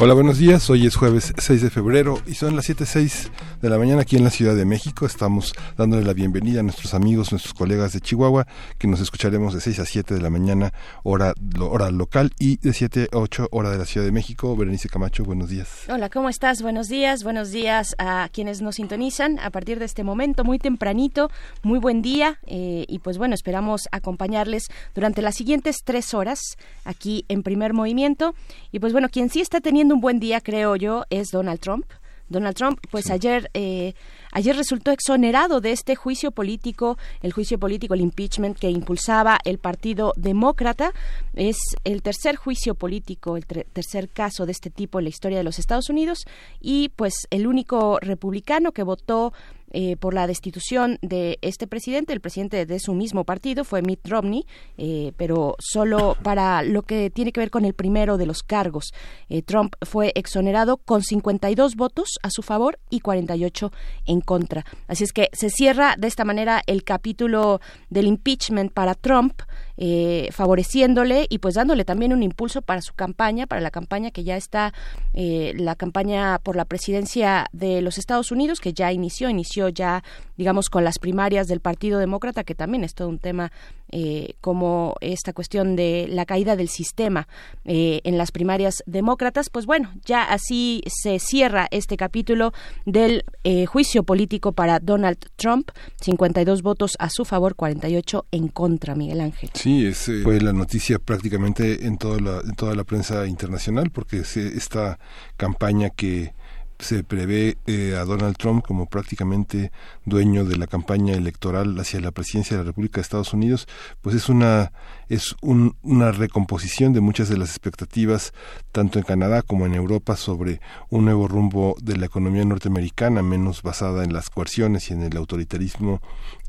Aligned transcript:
Hola, 0.00 0.14
buenos 0.14 0.38
días. 0.38 0.68
Hoy 0.70 0.86
es 0.86 0.96
jueves 0.96 1.32
6 1.38 1.62
de 1.62 1.70
febrero 1.70 2.18
y 2.26 2.34
son 2.34 2.56
las 2.56 2.68
7.06 2.68 3.30
de 3.62 3.70
la 3.70 3.78
mañana 3.78 4.02
aquí 4.02 4.16
en 4.16 4.24
la 4.24 4.30
Ciudad 4.30 4.56
de 4.56 4.64
México. 4.64 5.06
Estamos 5.06 5.54
dándole 5.78 6.04
la 6.04 6.12
bienvenida 6.14 6.60
a 6.60 6.62
nuestros 6.64 6.94
amigos, 6.94 7.30
nuestros 7.30 7.54
colegas 7.54 7.92
de 7.92 8.00
Chihuahua, 8.00 8.44
que 8.76 8.88
nos 8.88 8.98
escucharemos 9.00 9.54
de 9.54 9.60
6 9.60 9.78
a 9.78 9.86
7 9.86 10.14
de 10.14 10.20
la 10.20 10.30
mañana, 10.30 10.72
hora, 11.04 11.32
hora 11.60 11.92
local, 11.92 12.32
y 12.40 12.56
de 12.56 12.72
7 12.72 13.08
a 13.12 13.18
8, 13.18 13.48
hora 13.52 13.70
de 13.70 13.78
la 13.78 13.84
Ciudad 13.84 14.04
de 14.04 14.10
México. 14.10 14.56
Berenice 14.56 14.88
Camacho, 14.88 15.22
buenos 15.22 15.48
días. 15.48 15.84
Hola, 15.88 16.10
¿cómo 16.10 16.28
estás? 16.28 16.60
Buenos 16.60 16.88
días. 16.88 17.22
Buenos 17.22 17.52
días 17.52 17.94
a 17.98 18.28
quienes 18.32 18.62
nos 18.62 18.74
sintonizan 18.74 19.38
a 19.38 19.50
partir 19.50 19.78
de 19.78 19.84
este 19.84 20.02
momento, 20.02 20.42
muy 20.42 20.58
tempranito, 20.58 21.30
muy 21.62 21.78
buen 21.78 22.02
día. 22.02 22.40
Eh, 22.46 22.84
y 22.88 22.98
pues 22.98 23.16
bueno, 23.16 23.36
esperamos 23.36 23.82
acompañarles 23.92 24.64
durante 24.92 25.22
las 25.22 25.36
siguientes 25.36 25.76
tres 25.84 26.14
horas 26.14 26.40
aquí 26.84 27.24
en 27.28 27.44
primer 27.44 27.74
movimiento. 27.74 28.34
Y 28.72 28.80
pues 28.80 28.92
bueno, 28.92 29.08
quien 29.08 29.30
sí 29.30 29.40
está 29.40 29.60
teniendo 29.60 29.83
un 29.92 30.00
buen 30.00 30.20
día, 30.20 30.40
creo 30.40 30.76
yo, 30.76 31.04
es 31.10 31.28
Donald 31.30 31.60
Trump. 31.60 31.86
Donald 32.28 32.56
Trump, 32.56 32.78
pues 32.90 33.10
ayer, 33.10 33.50
eh, 33.54 33.94
ayer 34.32 34.56
resultó 34.56 34.90
exonerado 34.90 35.60
de 35.60 35.72
este 35.72 35.94
juicio 35.94 36.30
político, 36.30 36.96
el 37.20 37.32
juicio 37.32 37.58
político, 37.58 37.94
el 37.94 38.00
impeachment 38.00 38.58
que 38.58 38.70
impulsaba 38.70 39.38
el 39.44 39.58
Partido 39.58 40.14
Demócrata. 40.16 40.92
Es 41.34 41.56
el 41.84 42.02
tercer 42.02 42.36
juicio 42.36 42.74
político, 42.74 43.36
el 43.36 43.44
tercer 43.44 44.08
caso 44.08 44.46
de 44.46 44.52
este 44.52 44.70
tipo 44.70 44.98
en 44.98 45.04
la 45.04 45.10
historia 45.10 45.38
de 45.38 45.44
los 45.44 45.58
Estados 45.58 45.90
Unidos 45.90 46.24
y 46.60 46.88
pues 46.96 47.14
el 47.30 47.46
único 47.46 47.98
republicano 48.00 48.72
que 48.72 48.82
votó 48.82 49.32
eh, 49.76 49.96
por 49.96 50.14
la 50.14 50.28
destitución 50.28 51.00
de 51.02 51.40
este 51.42 51.66
presidente, 51.66 52.12
el 52.12 52.20
presidente 52.20 52.64
de 52.64 52.78
su 52.78 52.94
mismo 52.94 53.24
partido 53.24 53.64
fue 53.64 53.82
Mitt 53.82 54.06
Romney, 54.06 54.46
eh, 54.78 55.10
pero 55.16 55.56
solo 55.58 56.16
para 56.22 56.62
lo 56.62 56.82
que 56.82 57.10
tiene 57.10 57.32
que 57.32 57.40
ver 57.40 57.50
con 57.50 57.64
el 57.64 57.74
primero 57.74 58.16
de 58.16 58.26
los 58.26 58.44
cargos. 58.44 58.94
Eh, 59.28 59.42
Trump 59.42 59.74
fue 59.82 60.12
exonerado 60.14 60.76
con 60.76 61.02
52 61.02 61.74
votos 61.74 62.20
a 62.22 62.30
su 62.30 62.42
favor 62.42 62.78
y 62.88 63.00
48 63.00 63.72
en 64.06 64.20
contra. 64.20 64.64
Así 64.86 65.02
es 65.02 65.12
que 65.12 65.28
se 65.32 65.50
cierra 65.50 65.96
de 65.98 66.06
esta 66.06 66.24
manera 66.24 66.62
el 66.68 66.84
capítulo 66.84 67.60
del 67.90 68.06
impeachment 68.06 68.72
para 68.72 68.94
Trump. 68.94 69.42
Eh, 69.76 70.28
favoreciéndole 70.30 71.26
y 71.28 71.38
pues 71.38 71.56
dándole 71.56 71.84
también 71.84 72.12
un 72.12 72.22
impulso 72.22 72.62
para 72.62 72.80
su 72.80 72.94
campaña, 72.94 73.48
para 73.48 73.60
la 73.60 73.72
campaña 73.72 74.12
que 74.12 74.22
ya 74.22 74.36
está, 74.36 74.72
eh, 75.14 75.52
la 75.56 75.74
campaña 75.74 76.38
por 76.38 76.54
la 76.54 76.64
presidencia 76.64 77.46
de 77.52 77.82
los 77.82 77.98
Estados 77.98 78.30
Unidos, 78.30 78.60
que 78.60 78.72
ya 78.72 78.92
inició, 78.92 79.28
inició 79.28 79.68
ya, 79.68 80.04
digamos, 80.36 80.70
con 80.70 80.84
las 80.84 81.00
primarias 81.00 81.48
del 81.48 81.58
Partido 81.58 81.98
Demócrata, 81.98 82.44
que 82.44 82.54
también 82.54 82.84
es 82.84 82.94
todo 82.94 83.08
un 83.08 83.18
tema 83.18 83.50
eh, 83.96 84.34
como 84.40 84.96
esta 85.00 85.32
cuestión 85.32 85.76
de 85.76 86.06
la 86.10 86.26
caída 86.26 86.56
del 86.56 86.68
sistema 86.68 87.28
eh, 87.64 88.00
en 88.02 88.18
las 88.18 88.32
primarias 88.32 88.82
demócratas, 88.86 89.50
pues 89.50 89.66
bueno, 89.66 89.92
ya 90.04 90.24
así 90.24 90.82
se 90.88 91.20
cierra 91.20 91.68
este 91.70 91.96
capítulo 91.96 92.52
del 92.86 93.24
eh, 93.44 93.66
juicio 93.66 94.02
político 94.02 94.50
para 94.50 94.80
Donald 94.80 95.18
Trump, 95.36 95.70
52 96.00 96.62
votos 96.62 96.96
a 96.98 97.08
su 97.08 97.24
favor, 97.24 97.54
48 97.54 98.26
en 98.32 98.48
contra, 98.48 98.96
Miguel 98.96 99.20
Ángel. 99.20 99.50
Sí, 99.54 99.86
es, 99.86 100.10
fue 100.24 100.40
la 100.40 100.52
noticia 100.52 100.98
prácticamente 100.98 101.86
en 101.86 101.96
toda 101.96 102.18
la, 102.18 102.40
en 102.40 102.56
toda 102.56 102.74
la 102.74 102.82
prensa 102.82 103.28
internacional, 103.28 103.92
porque 103.92 104.16
esta 104.18 104.98
campaña 105.36 105.90
que 105.90 106.34
se 106.78 107.04
prevé 107.04 107.56
eh, 107.66 107.96
a 107.96 108.04
Donald 108.04 108.36
Trump 108.36 108.64
como 108.64 108.86
prácticamente 108.86 109.72
dueño 110.04 110.44
de 110.44 110.56
la 110.56 110.66
campaña 110.66 111.14
electoral 111.14 111.78
hacia 111.78 112.00
la 112.00 112.10
presidencia 112.10 112.56
de 112.56 112.62
la 112.62 112.66
República 112.68 112.96
de 112.96 113.02
Estados 113.02 113.32
Unidos, 113.32 113.66
pues 114.02 114.16
es 114.16 114.28
una 114.28 114.72
es 115.08 115.36
una 115.42 116.12
recomposición 116.12 116.92
de 116.92 117.00
muchas 117.00 117.28
de 117.28 117.36
las 117.36 117.50
expectativas 117.50 118.32
tanto 118.72 118.98
en 118.98 119.04
Canadá 119.04 119.42
como 119.42 119.66
en 119.66 119.74
Europa 119.74 120.16
sobre 120.16 120.60
un 120.88 121.04
nuevo 121.04 121.28
rumbo 121.28 121.76
de 121.82 121.96
la 121.96 122.06
economía 122.06 122.44
norteamericana 122.44 123.22
menos 123.22 123.62
basada 123.62 124.04
en 124.04 124.12
las 124.12 124.30
coerciones 124.30 124.90
y 124.90 124.94
en 124.94 125.02
el 125.02 125.16
autoritarismo 125.16 126.00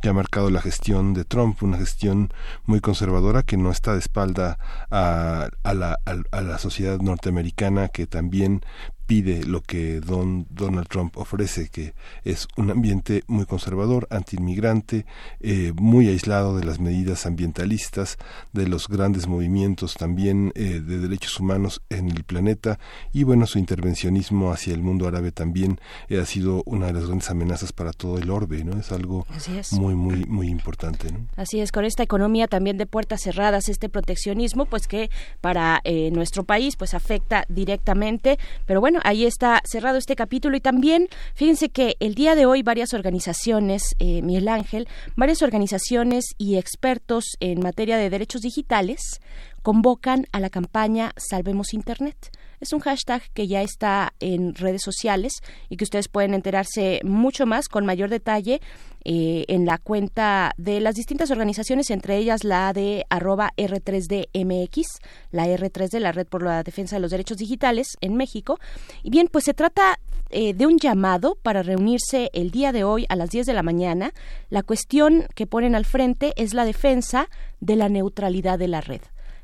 que 0.01 0.09
ha 0.09 0.13
marcado 0.13 0.49
la 0.49 0.61
gestión 0.61 1.13
de 1.13 1.25
Trump, 1.25 1.61
una 1.63 1.77
gestión 1.77 2.33
muy 2.65 2.79
conservadora 2.79 3.43
que 3.43 3.57
no 3.57 3.71
está 3.71 3.93
de 3.93 3.99
espalda 3.99 4.57
a, 4.89 5.49
la, 5.63 5.99
a 6.31 6.41
la 6.41 6.57
sociedad 6.57 6.99
norteamericana 6.99 7.89
que 7.89 8.07
también 8.07 8.61
pide 9.05 9.43
lo 9.43 9.61
que 9.61 9.99
don 9.99 10.47
Donald 10.49 10.87
Trump 10.87 11.17
ofrece, 11.17 11.69
que 11.69 11.93
es 12.23 12.47
un 12.57 12.71
ambiente 12.71 13.23
muy 13.27 13.45
conservador, 13.45 14.07
antiinmigrante, 14.09 15.05
eh, 15.39 15.73
muy 15.75 16.07
aislado 16.07 16.57
de 16.57 16.65
las 16.65 16.79
medidas 16.79 17.25
ambientalistas, 17.25 18.17
de 18.53 18.67
los 18.67 18.87
grandes 18.87 19.27
movimientos 19.27 19.95
también 19.95 20.51
eh, 20.55 20.81
de 20.81 20.99
derechos 20.99 21.39
humanos 21.39 21.81
en 21.89 22.09
el 22.09 22.23
planeta 22.23 22.79
y 23.13 23.23
bueno, 23.23 23.45
su 23.45 23.59
intervencionismo 23.59 24.51
hacia 24.51 24.73
el 24.73 24.81
mundo 24.81 25.07
árabe 25.07 25.31
también 25.31 25.79
eh, 26.09 26.19
ha 26.19 26.25
sido 26.25 26.63
una 26.65 26.87
de 26.87 26.93
las 26.93 27.05
grandes 27.05 27.29
amenazas 27.29 27.73
para 27.73 27.91
todo 27.93 28.17
el 28.17 28.29
orbe, 28.29 28.63
¿no? 28.63 28.79
Es 28.79 28.91
algo 28.91 29.25
muy, 29.71 29.95
muy, 29.95 30.25
muy 30.25 30.47
importante, 30.47 31.11
¿no? 31.11 31.27
Así 31.35 31.59
es, 31.59 31.71
con 31.71 31.85
esta 31.85 32.03
economía 32.03 32.47
también 32.47 32.77
de 32.77 32.85
puertas 32.85 33.21
cerradas, 33.21 33.69
este 33.69 33.89
proteccionismo, 33.89 34.65
pues 34.65 34.87
que 34.87 35.09
para 35.41 35.81
nuestro 36.11 36.43
país 36.43 36.75
pues 36.75 36.93
afecta 36.93 37.45
directamente, 37.49 38.37
pero 38.65 38.81
bueno, 38.81 38.94
ahí 39.03 39.25
está 39.25 39.61
cerrado 39.65 39.97
este 39.97 40.15
capítulo 40.15 40.55
y 40.57 40.61
también 40.61 41.07
fíjense 41.33 41.69
que 41.69 41.95
el 41.99 42.15
día 42.15 42.35
de 42.35 42.45
hoy 42.45 42.63
varias 42.63 42.93
organizaciones, 42.93 43.95
eh, 43.99 44.21
Miguel 44.21 44.47
Ángel, 44.47 44.87
varias 45.15 45.41
organizaciones 45.41 46.25
y 46.37 46.57
expertos 46.57 47.25
en 47.39 47.59
materia 47.61 47.97
de 47.97 48.09
derechos 48.09 48.41
digitales 48.41 49.21
convocan 49.61 50.25
a 50.31 50.39
la 50.39 50.49
campaña 50.49 51.13
Salvemos 51.17 51.73
Internet. 51.73 52.31
Es 52.59 52.73
un 52.73 52.79
hashtag 52.79 53.21
que 53.33 53.47
ya 53.47 53.61
está 53.61 54.13
en 54.19 54.55
redes 54.55 54.81
sociales 54.81 55.33
y 55.69 55.77
que 55.77 55.83
ustedes 55.83 56.07
pueden 56.07 56.33
enterarse 56.33 56.99
mucho 57.03 57.45
más 57.45 57.67
con 57.67 57.85
mayor 57.85 58.09
detalle 58.09 58.61
eh, 59.07 59.45
en 59.49 59.65
la 59.65 59.77
cuenta 59.77 60.53
de 60.57 60.79
las 60.79 60.95
distintas 60.95 61.29
organizaciones, 61.29 61.91
entre 61.91 62.17
ellas 62.17 62.43
la 62.43 62.73
de 62.73 63.05
arroba 63.09 63.51
R3DMX, 63.55 64.83
la 65.31 65.45
R3D, 65.45 65.99
la 65.99 66.11
Red 66.11 66.25
por 66.25 66.43
la 66.43 66.63
Defensa 66.63 66.95
de 66.95 67.01
los 67.01 67.11
Derechos 67.11 67.37
Digitales 67.37 67.97
en 68.01 68.15
México. 68.15 68.59
Y 69.03 69.11
bien, 69.11 69.27
pues 69.31 69.45
se 69.45 69.53
trata 69.53 69.99
eh, 70.31 70.55
de 70.55 70.65
un 70.65 70.79
llamado 70.79 71.35
para 71.35 71.61
reunirse 71.61 72.31
el 72.33 72.49
día 72.49 72.71
de 72.71 72.83
hoy 72.83 73.05
a 73.09 73.15
las 73.15 73.29
10 73.29 73.45
de 73.45 73.53
la 73.53 73.61
mañana. 73.61 74.11
La 74.49 74.63
cuestión 74.63 75.27
que 75.35 75.45
ponen 75.45 75.75
al 75.75 75.85
frente 75.85 76.33
es 76.35 76.55
la 76.55 76.65
defensa 76.65 77.29
de 77.59 77.75
la 77.75 77.89
neutralidad 77.89 78.57
de 78.57 78.67
la 78.67 78.81
red 78.81 79.01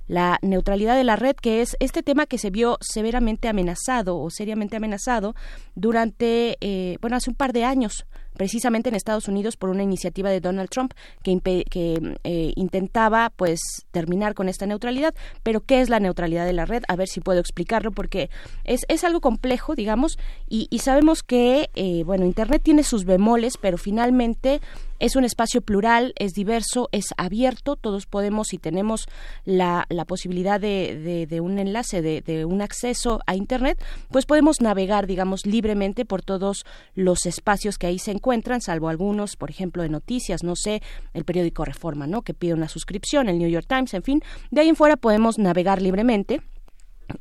la 0.07 0.39
neutralidad 0.41 0.95
de 0.95 1.03
la 1.03 1.16
red, 1.16 1.35
que 1.35 1.62
es 1.62 1.78
este 1.79 2.03
tema 2.03 2.25
que 2.25 2.38
se 2.38 2.50
vio 2.50 2.78
severamente 2.81 3.47
amenazado 3.47 4.19
o 4.19 4.29
seriamente 4.29 4.78
amenazado 4.78 5.35
durante, 5.75 6.57
eh, 6.62 6.97
bueno, 7.01 7.17
hace 7.17 7.29
un 7.29 7.35
par 7.35 7.53
de 7.53 7.63
años 7.63 8.06
precisamente 8.34 8.90
en 8.90 8.95
Estados 8.95 9.28
Unidos 9.28 9.57
por 9.57 9.69
una 9.69 9.84
iniciativa 9.84 10.29
de 10.29 10.40
Donald 10.40 10.69
Trump 10.69 10.94
que, 11.22 11.63
eh, 12.23 12.53
intentaba 12.56 13.31
pues 13.35 13.59
terminar 13.91 14.34
con 14.34 14.50
esta 14.50 14.66
neutralidad. 14.66 15.13
Pero 15.44 15.61
¿qué 15.61 15.81
es 15.81 15.90
la 15.90 16.00
neutralidad 16.00 16.45
de 16.45 16.53
la 16.53 16.66
red? 16.66 16.84
A 16.88 16.95
ver 16.95 17.07
si 17.07 17.19
puedo 17.19 17.40
explicarlo 17.40 17.91
porque 17.91 18.29
es, 18.63 18.85
es 18.88 19.03
algo 19.03 19.22
complejo, 19.22 19.75
digamos, 19.75 20.17
y, 20.47 20.67
sabemos 20.79 21.23
que, 21.23 21.70
eh, 21.75 22.03
bueno, 22.03 22.25
Internet 22.25 22.61
tiene 22.64 22.84
sus 22.84 23.05
bemoles, 23.05 23.58
pero 23.58 23.78
finalmente 23.78 24.59
es 25.01 25.15
un 25.15 25.25
espacio 25.25 25.61
plural, 25.61 26.13
es 26.15 26.33
diverso, 26.33 26.87
es 26.91 27.07
abierto, 27.17 27.75
todos 27.75 28.05
podemos 28.05 28.53
y 28.53 28.59
tenemos 28.59 29.07
la, 29.45 29.87
la 29.89 30.05
posibilidad 30.05 30.61
de, 30.61 31.27
de, 31.27 31.41
un 31.41 31.57
enlace, 31.57 32.03
de, 32.03 32.21
de, 32.21 32.45
un 32.45 32.61
acceso 32.61 33.19
a 33.25 33.35
Internet, 33.35 33.83
pues 34.11 34.27
podemos 34.27 34.61
navegar, 34.61 35.07
digamos, 35.07 35.47
libremente 35.47 36.05
por 36.05 36.21
todos 36.21 36.65
los 36.93 37.25
espacios 37.25 37.79
que 37.79 37.87
ahí 37.87 37.97
se 37.97 38.11
encuentran, 38.11 38.61
salvo 38.61 38.89
algunos, 38.89 39.35
por 39.35 39.49
ejemplo, 39.49 39.81
de 39.81 39.89
noticias, 39.89 40.43
no 40.43 40.55
sé, 40.55 40.83
el 41.15 41.25
periódico 41.25 41.65
Reforma, 41.65 42.05
¿no? 42.05 42.21
Que 42.21 42.35
pide 42.35 42.53
una 42.53 42.69
suscripción, 42.69 43.27
el 43.27 43.39
New 43.39 43.49
York 43.49 43.65
Times, 43.67 43.95
en 43.95 44.03
fin, 44.03 44.21
de 44.51 44.61
ahí 44.61 44.69
en 44.69 44.75
fuera 44.75 44.97
podemos 44.97 45.39
navegar 45.39 45.81
libremente 45.81 46.41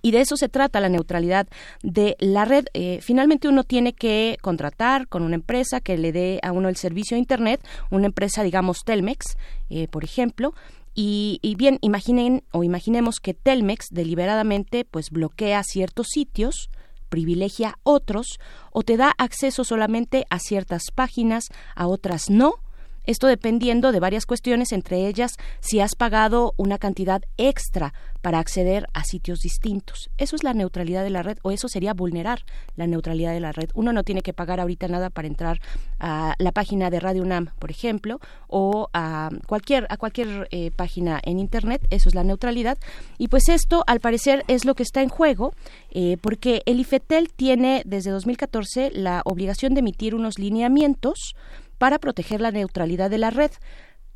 y 0.03 0.11
de 0.11 0.21
eso 0.21 0.37
se 0.37 0.49
trata 0.49 0.81
la 0.81 0.89
neutralidad 0.89 1.47
de 1.83 2.17
la 2.19 2.45
red. 2.45 2.67
Eh, 2.75 2.99
finalmente 3.03 3.49
uno 3.49 3.65
tiene 3.65 3.93
que 3.93 4.37
contratar 4.41 5.09
con 5.09 5.23
una 5.23 5.37
empresa 5.37 5.81
que 5.81 5.97
le 5.99 6.13
dé 6.13 6.41
a 6.43 6.53
uno 6.53 6.69
el 6.69 6.77
servicio 6.77 7.15
de 7.15 7.21
Internet, 7.21 7.61
una 7.91 8.07
empresa, 8.07 8.43
digamos, 8.43 8.85
Telmex, 8.85 9.37
eh, 9.69 9.89
por 9.89 10.05
ejemplo, 10.05 10.55
Y, 10.93 11.55
bien, 11.57 11.79
imaginen 11.83 12.43
o 12.53 12.65
imaginemos 12.65 13.21
que 13.21 13.33
Telmex 13.33 13.87
deliberadamente 13.91 14.85
pues 14.85 15.11
bloquea 15.11 15.63
ciertos 15.63 16.09
sitios, 16.09 16.69
privilegia 17.09 17.79
otros 17.85 18.39
o 18.73 18.83
te 18.83 18.97
da 18.97 19.15
acceso 19.17 19.65
solamente 19.65 20.27
a 20.31 20.39
ciertas 20.39 20.91
páginas, 20.95 21.45
a 21.75 21.87
otras 21.87 22.29
no, 22.29 22.55
esto 23.11 23.27
dependiendo 23.27 23.93
de 23.93 24.01
varias 24.01 24.27
cuestiones, 24.27 24.73
entre 24.73 25.07
ellas 25.07 25.33
si 25.61 25.81
has 25.81 25.95
pagado 25.95 26.55
una 26.57 26.79
cantidad 26.79 27.23
extra 27.37 27.93
para 28.23 28.39
acceder 28.39 28.87
a 28.93 29.05
sitios 29.05 29.41
distintos. 29.41 30.11
Eso 30.19 30.37
es 30.37 30.45
la 30.45 30.53
neutralidad 30.53 31.03
de 31.05 31.11
la 31.11 31.23
red 31.23 31.39
o 31.43 31.51
eso 31.51 31.69
sería 31.69 31.95
vulnerar 31.95 32.41
la 32.77 32.87
neutralidad 32.87 33.33
de 33.33 33.41
la 33.41 33.53
red. 33.53 33.71
Uno 33.75 33.93
no 33.93 34.03
tiene 34.03 34.23
que 34.23 34.33
pagar 34.33 34.61
ahorita 34.61 34.89
nada 34.89 35.11
para 35.11 35.29
entrar 35.29 35.61
a 35.99 36.35
la 36.39 36.53
página 36.53 36.91
de 36.91 37.01
Radio 37.01 37.23
UNAM, 37.23 37.51
por 37.59 37.71
ejemplo, 37.71 38.21
o 38.49 38.89
a 38.93 39.31
cualquier 39.47 39.87
a 39.89 39.97
cualquier 39.97 40.49
eh, 40.51 40.71
página 40.71 41.21
en 41.23 41.39
internet. 41.39 41.87
Eso 41.91 42.09
es 42.09 42.15
la 42.15 42.25
neutralidad. 42.25 42.79
Y 43.19 43.29
pues 43.29 43.49
esto, 43.49 43.85
al 43.87 44.01
parecer, 44.01 44.45
es 44.49 44.65
lo 44.65 44.75
que 44.75 44.83
está 44.83 45.03
en 45.03 45.09
juego, 45.09 45.55
eh, 45.91 46.17
porque 46.21 46.63
el 46.67 46.81
IFETEL 46.81 47.33
tiene 47.33 47.83
desde 47.87 48.11
2014 48.11 48.91
la 48.93 49.23
obligación 49.25 49.75
de 49.75 49.81
emitir 49.81 50.15
unos 50.15 50.39
lineamientos 50.39 51.35
para 51.81 51.99
proteger 51.99 52.43
la 52.43 52.51
neutralidad 52.51 53.09
de 53.09 53.17
la 53.17 53.31
red. 53.31 53.51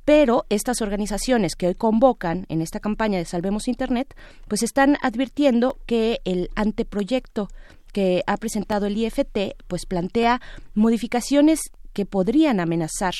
Pero 0.04 0.44
estas 0.50 0.82
organizaciones 0.82 1.56
que 1.56 1.66
hoy 1.66 1.74
convocan 1.74 2.44
en 2.50 2.60
esta 2.60 2.78
campaña 2.78 3.16
de 3.16 3.24
Salvemos 3.24 3.68
Internet, 3.68 4.14
pues 4.48 4.62
están 4.62 4.98
advirtiendo 5.00 5.78
que 5.86 6.20
el 6.26 6.50
anteproyecto 6.56 7.48
que 7.94 8.22
ha 8.26 8.36
presentado 8.36 8.84
el 8.84 8.98
IFT, 8.98 9.56
pues 9.66 9.86
plantea 9.86 10.42
modificaciones 10.74 11.60
que 11.94 12.04
podrían 12.04 12.60
amenazar 12.60 13.14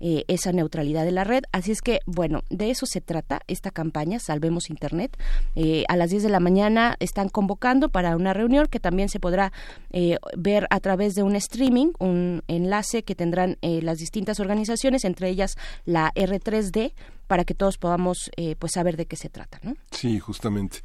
eh, 0.00 0.24
esa 0.28 0.52
neutralidad 0.52 1.04
de 1.04 1.10
la 1.10 1.24
red. 1.24 1.42
Así 1.50 1.72
es 1.72 1.82
que, 1.82 1.98
bueno, 2.06 2.44
de 2.50 2.70
eso 2.70 2.86
se 2.86 3.00
trata 3.00 3.40
esta 3.48 3.72
campaña, 3.72 4.20
Salvemos 4.20 4.70
Internet. 4.70 5.16
Eh, 5.56 5.84
a 5.88 5.96
las 5.96 6.10
10 6.10 6.22
de 6.22 6.28
la 6.28 6.38
mañana 6.38 6.94
están 7.00 7.28
convocando 7.30 7.88
para 7.88 8.14
una 8.14 8.34
reunión 8.34 8.66
que 8.66 8.78
también 8.78 9.08
se 9.08 9.18
podrá 9.18 9.52
eh, 9.90 10.18
ver 10.36 10.68
a 10.70 10.78
través 10.78 11.16
de 11.16 11.24
un 11.24 11.34
streaming, 11.34 11.92
un 11.98 12.44
enlace 12.46 13.02
que 13.02 13.16
tendrán 13.16 13.56
las 13.62 13.98
distintas 13.98 14.38
organizaciones, 14.40 15.04
entre 15.04 15.28
ellas 15.30 15.56
la 15.84 16.12
R3D, 16.14 16.92
para 17.28 17.44
que 17.44 17.54
todos 17.54 17.78
podamos 17.78 18.30
pues 18.58 18.72
saber 18.72 18.96
de 18.96 19.06
qué 19.06 19.14
se 19.14 19.28
trata, 19.28 19.60
¿no? 19.62 19.76
Sí, 19.92 20.18
justamente. 20.18 20.78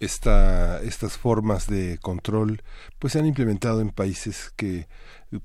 Esta, 0.00 0.80
estas 0.82 1.16
formas 1.16 1.68
de 1.68 1.98
control 1.98 2.62
pues 2.98 3.12
se 3.12 3.20
han 3.20 3.26
implementado 3.26 3.80
en 3.80 3.90
países 3.90 4.52
que 4.56 4.88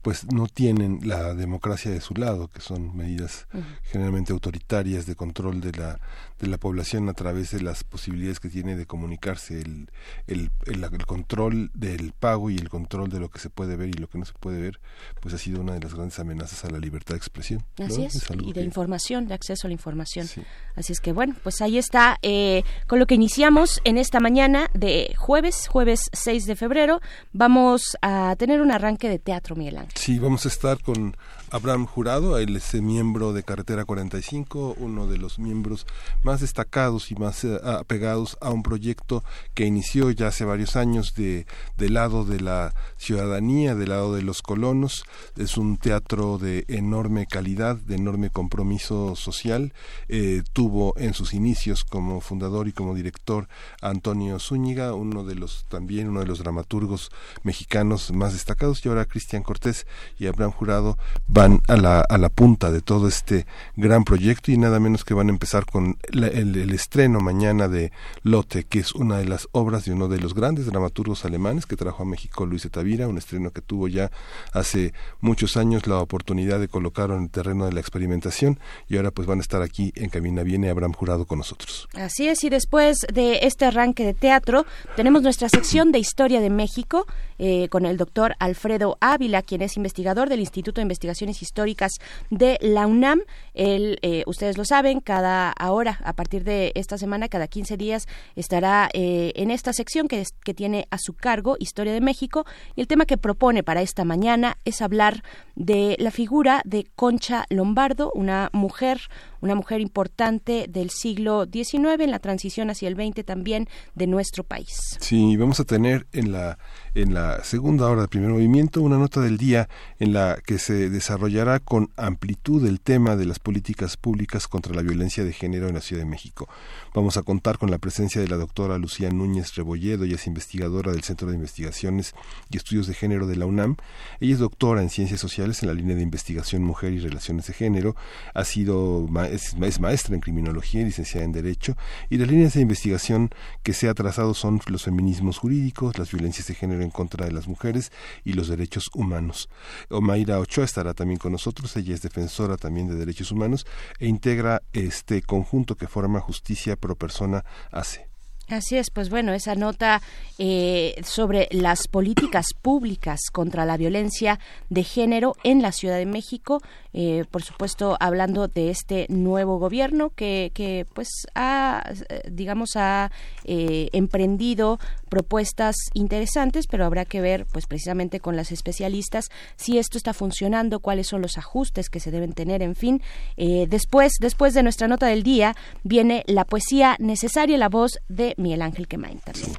pues 0.01 0.25
no 0.31 0.47
tienen 0.47 1.01
la 1.03 1.35
democracia 1.35 1.91
de 1.91 2.01
su 2.01 2.15
lado, 2.15 2.47
que 2.47 2.61
son 2.61 2.95
medidas 2.97 3.47
generalmente 3.83 4.33
autoritarias 4.33 5.05
de 5.05 5.15
control 5.15 5.61
de 5.61 5.73
la 5.73 5.99
de 6.39 6.47
la 6.47 6.57
población 6.57 7.07
a 7.09 7.13
través 7.13 7.51
de 7.51 7.61
las 7.61 7.83
posibilidades 7.83 8.39
que 8.39 8.49
tiene 8.49 8.75
de 8.75 8.85
comunicarse, 8.85 9.61
el, 9.61 9.89
el, 10.27 10.51
el, 10.65 11.05
control 11.05 11.71
del 11.73 12.11
pago 12.11 12.49
y 12.49 12.57
el 12.57 12.69
control 12.69 13.09
de 13.09 13.19
lo 13.19 13.29
que 13.29 13.39
se 13.39 13.49
puede 13.49 13.75
ver 13.75 13.89
y 13.89 13.93
lo 13.93 14.07
que 14.07 14.17
no 14.17 14.25
se 14.25 14.33
puede 14.33 14.61
ver, 14.61 14.79
pues 15.21 15.33
ha 15.33 15.37
sido 15.37 15.61
una 15.61 15.73
de 15.73 15.79
las 15.79 15.93
grandes 15.93 16.19
amenazas 16.19 16.65
a 16.65 16.69
la 16.69 16.79
libertad 16.79 17.13
de 17.13 17.17
expresión. 17.17 17.63
Así 17.77 18.03
es, 18.03 18.27
y 18.37 18.53
de 18.53 18.61
información, 18.61 19.27
de 19.27 19.33
acceso 19.33 19.67
a 19.67 19.69
la 19.69 19.73
información. 19.73 20.27
Así 20.75 20.91
es 20.91 20.99
que 20.99 21.13
bueno, 21.13 21.35
pues 21.43 21.61
ahí 21.61 21.77
está 21.77 22.17
eh, 22.21 22.63
con 22.87 22.99
lo 22.99 23.07
que 23.07 23.15
iniciamos 23.15 23.81
en 23.83 23.97
esta 23.97 24.19
mañana 24.19 24.69
de 24.73 25.13
jueves, 25.17 25.67
jueves 25.67 26.09
6 26.11 26.45
de 26.45 26.55
febrero. 26.55 27.01
Vamos 27.31 27.97
a 28.01 28.35
tener 28.37 28.61
un 28.61 28.71
arranque 28.71 29.09
de 29.09 29.19
teatro, 29.19 29.55
Miguel 29.55 29.77
Ángel. 29.77 29.93
Sí, 29.95 30.19
vamos 30.19 30.45
a 30.45 30.49
estar 30.49 30.81
con 30.81 31.15
Abraham 31.51 31.85
Jurado, 31.85 32.37
él 32.37 32.55
es 32.55 32.73
miembro 32.81 33.31
de 33.31 33.43
Carretera 33.43 33.85
45, 33.85 34.75
uno 34.79 35.07
de 35.07 35.17
los 35.17 35.37
miembros 35.37 35.85
más 36.23 36.41
destacados 36.41 37.11
y 37.11 37.15
más 37.15 37.43
eh, 37.43 37.59
apegados 37.63 38.37
a 38.41 38.49
un 38.49 38.63
proyecto 38.63 39.23
que 39.53 39.65
inició 39.65 40.11
ya 40.11 40.27
hace 40.27 40.43
varios 40.43 40.75
años 40.75 41.13
de 41.13 41.45
del 41.77 41.93
lado 41.93 42.25
de 42.25 42.39
la 42.39 42.73
ciudadanía, 42.97 43.75
del 43.75 43.89
lado 43.89 44.15
de 44.15 44.21
los 44.21 44.41
colonos. 44.41 45.05
Es 45.37 45.57
un 45.57 45.77
teatro 45.77 46.37
de 46.37 46.65
enorme 46.67 47.27
calidad, 47.27 47.75
de 47.75 47.95
enorme 47.95 48.29
compromiso 48.29 49.15
social. 49.15 49.73
Eh, 50.09 50.43
tuvo 50.53 50.97
en 50.97 51.13
sus 51.13 51.33
inicios 51.33 51.83
como 51.83 52.21
fundador 52.21 52.67
y 52.67 52.73
como 52.73 52.95
director 52.95 53.47
Antonio 53.81 54.39
Zúñiga, 54.39 54.93
uno 54.93 55.23
de 55.23 55.35
los 55.35 55.65
también 55.69 56.09
uno 56.09 56.21
de 56.21 56.27
los 56.27 56.39
dramaturgos 56.39 57.11
mexicanos 57.43 58.11
más 58.11 58.33
destacados, 58.33 58.85
y 58.85 58.89
ahora 58.89 59.05
Cristian 59.05 59.43
Cortés 59.43 59.85
y 60.17 60.27
Abraham 60.27 60.51
Jurado 60.51 60.97
van 61.35 61.61
a 61.67 61.75
la, 61.75 61.99
a 61.99 62.17
la 62.17 62.29
punta 62.29 62.71
de 62.71 62.79
todo 62.79 63.09
este 63.09 63.45
gran 63.75 64.05
proyecto 64.05 64.53
y 64.53 64.57
nada 64.57 64.79
menos 64.79 65.03
que 65.03 65.13
van 65.13 65.27
a 65.27 65.31
empezar 65.31 65.65
con 65.65 65.97
el, 66.13 66.71
estreno 66.73 67.19
mañana 67.19 67.67
de 67.67 67.91
Lotte, 68.23 68.63
que 68.63 68.79
es 68.79 68.95
una 68.95 69.17
de 69.17 69.25
las 69.25 69.49
obras 69.51 69.83
de 69.83 69.91
uno 69.91 70.07
de 70.07 70.17
los 70.17 70.33
grandes 70.33 70.65
dramaturgos 70.65 71.25
alemanes 71.25 71.65
que 71.65 71.75
trajo 71.75 72.03
a 72.03 72.05
México 72.05 72.45
Luis 72.45 72.65
Tavira, 72.71 73.09
un 73.09 73.17
estreno 73.17 73.51
que 73.51 73.59
tuvo 73.59 73.89
ya 73.89 74.11
hace 74.53 74.93
muchos 75.19 75.57
años 75.57 75.87
la 75.87 75.99
oportunidad 75.99 76.57
de 76.57 76.69
colocarlo 76.69 77.17
en 77.17 77.23
el 77.23 77.29
terreno 77.29 77.65
de 77.65 77.73
la 77.73 77.81
experimentación 77.81 78.57
y 78.87 78.95
ahora 78.95 79.11
pues 79.11 79.27
van 79.27 79.39
a 79.39 79.41
estar 79.41 79.61
aquí 79.61 79.91
en 79.97 80.09
Cabina 80.09 80.41
Viene 80.41 80.69
Abraham 80.69 80.93
Jurado 80.93 81.25
con 81.25 81.39
nosotros. 81.39 81.89
Así 81.95 82.29
es, 82.29 82.45
y 82.45 82.49
después 82.49 82.99
de 83.13 83.39
este 83.41 83.65
arranque 83.65 84.05
de 84.05 84.13
teatro 84.13 84.65
tenemos 84.95 85.21
nuestra 85.21 85.49
sección 85.49 85.91
de 85.91 85.99
Historia 85.99 86.39
de 86.39 86.49
México 86.49 87.05
eh, 87.37 87.67
con 87.69 87.85
el 87.85 87.97
doctor 87.97 88.35
Alfredo 88.39 88.97
Ávila, 89.01 89.41
quien 89.41 89.61
es 89.61 89.77
investigador 89.77 90.29
del 90.29 90.39
Instituto 90.39 90.79
de 90.79 90.83
Investigaciones 90.83 91.41
Históricas 91.41 91.93
de 92.29 92.57
la 92.61 92.87
UNAM. 92.87 93.21
Él, 93.53 93.99
eh, 94.01 94.23
ustedes 94.25 94.57
lo 94.57 94.65
saben, 94.65 94.99
cada 94.99 95.53
hora 95.69 95.99
a 96.03 96.13
partir 96.13 96.43
de 96.43 96.71
esta 96.75 96.97
semana, 96.97 97.27
cada 97.27 97.47
15 97.47 97.77
días, 97.77 98.07
estará 98.35 98.89
eh, 98.93 99.33
en 99.35 99.51
esta 99.51 99.73
sección 99.73 100.07
que, 100.07 100.23
que 100.43 100.53
tiene 100.53 100.87
a 100.91 100.97
su 100.97 101.13
cargo 101.13 101.57
Historia 101.59 101.93
de 101.93 102.01
México. 102.01 102.45
Y 102.75 102.81
el 102.81 102.87
tema 102.87 103.05
que 103.05 103.17
propone 103.17 103.63
para 103.63 103.81
esta 103.81 104.05
mañana 104.05 104.57
es 104.65 104.81
hablar 104.81 105.23
de 105.55 105.95
la 105.99 106.11
figura 106.11 106.61
de 106.65 106.85
Concha 106.95 107.45
Lombardo, 107.49 108.11
una 108.13 108.49
mujer, 108.53 109.01
una 109.45 109.55
mujer 109.55 109.79
importante 109.79 110.65
del 110.67 110.89
siglo 110.89 111.45
XIX 111.45 112.01
en 112.01 112.11
la 112.11 112.19
transición 112.19 112.69
hacia 112.69 112.87
el 112.87 112.95
XX 112.95 113.23
también 113.23 113.67
de 113.93 114.07
nuestro 114.07 114.43
país. 114.43 114.97
Sí, 114.99 115.37
vamos 115.37 115.59
a 115.59 115.63
tener 115.63 116.07
en 116.11 116.31
la 116.31 116.57
en 116.95 117.13
la 117.13 117.43
segunda 117.43 117.89
hora 117.89 118.01
del 118.01 118.09
primer 118.09 118.29
movimiento 118.29 118.81
una 118.81 118.97
nota 118.97 119.19
del 119.19 119.37
día 119.37 119.67
en 119.99 120.13
la 120.13 120.37
que 120.45 120.57
se 120.57 120.89
desarrollará 120.89 121.59
con 121.59 121.91
amplitud 121.97 122.65
el 122.65 122.79
tema 122.79 123.17
de 123.17 123.25
las 123.25 123.37
políticas 123.37 123.97
públicas 123.97 124.47
contra 124.47 124.73
la 124.73 124.81
violencia 124.81 125.25
de 125.25 125.33
género 125.33 125.67
en 125.67 125.75
la 125.75 125.81
Ciudad 125.81 126.03
de 126.03 126.09
México. 126.09 126.47
Vamos 126.93 127.17
a 127.17 127.23
contar 127.23 127.57
con 127.57 127.69
la 127.69 127.79
presencia 127.79 128.21
de 128.21 128.29
la 128.29 128.37
doctora 128.37 128.77
Lucía 128.77 129.09
Núñez 129.09 129.55
Rebolledo, 129.55 130.05
ella 130.05 130.15
es 130.15 130.25
investigadora 130.25 130.93
del 130.93 131.03
Centro 131.03 131.27
de 131.27 131.35
Investigaciones 131.35 132.15
y 132.49 132.57
Estudios 132.57 132.87
de 132.87 132.93
Género 132.93 133.27
de 133.27 133.35
la 133.35 133.45
UNAM. 133.45 133.75
Ella 134.21 134.33
es 134.33 134.39
doctora 134.39 134.81
en 134.81 134.89
Ciencias 134.89 135.19
Sociales 135.19 135.61
en 135.61 135.67
la 135.67 135.75
línea 135.75 135.97
de 135.97 136.01
investigación 136.01 136.63
Mujer 136.63 136.93
y 136.93 136.99
Relaciones 136.99 137.47
de 137.47 137.53
Género, 137.53 137.95
ha 138.33 138.45
sido 138.45 139.05
es, 139.35 139.79
maestra 139.79 140.15
en 140.15 140.21
Criminología 140.21 140.81
y 140.81 140.85
licenciada 140.85 141.25
en 141.25 141.31
Derecho, 141.31 141.75
y 142.09 142.17
las 142.17 142.27
líneas 142.27 142.53
de 142.53 142.61
investigación 142.61 143.29
que 143.63 143.73
se 143.73 143.87
ha 143.89 143.93
trazado 143.93 144.33
son 144.33 144.59
los 144.67 144.83
feminismos 144.83 145.37
jurídicos, 145.37 145.97
las 145.97 146.11
violencias 146.11 146.47
de 146.47 146.55
género 146.55 146.81
en 146.81 146.89
contra 146.89 147.25
de 147.25 147.31
las 147.31 147.47
mujeres 147.47 147.91
y 148.23 148.33
los 148.33 148.47
derechos 148.47 148.89
humanos. 148.93 149.49
Omaira 149.89 150.39
Ochoa 150.39 150.65
estará 150.65 150.93
también 150.93 151.19
con 151.19 151.31
nosotros, 151.31 151.75
ella 151.77 151.93
es 151.93 152.01
defensora 152.01 152.57
también 152.57 152.87
de 152.87 152.95
derechos 152.95 153.31
humanos 153.31 153.65
e 153.99 154.07
integra 154.07 154.61
este 154.73 155.21
conjunto 155.21 155.75
que 155.75 155.87
forma 155.87 156.19
Justicia 156.19 156.75
Pro 156.75 156.95
Persona 156.95 157.43
hace. 157.71 158.14
Así 158.47 158.77
es, 158.77 158.91
pues 158.91 159.09
bueno, 159.09 159.33
esa 159.33 159.55
nota 159.55 160.03
eh, 160.37 161.01
sobre 161.03 161.47
las 161.49 161.87
políticas 161.87 162.47
públicas 162.61 163.19
contra 163.31 163.65
la 163.65 163.75
violencia 163.75 164.39
de 164.69 164.83
género 164.83 165.35
en 165.43 165.63
la 165.63 165.71
Ciudad 165.71 165.97
de 165.97 166.05
México, 166.05 166.61
eh, 166.93 167.25
por 167.31 167.41
supuesto 167.41 167.97
hablando 167.99 168.47
de 168.47 168.69
este 168.69 169.07
nuevo 169.09 169.57
gobierno 169.57 170.11
que, 170.15 170.51
que 170.53 170.85
pues 170.93 171.09
ha, 171.33 171.91
digamos, 172.29 172.75
ha 172.75 173.11
eh, 173.45 173.89
emprendido 173.93 174.79
propuestas 175.09 175.75
interesantes, 175.93 176.67
pero 176.67 176.85
habrá 176.85 177.05
que 177.05 177.21
ver, 177.21 177.45
pues 177.51 177.65
precisamente 177.65 178.19
con 178.19 178.35
las 178.35 178.51
especialistas, 178.51 179.29
si 179.55 179.77
esto 179.77 179.97
está 179.97 180.13
funcionando, 180.13 180.79
cuáles 180.79 181.07
son 181.07 181.21
los 181.21 181.37
ajustes 181.37 181.89
que 181.89 181.99
se 181.99 182.11
deben 182.11 182.33
tener, 182.33 182.61
en 182.61 182.75
fin. 182.75 183.01
después, 183.37 184.13
después 184.19 184.53
de 184.53 184.63
nuestra 184.63 184.87
nota 184.87 185.07
del 185.07 185.23
día, 185.23 185.55
viene 185.83 186.23
la 186.27 186.45
poesía 186.45 186.95
necesaria, 186.99 187.57
la 187.57 187.69
voz 187.69 187.99
de 188.09 188.33
Miguel 188.37 188.61
Ángel 188.61 188.87
Quemain 188.87 189.19
también. 189.19 189.53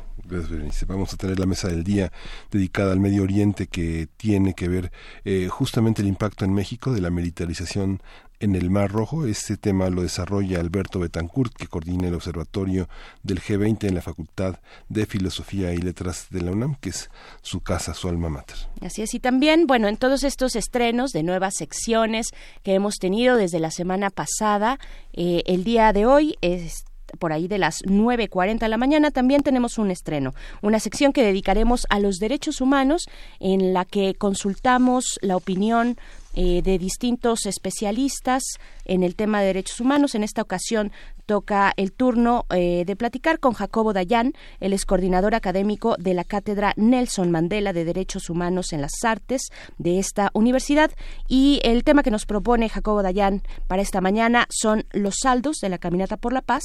Vamos 0.88 1.12
a 1.12 1.16
tener 1.16 1.38
la 1.38 1.46
mesa 1.46 1.68
del 1.68 1.84
día 1.84 2.10
dedicada 2.50 2.92
al 2.92 3.00
Medio 3.00 3.22
Oriente 3.22 3.68
que 3.68 4.08
tiene 4.16 4.54
que 4.54 4.68
ver 4.68 4.90
eh, 5.24 5.48
justamente 5.48 6.02
el 6.02 6.08
impacto 6.08 6.44
en 6.44 6.52
México 6.52 6.92
de 6.92 7.00
la 7.00 7.10
militarización 7.10 8.02
en 8.40 8.54
el 8.54 8.70
Mar 8.70 8.90
Rojo. 8.90 9.26
Este 9.26 9.56
tema 9.56 9.90
lo 9.90 10.02
desarrolla 10.02 10.60
Alberto 10.60 11.00
Betancourt, 11.00 11.54
que 11.54 11.66
coordina 11.66 12.08
el 12.08 12.14
observatorio 12.14 12.88
del 13.22 13.40
G20 13.40 13.88
en 13.88 13.94
la 13.94 14.02
Facultad 14.02 14.56
de 14.88 15.06
Filosofía 15.06 15.72
y 15.72 15.78
Letras 15.78 16.26
de 16.30 16.42
la 16.42 16.52
UNAM, 16.52 16.76
que 16.76 16.90
es 16.90 17.10
su 17.42 17.60
casa, 17.60 17.94
su 17.94 18.08
alma 18.08 18.28
mater. 18.28 18.56
Así 18.80 19.02
es, 19.02 19.14
y 19.14 19.20
también, 19.20 19.66
bueno, 19.66 19.88
en 19.88 19.96
todos 19.96 20.24
estos 20.24 20.56
estrenos 20.56 21.12
de 21.12 21.22
nuevas 21.22 21.54
secciones 21.56 22.28
que 22.62 22.74
hemos 22.74 22.96
tenido 22.96 23.36
desde 23.36 23.60
la 23.60 23.70
semana 23.70 24.10
pasada, 24.10 24.78
eh, 25.12 25.42
el 25.46 25.64
día 25.64 25.92
de 25.92 26.06
hoy 26.06 26.36
es 26.40 26.84
por 27.18 27.32
ahí 27.32 27.48
de 27.48 27.58
las 27.58 27.82
9.40 27.82 28.58
de 28.58 28.68
la 28.68 28.76
mañana, 28.76 29.10
también 29.10 29.42
tenemos 29.42 29.78
un 29.78 29.90
estreno, 29.90 30.34
una 30.62 30.80
sección 30.80 31.12
que 31.12 31.22
dedicaremos 31.22 31.86
a 31.88 32.00
los 32.00 32.16
derechos 32.16 32.60
humanos 32.60 33.06
en 33.40 33.72
la 33.72 33.84
que 33.84 34.14
consultamos 34.14 35.18
la 35.22 35.36
opinión 35.36 35.96
eh, 36.36 36.62
de 36.62 36.78
distintos 36.78 37.46
especialistas 37.46 38.42
en 38.84 39.02
el 39.02 39.16
tema 39.16 39.40
de 39.40 39.46
derechos 39.46 39.80
humanos. 39.80 40.14
En 40.14 40.22
esta 40.22 40.42
ocasión 40.42 40.92
toca 41.24 41.72
el 41.76 41.92
turno 41.92 42.44
eh, 42.50 42.84
de 42.86 42.94
platicar 42.94 43.40
con 43.40 43.52
Jacobo 43.54 43.92
Dayan, 43.92 44.34
el 44.60 44.72
es 44.72 44.84
coordinador 44.84 45.34
académico 45.34 45.96
de 45.98 46.14
la 46.14 46.24
Cátedra 46.24 46.72
Nelson 46.76 47.30
Mandela 47.30 47.72
de 47.72 47.84
Derechos 47.84 48.30
Humanos 48.30 48.72
en 48.72 48.82
las 48.82 49.02
Artes 49.02 49.48
de 49.78 49.98
esta 49.98 50.30
universidad. 50.34 50.90
Y 51.26 51.60
el 51.64 51.84
tema 51.84 52.02
que 52.02 52.10
nos 52.10 52.26
propone 52.26 52.68
Jacobo 52.68 53.02
Dayan 53.02 53.42
para 53.66 53.82
esta 53.82 54.00
mañana 54.00 54.46
son 54.50 54.84
los 54.92 55.16
saldos 55.22 55.56
de 55.60 55.68
la 55.68 55.78
Caminata 55.78 56.16
por 56.16 56.32
la 56.32 56.42
Paz 56.42 56.62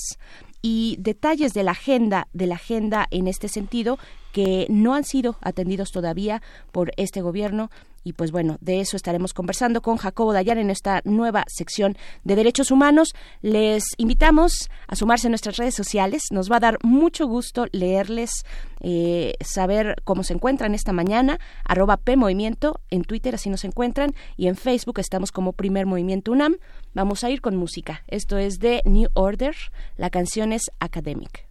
y 0.62 0.98
detalles 1.00 1.54
de 1.54 1.63
la 1.63 1.72
agenda 1.72 2.28
de 2.34 2.48
la 2.48 2.56
agenda 2.56 3.08
en 3.10 3.28
este 3.28 3.48
sentido 3.48 3.98
que 4.32 4.68
no 4.70 4.94
han 4.94 5.04
sido 5.04 5.38
atendidos 5.42 5.92
todavía 5.92 6.42
por 6.72 6.92
este 6.98 7.22
gobierno 7.22 7.70
y 8.04 8.14
pues 8.14 8.32
bueno, 8.32 8.58
de 8.62 8.80
eso 8.80 8.98
estaremos 8.98 9.34
conversando 9.34 9.82
con 9.82 9.98
Jacobo 9.98 10.34
Dayan 10.34 10.58
en 10.58 10.70
esta 10.70 11.02
nueva 11.04 11.44
sección 11.48 11.98
de 12.24 12.36
derechos 12.36 12.72
humanos. 12.72 13.14
Les 13.42 13.84
invitamos 13.98 14.70
a 14.88 14.96
sumarse 14.96 15.28
a 15.28 15.30
nuestras 15.30 15.58
redes 15.58 15.76
sociales. 15.76 16.24
Nos 16.32 16.52
va 16.52 16.58
a 16.58 16.62
dar 16.62 16.78
mucho 16.84 17.28
gusto 17.28 17.68
leerles, 17.72 18.32
eh, 18.80 19.36
saber 19.42 19.96
cómo 20.04 20.24
se 20.24 20.34
encuentran 20.34 20.74
esta 20.74 20.94
mañana. 20.94 21.40
Arroba 21.64 21.98
P 21.98 22.18
Movimiento 22.18 22.80
en 22.90 23.04
Twitter, 23.04 23.36
así 23.36 23.50
nos 23.50 23.66
encuentran. 23.66 24.16
Y 24.36 24.48
en 24.48 24.56
Facebook 24.56 25.00
estamos 25.00 25.32
como 25.32 25.54
Primer 25.54 25.86
Movimiento 25.86 26.32
UNAM. 26.32 26.58
Vamos 26.94 27.24
a 27.24 27.30
ir 27.30 27.42
con 27.42 27.56
música. 27.56 28.04
Esto 28.08 28.38
es 28.38 28.58
de 28.60 28.82
New 28.86 29.10
Order. 29.14 29.56
La 29.98 30.10
canción 30.10 30.54
es 30.54 30.64
Academic. 30.80 31.50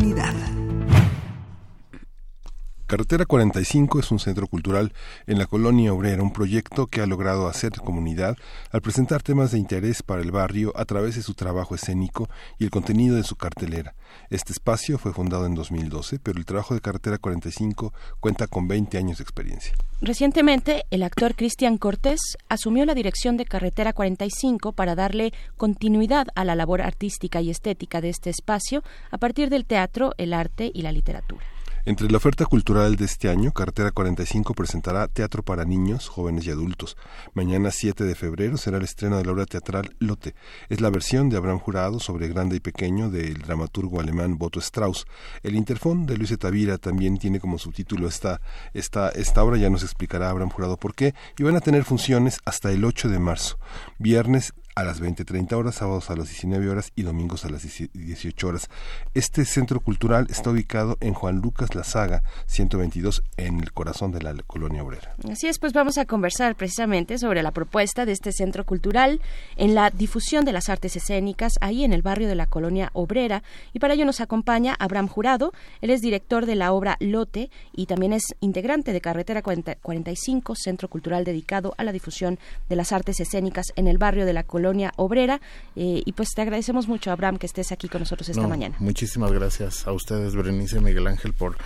Carretera 3.11 3.25
45 3.25 3.99
es 3.99 4.11
un 4.11 4.19
centro 4.19 4.47
cultural 4.47 4.93
en 5.27 5.37
la 5.37 5.45
colonia 5.45 5.91
obrera, 5.91 6.23
un 6.23 6.31
proyecto 6.31 6.87
que 6.87 7.01
ha 7.01 7.05
logrado 7.05 7.49
hacer 7.49 7.73
comunidad 7.73 8.37
al 8.71 8.81
presentar 8.81 9.21
temas 9.21 9.51
de 9.51 9.57
interés 9.57 10.01
para 10.01 10.21
el 10.21 10.31
barrio 10.31 10.71
a 10.77 10.85
través 10.85 11.17
de 11.17 11.21
su 11.21 11.33
trabajo 11.33 11.75
escénico 11.75 12.29
y 12.57 12.63
el 12.63 12.69
contenido 12.69 13.17
de 13.17 13.23
su 13.23 13.35
cartelera. 13.35 13.95
Este 14.29 14.53
espacio 14.53 14.97
fue 14.97 15.11
fundado 15.11 15.45
en 15.45 15.55
2012, 15.55 16.19
pero 16.19 16.39
el 16.39 16.45
trabajo 16.45 16.73
de 16.73 16.79
Carretera 16.79 17.17
45 17.17 17.93
cuenta 18.21 18.47
con 18.47 18.69
20 18.69 18.97
años 18.97 19.17
de 19.17 19.23
experiencia. 19.23 19.73
Recientemente, 19.99 20.85
el 20.89 21.03
actor 21.03 21.35
Cristian 21.35 21.77
Cortés 21.77 22.21
asumió 22.47 22.85
la 22.85 22.93
dirección 22.93 23.35
de 23.35 23.43
Carretera 23.43 23.91
45 23.91 24.71
para 24.71 24.95
darle 24.95 25.33
continuidad 25.57 26.27
a 26.35 26.45
la 26.45 26.55
labor 26.55 26.81
artística 26.81 27.41
y 27.41 27.49
estética 27.49 27.99
de 27.99 28.07
este 28.07 28.29
espacio 28.29 28.83
a 29.11 29.17
partir 29.17 29.49
del 29.49 29.65
teatro, 29.65 30.13
el 30.17 30.33
arte 30.33 30.71
y 30.73 30.83
la 30.83 30.93
literatura. 30.93 31.45
Entre 31.83 32.11
la 32.11 32.17
oferta 32.17 32.45
cultural 32.45 32.95
de 32.95 33.05
este 33.05 33.27
año, 33.27 33.53
Carretera 33.53 33.89
45 33.89 34.53
presentará 34.53 35.07
teatro 35.07 35.41
para 35.41 35.65
niños, 35.65 36.09
jóvenes 36.09 36.45
y 36.45 36.51
adultos. 36.51 36.95
Mañana 37.33 37.71
7 37.71 38.03
de 38.03 38.13
febrero 38.13 38.57
será 38.57 38.77
el 38.77 38.83
estreno 38.83 39.17
de 39.17 39.25
la 39.25 39.31
obra 39.31 39.47
teatral 39.47 39.95
Lote. 39.97 40.35
Es 40.69 40.79
la 40.79 40.91
versión 40.91 41.29
de 41.29 41.37
Abraham 41.37 41.57
Jurado 41.57 41.99
sobre 41.99 42.27
Grande 42.27 42.57
y 42.57 42.59
Pequeño 42.59 43.09
del 43.09 43.39
dramaturgo 43.39 43.99
alemán 43.99 44.37
Boto 44.37 44.59
Strauss. 44.59 45.07
El 45.41 45.55
Interfón 45.55 46.05
de 46.05 46.17
Luis 46.17 46.37
Tavira 46.37 46.77
también 46.77 47.17
tiene 47.17 47.39
como 47.39 47.57
subtítulo 47.57 48.07
esta, 48.07 48.41
esta, 48.75 49.09
esta 49.09 49.43
obra, 49.43 49.57
ya 49.57 49.71
nos 49.71 49.81
explicará 49.81 50.29
Abraham 50.29 50.51
Jurado 50.51 50.77
por 50.77 50.93
qué, 50.93 51.15
y 51.39 51.41
van 51.41 51.55
a 51.55 51.61
tener 51.61 51.83
funciones 51.83 52.41
hasta 52.45 52.71
el 52.71 52.85
8 52.85 53.09
de 53.09 53.17
marzo. 53.17 53.57
Viernes 53.97 54.53
a 54.75 54.83
las 54.83 55.01
20.30 55.01 55.53
horas, 55.53 55.75
sábados 55.75 56.09
a 56.09 56.15
las 56.15 56.29
19 56.29 56.69
horas 56.69 56.91
y 56.95 57.03
domingos 57.03 57.45
a 57.45 57.49
las 57.49 57.63
18 57.63 58.47
horas. 58.47 58.69
Este 59.13 59.45
centro 59.45 59.79
cultural 59.81 60.27
está 60.29 60.49
ubicado 60.51 60.97
en 61.01 61.13
Juan 61.13 61.37
Lucas 61.37 61.75
La 61.75 61.83
Saga 61.83 62.23
122 62.45 63.23
en 63.37 63.59
el 63.59 63.73
corazón 63.73 64.11
de 64.11 64.21
la 64.21 64.33
colonia 64.47 64.83
obrera. 64.83 65.15
Así 65.29 65.47
es, 65.47 65.59
pues 65.59 65.73
vamos 65.73 65.97
a 65.97 66.05
conversar 66.05 66.55
precisamente 66.55 67.17
sobre 67.17 67.43
la 67.43 67.51
propuesta 67.51 68.05
de 68.05 68.13
este 68.13 68.31
centro 68.31 68.65
cultural 68.65 69.21
en 69.57 69.75
la 69.75 69.89
difusión 69.89 70.45
de 70.45 70.53
las 70.53 70.69
artes 70.69 70.95
escénicas 70.95 71.53
ahí 71.61 71.83
en 71.83 71.93
el 71.93 72.01
barrio 72.01 72.27
de 72.27 72.35
la 72.35 72.47
colonia 72.47 72.91
obrera 72.93 73.43
y 73.73 73.79
para 73.79 73.95
ello 73.95 74.05
nos 74.05 74.21
acompaña 74.21 74.75
Abraham 74.79 75.07
Jurado, 75.07 75.51
él 75.81 75.89
es 75.89 76.01
director 76.01 76.45
de 76.45 76.55
la 76.55 76.71
obra 76.71 76.97
Lote 76.99 77.49
y 77.73 77.87
también 77.87 78.13
es 78.13 78.23
integrante 78.39 78.93
de 78.93 79.01
Carretera 79.01 79.41
45, 79.41 80.55
centro 80.55 80.87
cultural 80.87 81.25
dedicado 81.25 81.73
a 81.77 81.83
la 81.83 81.91
difusión 81.91 82.39
de 82.69 82.75
las 82.75 82.91
artes 82.91 83.19
escénicas 83.19 83.73
en 83.75 83.87
el 83.87 83.97
barrio 83.97 84.25
de 84.25 84.33
la 84.33 84.43
colonia 84.43 84.60
colonia 84.61 84.93
obrera. 84.95 85.41
Eh, 85.75 86.03
y 86.05 86.11
pues 86.13 86.29
te 86.35 86.41
agradecemos 86.41 86.87
mucho, 86.87 87.11
Abraham, 87.11 87.37
que 87.37 87.47
estés 87.47 87.71
aquí 87.71 87.89
con 87.89 88.01
nosotros 88.01 88.29
esta 88.29 88.47
mañana. 88.47 88.75
Muchísimas 88.79 89.31
gracias 89.31 89.87
a 89.87 89.91
ustedes, 89.91 90.35
Berenice 90.35 90.77
y 90.77 90.81
Miguel 90.81 91.07
Ángel, 91.07 91.33
por, 91.33 91.57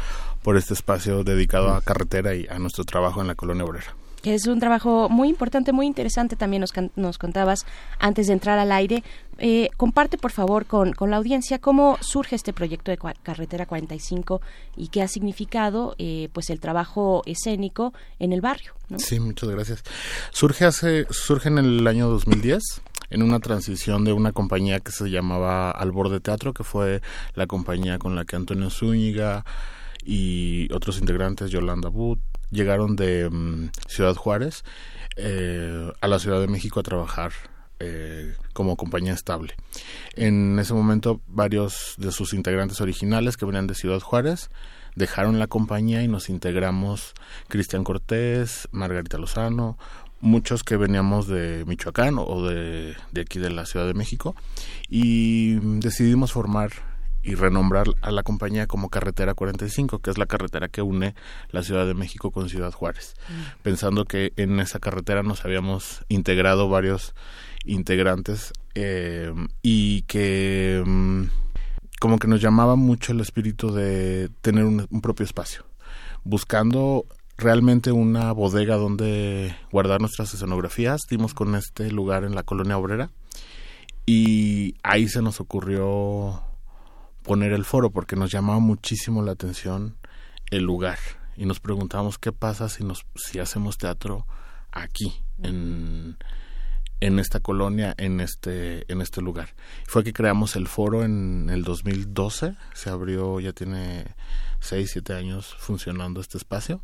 por 0.41 0.55
este 0.55 0.73
espacio 0.73 1.23
dedicado 1.23 1.73
a 1.73 1.81
carretera 1.81 2.35
y 2.35 2.47
a 2.47 2.57
nuestro 2.57 2.85
trabajo 2.85 3.19
en 3.21 3.27
la 3.27 3.35
colonia 3.35 3.65
obrera 3.65 3.95
que 4.25 4.33
es 4.33 4.47
un 4.47 4.59
trabajo 4.59 5.07
muy 5.07 5.29
importante, 5.29 5.71
muy 5.71 5.85
interesante, 5.85 6.35
también 6.35 6.61
nos, 6.61 6.73
nos 6.95 7.19
contabas 7.19 7.63
antes 7.99 8.25
de 8.25 8.33
entrar 8.33 8.57
al 8.57 8.71
aire. 8.71 9.03
Eh, 9.37 9.69
comparte, 9.77 10.17
por 10.17 10.31
favor, 10.31 10.65
con, 10.65 10.93
con, 10.93 11.11
la 11.11 11.17
audiencia 11.17 11.59
cómo 11.59 11.99
surge 12.01 12.35
este 12.35 12.51
proyecto 12.51 12.89
de 12.89 12.97
Carretera 13.21 13.67
45 13.67 14.41
y 14.77 14.87
qué 14.87 15.03
ha 15.03 15.07
significado 15.07 15.93
eh, 15.99 16.29
pues 16.33 16.49
el 16.49 16.59
trabajo 16.59 17.21
escénico 17.27 17.93
en 18.17 18.33
el 18.33 18.41
barrio. 18.41 18.73
Sí, 18.97 19.19
muchas 19.19 19.47
gracias. 19.47 19.83
Surge, 20.31 20.65
hace, 20.65 21.05
surge 21.11 21.49
en 21.49 21.59
el 21.59 21.85
año 21.85 22.07
2010 22.07 22.81
en 23.11 23.21
una 23.21 23.39
transición 23.39 24.05
de 24.05 24.13
una 24.13 24.31
compañía 24.31 24.79
que 24.79 24.91
se 24.91 25.07
llamaba 25.11 25.69
Alborde 25.69 26.19
Teatro, 26.19 26.51
que 26.51 26.63
fue 26.63 27.03
la 27.35 27.45
compañía 27.45 27.99
con 27.99 28.15
la 28.15 28.25
que 28.25 28.37
Antonio 28.37 28.71
Zúñiga 28.71 29.45
y 30.03 30.73
otros 30.73 30.97
integrantes, 30.97 31.51
Yolanda 31.51 31.89
But, 31.89 32.19
llegaron 32.51 32.95
de 32.95 33.29
mm, 33.29 33.69
Ciudad 33.87 34.15
Juárez 34.15 34.63
eh, 35.15 35.91
a 36.01 36.07
la 36.07 36.19
Ciudad 36.19 36.39
de 36.39 36.47
México 36.47 36.79
a 36.79 36.83
trabajar 36.83 37.31
eh, 37.79 38.35
como 38.53 38.77
compañía 38.77 39.13
estable. 39.13 39.55
En 40.15 40.57
ese 40.59 40.73
momento 40.73 41.21
varios 41.27 41.95
de 41.97 42.11
sus 42.11 42.33
integrantes 42.33 42.79
originales 42.81 43.37
que 43.37 43.45
venían 43.45 43.67
de 43.67 43.75
Ciudad 43.75 43.99
Juárez 43.99 44.49
dejaron 44.95 45.39
la 45.39 45.47
compañía 45.47 46.01
y 46.01 46.07
nos 46.07 46.29
integramos 46.29 47.13
Cristian 47.49 47.83
Cortés, 47.83 48.69
Margarita 48.71 49.17
Lozano, 49.17 49.77
muchos 50.21 50.63
que 50.63 50.77
veníamos 50.77 51.27
de 51.27 51.65
Michoacán 51.65 52.15
o 52.17 52.47
de, 52.47 52.95
de 53.11 53.21
aquí 53.21 53.39
de 53.39 53.49
la 53.49 53.65
Ciudad 53.65 53.85
de 53.85 53.93
México 53.93 54.35
y 54.89 55.55
decidimos 55.79 56.31
formar 56.31 56.71
y 57.25 57.33
renombrar 57.33 57.87
a 58.01 58.11
la 58.11 58.21
compañía 58.21 58.67
como 58.67 58.89
Carretera 58.89 59.33
45, 59.33 59.99
que 59.99 60.11
es 60.11 60.17
la 60.19 60.27
carretera 60.27 60.67
que 60.67 60.83
une 60.83 61.15
la 61.49 61.63
Ciudad 61.63 61.87
de 61.87 61.95
México 61.95 62.29
con 62.29 62.49
Ciudad 62.49 62.71
Juárez, 62.71 63.15
mm. 63.27 63.63
pensando 63.63 64.05
que 64.05 64.31
en 64.37 64.59
esa 64.59 64.79
carretera 64.79 65.23
nos 65.23 65.43
habíamos 65.43 66.05
integrado 66.07 66.69
varios 66.69 67.15
integrantes 67.65 68.53
eh, 68.75 69.33
y 69.63 70.03
que 70.03 70.83
mm, 70.85 71.23
como 71.99 72.19
que 72.19 72.27
nos 72.27 72.41
llamaba 72.41 72.75
mucho 72.75 73.11
el 73.11 73.21
espíritu 73.21 73.71
de 73.71 74.29
tener 74.41 74.63
un, 74.63 74.85
un 74.87 75.01
propio 75.01 75.25
espacio, 75.25 75.65
buscando 76.23 77.05
realmente 77.37 77.91
una 77.91 78.31
bodega 78.33 78.75
donde 78.75 79.55
guardar 79.71 79.99
nuestras 79.99 80.31
escenografías. 80.31 81.01
Dimos 81.09 81.33
con 81.33 81.55
este 81.55 81.89
lugar 81.89 82.23
en 82.23 82.35
la 82.35 82.43
colonia 82.43 82.77
obrera 82.77 83.09
y 84.05 84.75
ahí 84.83 85.07
se 85.07 85.23
nos 85.23 85.39
ocurrió 85.39 86.43
poner 87.25 87.51
el 87.51 87.65
foro 87.65 87.89
porque 87.89 88.15
nos 88.15 88.31
llamaba 88.31 88.59
muchísimo 88.59 89.21
la 89.21 89.33
atención 89.33 89.97
el 90.51 90.63
lugar 90.63 90.99
y 91.35 91.45
nos 91.45 91.59
preguntábamos 91.59 92.17
qué 92.17 92.31
pasa 92.31 92.69
si 92.69 92.83
nos 92.83 93.05
si 93.15 93.39
hacemos 93.39 93.77
teatro 93.77 94.25
aquí 94.71 95.23
en 95.41 96.17
en 97.01 97.19
esta 97.19 97.39
colonia, 97.39 97.93
en 97.97 98.19
este, 98.19 98.91
en 98.91 99.01
este 99.01 99.21
lugar. 99.21 99.49
Fue 99.85 100.03
que 100.03 100.13
creamos 100.13 100.55
el 100.55 100.67
foro 100.67 101.03
en 101.03 101.49
el 101.49 101.63
2012, 101.63 102.55
se 102.73 102.89
abrió, 102.89 103.39
ya 103.39 103.53
tiene 103.53 104.15
6, 104.59 104.89
7 104.91 105.13
años 105.13 105.55
funcionando 105.57 106.21
este 106.21 106.37
espacio. 106.37 106.81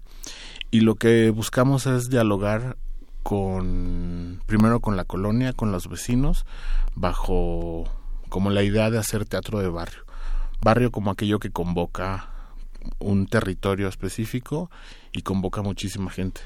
Y 0.70 0.82
lo 0.82 0.96
que 0.96 1.30
buscamos 1.30 1.88
es 1.88 2.10
dialogar 2.10 2.78
con, 3.24 4.42
primero 4.46 4.80
con 4.80 4.98
la 4.98 5.06
colonia, 5.06 5.54
con 5.54 5.72
los 5.72 5.88
vecinos, 5.88 6.46
bajo 6.96 7.86
como 8.30 8.50
la 8.50 8.64
idea 8.64 8.90
de 8.90 8.98
hacer 8.98 9.26
teatro 9.26 9.60
de 9.60 9.70
barrio. 9.70 10.04
Barrio 10.62 10.92
como 10.92 11.12
aquello 11.12 11.40
que 11.40 11.52
convoca 11.52 12.30
un 13.00 13.28
territorio 13.28 13.88
específico 13.88 14.70
y 15.12 15.22
convoca 15.22 15.62
muchísima 15.62 16.12
gente. 16.12 16.42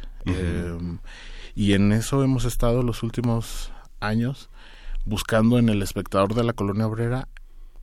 Y 1.54 1.74
en 1.74 1.92
eso 1.92 2.24
hemos 2.24 2.46
estado 2.46 2.82
los 2.84 3.04
últimos 3.04 3.72
años 4.00 4.50
buscando 5.06 5.60
en 5.60 5.70
el 5.70 5.82
espectador 5.82 6.34
de 6.34 6.44
la 6.44 6.54
colonia 6.54 6.88
obrera 6.88 7.28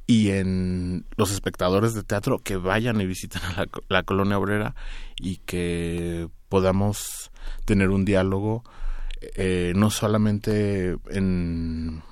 y 0.06 0.30
en 0.30 1.06
los 1.16 1.30
espectadores 1.32 1.94
de 1.94 2.02
teatro 2.02 2.38
que 2.38 2.56
vayan 2.56 3.00
y 3.00 3.06
visiten 3.06 3.40
a 3.42 3.66
la, 3.88 4.02
colonia 4.02 4.38
obrera 4.38 4.74
y 5.16 5.36
que 5.38 6.28
podamos 6.48 7.30
tener 7.64 7.90
un 7.90 8.04
diálogo 8.04 8.64
eh, 9.36 9.72
no 9.76 9.90
solamente 9.90 10.96
en, 11.10 12.02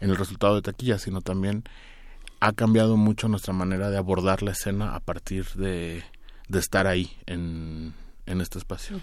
en 0.00 0.10
el 0.10 0.16
resultado 0.16 0.56
de 0.56 0.62
taquilla, 0.62 0.98
sino 0.98 1.22
también 1.22 1.64
ha 2.44 2.52
cambiado 2.52 2.98
mucho 2.98 3.26
nuestra 3.26 3.54
manera 3.54 3.88
de 3.88 3.96
abordar 3.96 4.42
la 4.42 4.52
escena 4.52 4.94
a 4.94 5.00
partir 5.00 5.46
de, 5.54 6.02
de 6.46 6.58
estar 6.58 6.86
ahí 6.86 7.10
en, 7.24 7.94
en 8.26 8.42
este 8.42 8.58
espacio. 8.58 9.00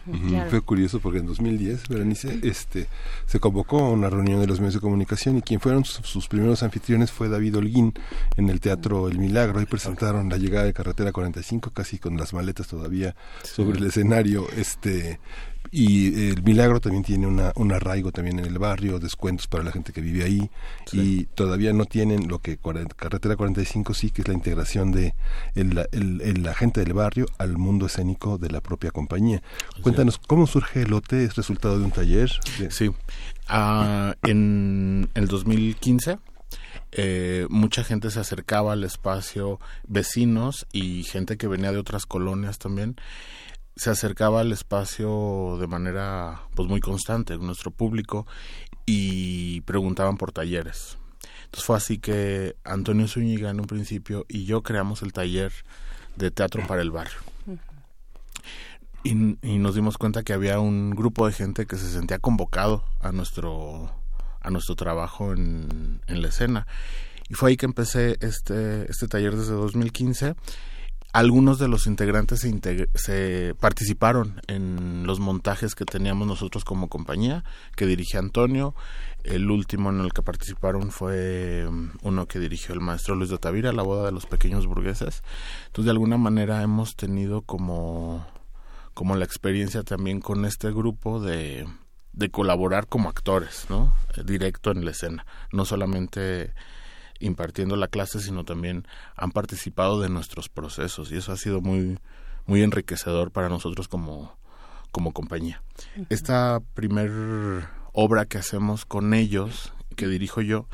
Fue 0.52 0.62
curioso 0.62 1.00
porque 1.00 1.20
en 1.20 1.26
2010, 1.26 1.88
Berenice, 1.90 2.40
este, 2.44 2.88
se 3.26 3.40
convocó 3.40 3.80
a 3.80 3.90
una 3.90 4.12
reunión 4.12 4.42
de 4.42 4.46
los 4.46 4.60
medios 4.60 4.76
de 4.76 4.80
comunicación 4.80 5.38
y 5.38 5.42
quien 5.42 5.60
fueron 5.60 5.86
sus, 5.86 6.28
primeros 6.28 6.62
anfitriones 6.62 7.12
fue 7.12 7.30
David 7.30 7.58
Holguín 7.58 7.94
en 8.38 8.52
el 8.52 8.60
Teatro 8.60 9.08
El 9.10 9.18
Milagro 9.18 9.60
y 9.60 9.66
presentaron 9.66 10.30
la 10.30 10.38
llegada 10.38 10.66
de 10.66 10.74
Carretera 10.74 11.12
45 11.12 11.72
casi 11.72 11.98
con 11.98 12.18
las 12.18 12.34
maletas 12.34 12.68
todavía 12.68 13.16
sobre 13.44 13.80
el 13.80 13.88
escenario. 13.88 14.48
Este, 14.56 15.20
y 15.70 16.30
el 16.30 16.44
Milagro 16.44 16.80
también 16.82 17.04
tiene 17.04 17.28
una, 17.28 17.54
un 17.56 17.72
arraigo 17.72 18.12
también 18.12 18.40
en 18.40 18.46
el 18.46 18.58
barrio, 18.58 19.00
descuentos 19.00 19.48
para 19.48 19.64
la 19.64 19.72
gente 19.72 19.94
que 19.94 20.02
vive 20.02 20.24
ahí 20.24 20.50
y 20.92 21.26
todavía 21.26 21.72
no 21.72 21.86
tienen 21.86 22.28
lo 22.28 22.40
que 22.40 22.58
Carretera 22.58 23.36
45 23.36 23.94
sí, 23.94 24.12
que 24.12 24.22
es 24.22 24.28
la 24.28 24.34
integración 24.34 24.92
de 24.92 25.14
el, 25.56 25.88
el, 25.92 26.44
la 26.44 26.54
gente 26.54 26.82
del 26.82 26.94
barrio 26.94 27.26
al 27.38 27.58
mundo 27.58 27.86
escénico 27.86 28.38
de 28.38 28.50
la 28.50 28.62
propia 28.62 28.92
compañía. 28.92 29.42
Cuéntanos, 29.82 30.18
¿cómo 30.18 30.48
surge 30.48 30.82
el 30.82 30.90
lote? 30.90 31.24
¿Es 31.24 31.36
resultado 31.36 31.78
de 31.78 31.86
un 31.86 31.92
taller? 31.92 32.32
Sí, 32.70 32.92
ah, 33.48 34.16
en 34.24 35.10
el 35.14 35.28
2015 35.28 36.18
eh, 36.94 37.48
mucha 37.50 37.84
gente 37.84 38.12
se 38.12 38.20
acercaba 38.20 38.74
al 38.74 38.84
espacio, 38.84 39.60
vecinos 39.88 40.68
y 40.74 41.04
gente 41.04 41.38
que 41.38 41.48
venía 41.48 41.72
de 41.72 41.78
otras 41.78 42.06
colonias 42.06 42.60
también, 42.60 42.98
se 43.76 43.90
acercaba 43.90 44.42
al 44.42 44.52
espacio 44.52 45.58
de 45.60 45.68
manera 45.68 46.42
pues 46.56 46.68
muy 46.68 46.82
constante 46.82 47.38
nuestro 47.38 47.72
público 47.72 48.28
y 48.86 49.62
preguntaban 49.62 50.18
por 50.18 50.32
talleres. 50.32 50.98
Entonces 51.46 51.66
fue 51.66 51.78
así 51.78 51.98
que 51.98 52.56
Antonio 52.64 53.08
Zúñiga 53.08 53.50
en 53.50 53.60
un 53.60 53.68
principio 53.68 54.26
y 54.28 54.46
yo 54.46 54.62
creamos 54.64 55.02
el 55.02 55.14
taller 55.14 55.52
de 56.16 56.32
teatro 56.32 56.66
para 56.68 56.82
el 56.82 56.92
barrio. 56.92 57.20
y, 59.04 59.16
nos 59.16 59.76
dimos 59.76 59.98
cuenta 59.98 60.24
que 60.24 60.34
había 60.34 60.60
un 60.60 60.92
grupo 60.92 61.26
de 61.26 61.34
gente 61.34 61.66
que 61.66 61.78
se 61.78 61.90
sentía 61.90 62.20
convocado 62.20 62.84
a 63.00 63.12
nuestro 63.12 63.92
a 64.42 64.50
nuestro 64.50 64.76
trabajo 64.76 65.34
en, 65.34 66.02
en 66.08 66.22
la 66.22 66.30
escena 66.30 66.68
y 67.30 67.36
fue 67.36 67.52
ahí 67.52 67.58
que 67.58 67.66
empecé 67.66 68.18
este 68.22 68.90
este 68.90 69.08
taller 69.08 69.36
desde 69.36 69.54
2015 69.54 70.36
algunos 71.14 71.60
de 71.60 71.68
los 71.68 71.88
integrantes 71.88 72.46
se, 72.96 73.56
participaron 73.60 74.42
en 74.48 75.06
los 75.06 75.20
montajes 75.20 75.76
que 75.76 75.86
teníamos 75.86 76.28
nosotros 76.28 76.64
como 76.64 76.88
compañía, 76.88 77.44
que 77.76 77.86
dirige 77.86 78.18
Antonio. 78.18 78.74
El 79.24 79.52
último 79.52 79.90
en 79.90 80.00
el 80.00 80.14
que 80.14 80.24
participaron 80.24 80.92
fue 80.92 81.66
um, 81.68 81.92
uno 82.02 82.28
que 82.28 82.40
dirigió 82.40 82.74
el 82.74 82.80
maestro 82.80 83.16
Luis 83.16 83.30
de 83.30 83.38
Tavira, 83.38 83.74
La 83.74 83.84
boda 83.84 84.06
de 84.06 84.12
los 84.12 84.26
pequeños 84.26 84.68
burgueses. 84.68 85.22
Entonces, 85.68 85.86
de 85.86 85.92
alguna 85.92 86.18
manera 86.18 86.64
hemos 86.64 86.96
tenido 86.96 87.42
como, 87.42 88.26
como 88.94 89.16
la 89.16 89.26
experiencia 89.26 89.84
también 89.84 90.22
con 90.22 90.46
este 90.46 90.72
grupo 90.72 91.20
de, 91.20 91.68
de 92.14 92.32
colaborar 92.32 92.88
como 92.88 93.10
actores, 93.10 93.68
¿no? 93.70 93.94
Directo 94.26 94.72
en 94.72 94.86
la 94.86 94.92
escena, 94.92 95.26
no 95.52 95.66
solamente 95.66 96.54
impartiendo 97.22 97.76
la 97.76 97.88
clase, 97.88 98.20
sino 98.20 98.44
también 98.44 98.88
han 99.16 99.32
participado 99.32 100.00
de 100.02 100.10
nuestros 100.10 100.50
procesos 100.50 101.12
y 101.12 101.18
eso 101.18 101.32
ha 101.32 101.38
sido 101.38 101.62
muy, 101.62 102.00
muy 102.46 102.62
enriquecedor 102.64 103.32
para 103.32 103.50
nosotros 103.50 103.88
como, 103.88 104.38
como 104.92 105.14
compañía. 105.14 105.64
Esta 106.10 106.60
primer 106.74 107.12
obra 107.94 108.26
que 108.26 108.38
hacemos 108.38 108.86
con 108.86 109.14
ellos, 109.14 109.74
que 109.96 110.08
dirijo 110.08 110.42
yo, 110.42 110.68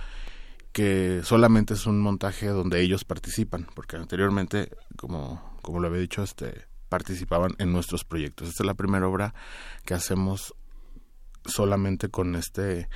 que 0.72 1.22
solamente 1.24 1.74
es 1.74 1.88
un 1.88 2.00
montaje 2.00 2.48
donde 2.48 2.82
ellos 2.82 3.04
participan, 3.04 3.68
porque 3.74 3.96
anteriormente, 3.96 4.70
como, 4.96 5.58
como 5.62 5.80
lo 5.80 5.88
había 5.88 6.02
dicho, 6.02 6.22
este, 6.22 6.66
participaban 6.90 7.56
en 7.58 7.72
nuestros 7.72 8.04
proyectos. 8.04 8.50
Esta 8.50 8.64
es 8.64 8.68
la 8.68 8.76
primera 8.76 9.08
obra 9.08 9.34
que 9.86 9.94
hacemos 9.94 10.54
solamente 11.46 12.10
con 12.10 12.36
este 12.36 12.90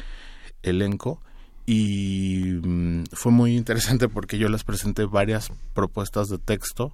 elenco 0.61 1.21
y 1.65 2.59
mm, 2.63 3.03
fue 3.13 3.31
muy 3.31 3.55
interesante 3.55 4.07
porque 4.07 4.37
yo 4.37 4.49
les 4.49 4.63
presenté 4.63 5.05
varias 5.05 5.51
propuestas 5.73 6.29
de 6.29 6.37
texto, 6.37 6.93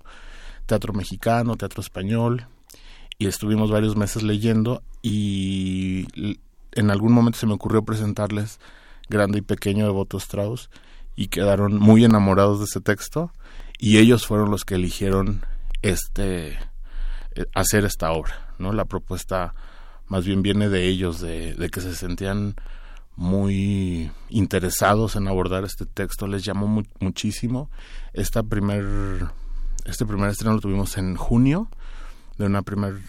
teatro 0.65 0.93
mexicano, 0.93 1.56
teatro 1.56 1.82
español, 1.82 2.47
y 3.17 3.27
estuvimos 3.27 3.71
varios 3.71 3.95
meses 3.95 4.23
leyendo 4.23 4.84
y 5.01 6.08
en 6.71 6.91
algún 6.91 7.13
momento 7.13 7.39
se 7.39 7.47
me 7.47 7.53
ocurrió 7.53 7.84
presentarles 7.84 8.60
Grande 9.10 9.39
y 9.39 9.41
Pequeño 9.41 9.86
de 9.86 9.91
Boto 9.91 10.17
Strauss 10.17 10.69
y 11.15 11.27
quedaron 11.27 11.77
muy 11.80 12.03
enamorados 12.03 12.60
de 12.60 12.65
ese 12.65 12.82
texto 12.82 13.32
y 13.80 13.97
ellos 13.97 14.27
fueron 14.27 14.51
los 14.51 14.65
que 14.65 14.75
eligieron 14.75 15.43
este 15.82 16.60
eh, 17.36 17.45
hacer 17.56 17.86
esta 17.86 18.12
obra, 18.12 18.53
¿no? 18.60 18.73
La 18.73 18.86
propuesta 18.86 19.56
más 20.08 20.25
bien 20.25 20.41
viene 20.41 20.69
de 20.69 20.88
ellos, 20.88 21.19
de, 21.19 21.53
de 21.53 21.69
que 21.69 21.82
se 21.82 21.95
sentían 21.95 22.56
muy 23.17 24.12
interesados 24.30 25.15
en 25.15 25.27
abordar 25.27 25.65
este 25.65 25.86
texto, 25.86 26.27
les 26.27 26.43
llamó 26.43 26.84
muchísimo. 26.99 27.69
Esta 28.13 28.43
primer, 28.43 28.86
este 29.86 30.06
primer 30.06 30.30
estreno 30.30 30.53
lo 30.53 30.62
tuvimos 30.62 30.97
en 30.97 31.15
junio 31.15 31.67
de 32.38 32.45
una 32.45 32.62
primer 32.62 33.01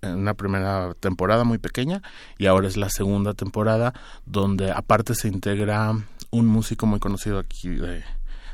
una 0.00 0.34
primera 0.34 0.94
temporada 0.94 1.42
muy 1.42 1.58
pequeña 1.58 2.02
y 2.38 2.46
ahora 2.46 2.68
es 2.68 2.76
la 2.76 2.88
segunda 2.88 3.34
temporada 3.34 3.94
donde 4.26 4.70
aparte 4.70 5.16
se 5.16 5.26
integra 5.26 5.92
un 6.30 6.46
músico 6.46 6.86
muy 6.86 7.00
conocido 7.00 7.40
aquí 7.40 7.70
de, 7.70 8.04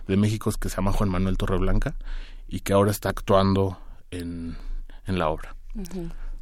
de 0.07 0.17
México 0.17 0.51
que 0.59 0.71
se 0.71 0.77
llama 0.77 0.93
Juan 0.93 1.11
Manuel 1.11 1.37
Torreblanca 1.37 1.97
y 2.49 2.61
que 2.61 2.73
ahora 2.73 2.91
está 2.91 3.11
actuando 3.11 3.79
en, 4.11 4.57
en 5.07 5.19
la 5.19 5.29
obra. 5.29 5.55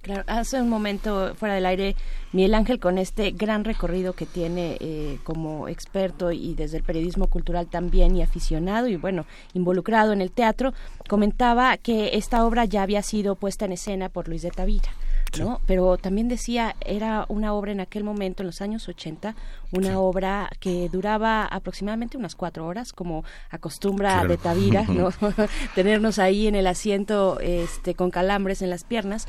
Claro, 0.03 0.25
hace 0.27 0.61
un 0.61 0.69
momento 0.69 1.35
fuera 1.37 1.55
del 1.55 1.65
aire, 1.65 1.95
Miguel 2.33 2.55
Ángel, 2.55 2.81
con 2.81 2.99
este 2.99 3.31
gran 3.31 3.65
recorrido 3.65 4.15
que 4.15 4.27
tiene 4.27 4.77
eh, 4.81 5.19
como 5.23 5.69
experto 5.69 6.33
y 6.33 6.55
desde 6.55 6.79
el 6.79 6.83
periodismo 6.83 7.29
cultural 7.29 7.69
también 7.69 8.17
y 8.17 8.23
aficionado 8.23 8.89
y 8.89 8.97
bueno, 8.97 9.27
involucrado 9.55 10.13
en 10.13 10.21
el 10.21 10.33
teatro, 10.33 10.75
comentaba 11.09 11.77
que 11.77 12.17
esta 12.17 12.45
obra 12.45 12.65
ya 12.65 12.83
había 12.83 13.03
sido 13.03 13.37
puesta 13.37 13.65
en 13.65 13.73
escena 13.73 14.09
por 14.09 14.27
Luis 14.27 14.43
de 14.43 14.51
Tavira. 14.51 14.91
¿no? 15.39 15.61
Pero 15.67 15.97
también 15.97 16.29
decía, 16.29 16.77
era 16.85 17.25
una 17.29 17.55
obra 17.55 17.73
en 17.73 17.81
aquel 17.81 18.05
momento, 18.05 18.43
en 18.43 18.49
los 18.49 18.61
años 18.61 18.89
80, 18.89 19.35
una 19.71 19.99
obra 19.99 20.51
que 20.61 20.89
duraba 20.91 21.45
aproximadamente 21.45 22.17
unas 22.17 22.35
cuatro 22.35 22.67
horas, 22.67 22.93
como 22.93 23.25
acostumbra 23.51 24.25
de 24.27 24.37
Tavira, 24.37 24.85
¿no? 24.89 25.11
Tenernos 25.75 26.19
ahí 26.19 26.49
en 26.49 26.55
el 26.55 26.67
asiento 26.67 27.39
este, 27.41 27.95
con 27.95 28.11
calambres 28.11 28.63
en 28.63 28.71
las 28.71 28.85
piernas. 28.85 29.27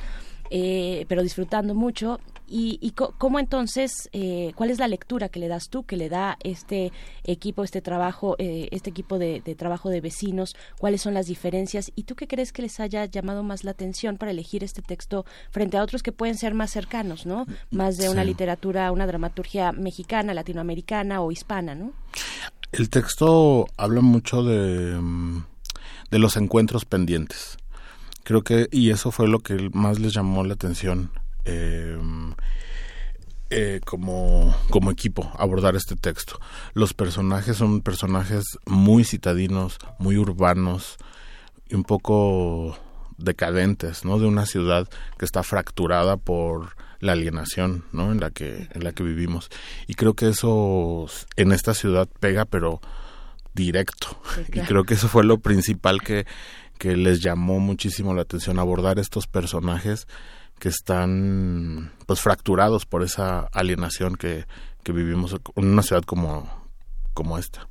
Eh, 0.49 1.06
pero 1.08 1.23
disfrutando 1.23 1.75
mucho. 1.75 2.19
¿Y, 2.45 2.77
y 2.82 2.91
cómo 2.91 3.39
entonces, 3.39 4.10
eh, 4.12 4.51
cuál 4.56 4.69
es 4.69 4.77
la 4.77 4.88
lectura 4.88 5.29
que 5.29 5.39
le 5.39 5.47
das 5.47 5.69
tú, 5.69 5.84
que 5.84 5.97
le 5.97 6.10
da 6.10 6.38
este 6.43 6.91
equipo, 7.23 7.63
este 7.63 7.82
trabajo, 7.82 8.36
eh, 8.38 8.67
este 8.71 8.89
equipo 8.89 9.17
de, 9.17 9.41
trabajo 9.58 9.89
de 9.89 10.01
vecinos? 10.01 10.56
¿Cuáles 10.77 11.01
son 11.01 11.13
las 11.13 11.25
diferencias? 11.25 11.91
¿Y 11.95 12.03
tú 12.03 12.15
qué 12.15 12.27
crees 12.27 12.51
que 12.51 12.62
les 12.62 12.79
haya 12.79 13.06
llamado 13.06 13.43
más 13.43 13.63
la 13.63 13.71
atención 13.71 14.17
para 14.17 14.32
elegir 14.32 14.63
este 14.63 14.82
texto 14.82 15.25
frente 15.49 15.77
a 15.77 15.84
otros 15.84 16.03
que 16.03 16.12
pueden 16.12 16.38
ser 16.38 16.53
más 16.53 16.69
cercanos, 16.69 17.25
¿no? 17.25 17.47
Más 17.71 17.97
de 17.97 18.10
una 18.10 18.23
literatura, 18.23 18.91
una 18.91 19.08
dramaturgia 19.08 19.71
mexicana, 19.71 20.34
latinoamericana 20.34 21.21
o 21.21 21.32
hispana, 21.32 21.73
¿no? 21.73 21.93
El 22.71 22.89
texto 22.89 23.67
habla 23.77 24.01
mucho 24.01 24.43
de, 24.43 24.99
mm, 24.99 25.45
de 26.12 26.19
los 26.19 26.38
encuentros 26.38 26.86
pendientes 26.86 27.58
Creo 28.23 28.43
que, 28.43 28.67
y 28.71 28.89
eso 28.91 29.12
fue 29.12 29.27
lo 29.27 29.39
que 29.39 29.69
más 29.73 29.99
les 29.99 30.13
llamó 30.13 30.43
la 30.43 30.53
atención 30.53 31.12
em, 31.45 32.33
eh, 33.49 33.81
como, 33.86 34.55
como 34.69 34.91
equipo, 34.91 35.31
abordar 35.38 35.75
este 35.75 35.95
texto. 35.95 36.39
Los 36.73 36.93
personajes 36.93 37.57
son 37.57 37.81
personajes 37.81 38.45
muy 38.65 39.03
citadinos, 39.03 39.77
muy 39.99 40.17
urbanos 40.17 40.97
y 41.67 41.75
un 41.75 41.83
poco 41.83 42.77
decadentes, 43.17 44.05
¿no? 44.05 44.19
De 44.19 44.25
una 44.25 44.45
ciudad 44.45 44.88
que 45.17 45.25
está 45.25 45.43
fracturada 45.43 46.17
por 46.17 46.75
la 46.99 47.12
alienación, 47.12 47.83
¿no? 47.91 48.12
En 48.12 48.19
la 48.19 48.31
que 48.31 48.69
en 48.71 48.83
la 48.83 48.93
que 48.93 49.03
vivimos. 49.03 49.49
Y 49.88 49.95
creo 49.95 50.13
que 50.13 50.29
eso 50.29 51.07
en 51.36 51.51
esta 51.51 51.73
ciudad 51.73 52.07
pega 52.19 52.45
pero 52.45 52.81
directo. 53.53 54.19
Y 54.51 54.62
creo 54.62 54.83
que 54.83 54.95
eso 54.95 55.07
fue 55.07 55.23
lo 55.23 55.39
principal 55.39 56.01
que 56.01 56.25
que 56.77 56.95
les 56.97 57.21
llamó 57.21 57.59
muchísimo 57.59 58.13
la 58.13 58.23
atención 58.23 58.59
abordar 58.59 58.99
estos 58.99 59.27
personajes 59.27 60.07
que 60.59 60.69
están 60.69 61.91
pues 62.05 62.21
fracturados 62.21 62.86
por 62.86 63.03
esa 63.03 63.47
alienación 63.51 64.15
que, 64.15 64.45
que 64.83 64.91
vivimos 64.91 65.36
en 65.55 65.65
una 65.65 65.81
ciudad 65.81 66.03
como, 66.03 66.49
como 67.13 67.38
esta. 67.38 67.67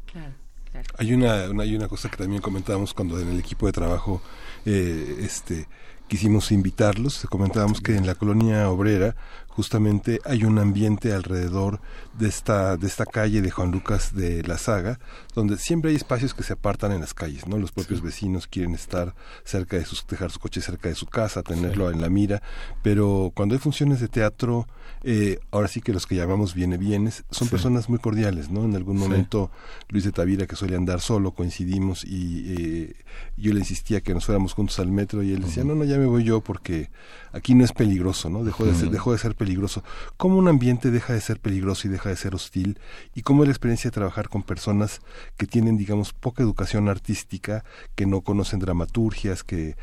Hay 0.99 1.13
una, 1.13 1.51
una, 1.51 1.63
hay 1.65 1.77
una 1.77 1.89
cosa 1.89 2.11
que 2.11 2.17
también 2.17 2.41
comentábamos 2.41 2.95
cuando 2.95 3.21
en 3.21 3.29
el 3.29 3.39
equipo 3.39 3.67
de 3.67 3.73
trabajo 3.73 4.23
eh, 4.65 5.19
este 5.21 5.69
quisimos 6.09 6.53
invitarlos, 6.53 7.27
comentábamos 7.31 7.81
que 7.81 7.97
en 7.97 8.07
la 8.07 8.15
colonia 8.15 8.69
obrera 8.69 9.17
justamente 9.55 10.21
hay 10.25 10.45
un 10.45 10.59
ambiente 10.59 11.13
alrededor 11.13 11.81
de 12.19 12.29
esta, 12.29 12.77
de 12.77 12.87
esta 12.87 13.05
calle 13.05 13.43
de 13.43 13.51
Juan 13.51 13.71
Lucas 13.71 14.15
de 14.15 14.43
la 14.45 14.57
Saga, 14.57 14.99
donde 15.35 15.59
siempre 15.59 15.91
hay 15.91 15.97
espacios 15.97 16.33
que 16.33 16.43
se 16.43 16.55
apartan 16.55 16.93
en 16.93 17.01
las 17.01 17.13
calles, 17.13 17.47
¿no? 17.47 17.59
Los 17.59 17.71
propios 17.71 18.01
vecinos 18.01 18.47
quieren 18.47 18.75
estar 18.75 19.15
cerca 19.45 19.77
de 19.77 19.85
sus, 19.85 20.07
dejar 20.07 20.31
su 20.31 20.41
coche 20.41 20.61
cerca 20.63 20.89
de 20.89 20.95
su 20.95 21.07
casa, 21.07 21.43
tenerlo 21.43 21.91
en 21.91 22.01
la 22.01 22.09
mira, 22.09 22.43
pero 22.83 23.31
cuando 23.35 23.55
hay 23.55 23.59
funciones 23.59 24.01
de 24.01 24.09
teatro, 24.09 24.67
eh, 25.05 25.39
ahora 25.51 25.69
sí 25.69 25.81
que 25.81 25.93
los 25.93 26.07
que 26.07 26.15
llamamos 26.15 26.55
viene 26.55 26.79
bienes, 26.79 27.25
son 27.31 27.49
personas 27.49 27.89
muy 27.89 27.99
cordiales, 27.99 28.51
¿no? 28.51 28.65
En 28.65 28.75
algún 28.75 28.97
momento 28.97 29.51
Luis 29.89 30.05
de 30.05 30.13
Tavira, 30.13 30.47
que 30.47 30.57
suele 30.57 30.77
andar 30.77 31.01
solo, 31.01 31.33
coincidimos 31.33 32.05
y 32.05 32.55
eh, 32.57 32.95
yo 33.37 33.53
le 33.53 33.61
insistía 33.61 34.01
que 34.01 34.15
nos 34.15 34.25
fuéramos 34.25 34.55
juntos 34.55 34.79
al 34.79 34.91
metro 34.91 35.23
y 35.23 35.33
él 35.33 35.43
decía, 35.43 35.65
no, 35.65 35.75
no, 35.75 35.85
ya 35.85 35.99
me 35.99 36.07
voy 36.07 36.25
yo 36.25 36.41
porque 36.41 36.91
aquí 37.33 37.55
no 37.55 37.65
es 37.65 37.73
peligroso, 37.73 38.31
¿no? 38.31 38.45
Dejó 38.45 38.65
de 38.65 38.75
ser, 38.75 38.91
dejó 38.91 39.13
de 39.13 39.19
ser 39.19 39.35
peligroso. 39.43 39.83
¿Cómo 40.17 40.37
un 40.37 40.47
ambiente 40.47 40.93
deja 40.93 41.15
de 41.15 41.21
ser 41.21 41.41
peligroso 41.41 41.89
y 41.89 41.91
deja 41.91 42.11
de 42.11 42.17
ser 42.17 42.33
hostil? 42.33 42.79
¿Y 43.13 43.23
cómo 43.23 43.43
es 43.43 43.49
la 43.49 43.53
experiencia 43.53 43.91
de 43.91 43.95
trabajar 43.95 44.29
con 44.29 44.45
personas 44.45 45.01
que 45.37 45.49
tienen, 45.49 45.77
digamos, 45.77 46.13
poca 46.13 46.45
educación 46.45 46.89
artística, 46.89 47.65
que 47.97 48.07
no 48.07 48.21
conocen 48.21 48.61
dramaturgias, 48.61 49.43
que 49.43 49.77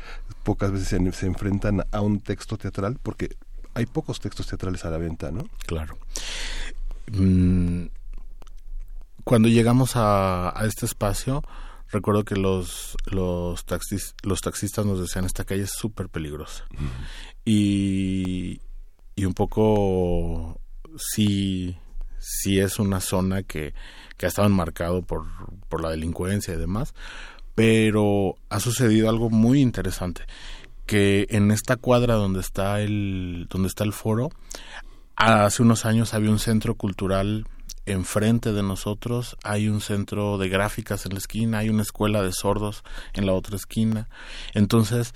pocas 0.44 0.72
veces 0.72 0.88
se, 0.88 1.26
enfrentan 1.26 1.84
a 1.92 2.00
un 2.00 2.20
texto 2.20 2.56
teatral? 2.56 2.98
Porque 3.02 3.36
hay 3.74 3.84
pocos 3.84 4.18
textos 4.18 4.46
teatrales 4.46 4.86
a 4.86 4.90
la 4.90 4.96
venta, 4.96 5.30
¿no? 5.30 5.44
Claro. 5.66 5.98
Mm, 7.12 7.88
cuando 9.24 9.48
llegamos 9.48 9.92
a, 9.94 10.54
este 10.64 10.86
espacio, 10.86 11.42
recuerdo 11.92 12.24
que 12.24 12.36
los 12.36 12.96
los 13.04 13.66
taxis, 13.66 14.14
los 14.22 14.40
taxistas 14.40 14.86
nos 14.86 15.00
decían 15.00 15.26
esta 15.26 15.44
calle 15.44 15.64
es 15.64 15.72
súper 15.72 16.08
peligrosa 16.08 16.64
y, 17.44 18.60
y 19.14 19.24
un 19.24 19.34
poco 19.34 20.60
sí, 20.96 21.76
sí 22.18 22.58
es 22.58 22.78
una 22.78 23.00
zona 23.00 23.42
que, 23.42 23.74
que 24.16 24.26
ha 24.26 24.28
estado 24.28 24.48
enmarcado 24.48 25.02
por, 25.02 25.26
por 25.68 25.82
la 25.82 25.90
delincuencia 25.90 26.54
y 26.54 26.58
demás, 26.58 26.94
pero 27.54 28.36
ha 28.48 28.60
sucedido 28.60 29.08
algo 29.08 29.30
muy 29.30 29.60
interesante 29.60 30.24
que 30.86 31.26
en 31.30 31.50
esta 31.50 31.76
cuadra 31.76 32.14
donde 32.14 32.40
está 32.40 32.80
el 32.80 33.46
donde 33.48 33.68
está 33.68 33.84
el 33.84 33.92
foro 33.92 34.30
hace 35.14 35.62
unos 35.62 35.84
años 35.84 36.14
había 36.14 36.30
un 36.30 36.38
centro 36.38 36.74
cultural 36.74 37.46
enfrente 37.86 38.52
de 38.52 38.62
nosotros, 38.62 39.36
hay 39.42 39.68
un 39.68 39.80
centro 39.80 40.38
de 40.38 40.48
gráficas 40.48 41.06
en 41.06 41.12
la 41.12 41.18
esquina, 41.18 41.58
hay 41.58 41.68
una 41.68 41.82
escuela 41.82 42.22
de 42.22 42.32
sordos 42.32 42.82
en 43.14 43.26
la 43.26 43.32
otra 43.32 43.56
esquina. 43.56 44.08
Entonces, 44.54 45.12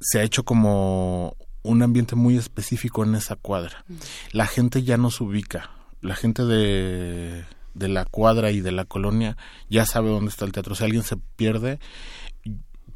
se 0.00 0.20
ha 0.20 0.22
hecho 0.22 0.44
como 0.44 1.36
un 1.64 1.82
ambiente 1.82 2.14
muy 2.14 2.36
específico 2.36 3.02
en 3.02 3.16
esa 3.16 3.34
cuadra. 3.34 3.84
La 4.30 4.46
gente 4.46 4.84
ya 4.84 4.96
nos 4.96 5.20
ubica, 5.20 5.70
la 6.00 6.14
gente 6.14 6.44
de, 6.44 7.44
de 7.74 7.88
la 7.88 8.04
cuadra 8.04 8.52
y 8.52 8.60
de 8.60 8.70
la 8.70 8.84
colonia 8.84 9.36
ya 9.68 9.84
sabe 9.86 10.10
dónde 10.10 10.30
está 10.30 10.44
el 10.44 10.52
teatro. 10.52 10.74
Si 10.74 10.84
alguien 10.84 11.02
se 11.02 11.16
pierde, 11.16 11.80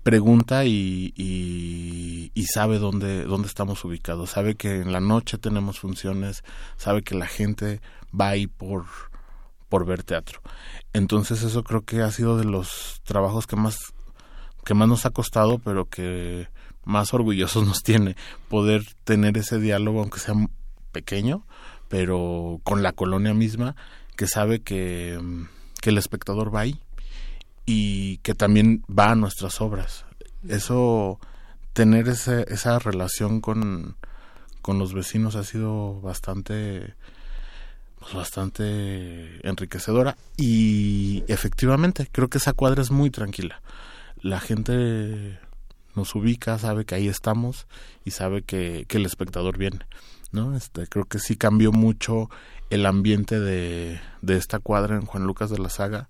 pregunta 0.03 0.65
y, 0.65 1.13
y, 1.17 2.45
sabe 2.45 2.79
dónde, 2.79 3.25
dónde 3.25 3.49
estamos 3.49 3.85
ubicados. 3.85 4.31
Sabe 4.31 4.55
que 4.55 4.77
en 4.77 4.93
la 4.93 5.01
noche 5.01 5.37
tenemos 5.37 5.79
funciones, 5.79 6.45
sabe 6.77 7.03
que 7.03 7.15
la 7.15 7.27
gente 7.27 7.83
va 8.19 8.29
ahí 8.29 8.47
por, 8.47 8.87
por 9.69 9.85
ver 9.85 10.03
teatro. 10.03 10.41
Entonces 10.93 11.43
eso 11.43 11.63
creo 11.63 11.83
que 11.83 12.01
ha 12.01 12.11
sido 12.11 12.39
de 12.39 12.45
los 12.45 13.03
trabajos 13.05 13.47
que 13.47 13.57
más, 13.57 13.93
que 14.65 14.75
más 14.75 14.89
nos 14.89 15.05
ha 15.05 15.11
costado, 15.11 15.59
pero 15.59 15.91
que 15.91 16.49
más 16.89 17.13
orgullosos 17.13 17.67
nos 17.67 17.83
tiene 17.83 18.17
poder 18.49 18.83
tener 19.05 19.37
ese 19.37 19.59
diálogo, 19.59 20.01
aunque 20.01 20.19
sea 20.19 20.35
pequeño, 20.91 21.45
pero 21.89 22.61
con 22.65 22.83
la 22.83 22.93
colonia 22.93 23.35
misma, 23.35 23.77
que 24.17 24.27
sabe 24.27 24.63
que, 24.63 25.21
que 25.83 25.91
el 25.91 25.99
espectador 25.99 26.53
va 26.53 26.61
ahí 26.61 26.81
y 27.67 28.17
que 28.19 28.35
también 28.35 28.85
va 28.89 29.11
a 29.11 29.15
nuestras 29.15 29.61
obras. 29.61 30.07
Eso, 30.49 31.21
tener 31.75 32.09
ese, 32.09 32.47
esa 32.49 32.79
relación 32.79 33.43
con, 33.43 33.97
con 34.63 34.79
los 34.79 34.95
vecinos 34.95 35.37
ha 35.37 35.45
sido 35.45 36.01
bastante 36.01 36.95
pues 37.99 38.15
bastante 38.15 39.47
enriquecedora 39.47 40.17
y 40.37 41.25
efectivamente 41.27 42.09
creo 42.11 42.29
que 42.29 42.39
esa 42.39 42.53
cuadra 42.53 42.81
es 42.81 42.91
muy 42.91 43.11
tranquila. 43.11 43.61
La 44.21 44.41
gente 44.41 45.39
nos 45.99 46.15
ubica, 46.15 46.59
sabe 46.59 46.85
que 46.85 46.95
ahí 46.95 47.09
estamos 47.09 47.67
y 48.05 48.13
sabe 48.13 48.43
que, 48.43 48.87
que 48.89 48.97
el 48.97 49.07
espectador 49.07 49.59
viene. 49.59 49.81
¿no? 50.33 50.57
Este, 50.57 50.87
creo 50.87 51.05
que 51.05 51.19
sí 51.19 51.37
cambió 51.37 51.73
mucho 51.73 52.31
el 52.71 52.87
ambiente 52.87 53.41
de, 53.41 54.01
de 54.23 54.37
esta 54.37 54.59
cuadra 54.59 54.97
en 54.97 55.07
Juan 55.07 55.25
Lucas 55.25 55.51
de 55.51 55.59
la 55.59 55.71
Saga 55.71 56.09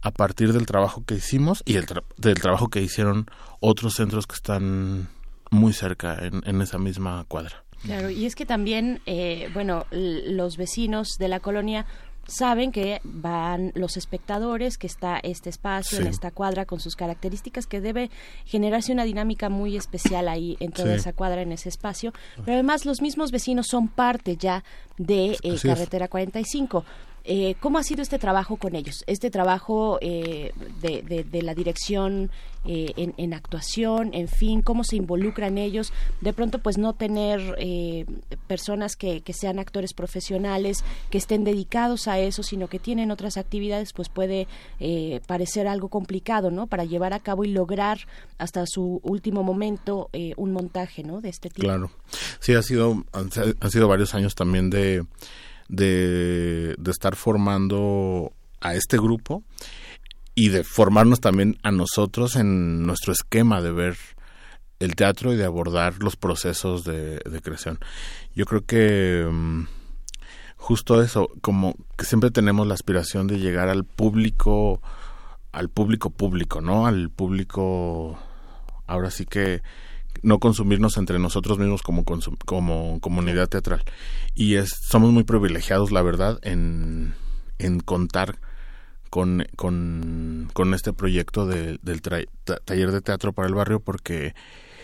a 0.00 0.10
partir 0.10 0.52
del 0.52 0.66
trabajo 0.66 1.04
que 1.04 1.14
hicimos 1.14 1.62
y 1.64 1.76
el 1.76 1.86
del 2.16 2.40
trabajo 2.40 2.68
que 2.68 2.82
hicieron 2.82 3.26
otros 3.60 3.94
centros 3.94 4.26
que 4.26 4.34
están 4.34 5.08
muy 5.50 5.72
cerca 5.72 6.18
en, 6.24 6.42
en 6.44 6.60
esa 6.60 6.78
misma 6.78 7.24
cuadra. 7.28 7.62
Claro, 7.82 8.10
y 8.10 8.26
es 8.26 8.36
que 8.36 8.46
también, 8.46 9.00
eh, 9.06 9.50
bueno, 9.54 9.86
los 9.90 10.56
vecinos 10.56 11.16
de 11.18 11.28
la 11.28 11.40
colonia 11.40 11.84
saben 12.26 12.72
que 12.72 13.00
van 13.04 13.72
los 13.74 13.96
espectadores, 13.96 14.78
que 14.78 14.86
está 14.86 15.18
este 15.22 15.50
espacio, 15.50 16.00
en 16.00 16.06
esta 16.06 16.30
cuadra 16.30 16.66
con 16.66 16.80
sus 16.80 16.96
características, 16.96 17.66
que 17.66 17.80
debe 17.80 18.10
generarse 18.44 18.92
una 18.92 19.04
dinámica 19.04 19.48
muy 19.48 19.76
especial 19.76 20.28
ahí 20.28 20.56
en 20.60 20.72
toda 20.72 20.94
esa 20.94 21.12
cuadra, 21.12 21.42
en 21.42 21.52
ese 21.52 21.68
espacio. 21.68 22.12
Pero 22.36 22.54
además 22.54 22.86
los 22.86 23.02
mismos 23.02 23.30
vecinos 23.30 23.66
son 23.66 23.88
parte 23.88 24.36
ya 24.36 24.64
de 24.98 25.36
eh, 25.42 25.58
Carretera 25.62 26.08
45. 26.08 26.84
Eh, 27.24 27.54
¿Cómo 27.60 27.78
ha 27.78 27.82
sido 27.82 28.02
este 28.02 28.18
trabajo 28.18 28.56
con 28.56 28.74
ellos? 28.74 29.04
Este 29.06 29.30
trabajo 29.30 29.98
eh, 30.00 30.52
de, 30.80 31.42
la 31.42 31.54
dirección 31.54 32.30
eh, 32.64 33.12
en, 33.16 33.34
actuación, 33.34 34.14
en 34.14 34.28
fin, 34.28 34.62
cómo 34.62 34.84
se 34.84 34.94
involucran 34.94 35.58
ellos. 35.58 35.92
De 36.20 36.32
pronto, 36.32 36.60
pues 36.60 36.78
no 36.78 36.92
tener 36.92 37.56
eh, 37.58 38.06
personas 38.46 38.94
que, 38.94 39.20
que, 39.20 39.32
sean 39.32 39.58
actores 39.58 39.92
profesionales, 39.94 40.84
que 41.10 41.18
estén 41.18 41.42
dedicados 41.42 42.06
a 42.06 42.20
eso, 42.20 42.44
sino 42.44 42.68
que 42.68 42.78
tienen 42.78 43.10
otras 43.10 43.36
actividades, 43.36 43.92
pues 43.92 44.08
puede 44.08 44.46
eh, 44.78 45.20
parecer 45.26 45.66
algo 45.66 45.88
complicado, 45.88 46.52
¿no? 46.52 46.68
Para 46.68 46.84
llevar 46.84 47.14
a 47.14 47.18
cabo 47.18 47.44
y 47.44 47.48
lograr 47.48 47.98
hasta 48.38 48.64
su 48.66 49.00
último 49.02 49.42
momento 49.42 50.08
un 50.36 50.52
montaje, 50.52 51.02
¿no? 51.02 51.20
De 51.20 51.30
este 51.30 51.48
tipo. 51.48 51.66
Claro. 51.66 51.90
Sí, 52.38 52.54
ha 52.54 52.62
sido, 52.62 53.04
han 53.12 53.70
sido 53.70 53.88
varios 53.88 54.14
años 54.14 54.36
también 54.36 54.70
de 54.70 55.04
de, 55.68 56.76
estar 56.86 57.16
formando 57.16 58.32
a 58.60 58.74
este 58.74 58.96
grupo 58.96 59.42
y 60.34 60.48
de 60.48 60.64
formarnos 60.64 61.20
también 61.20 61.58
a 61.62 61.70
nosotros 61.70 62.36
en 62.36 62.86
nuestro 62.86 63.12
esquema 63.12 63.60
de 63.60 63.72
ver 63.72 63.96
el 64.78 64.94
teatro 64.94 65.32
y 65.32 65.36
de 65.36 65.44
abordar 65.44 66.02
los 66.02 66.16
procesos 66.16 66.84
de, 66.84 67.20
creación. 67.42 67.78
Yo 68.34 68.46
creo 68.46 68.64
que 68.64 69.28
mm, 69.30 69.64
justo 70.56 71.02
eso, 71.02 71.28
como 71.40 71.74
que 71.96 72.04
siempre 72.04 72.30
tenemos 72.30 72.66
la 72.66 72.74
aspiración 72.74 73.26
de 73.26 73.38
llegar 73.38 73.68
al 73.68 73.84
público, 73.84 74.80
al 75.52 75.68
público 75.68 76.10
público, 76.10 76.60
¿no? 76.60 76.86
Al 76.86 77.10
público, 77.10 78.18
ahora 78.86 79.10
sí 79.10 79.26
que 79.26 79.62
no 80.22 80.38
consumirnos 80.38 80.96
entre 80.96 81.18
nosotros 81.18 81.58
mismos 81.58 81.82
como, 81.82 82.04
como 82.44 83.00
comunidad 83.00 83.48
teatral. 83.48 83.82
Y 84.34 84.56
es, 84.56 84.70
somos 84.70 85.12
muy 85.12 85.24
privilegiados, 85.24 85.92
la 85.92 86.02
verdad, 86.02 86.38
en, 86.42 87.14
en 87.58 87.80
contar 87.80 88.38
con, 89.12 89.46
con, 89.56 90.74
este 90.74 90.94
proyecto 90.94 91.46
del 91.46 91.78
taller 92.64 92.92
de 92.92 93.00
teatro 93.02 93.34
para 93.34 93.46
el 93.46 93.54
barrio 93.54 93.80
porque 93.80 94.34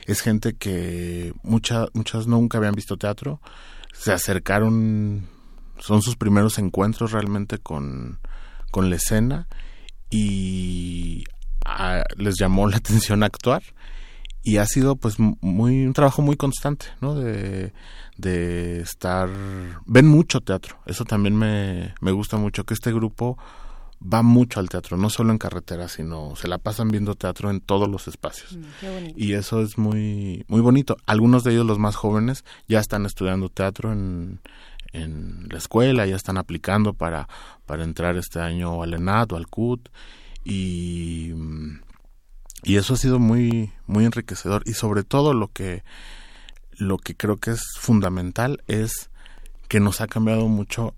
es 0.04 0.20
gente 0.20 0.54
que 0.54 1.32
mucha, 1.42 1.86
muchas 1.94 2.26
nunca 2.26 2.58
habían 2.58 2.74
visto 2.74 2.98
teatro, 2.98 3.40
se 3.94 4.12
acercaron, 4.12 5.28
son 5.78 6.02
sus 6.02 6.16
primeros 6.16 6.58
encuentros 6.58 7.12
realmente 7.12 7.56
con, 7.56 8.18
con 8.70 8.90
la 8.90 8.96
escena 8.96 9.48
y 10.10 11.24
les 12.16 12.36
llamó 12.38 12.68
la 12.68 12.76
atención 12.78 13.22
actuar 13.22 13.62
y 14.42 14.58
ha 14.58 14.66
sido 14.66 14.96
pues 14.96 15.16
muy 15.18 15.84
un 15.84 15.92
trabajo 15.92 16.22
muy 16.22 16.36
constante 16.36 16.86
no 17.00 17.14
de, 17.14 17.72
de 18.16 18.80
estar 18.80 19.28
ven 19.86 20.06
mucho 20.06 20.40
teatro 20.40 20.78
eso 20.86 21.04
también 21.04 21.36
me, 21.36 21.94
me 22.00 22.12
gusta 22.12 22.36
mucho 22.36 22.64
que 22.64 22.74
este 22.74 22.92
grupo 22.92 23.36
va 24.00 24.22
mucho 24.22 24.60
al 24.60 24.68
teatro 24.68 24.96
no 24.96 25.10
solo 25.10 25.32
en 25.32 25.38
carretera 25.38 25.88
sino 25.88 26.36
se 26.36 26.48
la 26.48 26.58
pasan 26.58 26.88
viendo 26.88 27.14
teatro 27.14 27.50
en 27.50 27.60
todos 27.60 27.88
los 27.88 28.08
espacios. 28.08 28.56
Mm, 28.56 29.12
y 29.16 29.32
eso 29.32 29.60
es 29.60 29.76
muy 29.78 30.44
muy 30.48 30.60
bonito. 30.60 30.96
Algunos 31.06 31.44
de 31.44 31.52
ellos 31.52 31.66
los 31.66 31.78
más 31.78 31.96
jóvenes 31.96 32.44
ya 32.68 32.78
están 32.78 33.06
estudiando 33.06 33.48
teatro 33.48 33.92
en 33.92 34.40
en 34.92 35.48
la 35.50 35.58
escuela 35.58 36.06
ya 36.06 36.16
están 36.16 36.38
aplicando 36.38 36.94
para 36.94 37.28
para 37.66 37.84
entrar 37.84 38.16
este 38.16 38.40
año 38.40 38.82
al 38.82 38.94
ENAD 38.94 39.32
o 39.32 39.36
al 39.36 39.48
CUT 39.48 39.88
y 40.44 41.32
y 42.62 42.76
eso 42.76 42.94
ha 42.94 42.96
sido 42.96 43.18
muy 43.18 43.72
muy 43.86 44.04
enriquecedor. 44.04 44.62
Y 44.66 44.74
sobre 44.74 45.04
todo 45.04 45.34
lo 45.34 45.48
que 45.48 45.84
lo 46.72 46.98
que 46.98 47.16
creo 47.16 47.36
que 47.36 47.52
es 47.52 47.62
fundamental 47.78 48.62
es 48.66 49.10
que 49.68 49.80
nos 49.80 50.00
ha 50.00 50.06
cambiado 50.06 50.48
mucho 50.48 50.94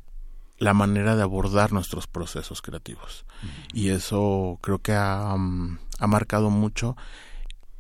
la 0.59 0.75
manera 0.75 1.17
de 1.17 1.23
abordar 1.23 1.73
nuestros 1.73 2.07
procesos 2.07 2.61
creativos. 2.63 3.25
Y 3.73 3.89
eso 3.89 4.59
creo 4.61 4.79
que 4.79 4.93
ha, 4.93 5.35
mm, 5.37 5.79
ha, 5.99 6.07
marcado 6.07 6.51
mucho 6.51 6.97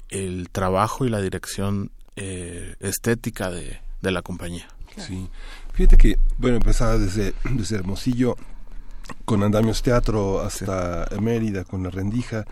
el 0.08 0.48
trabajo 0.50 1.04
y 1.04 1.10
la 1.10 1.20
dirección 1.20 1.92
eh, 2.16 2.76
estética 2.80 3.50
de, 3.50 3.80
de, 4.00 4.10
la 4.10 4.22
compañía. 4.22 4.66
Sí, 4.96 5.28
fíjate 5.74 5.98
que, 5.98 6.18
bueno, 6.38 6.56
empezaba 6.56 6.96
desde, 6.96 7.34
desde 7.50 7.76
Hermosillo 7.76 8.36
con 9.24 9.42
Andamios 9.42 9.82
Teatro 9.82 10.40
hasta 10.40 11.08
Mérida, 11.20 11.64
con 11.64 11.82
La 11.82 11.90
Rendija. 11.90 12.44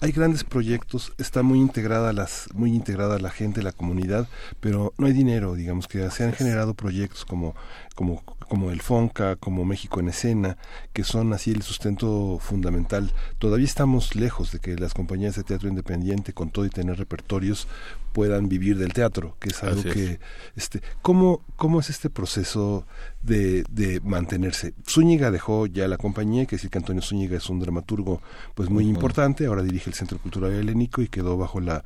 Hay 0.00 0.12
grandes 0.12 0.44
proyectos, 0.44 1.12
está 1.18 1.42
muy 1.42 1.58
integrada 1.58 2.12
las 2.12 2.48
muy 2.54 2.72
integrada 2.74 3.18
la 3.18 3.30
gente, 3.30 3.62
la 3.62 3.72
comunidad, 3.72 4.28
pero 4.60 4.92
no 4.98 5.06
hay 5.06 5.12
dinero, 5.12 5.54
digamos 5.54 5.88
que 5.88 6.10
se 6.10 6.24
han 6.24 6.32
generado 6.32 6.74
proyectos 6.74 7.24
como 7.24 7.54
como 7.94 8.22
como 8.54 8.70
el 8.70 8.82
FONCA, 8.82 9.34
como 9.34 9.64
México 9.64 9.98
en 9.98 10.10
Escena, 10.10 10.58
que 10.92 11.02
son 11.02 11.32
así 11.32 11.50
el 11.50 11.62
sustento 11.62 12.38
fundamental. 12.40 13.10
Todavía 13.40 13.66
estamos 13.66 14.14
lejos 14.14 14.52
de 14.52 14.60
que 14.60 14.76
las 14.76 14.94
compañías 14.94 15.34
de 15.34 15.42
teatro 15.42 15.68
independiente, 15.68 16.32
con 16.32 16.50
todo 16.50 16.64
y 16.64 16.70
tener 16.70 16.96
repertorios, 16.96 17.66
puedan 18.12 18.48
vivir 18.48 18.78
del 18.78 18.92
teatro, 18.92 19.36
que 19.40 19.48
es 19.48 19.60
algo 19.64 19.82
que, 19.82 20.20
este, 20.54 20.82
¿cómo, 21.02 21.42
¿cómo 21.56 21.80
es 21.80 21.90
este 21.90 22.10
proceso 22.10 22.86
de, 23.24 23.64
de 23.70 24.00
mantenerse? 24.04 24.72
Zúñiga 24.88 25.32
dejó 25.32 25.66
ya 25.66 25.88
la 25.88 25.96
compañía, 25.96 26.42
hay 26.42 26.46
que 26.46 26.54
decir 26.54 26.70
que 26.70 26.78
Antonio 26.78 27.02
Zúñiga 27.02 27.36
es 27.36 27.50
un 27.50 27.58
dramaturgo 27.58 28.22
pues 28.54 28.70
muy 28.70 28.86
importante, 28.86 29.46
ahora 29.46 29.64
dirige 29.64 29.90
el 29.90 29.94
Centro 29.94 30.18
Cultural 30.18 30.52
Helénico 30.52 31.02
y 31.02 31.08
quedó 31.08 31.36
bajo 31.36 31.58
la, 31.58 31.84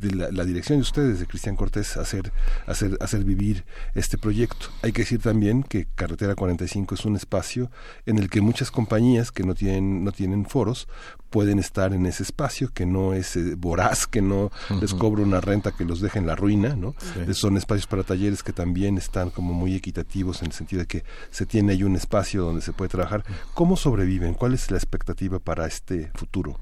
de 0.00 0.32
la, 0.32 0.44
dirección 0.44 0.78
de 0.78 0.82
ustedes, 0.82 1.20
de 1.20 1.26
Cristian 1.26 1.56
Cortés, 1.56 1.96
hacer, 1.96 2.32
hacer, 2.66 2.96
hacer 3.00 3.24
vivir 3.24 3.64
este 3.94 4.18
proyecto. 4.18 4.66
Hay 4.82 4.92
que 4.92 5.02
decir 5.02 5.20
también 5.20 5.62
que 5.62 5.86
Carretera 5.94 6.34
45 6.34 6.94
es 6.94 7.04
un 7.04 7.16
espacio 7.16 7.70
en 8.06 8.18
el 8.18 8.30
que 8.30 8.40
muchas 8.40 8.70
compañías 8.70 9.30
que 9.30 9.44
no 9.44 9.54
tienen, 9.54 10.04
no 10.04 10.12
tienen 10.12 10.46
foros 10.46 10.88
pueden 11.30 11.58
estar 11.58 11.92
en 11.92 12.06
ese 12.06 12.24
espacio, 12.24 12.72
que 12.72 12.86
no 12.86 13.14
es 13.14 13.36
eh, 13.36 13.54
voraz, 13.56 14.06
que 14.06 14.20
no 14.20 14.50
les 14.80 14.94
cobra 14.94 15.22
una 15.22 15.40
renta 15.40 15.70
que 15.70 15.84
los 15.84 16.00
deje 16.00 16.18
en 16.18 16.26
la 16.26 16.34
ruina, 16.34 16.74
¿no? 16.74 16.94
Son 17.32 17.56
espacios 17.56 17.86
para 17.86 18.02
talleres 18.02 18.42
que 18.42 18.52
también 18.52 18.98
están 18.98 19.30
como 19.30 19.54
muy 19.54 19.74
equitativos 19.74 20.42
en 20.42 20.46
el 20.46 20.52
sentido 20.52 20.80
de 20.80 20.86
que 20.86 21.04
se 21.30 21.46
tiene 21.46 21.72
ahí 21.72 21.84
un 21.84 21.94
espacio 21.94 22.42
donde 22.42 22.62
se 22.62 22.72
puede 22.72 22.88
trabajar. 22.88 23.24
¿Cómo 23.54 23.76
sobreviven? 23.76 24.34
¿Cuál 24.34 24.54
es 24.54 24.70
la 24.70 24.76
expectativa 24.76 25.38
para 25.38 25.66
este 25.66 26.10
futuro? 26.14 26.58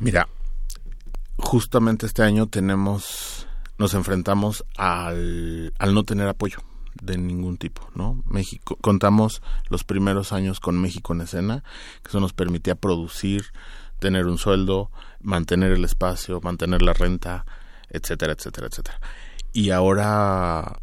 Mira, 0.00 0.28
justamente 1.38 2.06
este 2.06 2.22
año 2.22 2.46
tenemos, 2.46 3.46
nos 3.78 3.94
enfrentamos 3.94 4.64
al, 4.76 5.72
al 5.78 5.94
no 5.94 6.04
tener 6.04 6.28
apoyo 6.28 6.58
de 7.02 7.16
ningún 7.16 7.56
tipo, 7.56 7.88
¿no? 7.94 8.22
México, 8.26 8.76
contamos 8.80 9.42
los 9.68 9.84
primeros 9.84 10.32
años 10.32 10.60
con 10.60 10.80
México 10.80 11.12
en 11.12 11.22
escena, 11.22 11.62
que 12.02 12.08
eso 12.08 12.20
nos 12.20 12.32
permitía 12.32 12.74
producir, 12.74 13.46
tener 13.98 14.26
un 14.26 14.38
sueldo, 14.38 14.90
mantener 15.20 15.72
el 15.72 15.84
espacio, 15.84 16.40
mantener 16.40 16.82
la 16.82 16.92
renta, 16.92 17.44
etcétera, 17.88 18.32
etcétera, 18.32 18.66
etcétera. 18.68 19.00
Y 19.52 19.70
ahora, 19.70 20.80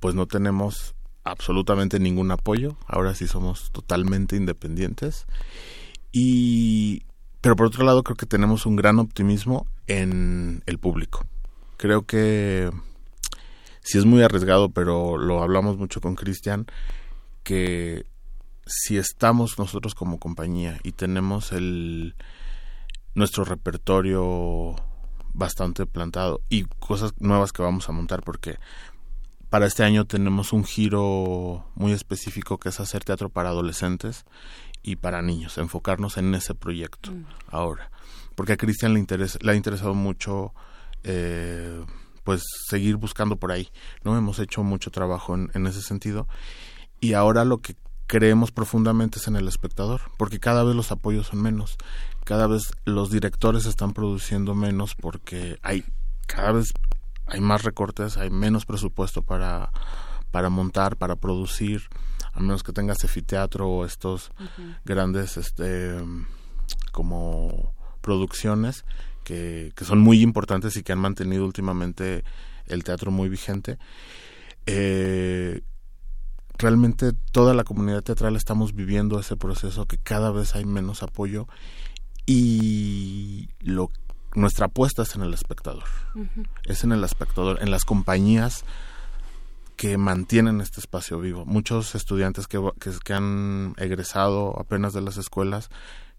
pues 0.00 0.14
no 0.14 0.26
tenemos 0.26 0.94
absolutamente 1.24 1.98
ningún 1.98 2.30
apoyo, 2.30 2.76
ahora 2.86 3.14
sí 3.14 3.26
somos 3.26 3.70
totalmente 3.72 4.36
independientes. 4.36 5.26
Y, 6.12 7.02
pero 7.40 7.56
por 7.56 7.66
otro 7.66 7.84
lado, 7.84 8.02
creo 8.02 8.16
que 8.16 8.26
tenemos 8.26 8.66
un 8.66 8.76
gran 8.76 8.98
optimismo 8.98 9.66
en 9.86 10.62
el 10.66 10.78
público. 10.78 11.26
Creo 11.76 12.02
que 12.02 12.70
si 13.80 13.98
es 13.98 14.04
muy 14.04 14.22
arriesgado, 14.22 14.70
pero 14.70 15.16
lo 15.16 15.42
hablamos 15.42 15.78
mucho 15.78 16.00
con 16.00 16.14
Cristian, 16.14 16.66
que 17.42 18.04
si 18.66 18.98
estamos 18.98 19.58
nosotros 19.58 19.94
como 19.94 20.18
compañía 20.18 20.78
y 20.82 20.92
tenemos 20.92 21.52
el 21.52 22.14
nuestro 23.14 23.44
repertorio 23.44 24.76
bastante 25.32 25.86
plantado 25.86 26.42
y 26.50 26.64
cosas 26.64 27.12
nuevas 27.18 27.52
que 27.52 27.62
vamos 27.62 27.88
a 27.88 27.92
montar 27.92 28.22
porque 28.22 28.58
para 29.48 29.66
este 29.66 29.82
año 29.82 30.04
tenemos 30.04 30.52
un 30.52 30.64
giro 30.64 31.64
muy 31.74 31.92
específico 31.92 32.58
que 32.58 32.68
es 32.68 32.80
hacer 32.80 33.04
teatro 33.04 33.30
para 33.30 33.48
adolescentes 33.48 34.26
y 34.82 34.96
para 34.96 35.22
niños, 35.22 35.58
enfocarnos 35.58 36.16
en 36.16 36.34
ese 36.34 36.54
proyecto 36.54 37.12
mm. 37.12 37.24
ahora. 37.50 37.90
Porque 38.34 38.52
a 38.52 38.56
Cristian 38.56 38.94
le, 38.94 39.04
le 39.40 39.52
ha 39.52 39.54
interesado 39.54 39.94
mucho 39.94 40.54
eh, 41.04 41.84
pues 42.28 42.42
seguir 42.68 42.96
buscando 42.96 43.36
por 43.36 43.52
ahí, 43.52 43.70
¿no? 44.04 44.18
Hemos 44.18 44.38
hecho 44.38 44.62
mucho 44.62 44.90
trabajo 44.90 45.34
en, 45.34 45.66
ese 45.66 45.80
sentido 45.80 46.28
y 47.00 47.14
ahora 47.14 47.46
lo 47.46 47.62
que 47.62 47.74
creemos 48.06 48.52
profundamente 48.52 49.18
es 49.18 49.28
en 49.28 49.36
el 49.36 49.48
espectador, 49.48 50.02
porque 50.18 50.38
cada 50.38 50.62
vez 50.62 50.76
los 50.76 50.92
apoyos 50.92 51.28
son 51.28 51.40
menos, 51.40 51.78
cada 52.24 52.46
vez 52.46 52.70
los 52.84 53.10
directores 53.10 53.64
están 53.64 53.94
produciendo 53.94 54.54
menos 54.54 54.94
porque 54.94 55.58
hay 55.62 55.84
cada 56.26 56.52
vez 56.52 56.74
hay 57.26 57.40
más 57.40 57.62
recortes, 57.62 58.18
hay 58.18 58.28
menos 58.28 58.66
presupuesto 58.66 59.22
para 59.22 59.72
para 60.30 60.50
montar, 60.50 60.96
para 60.96 61.16
producir, 61.16 61.88
a 62.38 62.40
menos 62.40 62.62
que 62.62 62.72
tengas 62.72 63.02
efiteatro 63.02 63.68
o 63.68 63.84
estos 63.84 64.30
grandes 64.84 65.36
este 65.36 65.96
como 66.92 67.74
producciones 68.00 68.84
que, 69.24 69.72
son 69.82 69.98
muy 69.98 70.22
importantes 70.22 70.76
y 70.76 70.82
que 70.82 70.92
han 70.92 71.00
mantenido 71.00 71.44
últimamente 71.44 72.24
el 72.66 72.84
teatro 72.84 73.10
muy 73.10 73.28
vigente. 73.28 73.78
Eh, 74.66 75.62
realmente 76.58 77.12
toda 77.32 77.54
la 77.54 77.64
comunidad 77.64 78.02
teatral 78.02 78.36
estamos 78.36 78.74
viviendo 78.74 79.18
ese 79.18 79.36
proceso 79.36 79.86
que 79.86 79.98
cada 79.98 80.30
vez 80.30 80.54
hay 80.54 80.64
menos 80.64 81.02
apoyo 81.02 81.48
y 82.24 83.48
lo 83.60 83.90
nuestra 84.34 84.66
apuesta 84.66 85.02
es 85.02 85.14
en 85.16 85.22
el 85.22 85.34
espectador. 85.34 85.84
Es 86.64 86.84
en 86.84 86.92
el 86.92 87.02
espectador 87.02 87.58
en 87.60 87.70
las 87.70 87.84
compañías 87.84 88.64
que 89.78 89.96
mantienen 89.96 90.60
este 90.60 90.80
espacio 90.80 91.20
vivo 91.20 91.46
muchos 91.46 91.94
estudiantes 91.94 92.48
que, 92.48 92.60
que 93.04 93.12
han 93.14 93.74
egresado 93.78 94.58
apenas 94.58 94.92
de 94.92 95.00
las 95.00 95.16
escuelas 95.18 95.70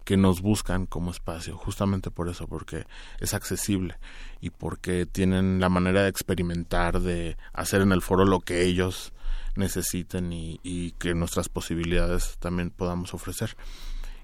que 0.04 0.16
nos 0.16 0.40
buscan 0.40 0.86
como 0.86 1.10
espacio, 1.10 1.56
justamente 1.56 2.10
por 2.10 2.28
eso, 2.28 2.48
porque 2.48 2.86
es 3.20 3.34
accesible 3.34 3.98
y 4.40 4.50
porque 4.50 5.06
tienen 5.06 5.60
la 5.60 5.68
manera 5.68 6.02
de 6.02 6.08
experimentar, 6.08 7.00
de 7.00 7.36
hacer 7.52 7.82
en 7.82 7.92
el 7.92 8.02
foro 8.02 8.24
lo 8.24 8.40
que 8.40 8.62
ellos 8.62 9.12
necesiten 9.56 10.32
y, 10.32 10.92
que 10.98 11.14
nuestras 11.14 11.48
posibilidades 11.48 12.38
también 12.38 12.70
podamos 12.70 13.14
ofrecer. 13.14 13.56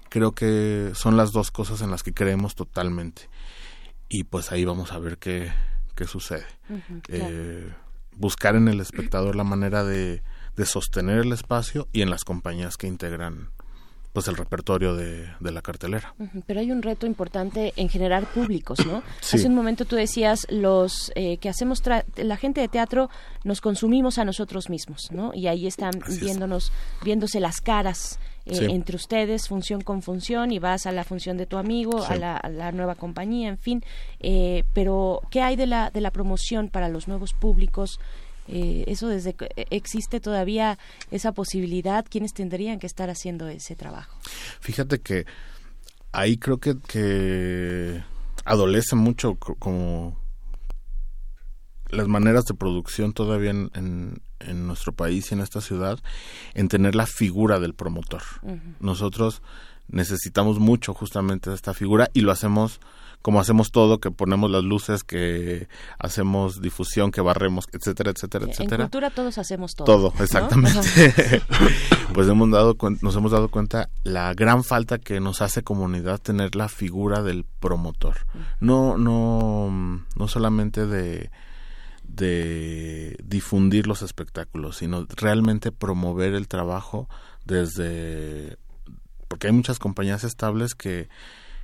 Creo 0.09 0.31
que 0.31 0.91
son 0.95 1.15
las 1.15 1.31
dos 1.31 1.51
cosas 1.51 1.81
en 1.81 1.91
las 1.91 2.01
que 2.01 2.13
creemos 2.13 2.55
totalmente 2.55 3.29
y 4.09 4.23
pues 4.23 4.51
ahí 4.51 4.65
vamos 4.65 4.91
a 4.91 4.99
ver 4.99 5.19
qué, 5.19 5.51
qué 5.95 6.05
sucede. 6.05 6.47
Eh, 7.07 7.71
buscar 8.17 8.55
en 8.55 8.67
el 8.67 8.79
espectador 8.79 9.35
la 9.35 9.43
manera 9.43 9.83
de, 9.83 10.21
de 10.55 10.65
sostener 10.65 11.19
el 11.19 11.31
espacio 11.31 11.87
y 11.93 12.01
en 12.01 12.09
las 12.09 12.23
compañías 12.23 12.77
que 12.77 12.87
integran 12.87 13.51
pues 14.17 14.27
el 14.29 14.35
repertorio 14.35 14.95
de, 14.95 15.29
la 15.41 15.61
cartelera. 15.61 16.15
Pero 16.47 16.59
hay 16.59 16.71
un 16.71 16.81
reto 16.81 17.05
importante 17.05 17.71
en 17.75 17.87
generar 17.87 18.25
públicos, 18.25 18.83
¿no? 18.83 19.03
Hace 19.21 19.45
un 19.45 19.53
momento 19.53 19.85
tú 19.85 19.95
decías, 19.95 20.47
los 20.49 21.11
eh, 21.13 21.37
que 21.37 21.49
hacemos, 21.49 21.83
la 22.15 22.37
gente 22.37 22.59
de 22.59 22.67
teatro 22.67 23.11
nos 23.43 23.61
consumimos 23.61 24.17
a 24.17 24.25
nosotros 24.25 24.71
mismos, 24.71 25.09
¿no? 25.11 25.33
Y 25.35 25.45
ahí 25.45 25.67
están 25.67 25.91
viéndonos, 26.19 26.71
viéndose 27.03 27.39
las 27.39 27.61
caras 27.61 28.17
eh, 28.49 28.67
entre 28.69 28.95
ustedes, 28.95 29.47
función 29.47 29.81
con 29.81 30.01
función, 30.01 30.51
y 30.51 30.59
vas 30.59 30.85
a 30.85 30.91
la 30.91 31.03
función 31.03 31.37
de 31.37 31.45
tu 31.45 31.57
amigo, 31.57 32.03
a, 32.03 32.15
la, 32.15 32.71
nueva 32.71 32.95
compañía, 32.95 33.49
en 33.49 33.57
fin. 33.57 33.83
Eh, 34.19 34.63
pero, 34.73 35.21
¿qué 35.31 35.41
hay 35.41 35.55
de 35.55 35.67
la, 35.67 35.89
de 35.91 36.01
la 36.01 36.11
promoción 36.11 36.69
para 36.69 36.89
los 36.89 37.07
nuevos 37.07 37.33
públicos? 37.33 37.99
Eh, 38.47 38.85
eso 38.87 39.09
desde 39.09 39.33
que 39.33 39.49
eh, 39.55 39.65
existe 39.71 40.19
todavía 40.19 40.79
esa 41.11 41.33
posibilidad, 41.33 42.05
¿quiénes 42.09 42.33
tendrían 42.33 42.79
que 42.79 42.87
estar 42.87 43.09
haciendo 43.09 43.47
ese 43.49 43.75
trabajo? 43.75 44.17
Fíjate 44.61 44.99
que 44.99 45.25
ahí 46.13 46.37
creo 46.37 46.57
que, 46.57 46.77
que 46.87 48.01
adolece 48.45 48.95
mucho 48.95 49.35
como 49.35 50.17
las 51.89 52.07
maneras 52.07 52.45
de 52.45 52.53
producción 52.53 53.13
todavía 53.13 53.51
en, 53.51 53.69
en, 53.73 54.21
nuestro 54.53 54.93
país 54.93 55.31
y 55.31 55.35
en 55.35 55.41
esta 55.41 55.61
ciudad 55.61 55.99
en 56.53 56.67
tener 56.67 56.95
la 56.95 57.05
figura 57.05 57.59
del 57.59 57.73
promotor. 57.73 58.23
Nosotros 58.79 59.41
necesitamos 59.87 60.59
mucho 60.59 60.93
justamente 60.93 61.53
esta 61.53 61.73
figura 61.73 62.09
y 62.13 62.21
lo 62.21 62.31
hacemos 62.31 62.79
como 63.21 63.41
hacemos 63.41 63.71
todo, 63.71 63.99
que 63.99 64.09
ponemos 64.09 64.49
las 64.49 64.63
luces, 64.63 65.03
que 65.03 65.67
hacemos 65.99 66.61
difusión, 66.61 67.11
que 67.11 67.19
barremos, 67.19 67.65
etcétera, 67.73 68.11
etcétera, 68.11 68.45
etcétera. 68.45 68.83
En 68.83 68.89
cultura 68.89 69.09
todos 69.09 69.37
hacemos 69.37 69.75
todo. 69.75 69.85
Todo, 69.85 70.23
exactamente. 70.23 70.79
pues 72.13 72.29
hemos 72.29 72.49
dado 72.51 72.77
nos 73.01 73.15
hemos 73.15 73.31
dado 73.31 73.49
cuenta 73.49 73.89
la 74.03 74.33
gran 74.33 74.63
falta 74.63 74.97
que 74.97 75.19
nos 75.19 75.41
hace 75.41 75.61
comunidad 75.63 76.19
tener 76.19 76.55
la 76.55 76.69
figura 76.69 77.21
del 77.21 77.43
promotor. 77.59 78.15
No, 78.61 78.97
no, 78.97 80.05
no 80.15 80.27
solamente 80.27 80.85
de 80.85 81.29
de 82.07 83.17
difundir 83.23 83.85
los 83.85 84.01
espectáculos, 84.01 84.77
sino 84.77 85.05
realmente 85.15 85.71
promover 85.71 86.33
el 86.33 86.47
trabajo 86.47 87.09
desde 87.45 88.57
porque 89.27 89.47
hay 89.47 89.53
muchas 89.53 89.77
compañías 89.77 90.23
estables 90.23 90.73
que 90.73 91.09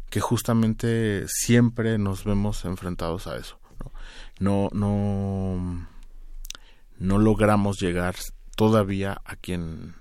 que 0.09 0.19
justamente 0.19 1.25
siempre 1.27 1.97
nos 1.97 2.23
vemos 2.23 2.65
enfrentados 2.65 3.25
a 3.25 3.35
eso. 3.35 3.57
No, 4.39 4.69
no, 4.71 5.87
no, 6.99 7.17
logramos 7.17 7.79
llegar 7.79 8.15
todavía 8.55 9.21
a 9.25 9.35
quien 9.35 9.95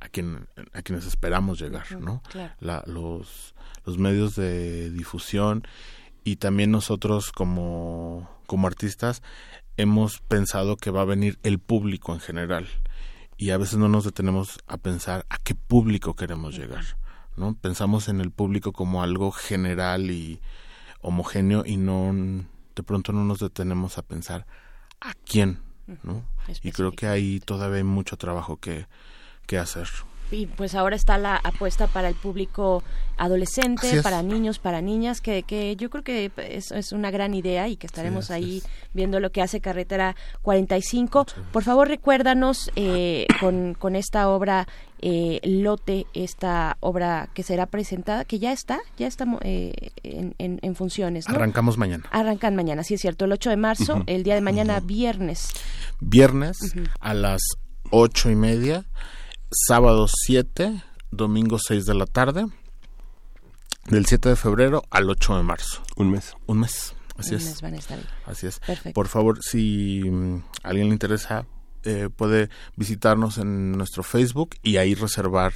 a 0.00 0.08
quien 0.08 0.48
a 0.72 0.82
quienes 0.82 1.06
esperamos 1.06 1.60
llegar, 1.60 1.86
¿no? 2.00 2.22
los 2.60 3.54
los 3.84 3.98
medios 3.98 4.34
de 4.34 4.90
difusión 4.90 5.62
y 6.24 6.36
también 6.36 6.72
nosotros 6.72 7.30
como 7.30 8.28
como 8.46 8.66
artistas 8.66 9.22
hemos 9.76 10.20
pensado 10.20 10.76
que 10.76 10.90
va 10.90 11.02
a 11.02 11.06
venir 11.06 11.38
el 11.42 11.58
público 11.58 12.12
en 12.12 12.20
general 12.20 12.68
y 13.36 13.50
a 13.50 13.58
veces 13.58 13.78
no 13.78 13.88
nos 13.88 14.04
detenemos 14.04 14.58
a 14.66 14.78
pensar 14.78 15.26
a 15.28 15.38
qué 15.38 15.54
público 15.54 16.14
queremos 16.14 16.56
llegar. 16.56 16.84
¿no? 17.36 17.54
Pensamos 17.54 18.08
en 18.08 18.20
el 18.20 18.30
público 18.30 18.72
como 18.72 19.02
algo 19.02 19.30
general 19.30 20.10
y 20.10 20.40
homogéneo 21.00 21.64
y 21.66 21.76
no 21.76 22.14
de 22.74 22.82
pronto 22.82 23.12
no 23.12 23.24
nos 23.24 23.40
detenemos 23.40 23.98
a 23.98 24.02
pensar 24.02 24.46
a 25.00 25.12
quién, 25.14 25.60
¿no? 26.02 26.24
Y 26.62 26.72
creo 26.72 26.92
que 26.92 27.06
ahí 27.06 27.40
todavía 27.40 27.78
hay 27.78 27.84
mucho 27.84 28.16
trabajo 28.16 28.58
que, 28.58 28.86
que 29.46 29.58
hacer. 29.58 29.88
Y 30.30 30.46
pues 30.46 30.74
ahora 30.74 30.96
está 30.96 31.18
la 31.18 31.36
apuesta 31.36 31.86
para 31.86 32.08
el 32.08 32.14
público 32.14 32.82
adolescente, 33.16 34.02
para 34.02 34.22
niños, 34.22 34.58
para 34.58 34.80
niñas, 34.80 35.20
que, 35.20 35.42
que 35.42 35.76
yo 35.76 35.88
creo 35.88 36.04
que 36.04 36.30
es, 36.36 36.70
es 36.70 36.92
una 36.92 37.10
gran 37.10 37.34
idea 37.34 37.68
y 37.68 37.76
que 37.76 37.86
estaremos 37.86 38.30
ahí 38.30 38.62
viendo 38.92 39.20
lo 39.20 39.30
que 39.30 39.42
hace 39.42 39.60
Carretera 39.60 40.16
45. 40.42 41.26
Por 41.52 41.62
favor, 41.62 41.88
recuérdanos 41.88 42.70
eh, 42.76 43.26
con, 43.40 43.74
con 43.74 43.96
esta 43.96 44.28
obra 44.28 44.66
eh, 45.00 45.40
Lote, 45.44 46.06
esta 46.14 46.76
obra 46.80 47.28
que 47.34 47.42
será 47.42 47.66
presentada, 47.66 48.24
que 48.24 48.38
ya 48.38 48.52
está, 48.52 48.80
ya 48.98 49.06
está 49.06 49.26
eh, 49.42 49.90
en, 50.02 50.34
en, 50.38 50.74
funciones. 50.74 51.28
Arrancamos 51.28 51.78
mañana. 51.78 52.04
Arrancan 52.10 52.56
mañana, 52.56 52.82
sí 52.82 52.94
es 52.94 53.00
cierto, 53.00 53.24
el 53.24 53.32
8 53.32 53.50
de 53.50 53.56
marzo, 53.56 54.02
el 54.06 54.22
día 54.22 54.34
de 54.34 54.40
mañana, 54.40 54.80
viernes. 54.80 55.50
Viernes 56.00 56.58
a 57.00 57.14
las 57.14 57.40
ocho 57.90 58.30
y 58.30 58.34
media 58.34 58.84
sábado 59.50 60.06
7, 60.08 60.82
domingo 61.10 61.58
6 61.58 61.86
de 61.86 61.94
la 61.94 62.06
tarde, 62.06 62.46
del 63.86 64.06
7 64.06 64.30
de 64.30 64.36
febrero 64.36 64.82
al 64.90 65.08
8 65.08 65.36
de 65.36 65.42
marzo. 65.42 65.82
Un 65.96 66.10
mes. 66.10 66.34
Un 66.46 66.60
mes. 66.60 66.94
Así 67.16 67.30
Un 67.30 67.36
es. 67.40 67.44
Mes 67.46 67.62
van 67.62 67.74
a 67.74 67.76
estar 67.78 67.98
Así 68.26 68.46
es. 68.46 68.60
Por 68.92 69.08
favor, 69.08 69.42
si 69.42 70.02
mm, 70.04 70.42
a 70.62 70.68
alguien 70.68 70.88
le 70.88 70.92
interesa, 70.92 71.46
eh, 71.84 72.08
puede 72.14 72.50
visitarnos 72.76 73.38
en 73.38 73.72
nuestro 73.72 74.02
Facebook 74.02 74.56
y 74.62 74.76
ahí 74.76 74.94
reservar 74.94 75.52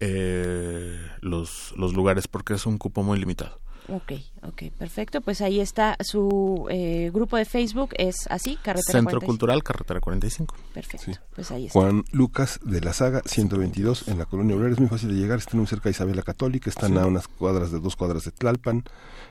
eh, 0.00 0.98
los, 1.20 1.72
los 1.76 1.94
lugares 1.94 2.28
porque 2.28 2.54
es 2.54 2.66
un 2.66 2.78
cupo 2.78 3.02
muy 3.02 3.18
limitado. 3.18 3.60
Ok, 3.88 4.12
ok, 4.42 4.62
perfecto. 4.78 5.20
Pues 5.20 5.42
ahí 5.42 5.60
está 5.60 5.96
su 6.00 6.66
eh, 6.70 7.10
grupo 7.12 7.36
de 7.36 7.44
Facebook, 7.44 7.90
es 7.98 8.26
así, 8.30 8.56
Carretera 8.56 9.00
Centro 9.00 9.20
Cultural 9.20 9.62
Carretera 9.62 10.00
45. 10.00 10.54
Perfecto, 10.72 11.12
pues 11.34 11.50
ahí 11.50 11.66
está. 11.66 11.78
Juan 11.78 12.04
Lucas 12.12 12.60
de 12.64 12.80
la 12.80 12.94
Saga, 12.94 13.22
122, 13.26 14.08
en 14.08 14.18
la 14.18 14.24
Colonia 14.24 14.56
Obrera. 14.56 14.72
Es 14.72 14.80
muy 14.80 14.88
fácil 14.88 15.10
de 15.10 15.16
llegar, 15.16 15.38
está 15.38 15.56
muy 15.56 15.66
cerca 15.66 15.84
de 15.84 15.90
Isabel 15.90 16.16
la 16.16 16.22
Católica, 16.22 16.70
están 16.70 16.96
a 16.96 17.06
unas 17.06 17.28
cuadras 17.28 17.72
de 17.72 17.80
dos 17.80 17.94
cuadras 17.96 18.24
de 18.24 18.30
Tlalpan, 18.30 18.84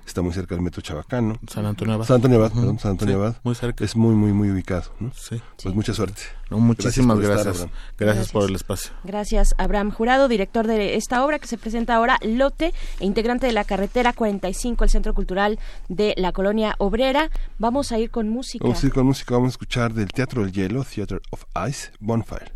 está 0.05 0.21
muy 0.21 0.33
cerca 0.33 0.53
del 0.53 0.63
Metro 0.63 0.81
Chabacano. 0.81 1.39
San 1.47 1.65
Antonio 1.65 1.95
Abad. 1.95 2.05
San 2.05 2.15
Antonio 2.17 2.37
Abad, 2.37 2.51
perdón, 2.51 2.79
San 2.79 2.91
Antonio 2.91 3.15
Abad. 3.15 3.35
Muy 3.43 3.55
cerca. 3.55 3.83
Es 3.83 3.95
muy, 3.95 4.13
muy, 4.13 4.33
muy 4.33 4.51
ubicado, 4.51 4.91
¿no? 4.99 5.11
Sí. 5.15 5.41
Pues 5.63 5.73
mucha 5.73 5.93
suerte. 5.93 6.21
Muchísimas 6.59 7.19
gracias. 7.19 7.67
Gracias, 7.97 8.31
por 8.31 8.49
el 8.49 8.55
espacio. 8.55 8.91
Gracias, 9.03 9.55
Abraham 9.57 9.91
Jurado, 9.91 10.27
director 10.27 10.67
de 10.67 10.95
esta 10.95 11.23
obra 11.25 11.39
que 11.39 11.47
se 11.47 11.57
presenta 11.57 11.95
ahora, 11.95 12.19
Lote, 12.23 12.73
e 12.99 13.05
integrante 13.05 13.47
de 13.47 13.53
la 13.53 13.63
Carretera 13.63 14.13
45, 14.13 14.83
el 14.83 14.89
Centro 14.89 15.13
Cultural 15.13 15.59
de 15.89 16.13
la 16.17 16.31
Colonia 16.31 16.75
Obrera. 16.77 17.29
Vamos 17.59 17.91
a 17.91 17.99
ir 17.99 18.09
con 18.09 18.29
música. 18.29 18.63
Vamos 18.63 18.83
a 18.83 18.85
ir 18.87 18.93
con 18.93 19.05
música, 19.05 19.33
vamos 19.35 19.47
a 19.47 19.51
escuchar 19.51 19.93
del 19.93 20.09
Teatro 20.09 20.43
del 20.43 20.51
Hielo, 20.51 20.83
Theater 20.83 21.21
of 21.31 21.45
Ice, 21.67 21.91
Bonfire. 21.99 22.51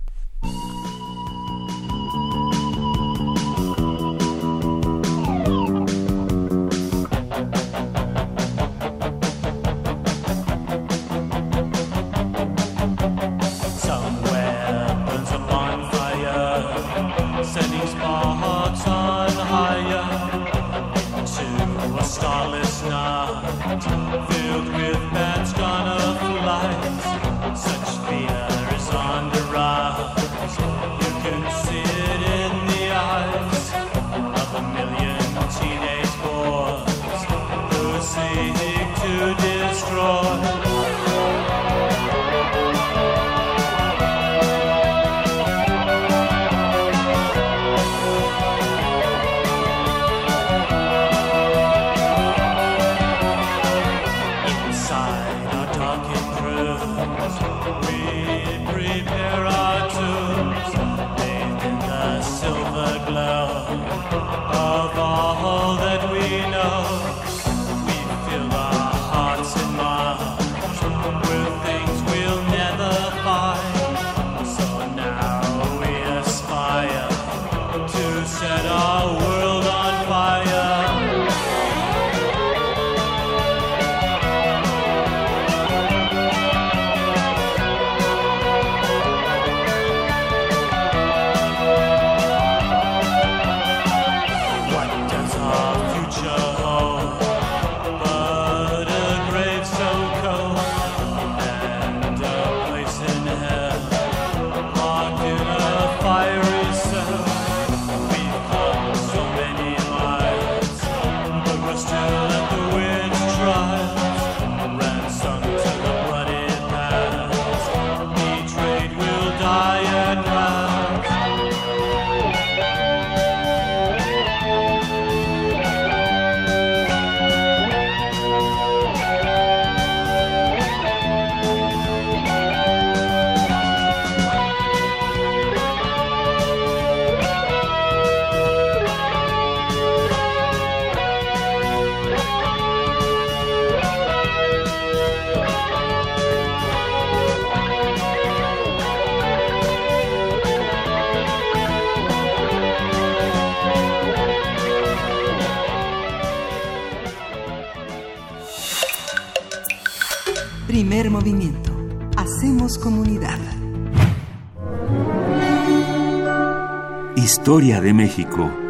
Historia 167.48 167.80
de 167.80 167.94
México. 167.94 168.67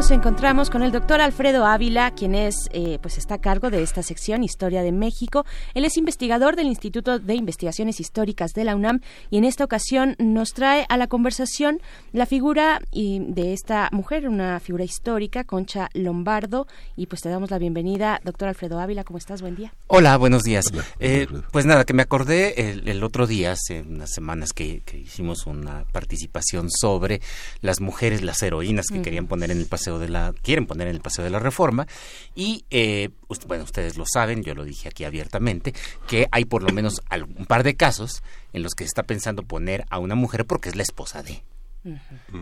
Nos 0.00 0.10
encontramos 0.12 0.70
con 0.70 0.82
el 0.82 0.92
doctor 0.92 1.20
Alfredo 1.20 1.66
Ávila, 1.66 2.12
quien 2.12 2.34
es, 2.34 2.54
eh, 2.72 2.98
pues 3.02 3.18
está 3.18 3.34
a 3.34 3.40
cargo 3.42 3.68
de 3.68 3.82
esta 3.82 4.02
sección 4.02 4.42
Historia 4.42 4.82
de 4.82 4.92
México. 4.92 5.44
Él 5.74 5.84
es 5.84 5.98
investigador 5.98 6.56
del 6.56 6.68
Instituto 6.68 7.18
de 7.18 7.34
Investigaciones 7.34 8.00
Históricas 8.00 8.54
de 8.54 8.64
la 8.64 8.76
UNAM 8.76 9.02
y 9.28 9.36
en 9.36 9.44
esta 9.44 9.62
ocasión 9.62 10.16
nos 10.18 10.54
trae 10.54 10.86
a 10.88 10.96
la 10.96 11.06
conversación 11.06 11.82
la 12.14 12.24
figura 12.24 12.80
de 12.92 13.52
esta 13.52 13.90
mujer, 13.92 14.26
una 14.26 14.58
figura 14.60 14.84
histórica, 14.84 15.44
Concha 15.44 15.90
Lombardo. 15.92 16.66
Y 16.96 17.04
pues 17.04 17.20
te 17.20 17.28
damos 17.28 17.50
la 17.50 17.58
bienvenida, 17.58 18.22
doctor 18.24 18.48
Alfredo 18.48 18.80
Ávila. 18.80 19.04
¿Cómo 19.04 19.18
estás? 19.18 19.42
Buen 19.42 19.54
día. 19.54 19.74
Hola, 19.86 20.16
buenos 20.16 20.44
días. 20.44 20.64
Eh, 20.98 21.26
pues 21.52 21.66
nada, 21.66 21.84
que 21.84 21.92
me 21.92 22.00
acordé 22.00 22.70
el, 22.70 23.04
otro 23.04 23.26
día, 23.26 23.52
hace 23.52 23.82
unas 23.82 24.10
semanas 24.10 24.54
que, 24.54 24.82
hicimos 24.94 25.44
una 25.44 25.84
participación 25.92 26.70
sobre 26.70 27.20
las 27.60 27.82
mujeres, 27.82 28.22
las 28.22 28.42
heroínas 28.42 28.86
que 28.90 29.02
querían 29.02 29.26
poner 29.26 29.50
en 29.50 29.58
el 29.58 29.66
pasado 29.66 29.89
paseo 29.90 29.98
de 29.98 30.08
la 30.08 30.34
quieren 30.42 30.66
poner 30.66 30.88
en 30.88 30.94
el 30.94 31.00
paseo 31.00 31.24
de 31.24 31.30
la 31.30 31.38
Reforma 31.38 31.86
y 32.34 32.64
eh, 32.70 33.10
bueno 33.46 33.64
ustedes 33.64 33.96
lo 33.96 34.04
saben 34.06 34.42
yo 34.42 34.54
lo 34.54 34.64
dije 34.64 34.88
aquí 34.88 35.04
abiertamente 35.04 35.74
que 36.06 36.28
hay 36.30 36.44
por 36.44 36.62
lo 36.62 36.72
menos 36.72 37.00
un 37.36 37.46
par 37.46 37.62
de 37.62 37.74
casos 37.74 38.22
en 38.52 38.62
los 38.62 38.74
que 38.74 38.84
se 38.84 38.88
está 38.88 39.02
pensando 39.02 39.42
poner 39.42 39.84
a 39.90 39.98
una 39.98 40.14
mujer 40.14 40.46
porque 40.46 40.68
es 40.68 40.76
la 40.76 40.82
esposa 40.82 41.22
de 41.22 41.42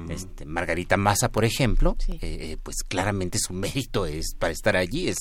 este, 0.09 0.47
Margarita 0.47 0.97
Massa, 0.97 1.29
por 1.29 1.45
ejemplo, 1.45 1.97
eh, 2.09 2.19
eh, 2.21 2.57
pues 2.61 2.79
claramente 2.83 3.39
su 3.39 3.53
mérito 3.53 4.05
es 4.05 4.35
para 4.37 4.53
estar 4.53 4.77
allí 4.77 5.09
es 5.09 5.17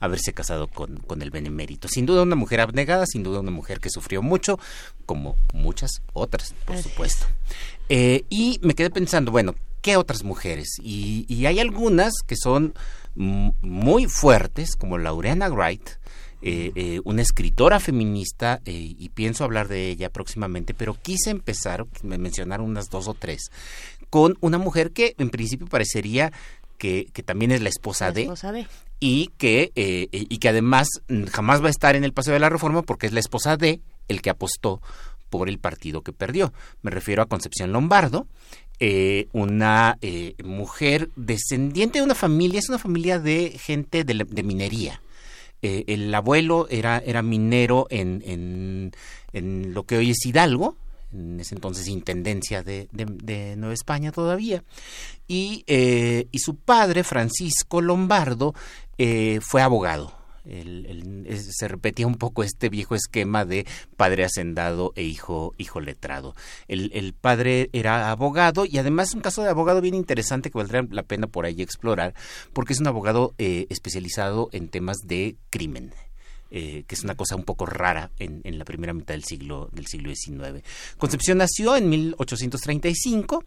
haberse 0.00 0.32
casado 0.32 0.66
con, 0.66 0.96
con 0.96 1.22
el 1.22 1.30
benemérito. 1.30 1.86
Sin 1.86 2.04
duda 2.04 2.24
una 2.24 2.34
mujer 2.34 2.60
abnegada, 2.60 3.06
sin 3.06 3.22
duda 3.22 3.38
una 3.38 3.52
mujer 3.52 3.78
que 3.78 3.88
sufrió 3.88 4.22
mucho, 4.22 4.58
como 5.06 5.36
muchas 5.54 6.02
otras, 6.12 6.52
por 6.64 6.78
supuesto. 6.78 7.26
Eh, 7.88 8.24
y 8.28 8.58
me 8.62 8.74
quedé 8.74 8.90
pensando, 8.90 9.30
bueno, 9.30 9.54
¿qué 9.80 9.96
otras 9.96 10.24
mujeres? 10.24 10.76
Y, 10.82 11.24
y 11.28 11.46
hay 11.46 11.58
algunas 11.58 12.12
que 12.26 12.36
son 12.36 12.74
muy 13.14 14.06
fuertes, 14.06 14.76
como 14.76 14.98
Laureana 14.98 15.48
Wright, 15.48 15.88
eh, 16.42 16.72
eh, 16.74 17.00
una 17.04 17.20
escritora 17.20 17.80
feminista 17.80 18.62
eh, 18.64 18.72
y 18.72 19.10
pienso 19.10 19.44
hablar 19.44 19.68
de 19.68 19.90
ella 19.90 20.08
próximamente, 20.08 20.72
pero 20.72 20.94
quise 20.94 21.28
empezar, 21.28 21.86
me 22.02 22.16
mencionaron 22.16 22.66
unas 22.66 22.88
dos 22.88 23.08
o 23.08 23.14
tres, 23.14 23.50
con 24.08 24.38
una 24.40 24.56
mujer 24.56 24.92
que 24.92 25.14
en 25.18 25.28
principio 25.28 25.66
parecería 25.66 26.32
que, 26.78 27.08
que 27.12 27.22
también 27.22 27.52
es 27.52 27.60
la 27.60 27.68
esposa, 27.68 28.10
de, 28.10 28.32
y 29.00 29.30
que 29.36 29.70
y 30.10 30.38
que 30.38 30.48
además 30.48 30.88
jamás 31.30 31.62
va 31.62 31.66
a 31.66 31.70
estar 31.70 31.94
en 31.94 32.04
el 32.04 32.14
paseo 32.14 32.32
de 32.32 32.40
la 32.40 32.48
reforma 32.48 32.80
porque 32.82 33.06
es 33.06 33.12
la 33.12 33.20
esposa 33.20 33.58
de 33.58 33.82
el 34.08 34.22
que 34.22 34.30
apostó 34.30 34.80
por 35.28 35.50
el 35.50 35.58
partido 35.58 36.00
que 36.00 36.14
perdió. 36.14 36.54
Me 36.80 36.90
refiero 36.90 37.22
a 37.22 37.26
Concepción 37.26 37.70
Lombardo, 37.70 38.26
una 39.32 39.98
mujer 40.42 41.10
descendiente 41.16 41.98
de 41.98 42.04
una 42.04 42.14
familia, 42.14 42.58
es 42.58 42.68
una 42.68 42.78
familia 42.78 43.18
de 43.18 43.56
gente 43.58 44.04
de 44.04 44.42
minería. 44.42 45.00
Eh, 45.62 45.84
el 45.88 46.14
abuelo 46.14 46.66
era, 46.70 46.98
era 46.98 47.22
minero 47.22 47.86
en, 47.90 48.22
en, 48.24 48.92
en, 49.34 49.74
lo 49.74 49.82
que 49.82 49.98
hoy 49.98 50.10
es 50.10 50.24
Hidalgo, 50.24 50.74
en 51.12 51.38
ese 51.38 51.54
entonces 51.54 51.86
intendencia 51.88 52.62
de, 52.62 52.88
de, 52.92 53.56
Nueva 53.56 53.74
España 53.74 54.10
todavía, 54.10 54.64
y, 55.28 55.64
eh, 55.66 56.28
y, 56.32 56.38
su 56.38 56.56
padre, 56.56 57.04
Francisco 57.04 57.82
Lombardo, 57.82 58.54
eh, 58.96 59.40
fue 59.42 59.60
abogado 59.60 60.19
el, 60.44 61.26
se 61.38 61.68
repetía 61.68 62.06
un 62.06 62.16
poco 62.16 62.42
este 62.42 62.68
viejo 62.68 62.94
esquema 62.94 63.44
de 63.44 63.66
padre 63.96 64.24
hacendado 64.24 64.92
e 64.96 65.04
hijo, 65.04 65.54
hijo 65.58 65.80
letrado. 65.80 66.34
El, 66.68 66.90
el 66.94 67.12
padre 67.12 67.70
era 67.72 68.10
abogado 68.10 68.64
y 68.64 68.78
además 68.78 69.14
un 69.14 69.20
caso 69.20 69.42
de 69.42 69.50
abogado 69.50 69.80
bien 69.80 69.94
interesante 69.94 70.50
que 70.50 70.58
valdría 70.58 70.86
la 70.90 71.02
pena 71.02 71.26
por 71.26 71.44
ahí 71.44 71.62
explorar 71.62 72.14
porque 72.52 72.72
es 72.72 72.80
un 72.80 72.86
abogado 72.86 73.34
eh, 73.38 73.66
especializado 73.70 74.48
en 74.52 74.68
temas 74.68 74.98
de 75.04 75.36
crimen. 75.50 75.92
Eh, 76.52 76.82
que 76.88 76.96
es 76.96 77.04
una 77.04 77.14
cosa 77.14 77.36
un 77.36 77.44
poco 77.44 77.64
rara 77.64 78.10
en, 78.18 78.40
en, 78.42 78.58
la 78.58 78.64
primera 78.64 78.92
mitad 78.92 79.14
del 79.14 79.22
siglo, 79.22 79.68
del 79.72 79.86
siglo 79.86 80.12
XIX. 80.12 80.64
Concepción 80.98 81.38
nació 81.38 81.76
en 81.76 81.88
1835 81.88 83.44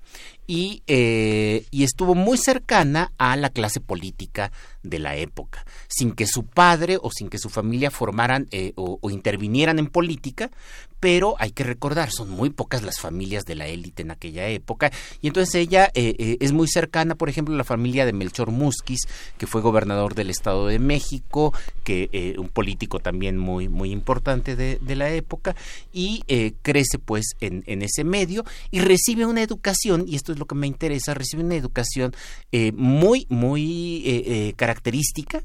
y, 0.48 0.84
eh, 0.88 1.66
y 1.70 1.84
estuvo 1.84 2.16
muy 2.16 2.38
cercana 2.38 3.12
a 3.18 3.36
la 3.36 3.50
clase 3.50 3.82
política 3.82 4.54
de 4.84 5.00
la 5.00 5.18
época, 5.18 5.66
sin 5.90 6.14
que 6.14 6.28
su 6.28 6.46
padre 6.46 6.98
o 7.02 7.12
sin 7.12 7.30
que 7.30 7.40
su 7.40 7.50
familia 7.50 7.92
formaran 7.92 8.48
eh, 8.52 8.72
o, 8.76 9.00
intervinieran 9.10 9.80
en 9.80 9.88
política, 9.88 10.50
pero 11.04 11.36
hay 11.38 11.52
que 11.52 11.66
recordar, 11.66 12.12
son 12.12 12.30
muy 12.30 12.50
pocas 12.50 12.82
las 12.82 12.98
familias 12.98 13.44
de 13.44 13.56
la 13.56 13.68
élite 13.68 14.04
en 14.04 14.12
aquella 14.12 14.48
época, 14.48 14.90
y 15.20 15.28
entonces 15.28 15.56
ella 15.56 15.92
eh, 15.96 16.16
eh, 16.18 16.38
es 16.40 16.54
muy 16.54 16.66
cercana, 16.70 17.16
por 17.16 17.28
ejemplo, 17.28 17.54
a 17.54 17.58
la 17.58 17.66
familia 17.66 18.06
de 18.06 18.14
Melchor 18.14 18.52
Musquiz, 18.52 19.02
que 19.38 19.46
fue 19.46 19.60
gobernador 19.60 20.16
del 20.16 20.30
Estado 20.30 20.66
de 20.66 20.80
México, 20.80 21.54
que 21.84 22.36
un 22.38 22.48
político 22.48 23.00
también 23.00 23.38
muy, 23.38 23.68
muy 23.68 23.92
importante 23.92 24.56
de, 24.56 24.96
la 24.96 25.12
época, 25.12 25.58
y 25.92 26.24
crece 26.62 27.00
pues 27.00 27.32
en, 27.42 27.66
en, 27.68 27.82
ese 27.82 28.06
medio 28.06 28.46
y 28.72 28.80
recibe 28.80 29.26
una 29.26 29.42
educación, 29.42 30.06
y 30.08 30.16
esto 30.16 30.32
es 30.32 30.40
lo 30.40 30.46
que 30.46 30.56
me 30.56 30.68
interesa, 30.68 31.14
recibe 31.14 31.44
una 31.44 31.56
educación 31.56 32.16
muy, 32.74 33.28
muy 33.28 34.54
característica 34.56 35.44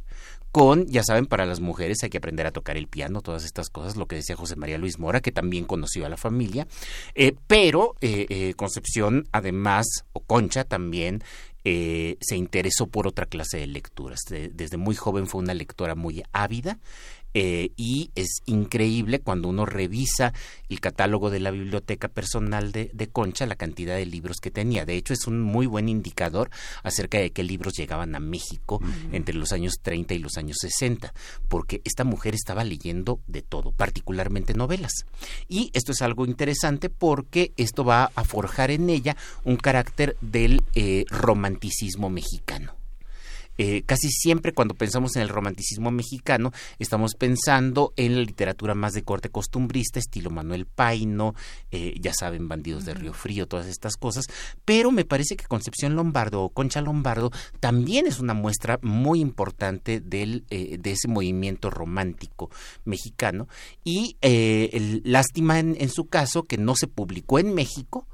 con, 0.51 0.87
ya 0.87 1.03
saben, 1.03 1.27
para 1.27 1.47
las 1.47 1.61
mujeres 1.61 1.99
hay 2.03 2.11
que 2.11 2.19
aprender 2.19 2.47
a 2.47 2.53
tocar 2.53 2.77
el 2.77 2.89
piano, 2.89 3.21
todas 3.21 3.45
estas 3.45 3.69
cosas, 3.71 3.97
lo 3.97 4.07
que 4.07 4.17
decía 4.17 4.37
José 4.37 4.57
María 4.57 4.79
Luis 4.79 4.99
Mora, 4.99 5.21
que 5.21 5.33
también 5.33 5.65
conoció 5.65 6.07
a 6.07 6.09
la 6.09 6.17
familia, 6.17 6.67
eh, 7.15 7.35
pero 7.47 7.95
eh, 8.01 8.27
eh, 8.29 8.55
Concepción, 8.55 9.29
además, 9.33 9.87
o 10.13 10.21
Concha 10.21 10.65
también, 10.65 11.23
se 11.65 12.35
interesó 12.35 12.87
por 12.87 13.07
otra 13.07 13.27
clase 13.27 13.59
de 13.59 13.67
lecturas. 13.67 14.21
desde 14.31 14.79
muy 14.79 14.95
joven 14.95 15.27
fue 15.27 15.43
una 15.43 15.53
lectora 15.53 15.95
muy 15.95 16.23
ávida 16.33 16.79
eh, 17.35 17.71
y 17.77 18.11
es 18.15 18.43
increíble 18.47 19.21
cuando 19.21 19.49
uno 19.49 19.67
revisa 19.67 20.33
el 20.69 20.81
catálogo 20.81 21.31
de 21.31 21.41
la 21.41 21.51
biblioteca 21.51 22.09
personal 22.09 22.73
de, 22.73 23.09
Concha, 23.13 23.47
la 23.47 23.57
cantidad 23.57 23.97
de 23.97 24.07
libros 24.07 24.39
que 24.39 24.51
tenía. 24.51 24.85
De 24.85 24.97
hecho, 24.97 25.15
es 25.15 25.27
un 25.27 25.41
muy 25.41 25.67
buen 25.67 25.89
indicador 25.89 26.51
acerca 26.83 27.19
de 27.19 27.31
qué 27.31 27.43
libros 27.43 27.75
llegaban 27.75 28.15
a 28.15 28.21
México 28.21 28.81
entre 29.13 29.35
los 29.35 29.53
años 29.53 29.75
30 29.83 30.15
y 30.15 30.19
los 30.19 30.37
años 30.37 30.59
60, 30.61 31.13
porque 31.49 31.81
esta 31.85 32.05
mujer 32.05 32.35
estaba 32.35 32.65
leyendo 32.65 33.21
de 33.27 33.43
todo, 33.43 33.73
particularmente 33.73 34.55
novelas. 34.55 34.93
Y 35.49 35.71
esto 35.75 35.93
es 35.93 36.03
algo 36.03 36.27
interesante 36.27 36.91
porque 36.91 37.53
esto 37.57 37.85
va 37.85 38.11
a 38.15 38.25
forjar 38.25 38.71
en 38.71 38.91
ella 38.91 39.17
un 39.45 39.57
carácter 39.57 40.17
del 40.21 40.63
eh, 40.75 41.05
romanticismo 41.11 42.11
mexicano. 42.11 42.78
Eh, 43.59 43.83
casi 43.85 44.09
siempre 44.09 44.53
cuando 44.53 44.75
pensamos 44.75 45.17
en 45.17 45.23
el 45.23 45.29
romanticismo 45.29 45.91
mexicano 45.91 46.53
estamos 46.79 47.15
pensando 47.17 47.93
en 47.97 48.15
la 48.15 48.23
literatura 48.23 48.75
más 48.75 48.93
de 48.93 49.03
corte 49.03 49.31
costumbrista, 49.31 49.99
estilo 49.99 50.31
Manuel 50.31 50.65
Paino, 50.67 51.35
eh, 51.73 51.95
ya 52.01 52.13
saben, 52.15 52.49
Bandidos 52.49 52.85
de 52.85 52.95
Río 52.95 53.13
Frío, 53.13 53.49
todas 53.49 53.67
estas 53.67 53.97
cosas, 53.97 54.27
pero 54.65 54.93
me 54.93 55.05
parece 55.05 55.37
que 55.37 55.47
Concepción 55.47 55.97
Lombardo 55.97 56.43
o 56.43 56.51
Concha 56.51 56.81
Lombardo 56.81 57.33
también 57.59 58.07
es 58.07 58.21
una 58.21 58.33
muestra 58.33 58.79
muy 58.83 59.21
importante 59.21 60.01
del, 60.01 60.45
eh, 60.51 60.79
de 60.79 60.93
ese 60.93 61.09
movimiento 61.09 61.69
romántico 61.71 62.51
mexicano. 62.85 63.49
Y 63.83 64.17
lástima 65.03 65.59
en 65.59 65.89
su 65.89 66.07
caso 66.07 66.45
que 66.45 66.59
no 66.59 66.77
se 66.77 66.87
publicó 66.87 67.39
en 67.39 67.55
México, 67.55 68.07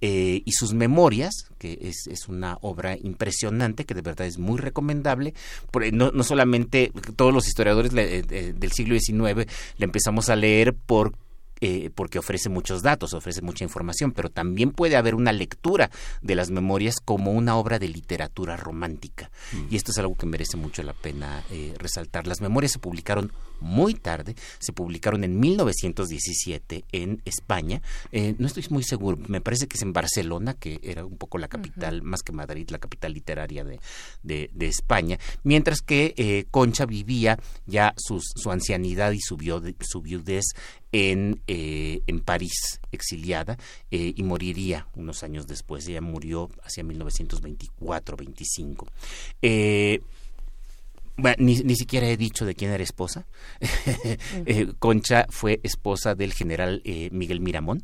eh, 0.00 0.42
y 0.44 0.52
sus 0.52 0.74
memorias, 0.74 1.46
que 1.58 1.78
es, 1.82 2.06
es, 2.06 2.28
una 2.28 2.56
obra 2.60 2.96
impresionante, 2.96 3.84
que 3.84 3.94
de 3.94 4.02
verdad 4.02 4.26
es 4.26 4.38
muy 4.38 4.58
recomendable. 4.58 5.34
no, 5.92 6.12
no 6.12 6.22
solamente 6.22 6.92
todos 7.16 7.34
los 7.34 7.48
historiadores 7.48 7.92
eh, 7.94 8.54
del 8.56 8.72
siglo 8.72 8.98
XIX 8.98 9.50
le 9.76 9.84
empezamos 9.84 10.28
a 10.28 10.36
leer 10.36 10.74
por 10.74 11.14
eh, 11.60 11.90
porque 11.92 12.20
ofrece 12.20 12.48
muchos 12.48 12.82
datos, 12.82 13.14
ofrece 13.14 13.42
mucha 13.42 13.64
información, 13.64 14.12
pero 14.12 14.30
también 14.30 14.70
puede 14.70 14.96
haber 14.96 15.16
una 15.16 15.32
lectura 15.32 15.90
de 16.22 16.36
las 16.36 16.50
memorias 16.50 17.00
como 17.04 17.32
una 17.32 17.56
obra 17.56 17.80
de 17.80 17.88
literatura 17.88 18.56
romántica. 18.56 19.32
Mm. 19.52 19.66
Y 19.70 19.76
esto 19.76 19.90
es 19.90 19.98
algo 19.98 20.14
que 20.14 20.26
merece 20.26 20.56
mucho 20.56 20.84
la 20.84 20.92
pena 20.92 21.42
eh, 21.50 21.74
resaltar. 21.78 22.28
Las 22.28 22.40
memorias 22.40 22.72
se 22.72 22.78
publicaron 22.78 23.32
muy 23.60 23.94
tarde, 23.94 24.34
se 24.58 24.72
publicaron 24.72 25.24
en 25.24 25.38
1917 25.38 26.84
en 26.92 27.22
España. 27.24 27.82
Eh, 28.12 28.34
no 28.38 28.46
estoy 28.46 28.64
muy 28.70 28.82
seguro, 28.82 29.18
me 29.28 29.40
parece 29.40 29.66
que 29.66 29.76
es 29.76 29.82
en 29.82 29.92
Barcelona, 29.92 30.54
que 30.54 30.80
era 30.82 31.04
un 31.04 31.16
poco 31.16 31.38
la 31.38 31.48
capital, 31.48 32.02
más 32.02 32.22
que 32.22 32.32
Madrid, 32.32 32.68
la 32.70 32.78
capital 32.78 33.12
literaria 33.12 33.64
de, 33.64 33.80
de, 34.22 34.66
España, 34.66 35.18
mientras 35.42 35.80
que 35.80 36.46
Concha 36.50 36.86
vivía 36.86 37.38
ya 37.66 37.94
su 37.96 38.50
ancianidad 38.50 39.12
y 39.12 39.20
su, 39.20 39.38
su 39.80 40.02
viudez 40.02 40.44
en, 40.92 41.40
eh, 41.46 42.00
en 42.06 42.20
París, 42.20 42.80
exiliada, 42.92 43.58
eh, 43.90 44.12
y 44.16 44.22
moriría 44.22 44.86
unos 44.94 45.22
años 45.22 45.46
después. 45.46 45.86
Ella 45.88 46.00
murió 46.00 46.48
hacia 46.62 46.82
1924-25. 46.84 48.86
Eh, 49.42 50.00
bueno, 51.18 51.36
ni, 51.40 51.56
ni, 51.56 51.74
siquiera 51.74 52.08
he 52.08 52.16
dicho 52.16 52.46
de 52.46 52.54
quién 52.54 52.70
era 52.70 52.82
esposa. 52.82 53.26
Eh, 54.46 54.72
Concha 54.78 55.26
fue 55.30 55.60
esposa 55.62 56.14
del 56.14 56.32
general 56.32 56.80
eh, 56.84 57.08
Miguel 57.12 57.40
Miramón, 57.40 57.82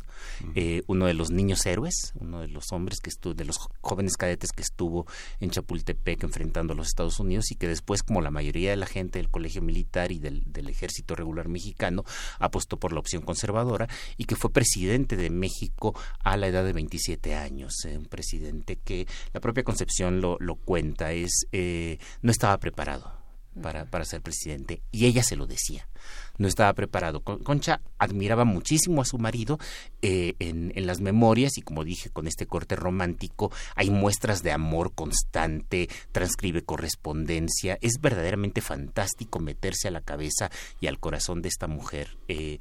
eh, 0.54 0.82
uno 0.86 1.06
de 1.06 1.14
los 1.14 1.30
niños 1.30 1.66
héroes, 1.66 2.12
uno 2.18 2.40
de 2.40 2.48
los 2.48 2.72
hombres 2.72 3.00
que 3.00 3.10
estuvo, 3.10 3.34
de 3.34 3.44
los 3.44 3.58
jóvenes 3.80 4.16
cadetes 4.16 4.52
que 4.52 4.62
estuvo 4.62 5.06
en 5.40 5.50
Chapultepec 5.50 6.22
enfrentando 6.22 6.72
a 6.72 6.76
los 6.76 6.86
Estados 6.86 7.18
Unidos 7.18 7.50
y 7.50 7.56
que 7.56 7.66
después, 7.66 8.02
como 8.02 8.20
la 8.20 8.30
mayoría 8.30 8.70
de 8.70 8.76
la 8.76 8.86
gente 8.86 9.18
del 9.18 9.30
colegio 9.30 9.62
militar 9.62 10.12
y 10.12 10.18
del, 10.18 10.42
del 10.46 10.68
ejército 10.68 11.14
regular 11.16 11.48
mexicano, 11.48 12.04
apostó 12.38 12.78
por 12.78 12.92
la 12.92 13.00
opción 13.00 13.22
conservadora 13.22 13.88
y 14.16 14.24
que 14.24 14.36
fue 14.36 14.50
presidente 14.50 15.16
de 15.16 15.30
México 15.30 15.98
a 16.22 16.36
la 16.36 16.46
edad 16.46 16.64
de 16.64 16.72
27 16.72 17.34
años. 17.34 17.74
un 17.84 18.06
presidente 18.06 18.76
que 18.76 19.06
la 19.32 19.40
propia 19.40 19.64
Concepción 19.64 20.20
lo, 20.20 20.36
lo 20.40 20.54
cuenta, 20.54 21.12
es 21.12 21.46
no 22.22 22.30
estaba 22.30 22.58
preparado 22.58 23.23
para, 23.60 23.84
para 23.86 24.04
ser 24.04 24.22
presidente. 24.22 24.82
Y 24.90 25.06
ella 25.06 25.22
se 25.22 25.36
lo 25.36 25.46
decía 25.46 25.88
no 26.38 26.48
estaba 26.48 26.72
preparado. 26.72 27.20
Concha 27.20 27.80
admiraba 27.98 28.44
muchísimo 28.44 29.02
a 29.02 29.04
su 29.04 29.18
marido 29.18 29.58
eh, 30.02 30.34
en, 30.38 30.72
en, 30.74 30.86
las 30.86 31.00
memorias 31.00 31.56
y 31.56 31.62
como 31.62 31.84
dije, 31.84 32.10
con 32.10 32.26
este 32.26 32.46
corte 32.46 32.76
romántico 32.76 33.52
hay 33.74 33.90
muestras 33.90 34.42
de 34.42 34.52
amor 34.52 34.92
constante, 34.94 35.88
transcribe 36.12 36.62
correspondencia. 36.62 37.78
Es 37.80 38.00
verdaderamente 38.00 38.60
fantástico 38.60 39.38
meterse 39.38 39.88
a 39.88 39.92
la 39.92 40.00
cabeza 40.00 40.50
y 40.80 40.86
al 40.86 40.98
corazón 40.98 41.42
de 41.42 41.48
esta 41.48 41.66
mujer. 41.66 42.16
Eh, 42.28 42.58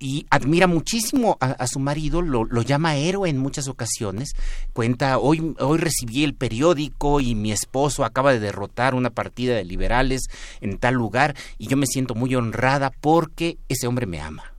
y 0.00 0.26
admira 0.30 0.66
muchísimo 0.66 1.36
a, 1.40 1.66
su 1.66 1.78
marido, 1.78 2.22
lo, 2.22 2.62
llama 2.62 2.96
héroe 2.96 3.28
en 3.28 3.36
muchas 3.36 3.68
ocasiones. 3.68 4.30
Cuenta, 4.72 5.18
hoy, 5.18 5.54
hoy 5.60 5.78
recibí 5.78 6.24
el 6.24 6.34
periódico 6.34 7.20
y 7.20 7.34
mi 7.34 7.52
esposo 7.52 8.04
acaba 8.04 8.32
de 8.32 8.40
derrotar 8.40 8.94
una 8.94 9.10
partida 9.10 9.54
de 9.54 9.64
liberales 9.64 10.22
en 10.62 10.78
tal 10.78 10.94
lugar 10.94 11.36
y 11.58 11.68
yo 11.68 11.76
me 11.76 11.86
siento 11.86 12.14
muy 12.14 12.34
honrada 12.34 12.90
porque 13.00 13.58
ese 13.68 13.86
hombre 13.86 14.06
me 14.06 14.20
ama. 14.20 14.54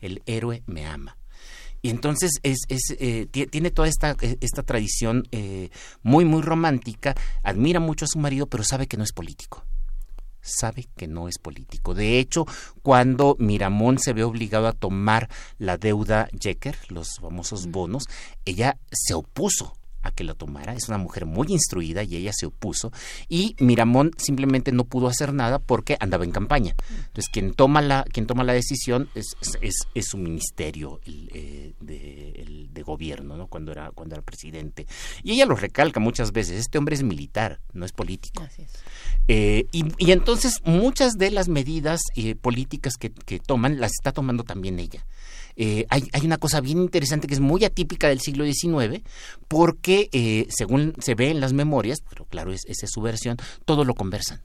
El 0.00 0.22
héroe 0.24 0.62
me 0.66 0.86
ama. 0.86 1.18
Y 1.82 1.90
entonces 1.90 2.32
es, 2.42 2.60
es 2.68 2.96
eh, 2.98 3.26
tiene 3.26 3.70
toda 3.70 3.88
esta, 3.88 4.16
eh, 4.22 4.38
esta 4.40 4.62
tradición 4.62 5.28
eh, 5.32 5.68
muy, 6.02 6.24
muy 6.24 6.40
romántica, 6.40 7.14
admira 7.42 7.78
mucho 7.78 8.06
a 8.06 8.08
su 8.08 8.18
marido, 8.18 8.46
pero 8.46 8.64
sabe 8.64 8.86
que 8.86 8.96
no 8.96 9.04
es 9.04 9.12
político 9.12 9.64
sabe 10.40 10.88
que 10.96 11.06
no 11.06 11.28
es 11.28 11.38
político. 11.38 11.94
De 11.94 12.18
hecho, 12.18 12.46
cuando 12.82 13.36
Miramón 13.38 13.98
se 13.98 14.12
ve 14.12 14.24
obligado 14.24 14.66
a 14.66 14.72
tomar 14.72 15.28
la 15.58 15.76
deuda 15.76 16.28
Jecker, 16.38 16.76
los 16.88 17.16
famosos 17.20 17.68
bonos, 17.68 18.04
ella 18.44 18.78
se 18.90 19.14
opuso 19.14 19.74
a 20.02 20.10
que 20.10 20.24
la 20.24 20.34
tomara. 20.34 20.74
Es 20.74 20.88
una 20.88 20.98
mujer 20.98 21.26
muy 21.26 21.48
instruida 21.50 22.02
y 22.02 22.16
ella 22.16 22.32
se 22.32 22.46
opuso. 22.46 22.92
Y 23.28 23.56
Miramón 23.58 24.12
simplemente 24.16 24.72
no 24.72 24.84
pudo 24.84 25.08
hacer 25.08 25.32
nada 25.32 25.58
porque 25.58 25.96
andaba 26.00 26.24
en 26.24 26.30
campaña. 26.30 26.74
Entonces, 26.90 27.28
quien 27.32 27.54
toma 27.54 27.82
la, 27.82 28.04
quien 28.04 28.26
toma 28.26 28.44
la 28.44 28.52
decisión 28.52 29.08
es, 29.14 29.36
es, 29.60 29.74
es 29.94 30.06
su 30.06 30.18
ministerio 30.18 31.00
eh, 31.04 31.74
de, 31.80 32.68
de, 32.70 32.82
gobierno, 32.82 33.36
¿no? 33.36 33.48
Cuando 33.48 33.72
era, 33.72 33.90
cuando 33.90 34.14
era 34.14 34.22
presidente. 34.22 34.86
Y 35.22 35.32
ella 35.32 35.46
lo 35.46 35.56
recalca 35.56 36.00
muchas 36.00 36.32
veces. 36.32 36.58
Este 36.58 36.78
hombre 36.78 36.94
es 36.94 37.02
militar, 37.02 37.60
no 37.72 37.84
es 37.84 37.92
político. 37.92 38.46
Eh, 39.26 39.66
y, 39.72 39.84
y, 39.98 40.12
entonces 40.12 40.60
muchas 40.64 41.14
de 41.14 41.30
las 41.30 41.48
medidas 41.48 42.00
eh, 42.16 42.34
políticas 42.34 42.94
que, 42.98 43.10
que 43.10 43.40
toman 43.40 43.78
las 43.80 43.92
está 43.92 44.12
tomando 44.12 44.44
también 44.44 44.78
ella. 44.78 45.04
Eh, 45.60 45.84
hay, 45.90 46.08
hay, 46.12 46.24
una 46.24 46.38
cosa 46.38 46.60
bien 46.60 46.78
interesante 46.78 47.26
que 47.26 47.34
es 47.34 47.40
muy 47.40 47.64
atípica 47.64 48.08
del 48.08 48.20
siglo 48.20 48.44
XIX, 48.44 49.02
porque 49.48 50.08
eh, 50.12 50.46
según 50.48 50.94
se 51.00 51.16
ve 51.16 51.30
en 51.30 51.40
las 51.40 51.52
memorias, 51.52 51.98
pero 52.08 52.24
claro, 52.26 52.52
es, 52.52 52.64
esa 52.66 52.86
es 52.86 52.92
su 52.92 53.02
versión, 53.02 53.36
todo 53.64 53.84
lo 53.84 53.94
conversan 53.94 54.40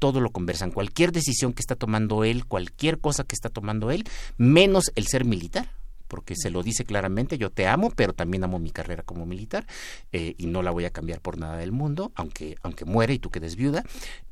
todo 0.00 0.20
lo 0.20 0.30
conversan. 0.30 0.70
Cualquier 0.70 1.12
decisión 1.12 1.54
que 1.54 1.62
está 1.62 1.76
tomando 1.76 2.24
él, 2.24 2.44
cualquier 2.44 2.98
cosa 2.98 3.24
que 3.24 3.34
está 3.34 3.48
tomando 3.48 3.90
él, 3.90 4.04
menos 4.36 4.92
el 4.96 5.06
ser 5.06 5.24
militar, 5.24 5.70
porque 6.08 6.34
se 6.36 6.50
lo 6.50 6.62
dice 6.62 6.84
claramente, 6.84 7.38
yo 7.38 7.48
te 7.50 7.66
amo, 7.66 7.90
pero 7.90 8.12
también 8.12 8.44
amo 8.44 8.58
mi 8.58 8.70
carrera 8.70 9.02
como 9.02 9.24
militar 9.24 9.66
eh, 10.12 10.34
y 10.36 10.46
no 10.46 10.62
la 10.62 10.72
voy 10.72 10.84
a 10.84 10.90
cambiar 10.90 11.20
por 11.20 11.38
nada 11.38 11.56
del 11.56 11.72
mundo, 11.72 12.12
aunque, 12.16 12.56
aunque 12.62 12.84
muere 12.84 13.14
y 13.14 13.18
tú 13.18 13.30
quedes 13.30 13.56
viuda. 13.56 13.82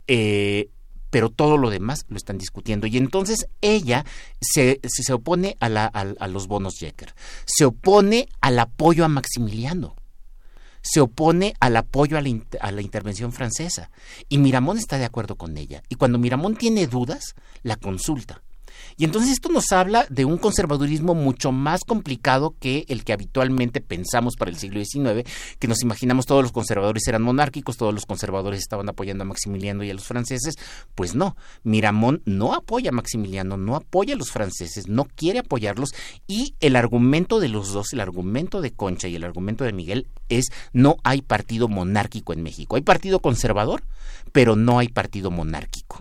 Eh, 0.07 0.68
pero 1.12 1.28
todo 1.28 1.58
lo 1.58 1.68
demás 1.68 2.06
lo 2.08 2.16
están 2.16 2.38
discutiendo. 2.38 2.86
Y 2.86 2.96
entonces 2.96 3.46
ella 3.60 4.06
se, 4.40 4.80
se 4.82 5.12
opone 5.12 5.58
a, 5.60 5.68
la, 5.68 5.84
a, 5.84 6.26
los 6.26 6.48
bonos 6.48 6.78
Jecker, 6.78 7.14
se 7.44 7.66
opone 7.66 8.30
al 8.40 8.58
apoyo 8.58 9.04
a 9.04 9.08
Maximiliano, 9.08 9.94
se 10.80 11.02
opone 11.02 11.52
al 11.60 11.76
apoyo 11.76 12.16
a 12.16 12.22
la, 12.22 12.30
a 12.60 12.72
la 12.72 12.80
intervención 12.80 13.34
francesa. 13.34 13.90
Y 14.30 14.38
Miramón 14.38 14.78
está 14.78 14.96
de 14.96 15.04
acuerdo 15.04 15.36
con 15.36 15.58
ella. 15.58 15.82
Y 15.90 15.96
cuando 15.96 16.18
Miramón 16.18 16.56
tiene 16.56 16.86
dudas, 16.86 17.34
la 17.62 17.76
consulta. 17.76 18.42
Y 18.97 19.05
entonces 19.05 19.32
esto 19.32 19.49
nos 19.49 19.72
habla 19.72 20.07
de 20.09 20.24
un 20.24 20.38
conservadurismo 20.38 21.14
mucho 21.14 21.53
más 21.53 21.80
complicado 21.84 22.55
que 22.59 22.84
el 22.88 23.05
que 23.05 23.12
habitualmente 23.12 23.80
pensamos 23.80 24.36
para 24.36 24.51
el 24.51 24.57
siglo 24.57 24.82
XIX, 24.84 25.28
que 25.59 25.68
nos 25.68 25.82
imaginamos 25.82 26.26
todos 26.26 26.43
los 26.43 26.53
conservadores 26.53 27.07
eran 27.07 27.22
monárquicos, 27.22 27.76
todos 27.76 27.95
los 27.95 28.07
conservadores 28.07 28.61
estaban 28.61 28.88
apoyando 28.88 29.22
a 29.22 29.26
Maximiliano 29.26 29.84
y 29.84 29.90
a 29.90 29.95
los 29.95 30.05
franceses. 30.05 30.55
Pues 30.95 31.14
no, 31.14 31.36
Miramón 31.62 32.22
no 32.24 32.55
apoya 32.55 32.90
a 32.90 32.93
Maximiliano, 32.93 33.57
no 33.57 33.76
apoya 33.76 34.14
a 34.14 34.18
los 34.18 34.30
franceses, 34.30 34.88
no 34.88 35.05
quiere 35.05 35.40
apoyarlos 35.40 35.90
y 36.26 36.55
el 36.61 36.76
argumento 36.76 37.40
de 37.40 37.49
los 37.49 37.72
dos, 37.72 37.93
el 37.93 38.01
argumento 38.01 38.61
de 38.61 38.72
Concha 38.72 39.09
y 39.09 39.16
el 39.16 39.24
argumento 39.24 39.64
de 39.64 39.72
Miguel 39.72 40.09
es 40.28 40.47
no 40.72 40.97
hay 41.05 41.22
partido 41.22 41.68
monárquico 41.68 42.32
en 42.32 42.43
México. 42.43 42.76
Hay 42.76 42.82
partido 42.82 43.20
conservador, 43.20 43.82
pero 44.32 44.57
no 44.57 44.78
hay 44.78 44.88
partido 44.88 45.30
monárquico. 45.30 46.01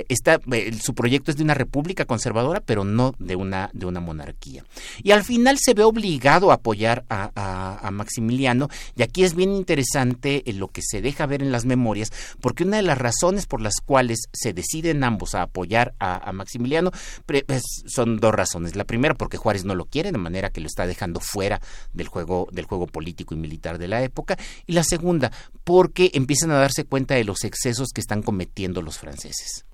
Eh, 0.00 0.72
su 0.80 0.94
proyecto 0.94 1.30
es 1.30 1.36
de 1.36 1.44
una 1.44 1.54
república 1.54 2.04
conservadora, 2.04 2.60
pero 2.60 2.84
no 2.84 3.14
de 3.18 3.36
una, 3.36 3.70
de 3.72 3.86
una 3.86 4.00
monarquía. 4.00 4.64
Y 5.02 5.12
al 5.12 5.24
final 5.24 5.58
se 5.58 5.74
ve 5.74 5.84
obligado 5.84 6.50
a 6.50 6.54
apoyar 6.54 7.04
a, 7.08 7.90
Maximiliano, 7.92 8.68
y 8.96 9.02
aquí 9.02 9.24
es 9.24 9.34
bien 9.34 9.52
interesante 9.52 10.42
eh, 10.46 10.52
lo 10.52 10.68
que 10.68 10.82
se 10.82 11.00
deja 11.00 11.26
ver 11.26 11.42
en 11.42 11.52
las 11.52 11.64
memorias, 11.64 12.10
porque 12.40 12.64
una 12.64 12.78
de 12.78 12.82
las 12.82 12.98
razones 12.98 13.46
por 13.46 13.60
las 13.60 13.74
cuales 13.84 14.24
se 14.32 14.52
deciden 14.52 15.04
ambos 15.04 15.34
a 15.34 15.42
apoyar 15.42 15.94
a, 15.98 16.32
Maximiliano 16.32 16.90
pues, 17.26 17.62
son 17.86 18.18
dos 18.18 18.34
razones. 18.34 18.74
La 18.74 18.84
primera, 18.84 19.14
porque 19.14 19.36
Juárez 19.36 19.64
no 19.64 19.74
lo 19.74 19.84
quiere, 19.84 20.10
de 20.10 20.18
manera 20.18 20.50
que 20.50 20.60
lo 20.60 20.66
está 20.66 20.86
dejando 20.86 21.20
fuera 21.20 21.60
del 21.92 22.08
juego, 22.08 22.48
del 22.50 22.64
juego 22.64 22.86
político 22.86 23.34
y 23.34 23.38
militar 23.38 23.78
de 23.78 23.88
la 23.88 24.02
época. 24.02 24.36
Y 24.66 24.72
la 24.72 24.82
segunda, 24.82 25.30
porque 25.62 26.10
empiezan 26.14 26.50
a 26.50 26.58
darse 26.58 26.84
cuenta 26.84 27.14
de 27.14 27.24
los 27.24 27.44
excesos 27.44 27.90
que 27.94 28.00
están 28.00 28.22
cometiendo 28.22 28.82
los 28.82 28.98
franceses. 28.98 29.64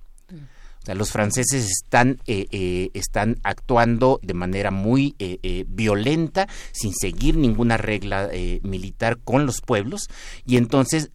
O 0.83 0.87
sea, 0.87 0.95
los 0.95 1.13
franceses 1.13 1.71
están, 1.71 2.19
eh, 2.27 2.47
eh, 2.53 2.91
están 2.95 3.37
actuando 3.43 4.19
de 4.23 4.33
manera 4.33 4.71
muy 4.71 5.15
eh, 5.19 5.65
violenta, 5.69 6.49
sin 6.73 6.95
seguir 6.95 7.37
ninguna 7.37 7.77
regla 7.77 8.31
militar 8.63 9.19
con 9.19 9.45
los 9.45 9.61
pueblos, 9.61 10.09
y 10.47 10.57
entonces 10.57 11.11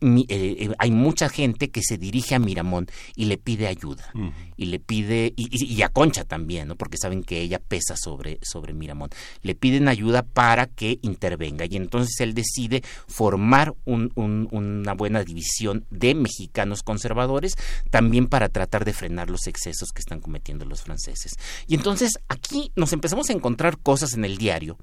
hay 0.77 0.91
mucha 0.91 1.29
gente 1.29 1.69
que 1.69 1.81
se 1.81 1.97
dirige 1.97 2.35
a 2.35 2.39
Miramón 2.39 2.87
y 3.15 3.25
le 3.25 3.37
pide 3.37 3.67
ayuda, 3.67 4.11
y 4.55 4.65
le 4.65 4.79
pide, 4.79 5.33
y, 5.35 5.81
a 5.81 5.89
Concha 5.89 6.25
también, 6.25 6.67
¿no? 6.67 6.75
porque 6.75 6.97
saben 6.97 7.23
que 7.23 7.41
ella 7.41 7.59
pesa 7.59 7.95
sobre, 7.97 8.39
sobre 8.43 8.73
Miramón, 8.73 9.09
le 9.41 9.55
piden 9.55 9.87
ayuda 9.87 10.21
para 10.23 10.67
que 10.67 10.99
intervenga, 11.01 11.65
y 11.65 11.75
entonces 11.75 12.19
él 12.19 12.35
decide 12.35 12.83
formar 13.07 13.73
una 13.85 14.93
buena 14.93 15.23
división 15.23 15.85
de 15.89 16.13
mexicanos 16.13 16.83
conservadores, 16.83 17.55
también 17.89 18.27
para 18.27 18.49
tratar 18.49 18.85
de 18.85 18.93
frenar 18.93 19.29
los 19.29 19.47
excesos 19.55 19.89
que 19.91 20.01
están 20.01 20.19
cometiendo 20.19 20.65
los 20.65 20.81
franceses. 20.81 21.33
Y 21.67 21.75
entonces 21.75 22.19
aquí 22.27 22.71
nos 22.75 22.93
empezamos 22.93 23.29
a 23.29 23.33
encontrar 23.33 23.77
cosas 23.79 24.13
en 24.13 24.25
el 24.25 24.37
diario 24.37 24.77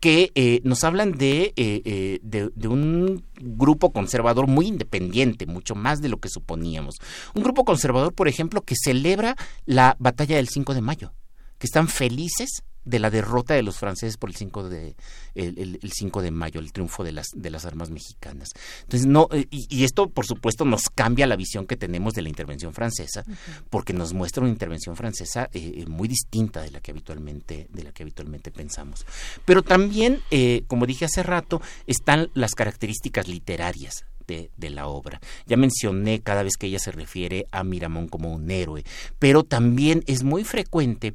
que 0.00 0.30
eh, 0.34 0.60
nos 0.64 0.84
hablan 0.84 1.12
de, 1.12 1.52
eh, 1.56 1.82
eh, 1.84 2.20
de, 2.22 2.50
de 2.54 2.68
un 2.68 3.24
grupo 3.40 3.92
conservador 3.92 4.46
muy 4.46 4.66
independiente, 4.66 5.46
mucho 5.46 5.74
más 5.74 6.00
de 6.00 6.08
lo 6.08 6.18
que 6.18 6.28
suponíamos. 6.28 6.96
Un 7.34 7.42
grupo 7.42 7.64
conservador, 7.64 8.12
por 8.12 8.28
ejemplo, 8.28 8.62
que 8.62 8.74
celebra 8.76 9.36
la 9.64 9.96
batalla 9.98 10.36
del 10.36 10.48
5 10.48 10.74
de 10.74 10.80
mayo, 10.82 11.12
que 11.58 11.66
están 11.66 11.88
felices 11.88 12.62
de 12.84 12.98
la 12.98 13.10
derrota 13.10 13.54
de 13.54 13.62
los 13.62 13.76
franceses 13.76 14.16
por 14.16 14.30
el 14.30 14.36
5 14.36 14.68
de 14.68 14.96
el, 15.34 15.78
el, 15.82 15.92
5 15.92 16.22
de 16.22 16.30
mayo, 16.30 16.60
el 16.60 16.72
triunfo 16.72 17.04
de 17.04 17.12
las 17.12 17.28
de 17.34 17.50
las 17.50 17.64
armas 17.64 17.90
mexicanas. 17.90 18.50
Entonces 18.82 19.06
no 19.06 19.28
eh, 19.32 19.46
y, 19.50 19.84
esto 19.84 20.08
por 20.08 20.26
supuesto 20.26 20.64
nos 20.64 20.88
cambia 20.94 21.26
la 21.26 21.36
visión 21.36 21.66
que 21.66 21.76
tenemos 21.76 22.14
de 22.14 22.22
la 22.22 22.28
intervención 22.28 22.72
francesa 22.72 23.24
porque 23.70 23.92
nos 23.92 24.14
muestra 24.14 24.42
una 24.42 24.50
intervención 24.50 24.96
francesa 24.96 25.48
eh, 25.52 25.72
eh, 25.76 25.86
muy 25.86 26.08
distinta 26.08 26.62
de 26.62 26.70
la 26.70 26.80
que 26.80 26.90
habitualmente 26.90 27.68
de 27.70 27.82
la 27.82 27.92
que 27.92 28.02
habitualmente 28.02 28.50
pensamos. 28.50 29.06
Pero 29.44 29.62
también 29.62 30.22
como 30.66 30.86
dije 30.86 31.04
hace 31.04 31.22
rato 31.22 31.60
están 31.86 32.30
las 32.34 32.54
características 32.54 33.28
literarias 33.28 34.04
de, 34.26 34.50
de, 34.56 34.70
la 34.70 34.86
obra. 34.86 35.20
Ya 35.46 35.56
mencioné 35.56 36.20
cada 36.20 36.42
vez 36.42 36.56
que 36.58 36.66
ella 36.66 36.78
se 36.78 36.92
refiere 36.92 37.46
a 37.50 37.64
Miramón 37.64 38.08
como 38.08 38.32
un 38.32 38.50
héroe, 38.50 38.84
pero 39.18 39.42
también 39.42 40.04
es 40.06 40.22
muy 40.22 40.44
frecuente 40.44 41.14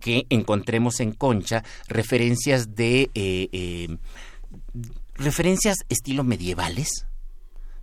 que 0.00 0.26
encontremos 0.30 1.00
en 1.00 1.12
Concha 1.12 1.64
referencias 1.88 2.74
de 2.74 3.10
eh, 3.14 3.48
eh, 3.52 3.96
referencias 5.14 5.78
estilo 5.88 6.24
medievales 6.24 7.06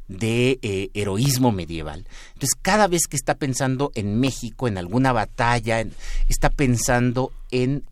de 0.07 0.57
eh, 0.63 0.89
heroísmo 0.95 1.51
medieval. 1.51 2.07
Entonces, 2.33 2.57
cada 2.59 2.87
vez 2.87 3.03
que 3.07 3.15
está 3.15 3.35
pensando 3.35 3.91
en 3.93 4.19
México, 4.19 4.67
en 4.67 4.79
alguna 4.79 5.13
batalla, 5.13 5.85
está 6.27 6.49
pensando 6.49 7.31
en 7.51 7.83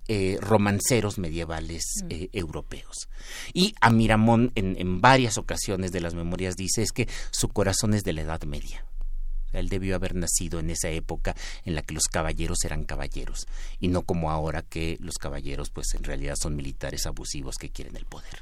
romanceros 0.42 1.20
medievales 1.20 1.84
mm. 2.04 2.08
europeos. 2.34 3.08
Y 3.54 3.76
a 3.82 3.92
Miramón, 3.92 4.52
en, 4.56 4.76
en 4.80 5.00
varias 5.00 5.38
ocasiones 5.38 5.92
de 5.92 6.02
las 6.02 6.16
memorias, 6.16 6.56
dice 6.56 6.82
es 6.82 6.92
que 6.92 7.08
su 7.30 7.50
corazón 7.50 7.94
es 7.94 8.04
de 8.04 8.14
la 8.14 8.22
Edad 8.22 8.42
Media. 8.46 8.84
Él 9.54 9.70
debió 9.70 9.96
haber 9.96 10.16
nacido 10.16 10.60
en 10.60 10.70
esa 10.70 10.90
época 10.90 11.36
en 11.66 11.76
la 11.76 11.82
que 11.82 11.94
los 11.94 12.04
caballeros 12.06 12.64
eran 12.66 12.84
caballeros 12.84 13.48
y 13.80 13.88
no 13.88 14.04
como 14.04 14.32
ahora 14.32 14.62
que 14.62 14.98
los 15.00 15.16
caballeros 15.16 15.70
pues 15.70 15.94
en 15.94 16.04
realidad 16.04 16.36
son 16.42 16.56
militares 16.56 17.06
abusivos 17.06 17.56
que 17.58 17.70
quieren 17.70 17.96
el 17.96 18.06
poder. 18.06 18.42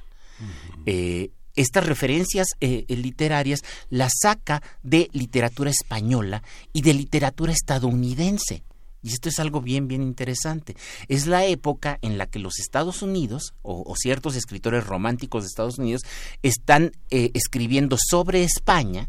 Eh, 0.85 1.29
estas 1.55 1.85
referencias 1.85 2.47
eh, 2.59 2.85
literarias 2.89 3.61
las 3.89 4.11
saca 4.21 4.61
de 4.83 5.09
literatura 5.13 5.69
española 5.69 6.43
y 6.73 6.81
de 6.81 6.93
literatura 6.93 7.53
estadounidense. 7.53 8.63
Y 9.01 9.09
esto 9.09 9.29
es 9.29 9.39
algo 9.39 9.61
bien, 9.61 9.87
bien 9.87 10.01
interesante. 10.01 10.75
Es 11.07 11.27
la 11.27 11.45
época 11.45 11.99
en 12.01 12.17
la 12.17 12.25
que 12.25 12.39
los 12.39 12.59
Estados 12.59 13.03
Unidos, 13.03 13.53
o, 13.61 13.93
ciertos 13.95 14.35
escritores 14.35 14.83
románticos 14.83 15.43
de 15.43 15.47
Estados 15.47 15.77
Unidos, 15.77 16.01
están 16.41 16.91
eh, 17.11 17.29
escribiendo 17.35 17.97
sobre 17.99 18.43
España, 18.43 19.07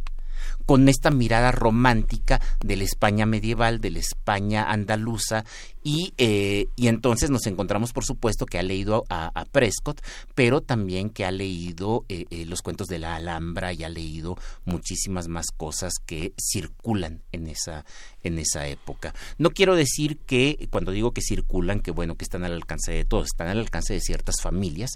con 0.67 0.89
esta 0.89 1.11
mirada 1.11 1.53
romántica 1.53 2.41
de 2.61 2.77
la 2.77 2.85
España 2.85 3.25
medieval, 3.25 3.81
de 3.81 3.91
la 3.91 4.01
España 4.01 4.65
andaluza 4.71 5.45
y, 5.89 6.15
eh, 6.19 6.67
y 6.75 6.89
entonces 6.89 7.31
nos 7.31 7.47
encontramos, 7.47 7.93
por 7.93 8.05
supuesto, 8.05 8.45
que 8.45 8.59
ha 8.59 8.63
leído 8.65 9.05
a, 9.09 9.45
Prescott, 9.53 10.01
pero 10.35 10.61
también 10.61 11.11
que 11.11 11.25
ha 11.25 11.31
leído 11.31 12.05
eh, 12.09 12.25
eh, 12.31 12.45
los 12.45 12.61
cuentos 12.63 12.89
de 12.89 12.99
la 12.99 13.15
Alhambra 13.15 13.73
y 13.73 13.85
ha 13.85 13.89
leído 13.89 14.37
muchísimas 14.65 15.29
más 15.29 15.47
cosas 15.57 15.93
que 16.05 16.35
circulan 16.37 17.23
en 17.31 17.47
esa, 17.47 17.85
en 18.25 18.41
esa 18.41 18.67
época. 18.67 19.15
No 19.39 19.51
quiero 19.51 19.77
decir 19.77 20.19
que, 20.19 20.69
cuando 20.73 20.91
digo 20.91 21.13
que 21.13 21.23
circulan, 21.23 21.79
que 21.79 21.93
bueno, 21.93 22.17
que 22.17 22.25
están 22.25 22.43
al 22.43 22.55
alcance 22.55 22.91
de 22.91 23.05
todos, 23.05 23.27
están 23.27 23.47
al 23.47 23.61
alcance 23.61 23.95
de 23.95 24.01
ciertas 24.01 24.41
familias, 24.43 24.91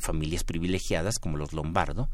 familias 0.00 0.44
privilegiadas 0.44 1.18
como 1.18 1.36
los 1.36 1.52
Lombardo, 1.52 2.08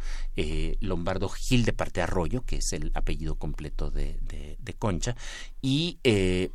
Lombardo 0.81 1.29
Gil 1.29 1.65
de 1.65 1.73
Parte 1.73 2.03
Arroyo, 2.03 2.43
que 2.43 2.57
es 2.57 2.73
el 2.73 2.80
apellido 2.95 3.35
completo 3.35 3.91
de, 3.91 4.19
de 4.59 4.75
Concha, 4.75 5.17
y, 5.63 5.99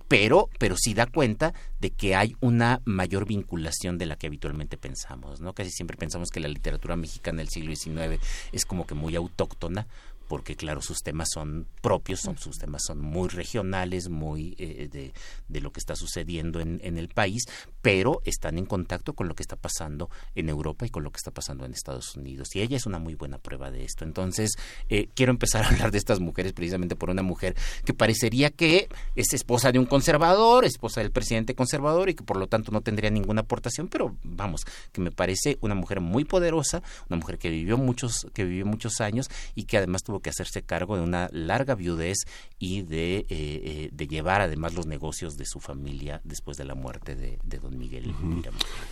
pero, 0.08 0.50
pero 0.58 0.76
sí 0.78 0.94
da 0.94 1.06
cuenta 1.06 1.54
de 1.80 1.92
que 1.92 2.16
hay 2.16 2.36
una 2.40 2.82
mayor 2.86 3.26
vinculación 3.26 3.98
de 3.98 4.06
la 4.06 4.16
que 4.16 4.28
habitualmente 4.28 4.78
pensamos, 4.78 5.42
¿no? 5.42 5.54
Casi 5.54 5.70
siempre 5.72 5.98
pensamos 5.98 6.30
que 6.30 6.40
la 6.40 6.48
literatura 6.48 6.96
mexicana 6.96 7.40
del 7.40 7.50
siglo 7.50 7.76
XIX 7.76 8.20
es 8.52 8.66
como 8.66 8.88
que 8.88 8.96
muy 8.96 9.16
autóctona, 9.16 9.88
porque 10.28 10.56
claro, 10.56 10.82
sus 10.82 11.00
temas 11.00 11.30
son 11.34 11.68
propios, 11.82 12.22
son, 12.22 12.38
sus 12.38 12.58
temas 12.58 12.84
son 12.86 13.00
muy 13.00 13.30
regionales, 13.30 14.10
muy 14.10 14.56
eh, 14.58 14.90
de, 14.92 15.14
de, 15.48 15.62
lo 15.62 15.72
que 15.72 15.80
está 15.80 15.96
sucediendo 15.96 16.60
en, 16.60 16.80
en, 16.84 16.98
el 16.98 17.10
país, 17.10 17.44
pero 17.82 18.22
están 18.26 18.58
en 18.58 18.66
contacto 18.66 19.14
con 19.14 19.28
lo 19.28 19.36
que 19.36 19.44
está 19.44 19.56
pasando 19.56 20.10
en 20.34 20.50
Europa 20.50 20.86
y 20.86 20.90
con 20.90 21.04
lo 21.04 21.12
que 21.12 21.18
está 21.18 21.32
pasando 21.32 21.66
en 21.66 21.74
Estados 21.74 22.16
Unidos. 22.16 22.56
Y 22.56 22.62
ella 22.62 22.78
es 22.78 22.86
una 22.86 23.00
muy 23.00 23.16
buena 23.16 23.38
prueba 23.38 23.72
de 23.72 23.84
esto. 23.84 24.04
Entonces, 24.04 24.52
eh, 24.90 25.10
quiero 25.14 25.32
empezar 25.32 25.64
a 25.64 25.70
hablar 25.70 25.92
de 25.92 25.98
estas 25.98 26.20
mujeres 26.20 26.54
precisamente 26.54 26.96
por 26.96 27.10
una 27.10 27.24
mujer 27.24 27.56
que 27.84 27.94
parecería 27.94 28.50
que 28.50 28.90
es 29.16 29.34
esposa 29.34 29.72
de 29.72 29.80
un 29.80 29.86
conservador, 29.86 30.66
esposa 30.66 31.02
del 31.02 31.12
presidente 31.12 31.56
conservador 31.56 32.10
y 32.10 32.16
que 32.16 32.24
por 32.24 32.38
lo 32.38 32.48
tanto 32.48 32.72
no 32.72 32.82
tendría 32.82 33.10
ninguna 33.10 33.42
aportación, 33.42 33.88
pero 33.88 34.16
vamos, 34.24 34.66
que 34.92 35.02
me 35.02 35.12
parece 35.12 35.58
una 35.62 35.76
mujer 35.76 36.02
muy 36.02 36.26
poderosa, 36.26 36.82
una 37.10 37.18
mujer 37.18 37.38
que 37.38 37.50
vivió 37.50 37.78
muchos, 37.78 38.28
que 38.34 38.44
vivió 38.44 38.66
muchos 38.66 39.02
años 39.02 39.30
y 39.54 39.64
que 39.66 39.78
además 39.78 40.04
tuvo 40.04 40.15
que 40.22 40.30
hacerse 40.30 40.64
cargo 40.64 40.98
de 40.98 41.04
una 41.04 41.30
larga 41.32 41.76
viudez 41.76 42.20
y 42.60 42.82
de, 42.82 43.18
eh, 43.18 43.26
eh, 43.30 43.90
de 43.92 44.08
llevar 44.08 44.42
además 44.42 44.74
los 44.74 44.86
negocios 44.86 45.38
de 45.38 45.46
su 45.46 45.60
familia 45.60 46.22
después 46.24 46.58
de 46.58 46.66
la 46.66 46.76
muerte 46.76 47.16
de, 47.16 47.40
don 47.60 47.78
Miguel. 47.78 48.14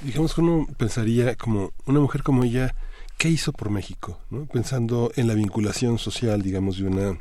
Digamos 0.02 0.34
que 0.34 0.42
uno 0.42 0.68
pensaría 0.78 1.36
como 1.36 1.72
una 1.86 2.00
mujer 2.00 2.24
como 2.24 2.44
ella, 2.44 2.76
¿qué 3.18 3.30
hizo 3.30 3.52
por 3.52 3.70
México? 3.70 4.20
¿no? 4.30 4.46
Pensando 4.46 5.12
en 5.16 5.28
la 5.28 5.34
vinculación 5.34 5.98
social, 5.98 6.42
digamos, 6.42 6.78
de 6.78 6.86
una 6.86 7.20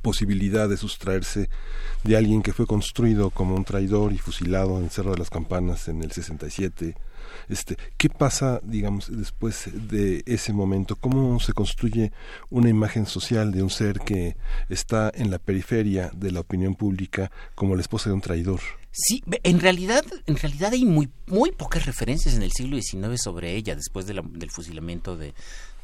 posibilidad 0.00 0.68
de 0.68 0.76
sustraerse 0.76 1.50
de 2.04 2.16
alguien 2.16 2.42
que 2.42 2.52
fue 2.52 2.66
construido 2.66 3.30
como 3.30 3.54
un 3.54 3.64
traidor 3.64 4.12
y 4.12 4.18
fusilado 4.18 4.78
en 4.78 4.90
Cerro 4.90 5.12
de 5.12 5.18
las 5.18 5.30
Campanas 5.30 5.88
en 5.88 6.02
el 6.02 6.12
67 6.12 6.94
este, 7.48 7.76
¿Qué 7.96 8.08
pasa, 8.08 8.60
digamos, 8.62 9.10
después 9.10 9.70
de 9.72 10.22
ese 10.26 10.52
momento? 10.52 10.96
¿Cómo 10.96 11.40
se 11.40 11.52
construye 11.52 12.12
una 12.50 12.68
imagen 12.68 13.06
social 13.06 13.52
de 13.52 13.62
un 13.62 13.70
ser 13.70 14.00
que 14.00 14.36
está 14.68 15.10
en 15.14 15.30
la 15.30 15.38
periferia 15.38 16.10
de 16.14 16.32
la 16.32 16.40
opinión 16.40 16.74
pública 16.74 17.30
como 17.54 17.74
la 17.74 17.82
esposa 17.82 18.10
de 18.10 18.14
un 18.14 18.20
traidor? 18.20 18.60
Sí, 18.90 19.22
en 19.42 19.60
realidad, 19.60 20.04
en 20.26 20.36
realidad 20.36 20.72
hay 20.72 20.84
muy, 20.84 21.08
muy 21.26 21.50
pocas 21.50 21.86
referencias 21.86 22.34
en 22.34 22.42
el 22.42 22.52
siglo 22.52 22.78
XIX 22.78 23.20
sobre 23.22 23.56
ella 23.56 23.74
después 23.74 24.06
del 24.06 24.50
fusilamiento 24.50 25.16
de, 25.16 25.32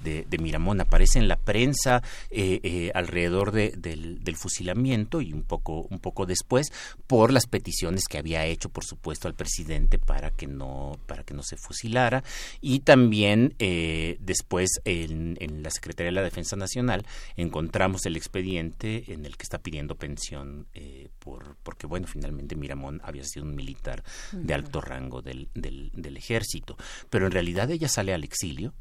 de, 0.01 0.39
Miramón. 0.39 0.81
Aparece 0.81 1.19
en 1.19 1.29
la 1.29 1.37
prensa 1.37 2.03
eh, 2.31 2.61
eh, 2.63 2.91
alrededor 2.95 3.53
del, 3.53 4.37
fusilamiento 4.37 5.21
y 5.21 5.33
un 5.33 5.43
poco, 5.43 5.87
un 5.91 5.99
poco 5.99 6.25
después 6.25 6.71
por 7.07 7.33
las 7.33 7.47
peticiones 7.47 8.05
que 8.09 8.19
había 8.19 8.45
hecho, 8.45 8.69
por 8.69 8.85
supuesto, 8.85 9.27
al 9.27 9.35
presidente 9.35 9.99
para 9.99 10.31
que 10.31 10.47
no, 10.47 10.99
para 11.07 11.25
que 11.25 11.35
no 11.35 11.43
se 11.43 11.57
fusilara. 11.57 12.23
Y 12.61 12.81
también 12.81 13.55
eh, 13.59 14.17
después 14.21 14.81
en, 14.85 15.37
la 15.63 15.71
Secretaría 15.71 16.11
de 16.11 16.15
la 16.15 16.23
Defensa 16.23 16.57
Nacional 16.57 17.05
encontramos 17.37 18.07
el 18.07 18.17
expediente 18.17 19.13
en 19.13 19.27
el 19.27 19.37
que 19.37 19.43
está 19.43 19.59
pidiendo 19.59 19.97
pensión 19.97 20.67
por, 21.19 21.57
porque, 21.63 21.87
bueno, 21.87 22.07
finalmente 22.07 22.55
Miramón 22.55 23.01
había 23.03 23.25
sido 23.25 23.45
un 23.45 23.55
militar 23.55 24.05
de 24.33 24.55
alto 24.55 24.81
rango 24.81 25.23
del, 25.23 25.49
del, 25.55 25.91
del 25.95 26.17
ejército. 26.17 26.77
Pero 27.11 27.27
en 27.27 27.33
realidad 27.33 27.71
ella 27.71 27.89
sale 27.89 28.15
al 28.15 28.25
exilio 28.25 28.75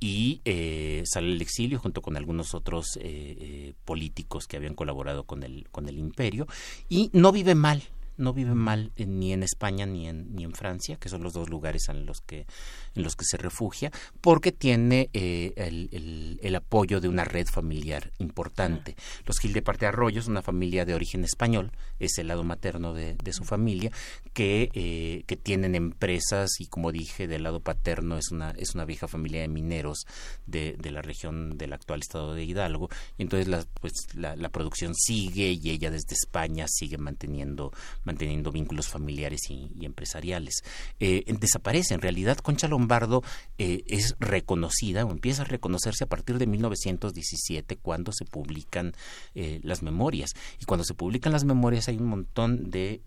y 0.00 0.40
eh, 0.44 1.02
sale 1.04 1.32
al 1.32 1.40
exilio 1.40 1.78
junto 1.78 2.02
con 2.02 2.16
algunos 2.16 2.54
otros 2.54 2.96
eh, 2.96 3.02
eh, 3.04 3.74
políticos 3.84 4.46
que 4.46 4.56
habían 4.56 4.74
colaborado 4.74 5.24
con 5.24 5.42
el, 5.42 5.68
con 5.70 5.88
el 5.88 5.98
imperio 5.98 6.46
y 6.88 7.10
no 7.12 7.32
vive 7.32 7.54
mal 7.54 7.82
no 8.16 8.32
vive 8.32 8.54
mal 8.54 8.92
ni 8.96 9.32
en 9.32 9.42
España 9.42 9.86
ni 9.86 10.08
en, 10.08 10.34
ni 10.34 10.44
en 10.44 10.52
Francia, 10.52 10.96
que 10.96 11.08
son 11.08 11.22
los 11.22 11.32
dos 11.32 11.48
lugares 11.48 11.88
en 11.88 12.06
los 12.06 12.20
que, 12.20 12.46
en 12.94 13.02
los 13.02 13.16
que 13.16 13.24
se 13.24 13.36
refugia, 13.36 13.90
porque 14.20 14.52
tiene 14.52 15.10
eh, 15.12 15.52
el, 15.56 16.38
el, 16.42 16.54
apoyo 16.54 17.00
de 17.00 17.08
una 17.08 17.24
red 17.24 17.46
familiar 17.46 18.12
importante. 18.18 18.96
Los 19.26 19.38
Gil 19.38 19.52
de 19.52 19.62
Parte 19.62 19.86
Arroyos, 19.86 20.28
una 20.28 20.42
familia 20.42 20.84
de 20.84 20.94
origen 20.94 21.24
español, 21.24 21.72
es 21.98 22.18
el 22.18 22.28
lado 22.28 22.44
materno 22.44 22.92
de, 22.94 23.14
de 23.14 23.32
su 23.32 23.44
familia, 23.44 23.90
que, 24.32 24.70
eh, 24.74 25.24
que 25.26 25.36
tienen 25.36 25.74
empresas 25.74 26.50
y 26.58 26.66
como 26.66 26.92
dije, 26.92 27.26
del 27.26 27.42
lado 27.42 27.60
paterno 27.60 28.16
es 28.18 28.30
una, 28.30 28.50
es 28.52 28.74
una 28.74 28.84
vieja 28.84 29.08
familia 29.08 29.40
de 29.42 29.48
mineros 29.48 30.06
de, 30.46 30.76
de 30.78 30.90
la 30.90 31.02
región 31.02 31.56
del 31.56 31.72
actual 31.72 32.00
estado 32.00 32.34
de 32.34 32.44
Hidalgo, 32.44 32.88
y 33.18 33.22
entonces 33.22 33.48
la, 33.48 33.64
pues, 33.80 33.92
la, 34.14 34.36
la 34.36 34.48
producción 34.48 34.94
sigue 34.94 35.52
y 35.52 35.70
ella 35.70 35.90
desde 35.90 36.14
España 36.14 36.66
sigue 36.68 36.98
manteniendo 36.98 37.72
manteniendo 38.04 38.52
vínculos 38.52 38.88
familiares 38.88 39.40
y, 39.48 39.84
empresariales. 39.84 40.62
Eh, 41.00 41.24
desaparece. 41.38 41.94
En 41.94 42.00
realidad, 42.00 42.38
Concha 42.38 42.68
Lombardo 42.68 43.22
eh, 43.58 43.84
es 43.86 44.14
reconocida 44.18 45.04
o 45.04 45.10
empieza 45.10 45.42
a 45.42 45.44
reconocerse 45.44 46.04
a 46.04 46.06
partir 46.06 46.38
de 46.38 46.46
1917 46.46 47.76
cuando 47.76 48.12
se 48.12 48.24
publican 48.24 48.92
eh, 49.34 49.60
las 49.62 49.82
memorias. 49.82 50.30
Y 50.60 50.64
cuando 50.64 50.84
se 50.84 50.94
publican 50.94 51.32
las 51.32 51.44
memorias 51.44 51.88
hay 51.88 51.96
un 51.96 52.06
montón 52.06 52.70
de 52.70 53.02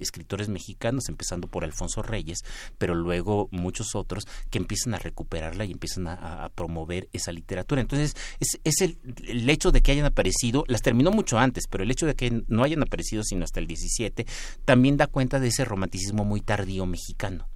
escritores 0.00 0.48
mexicanos, 0.48 1.08
empezando 1.08 1.48
por 1.48 1.64
Alfonso 1.64 2.02
Reyes, 2.02 2.40
pero 2.78 2.94
luego 2.94 3.48
muchos 3.50 3.94
otros 3.94 4.26
que 4.50 4.58
empiezan 4.58 4.94
a 4.94 4.98
recuperarla 4.98 5.64
y 5.64 5.72
empiezan 5.72 6.06
a, 6.08 6.50
promover 6.54 7.08
esa 7.12 7.32
literatura. 7.32 7.80
Entonces, 7.80 8.14
es, 8.40 8.60
es 8.64 8.80
el, 8.80 8.98
el, 9.26 9.48
hecho 9.48 9.70
de 9.70 9.80
que 9.80 9.92
hayan 9.92 10.06
aparecido, 10.06 10.64
las 10.66 10.82
terminó 10.82 11.10
mucho 11.10 11.38
antes, 11.38 11.64
pero 11.68 11.84
el 11.84 11.90
hecho 11.90 12.06
de 12.06 12.14
que 12.14 12.42
no 12.48 12.62
hayan 12.62 12.82
aparecido 12.82 13.22
sino 13.22 13.44
hasta 13.44 13.60
el 13.60 13.66
17, 13.66 14.26
también 14.64 14.96
da 14.96 15.06
cuenta 15.06 15.40
de 15.40 15.48
ese 15.48 15.64
romanticismo 15.64 16.24
muy 16.24 16.40
tardío 16.40 16.86
mexicano 16.86 17.51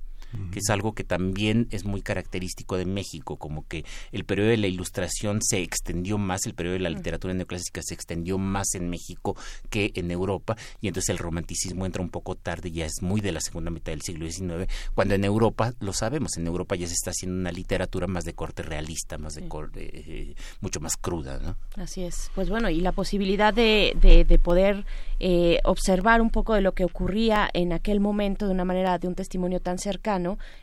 que 0.52 0.58
es 0.58 0.70
algo 0.70 0.94
que 0.94 1.04
también 1.04 1.68
es 1.70 1.84
muy 1.84 2.02
característico 2.02 2.76
de 2.76 2.84
México, 2.84 3.36
como 3.36 3.66
que 3.66 3.84
el 4.12 4.24
periodo 4.24 4.50
de 4.50 4.56
la 4.56 4.66
ilustración 4.66 5.40
se 5.42 5.62
extendió 5.62 6.18
más, 6.18 6.46
el 6.46 6.54
periodo 6.54 6.74
de 6.74 6.80
la 6.80 6.90
literatura 6.90 7.34
neoclásica 7.34 7.80
se 7.82 7.94
extendió 7.94 8.38
más 8.38 8.74
en 8.74 8.88
México 8.88 9.36
que 9.70 9.92
en 9.94 10.10
Europa, 10.10 10.56
y 10.80 10.88
entonces 10.88 11.10
el 11.10 11.18
romanticismo 11.18 11.86
entra 11.86 12.02
un 12.02 12.10
poco 12.10 12.34
tarde, 12.34 12.70
ya 12.70 12.84
es 12.84 13.02
muy 13.02 13.20
de 13.20 13.32
la 13.32 13.40
segunda 13.40 13.70
mitad 13.70 13.92
del 13.92 14.02
siglo 14.02 14.30
XIX, 14.30 14.70
cuando 14.94 15.14
en 15.14 15.24
Europa, 15.24 15.72
lo 15.80 15.92
sabemos, 15.92 16.36
en 16.36 16.46
Europa 16.46 16.76
ya 16.76 16.86
se 16.86 16.94
está 16.94 17.10
haciendo 17.10 17.38
una 17.38 17.52
literatura 17.52 18.06
más 18.06 18.24
de 18.24 18.34
corte 18.34 18.62
realista, 18.62 19.18
más 19.18 19.34
de 19.34 19.48
corte, 19.48 19.90
eh, 19.92 20.34
mucho 20.60 20.80
más 20.80 20.96
cruda, 20.96 21.38
¿no? 21.38 21.56
Así 21.82 22.02
es. 22.02 22.30
Pues 22.34 22.50
bueno, 22.50 22.70
y 22.70 22.80
la 22.80 22.92
posibilidad 22.92 23.54
de, 23.54 23.96
de, 24.00 24.24
de 24.24 24.38
poder 24.38 24.84
eh, 25.18 25.60
observar 25.64 26.20
un 26.20 26.30
poco 26.30 26.54
de 26.54 26.60
lo 26.60 26.72
que 26.72 26.84
ocurría 26.84 27.48
en 27.54 27.72
aquel 27.72 28.00
momento 28.00 28.46
de 28.46 28.52
una 28.52 28.64
manera, 28.64 28.98
de 28.98 29.08
un 29.08 29.14
testimonio 29.14 29.60
tan 29.60 29.78
cercano, 29.78 30.15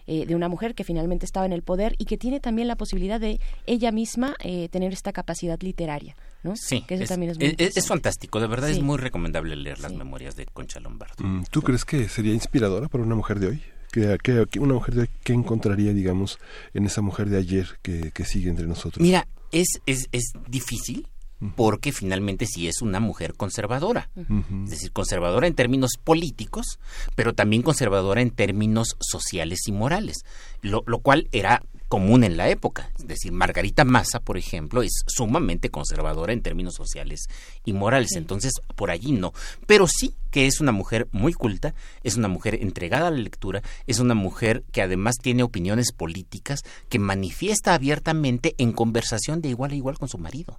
eh, 0.07 0.25
de 0.25 0.35
una 0.35 0.47
mujer 0.47 0.75
que 0.75 0.83
finalmente 0.83 1.25
estaba 1.25 1.45
en 1.45 1.53
el 1.53 1.63
poder 1.63 1.95
y 1.97 2.05
que 2.05 2.17
tiene 2.17 2.39
también 2.39 2.67
la 2.67 2.75
posibilidad 2.75 3.19
de 3.19 3.39
ella 3.65 3.91
misma 3.91 4.35
eh, 4.39 4.69
tener 4.69 4.93
esta 4.93 5.11
capacidad 5.11 5.59
literaria. 5.61 6.15
¿no? 6.43 6.55
Sí, 6.55 6.81
que 6.81 6.95
eso 6.95 7.03
es, 7.03 7.09
también 7.09 7.35
es, 7.39 7.77
es, 7.77 7.87
fantástico, 7.87 8.41
de 8.41 8.47
verdad 8.47 8.69
es 8.69 8.81
muy 8.81 8.97
recomendable 8.97 9.55
leer 9.55 9.79
las 9.79 9.93
memorias 9.93 10.35
de 10.35 10.45
Concha 10.45 10.81
Lombardo. 10.81 11.15
Mm, 11.19 11.43
¿Tú 11.49 11.61
crees 11.61 11.85
que 11.85 12.09
sería 12.09 12.33
inspiradora 12.33 12.89
para 12.89 13.03
una 13.03 13.15
mujer 13.15 13.39
de 13.39 13.47
hoy? 13.47 13.61
que, 13.93 14.59
una 14.59 14.73
mujer 14.73 14.95
de 14.95 15.01
hoy, 15.01 15.09
¿qué 15.23 15.33
encontraría, 15.33 15.93
digamos, 15.93 16.39
en 16.73 16.85
esa 16.85 17.01
mujer 17.01 17.29
de 17.29 17.37
ayer 17.37 17.67
que, 17.81 18.11
que 18.11 18.25
sigue 18.25 18.49
entre 18.49 18.65
nosotros? 18.65 19.01
Mira, 19.01 19.27
es, 19.51 19.67
es, 19.85 20.09
es 20.11 20.33
difícil 20.47 21.07
porque 21.55 21.91
finalmente 21.91 22.45
sí 22.45 22.67
es 22.67 22.81
una 22.81 22.99
mujer 22.99 23.35
conservadora. 23.35 24.09
Es 24.65 24.69
decir, 24.69 24.91
conservadora 24.91 25.47
en 25.47 25.55
términos 25.55 25.91
políticos, 26.03 26.79
pero 27.15 27.33
también 27.33 27.61
conservadora 27.61 28.21
en 28.21 28.31
términos 28.31 28.95
sociales 28.99 29.59
y 29.67 29.71
morales, 29.71 30.25
lo, 30.61 30.83
lo 30.85 30.99
cual 30.99 31.27
era 31.31 31.63
común 31.93 32.23
en 32.23 32.37
la 32.37 32.49
época. 32.49 32.89
Es 32.97 33.05
decir, 33.05 33.31
Margarita 33.31 33.83
Massa, 33.83 34.19
por 34.19 34.35
ejemplo, 34.35 34.81
es 34.81 35.03
sumamente 35.05 35.69
conservadora 35.69 36.33
en 36.33 36.41
términos 36.41 36.73
sociales 36.73 37.27
y 37.65 37.73
morales. 37.73 38.13
Entonces, 38.15 38.53
por 38.75 38.89
allí 38.89 39.11
no. 39.11 39.31
Pero 39.67 39.85
sí 39.87 40.15
que 40.31 40.47
es 40.47 40.59
una 40.59 40.71
mujer 40.71 41.07
muy 41.11 41.33
culta, 41.33 41.75
es 42.01 42.17
una 42.17 42.27
mujer 42.27 42.55
entregada 42.55 43.09
a 43.09 43.11
la 43.11 43.17
lectura, 43.17 43.61
es 43.85 43.99
una 43.99 44.15
mujer 44.15 44.63
que 44.71 44.81
además 44.81 45.17
tiene 45.21 45.43
opiniones 45.43 45.91
políticas, 45.91 46.61
que 46.89 46.97
manifiesta 46.97 47.75
abiertamente 47.75 48.55
en 48.57 48.71
conversación 48.71 49.41
de 49.41 49.49
igual 49.49 49.73
a 49.73 49.75
igual 49.75 49.99
con 49.99 50.09
su 50.09 50.17
marido. 50.17 50.57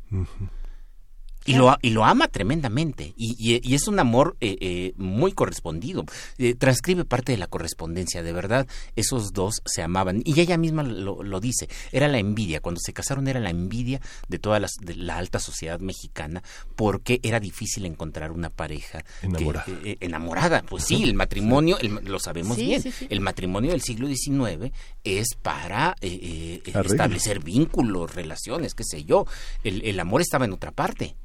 Y 1.44 1.54
lo, 1.54 1.76
y 1.82 1.90
lo 1.90 2.04
ama 2.04 2.28
tremendamente. 2.28 3.12
Y, 3.16 3.60
y, 3.62 3.74
es 3.74 3.86
un 3.86 3.98
amor 3.98 4.36
eh, 4.40 4.56
eh, 4.60 4.92
muy 4.96 5.32
correspondido. 5.32 6.04
Eh, 6.38 6.54
transcribe 6.54 7.04
parte 7.04 7.32
de 7.32 7.38
la 7.38 7.46
correspondencia. 7.46 8.22
De 8.22 8.32
verdad, 8.32 8.66
esos 8.96 9.32
dos 9.32 9.62
se 9.66 9.82
amaban. 9.82 10.22
Y 10.24 10.40
ella 10.40 10.56
misma 10.56 10.82
lo, 10.82 11.22
lo, 11.22 11.40
dice. 11.40 11.68
Era 11.92 12.08
la 12.08 12.18
envidia. 12.18 12.60
Cuando 12.60 12.80
se 12.80 12.92
casaron 12.92 13.28
era 13.28 13.40
la 13.40 13.50
envidia 13.50 14.00
de 14.28 14.38
toda 14.38 14.58
la, 14.58 14.68
de 14.80 14.96
la 14.96 15.18
alta 15.18 15.38
sociedad 15.38 15.80
mexicana 15.80 16.42
porque 16.76 17.20
era 17.22 17.40
difícil 17.40 17.84
encontrar 17.84 18.32
una 18.32 18.48
pareja 18.48 19.04
enamorada. 19.22 19.66
enamorada. 20.00 20.62
Pues 20.62 20.84
sí, 20.84 21.02
el 21.04 21.14
matrimonio, 21.14 21.76
lo 21.82 22.18
sabemos 22.18 22.56
bien. 22.56 22.82
El 23.10 23.20
matrimonio 23.20 23.72
del 23.72 23.82
siglo 23.82 24.08
XIX 24.08 24.72
es 25.04 25.28
para 25.42 25.94
establecer 26.00 27.40
vínculos, 27.40 28.14
relaciones, 28.14 28.74
qué 28.74 28.84
sé 28.84 29.04
yo. 29.04 29.26
El, 29.62 29.82
el 29.84 30.00
amor 30.00 30.22
estaba 30.22 30.46
en 30.46 30.52
otra 30.52 30.70
parte. 30.70 31.16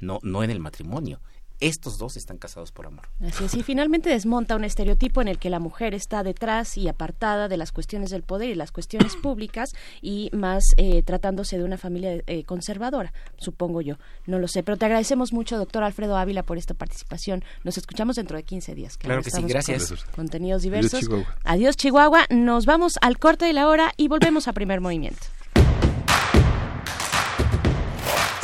No, 0.00 0.18
no 0.22 0.42
en 0.42 0.50
el 0.50 0.60
matrimonio. 0.60 1.20
Estos 1.60 1.98
dos 1.98 2.16
están 2.16 2.38
casados 2.38 2.72
por 2.72 2.86
amor. 2.86 3.06
Así 3.22 3.44
es, 3.44 3.54
y 3.54 3.62
finalmente 3.62 4.08
desmonta 4.08 4.56
un 4.56 4.64
estereotipo 4.64 5.20
en 5.20 5.28
el 5.28 5.38
que 5.38 5.50
la 5.50 5.58
mujer 5.58 5.92
está 5.92 6.22
detrás 6.22 6.78
y 6.78 6.88
apartada 6.88 7.48
de 7.48 7.58
las 7.58 7.70
cuestiones 7.70 8.08
del 8.08 8.22
poder 8.22 8.48
y 8.48 8.54
las 8.54 8.72
cuestiones 8.72 9.14
públicas 9.22 9.72
y 10.00 10.30
más 10.32 10.64
eh, 10.78 11.02
tratándose 11.02 11.58
de 11.58 11.64
una 11.64 11.76
familia 11.76 12.22
eh, 12.26 12.44
conservadora, 12.44 13.12
supongo 13.36 13.82
yo. 13.82 13.96
No 14.24 14.38
lo 14.38 14.48
sé, 14.48 14.62
pero 14.62 14.78
te 14.78 14.86
agradecemos 14.86 15.34
mucho, 15.34 15.58
doctor 15.58 15.82
Alfredo 15.82 16.16
Ávila, 16.16 16.44
por 16.44 16.56
esta 16.56 16.72
participación. 16.72 17.44
Nos 17.62 17.76
escuchamos 17.76 18.16
dentro 18.16 18.38
de 18.38 18.42
15 18.42 18.74
días. 18.74 18.96
Claro, 18.96 19.22
que 19.22 19.30
sí, 19.30 19.42
gracias. 19.42 19.92
contenidos 20.16 20.62
diversos. 20.62 20.94
Adiós 20.94 21.04
Chihuahua. 21.04 21.36
Adiós, 21.44 21.76
Chihuahua. 21.76 22.26
Nos 22.30 22.64
vamos 22.64 22.94
al 23.02 23.18
corte 23.18 23.44
de 23.44 23.52
la 23.52 23.68
hora 23.68 23.92
y 23.98 24.08
volvemos 24.08 24.48
a 24.48 24.54
primer 24.54 24.80
movimiento. 24.80 25.26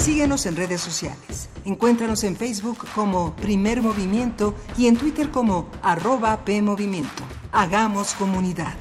Síguenos 0.06 0.46
en 0.46 0.54
redes 0.54 0.80
sociales. 0.80 1.48
Encuéntranos 1.64 2.22
en 2.22 2.36
Facebook 2.36 2.86
como 2.94 3.34
Primer 3.34 3.82
Movimiento 3.82 4.54
y 4.78 4.86
en 4.86 4.96
Twitter 4.96 5.32
como 5.32 5.68
arroba 5.82 6.44
PMovimiento. 6.44 7.24
Hagamos 7.50 8.14
comunidad. 8.14 8.72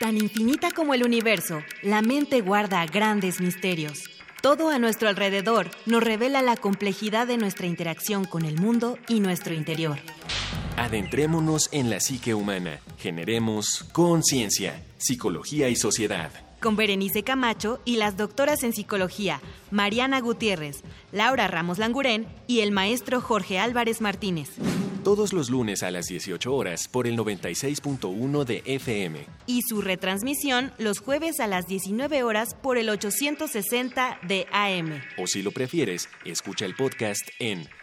Tan 0.00 0.16
infinita 0.16 0.72
como 0.72 0.92
el 0.92 1.04
universo, 1.04 1.62
la 1.82 2.02
mente 2.02 2.40
guarda 2.40 2.84
grandes 2.86 3.40
misterios. 3.40 4.10
Todo 4.42 4.70
a 4.70 4.80
nuestro 4.80 5.08
alrededor 5.08 5.70
nos 5.86 6.02
revela 6.02 6.42
la 6.42 6.56
complejidad 6.56 7.28
de 7.28 7.36
nuestra 7.36 7.68
interacción 7.68 8.24
con 8.24 8.44
el 8.44 8.56
mundo 8.60 8.98
y 9.06 9.20
nuestro 9.20 9.54
interior. 9.54 10.00
Adentrémonos 10.78 11.68
en 11.72 11.90
la 11.90 11.98
psique 11.98 12.34
humana. 12.34 12.78
Generemos 12.98 13.84
conciencia, 13.92 14.80
psicología 14.96 15.68
y 15.68 15.74
sociedad. 15.74 16.30
Con 16.60 16.76
Berenice 16.76 17.24
Camacho 17.24 17.80
y 17.84 17.96
las 17.96 18.16
doctoras 18.16 18.62
en 18.62 18.72
psicología, 18.72 19.40
Mariana 19.72 20.20
Gutiérrez, 20.20 20.84
Laura 21.10 21.48
Ramos 21.48 21.78
Langurén 21.78 22.28
y 22.46 22.60
el 22.60 22.70
maestro 22.70 23.20
Jorge 23.20 23.58
Álvarez 23.58 24.00
Martínez. 24.00 24.50
Todos 25.02 25.32
los 25.32 25.50
lunes 25.50 25.82
a 25.82 25.90
las 25.90 26.06
18 26.06 26.54
horas 26.54 26.86
por 26.86 27.08
el 27.08 27.18
96.1 27.18 28.44
de 28.44 28.62
FM. 28.64 29.26
Y 29.46 29.62
su 29.62 29.80
retransmisión 29.80 30.72
los 30.78 31.00
jueves 31.00 31.40
a 31.40 31.48
las 31.48 31.66
19 31.66 32.22
horas 32.22 32.54
por 32.54 32.78
el 32.78 32.88
860 32.88 34.20
de 34.28 34.46
AM. 34.52 35.00
O 35.16 35.26
si 35.26 35.42
lo 35.42 35.50
prefieres, 35.50 36.08
escucha 36.24 36.66
el 36.66 36.76
podcast 36.76 37.22
en 37.40 37.68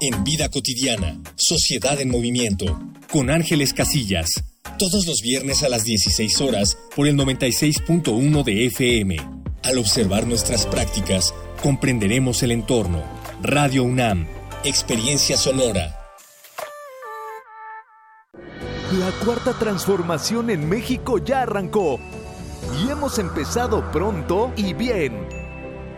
en 0.00 0.22
Vida 0.24 0.48
Cotidiana, 0.48 1.20
Sociedad 1.36 2.00
en 2.00 2.10
Movimiento, 2.10 2.80
con 3.10 3.30
Ángeles 3.30 3.72
Casillas, 3.72 4.44
todos 4.78 5.06
los 5.06 5.20
viernes 5.22 5.62
a 5.62 5.68
las 5.68 5.84
16 5.84 6.40
horas 6.40 6.78
por 6.94 7.08
el 7.08 7.16
96.1 7.16 8.44
de 8.44 8.66
FM. 8.66 9.16
Al 9.64 9.78
observar 9.78 10.26
nuestras 10.26 10.66
prácticas, 10.66 11.34
comprenderemos 11.62 12.42
el 12.42 12.52
entorno. 12.52 13.02
Radio 13.42 13.82
UNAM, 13.84 14.26
Experiencia 14.64 15.36
Sonora. 15.36 15.96
La 18.98 19.10
cuarta 19.24 19.52
transformación 19.58 20.50
en 20.50 20.68
México 20.68 21.18
ya 21.18 21.42
arrancó 21.42 21.98
y 22.80 22.90
hemos 22.90 23.18
empezado 23.18 23.90
pronto 23.90 24.52
y 24.56 24.74
bien. 24.74 25.26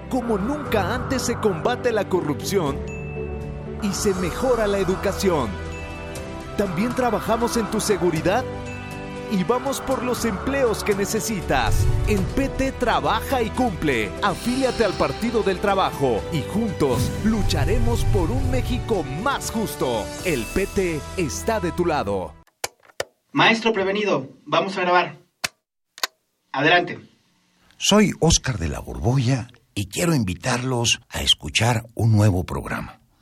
Como 0.08 0.38
nunca 0.38 0.94
antes 0.94 1.22
se 1.22 1.34
combate 1.34 1.92
la 1.92 2.08
corrupción 2.08 2.99
y 3.82 3.92
se 3.92 4.14
mejora 4.14 4.66
la 4.66 4.78
educación. 4.78 5.50
También 6.56 6.94
trabajamos 6.94 7.56
en 7.56 7.70
tu 7.70 7.80
seguridad 7.80 8.44
y 9.30 9.44
vamos 9.44 9.80
por 9.80 10.02
los 10.02 10.24
empleos 10.24 10.82
que 10.84 10.94
necesitas. 10.94 11.86
En 12.08 12.22
PT 12.22 12.72
trabaja 12.72 13.42
y 13.42 13.50
cumple. 13.50 14.10
Afíliate 14.22 14.84
al 14.84 14.92
Partido 14.94 15.42
del 15.42 15.58
Trabajo 15.58 16.20
y 16.32 16.42
juntos 16.42 17.10
lucharemos 17.24 18.04
por 18.06 18.30
un 18.30 18.50
México 18.50 19.02
más 19.22 19.50
justo. 19.50 20.04
El 20.24 20.44
PT 20.44 21.00
está 21.16 21.60
de 21.60 21.72
tu 21.72 21.86
lado. 21.86 22.34
Maestro 23.32 23.72
prevenido, 23.72 24.28
vamos 24.44 24.76
a 24.76 24.80
grabar. 24.80 25.16
Adelante. 26.52 26.98
Soy 27.78 28.12
Óscar 28.20 28.58
de 28.58 28.68
la 28.68 28.80
Borbolla 28.80 29.48
y 29.74 29.88
quiero 29.88 30.14
invitarlos 30.14 31.00
a 31.08 31.22
escuchar 31.22 31.86
un 31.94 32.12
nuevo 32.12 32.44
programa. 32.44 32.99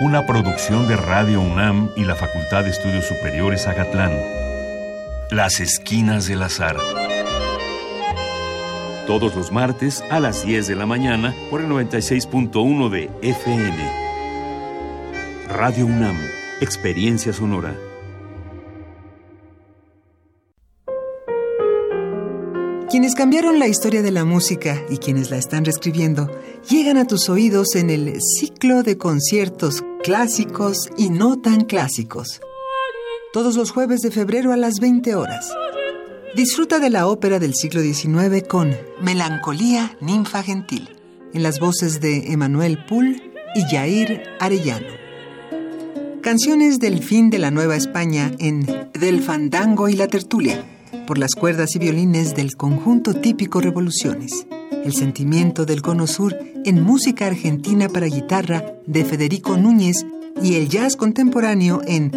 Una 0.00 0.26
producción 0.26 0.86
de 0.86 0.96
Radio 0.96 1.40
UNAM 1.40 1.90
y 1.96 2.04
la 2.04 2.14
Facultad 2.14 2.62
de 2.62 2.70
Estudios 2.70 3.04
Superiores 3.06 3.66
Agatlán. 3.66 4.12
Las 5.32 5.58
Esquinas 5.58 6.28
del 6.28 6.42
Azar. 6.42 6.76
Todos 9.08 9.34
los 9.34 9.50
martes 9.50 10.04
a 10.08 10.20
las 10.20 10.46
10 10.46 10.68
de 10.68 10.76
la 10.76 10.86
mañana 10.86 11.34
por 11.50 11.60
el 11.62 11.68
96.1 11.68 12.90
de 12.90 13.10
FM. 13.22 13.76
Radio 15.48 15.86
UNAM, 15.86 16.16
Experiencia 16.60 17.32
Sonora. 17.32 17.74
Quienes 22.88 23.16
cambiaron 23.16 23.58
la 23.58 23.66
historia 23.66 24.02
de 24.02 24.12
la 24.12 24.24
música 24.24 24.80
y 24.88 24.98
quienes 24.98 25.30
la 25.30 25.38
están 25.38 25.64
reescribiendo 25.64 26.30
llegan 26.70 26.96
a 26.96 27.06
tus 27.06 27.28
oídos 27.28 27.74
en 27.74 27.90
el 27.90 28.14
ciclo 28.20 28.82
de 28.82 28.96
conciertos 28.96 29.82
clásicos 30.02 30.90
y 30.96 31.10
no 31.10 31.40
tan 31.40 31.64
clásicos. 31.64 32.40
Todos 33.32 33.56
los 33.56 33.70
jueves 33.70 34.00
de 34.00 34.10
febrero 34.10 34.52
a 34.52 34.56
las 34.56 34.80
20 34.80 35.14
horas. 35.14 35.52
Disfruta 36.34 36.78
de 36.78 36.90
la 36.90 37.06
ópera 37.06 37.38
del 37.38 37.54
siglo 37.54 37.80
XIX 37.80 38.46
con 38.48 38.76
Melancolía 39.00 39.96
Ninfa 40.00 40.42
Gentil, 40.42 40.88
en 41.32 41.42
las 41.42 41.58
voces 41.58 42.00
de 42.00 42.32
Emanuel 42.32 42.84
Poul 42.86 43.22
y 43.54 43.62
Jair 43.70 44.22
Arellano. 44.40 44.88
Canciones 46.22 46.78
del 46.78 47.02
fin 47.02 47.30
de 47.30 47.38
la 47.38 47.50
Nueva 47.50 47.76
España 47.76 48.32
en 48.38 48.66
Del 48.92 49.22
Fandango 49.22 49.88
y 49.88 49.94
la 49.94 50.08
Tertulia, 50.08 50.64
por 51.06 51.18
las 51.18 51.34
cuerdas 51.34 51.74
y 51.74 51.78
violines 51.78 52.34
del 52.34 52.56
conjunto 52.56 53.14
típico 53.14 53.60
Revoluciones. 53.60 54.46
El 54.84 54.94
sentimiento 54.94 55.64
del 55.64 55.82
Cono 55.82 56.06
Sur 56.06 56.36
en 56.64 56.82
música 56.82 57.26
argentina 57.26 57.88
para 57.88 58.06
guitarra 58.06 58.74
de 58.86 59.04
Federico 59.04 59.56
Núñez 59.56 60.04
y 60.42 60.54
el 60.54 60.68
jazz 60.68 60.96
contemporáneo 60.96 61.82
en 61.86 62.12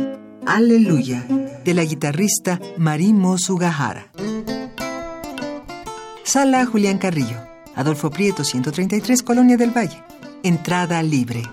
Aleluya 0.45 1.25
de 1.63 1.73
la 1.73 1.83
guitarrista 1.83 2.59
Marimo 2.77 3.37
Sugahara. 3.37 4.11
Sala 6.23 6.65
Julián 6.65 6.97
Carrillo, 6.97 7.37
Adolfo 7.75 8.09
Prieto 8.09 8.43
133, 8.43 9.21
Colonia 9.21 9.57
del 9.57 9.75
Valle. 9.75 10.01
Entrada 10.43 11.03
libre. 11.03 11.43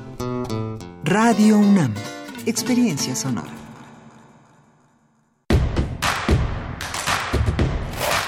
Radio 1.04 1.58
UNAM, 1.58 1.94
experiencia 2.46 3.16
sonora. 3.16 3.57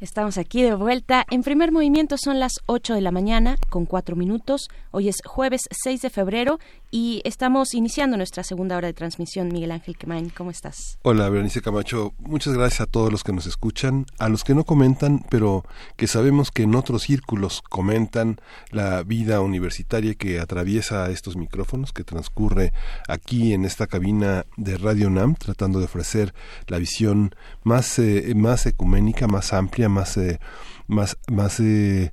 Estamos 0.00 0.38
aquí 0.38 0.62
de 0.62 0.76
vuelta. 0.76 1.26
En 1.28 1.42
primer 1.42 1.72
movimiento 1.72 2.16
son 2.18 2.38
las 2.38 2.52
8 2.66 2.94
de 2.94 3.00
la 3.00 3.10
mañana 3.10 3.56
con 3.68 3.84
4 3.84 4.14
minutos. 4.14 4.68
Hoy 4.92 5.08
es 5.08 5.16
jueves 5.26 5.62
6 5.72 6.02
de 6.02 6.08
febrero 6.08 6.60
y 6.92 7.20
estamos 7.24 7.74
iniciando 7.74 8.16
nuestra 8.16 8.44
segunda 8.44 8.76
hora 8.76 8.86
de 8.86 8.94
transmisión. 8.94 9.48
Miguel 9.48 9.72
Ángel 9.72 9.96
Quemain, 9.98 10.30
¿cómo 10.30 10.52
estás? 10.52 10.98
Hola, 11.02 11.28
Berenice 11.28 11.62
Camacho. 11.62 12.14
Muchas 12.20 12.54
gracias 12.54 12.82
a 12.82 12.86
todos 12.86 13.10
los 13.10 13.24
que 13.24 13.32
nos 13.32 13.46
escuchan, 13.46 14.06
a 14.20 14.28
los 14.28 14.44
que 14.44 14.54
no 14.54 14.62
comentan, 14.62 15.24
pero 15.30 15.64
que 15.96 16.06
sabemos 16.06 16.52
que 16.52 16.62
en 16.62 16.76
otros 16.76 17.02
círculos 17.02 17.60
comentan 17.62 18.40
la 18.70 19.02
vida 19.02 19.40
universitaria 19.40 20.14
que 20.14 20.38
atraviesa 20.38 21.10
estos 21.10 21.36
micrófonos, 21.36 21.92
que 21.92 22.04
transcurre 22.04 22.72
aquí 23.08 23.52
en 23.52 23.64
esta 23.64 23.88
cabina 23.88 24.46
de 24.56 24.78
Radio 24.78 25.10
NAM, 25.10 25.34
tratando 25.34 25.80
de 25.80 25.86
ofrecer 25.86 26.34
la 26.68 26.78
visión 26.78 27.34
más, 27.64 27.98
eh, 27.98 28.32
más 28.36 28.64
ecuménica, 28.64 29.26
más 29.26 29.52
amplia, 29.52 29.87
más, 29.88 30.16
eh, 30.16 30.38
más, 30.86 31.18
más 31.30 31.60
eh, 31.60 32.12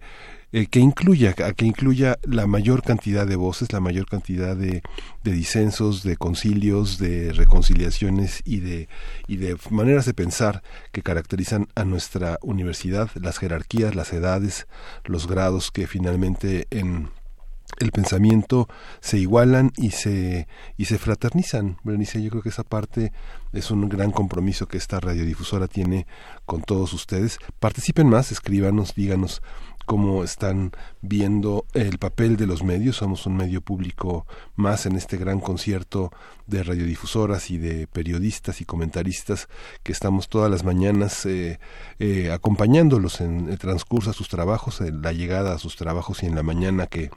eh, 0.51 0.67
que 0.67 0.79
incluya, 0.79 1.33
que 1.33 1.65
incluya 1.65 2.17
la 2.23 2.47
mayor 2.47 2.81
cantidad 2.81 3.27
de 3.27 3.35
voces, 3.35 3.73
la 3.73 3.81
mayor 3.81 4.05
cantidad 4.05 4.55
de, 4.55 4.81
de 5.23 5.31
disensos, 5.31 6.03
de 6.03 6.15
concilios, 6.15 6.97
de 6.97 7.33
reconciliaciones 7.33 8.41
y 8.45 8.61
de, 8.61 8.87
y 9.27 9.37
de 9.37 9.57
maneras 9.69 10.05
de 10.05 10.13
pensar 10.13 10.63
que 10.91 11.01
caracterizan 11.01 11.67
a 11.75 11.83
nuestra 11.83 12.37
universidad, 12.41 13.09
las 13.15 13.37
jerarquías, 13.37 13.95
las 13.95 14.13
edades, 14.13 14.67
los 15.03 15.27
grados 15.27 15.71
que 15.71 15.87
finalmente 15.87 16.67
en 16.69 17.09
el 17.79 17.91
pensamiento 17.91 18.67
se 19.01 19.17
igualan 19.17 19.71
y 19.75 19.91
se 19.91 20.47
y 20.77 20.85
se 20.85 20.97
fraternizan. 20.97 21.77
Berenice, 21.83 22.21
yo 22.21 22.29
creo 22.29 22.41
que 22.41 22.49
esa 22.49 22.63
parte 22.63 23.11
es 23.53 23.71
un 23.71 23.89
gran 23.89 24.11
compromiso 24.11 24.67
que 24.67 24.77
esta 24.77 24.99
radiodifusora 24.99 25.67
tiene 25.67 26.07
con 26.45 26.61
todos 26.61 26.93
ustedes. 26.93 27.39
Participen 27.59 28.07
más, 28.07 28.31
escríbanos, 28.31 28.95
díganos 28.95 29.41
cómo 29.85 30.23
están 30.23 30.71
viendo 31.01 31.65
el 31.73 31.99
papel 31.99 32.37
de 32.37 32.47
los 32.47 32.63
medios. 32.63 32.97
Somos 32.97 33.25
un 33.25 33.37
medio 33.37 33.61
público 33.61 34.25
más 34.55 34.85
en 34.85 34.95
este 34.95 35.17
gran 35.17 35.39
concierto 35.39 36.11
de 36.47 36.63
radiodifusoras 36.63 37.51
y 37.51 37.57
de 37.57 37.87
periodistas 37.87 38.61
y 38.61 38.65
comentaristas 38.65 39.47
que 39.83 39.91
estamos 39.91 40.27
todas 40.27 40.49
las 40.49 40.63
mañanas 40.63 41.25
eh, 41.25 41.59
eh, 41.99 42.31
acompañándolos 42.31 43.21
en 43.21 43.49
el 43.49 43.59
transcurso 43.59 44.09
a 44.09 44.13
sus 44.13 44.27
trabajos, 44.27 44.81
en 44.81 45.01
la 45.01 45.13
llegada 45.13 45.53
a 45.53 45.59
sus 45.59 45.75
trabajos 45.75 46.23
y 46.23 46.25
en 46.25 46.35
la 46.35 46.43
mañana 46.43 46.87
que 46.87 47.11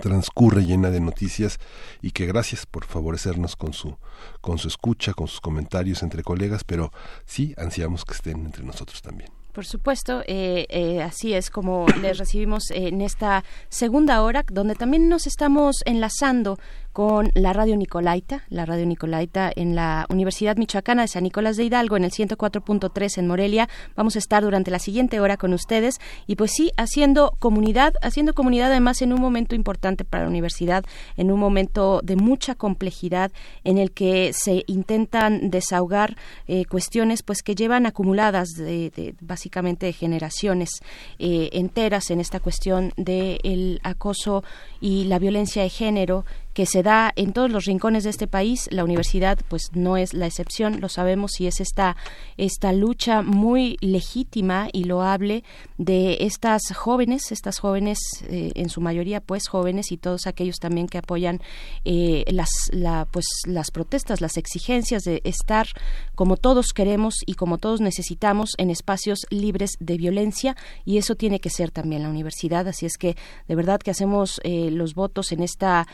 transcurre 0.00 0.64
llena 0.64 0.90
de 0.90 1.00
noticias 1.00 1.58
y 2.00 2.12
que 2.12 2.26
gracias 2.26 2.66
por 2.66 2.84
favorecernos 2.84 3.56
con 3.56 3.72
su 3.72 3.96
con 4.40 4.58
su 4.58 4.68
escucha, 4.68 5.14
con 5.14 5.28
sus 5.28 5.40
comentarios 5.40 6.02
entre 6.02 6.22
colegas, 6.22 6.64
pero 6.64 6.92
sí 7.24 7.54
ansiamos 7.56 8.04
que 8.04 8.14
estén 8.14 8.44
entre 8.46 8.64
nosotros 8.64 9.02
también. 9.02 9.30
Por 9.52 9.66
supuesto, 9.66 10.22
eh, 10.26 10.66
eh, 10.68 11.02
así 11.02 11.34
es 11.34 11.50
como 11.50 11.86
les 12.00 12.18
recibimos 12.18 12.70
en 12.70 13.00
esta 13.00 13.42
segunda 13.68 14.22
hora, 14.22 14.44
donde 14.50 14.76
también 14.76 15.08
nos 15.08 15.26
estamos 15.26 15.76
enlazando 15.86 16.58
con 16.92 17.30
la 17.34 17.52
Radio 17.52 17.76
Nicolaita, 17.76 18.44
la 18.48 18.66
Radio 18.66 18.86
Nicolaita 18.86 19.50
en 19.54 19.74
la 19.74 20.06
Universidad 20.10 20.56
Michoacana 20.56 21.02
de 21.02 21.08
San 21.08 21.22
Nicolás 21.22 21.56
de 21.56 21.64
Hidalgo, 21.64 21.96
en 21.96 22.04
el 22.04 22.10
104.3 22.10 23.18
en 23.18 23.26
Morelia. 23.26 23.68
Vamos 23.96 24.16
a 24.16 24.18
estar 24.18 24.42
durante 24.42 24.70
la 24.70 24.78
siguiente 24.78 25.20
hora 25.20 25.36
con 25.36 25.52
ustedes 25.52 26.00
y 26.26 26.36
pues 26.36 26.52
sí, 26.52 26.72
haciendo 26.76 27.36
comunidad, 27.38 27.94
haciendo 28.02 28.34
comunidad 28.34 28.70
además 28.70 29.02
en 29.02 29.12
un 29.12 29.20
momento 29.20 29.54
importante 29.54 30.04
para 30.04 30.24
la 30.24 30.30
universidad, 30.30 30.84
en 31.16 31.30
un 31.30 31.38
momento 31.38 32.00
de 32.02 32.16
mucha 32.16 32.54
complejidad 32.54 33.30
en 33.64 33.78
el 33.78 33.92
que 33.92 34.32
se 34.32 34.64
intentan 34.66 35.50
desahogar 35.50 36.16
eh, 36.46 36.64
cuestiones 36.64 37.22
pues 37.22 37.42
que 37.42 37.54
llevan 37.54 37.86
acumuladas 37.86 38.48
de, 38.56 39.14
básicamente 39.20 39.86
de 39.86 39.92
generaciones 39.92 40.70
eh, 41.18 41.50
enteras 41.52 42.10
en 42.10 42.20
esta 42.20 42.40
cuestión 42.40 42.92
del 42.96 43.80
acoso 43.82 44.42
y 44.80 45.04
la 45.04 45.18
violencia 45.18 45.62
de 45.62 45.68
género 45.68 46.24
que 46.54 46.66
se 46.66 46.82
da 46.82 47.12
en 47.16 47.32
todos 47.32 47.50
los 47.50 47.64
rincones 47.64 48.04
de 48.04 48.10
este 48.10 48.26
país. 48.26 48.68
La 48.70 48.84
universidad, 48.84 49.38
pues, 49.48 49.70
no 49.74 49.96
es 49.96 50.14
la 50.14 50.26
excepción, 50.26 50.80
lo 50.80 50.88
sabemos, 50.88 51.40
y 51.40 51.46
es 51.46 51.60
esta, 51.60 51.96
esta 52.36 52.72
lucha 52.72 53.22
muy 53.22 53.76
legítima 53.80 54.68
y 54.72 54.84
loable 54.84 55.44
de 55.78 56.18
estas 56.20 56.62
jóvenes, 56.74 57.32
estas 57.32 57.58
jóvenes, 57.58 57.98
eh, 58.28 58.52
en 58.54 58.68
su 58.68 58.80
mayoría, 58.80 59.20
pues, 59.20 59.48
jóvenes 59.48 59.92
y 59.92 59.96
todos 59.96 60.26
aquellos 60.26 60.56
también 60.56 60.88
que 60.88 60.98
apoyan 60.98 61.40
eh, 61.84 62.24
las, 62.28 62.50
la, 62.72 63.06
pues, 63.10 63.26
las 63.46 63.70
protestas, 63.70 64.20
las 64.20 64.36
exigencias 64.36 65.02
de 65.02 65.20
estar 65.24 65.66
como 66.14 66.36
todos 66.36 66.72
queremos 66.72 67.14
y 67.26 67.34
como 67.34 67.58
todos 67.58 67.80
necesitamos 67.80 68.50
en 68.58 68.70
espacios 68.70 69.20
libres 69.30 69.72
de 69.80 69.96
violencia, 69.96 70.56
y 70.84 70.98
eso 70.98 71.14
tiene 71.14 71.40
que 71.40 71.50
ser 71.50 71.70
también 71.70 72.02
la 72.02 72.10
universidad. 72.10 72.66
Así 72.68 72.86
es 72.86 72.96
que, 72.96 73.16
de 73.48 73.54
verdad, 73.54 73.80
que 73.80 73.90
hacemos 73.90 74.40
eh, 74.44 74.70
los 74.70 74.94
votos 74.94 75.32
en 75.32 75.42
esta 75.42 75.86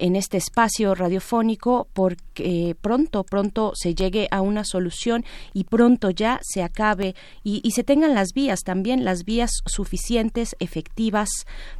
en 0.00 0.16
este 0.16 0.36
espacio 0.36 0.94
radiofónico 0.94 1.88
porque 1.92 2.76
pronto, 2.80 3.24
pronto 3.24 3.72
se 3.74 3.94
llegue 3.94 4.28
a 4.30 4.40
una 4.40 4.64
solución 4.64 5.24
y 5.52 5.64
pronto 5.64 6.10
ya 6.10 6.40
se 6.42 6.62
acabe 6.62 7.14
y, 7.42 7.60
y 7.64 7.72
se 7.72 7.84
tengan 7.84 8.14
las 8.14 8.32
vías 8.34 8.60
también, 8.60 9.04
las 9.04 9.24
vías 9.24 9.50
suficientes, 9.66 10.56
efectivas 10.60 11.28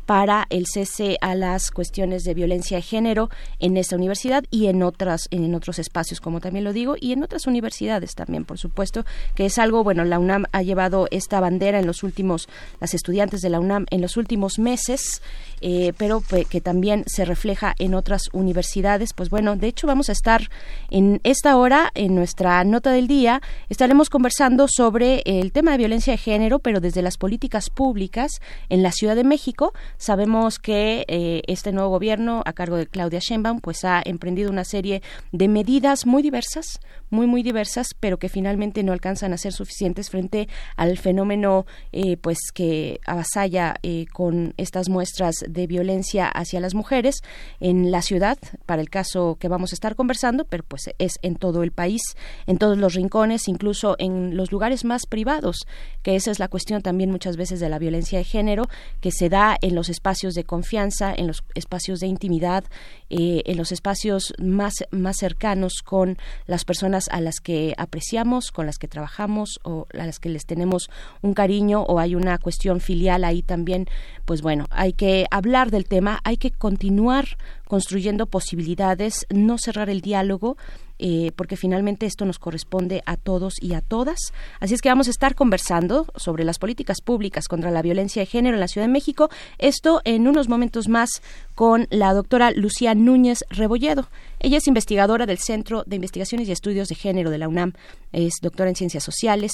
para 0.07 0.47
el 0.51 0.67
cese 0.67 1.19
a 1.21 1.35
las 1.35 1.71
cuestiones 1.71 2.25
de 2.25 2.35
violencia 2.35 2.79
de 2.79 2.83
género 2.83 3.31
en 3.59 3.77
esta 3.77 3.97
universidad 3.97 4.45
y 4.51 4.67
en 4.67 4.83
otras 4.83 5.29
en 5.31 5.55
otros 5.55 5.79
espacios 5.79 6.21
como 6.21 6.41
también 6.41 6.65
lo 6.65 6.73
digo 6.73 6.97
y 7.01 7.13
en 7.13 7.23
otras 7.23 7.47
universidades 7.47 8.15
también 8.15 8.45
por 8.45 8.59
supuesto 8.59 9.05
que 9.35 9.47
es 9.47 9.59
algo 9.59 9.85
bueno 9.85 10.05
la 10.05 10.19
UNAM 10.19 10.47
ha 10.53 10.63
llevado 10.63 11.07
esta 11.11 11.41
bandera 11.41 11.79
en 11.79 11.87
los 11.87 12.03
últimos 12.03 12.49
las 12.81 12.95
estudiantes 12.95 13.41
de 13.41 13.51
la 13.51 13.61
UNAM 13.61 13.87
en 13.91 14.01
los 14.01 14.17
últimos 14.17 14.59
meses 14.59 15.23
eh, 15.61 15.93
pero 15.97 16.21
pues, 16.21 16.47
que 16.47 16.61
también 16.61 17.05
se 17.07 17.25
refleja 17.25 17.75
en 17.79 17.95
otras 17.95 18.29
universidades 18.33 19.13
pues 19.15 19.31
bueno 19.31 19.57
de 19.57 19.69
hecho 19.69 19.87
vamos 19.87 20.09
a 20.09 20.13
estar 20.13 20.49
en 20.91 21.21
esta 21.25 21.57
hora 21.57 21.91
en 21.95 22.15
nuestra 22.15 22.63
nota 22.65 22.93
del 22.93 23.09
día 23.09 23.41
estaremos 23.69 24.11
conversando 24.11 24.67
sobre 24.69 25.23
el 25.25 25.53
tema 25.53 25.73
de 25.73 25.79
violencia 25.79 26.13
de 26.13 26.19
género 26.19 26.59
pero 26.59 26.81
desde 26.81 27.03
las 27.03 27.17
políticas 27.17 27.71
públicas 27.71 28.41
en 28.69 28.83
la 28.83 28.93
Ciudad 28.93 29.17
de 29.17 29.25
México. 29.25 29.73
Sabemos 29.97 30.59
que 30.59 31.05
eh, 31.09 31.43
este 31.47 31.73
nuevo 31.73 31.91
gobierno, 31.91 32.43
a 32.45 32.53
cargo 32.53 32.77
de 32.77 32.87
Claudia 32.87 33.21
Sheinbaum, 33.21 33.61
pues 33.61 33.85
ha 33.85 34.03
emprendido 34.05 34.51
una 34.51 34.65
serie 34.65 35.03
de 35.33 35.49
medidas 35.49 36.07
muy 36.07 36.23
diversas, 36.23 36.81
muy 37.11 37.27
muy 37.27 37.43
diversas, 37.43 37.89
pero 37.99 38.19
que 38.19 38.29
finalmente 38.29 38.83
no 38.83 38.93
alcanzan 38.93 39.33
a 39.33 39.39
ser 39.39 39.53
suficientes 39.53 40.11
frente 40.11 40.49
al 40.77 40.97
fenómeno, 40.99 41.67
eh, 41.93 42.17
pues 42.17 42.39
que 42.55 43.01
avasalla 43.07 43.75
eh, 43.83 44.07
con 44.13 44.55
estas 44.57 44.89
muestras 44.89 45.35
de 45.47 45.67
violencia 45.67 46.29
hacia 46.29 46.61
las 46.61 46.75
mujeres 46.75 47.17
en 47.61 47.91
la 47.91 48.03
ciudad, 48.03 48.39
para 48.67 48.81
el 48.81 48.91
caso 48.91 49.37
que 49.39 49.49
vamos 49.49 49.73
a 49.73 49.75
estar 49.75 49.97
conversando, 49.97 50.45
pero 50.45 50.65
pues 50.65 50.91
es 50.99 51.15
en 51.23 51.37
todo 51.37 51.63
el 51.63 51.73
país, 51.73 52.03
en 52.47 52.59
todos 52.59 52.79
los 52.79 52.95
rincones, 52.95 53.49
incluso 53.49 53.97
en 53.99 54.37
los 54.37 54.53
lugares 54.53 54.85
más 54.85 55.07
privados, 55.07 55.67
que 56.03 56.17
esa 56.17 56.31
es 56.31 56.39
la 56.39 56.49
cuestión 56.49 56.83
también 56.83 57.11
muchas 57.11 57.37
veces 57.37 57.61
de 57.61 57.69
la 57.69 57.79
violencia 57.79 58.19
de 58.19 58.25
género 58.25 58.69
que 59.01 59.11
se 59.11 59.29
da 59.29 59.57
en 59.61 59.75
los 59.75 59.89
espacios 59.89 60.35
de 60.35 60.45
confianza, 60.45 61.13
en 61.15 61.27
los 61.27 61.43
espacios 61.55 62.01
de 62.01 62.07
intimidad, 62.07 62.65
eh, 63.09 63.43
en 63.47 63.57
los 63.57 63.73
espacios 63.73 64.33
más, 64.39 64.75
más 64.91 65.17
cercanos 65.17 65.83
con 65.85 66.19
las 66.47 66.65
personas 66.65 67.00
a 67.09 67.21
las 67.21 67.41
que 67.41 67.75
apreciamos, 67.79 68.51
con 68.51 68.67
las 68.67 68.79
que 68.79 68.89
trabajamos 68.89 69.61
o 69.63 69.87
a 69.95 70.07
las 70.07 70.19
que 70.19 70.29
les 70.29 70.47
tenemos 70.47 70.91
un 71.23 71.35
cariño 71.35 71.83
o 71.83 71.99
hay 71.99 72.15
una 72.15 72.39
cuestión 72.39 72.81
filial 72.81 73.25
ahí 73.25 73.43
también, 73.43 73.87
pues 74.25 74.43
bueno, 74.43 74.67
hay 74.71 74.93
que 74.93 75.27
hablar 75.31 75.71
del 75.71 75.87
tema, 75.87 76.21
hay 76.25 76.37
que 76.37 76.51
continuar 76.51 77.39
construyendo 77.67 78.27
posibilidades, 78.27 79.27
no 79.31 79.59
cerrar 79.59 79.91
el 79.91 80.01
diálogo, 80.01 80.57
eh, 81.03 81.33
porque 81.35 81.57
finalmente 81.57 82.05
esto 82.05 82.27
nos 82.27 82.39
corresponde 82.39 83.03
a 83.07 83.17
todos 83.17 83.55
y 83.59 83.73
a 83.73 83.81
todas. 83.81 84.19
Así 84.61 84.75
es 84.75 84.83
que 84.83 84.91
vamos 84.91 85.09
a 85.09 85.11
estar 85.11 85.35
conversando 85.35 86.07
sobre 86.15 86.45
las 86.45 86.59
políticas 86.59 87.01
públicas 87.01 87.49
contra 87.49 87.71
la 87.71 87.81
violencia 87.81 88.21
de 88.21 88.27
género 88.27 88.57
en 88.57 88.61
la 88.61 88.69
Ciudad 88.69 88.87
de 88.87 88.93
México. 88.93 89.31
Esto 89.59 90.03
en 90.05 90.29
unos 90.29 90.51
momentos 90.51 90.89
más 90.89 91.23
con 91.55 91.87
la 91.91 92.13
doctora 92.13 92.51
Lucía 92.51 92.95
Núñez 92.95 93.45
Rebolledo. 93.49 94.09
Ella 94.41 94.59
es 94.59 94.67
investigadora 94.67 95.27
del 95.27 95.39
Centro 95.39 95.85
de 95.87 95.97
Investigaciones 95.97 96.49
y 96.49 96.53
Estudios 96.53 96.89
de 96.89 96.95
Género 96.95 97.31
de 97.31 97.39
la 97.39 97.49
UNAM, 97.49 97.73
es 98.13 98.35
doctora 98.41 98.71
en 98.71 98.77
Ciencias 98.77 99.05
Sociales, 99.05 99.53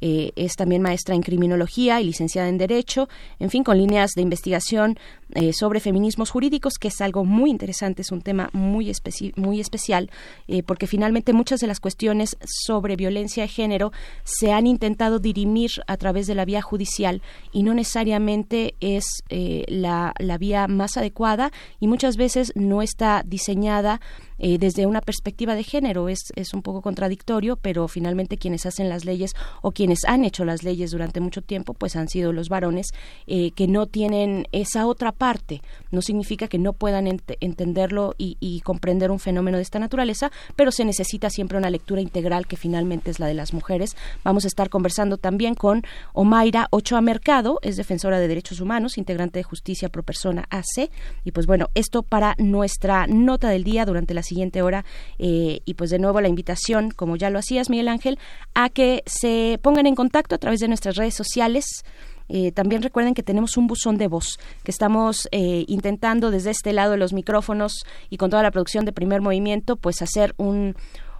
eh, 0.00 0.32
es 0.36 0.56
también 0.56 0.82
maestra 0.82 1.14
en 1.14 1.22
Criminología 1.22 2.00
y 2.00 2.04
licenciada 2.04 2.48
en 2.48 2.58
Derecho, 2.58 3.08
en 3.38 3.50
fin, 3.50 3.64
con 3.64 3.78
líneas 3.78 4.10
de 4.14 4.22
investigación 4.22 4.98
eh, 5.36 5.52
sobre 5.52 5.80
feminismos 5.80 6.30
jurídicos, 6.30 6.78
que 6.78 6.88
es 6.88 7.00
algo 7.00 7.24
muy 7.24 7.50
interesante, 7.50 8.02
es 8.02 8.10
un 8.10 8.22
tema 8.22 8.50
muy, 8.52 8.90
muy 9.36 9.60
especial, 9.60 10.10
eh, 10.48 10.62
porque 10.62 10.86
finalmente 10.86 11.32
muchas 11.32 11.60
de 11.60 11.66
las 11.66 11.78
cuestiones 11.78 12.36
sobre 12.44 12.96
violencia 12.96 13.44
de 13.44 13.48
género 13.48 13.92
se 14.24 14.52
han 14.52 14.66
intentado 14.66 15.18
dirimir 15.18 15.70
a 15.86 15.96
través 15.96 16.26
de 16.26 16.34
la 16.34 16.44
vía 16.44 16.62
judicial 16.62 17.22
y 17.52 17.62
no 17.62 17.74
necesariamente 17.74 18.74
es 18.80 19.04
la, 19.28 20.12
la 20.18 20.38
vía 20.38 20.66
más 20.68 20.96
adecuada 20.96 21.52
y 21.80 21.86
muchas 21.86 22.16
veces 22.16 22.52
no 22.54 22.82
está 22.82 23.22
diseñada 23.24 24.00
eh, 24.38 24.58
desde 24.58 24.86
una 24.86 25.00
perspectiva 25.00 25.54
de 25.54 25.64
género. 25.64 26.08
Es, 26.08 26.32
es 26.34 26.54
un 26.54 26.62
poco 26.62 26.82
contradictorio, 26.82 27.56
pero 27.56 27.88
finalmente 27.88 28.36
quienes 28.36 28.66
hacen 28.66 28.88
las 28.88 29.04
leyes 29.04 29.32
o 29.62 29.72
quienes 29.72 30.04
han 30.04 30.24
hecho 30.24 30.44
las 30.44 30.62
leyes 30.62 30.90
durante 30.90 31.20
mucho 31.20 31.42
tiempo, 31.42 31.74
pues 31.74 31.96
han 31.96 32.08
sido 32.08 32.32
los 32.32 32.48
varones 32.48 32.88
eh, 33.26 33.50
que 33.52 33.66
no 33.66 33.86
tienen 33.86 34.46
esa 34.52 34.86
otra 34.86 35.12
parte. 35.12 35.62
No 35.90 36.02
significa 36.02 36.48
que 36.48 36.58
no 36.58 36.72
puedan 36.72 37.06
entenderlo 37.06 38.14
y, 38.18 38.36
comprender 38.64 39.10
un 39.10 39.18
fenómeno 39.18 39.58
de 39.58 39.62
esta 39.62 39.78
naturaleza, 39.78 40.32
pero 40.56 40.72
se 40.72 40.84
necesita 40.84 41.30
siempre 41.30 41.58
una 41.58 41.70
lectura 41.70 42.00
integral 42.00 42.46
que 42.46 42.56
finalmente 42.56 43.10
es 43.10 43.20
la 43.20 43.26
de 43.26 43.34
las 43.34 43.52
mujeres. 43.52 43.96
Vamos 44.24 44.44
a 44.44 44.48
estar 44.48 44.70
conversando 44.70 45.18
también 45.18 45.54
con 45.54 45.84
Omaira 46.14 46.68
Ochoa 46.70 47.00
Mercado, 47.00 47.58
es 47.62 47.76
defensora 47.76 48.18
de 48.18 48.28
derechos 48.28 48.60
humanos, 48.60 48.98
integrante 48.98 49.38
de 49.38 49.44
Justicia 49.44 49.88
Pro 49.88 50.02
Persona 50.02 50.46
AC. 50.50 50.90
Y 51.24 51.32
pues 51.32 51.46
bueno, 51.46 51.68
esto 51.74 52.02
para 52.02 52.34
nuestra 52.38 53.06
nota 53.06 53.50
del 53.50 53.64
día 53.64 53.84
durante 53.84 54.14
la 54.14 54.22
siguiente 54.26 54.62
hora. 54.62 54.84
Eh, 55.18 55.60
y 55.64 55.74
pues 55.74 55.90
de 55.90 55.98
nuevo 55.98 56.20
la 56.20 56.28
invitación, 56.28 56.90
como 56.90 57.16
ya 57.16 57.30
lo 57.30 57.38
hacías, 57.38 57.70
Miguel 57.70 57.88
Ángel, 57.88 58.18
a 58.54 58.68
que 58.68 59.02
se 59.06 59.58
pongan 59.62 59.86
en 59.86 59.94
contacto 59.94 60.34
a 60.34 60.38
través 60.38 60.60
de 60.60 60.68
nuestras 60.68 60.96
redes 60.96 61.14
sociales. 61.14 61.84
Eh, 62.28 62.50
también 62.52 62.82
recuerden 62.82 63.14
que 63.14 63.22
tenemos 63.22 63.56
un 63.56 63.68
buzón 63.68 63.98
de 63.98 64.08
voz 64.08 64.38
que 64.64 64.72
estamos 64.72 65.28
eh, 65.30 65.64
intentando 65.68 66.32
desde 66.32 66.50
este 66.50 66.72
lado 66.72 66.92
de 66.92 66.98
los 66.98 67.12
micrófonos 67.12 67.84
y 68.10 68.16
con 68.16 68.30
toda 68.30 68.42
la 68.42 68.50
producción 68.50 68.84
de 68.84 68.92
primer 68.92 69.20
movimiento, 69.20 69.76
pues 69.76 70.02
hacer 70.02 70.34
un, 70.36 70.74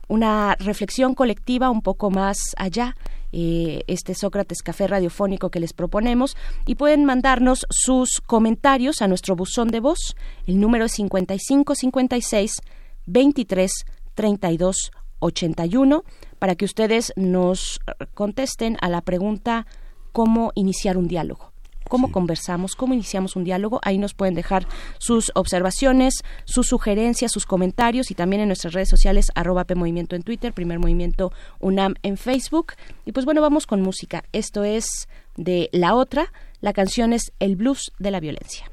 una 0.09 0.57
reflexión 0.59 1.15
colectiva 1.15 1.71
un 1.71 1.83
poco 1.83 2.11
más 2.11 2.39
allá 2.57 2.97
este 3.33 4.15
Sócrates 4.15 4.63
Café 4.63 4.87
Radiofónico 4.87 5.51
que 5.51 5.61
les 5.61 5.73
proponemos 5.73 6.37
y 6.65 6.77
pueden 6.77 7.05
mandarnos 7.05 7.67
sus 7.71 8.21
comentarios 8.25 9.03
a 9.03 9.09
nuestro 9.09 9.37
buzón 9.37 9.69
de 9.69 9.81
voz. 9.81 10.17
El 10.47 10.61
número 10.61 10.87
es 10.87 10.93
5556 10.93 12.53
23 13.07 13.71
32 14.15 14.91
81 15.19 16.05
para 16.39 16.55
que 16.55 16.65
ustedes 16.65 17.13
nos 17.17 17.81
contesten 18.15 18.77
a 18.81 18.89
la 18.89 19.01
pregunta 19.01 19.67
cómo 20.13 20.53
iniciar 20.55 20.97
un 20.97 21.09
diálogo 21.09 21.53
cómo 21.89 22.13
conversamos, 22.13 22.75
cómo 22.77 22.95
iniciamos 22.95 23.37
un 23.37 23.45
diálogo. 23.45 23.81
Ahí 23.83 23.99
nos 23.99 24.15
pueden 24.15 24.35
dejar 24.35 24.67
sus 24.99 25.33
observaciones, 25.35 26.23
sus 26.45 26.67
sugerencias, 26.67 27.33
sus 27.33 27.47
comentarios 27.47 28.11
y 28.11 28.15
también 28.15 28.43
en 28.43 28.49
nuestras 28.49 28.75
redes 28.75 28.89
sociales 28.89 29.31
arroba 29.35 29.65
Movimiento 29.75 30.17
en 30.17 30.23
Twitter, 30.23 30.53
Primer 30.53 30.79
Movimiento 30.79 31.33
UNAM 31.61 31.95
en 32.03 32.17
Facebook. 32.17 32.75
Y 33.05 33.13
pues 33.13 33.25
bueno, 33.25 33.41
vamos 33.41 33.67
con 33.67 33.83
música. 33.83 34.25
Esto 34.33 34.65
es 34.65 35.09
de 35.37 35.69
La 35.73 35.95
Otra. 35.95 36.33
La 36.61 36.73
canción 36.73 37.13
es 37.13 37.33
El 37.39 37.57
Blues 37.57 37.93
de 37.99 38.11
la 38.11 38.21
Violencia. 38.21 38.71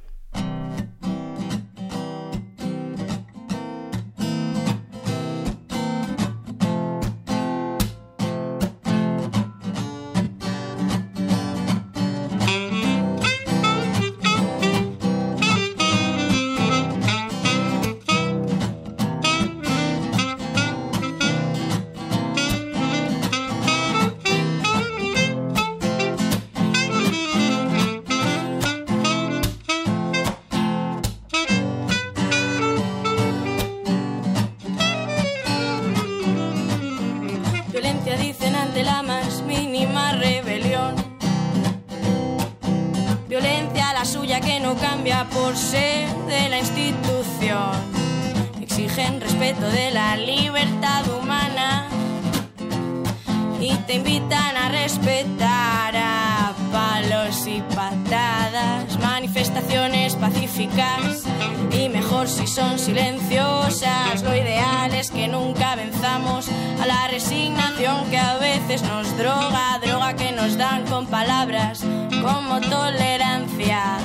Y 61.71 61.89
mejor 61.89 62.27
si 62.27 62.47
son 62.47 62.79
silenciosas. 62.79 64.23
Lo 64.23 64.35
ideal 64.35 64.93
es 64.93 65.11
que 65.11 65.27
nunca 65.27 65.75
venzamos 65.75 66.47
a 66.81 66.85
la 66.85 67.07
resignación 67.07 68.09
que 68.09 68.17
a 68.17 68.37
veces 68.37 68.81
nos 68.83 69.15
droga, 69.17 69.79
droga 69.85 70.15
que 70.15 70.31
nos 70.31 70.57
dan 70.57 70.85
con 70.87 71.05
palabras 71.07 71.83
como 72.21 72.59
tolerancia. 72.61 73.97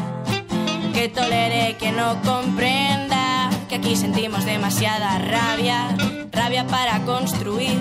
Que 0.92 1.08
tolere 1.08 1.76
que 1.78 1.92
no 1.92 2.20
comprenda. 2.22 3.48
Que 3.68 3.76
aquí 3.76 3.96
sentimos 3.96 4.44
demasiada 4.44 5.18
rabia, 5.18 5.96
rabia 6.32 6.66
para 6.66 7.00
construir. 7.04 7.78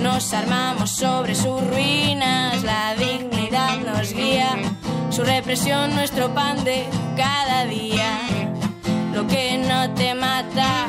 Nos 0.00 0.32
armamos 0.34 0.90
sobre 0.90 1.34
sus 1.34 1.60
ruinas, 1.68 2.62
la 2.62 2.94
dignidad 2.94 3.78
nos 3.78 4.12
guía, 4.12 4.56
su 5.14 5.22
represión 5.22 5.94
nuestro 5.94 6.34
pan 6.34 6.64
de 6.64 6.86
cada 7.16 7.66
día. 7.66 8.18
Lo 9.12 9.24
que 9.28 9.56
no 9.58 9.94
te 9.94 10.12
mata 10.12 10.86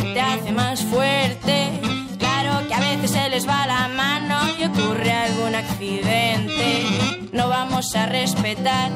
te 0.00 0.20
hace 0.20 0.50
más 0.50 0.80
fuerte. 0.80 1.80
Claro 2.18 2.66
que 2.66 2.74
a 2.74 2.80
veces 2.80 3.12
se 3.12 3.28
les 3.28 3.48
va 3.48 3.68
la 3.68 3.86
mano 3.86 4.36
y 4.58 4.64
ocurre 4.64 5.12
algún 5.12 5.54
accidente. 5.54 7.28
No 7.30 7.48
vamos 7.48 7.94
a 7.94 8.06
respetar 8.06 8.90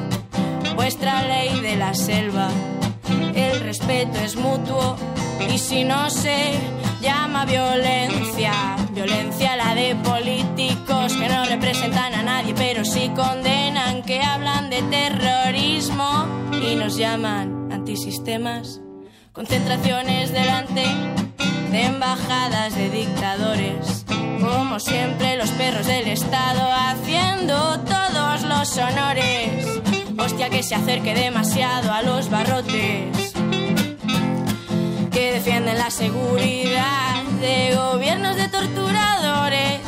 vuestra 0.74 1.22
ley 1.28 1.61
de 1.61 1.76
la 1.76 1.95
selva. 1.95 2.49
El 3.37 3.61
respeto 3.61 4.18
es 4.18 4.35
mutuo 4.35 4.97
y 5.49 5.59
si 5.59 5.85
no 5.85 6.11
se 6.11 6.59
llama 7.03 7.45
violencia, 7.45 8.77
violencia 8.93 9.57
la 9.57 9.75
de 9.75 9.95
políticos 9.97 11.13
que 11.15 11.29
no 11.29 11.45
representan 11.45 12.15
a 12.15 12.23
nadie 12.23 12.55
pero 12.55 12.85
sí 12.85 13.11
condenan, 13.15 14.03
que 14.03 14.23
hablan 14.23 14.71
de 14.71 14.83
terrorismo 14.83 16.27
y 16.63 16.77
nos 16.77 16.97
llaman 16.97 17.71
antisistemas. 17.73 18.81
Concentraciones 19.33 20.33
delante 20.33 20.85
de 21.71 21.85
embajadas 21.85 22.75
de 22.77 22.89
dictadores. 22.89 24.05
Como 24.41 24.79
siempre 24.79 25.37
los 25.37 25.51
perros 25.51 25.87
del 25.87 26.09
Estado 26.09 26.71
haciendo 26.73 27.81
todos 27.81 28.43
los 28.43 28.79
honores 28.79 29.83
Hostia, 30.19 30.51
que 30.51 30.63
se 30.63 30.75
acerque 30.75 31.15
demasiado 31.15 31.91
a 31.93 32.03
los 32.03 32.31
barrotes. 32.31 33.22
Defienden 35.45 35.76
la 35.76 35.90
seguridad 35.90 37.20
de 37.40 37.74
gobiernos 37.74 38.36
de 38.36 38.47
torturadores. 38.47 39.80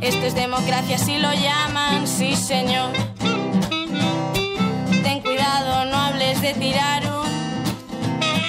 Esto 0.00 0.26
es 0.26 0.36
democracia 0.36 0.96
si 0.96 1.18
lo 1.18 1.32
llaman, 1.34 2.06
sí 2.06 2.36
señor. 2.36 2.92
Ten 5.02 5.22
cuidado, 5.22 5.86
no 5.86 5.96
hables 5.96 6.40
de 6.40 6.54
tirar 6.54 7.02
un 7.02 7.28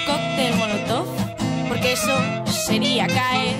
cóctel 0.06 0.54
molotov, 0.54 1.06
porque 1.66 1.94
eso 1.94 2.16
sería 2.46 3.08
caer 3.08 3.56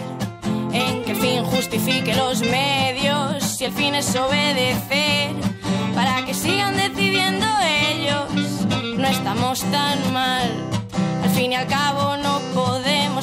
en 0.73 1.03
que 1.03 1.11
el 1.11 1.17
fin 1.17 1.45
justifique 1.47 2.15
los 2.15 2.43
medios 2.43 3.43
si 3.43 3.65
el 3.65 3.73
fin 3.73 3.97
es 3.97 4.15
obedecer 4.15 5.33
para 5.97 6.25
que 6.25 6.33
sigan 6.33 6.77
decidiendo 6.77 7.45
ellos. 7.91 8.31
No 8.97 9.09
estamos 9.09 9.63
tan 9.63 10.13
mal, 10.13 10.49
al 11.25 11.31
fin 11.31 11.51
y 11.51 11.57
al 11.57 11.67
cabo 11.67 12.17
no 12.19 12.38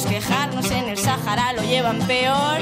quejarnos, 0.03 0.69
en 0.71 0.89
el 0.89 0.97
Sahara 0.97 1.53
lo 1.53 1.63
llevan 1.63 1.99
peor. 1.99 2.59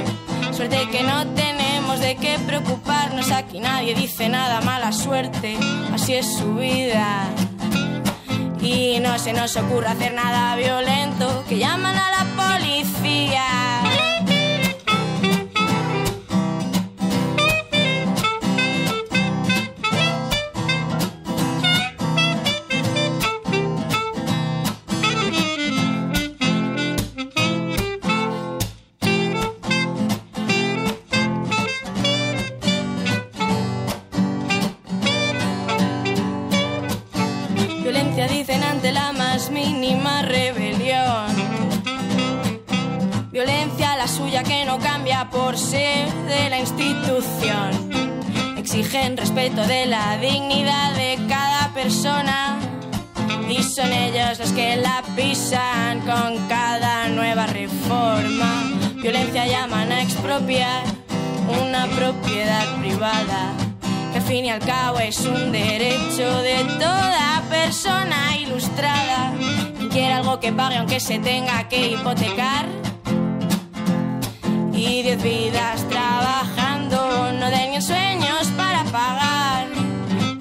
Suerte 0.52 0.88
que 0.92 1.04
no 1.04 1.26
tenemos 1.28 2.00
de 2.00 2.16
qué 2.16 2.38
preocuparnos, 2.46 3.32
aquí 3.32 3.60
nadie 3.60 3.96
dice 3.96 4.30
nada, 4.30 4.62
mala 4.62 4.92
suerte, 4.92 5.58
así 5.94 6.14
es 6.14 6.38
su 6.38 6.56
vida. 6.56 7.28
Y 8.62 9.00
no 9.00 9.18
se 9.18 9.34
nos 9.34 9.56
ocurre 9.58 9.88
hacer 9.88 10.14
nada 10.14 10.56
violento, 10.56 11.44
que 11.50 11.58
llaman 11.58 11.98
a 11.98 12.12
la 12.12 12.60
policía. 12.60 13.63
Mínima 39.50 40.22
rebelión. 40.22 41.28
Violencia 43.32 43.98
la 43.98 44.08
suya 44.08 44.44
que 44.44 44.66
no 44.66 44.78
cambia 44.80 45.30
por 45.30 45.58
ser 45.58 46.12
de 46.28 46.50
la 46.50 46.60
institución. 46.60 47.90
Exigen 48.58 49.18
respeto 49.18 49.66
de 49.66 49.86
la 49.86 50.18
dignidad 50.18 50.94
de 50.94 51.18
cada 51.28 51.74
persona. 51.74 52.60
Y 53.50 53.62
son 53.64 53.92
ellos 53.92 54.40
los 54.40 54.52
que 54.52 54.76
la 54.78 55.04
pisan 55.16 56.02
con 56.02 56.48
cada 56.48 57.08
nueva 57.10 57.48
reforma. 57.48 58.64
Violencia 58.96 59.46
llaman 59.48 59.92
a 59.92 60.02
expropiar 60.02 60.84
una 61.62 61.88
propiedad 61.88 62.66
privada 62.80 63.63
fin 64.24 64.46
y 64.46 64.50
al 64.50 64.60
cabo 64.60 65.00
es 65.00 65.20
un 65.26 65.52
derecho 65.52 66.42
de 66.42 66.64
toda 66.80 67.44
persona 67.50 68.38
ilustrada. 68.38 69.34
Quien 69.78 69.90
quiere 69.90 70.14
algo 70.14 70.40
que 70.40 70.52
pague 70.52 70.78
aunque 70.78 71.00
se 71.00 71.20
tenga 71.20 71.68
que 71.68 71.92
hipotecar. 71.92 72.66
Y 74.74 75.02
diez 75.04 75.22
vidas 75.22 75.88
trabajando, 75.90 77.32
no 77.34 77.50
den 77.50 77.82
sueños 77.82 78.48
para 78.58 78.84
pagar. 78.86 79.68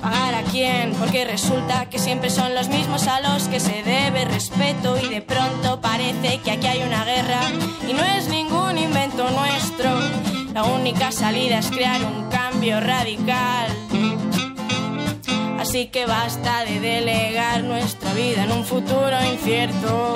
¿Pagar 0.00 0.34
a 0.34 0.42
quién? 0.42 0.94
Porque 0.98 1.24
resulta 1.24 1.88
que 1.88 1.98
siempre 1.98 2.30
son 2.30 2.54
los 2.54 2.68
mismos 2.68 3.06
a 3.06 3.20
los 3.20 3.48
que 3.48 3.60
se 3.60 3.82
debe 3.82 4.24
respeto 4.24 4.96
y 5.00 5.08
de 5.08 5.22
pronto 5.22 5.80
parece 5.80 6.38
que 6.38 6.50
aquí 6.52 6.66
hay 6.66 6.82
una 6.82 7.04
guerra 7.04 7.40
y 7.88 7.92
no 7.92 8.02
es 8.02 8.28
ningún 8.28 8.78
invento 8.78 9.28
nuestro. 9.30 10.31
La 10.54 10.64
única 10.64 11.10
salida 11.12 11.60
es 11.60 11.70
crear 11.70 12.04
un 12.04 12.28
cambio 12.28 12.78
radical. 12.78 13.70
Así 15.58 15.86
que 15.86 16.04
basta 16.04 16.64
de 16.66 16.78
delegar 16.78 17.64
nuestra 17.64 18.12
vida 18.12 18.44
en 18.44 18.52
un 18.52 18.64
futuro 18.64 19.16
incierto. 19.32 20.14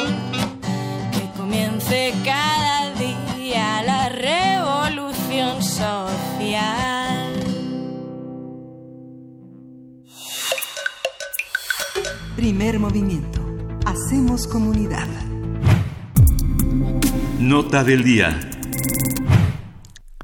Que 1.12 1.38
comience 1.38 2.12
cada 2.22 2.92
día 2.94 3.82
la 3.82 4.10
revolución 4.10 5.62
social. 5.62 7.32
Primer 12.36 12.78
movimiento. 12.78 13.40
Hacemos 13.86 14.46
comunidad. 14.46 15.08
Nota 17.38 17.82
del 17.82 18.04
día. 18.04 18.55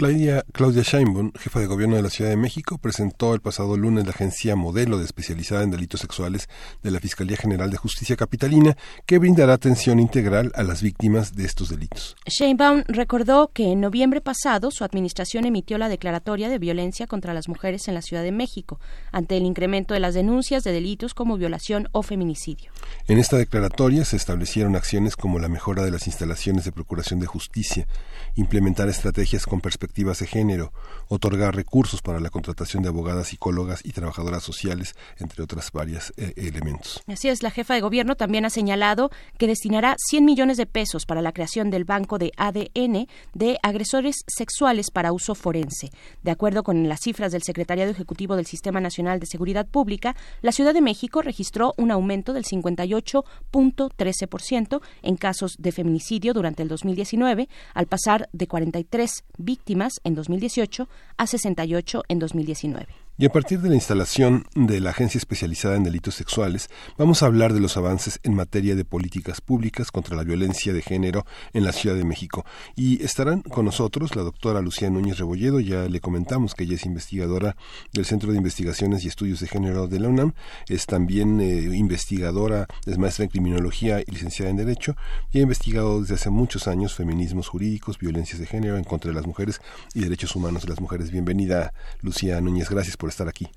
Claudia, 0.03 0.45
Claudia 0.51 0.83
Sheinbaum, 0.83 1.31
jefa 1.39 1.61
de 1.61 1.66
gobierno 1.66 1.95
de 1.95 2.03
la 2.03 2.11
Ciudad 2.11 2.29
de 2.29 2.37
México, 2.37 2.77
presentó 2.77 3.35
el 3.35 3.41
pasado 3.41 3.77
lunes 3.77 4.05
la 4.05 4.11
agencia 4.11 4.57
modelo 4.57 4.99
de 4.99 5.05
especializada 5.05 5.62
en 5.62 5.70
delitos 5.70 6.01
sexuales 6.01 6.49
de 6.83 6.91
la 6.91 6.99
Fiscalía 6.99 7.37
General 7.37 7.70
de 7.70 7.77
Justicia 7.77 8.16
Capitalina, 8.16 8.77
que 9.07 9.19
brindará 9.19 9.53
atención 9.53 10.01
integral 10.01 10.51
a 10.57 10.65
las 10.65 10.83
víctimas 10.83 11.37
de 11.37 11.45
estos 11.45 11.69
delitos. 11.69 12.16
Sheinbaum 12.27 12.83
recordó 12.89 13.53
que 13.55 13.70
en 13.70 13.81
noviembre 13.81 14.20
pasado 14.20 14.73
su 14.73 14.83
administración 14.83 15.45
emitió 15.45 15.79
la 15.79 15.89
declaratoria 15.89 16.49
de 16.49 16.59
violencia 16.59 17.07
contra 17.07 17.33
las 17.33 17.47
mujeres 17.47 17.87
en 17.87 17.95
la 17.95 18.03
Ciudad 18.03 18.24
de 18.24 18.33
México, 18.33 18.81
ante 19.12 19.37
el 19.37 19.45
incremento 19.45 19.95
de 19.95 20.01
las 20.01 20.15
denuncias 20.15 20.65
de 20.65 20.73
delitos 20.73 21.15
como 21.15 21.37
violación 21.37 21.89
o 21.93 22.03
feminicidio. 22.03 22.73
En 23.07 23.19
esta 23.19 23.37
declaratoria 23.37 24.05
se 24.05 24.16
establecieron 24.16 24.74
acciones 24.74 25.15
como 25.15 25.39
la 25.39 25.49
mejora 25.49 25.85
de 25.85 25.93
las 25.93 26.09
instalaciones 26.09 26.65
de 26.65 26.73
procuración 26.73 27.20
de 27.20 27.27
justicia, 27.27 27.87
implementar 28.35 28.89
estrategias 28.89 29.47
con 29.47 29.61
perspectiva 29.61 29.91
de 29.94 30.27
género, 30.27 30.73
otorgar 31.09 31.55
recursos 31.55 32.01
para 32.01 32.19
la 32.19 32.31
contratación 32.31 32.82
de 32.82 32.89
abogadas, 32.89 33.28
psicólogas 33.28 33.82
y 33.85 33.93
trabajadoras 33.93 34.43
sociales, 34.43 34.94
entre 35.19 35.44
otras 35.44 35.70
varias 35.70 36.14
eh, 36.16 36.32
elementos. 36.36 37.02
Así 37.06 37.28
es, 37.28 37.43
la 37.43 37.51
jefa 37.51 37.74
de 37.74 37.82
gobierno 37.82 38.16
también 38.16 38.47
ha 38.47 38.51
señalado 38.51 39.10
que 39.39 39.47
destinará 39.47 39.97
100 39.98 40.24
millones 40.24 40.56
de 40.56 40.64
pesos 40.66 41.05
para 41.05 41.20
la 41.20 41.32
creación 41.32 41.69
del 41.70 41.85
banco 41.85 42.16
de 42.19 42.32
ADN 42.39 43.06
de 43.35 43.59
agresores 43.62 44.24
sexuales 44.27 44.90
para 44.90 45.12
uso 45.12 45.35
forense. 45.35 45.90
De 46.23 46.31
acuerdo 46.31 46.62
con 46.62 46.89
las 46.89 47.01
cifras 47.01 47.32
del 47.32 47.43
Secretariado 47.43 47.90
Ejecutivo 47.90 48.36
del 48.36 48.47
Sistema 48.47 48.81
Nacional 48.81 49.20
de 49.20 49.27
Seguridad 49.27 49.66
Pública, 49.66 50.16
la 50.40 50.52
Ciudad 50.52 50.73
de 50.73 50.81
México 50.81 51.20
registró 51.20 51.74
un 51.77 51.90
aumento 51.90 52.32
del 52.32 52.44
58.13% 52.44 54.81
en 55.02 55.16
casos 55.16 55.56
de 55.59 55.73
feminicidio 55.73 56.32
durante 56.32 56.62
el 56.62 56.69
2019, 56.69 57.51
al 57.74 57.86
pasar 57.86 58.31
de 58.32 58.47
43 58.47 59.24
víctimas 59.36 59.81
en 60.04 60.14
2018 60.14 60.88
a 61.16 61.26
68 61.26 62.02
en 62.09 62.18
2019. 62.18 63.02
Y 63.18 63.26
a 63.26 63.30
partir 63.30 63.60
de 63.60 63.68
la 63.68 63.74
instalación 63.74 64.47
de 64.55 64.80
la 64.80 64.90
Agencia 64.90 65.18
Especializada 65.18 65.76
en 65.76 65.84
Delitos 65.84 66.14
Sexuales, 66.14 66.70
vamos 66.97 67.22
a 67.22 67.26
hablar 67.26 67.52
de 67.52 67.60
los 67.60 67.76
avances 67.76 68.18
en 68.22 68.34
materia 68.34 68.74
de 68.74 68.86
políticas 68.86 69.43
públicas 69.43 69.90
contra 69.90 70.16
la 70.16 70.24
violencia 70.24 70.72
de 70.72 70.80
género 70.80 71.26
en 71.52 71.62
la 71.62 71.72
Ciudad 71.72 71.94
de 71.94 72.06
México. 72.06 72.47
Y 72.74 73.05
estarán 73.05 73.43
con 73.43 73.66
nosotros 73.66 74.16
la 74.16 74.22
doctora 74.22 74.62
Lucía 74.62 74.89
Núñez 74.89 75.18
Rebolledo, 75.18 75.60
ya 75.60 75.90
le 75.90 76.01
comentamos 76.01 76.55
que 76.55 76.64
ella 76.64 76.76
es 76.76 76.86
investigadora 76.86 77.55
del 77.93 78.06
Centro 78.06 78.32
de 78.32 78.39
Investigaciones 78.39 79.05
y 79.05 79.09
Estudios 79.09 79.40
de 79.40 79.47
Género 79.47 79.89
de 79.89 80.01
la 80.01 80.09
UNAM, 80.09 80.32
es 80.66 80.86
también 80.86 81.39
eh, 81.43 81.76
investigadora, 81.76 82.66
es 82.86 82.97
maestra 82.97 83.24
en 83.24 83.30
Criminología 83.30 84.01
y 84.01 84.10
licenciada 84.10 84.51
en 84.51 84.56
Derecho, 84.56 84.97
y 85.30 85.39
ha 85.39 85.43
investigado 85.43 86.01
desde 86.01 86.14
hace 86.14 86.30
muchos 86.30 86.66
años 86.66 86.94
feminismos 86.94 87.48
jurídicos, 87.48 87.98
violencias 87.98 88.40
de 88.40 88.47
género 88.47 88.78
en 88.78 88.84
contra 88.84 89.10
de 89.10 89.14
las 89.14 89.26
mujeres 89.26 89.60
y 89.93 90.01
derechos 90.01 90.34
humanos 90.34 90.62
de 90.62 90.70
las 90.70 90.80
mujeres. 90.80 91.10
Bienvenida, 91.10 91.74
Lucía 92.01 92.40
Núñez, 92.40 92.70
gracias 92.70 92.97
por 93.03 93.09
estar 93.09 93.27
aquí. 93.29 93.49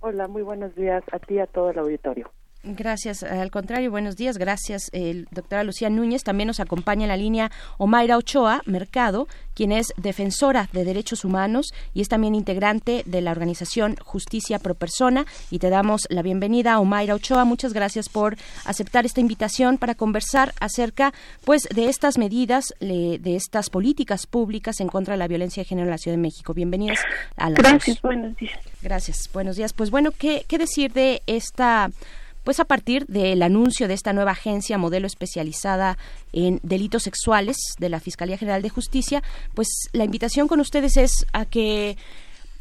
Hola, 0.00 0.26
muy 0.26 0.42
buenos 0.42 0.74
días 0.74 1.04
a 1.12 1.20
ti 1.20 1.34
y 1.34 1.38
a 1.38 1.46
todo 1.46 1.70
el 1.70 1.78
auditorio. 1.78 2.32
Gracias. 2.62 3.22
Al 3.22 3.50
contrario, 3.50 3.90
buenos 3.90 4.16
días. 4.16 4.36
Gracias, 4.36 4.90
el 4.92 5.26
doctora 5.30 5.64
Lucía 5.64 5.88
Núñez. 5.88 6.24
También 6.24 6.46
nos 6.46 6.60
acompaña 6.60 7.04
en 7.04 7.08
la 7.08 7.16
línea 7.16 7.50
Omaira 7.78 8.18
Ochoa 8.18 8.60
Mercado, 8.66 9.28
quien 9.54 9.72
es 9.72 9.94
defensora 9.96 10.68
de 10.72 10.84
derechos 10.84 11.24
humanos 11.24 11.72
y 11.94 12.02
es 12.02 12.08
también 12.08 12.34
integrante 12.34 13.02
de 13.06 13.22
la 13.22 13.30
organización 13.30 13.96
Justicia 14.04 14.58
Pro 14.58 14.74
Persona. 14.74 15.24
Y 15.50 15.58
te 15.58 15.70
damos 15.70 16.06
la 16.10 16.20
bienvenida, 16.20 16.78
Omaira 16.80 17.14
Ochoa. 17.14 17.46
Muchas 17.46 17.72
gracias 17.72 18.10
por 18.10 18.36
aceptar 18.66 19.06
esta 19.06 19.22
invitación 19.22 19.78
para 19.78 19.94
conversar 19.94 20.52
acerca, 20.60 21.14
pues, 21.46 21.62
de 21.74 21.88
estas 21.88 22.18
medidas, 22.18 22.74
de 22.80 23.36
estas 23.36 23.70
políticas 23.70 24.26
públicas 24.26 24.80
en 24.80 24.88
contra 24.88 25.14
de 25.14 25.18
la 25.18 25.28
violencia 25.28 25.62
de 25.62 25.68
género 25.68 25.86
en 25.86 25.92
la 25.92 25.98
Ciudad 25.98 26.18
de 26.18 26.22
México. 26.22 26.52
Bienvenidas 26.52 26.98
a 27.36 27.48
la 27.48 27.56
Gracias, 27.56 28.02
buenos 28.02 28.36
días. 28.36 28.58
Gracias, 28.82 29.30
buenos 29.32 29.56
días. 29.56 29.72
Pues 29.72 29.90
bueno, 29.90 30.10
¿qué, 30.10 30.44
qué 30.46 30.58
decir 30.58 30.92
de 30.92 31.22
esta 31.26 31.90
pues 32.50 32.58
a 32.58 32.64
partir 32.64 33.06
del 33.06 33.44
anuncio 33.44 33.86
de 33.86 33.94
esta 33.94 34.12
nueva 34.12 34.32
agencia 34.32 34.76
modelo 34.76 35.06
especializada 35.06 35.98
en 36.32 36.58
delitos 36.64 37.04
sexuales 37.04 37.56
de 37.78 37.88
la 37.88 38.00
Fiscalía 38.00 38.38
General 38.38 38.60
de 38.60 38.70
Justicia, 38.70 39.22
pues 39.54 39.68
la 39.92 40.02
invitación 40.02 40.48
con 40.48 40.58
ustedes 40.58 40.96
es 40.96 41.26
a 41.32 41.44
que 41.44 41.96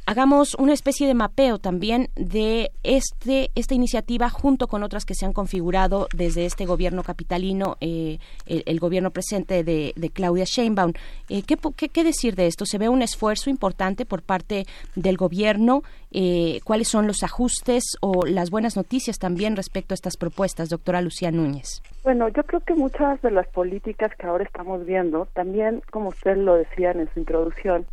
hagamos 0.09 0.55
una 0.55 0.73
especie 0.73 1.05
de 1.05 1.13
mapeo 1.13 1.59
también 1.59 2.09
de 2.15 2.71
este 2.81 3.51
esta 3.53 3.75
iniciativa 3.75 4.27
junto 4.31 4.65
con 4.65 4.81
otras 4.81 5.05
que 5.05 5.13
se 5.13 5.27
han 5.27 5.33
configurado 5.33 6.07
desde 6.15 6.47
este 6.47 6.65
gobierno 6.65 7.03
capitalino, 7.03 7.77
eh, 7.79 8.17
el, 8.47 8.79
gobierno 8.79 9.11
presente 9.11 9.63
de, 9.63 9.93
de 9.95 10.09
Claudia 10.09 10.45
Sheinbaum. 10.45 10.93
Eh, 11.29 11.43
¿qué, 11.43 11.57
qué, 11.75 11.89
qué, 11.89 12.03
decir 12.03 12.33
de 12.33 12.47
esto? 12.47 12.65
¿Se 12.65 12.79
ve 12.79 12.89
un 12.89 13.03
esfuerzo 13.03 13.51
importante 13.51 14.03
por 14.03 14.23
parte 14.23 14.65
del 14.95 15.15
gobierno? 15.15 15.83
Eh, 16.09 16.59
¿Cuáles 16.63 16.87
son 16.87 17.05
los 17.05 17.21
ajustes 17.21 17.83
o 18.01 18.25
las 18.25 18.49
buenas 18.49 18.75
noticias 18.75 19.19
también 19.19 19.55
respecto 19.55 19.93
a 19.93 19.95
estas 19.95 20.17
propuestas, 20.17 20.69
doctora 20.69 21.03
Lucía 21.03 21.29
Núñez? 21.29 21.83
Bueno, 22.03 22.29
yo 22.29 22.41
creo 22.45 22.61
que 22.61 22.73
muchas 22.73 23.21
de 23.21 23.29
las 23.29 23.47
políticas 23.49 24.11
que 24.17 24.25
ahora 24.25 24.43
estamos 24.43 24.87
viendo, 24.87 25.27
también 25.35 25.83
como 25.91 26.09
usted 26.09 26.35
lo 26.35 26.55
decía 26.55 26.93
en 26.93 27.07
su 27.13 27.19
introducción, 27.19 27.85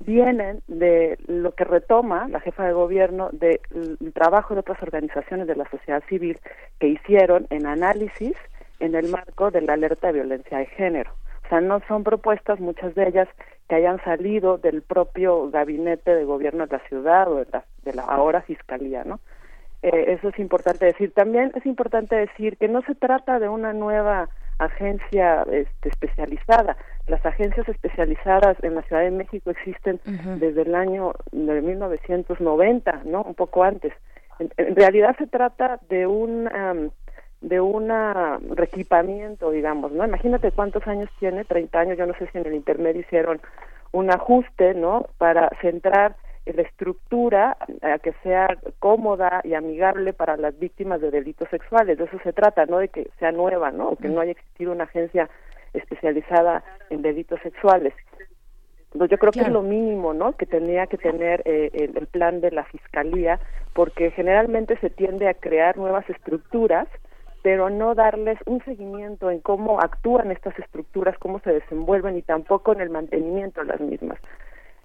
vienen 0.00 0.62
de 0.66 1.18
lo 1.26 1.52
que 1.52 1.64
retoma 1.64 2.28
la 2.28 2.40
jefa 2.40 2.64
de 2.64 2.72
gobierno 2.72 3.30
del 3.32 3.60
trabajo 4.14 4.54
de 4.54 4.60
otras 4.60 4.82
organizaciones 4.82 5.46
de 5.46 5.56
la 5.56 5.68
sociedad 5.70 6.02
civil 6.08 6.38
que 6.78 6.88
hicieron 6.88 7.46
en 7.50 7.66
análisis 7.66 8.36
en 8.80 8.94
el 8.94 9.08
marco 9.08 9.50
de 9.50 9.62
la 9.62 9.74
alerta 9.74 10.08
de 10.08 10.14
violencia 10.14 10.58
de 10.58 10.66
género. 10.66 11.10
O 11.44 11.48
sea, 11.48 11.60
no 11.60 11.80
son 11.86 12.02
propuestas, 12.02 12.60
muchas 12.60 12.94
de 12.94 13.08
ellas, 13.08 13.28
que 13.68 13.76
hayan 13.76 14.02
salido 14.04 14.58
del 14.58 14.82
propio 14.82 15.50
gabinete 15.50 16.14
de 16.14 16.24
gobierno 16.24 16.66
de 16.66 16.76
la 16.76 16.88
ciudad 16.88 17.30
o 17.30 17.36
de 17.36 17.46
la, 17.52 17.64
de 17.84 17.94
la 17.94 18.02
ahora 18.02 18.42
fiscalía, 18.42 19.04
¿no? 19.04 19.20
Eh, 19.82 20.16
eso 20.18 20.28
es 20.28 20.38
importante 20.38 20.86
decir. 20.86 21.12
También 21.12 21.52
es 21.54 21.64
importante 21.64 22.16
decir 22.16 22.56
que 22.56 22.68
no 22.68 22.82
se 22.82 22.94
trata 22.94 23.38
de 23.38 23.48
una 23.48 23.72
nueva 23.72 24.28
agencia 24.58 25.42
este, 25.50 25.88
especializada. 25.88 26.76
Las 27.06 27.24
agencias 27.24 27.68
especializadas 27.68 28.56
en 28.62 28.74
la 28.74 28.82
Ciudad 28.82 29.02
de 29.02 29.10
México 29.10 29.50
existen 29.50 30.00
desde 30.38 30.62
el 30.62 30.74
año 30.74 31.12
de 31.30 31.60
1990, 31.60 33.02
¿no? 33.04 33.22
Un 33.22 33.34
poco 33.34 33.62
antes. 33.62 33.92
En, 34.38 34.76
realidad 34.76 35.14
se 35.18 35.26
trata 35.26 35.80
de 35.88 36.06
un 36.06 36.48
de 37.40 37.60
un 37.60 37.88
reequipamiento, 38.56 39.50
digamos, 39.50 39.92
¿no? 39.92 40.04
Imagínate 40.04 40.50
cuántos 40.50 40.86
años 40.86 41.08
tiene, 41.20 41.44
30 41.44 41.78
años, 41.78 41.98
yo 41.98 42.06
no 42.06 42.14
sé 42.14 42.28
si 42.32 42.38
en 42.38 42.46
el 42.46 42.54
intermedio 42.54 43.02
hicieron 43.02 43.40
un 43.92 44.10
ajuste, 44.10 44.74
¿no? 44.74 45.06
Para 45.18 45.50
centrar 45.60 46.16
la 46.52 46.62
estructura 46.62 47.56
a 47.82 47.98
que 47.98 48.12
sea 48.22 48.56
cómoda 48.78 49.40
y 49.44 49.54
amigable 49.54 50.12
para 50.12 50.36
las 50.36 50.58
víctimas 50.58 51.00
de 51.00 51.10
delitos 51.10 51.48
sexuales. 51.50 51.98
De 51.98 52.04
eso 52.04 52.18
se 52.22 52.32
trata, 52.32 52.66
no 52.66 52.78
de 52.78 52.88
que 52.88 53.10
sea 53.18 53.32
nueva, 53.32 53.70
¿no? 53.70 53.90
O 53.90 53.96
que 53.96 54.08
no 54.08 54.20
haya 54.20 54.32
existido 54.32 54.72
una 54.72 54.84
agencia 54.84 55.28
especializada 55.72 56.62
en 56.90 57.02
delitos 57.02 57.40
sexuales. 57.42 57.94
Entonces, 58.92 59.10
yo 59.10 59.18
creo 59.18 59.32
que 59.32 59.40
es 59.40 59.48
lo 59.48 59.62
mínimo, 59.62 60.14
¿no? 60.14 60.32
Que 60.36 60.46
tenía 60.46 60.86
que 60.86 60.96
tener 60.96 61.42
eh, 61.44 61.70
el, 61.74 61.98
el, 61.98 62.06
plan 62.06 62.40
de 62.40 62.50
la 62.50 62.64
fiscalía, 62.64 63.40
porque 63.74 64.10
generalmente 64.12 64.78
se 64.78 64.88
tiende 64.88 65.28
a 65.28 65.34
crear 65.34 65.76
nuevas 65.76 66.08
estructuras, 66.08 66.88
pero 67.42 67.68
no 67.68 67.94
darles 67.94 68.38
un 68.46 68.64
seguimiento 68.64 69.30
en 69.30 69.40
cómo 69.40 69.80
actúan 69.80 70.30
estas 70.30 70.58
estructuras, 70.58 71.18
cómo 71.18 71.40
se 71.40 71.52
desenvuelven 71.52 72.16
y 72.16 72.22
tampoco 72.22 72.72
en 72.72 72.80
el 72.80 72.90
mantenimiento 72.90 73.60
de 73.60 73.66
las 73.66 73.80
mismas. 73.80 74.18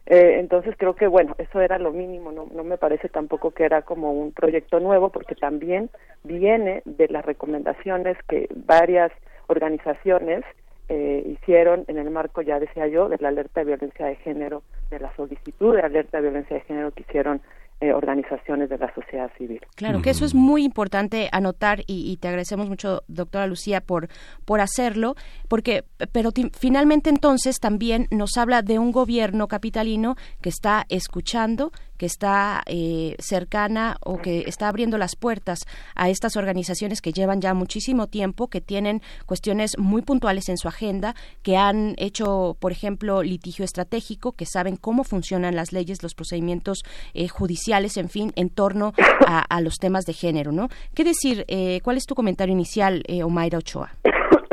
Eh, 0.08 0.40
entonces 0.40 0.76
creo 0.78 0.96
que 0.96 1.08
bueno, 1.08 1.36
eso 1.38 1.62
era 1.62 1.78
lo 1.78 1.92
mínimo, 1.92 2.32
no, 2.32 2.48
no 2.54 2.64
me 2.64 2.78
parece 2.78 3.08
tampoco 3.08 3.52
que 3.52 3.64
era 3.64 3.84
como 3.84 4.12
un 4.12 4.32
proyecto 4.32 4.80
nuevo 4.80 5.10
porque 5.10 5.36
también 5.36 5.90
viene 6.24 6.82
de 6.86 7.08
las 7.08 7.24
recomendaciones 7.24 8.18
que 8.28 8.50
varias 8.56 9.12
organizaciones 9.48 10.44
eh, 10.90 11.24
hicieron 11.26 11.86
en 11.88 11.98
el 11.98 12.10
marco, 12.10 12.42
ya 12.42 12.60
decía 12.60 12.88
yo, 12.88 13.08
de 13.08 13.18
la 13.20 13.30
alerta 13.30 13.62
de 13.62 13.68
violencia 13.68 14.08
de 14.08 14.16
género, 14.18 14.64
de 14.90 15.00
la 15.00 15.16
solicitud 15.16 15.76
de 15.76 15.82
alerta 15.82 16.18
de 16.18 16.24
violencia 16.24 16.58
de 16.58 16.64
género 16.64 16.92
que 16.92 17.04
hicieron 17.04 17.42
eh, 17.82 17.94
organizaciones 17.94 18.70
de 18.70 18.78
la 18.78 18.94
sociedad 18.94 19.32
civil. 19.40 19.60
Claro, 19.76 20.04
que 20.04 20.12
eso 20.12 20.24
es 20.24 20.36
muy 20.36 20.64
importante 20.64 21.30
anotar 21.32 21.82
y, 21.88 22.16
te 22.18 22.28
agradecemos 22.28 22.70
mucho, 22.70 23.02
doctora 23.08 23.48
Lucía, 23.48 23.82
por, 23.82 24.08
por 24.46 24.62
hacerlo, 24.62 25.16
porque, 25.48 25.84
pero 26.12 26.30
finalmente 26.54 27.10
entonces 27.10 27.60
también 27.60 28.06
nos 28.12 28.38
habla 28.38 28.62
de 28.62 28.78
un 28.78 28.92
gobierno 28.92 29.48
capitalino 29.48 30.16
que 30.42 30.50
está 30.50 30.86
escuchando, 30.90 31.72
que 32.02 32.08
está 32.08 32.64
eh, 32.66 33.16
cercana 33.20 33.98
o 34.04 34.18
que 34.18 34.40
está 34.48 34.68
abriendo 34.68 34.98
las 34.98 35.16
puertas 35.16 35.60
a 35.94 36.10
estas 36.10 36.36
organizaciones 36.36 37.00
que 37.00 37.12
llevan 37.12 37.42
ya 37.42 37.54
muchísimo 37.54 38.08
tiempo, 38.08 38.48
que 38.48 38.60
tienen 38.60 39.02
cuestiones 39.28 39.78
muy 39.78 40.02
puntuales 40.02 40.50
en 40.50 40.58
su 40.58 40.68
agenda, 40.68 41.14
que 41.44 41.58
han 41.58 41.94
hecho, 42.00 42.58
por 42.60 42.72
ejemplo, 42.72 43.22
litigio 43.22 43.64
estratégico, 43.64 44.32
que 44.32 44.48
saben 44.48 44.78
cómo 44.78 45.04
funcionan 45.04 45.56
las 45.56 45.74
leyes, 45.74 46.02
los 46.02 46.16
procedimientos 46.16 46.82
eh, 47.14 47.28
judiciales, 47.28 47.98
en 47.98 48.10
fin, 48.10 48.32
en 48.36 48.50
torno 48.50 48.94
a, 49.28 49.62
los 49.62 49.76
temas 49.76 50.06
de 50.06 50.14
género, 50.14 50.52
¿no? 50.52 50.70
¿Qué 50.96 51.04
decir? 51.04 51.46
Eh, 51.50 51.82
¿Cuál 51.84 51.98
es 51.98 52.08
tu 52.08 52.16
comentario 52.16 52.52
inicial, 52.52 53.04
Omaira 53.24 53.60
Ochoa? 53.60 53.92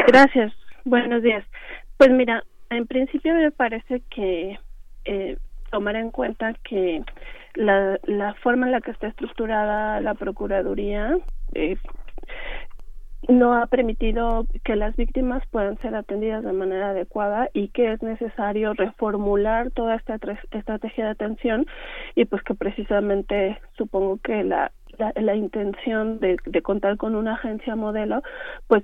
Gracias. 0.07 0.53
Buenos 0.85 1.23
días. 1.23 1.47
Pues 1.97 2.11
mira, 2.11 2.45
en 2.69 2.87
principio 2.87 3.33
me 3.33 3.51
parece 3.51 4.03
que 4.15 4.59
tomar 5.71 5.97
en 5.97 6.11
cuenta 6.11 6.55
que 6.65 7.03
la, 7.55 7.99
la 8.05 8.35
forma 8.35 8.67
en 8.67 8.73
la 8.73 8.81
que 8.81 8.91
está 8.91 9.09
estructurada 9.09 10.01
la 10.01 10.15
Procuraduría 10.15 11.19
eh, 11.55 11.77
no 13.29 13.55
ha 13.55 13.67
permitido 13.67 14.47
que 14.65 14.77
las 14.77 14.97
víctimas 14.97 15.43
puedan 15.51 15.77
ser 15.79 15.95
atendidas 15.95 16.45
de 16.45 16.53
manera 16.53 16.91
adecuada 16.91 17.51
y 17.53 17.69
que 17.69 17.93
es 17.93 18.03
necesario 18.03 18.75
reformular 18.75 19.71
toda 19.73 19.97
esta 19.97 20.19
estrategia 20.53 21.05
de 21.05 21.11
atención 21.11 21.67
y 22.15 22.25
pues 22.25 22.43
que 22.43 22.55
precisamente 22.55 23.61
supongo 23.77 24.19
que 24.23 24.45
la, 24.45 24.73
la, 25.17 25.35
intención 25.35 26.21
de, 26.21 26.37
de 26.47 26.63
contar 26.63 26.97
con 26.97 27.17
una 27.17 27.35
agencia 27.35 27.77
modelo 27.77 28.23
pues 28.67 28.83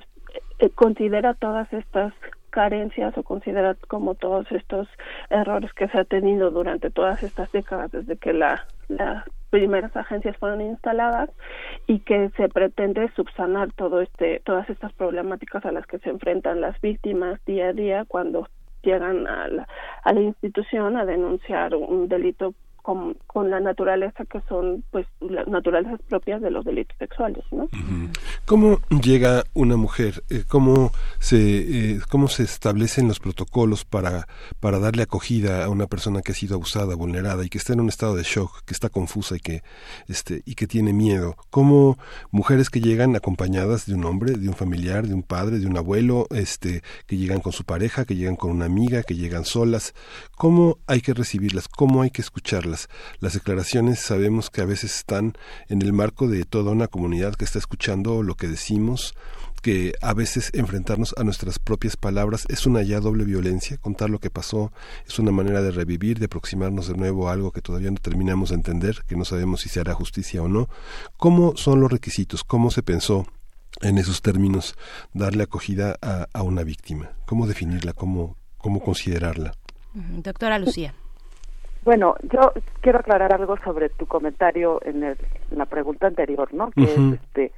eh, 0.59 0.69
considera 0.70 1.35
todas 1.35 1.73
estas 1.73 2.12
carencias 2.55 3.18
o 3.18 3.24
considera 3.24 3.74
como 3.89 4.14
todos 4.14 4.47
estos 4.52 4.86
errores 5.28 5.72
que 5.72 5.89
se 5.89 5.98
ha 5.98 6.05
tenido 6.05 6.52
durante 6.52 6.89
todas 6.89 7.20
estas 7.24 7.51
décadas 7.51 7.90
desde 7.90 8.16
que 8.16 8.32
la, 8.32 8.64
las 8.86 9.24
primeras 9.51 9.97
agencias 9.97 10.36
fueron 10.36 10.60
instaladas 10.60 11.31
y 11.89 11.98
que 11.98 12.31
se 12.36 12.48
pretende 12.48 13.10
subsanar 13.16 13.72
todo 13.72 14.01
este 14.01 14.40
todas 14.44 14.70
estas 14.70 14.93
problemáticas 14.93 15.64
a 15.64 15.72
las 15.72 15.85
que 15.89 15.98
se 15.98 16.10
enfrentan 16.10 16.60
las 16.60 16.81
víctimas 16.81 17.44
día 17.44 17.70
a 17.70 17.72
día 17.72 18.05
cuando 18.06 18.47
llegan 18.85 19.24
la, 19.24 19.66
a 20.05 20.12
la 20.12 20.20
institución 20.20 20.97
a 20.97 21.05
denunciar 21.05 21.74
un 21.74 22.09
delito 22.09 22.55
con, 22.85 23.16
la 23.51 23.61
naturaleza 23.61 24.24
que 24.27 24.40
son 24.48 24.85
pues 24.90 25.06
las 25.20 25.48
naturalezas 25.48 26.01
propias 26.02 26.40
de 26.43 26.51
los 26.51 26.65
delitos 26.65 26.97
sexuales 26.98 27.43
¿no? 27.51 27.69
¿Cómo 28.44 28.78
llega 29.02 29.44
una 29.55 29.77
mujer? 29.77 30.23
Eh, 30.28 30.44
¿Cómo 30.47 30.93
se 31.19 31.94
eh, 31.94 32.01
cómo 32.11 32.28
se 32.28 32.43
establecen 32.43 33.09
los 33.09 33.20
protocolos 33.20 33.85
para 33.86 34.28
para 34.61 34.78
darle 34.78 35.02
acogida 35.02 35.65
a 35.65 35.70
una 35.70 35.86
persona 35.86 36.20
que 36.20 36.32
ha 36.32 36.35
sido 36.35 36.56
abusada, 36.56 36.94
vulnerada 36.94 37.44
y 37.44 37.48
que 37.48 37.59
está 37.59 37.73
en 37.73 37.81
un 37.81 37.89
estado 37.89 38.16
de 38.16 38.23
shock, 38.23 38.62
que 38.66 38.74
está 38.74 38.90
confusa 38.90 39.36
y 39.36 39.40
que 39.40 39.62
este 40.06 40.43
y 40.44 40.55
que 40.55 40.66
tiene 40.66 40.93
miedo? 40.93 41.36
¿Cómo 41.51 41.97
mujeres 42.31 42.69
que 42.69 42.81
llegan 42.81 43.16
acompañadas 43.16 43.86
de 43.86 43.94
un 43.94 44.05
hombre, 44.05 44.32
de 44.32 44.48
un 44.48 44.55
familiar, 44.55 45.06
de 45.06 45.15
un 45.15 45.23
padre, 45.23 45.59
de 45.59 45.66
un 45.66 45.78
abuelo, 45.78 46.27
este 46.31 46.82
que 47.06 47.16
llegan 47.16 47.40
con 47.40 47.52
su 47.52 47.65
pareja, 47.65 48.05
que 48.05 48.15
llegan 48.15 48.36
con 48.36 48.51
una 48.51 48.66
amiga, 48.66 49.02
que 49.02 49.15
llegan 49.15 49.47
solas, 49.47 49.94
cómo 50.36 50.78
hay 50.86 51.01
que 51.01 51.15
recibirlas, 51.15 51.66
cómo 51.66 52.02
hay 52.02 52.11
que 52.11 52.20
escucharlas? 52.20 52.73
Las 53.20 53.34
declaraciones 53.34 54.01
sabemos 54.01 54.51
que 54.51 54.60
a 54.60 54.66
veces 54.66 54.96
están 54.96 55.34
en 55.68 55.82
el 55.82 55.92
marco 55.92 56.28
de 56.28 56.44
toda 56.44 56.72
una 56.72 56.88
comunidad 56.88 57.34
que 57.34 57.44
está 57.44 57.59
escuchando 57.59 58.22
lo 58.22 58.34
que 58.34 58.48
decimos, 58.48 59.14
que 59.62 59.94
a 60.02 60.12
veces 60.12 60.51
enfrentarnos 60.52 61.14
a 61.16 61.24
nuestras 61.24 61.59
propias 61.59 61.96
palabras 61.96 62.44
es 62.48 62.66
una 62.66 62.82
ya 62.82 63.01
doble 63.01 63.24
violencia, 63.24 63.78
contar 63.78 64.10
lo 64.10 64.18
que 64.18 64.28
pasó 64.28 64.72
es 65.06 65.18
una 65.18 65.30
manera 65.30 65.62
de 65.62 65.70
revivir, 65.70 66.18
de 66.18 66.26
aproximarnos 66.26 66.86
de 66.86 66.94
nuevo 66.94 67.28
a 67.28 67.32
algo 67.32 67.51
que 67.51 67.62
todavía 67.62 67.90
no 67.90 67.96
terminamos 67.96 68.51
de 68.51 68.56
entender, 68.56 69.02
que 69.06 69.16
no 69.16 69.24
sabemos 69.24 69.62
si 69.62 69.70
se 69.70 69.80
hará 69.80 69.94
justicia 69.94 70.42
o 70.42 70.48
no. 70.48 70.68
¿Cómo 71.16 71.56
son 71.56 71.80
los 71.80 71.90
requisitos? 71.90 72.44
¿Cómo 72.44 72.70
se 72.70 72.82
pensó 72.82 73.26
en 73.80 73.96
esos 73.96 74.20
términos 74.20 74.76
darle 75.14 75.44
acogida 75.44 75.96
a, 76.02 76.28
a 76.32 76.42
una 76.42 76.62
víctima? 76.62 77.12
¿Cómo 77.24 77.46
definirla? 77.46 77.94
¿Cómo, 77.94 78.36
cómo 78.59 78.80
considerarla? 78.80 79.55
Doctora 79.94 80.59
Lucía. 80.59 80.94
Bueno, 81.85 82.16
yo 82.32 82.52
quiero 82.81 83.01
aclarar 83.01 83.35
algo 83.35 83.56
sobre 83.59 83.90
tu 83.90 84.06
comentario 84.06 84.81
en, 84.85 85.16
la 85.51 85.66
pregunta 85.66 86.06
anterior, 86.06 86.52
¿no? 86.55 86.70
Que 86.70 86.85
es 86.85 86.98
este, 86.98 87.52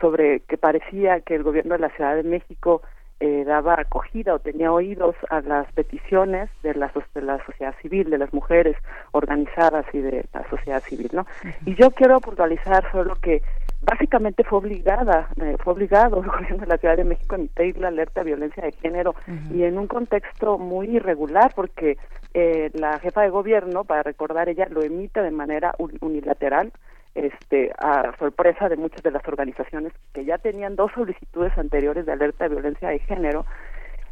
sobre 0.00 0.40
que 0.40 0.56
parecía 0.56 1.20
que 1.20 1.34
el 1.34 1.42
gobierno 1.42 1.74
de 1.74 1.80
la 1.80 1.90
Ciudad 1.90 2.14
de 2.14 2.22
México 2.22 2.82
eh, 3.18 3.44
daba 3.44 3.74
acogida 3.78 4.34
o 4.34 4.38
tenía 4.38 4.72
oídos 4.72 5.14
a 5.30 5.40
las 5.42 5.70
peticiones 5.72 6.50
de 6.62 6.74
la, 6.74 6.92
de 7.14 7.22
la 7.22 7.44
sociedad 7.44 7.74
civil, 7.80 8.10
de 8.10 8.18
las 8.18 8.32
mujeres 8.32 8.76
organizadas 9.12 9.84
y 9.92 9.98
de 9.98 10.26
la 10.32 10.48
sociedad 10.48 10.82
civil, 10.82 11.08
¿no? 11.12 11.26
Y 11.64 11.74
yo 11.76 11.90
quiero 11.90 12.20
puntualizar 12.20 12.90
solo 12.90 13.16
que 13.22 13.42
básicamente 13.82 14.44
fue 14.44 14.58
obligada, 14.58 15.28
eh, 15.40 15.56
fue 15.62 15.72
obligado 15.74 16.18
el 16.22 16.30
gobierno 16.30 16.58
de 16.58 16.66
la 16.66 16.78
Ciudad 16.78 16.96
de 16.96 17.04
México 17.04 17.34
a 17.34 17.38
emitir 17.38 17.78
la 17.78 17.88
alerta 17.88 18.20
de 18.20 18.26
violencia 18.26 18.62
de 18.62 18.72
género 18.72 19.14
y 19.52 19.64
en 19.64 19.78
un 19.78 19.86
contexto 19.86 20.58
muy 20.58 20.96
irregular 20.96 21.52
porque 21.54 21.98
eh, 22.34 22.70
la 22.74 22.98
jefa 22.98 23.22
de 23.22 23.30
gobierno, 23.30 23.84
para 23.84 24.02
recordar 24.02 24.48
ella, 24.48 24.66
lo 24.70 24.82
emite 24.82 25.20
de 25.20 25.30
manera 25.30 25.74
unilateral, 26.00 26.72
este, 27.14 27.70
a 27.78 28.16
sorpresa 28.18 28.70
de 28.70 28.76
muchas 28.76 29.02
de 29.02 29.10
las 29.10 29.26
organizaciones 29.28 29.92
que 30.14 30.24
ya 30.24 30.38
tenían 30.38 30.76
dos 30.76 30.92
solicitudes 30.92 31.56
anteriores 31.58 32.06
de 32.06 32.12
alerta 32.12 32.44
de 32.44 32.54
violencia 32.54 32.88
de 32.88 33.00
género 33.00 33.44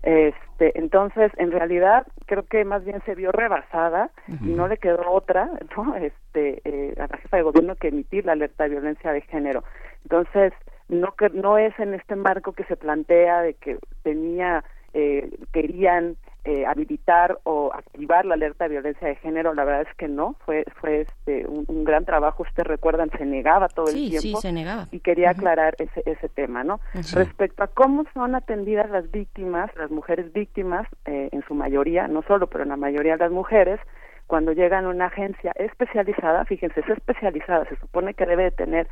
este, 0.02 0.78
entonces, 0.78 1.30
en 1.36 1.50
realidad, 1.50 2.06
creo 2.26 2.44
que 2.44 2.64
más 2.64 2.84
bien 2.84 3.02
se 3.04 3.14
vio 3.14 3.32
rebasada 3.32 4.10
y 4.28 4.48
no 4.48 4.66
le 4.66 4.78
quedó 4.78 5.10
otra, 5.10 5.50
¿no? 5.76 5.94
Este, 5.96 6.62
eh, 6.64 6.94
a 6.98 7.06
la 7.06 7.18
jefa 7.18 7.36
de 7.36 7.42
gobierno 7.42 7.76
que 7.76 7.88
emitir 7.88 8.24
la 8.24 8.32
alerta 8.32 8.64
de 8.64 8.70
violencia 8.70 9.12
de 9.12 9.20
género. 9.22 9.64
Entonces, 10.04 10.52
no 10.88 11.12
que 11.12 11.28
no 11.30 11.58
es 11.58 11.78
en 11.78 11.94
este 11.94 12.16
marco 12.16 12.52
que 12.52 12.64
se 12.64 12.76
plantea 12.76 13.42
de 13.42 13.54
que 13.54 13.78
tenía 14.02 14.64
eh, 14.92 15.30
querían 15.52 16.16
eh, 16.44 16.64
habilitar 16.66 17.38
o 17.44 17.70
activar 17.74 18.24
la 18.24 18.34
alerta 18.34 18.64
de 18.64 18.70
violencia 18.70 19.08
de 19.08 19.16
género, 19.16 19.52
la 19.52 19.64
verdad 19.64 19.86
es 19.88 19.96
que 19.96 20.08
no, 20.08 20.36
fue 20.46 20.64
fue 20.80 21.02
este 21.02 21.46
un, 21.46 21.84
gran 21.84 22.04
trabajo, 22.04 22.42
ustedes 22.42 22.66
recuerdan, 22.66 23.10
se 23.16 23.26
negaba 23.26 23.68
todo 23.68 23.88
el 23.88 23.94
tiempo. 23.94 24.20
Sí, 24.20 24.34
se 24.40 24.52
negaba. 24.52 24.86
Y 24.90 25.00
quería 25.00 25.30
aclarar 25.30 25.74
ese, 25.78 26.02
ese 26.06 26.28
tema, 26.28 26.64
¿no? 26.64 26.80
Respecto 27.12 27.62
a 27.62 27.66
cómo 27.66 28.04
son 28.14 28.34
atendidas 28.34 28.90
las 28.90 29.10
víctimas, 29.10 29.70
las 29.76 29.90
mujeres 29.90 30.32
víctimas, 30.32 30.86
eh, 31.04 31.28
en 31.32 31.42
su 31.46 31.54
mayoría, 31.54 32.08
no 32.08 32.22
solo, 32.22 32.46
pero 32.46 32.62
en 32.64 32.70
la 32.70 32.76
mayoría 32.76 33.12
de 33.12 33.24
las 33.24 33.32
mujeres, 33.32 33.80
cuando 34.26 34.52
llegan 34.52 34.84
a 34.84 34.88
una 34.88 35.06
agencia 35.06 35.52
especializada, 35.56 36.44
fíjense, 36.44 36.80
es 36.80 36.88
especializada, 36.88 37.66
se 37.66 37.76
supone 37.76 38.14
que 38.14 38.26
debe 38.26 38.44
de 38.44 38.50
tener 38.52 38.88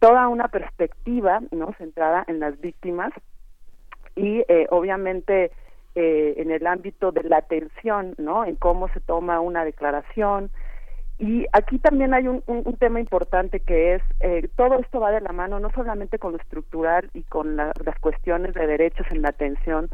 toda 0.00 0.28
una 0.28 0.48
perspectiva, 0.48 1.40
¿no? 1.50 1.72
Centrada 1.78 2.24
en 2.26 2.40
las 2.40 2.60
víctimas 2.60 3.12
y 4.16 4.44
eh, 4.48 4.66
obviamente 4.70 5.50
eh, 5.94 6.34
en 6.38 6.50
el 6.50 6.66
ámbito 6.66 7.12
de 7.12 7.22
la 7.24 7.38
atención, 7.38 8.14
¿no? 8.18 8.44
En 8.44 8.56
cómo 8.56 8.88
se 8.88 9.00
toma 9.00 9.40
una 9.40 9.64
declaración. 9.64 10.50
Y 11.18 11.46
aquí 11.52 11.78
también 11.78 12.12
hay 12.12 12.26
un, 12.26 12.42
un, 12.46 12.76
tema 12.76 12.98
importante 12.98 13.60
que 13.60 13.94
es, 13.94 14.02
eh, 14.18 14.48
todo 14.56 14.80
esto 14.80 14.98
va 14.98 15.12
de 15.12 15.20
la 15.20 15.30
mano 15.30 15.60
no 15.60 15.70
solamente 15.70 16.18
con 16.18 16.32
lo 16.32 16.38
estructural 16.38 17.08
y 17.14 17.22
con 17.22 17.56
las 17.56 17.98
cuestiones 18.00 18.52
de 18.54 18.66
derechos 18.66 19.06
en 19.12 19.22
la 19.22 19.28
atención 19.28 19.88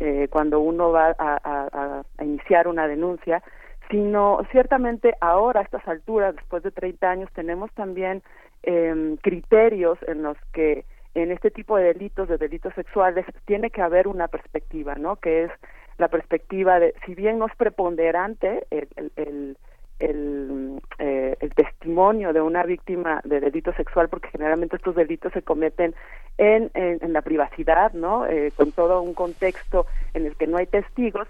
eh, 0.00 0.26
cuando 0.28 0.58
uno 0.58 0.90
va 0.90 1.14
a, 1.16 2.02
iniciar 2.20 2.66
una 2.66 2.88
denuncia, 2.88 3.42
sino 3.90 4.40
ciertamente 4.50 5.14
ahora 5.20 5.60
a 5.60 5.62
estas 5.62 5.86
alturas, 5.86 6.34
después 6.34 6.64
de 6.64 6.72
30 6.72 7.08
años, 7.08 7.30
tenemos 7.32 7.70
también 7.74 8.22
eh, 8.64 9.16
criterios 9.22 9.98
en 10.08 10.24
los 10.24 10.36
que 10.52 10.84
en 11.14 11.30
este 11.30 11.50
tipo 11.50 11.76
de 11.76 11.84
delitos, 11.84 12.28
de 12.28 12.38
delitos 12.38 12.74
sexuales, 12.74 13.24
tiene 13.46 13.70
que 13.70 13.82
haber 13.82 14.08
una 14.08 14.28
perspectiva, 14.28 14.94
¿no? 14.96 15.16
Que 15.16 15.44
es 15.44 15.50
la 15.98 16.08
perspectiva 16.08 16.80
de, 16.80 16.94
si 17.06 17.14
bien 17.14 17.38
no 17.38 17.46
es 17.46 17.54
preponderante 17.56 18.66
el, 18.70 18.88
el, 18.96 19.56
el, 20.00 20.80
eh, 20.98 21.36
el, 21.38 21.54
testimonio 21.54 22.32
de 22.32 22.40
una 22.40 22.64
víctima 22.64 23.20
de 23.24 23.40
delito 23.40 23.72
sexual, 23.74 24.08
porque 24.08 24.28
generalmente 24.28 24.76
estos 24.76 24.96
delitos 24.96 25.32
se 25.32 25.42
cometen 25.42 25.94
en, 26.36 26.70
en, 26.74 27.12
la 27.12 27.22
privacidad, 27.22 27.92
¿no? 27.92 28.26
Eh, 28.26 28.52
con 28.56 28.72
todo 28.72 29.00
un 29.02 29.14
contexto 29.14 29.86
en 30.14 30.26
el 30.26 30.36
que 30.36 30.48
no 30.48 30.56
hay 30.56 30.66
testigos, 30.66 31.28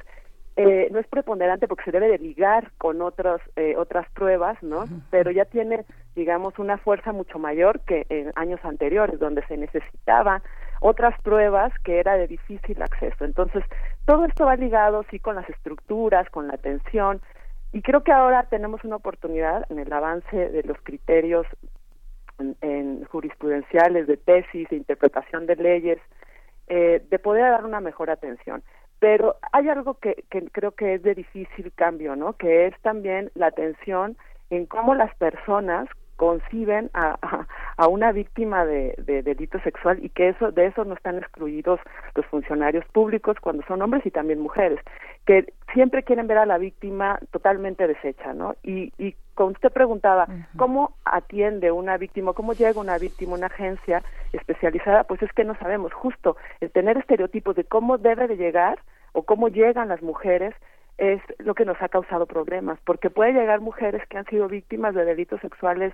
eh, 0.56 0.88
no 0.92 1.00
es 1.00 1.06
preponderante 1.08 1.66
porque 1.66 1.84
se 1.84 1.92
debe 1.92 2.08
de 2.08 2.18
ligar 2.18 2.70
con 2.78 3.02
otros, 3.02 3.40
eh, 3.56 3.74
otras 3.76 4.08
pruebas, 4.10 4.62
¿no? 4.62 4.84
Pero 5.10 5.30
ya 5.30 5.44
tiene, 5.44 5.84
digamos, 6.14 6.58
una 6.58 6.78
fuerza 6.78 7.12
mucho 7.12 7.38
mayor 7.38 7.80
que 7.80 8.06
en 8.08 8.32
años 8.36 8.60
anteriores, 8.64 9.18
donde 9.18 9.44
se 9.46 9.56
necesitaba 9.56 10.42
otras 10.80 11.20
pruebas 11.22 11.72
que 11.82 11.98
era 11.98 12.16
de 12.16 12.28
difícil 12.28 12.80
acceso. 12.82 13.24
Entonces, 13.24 13.64
todo 14.04 14.24
esto 14.26 14.44
va 14.44 14.56
ligado, 14.56 15.04
sí, 15.10 15.18
con 15.18 15.34
las 15.34 15.48
estructuras, 15.48 16.28
con 16.30 16.46
la 16.46 16.54
atención, 16.54 17.20
y 17.72 17.82
creo 17.82 18.04
que 18.04 18.12
ahora 18.12 18.44
tenemos 18.44 18.84
una 18.84 18.96
oportunidad 18.96 19.66
en 19.68 19.80
el 19.80 19.92
avance 19.92 20.36
de 20.36 20.62
los 20.62 20.78
criterios 20.84 21.44
en, 22.60 23.04
jurisprudenciales, 23.06 24.06
de 24.06 24.16
tesis, 24.16 24.68
de 24.68 24.76
interpretación 24.76 25.46
de 25.46 25.56
leyes, 25.56 25.98
eh, 26.68 27.04
de 27.10 27.18
poder 27.18 27.50
dar 27.50 27.64
una 27.64 27.80
mejor 27.80 28.10
atención. 28.10 28.62
Pero 28.98 29.36
hay 29.52 29.68
algo 29.68 29.94
que, 29.94 30.24
que 30.30 30.42
creo 30.50 30.72
que 30.72 30.94
es 30.94 31.02
de 31.02 31.14
difícil 31.14 31.72
cambio, 31.74 32.16
¿no? 32.16 32.34
Que 32.34 32.66
es 32.66 32.80
también 32.82 33.30
la 33.34 33.48
atención 33.48 34.16
en 34.50 34.66
cómo 34.66 34.94
las 34.94 35.14
personas 35.16 35.88
conciben 36.16 36.90
a, 36.94 37.46
a, 37.76 37.88
una 37.88 38.12
víctima 38.12 38.64
de, 38.64 38.94
de, 38.98 39.22
delito 39.22 39.58
sexual 39.60 39.98
y 40.02 40.08
que 40.10 40.30
eso 40.30 40.52
de 40.52 40.66
eso 40.66 40.84
no 40.84 40.94
están 40.94 41.18
excluidos 41.18 41.80
los 42.14 42.26
funcionarios 42.26 42.84
públicos 42.86 43.36
cuando 43.40 43.62
son 43.66 43.82
hombres 43.82 44.04
y 44.06 44.10
también 44.10 44.40
mujeres 44.40 44.78
que 45.26 45.52
siempre 45.72 46.02
quieren 46.02 46.26
ver 46.26 46.38
a 46.38 46.46
la 46.46 46.58
víctima 46.58 47.18
totalmente 47.30 47.86
deshecha 47.86 48.34
no 48.34 48.56
y, 48.62 48.92
y 48.98 49.16
como 49.34 49.50
usted 49.50 49.72
preguntaba 49.72 50.28
cómo 50.56 50.94
atiende 51.04 51.72
una 51.72 51.96
víctima 51.96 52.32
cómo 52.32 52.52
llega 52.52 52.80
una 52.80 52.98
víctima 52.98 53.32
a 53.32 53.38
una 53.38 53.46
agencia 53.46 54.02
especializada 54.32 55.04
pues 55.04 55.22
es 55.22 55.32
que 55.32 55.44
no 55.44 55.56
sabemos. 55.56 55.92
Justo 55.92 56.36
el 56.60 56.70
tener 56.70 56.96
estereotipos 56.98 57.56
de 57.56 57.64
cómo 57.64 57.98
debe 57.98 58.26
de 58.28 58.36
llegar 58.36 58.78
o 59.12 59.22
cómo 59.22 59.48
llegan 59.48 59.88
las 59.88 60.02
mujeres 60.02 60.54
es 60.98 61.20
lo 61.38 61.54
que 61.54 61.64
nos 61.64 61.80
ha 61.82 61.88
causado 61.88 62.26
problemas, 62.26 62.78
porque 62.84 63.10
puede 63.10 63.32
llegar 63.32 63.60
mujeres 63.60 64.02
que 64.08 64.18
han 64.18 64.26
sido 64.26 64.48
víctimas 64.48 64.94
de 64.94 65.04
delitos 65.04 65.40
sexuales, 65.40 65.92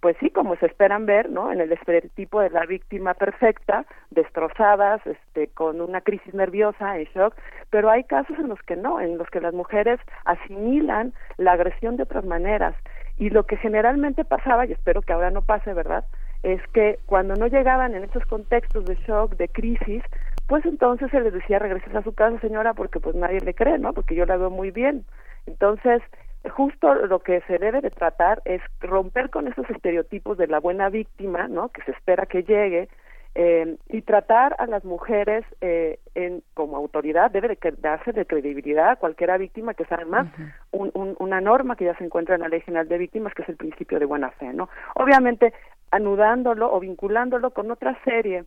pues 0.00 0.16
sí, 0.20 0.30
como 0.30 0.56
se 0.56 0.66
esperan 0.66 1.06
ver, 1.06 1.28
¿no? 1.28 1.50
En 1.52 1.60
el 1.60 1.72
estereotipo 1.72 2.40
de 2.40 2.50
la 2.50 2.64
víctima 2.66 3.14
perfecta, 3.14 3.84
destrozadas, 4.10 5.04
este, 5.06 5.48
con 5.48 5.80
una 5.80 6.00
crisis 6.00 6.32
nerviosa, 6.34 6.98
en 6.98 7.04
shock, 7.06 7.34
pero 7.70 7.90
hay 7.90 8.04
casos 8.04 8.38
en 8.38 8.48
los 8.48 8.62
que 8.62 8.76
no, 8.76 9.00
en 9.00 9.18
los 9.18 9.28
que 9.28 9.40
las 9.40 9.52
mujeres 9.52 9.98
asimilan 10.24 11.12
la 11.36 11.52
agresión 11.52 11.96
de 11.96 12.04
otras 12.04 12.24
maneras. 12.24 12.76
Y 13.16 13.30
lo 13.30 13.44
que 13.44 13.56
generalmente 13.56 14.24
pasaba, 14.24 14.66
y 14.66 14.72
espero 14.72 15.02
que 15.02 15.12
ahora 15.12 15.30
no 15.30 15.42
pase, 15.42 15.74
¿verdad? 15.74 16.04
Es 16.44 16.62
que 16.68 17.00
cuando 17.06 17.34
no 17.34 17.48
llegaban 17.48 17.96
en 17.96 18.04
esos 18.04 18.24
contextos 18.26 18.84
de 18.84 18.94
shock, 19.06 19.36
de 19.36 19.48
crisis, 19.48 20.04
pues 20.48 20.64
entonces 20.64 21.10
se 21.10 21.20
les 21.20 21.32
decía 21.32 21.58
regreses 21.58 21.94
a 21.94 22.02
su 22.02 22.14
casa 22.14 22.40
señora 22.40 22.72
porque 22.72 23.00
pues 23.00 23.14
nadie 23.14 23.38
le 23.40 23.54
cree, 23.54 23.78
¿no? 23.78 23.92
Porque 23.92 24.14
yo 24.14 24.24
la 24.24 24.38
veo 24.38 24.50
muy 24.50 24.70
bien. 24.70 25.04
Entonces, 25.46 26.02
justo 26.50 26.94
lo 26.94 27.20
que 27.20 27.42
se 27.42 27.58
debe 27.58 27.82
de 27.82 27.90
tratar 27.90 28.40
es 28.46 28.62
romper 28.80 29.28
con 29.28 29.46
esos 29.46 29.68
estereotipos 29.68 30.38
de 30.38 30.46
la 30.46 30.58
buena 30.58 30.88
víctima, 30.88 31.48
¿no? 31.48 31.68
Que 31.68 31.82
se 31.82 31.90
espera 31.92 32.24
que 32.24 32.44
llegue 32.44 32.88
eh, 33.34 33.76
y 33.90 34.00
tratar 34.00 34.56
a 34.58 34.66
las 34.66 34.84
mujeres 34.84 35.44
eh, 35.60 36.00
en, 36.14 36.42
como 36.54 36.78
autoridad 36.78 37.30
debe 37.30 37.48
de 37.48 37.74
darse 37.78 38.12
de 38.12 38.24
credibilidad 38.24 38.88
a 38.88 38.96
cualquiera 38.96 39.36
víctima 39.36 39.74
que 39.74 39.84
sea 39.84 39.98
además 39.98 40.28
un, 40.72 40.90
una 41.18 41.42
norma 41.42 41.76
que 41.76 41.84
ya 41.84 41.96
se 41.98 42.04
encuentra 42.04 42.36
en 42.36 42.40
la 42.40 42.48
ley 42.48 42.62
general 42.62 42.88
de 42.88 42.96
víctimas 42.96 43.34
que 43.34 43.42
es 43.42 43.48
el 43.50 43.56
principio 43.56 43.98
de 43.98 44.06
buena 44.06 44.30
fe, 44.30 44.50
¿no? 44.54 44.70
Obviamente 44.94 45.52
anudándolo 45.90 46.72
o 46.72 46.80
vinculándolo 46.80 47.50
con 47.50 47.70
otra 47.70 47.98
serie 48.02 48.44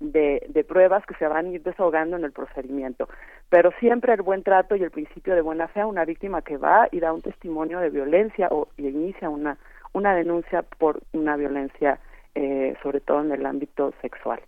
de, 0.00 0.46
de, 0.48 0.64
pruebas 0.64 1.04
que 1.06 1.14
se 1.14 1.28
van 1.28 1.46
a 1.46 1.48
ir 1.50 1.62
desahogando 1.62 2.16
en 2.16 2.24
el 2.24 2.32
procedimiento. 2.32 3.08
Pero 3.48 3.70
siempre 3.78 4.12
el 4.14 4.22
buen 4.22 4.42
trato 4.42 4.76
y 4.76 4.82
el 4.82 4.90
principio 4.90 5.34
de 5.34 5.42
buena 5.42 5.68
fe 5.68 5.80
a 5.80 5.86
una 5.86 6.04
víctima 6.04 6.42
que 6.42 6.56
va 6.56 6.88
y 6.90 7.00
da 7.00 7.12
un 7.12 7.22
testimonio 7.22 7.80
de 7.80 7.90
violencia 7.90 8.48
o 8.50 8.68
y 8.76 8.88
inicia 8.88 9.28
una, 9.28 9.58
una 9.92 10.14
denuncia 10.14 10.62
por 10.62 11.00
una 11.12 11.36
violencia, 11.36 11.98
eh, 12.34 12.74
sobre 12.82 13.00
todo 13.00 13.20
en 13.20 13.32
el 13.32 13.44
ámbito 13.46 13.92
sexual 14.00 14.40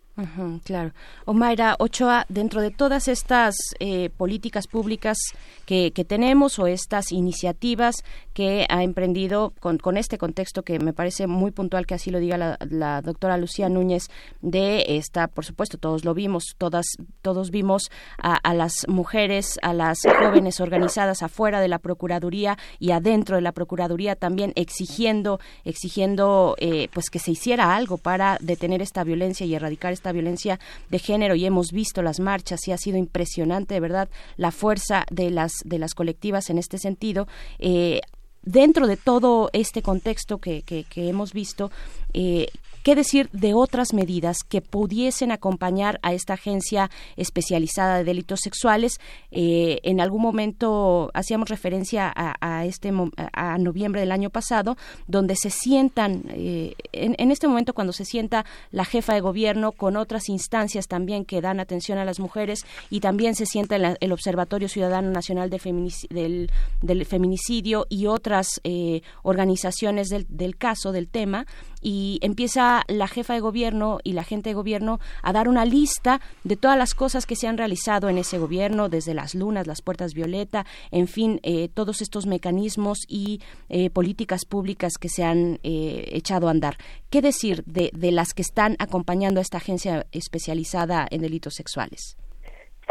claro. 0.64 0.92
Omaira 1.24 1.76
Ochoa, 1.78 2.26
dentro 2.28 2.60
de 2.60 2.70
todas 2.70 3.08
estas 3.08 3.54
eh, 3.80 4.10
políticas 4.10 4.66
públicas 4.66 5.16
que, 5.64 5.90
tenemos 6.02 6.58
o 6.58 6.66
estas 6.66 7.12
iniciativas 7.12 8.04
que 8.34 8.66
ha 8.68 8.82
emprendido 8.82 9.54
con, 9.60 9.78
con, 9.78 9.96
este 9.96 10.18
contexto 10.18 10.64
que 10.64 10.78
me 10.78 10.92
parece 10.92 11.26
muy 11.26 11.50
puntual 11.50 11.86
que 11.86 11.94
así 11.94 12.10
lo 12.10 12.18
diga 12.18 12.58
la, 12.68 13.00
doctora 13.02 13.36
Lucía 13.38 13.68
Núñez 13.68 14.10
de 14.42 14.84
esta, 14.96 15.28
por 15.28 15.44
supuesto, 15.44 15.78
todos 15.78 16.04
lo 16.04 16.12
vimos, 16.12 16.56
todas, 16.58 16.86
todos 17.22 17.50
vimos 17.50 17.90
a, 18.18 18.52
las 18.52 18.86
mujeres, 18.88 19.58
a 19.62 19.72
las 19.72 20.00
jóvenes 20.02 20.60
organizadas 20.60 21.22
afuera 21.22 21.60
de 21.60 21.68
la 21.68 21.78
Procuraduría 21.78 22.58
y 22.78 22.90
adentro 22.90 23.36
de 23.36 23.42
la 23.42 23.52
Procuraduría 23.52 24.16
también 24.16 24.52
exigiendo, 24.56 25.40
exigiendo 25.64 26.56
eh, 26.58 26.88
pues 26.92 27.08
que 27.10 27.18
se 27.18 27.30
hiciera 27.30 27.74
algo 27.74 27.96
para 27.96 28.36
detener 28.40 28.82
esta 28.82 29.04
violencia 29.04 29.46
y 29.46 29.54
erradicar 29.54 29.92
esta 29.92 30.01
esta 30.02 30.10
violencia 30.10 30.58
de 30.90 30.98
género 30.98 31.36
y 31.36 31.46
hemos 31.46 31.70
visto 31.70 32.02
las 32.02 32.18
marchas 32.18 32.66
y 32.66 32.72
ha 32.72 32.76
sido 32.76 32.98
impresionante, 32.98 33.74
de 33.74 33.80
verdad, 33.80 34.08
la 34.36 34.50
fuerza 34.50 35.06
de 35.12 35.30
las, 35.30 35.52
de 35.64 35.78
las 35.78 35.94
colectivas 35.94 36.50
en 36.50 36.58
este 36.58 36.78
sentido. 36.78 37.28
Eh, 37.60 38.00
dentro 38.42 38.86
de 38.86 38.96
todo 38.96 39.50
este 39.52 39.82
contexto 39.82 40.38
que, 40.38 40.64
hemos 40.96 41.32
visto, 41.32 41.70
eh, 42.14 42.48
¿Qué 42.82 42.96
decir 42.96 43.30
de 43.30 43.54
otras 43.54 43.94
medidas 43.94 44.38
que 44.42 44.60
pudiesen 44.60 45.30
acompañar 45.30 46.00
a 46.02 46.14
esta 46.14 46.34
agencia 46.34 46.90
especializada 47.16 47.98
de 47.98 48.04
delitos 48.04 48.40
sexuales? 48.42 48.98
Eh, 49.30 49.78
en 49.84 50.00
algún 50.00 50.20
momento 50.20 51.12
hacíamos 51.14 51.48
referencia 51.48 52.12
a, 52.12 52.64
este 52.64 52.92
a 53.34 53.58
noviembre 53.58 54.00
del 54.00 54.10
año 54.10 54.30
pasado, 54.30 54.76
donde 55.06 55.36
se 55.36 55.50
sientan 55.50 56.24
eh, 56.30 56.74
en, 56.90 57.30
este 57.30 57.46
momento 57.46 57.72
cuando 57.72 57.92
se 57.92 58.04
sienta 58.04 58.44
la 58.72 58.84
jefa 58.84 59.14
de 59.14 59.20
gobierno 59.20 59.70
con 59.70 59.96
otras 59.96 60.28
instancias 60.28 60.88
también 60.88 61.24
que 61.24 61.40
dan 61.40 61.60
atención 61.60 61.98
a 61.98 62.04
las 62.04 62.18
mujeres 62.18 62.66
y 62.90 62.98
también 62.98 63.36
se 63.36 63.46
sienta 63.46 63.76
el, 63.76 64.12
Observatorio 64.12 64.68
Ciudadano 64.68 65.10
Nacional 65.10 65.50
del, 65.50 67.06
Feminicidio 67.06 67.86
y 67.88 68.06
otras 68.06 68.31
eh, 68.64 69.02
organizaciones 69.22 70.08
del, 70.08 70.26
del 70.28 70.56
caso 70.56 70.92
del 70.92 71.08
tema 71.08 71.46
y 71.82 72.18
empieza 72.22 72.84
la 72.88 73.08
jefa 73.08 73.34
de 73.34 73.40
gobierno 73.40 73.98
y 74.04 74.12
la 74.12 74.22
gente 74.22 74.50
de 74.50 74.54
gobierno 74.54 75.00
a 75.22 75.32
dar 75.32 75.48
una 75.48 75.64
lista 75.64 76.20
de 76.44 76.56
todas 76.56 76.78
las 76.78 76.94
cosas 76.94 77.26
que 77.26 77.36
se 77.36 77.48
han 77.48 77.58
realizado 77.58 78.08
en 78.08 78.18
ese 78.18 78.38
gobierno, 78.38 78.88
desde 78.88 79.14
las 79.14 79.34
lunas, 79.34 79.66
las 79.66 79.82
puertas 79.82 80.14
violeta, 80.14 80.64
en 80.90 81.08
fin, 81.08 81.40
eh, 81.42 81.68
todos 81.68 82.00
estos 82.00 82.26
mecanismos 82.26 82.98
y 83.08 83.40
eh, 83.68 83.90
políticas 83.90 84.44
públicas 84.44 84.92
que 84.98 85.08
se 85.08 85.24
han 85.24 85.58
eh, 85.64 86.08
echado 86.12 86.48
a 86.48 86.52
andar. 86.52 86.76
¿Qué 87.10 87.20
decir 87.20 87.64
de, 87.64 87.90
de 87.92 88.12
las 88.12 88.32
que 88.32 88.42
están 88.42 88.76
acompañando 88.78 89.40
a 89.40 89.42
esta 89.42 89.58
agencia 89.58 90.06
especializada 90.12 91.06
en 91.10 91.22
delitos 91.22 91.54
sexuales? 91.54 92.16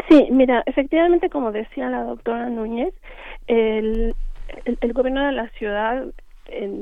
Sí, 0.08 0.28
mira, 0.30 0.62
efectivamente, 0.66 1.30
como 1.30 1.52
decía 1.52 1.88
la 1.88 2.02
doctora 2.04 2.48
Núñez, 2.48 2.94
el, 3.46 4.14
el, 4.64 4.92
gobierno 4.92 5.26
de 5.26 5.32
la 5.32 5.48
ciudad 5.50 6.04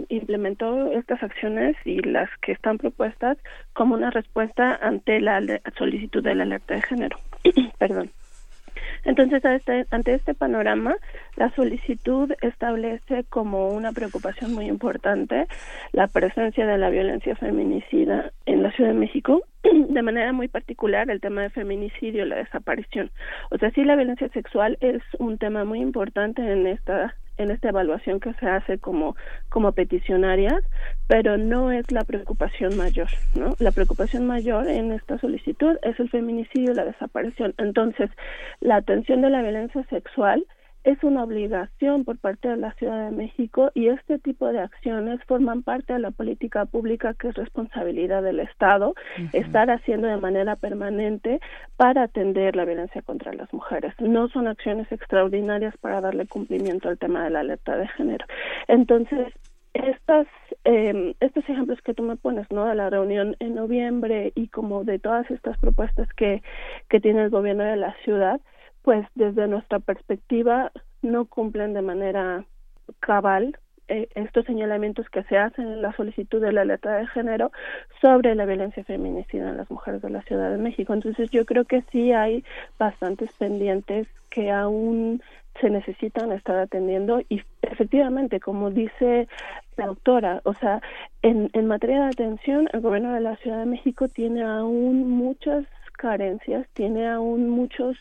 implementó 0.08 0.90
estas 0.92 1.22
acciones 1.22 1.76
y 1.84 2.00
las 2.00 2.28
que 2.40 2.52
están 2.52 2.78
propuestas 2.78 3.38
como 3.72 3.94
una 3.94 4.10
respuesta 4.10 4.74
ante 4.82 5.20
la 5.20 5.40
solicitud 5.76 6.22
de 6.22 6.34
la 6.34 6.42
alerta 6.42 6.74
de 6.74 6.82
género. 6.82 7.18
Perdón. 7.78 8.10
Entonces, 9.04 9.44
este, 9.44 9.86
ante 9.90 10.14
este 10.14 10.34
panorama, 10.34 10.96
la 11.36 11.50
solicitud 11.54 12.32
establece 12.42 13.24
como 13.24 13.68
una 13.68 13.92
preocupación 13.92 14.54
muy 14.54 14.66
importante 14.66 15.46
la 15.92 16.06
presencia 16.06 16.66
de 16.66 16.78
la 16.78 16.90
violencia 16.90 17.34
feminicida 17.36 18.32
en 18.46 18.62
la 18.62 18.72
Ciudad 18.72 18.90
de 18.90 18.98
México, 18.98 19.42
de 19.62 20.02
manera 20.02 20.32
muy 20.32 20.48
particular 20.48 21.10
el 21.10 21.20
tema 21.20 21.42
de 21.42 21.50
feminicidio, 21.50 22.24
la 22.26 22.36
desaparición. 22.36 23.10
O 23.50 23.58
sea, 23.58 23.70
sí 23.70 23.84
la 23.84 23.96
violencia 23.96 24.28
sexual 24.28 24.76
es 24.80 25.02
un 25.18 25.38
tema 25.38 25.64
muy 25.64 25.80
importante 25.80 26.42
en 26.42 26.66
esta 26.66 27.14
en 27.40 27.50
esta 27.50 27.70
evaluación 27.70 28.20
que 28.20 28.34
se 28.34 28.46
hace 28.46 28.78
como, 28.78 29.16
como 29.48 29.72
peticionarias, 29.72 30.62
pero 31.06 31.38
no 31.38 31.72
es 31.72 31.90
la 31.90 32.04
preocupación 32.04 32.76
mayor, 32.76 33.08
¿no? 33.34 33.54
La 33.58 33.72
preocupación 33.72 34.26
mayor 34.26 34.68
en 34.68 34.92
esta 34.92 35.18
solicitud 35.18 35.76
es 35.82 35.98
el 35.98 36.10
feminicidio 36.10 36.74
la 36.74 36.84
desaparición. 36.84 37.54
Entonces, 37.58 38.10
la 38.60 38.76
atención 38.76 39.22
de 39.22 39.30
la 39.30 39.42
violencia 39.42 39.82
sexual 39.88 40.44
es 40.84 41.02
una 41.02 41.24
obligación 41.24 42.04
por 42.04 42.18
parte 42.18 42.48
de 42.48 42.56
la 42.56 42.72
Ciudad 42.74 43.10
de 43.10 43.16
México 43.16 43.70
y 43.74 43.88
este 43.88 44.18
tipo 44.18 44.46
de 44.48 44.60
acciones 44.60 45.20
forman 45.26 45.62
parte 45.62 45.92
de 45.92 45.98
la 45.98 46.10
política 46.10 46.64
pública 46.64 47.14
que 47.14 47.28
es 47.28 47.34
responsabilidad 47.34 48.22
del 48.22 48.40
Estado 48.40 48.94
estar 49.32 49.70
haciendo 49.70 50.08
de 50.08 50.16
manera 50.16 50.56
permanente 50.56 51.40
para 51.76 52.04
atender 52.04 52.56
la 52.56 52.64
violencia 52.64 53.02
contra 53.02 53.32
las 53.34 53.52
mujeres. 53.52 53.92
No 53.98 54.28
son 54.28 54.48
acciones 54.48 54.90
extraordinarias 54.90 55.76
para 55.78 56.00
darle 56.00 56.26
cumplimiento 56.26 56.88
al 56.88 56.98
tema 56.98 57.24
de 57.24 57.30
la 57.30 57.40
alerta 57.40 57.76
de 57.76 57.86
género. 57.88 58.24
Entonces, 58.68 59.28
estas 59.74 60.26
eh, 60.64 61.14
estos 61.20 61.48
ejemplos 61.48 61.80
que 61.82 61.94
tú 61.94 62.02
me 62.02 62.16
pones 62.16 62.50
no 62.50 62.66
de 62.66 62.74
la 62.74 62.90
reunión 62.90 63.36
en 63.38 63.54
noviembre 63.54 64.32
y 64.34 64.48
como 64.48 64.84
de 64.84 64.98
todas 64.98 65.30
estas 65.30 65.58
propuestas 65.58 66.08
que 66.14 66.42
que 66.88 67.00
tiene 67.00 67.22
el 67.22 67.30
gobierno 67.30 67.64
de 67.64 67.76
la 67.76 67.94
ciudad 68.04 68.40
pues 68.82 69.06
desde 69.14 69.46
nuestra 69.46 69.78
perspectiva 69.78 70.72
no 71.02 71.26
cumplen 71.26 71.74
de 71.74 71.82
manera 71.82 72.44
cabal 73.00 73.58
eh, 73.88 74.08
estos 74.14 74.46
señalamientos 74.46 75.08
que 75.10 75.24
se 75.24 75.36
hacen 75.36 75.66
en 75.66 75.82
la 75.82 75.92
solicitud 75.96 76.40
de 76.40 76.52
la 76.52 76.64
letra 76.64 76.98
de 76.98 77.08
género 77.08 77.50
sobre 78.00 78.36
la 78.36 78.46
violencia 78.46 78.84
feminicida 78.84 79.50
en 79.50 79.56
las 79.56 79.68
mujeres 79.68 80.00
de 80.00 80.10
la 80.10 80.22
Ciudad 80.22 80.48
de 80.50 80.58
México. 80.58 80.94
Entonces 80.94 81.28
yo 81.30 81.44
creo 81.44 81.64
que 81.64 81.82
sí 81.90 82.12
hay 82.12 82.44
bastantes 82.78 83.32
pendientes 83.32 84.06
que 84.30 84.52
aún 84.52 85.20
se 85.60 85.70
necesitan 85.70 86.30
estar 86.30 86.56
atendiendo 86.56 87.20
y 87.28 87.42
efectivamente, 87.62 88.38
como 88.38 88.70
dice 88.70 89.26
la 89.76 89.86
doctora, 89.86 90.40
o 90.44 90.54
sea, 90.54 90.80
en, 91.22 91.50
en 91.52 91.66
materia 91.66 92.02
de 92.02 92.10
atención, 92.10 92.68
el 92.72 92.80
gobierno 92.82 93.12
de 93.12 93.22
la 93.22 93.34
Ciudad 93.38 93.58
de 93.58 93.66
México 93.66 94.06
tiene 94.06 94.44
aún 94.44 95.10
muchas 95.10 95.66
carencias, 95.94 96.64
tiene 96.74 97.08
aún 97.08 97.48
muchos 97.48 97.96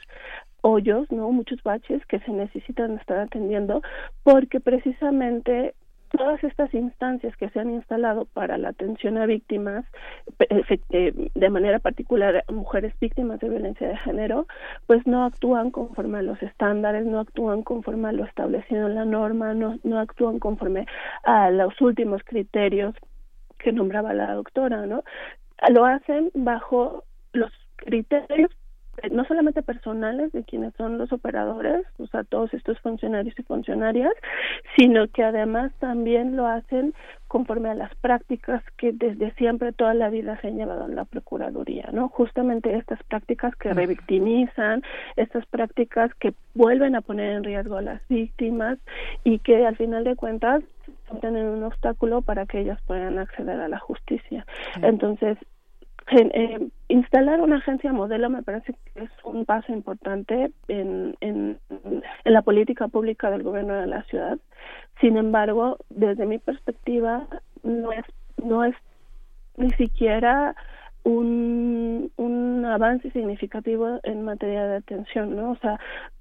hoyos, 0.62 1.12
¿no? 1.12 1.32
Muchos 1.32 1.62
baches 1.64 2.06
que 2.08 2.20
se 2.20 2.32
necesitan 2.32 2.98
estar 2.98 3.20
atendiendo 3.20 3.82
porque 4.24 4.60
precisamente 4.60 5.74
todas 6.10 6.44
estas 6.44 6.74
instancias 6.74 7.36
que 7.38 7.50
se 7.50 7.60
han 7.60 7.70
instalado 7.70 8.26
para 8.26 8.58
la 8.58 8.70
atención 8.70 9.18
a 9.18 9.26
víctimas, 9.26 9.86
eh, 10.40 11.30
de 11.34 11.50
manera 11.50 11.80
particular 11.80 12.44
mujeres 12.50 12.94
víctimas 13.00 13.40
de 13.40 13.50
violencia 13.50 13.88
de 13.88 13.98
género, 13.98 14.48
pues 14.88 15.06
no 15.06 15.24
actúan 15.26 15.72
conforme 15.72 16.20
a 16.20 16.24
los 16.24 16.42
estándares, 16.42 17.06
no 17.06 17.20
actúan 17.20 17.64
conforme 17.64 18.10
a 18.10 18.12
lo 18.12 18.26
establecido 18.26 18.88
en 18.88 18.96
la 18.96 19.06
norma, 19.06 19.54
no, 19.54 19.78
no 19.84 20.00
actúan 20.00 20.40
conforme 20.40 20.86
a 21.24 21.52
los 21.52 21.80
últimos 21.82 22.24
criterios 22.24 22.96
que 23.60 23.72
nombraba 23.72 24.14
la 24.14 24.34
doctora, 24.34 24.86
¿no? 24.86 25.04
Lo 25.70 25.86
hacen 25.86 26.32
bajo 26.34 27.04
los 27.34 27.52
criterios 27.76 28.50
no 29.12 29.26
solamente 29.26 29.62
personales 29.62 30.32
de 30.32 30.44
quienes 30.44 30.74
son 30.76 30.98
los 30.98 31.12
operadores, 31.12 31.86
o 31.98 32.08
sea, 32.08 32.24
todos 32.24 32.54
estos 32.54 32.80
funcionarios 32.80 33.38
y 33.38 33.44
funcionarias, 33.44 34.14
sino 34.78 35.08
que 35.08 35.24
además 35.24 35.72
también 35.80 36.36
lo 36.36 36.48
hacen 36.48 36.94
conforme 37.28 37.70
a 37.70 37.76
las 37.76 37.94
prácticas 37.96 38.64
que 38.78 38.92
desde 38.92 39.32
siempre 39.36 39.72
toda 39.72 39.94
la 39.94 40.10
vida 40.10 40.40
se 40.42 40.48
han 40.48 40.58
llevado 40.58 40.88
en 40.88 40.96
la 40.96 41.06
Procuraduría, 41.06 41.90
¿no? 41.92 42.10
Justamente 42.10 42.76
estas 42.76 43.02
prácticas 43.04 43.56
que 43.56 43.72
revictimizan, 43.72 44.82
estas 45.16 45.46
prácticas 45.46 46.14
que 46.16 46.34
vuelven 46.56 46.96
a 46.96 47.02
poner 47.02 47.34
en 47.34 47.44
riesgo 47.44 47.78
a 47.78 47.84
las 47.84 48.02
víctimas 48.08 48.80
y 49.24 49.40
que 49.40 49.66
al 49.66 49.78
final 49.78 50.04
de 50.04 50.16
cuentas 50.16 50.64
tienen 51.22 51.46
un 51.46 51.64
obstáculo 51.64 52.22
para 52.22 52.46
que 52.46 52.62
ellas 52.62 52.80
puedan 52.88 53.20
acceder 53.20 53.60
a 53.60 53.68
la 53.68 53.80
justicia. 53.80 54.46
Entonces, 54.82 55.38
eh, 56.12 56.68
instalar 56.88 57.42
una 57.42 57.58
agencia 57.58 57.94
modelo 57.94 58.30
me 58.30 58.44
parece 58.44 58.74
que 58.74 59.04
es 59.04 59.12
un 59.24 59.46
paso 59.46 59.72
importante 59.72 60.52
en, 60.68 61.16
en, 61.22 61.60
la 62.26 62.42
política 62.42 62.88
pública 62.88 63.30
del 63.30 63.44
gobierno 63.44 63.76
de 63.76 63.88
la 63.88 64.04
ciudad. 64.04 64.38
Sin 65.00 65.18
embargo, 65.18 65.78
desde 65.90 66.26
mi 66.26 66.40
perspectiva, 66.40 67.28
no 67.64 67.92
es, 67.92 68.06
no 68.44 68.64
es 68.64 68.76
ni 69.58 69.70
siquiera 69.72 70.56
un, 71.04 72.12
un 72.18 72.66
avance 72.66 73.12
significativo 73.12 74.00
en 74.04 74.24
materia 74.24 74.66
de 74.66 74.78
atención, 74.78 75.36
¿no? 75.36 75.52
O 75.52 75.58
sea, 75.58 75.80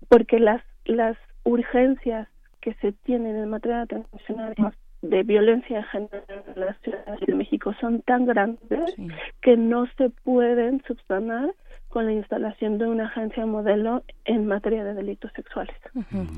porque 0.08 0.38
las, 0.38 0.62
las 0.84 1.16
urgencias 1.44 2.28
que 2.60 2.74
se 2.74 2.92
tienen 2.92 3.36
en 3.36 3.48
materia 3.48 3.78
de 3.78 3.82
atención 3.82 4.40
de 5.02 5.22
violencia 5.22 5.78
de 5.78 5.84
género 5.84 6.22
en 6.28 6.60
la 6.60 6.74
Ciudad 6.82 7.18
de 7.26 7.34
México 7.34 7.74
son 7.80 8.02
tan 8.02 8.26
grandes 8.26 8.94
que 9.40 9.56
no 9.56 9.86
se 9.96 10.10
pueden 10.10 10.82
subsanar 10.86 11.54
con 11.88 12.04
la 12.04 12.12
instalación 12.12 12.78
de 12.78 12.86
una 12.86 13.06
agencia 13.06 13.46
modelo 13.46 14.04
en 14.24 14.46
materia 14.46 14.84
de 14.84 14.94
delitos 14.94 15.32
sexuales. 15.34 15.74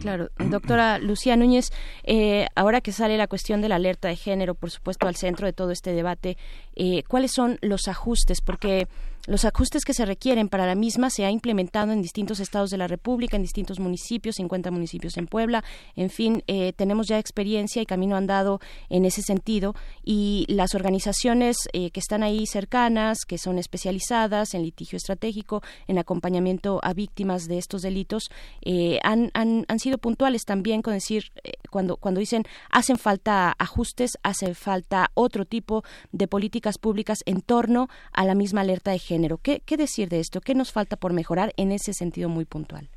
claro. 0.00 0.28
Doctora 0.38 0.98
Lucía 0.98 1.36
Núñez, 1.36 1.70
eh, 2.04 2.46
ahora 2.54 2.80
que 2.80 2.92
sale 2.92 3.16
la 3.16 3.26
cuestión 3.26 3.60
de 3.60 3.68
la 3.68 3.76
alerta 3.76 4.08
de 4.08 4.16
género, 4.16 4.54
por 4.54 4.70
supuesto, 4.70 5.08
al 5.08 5.16
centro 5.16 5.46
de 5.46 5.52
todo 5.52 5.72
este 5.72 5.92
debate, 5.92 6.36
eh, 6.76 7.02
¿cuáles 7.08 7.32
son 7.32 7.58
los 7.62 7.88
ajustes? 7.88 8.40
Porque 8.40 8.86
los 9.26 9.44
ajustes 9.44 9.84
que 9.84 9.94
se 9.94 10.06
requieren 10.06 10.48
para 10.48 10.66
la 10.66 10.74
misma 10.74 11.10
se 11.10 11.24
ha 11.24 11.30
implementado 11.30 11.92
en 11.92 12.02
distintos 12.02 12.40
estados 12.40 12.70
de 12.70 12.78
la 12.78 12.86
República, 12.86 13.36
en 13.36 13.42
distintos 13.42 13.78
municipios, 13.78 14.36
50 14.36 14.70
municipios 14.70 15.16
en 15.16 15.26
Puebla. 15.26 15.62
En 15.94 16.10
fin, 16.10 16.42
eh, 16.46 16.72
tenemos 16.72 17.06
ya 17.06 17.18
experiencia 17.18 17.82
y 17.82 17.86
camino 17.86 18.16
andado 18.16 18.60
en 18.88 19.04
ese 19.04 19.22
sentido. 19.22 19.74
Y 20.04 20.46
las 20.48 20.74
organizaciones 20.74 21.56
eh, 21.72 21.90
que 21.90 22.00
están 22.00 22.22
ahí 22.22 22.46
cercanas, 22.46 23.24
que 23.26 23.38
son 23.38 23.58
especializadas 23.58 24.54
en 24.54 24.62
litigio 24.62 24.96
estratégico, 24.96 25.62
en 25.86 25.98
acompañamiento 25.98 26.80
a 26.82 26.94
víctimas 26.94 27.46
de 27.46 27.58
estos 27.58 27.82
delitos, 27.82 28.30
eh, 28.62 28.98
han, 29.02 29.30
han, 29.34 29.78
sido 29.78 29.98
puntuales 29.98 30.44
también 30.44 30.82
con 30.82 30.92
decir, 30.94 31.32
cuando, 31.70 31.96
cuando 31.96 32.20
dicen 32.20 32.44
hacen 32.70 32.98
falta 32.98 33.54
ajustes, 33.58 34.18
hace 34.22 34.54
falta 34.54 35.10
otro 35.14 35.44
tipo 35.44 35.84
de 36.12 36.28
políticas 36.28 36.78
públicas 36.78 37.18
en 37.26 37.40
torno 37.40 37.88
a 38.12 38.24
la 38.24 38.34
misma 38.34 38.60
alerta 38.60 38.90
de 38.90 38.98
género. 39.10 39.38
¿Qué, 39.38 39.60
¿Qué 39.66 39.76
decir 39.76 40.08
de 40.08 40.20
esto? 40.20 40.40
¿Qué 40.40 40.54
nos 40.54 40.72
falta 40.72 40.96
por 40.96 41.12
mejorar 41.12 41.52
en 41.56 41.72
ese 41.72 41.92
sentido 41.92 42.28
muy 42.28 42.44
puntual? 42.44 42.88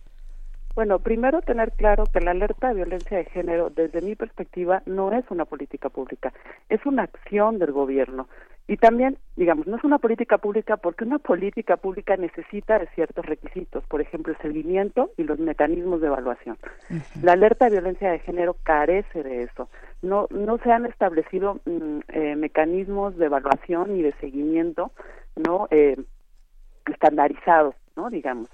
Bueno, 0.75 0.99
primero 0.99 1.41
tener 1.41 1.71
claro 1.71 2.03
que 2.11 2.19
la 2.19 2.31
alerta 2.31 2.69
de 2.69 2.75
violencia 2.75 3.17
de 3.17 3.25
género, 3.25 3.69
desde 3.69 4.01
mi 4.01 4.15
perspectiva, 4.15 4.81
no 4.87 5.11
es 5.11 5.23
una 5.29 5.45
política 5.45 5.89
pública, 5.89 6.33
es 6.69 6.83
una 6.85 7.03
acción 7.03 7.59
del 7.59 7.71
gobierno. 7.71 8.27
Y 8.65 8.77
también, 8.77 9.17
digamos, 9.35 9.67
no 9.67 9.75
es 9.75 9.83
una 9.83 9.97
política 9.97 10.37
pública 10.37 10.77
porque 10.77 11.03
una 11.03 11.19
política 11.19 11.75
pública 11.75 12.15
necesita 12.15 12.79
de 12.79 12.87
ciertos 12.95 13.25
requisitos, 13.25 13.83
por 13.87 13.99
ejemplo, 13.99 14.31
el 14.31 14.39
seguimiento 14.39 15.11
y 15.17 15.23
los 15.23 15.37
mecanismos 15.37 15.99
de 15.99 16.07
evaluación. 16.07 16.57
La 17.21 17.33
alerta 17.33 17.65
de 17.65 17.71
violencia 17.71 18.09
de 18.09 18.19
género 18.19 18.55
carece 18.63 19.21
de 19.21 19.43
eso. 19.43 19.69
No, 20.01 20.27
no 20.29 20.57
se 20.59 20.71
han 20.71 20.85
establecido 20.85 21.59
mm, 21.65 21.99
eh, 22.07 22.35
mecanismos 22.37 23.17
de 23.17 23.25
evaluación 23.25 23.97
y 23.97 24.01
de 24.01 24.13
seguimiento 24.13 24.91
no 25.35 25.67
eh, 25.69 25.97
estandarizados, 26.85 27.75
¿no? 27.97 28.09
Digamos. 28.09 28.49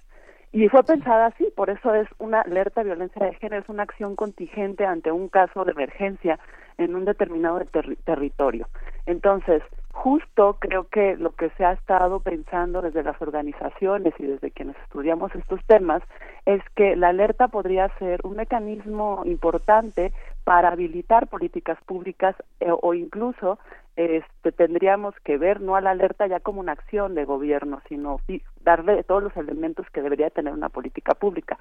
Y 0.51 0.67
fue 0.69 0.83
pensada 0.83 1.27
así, 1.27 1.53
por 1.55 1.69
eso 1.69 1.93
es 1.93 2.07
una 2.17 2.41
alerta 2.41 2.81
de 2.81 2.85
violencia 2.85 3.23
de 3.23 3.35
género, 3.35 3.61
es 3.61 3.69
una 3.69 3.83
acción 3.83 4.15
contingente 4.15 4.83
ante 4.85 5.11
un 5.11 5.29
caso 5.29 5.63
de 5.63 5.73
emergencia 5.73 6.39
en 6.79 6.95
un 6.95 7.05
determinado 7.05 7.59
territorio. 8.03 8.67
Entonces, 9.05 9.61
justo 9.99 10.55
creo 10.59 10.87
que 10.87 11.17
lo 11.17 11.31
que 11.35 11.49
se 11.57 11.65
ha 11.65 11.73
estado 11.73 12.21
pensando 12.21 12.81
desde 12.81 13.03
las 13.03 13.21
organizaciones 13.21 14.13
y 14.17 14.27
desde 14.27 14.49
quienes 14.49 14.77
estudiamos 14.85 15.35
estos 15.35 15.59
temas 15.65 16.01
es 16.45 16.61
que 16.75 16.95
la 16.95 17.09
alerta 17.09 17.49
podría 17.49 17.89
ser 17.99 18.21
un 18.23 18.37
mecanismo 18.37 19.23
importante 19.25 20.13
para 20.45 20.69
habilitar 20.69 21.27
políticas 21.27 21.77
públicas 21.85 22.33
eh, 22.61 22.71
o 22.71 22.93
incluso 22.93 23.59
este, 23.97 24.53
tendríamos 24.53 25.13
que 25.25 25.37
ver 25.37 25.59
no 25.59 25.75
a 25.75 25.81
la 25.81 25.91
alerta 25.91 26.27
ya 26.27 26.39
como 26.39 26.61
una 26.61 26.71
acción 26.71 27.13
de 27.13 27.25
gobierno, 27.25 27.81
sino 27.89 28.21
darle 28.61 29.03
todos 29.03 29.21
los 29.21 29.35
elementos 29.35 29.85
que 29.91 30.01
debería 30.01 30.29
tener 30.29 30.53
una 30.53 30.69
política 30.69 31.13
pública. 31.13 31.59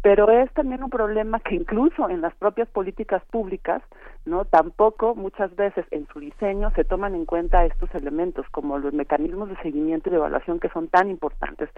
Pero 0.00 0.30
es 0.30 0.50
también 0.52 0.84
un 0.84 0.90
problema 0.90 1.40
que 1.40 1.56
incluso 1.56 2.08
en 2.08 2.20
las 2.20 2.34
propias 2.36 2.68
políticas 2.68 3.22
públicas, 3.30 3.82
no, 4.24 4.44
tampoco 4.44 5.16
muchas 5.16 5.54
veces 5.56 5.84
en 5.90 6.06
su 6.12 6.20
diseño 6.20 6.70
se 6.76 6.84
toman 6.84 7.16
en 7.16 7.24
cuenta 7.24 7.64
estos 7.64 7.92
elementos 7.94 8.46
como 8.50 8.78
los 8.78 8.94
mecanismos 8.94 9.48
de 9.48 9.56
seguimiento 9.56 10.08
y 10.08 10.12
de 10.12 10.18
evaluación 10.18 10.60
que 10.60 10.68
son 10.68 10.88
tan 10.88 11.10
importantes. 11.10 11.68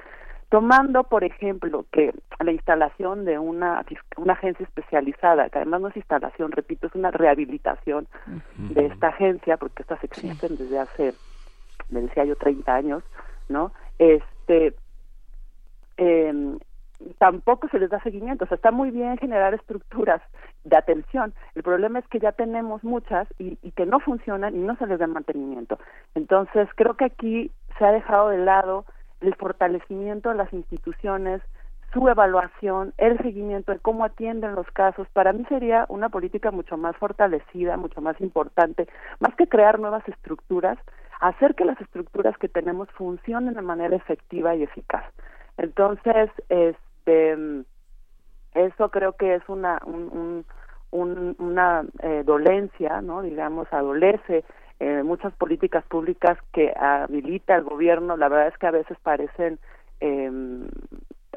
Tomando, 0.50 1.04
por 1.04 1.24
ejemplo, 1.24 1.86
que 1.92 2.12
la 2.40 2.52
instalación 2.52 3.24
de 3.24 3.38
una, 3.38 3.84
una 4.16 4.32
agencia 4.32 4.64
especializada, 4.64 5.48
que 5.48 5.58
además 5.58 5.80
no 5.80 5.88
es 5.88 5.96
instalación, 5.96 6.52
repito, 6.52 6.88
es 6.88 6.94
una 6.94 7.12
rehabilitación 7.12 8.08
de 8.56 8.86
esta 8.86 9.08
agencia, 9.08 9.56
porque 9.56 9.82
estas 9.82 10.02
existen 10.02 10.56
desde 10.56 10.78
hace, 10.78 11.14
me 11.88 12.02
decía 12.02 12.24
yo, 12.24 12.34
30 12.34 12.74
años, 12.74 13.04
¿no? 13.48 13.72
Este, 13.98 14.74
eh, 15.96 16.58
tampoco 17.18 17.68
se 17.68 17.78
les 17.78 17.90
da 17.90 18.00
seguimiento. 18.02 18.44
O 18.44 18.48
sea, 18.48 18.56
está 18.56 18.70
muy 18.70 18.90
bien 18.90 19.16
generar 19.18 19.54
estructuras 19.54 20.20
de 20.64 20.76
atención. 20.76 21.34
El 21.54 21.62
problema 21.62 21.98
es 21.98 22.08
que 22.08 22.20
ya 22.20 22.32
tenemos 22.32 22.84
muchas 22.84 23.28
y, 23.38 23.56
que 23.72 23.86
no 23.86 24.00
funcionan 24.00 24.54
y 24.54 24.58
no 24.58 24.76
se 24.76 24.86
les 24.86 24.98
da 24.98 25.06
mantenimiento. 25.06 25.78
Entonces, 26.14 26.68
creo 26.76 26.94
que 26.94 27.06
aquí 27.06 27.50
se 27.78 27.84
ha 27.84 27.92
dejado 27.92 28.28
de 28.28 28.38
lado 28.38 28.84
el 29.20 29.34
fortalecimiento 29.34 30.30
de 30.30 30.36
las 30.36 30.52
instituciones, 30.52 31.42
su 31.92 32.08
evaluación, 32.08 32.94
el 32.98 33.18
seguimiento 33.18 33.72
de 33.72 33.80
cómo 33.80 34.04
atienden 34.04 34.54
los 34.54 34.70
casos, 34.70 35.08
para 35.12 35.32
mí 35.32 35.44
sería 35.48 35.86
una 35.88 36.08
política 36.08 36.50
mucho 36.50 36.76
más 36.76 36.96
fortalecida, 36.96 37.76
mucho 37.76 38.00
más 38.00 38.20
importante, 38.20 38.86
más 39.18 39.34
que 39.34 39.48
crear 39.48 39.80
nuevas 39.80 40.06
estructuras, 40.08 40.78
hacer 41.20 41.54
que 41.54 41.64
las 41.64 41.80
estructuras 41.80 42.36
que 42.38 42.48
tenemos 42.48 42.88
funcionen 42.92 43.54
de 43.54 43.62
manera 43.62 43.96
efectiva 43.96 44.54
y 44.54 44.62
eficaz. 44.62 45.04
Entonces, 45.58 46.30
este, 46.48 46.89
eso 47.06 48.90
creo 48.90 49.12
que 49.14 49.34
es 49.34 49.42
una, 49.48 49.80
un, 49.84 50.44
un, 50.90 51.36
una 51.38 51.84
eh, 52.02 52.22
dolencia, 52.24 53.00
¿no? 53.00 53.22
Digamos, 53.22 53.68
adolece 53.72 54.44
eh, 54.80 55.02
muchas 55.02 55.32
políticas 55.34 55.84
públicas 55.84 56.38
que 56.52 56.72
habilita 56.76 57.54
el 57.56 57.64
gobierno, 57.64 58.16
la 58.16 58.28
verdad 58.28 58.48
es 58.48 58.58
que 58.58 58.66
a 58.66 58.72
veces 58.72 58.96
parecen 59.02 59.58
eh, 60.00 60.30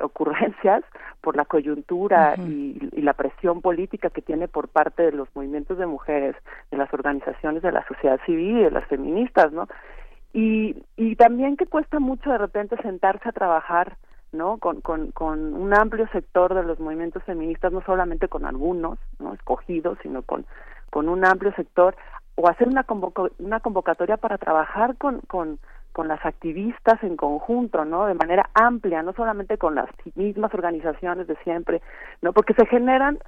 ocurrencias 0.01 0.83
por 1.21 1.35
la 1.35 1.45
coyuntura 1.45 2.35
y, 2.37 2.89
y, 2.91 3.01
la 3.01 3.13
presión 3.13 3.61
política 3.61 4.09
que 4.09 4.21
tiene 4.21 4.47
por 4.47 4.67
parte 4.67 5.03
de 5.03 5.11
los 5.11 5.27
movimientos 5.35 5.77
de 5.77 5.85
mujeres, 5.85 6.35
de 6.71 6.77
las 6.77 6.91
organizaciones 6.93 7.61
de 7.61 7.71
la 7.71 7.85
sociedad 7.87 8.19
civil, 8.25 8.63
de 8.63 8.71
las 8.71 8.87
feministas, 8.87 9.51
¿no? 9.51 9.67
Y, 10.33 10.75
y 10.97 11.15
también 11.15 11.57
que 11.57 11.67
cuesta 11.67 11.99
mucho 11.99 12.31
de 12.31 12.39
repente 12.39 12.75
sentarse 12.81 13.29
a 13.29 13.33
trabajar 13.33 13.97
¿no? 14.33 14.57
Con, 14.57 14.81
con, 14.81 15.11
con 15.11 15.53
un 15.53 15.73
amplio 15.73 16.07
sector 16.11 16.53
de 16.53 16.63
los 16.63 16.79
movimientos 16.79 17.23
feministas, 17.23 17.71
no 17.71 17.81
solamente 17.85 18.27
con 18.27 18.45
algunos, 18.45 18.99
¿no? 19.19 19.33
Escogidos, 19.33 19.97
sino 20.01 20.23
con, 20.23 20.45
con 20.89 21.07
un 21.07 21.25
amplio 21.25 21.53
sector 21.55 21.95
o 22.35 22.49
hacer 22.49 22.67
una, 22.67 22.85
una 23.39 23.59
convocatoria 23.59 24.17
para 24.17 24.37
trabajar 24.37 24.97
con, 24.97 25.21
con, 25.21 25.59
con 25.91 26.07
las 26.07 26.25
activistas 26.25 27.01
en 27.03 27.15
conjunto, 27.15 27.85
¿no? 27.85 28.07
De 28.07 28.15
manera 28.15 28.49
amplia, 28.55 29.03
no 29.03 29.13
solamente 29.13 29.57
con 29.57 29.75
las 29.75 29.89
mismas 30.15 30.53
organizaciones 30.53 31.27
de 31.27 31.35
siempre, 31.37 31.81
¿no? 32.21 32.33
Porque 32.33 32.55
se 32.55 32.65
generan 32.65 33.19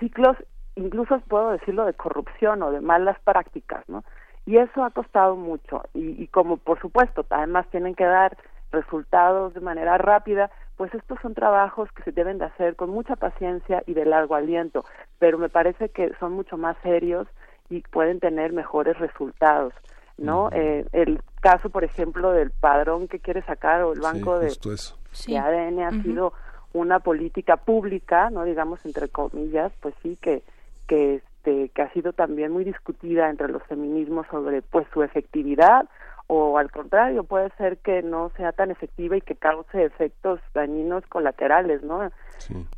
ciclos, 0.00 0.36
incluso 0.76 1.20
puedo 1.28 1.50
decirlo, 1.50 1.84
de 1.84 1.94
corrupción 1.94 2.62
o 2.62 2.70
de 2.70 2.80
malas 2.80 3.18
prácticas, 3.20 3.86
¿no? 3.88 4.02
Y 4.46 4.56
eso 4.56 4.82
ha 4.82 4.90
costado 4.90 5.36
mucho. 5.36 5.82
Y, 5.94 6.22
y 6.22 6.26
como, 6.28 6.56
por 6.56 6.80
supuesto, 6.80 7.24
además 7.30 7.66
tienen 7.70 7.94
que 7.94 8.04
dar 8.04 8.36
resultados 8.72 9.54
de 9.54 9.60
manera 9.60 9.98
rápida, 9.98 10.50
pues 10.76 10.92
estos 10.94 11.18
son 11.20 11.34
trabajos 11.34 11.90
que 11.92 12.02
se 12.02 12.12
deben 12.12 12.38
de 12.38 12.46
hacer 12.46 12.74
con 12.76 12.90
mucha 12.90 13.16
paciencia 13.16 13.82
y 13.86 13.94
de 13.94 14.04
largo 14.04 14.34
aliento, 14.34 14.84
pero 15.18 15.38
me 15.38 15.48
parece 15.48 15.90
que 15.90 16.12
son 16.18 16.32
mucho 16.32 16.56
más 16.56 16.76
serios 16.82 17.28
y 17.68 17.82
pueden 17.82 18.18
tener 18.18 18.52
mejores 18.52 18.98
resultados, 18.98 19.72
¿no? 20.18 20.50
eh, 20.52 20.86
el 20.92 21.20
caso, 21.40 21.70
por 21.70 21.84
ejemplo, 21.84 22.32
del 22.32 22.50
padrón 22.50 23.08
que 23.08 23.20
quiere 23.20 23.42
sacar 23.42 23.82
o 23.82 23.92
el 23.92 24.00
banco 24.00 24.38
de, 24.38 24.48
de, 24.48 25.38
ADN 25.38 25.80
ha 25.80 26.02
sido 26.02 26.32
una 26.72 27.00
política 27.00 27.56
pública, 27.58 28.30
no 28.30 28.44
digamos 28.44 28.84
entre 28.86 29.08
comillas, 29.08 29.72
pues 29.80 29.94
sí 30.02 30.16
que 30.20 30.42
que 30.86 31.22
este 31.42 31.68
que 31.70 31.82
ha 31.82 31.92
sido 31.92 32.12
también 32.12 32.52
muy 32.52 32.64
discutida 32.64 33.28
entre 33.28 33.48
los 33.48 33.62
feminismos 33.64 34.26
sobre 34.30 34.62
pues 34.62 34.86
su 34.92 35.02
efectividad 35.02 35.88
o 36.26 36.58
al 36.58 36.70
contrario 36.70 37.24
puede 37.24 37.50
ser 37.58 37.78
que 37.78 38.02
no 38.02 38.30
sea 38.36 38.52
tan 38.52 38.70
efectiva 38.70 39.16
y 39.16 39.20
que 39.20 39.36
cause 39.36 39.84
efectos 39.84 40.40
dañinos 40.54 41.06
colaterales, 41.06 41.82
¿no? 41.82 42.10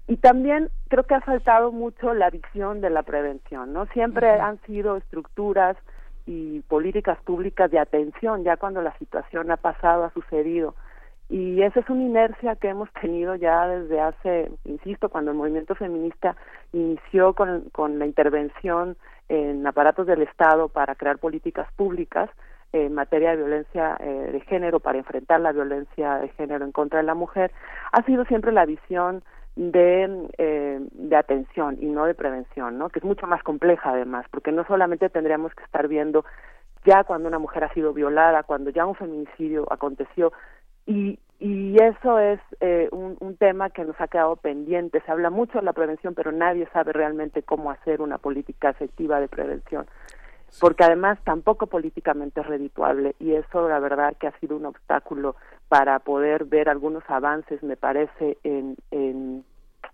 Y 0.06 0.16
también 0.16 0.70
creo 0.88 1.04
que 1.04 1.14
ha 1.14 1.20
faltado 1.20 1.72
mucho 1.72 2.14
la 2.14 2.30
visión 2.30 2.80
de 2.80 2.90
la 2.90 3.02
prevención, 3.02 3.72
¿no? 3.72 3.86
Siempre 3.86 4.28
han 4.30 4.60
sido 4.62 4.96
estructuras 4.96 5.76
y 6.26 6.60
políticas 6.62 7.18
públicas 7.22 7.70
de 7.70 7.78
atención 7.78 8.44
ya 8.44 8.56
cuando 8.56 8.82
la 8.82 8.96
situación 8.98 9.50
ha 9.50 9.56
pasado, 9.56 10.04
ha 10.04 10.10
sucedido. 10.10 10.74
Y 11.28 11.62
esa 11.62 11.80
es 11.80 11.88
una 11.88 12.02
inercia 12.02 12.56
que 12.56 12.68
hemos 12.68 12.92
tenido 13.00 13.34
ya 13.34 13.66
desde 13.66 14.00
hace, 14.00 14.50
insisto, 14.64 15.08
cuando 15.08 15.30
el 15.30 15.36
movimiento 15.36 15.74
feminista 15.74 16.36
inició 16.72 17.34
con, 17.34 17.70
con 17.70 17.98
la 17.98 18.06
intervención 18.06 18.96
en 19.28 19.66
aparatos 19.66 20.06
del 20.06 20.22
Estado 20.22 20.68
para 20.68 20.94
crear 20.94 21.18
políticas 21.18 21.66
públicas, 21.76 22.28
en 22.74 22.92
materia 22.92 23.30
de 23.30 23.36
violencia 23.36 23.96
eh, 24.01 24.30
de 24.32 24.40
género 24.40 24.80
para 24.80 24.98
enfrentar 24.98 25.40
la 25.40 25.52
violencia 25.52 26.18
de 26.18 26.28
género 26.30 26.64
en 26.64 26.72
contra 26.72 26.98
de 26.98 27.05
la 27.05 27.14
mujer 27.14 27.52
ha 27.92 28.02
sido 28.02 28.24
siempre 28.24 28.51
la 28.51 28.66
visión 28.66 29.22
de, 29.55 30.28
eh, 30.38 30.80
de 30.80 31.16
atención 31.16 31.78
y 31.80 31.86
no 31.86 32.05
de 32.06 32.14
prevención, 32.14 32.76
¿no? 32.76 32.88
Que 32.88 32.98
es 32.98 33.05
mucho 33.05 33.28
más 33.28 33.44
compleja 33.44 33.90
además, 33.90 34.26
porque 34.32 34.51
no 34.51 34.64
solamente 34.66 35.09
tendríamos 35.09 35.55
que 35.55 35.62
estar 35.62 35.86
viendo 35.86 36.24
ya 36.84 37.05
cuando 37.05 37.28
una 37.28 37.38
mujer 37.38 37.62
ha 37.62 37.72
sido 37.72 37.92
violada, 37.92 38.42
cuando 38.42 38.70
ya 38.70 38.84
un 38.86 38.96
feminicidio 38.96 39.72
aconteció 39.72 40.32
y 40.84 41.20
y 41.40 41.76
eso 41.82 42.18
es 42.20 42.40
eh, 42.60 42.88
un, 42.92 43.16
un 43.20 43.36
tema 43.36 43.68
que 43.68 43.84
nos 43.84 44.01
ha 44.01 44.06
quedado 44.09 44.36
pendiente. 44.36 45.02
Se 45.05 45.10
habla 45.12 45.30
mucho 45.30 45.59
de 45.59 45.64
la 45.64 45.72
prevención, 45.72 46.14
pero 46.14 46.32
nadie 46.32 46.66
sabe 46.72 46.92
realmente 46.92 47.42
cómo 47.42 47.70
hacer 47.70 48.01
una 48.01 48.18
política 48.18 48.70
efectiva 48.70 49.20
de 49.20 49.28
prevención 49.28 49.86
porque 50.60 50.85
además 50.85 51.18
tampoco 51.24 51.66
políticamente 51.66 52.40
es 52.40 52.47
redituable 52.47 53.14
y 53.18 53.32
eso 53.32 53.68
la 53.68 53.78
verdad 53.78 54.16
que 54.18 54.26
ha 54.26 54.39
sido 54.39 54.56
un 54.56 54.66
obstáculo 54.66 55.36
para 55.68 55.98
poder 55.98 56.44
ver 56.44 56.68
algunos 56.68 57.02
avances 57.09 57.62
me 57.62 57.76
parece 57.76 58.39
en, 58.44 58.76
en, 58.90 59.44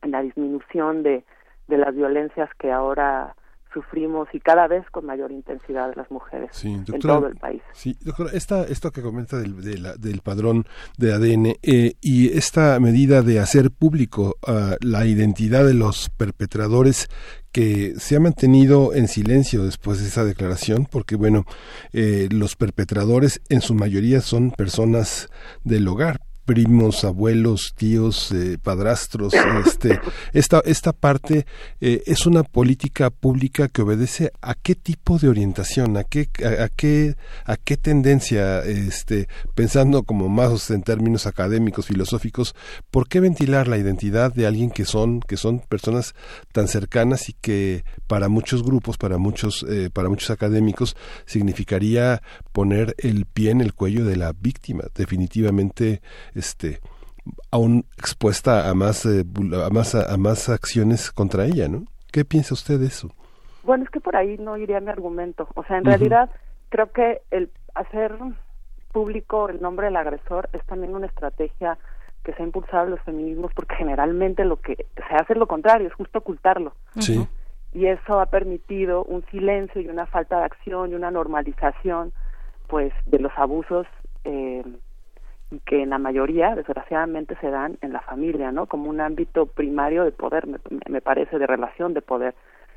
en 0.02 0.10
la 0.10 0.22
disminución 0.22 1.02
de, 1.02 1.24
de 1.68 1.78
las 1.78 1.94
violencias 1.94 2.50
que 2.58 2.70
ahora 2.70 3.34
sufrimos 3.72 4.28
y 4.32 4.40
cada 4.40 4.66
vez 4.66 4.84
con 4.90 5.06
mayor 5.06 5.32
intensidad 5.32 5.92
las 5.96 6.10
mujeres 6.10 6.64
en 6.64 6.84
todo 6.84 7.26
el 7.26 7.36
país. 7.36 7.62
Sí, 7.72 7.96
doctora, 8.00 8.30
esta, 8.32 8.64
esto 8.64 8.90
que 8.90 9.02
comenta 9.02 9.38
del, 9.38 9.54
del 9.98 10.20
padrón 10.22 10.64
de 10.98 11.12
ADN 11.12 11.46
eh, 11.62 11.94
y 12.00 12.36
esta 12.36 12.78
medida 12.80 13.22
de 13.22 13.40
hacer 13.40 13.70
público 13.70 14.36
uh, 14.46 14.74
la 14.80 15.06
identidad 15.06 15.64
de 15.64 15.74
los 15.74 16.10
perpetradores 16.10 17.08
que 17.52 17.94
se 17.98 18.16
ha 18.16 18.20
mantenido 18.20 18.94
en 18.94 19.08
silencio 19.08 19.64
después 19.64 20.00
de 20.00 20.06
esa 20.06 20.24
declaración, 20.24 20.86
porque 20.90 21.16
bueno, 21.16 21.44
eh, 21.92 22.28
los 22.30 22.56
perpetradores 22.56 23.40
en 23.48 23.60
su 23.60 23.74
mayoría 23.74 24.20
son 24.20 24.52
personas 24.52 25.28
del 25.64 25.88
hogar, 25.88 26.20
primos, 26.50 27.04
abuelos, 27.04 27.74
tíos, 27.76 28.32
eh, 28.32 28.58
padrastros, 28.60 29.34
este, 29.64 30.00
esta, 30.32 30.60
esta 30.64 30.92
parte 30.92 31.46
eh, 31.80 32.02
es 32.06 32.26
una 32.26 32.42
política 32.42 33.10
pública 33.10 33.68
que 33.68 33.82
obedece 33.82 34.32
a 34.42 34.56
qué 34.56 34.74
tipo 34.74 35.20
de 35.20 35.28
orientación, 35.28 35.96
a 35.96 36.02
qué, 36.02 36.28
a, 36.44 36.68
qué, 36.68 37.14
a 37.44 37.56
qué 37.56 37.76
tendencia, 37.76 38.64
este, 38.64 39.28
pensando 39.54 40.02
como 40.02 40.28
más 40.28 40.72
en 40.72 40.82
términos 40.82 41.28
académicos, 41.28 41.86
filosóficos, 41.86 42.56
¿por 42.90 43.06
qué 43.06 43.20
ventilar 43.20 43.68
la 43.68 43.78
identidad 43.78 44.34
de 44.34 44.48
alguien 44.48 44.72
que 44.72 44.86
son, 44.86 45.20
que 45.20 45.36
son 45.36 45.60
personas 45.60 46.16
tan 46.50 46.66
cercanas 46.66 47.28
y 47.28 47.34
que 47.34 47.84
para 48.08 48.28
muchos 48.28 48.64
grupos, 48.64 48.98
para 48.98 49.18
muchos, 49.18 49.64
eh, 49.68 49.88
para 49.92 50.08
muchos 50.08 50.30
académicos, 50.30 50.96
significaría 51.26 52.22
poner 52.50 52.96
el 52.98 53.26
pie 53.26 53.52
en 53.52 53.60
el 53.60 53.72
cuello 53.72 54.04
de 54.04 54.16
la 54.16 54.32
víctima, 54.32 54.82
definitivamente 54.96 56.02
este 56.40 56.80
aún 57.50 57.84
expuesta 57.96 58.68
a 58.68 58.74
más 58.74 59.06
eh, 59.06 59.24
a 59.64 59.70
más 59.70 59.94
a, 59.94 60.16
más 60.16 60.48
acciones 60.48 61.10
contra 61.12 61.44
ella, 61.44 61.68
¿no? 61.68 61.84
¿Qué 62.12 62.24
piensa 62.24 62.54
usted 62.54 62.80
de 62.80 62.86
eso? 62.86 63.10
Bueno, 63.62 63.84
es 63.84 63.90
que 63.90 64.00
por 64.00 64.16
ahí 64.16 64.36
no 64.38 64.56
iría 64.56 64.80
mi 64.80 64.90
argumento. 64.90 65.48
O 65.54 65.62
sea, 65.64 65.78
en 65.78 65.84
realidad 65.84 66.30
creo 66.70 66.90
que 66.92 67.22
el 67.30 67.50
hacer 67.74 68.16
público 68.92 69.48
el 69.48 69.60
nombre 69.60 69.86
del 69.86 69.96
agresor 69.96 70.48
es 70.52 70.64
también 70.66 70.94
una 70.94 71.06
estrategia 71.06 71.78
que 72.24 72.32
se 72.32 72.42
ha 72.42 72.46
impulsado 72.46 72.84
en 72.84 72.90
los 72.90 73.00
feminismos 73.00 73.52
porque 73.54 73.76
generalmente 73.76 74.44
lo 74.44 74.56
que 74.56 74.86
se 74.96 75.14
hace 75.14 75.34
es 75.34 75.38
lo 75.38 75.46
contrario, 75.46 75.86
es 75.86 75.94
justo 75.94 76.18
ocultarlo. 76.18 76.74
Sí. 76.98 77.26
y 77.72 77.86
eso 77.86 78.20
ha 78.20 78.26
permitido 78.26 79.04
un 79.04 79.24
silencio 79.30 79.80
y 79.80 79.88
una 79.88 80.06
falta 80.06 80.38
de 80.38 80.44
acción 80.44 80.90
y 80.90 80.94
una 80.94 81.10
normalización 81.10 82.12
pues 82.66 82.92
de 83.06 83.18
los 83.20 83.32
abusos 83.36 83.86
eh, 84.24 84.64
que 85.64 85.82
en 85.82 85.90
la 85.90 85.98
mayoría 85.98 86.54
desgraciadamente 86.54 87.36
se 87.40 87.50
dan 87.50 87.76
en 87.80 87.92
la 87.92 88.00
familia 88.00 88.52
no 88.52 88.66
como 88.66 88.88
un 88.88 89.00
ámbito 89.00 89.46
primario 89.46 90.04
de 90.04 90.12
poder 90.12 90.46
me, 90.46 90.58
me 90.88 91.00
parece 91.00 91.38
de 91.38 91.46
relación 91.46 91.94
de 91.94 92.02
poder. 92.02 92.34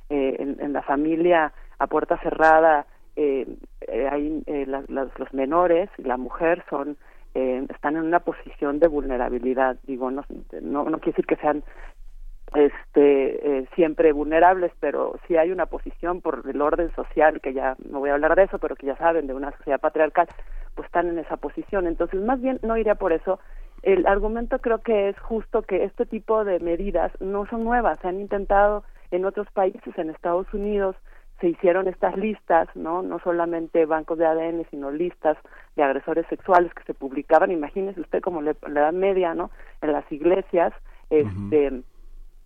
Eh, 0.09 0.35
en, 0.39 0.57
en, 0.59 0.73
la 0.73 0.81
familia 0.81 1.53
a 1.79 1.87
puerta 1.87 2.17
cerrada 2.17 2.85
eh, 3.15 3.47
eh, 3.87 4.07
hay 4.11 4.43
eh, 4.47 4.65
la, 4.67 4.83
la, 4.89 5.07
los 5.17 5.33
menores 5.33 5.89
y 5.97 6.03
la 6.03 6.17
mujer 6.17 6.63
son 6.69 6.97
eh, 7.35 7.65
están 7.69 7.95
en 7.95 8.03
una 8.03 8.19
posición 8.19 8.79
de 8.79 8.87
vulnerabilidad. 8.87 9.77
Digo 9.83 10.11
no 10.11 10.23
no, 10.61 10.83
no 10.83 10.97
quiere 10.99 11.11
decir 11.15 11.25
que 11.25 11.37
sean 11.37 11.63
este 12.55 13.59
eh, 13.59 13.67
siempre 13.75 14.11
vulnerables 14.11 14.71
pero 14.79 15.15
sí 15.27 15.37
hay 15.37 15.51
una 15.51 15.65
posición 15.65 16.21
por 16.21 16.43
el 16.47 16.61
orden 16.61 16.93
social 16.95 17.41
que 17.41 17.53
ya 17.53 17.75
no 17.89 17.99
voy 17.99 18.09
a 18.09 18.13
hablar 18.13 18.35
de 18.35 18.43
eso 18.43 18.59
pero 18.59 18.75
que 18.75 18.87
ya 18.87 18.95
saben 18.97 19.27
de 19.27 19.33
una 19.33 19.51
sociedad 19.57 19.79
patriarcal 19.79 20.27
pues 20.75 20.85
están 20.85 21.07
en 21.07 21.19
esa 21.19 21.37
posición 21.37 21.87
entonces 21.87 22.21
más 22.21 22.41
bien 22.41 22.59
no 22.61 22.77
iría 22.77 22.95
por 22.95 23.13
eso 23.13 23.39
el 23.81 24.05
argumento 24.07 24.59
creo 24.59 24.79
que 24.79 25.09
es 25.09 25.19
justo 25.19 25.63
que 25.63 25.83
este 25.83 26.05
tipo 26.05 26.45
de 26.45 26.59
medidas 26.59 27.11
no 27.19 27.45
son 27.47 27.63
nuevas 27.63 27.99
se 27.99 28.07
han 28.07 28.19
intentado 28.19 28.83
en 29.11 29.25
otros 29.25 29.47
países 29.51 29.97
en 29.97 30.09
Estados 30.09 30.51
Unidos 30.53 30.95
se 31.43 31.49
hicieron 31.49 31.89
estas 31.89 32.15
listas, 32.15 32.69
¿no? 32.73 33.01
No 33.01 33.19
solamente 33.19 33.85
bancos 33.85 34.17
de 34.17 34.25
ADN, 34.25 34.65
sino 34.71 34.91
listas 34.91 35.37
de 35.75 35.83
agresores 35.83 36.25
sexuales 36.27 36.73
que 36.73 36.83
se 36.83 36.93
publicaban. 36.93 37.51
Imagínese 37.51 37.99
usted 37.99 38.21
como 38.21 38.41
la 38.41 38.55
edad 38.67 38.93
media, 38.93 39.33
¿no? 39.33 39.51
En 39.81 39.91
las 39.91 40.09
iglesias, 40.09 40.71
este, 41.09 41.27
uh 41.27 41.75
-huh. 41.75 41.83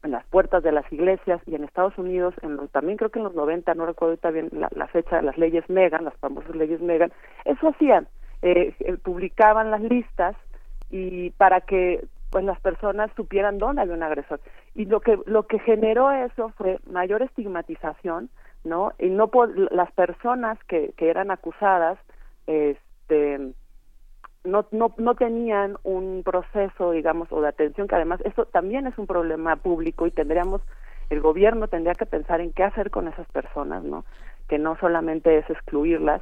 En 0.03 0.11
las 0.11 0.26
puertas 0.26 0.64
de 0.64 0.72
las 0.72 0.91
iglesias 0.91 1.41
y 1.45 1.56
en 1.56 1.64
Estados 1.64 1.98
Unidos, 1.98 2.34
en 2.41 2.56
los, 2.56 2.69
también 2.72 2.98
creo 2.98 3.10
que 3.10 3.19
en 3.19 3.26
los 3.26 3.36
90, 3.36 3.74
no 3.74 3.86
recuerdo 3.86 4.18
ahorita 4.24 4.57
la, 4.57 4.69
la 4.76 4.88
fecha, 4.88 5.22
las 5.22 5.38
leyes 5.38 5.69
Megan, 5.69 6.06
las 6.06 6.15
famosas 6.15 6.56
leyes 6.56 6.82
Megan, 6.82 7.11
eso 7.45 7.69
hacían, 7.69 8.07
eh, 8.41 8.74
publicaban 9.03 9.72
las 9.72 9.82
listas 9.82 10.36
y 10.90 11.32
para 11.32 11.61
que 11.61 12.06
pues 12.30 12.44
las 12.44 12.60
personas 12.60 13.10
supieran 13.15 13.57
dónde 13.57 13.82
había 13.82 13.94
un 13.94 14.03
agresor. 14.03 14.40
Y 14.76 14.86
lo 14.86 14.99
que 14.99 15.18
lo 15.26 15.48
que 15.48 15.60
generó 15.60 16.11
eso 16.11 16.49
fue 16.57 16.80
mayor 16.86 17.22
estigmatización 17.22 18.30
no 18.64 18.91
y 18.99 19.10
no 19.10 19.32
las 19.72 19.91
personas 19.94 20.60
que, 20.65 20.94
que 20.98 21.10
eran 21.10 21.32
acusadas 21.32 21.98
este 22.45 23.53
no, 24.48 24.65
no 24.72 24.94
no 24.98 25.15
tenían 25.15 25.78
un 25.84 26.24
proceso 26.24 26.91
digamos 26.91 27.32
o 27.32 27.41
de 27.41 27.49
atención 27.49 27.88
que 27.88 27.95
además 27.95 28.19
eso 28.24 28.45
también 28.45 28.88
es 28.88 28.98
un 28.98 29.07
problema 29.07 29.56
público 29.57 30.07
y 30.07 30.11
tendríamos 30.11 30.61
el 31.10 31.22
gobierno 31.22 31.68
tendría 31.68 31.94
que 31.94 32.06
pensar 32.06 32.41
en 32.41 32.53
qué 32.53 32.64
hacer 32.64 32.90
con 32.90 33.07
esas 33.07 33.28
personas 33.28 33.84
no 33.84 34.06
que 34.48 34.57
no 34.57 34.78
solamente 34.80 35.38
es 35.38 35.49
excluirlas 35.49 36.22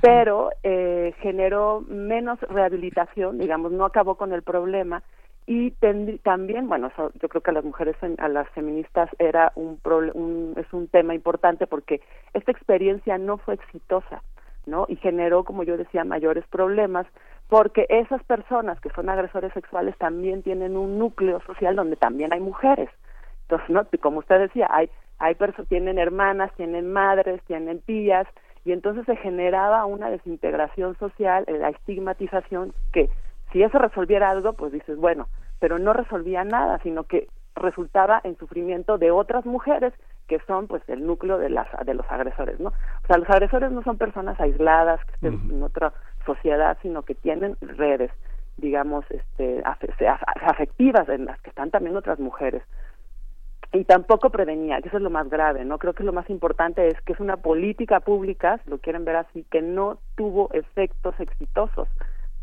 pero 0.00 0.50
eh, 0.62 1.14
generó 1.20 1.82
menos 1.88 2.40
rehabilitación 2.40 3.38
digamos 3.38 3.72
no 3.72 3.84
acabó 3.84 4.16
con 4.16 4.32
el 4.32 4.42
problema 4.42 5.02
y 5.46 5.72
también 6.22 6.68
bueno 6.68 6.86
eso, 6.88 7.12
yo 7.20 7.28
creo 7.28 7.42
que 7.42 7.50
a 7.50 7.54
las 7.54 7.64
mujeres 7.64 7.96
a 8.18 8.28
las 8.28 8.48
feministas 8.50 9.10
era 9.18 9.52
un, 9.56 9.78
un, 10.14 10.54
es 10.56 10.72
un 10.72 10.88
tema 10.88 11.14
importante 11.14 11.66
porque 11.66 12.00
esta 12.32 12.50
experiencia 12.50 13.18
no 13.18 13.36
fue 13.36 13.54
exitosa 13.54 14.22
no 14.66 14.86
y 14.88 14.96
generó 14.96 15.44
como 15.44 15.62
yo 15.62 15.76
decía 15.76 16.04
mayores 16.04 16.44
problemas 16.48 17.06
porque 17.48 17.86
esas 17.88 18.22
personas 18.24 18.80
que 18.80 18.90
son 18.90 19.08
agresores 19.08 19.52
sexuales 19.52 19.96
también 19.98 20.42
tienen 20.42 20.76
un 20.76 20.98
núcleo 20.98 21.40
social 21.46 21.76
donde 21.76 21.96
también 21.96 22.32
hay 22.32 22.40
mujeres 22.40 22.88
entonces 23.42 23.70
no 23.70 23.86
como 24.00 24.20
usted 24.20 24.40
decía 24.40 24.66
hay 24.70 24.90
hay 25.18 25.36
tienen 25.68 25.98
hermanas 25.98 26.50
tienen 26.56 26.92
madres 26.92 27.40
tienen 27.46 27.80
tías 27.82 28.26
y 28.64 28.72
entonces 28.72 29.04
se 29.06 29.16
generaba 29.16 29.84
una 29.84 30.10
desintegración 30.10 30.96
social 30.98 31.44
la 31.48 31.68
estigmatización 31.68 32.72
que 32.92 33.10
si 33.54 33.62
eso 33.62 33.78
resolviera 33.78 34.30
algo, 34.30 34.54
pues 34.54 34.72
dices, 34.72 34.98
bueno, 34.98 35.28
pero 35.60 35.78
no 35.78 35.92
resolvía 35.92 36.42
nada, 36.42 36.80
sino 36.82 37.04
que 37.04 37.28
resultaba 37.54 38.20
en 38.24 38.36
sufrimiento 38.36 38.98
de 38.98 39.12
otras 39.12 39.46
mujeres 39.46 39.94
que 40.26 40.40
son 40.40 40.66
pues 40.66 40.82
el 40.88 41.06
núcleo 41.06 41.38
de 41.38 41.50
las 41.50 41.68
de 41.86 41.94
los 41.94 42.10
agresores, 42.10 42.58
¿no? 42.58 42.70
O 42.70 43.06
sea, 43.06 43.16
los 43.16 43.30
agresores 43.30 43.70
no 43.70 43.82
son 43.84 43.96
personas 43.96 44.40
aisladas 44.40 44.98
que 45.04 45.12
estén 45.12 45.34
uh 45.34 45.38
-huh. 45.38 45.52
en 45.52 45.62
otra 45.62 45.92
sociedad, 46.24 46.76
sino 46.82 47.02
que 47.02 47.14
tienen 47.14 47.56
redes, 47.60 48.10
digamos, 48.56 49.04
este 49.10 49.62
afectivas 49.64 51.08
en 51.08 51.26
las 51.26 51.40
que 51.40 51.50
están 51.50 51.70
también 51.70 51.96
otras 51.96 52.18
mujeres. 52.18 52.62
Y 53.72 53.84
tampoco 53.84 54.30
prevenía, 54.30 54.80
que 54.80 54.88
eso 54.88 54.98
es 54.98 55.02
lo 55.02 55.10
más 55.10 55.28
grave, 55.28 55.64
¿no? 55.64 55.78
Creo 55.78 55.94
que 55.94 56.04
lo 56.04 56.12
más 56.12 56.30
importante 56.30 56.86
es 56.86 57.00
que 57.00 57.12
es 57.12 57.18
una 57.20 57.38
política 57.38 57.98
pública, 57.98 58.60
si 58.62 58.70
lo 58.70 58.78
quieren 58.78 59.04
ver 59.04 59.16
así, 59.16 59.44
que 59.50 59.62
no 59.62 59.98
tuvo 60.14 60.48
efectos 60.52 61.18
exitosos 61.18 61.88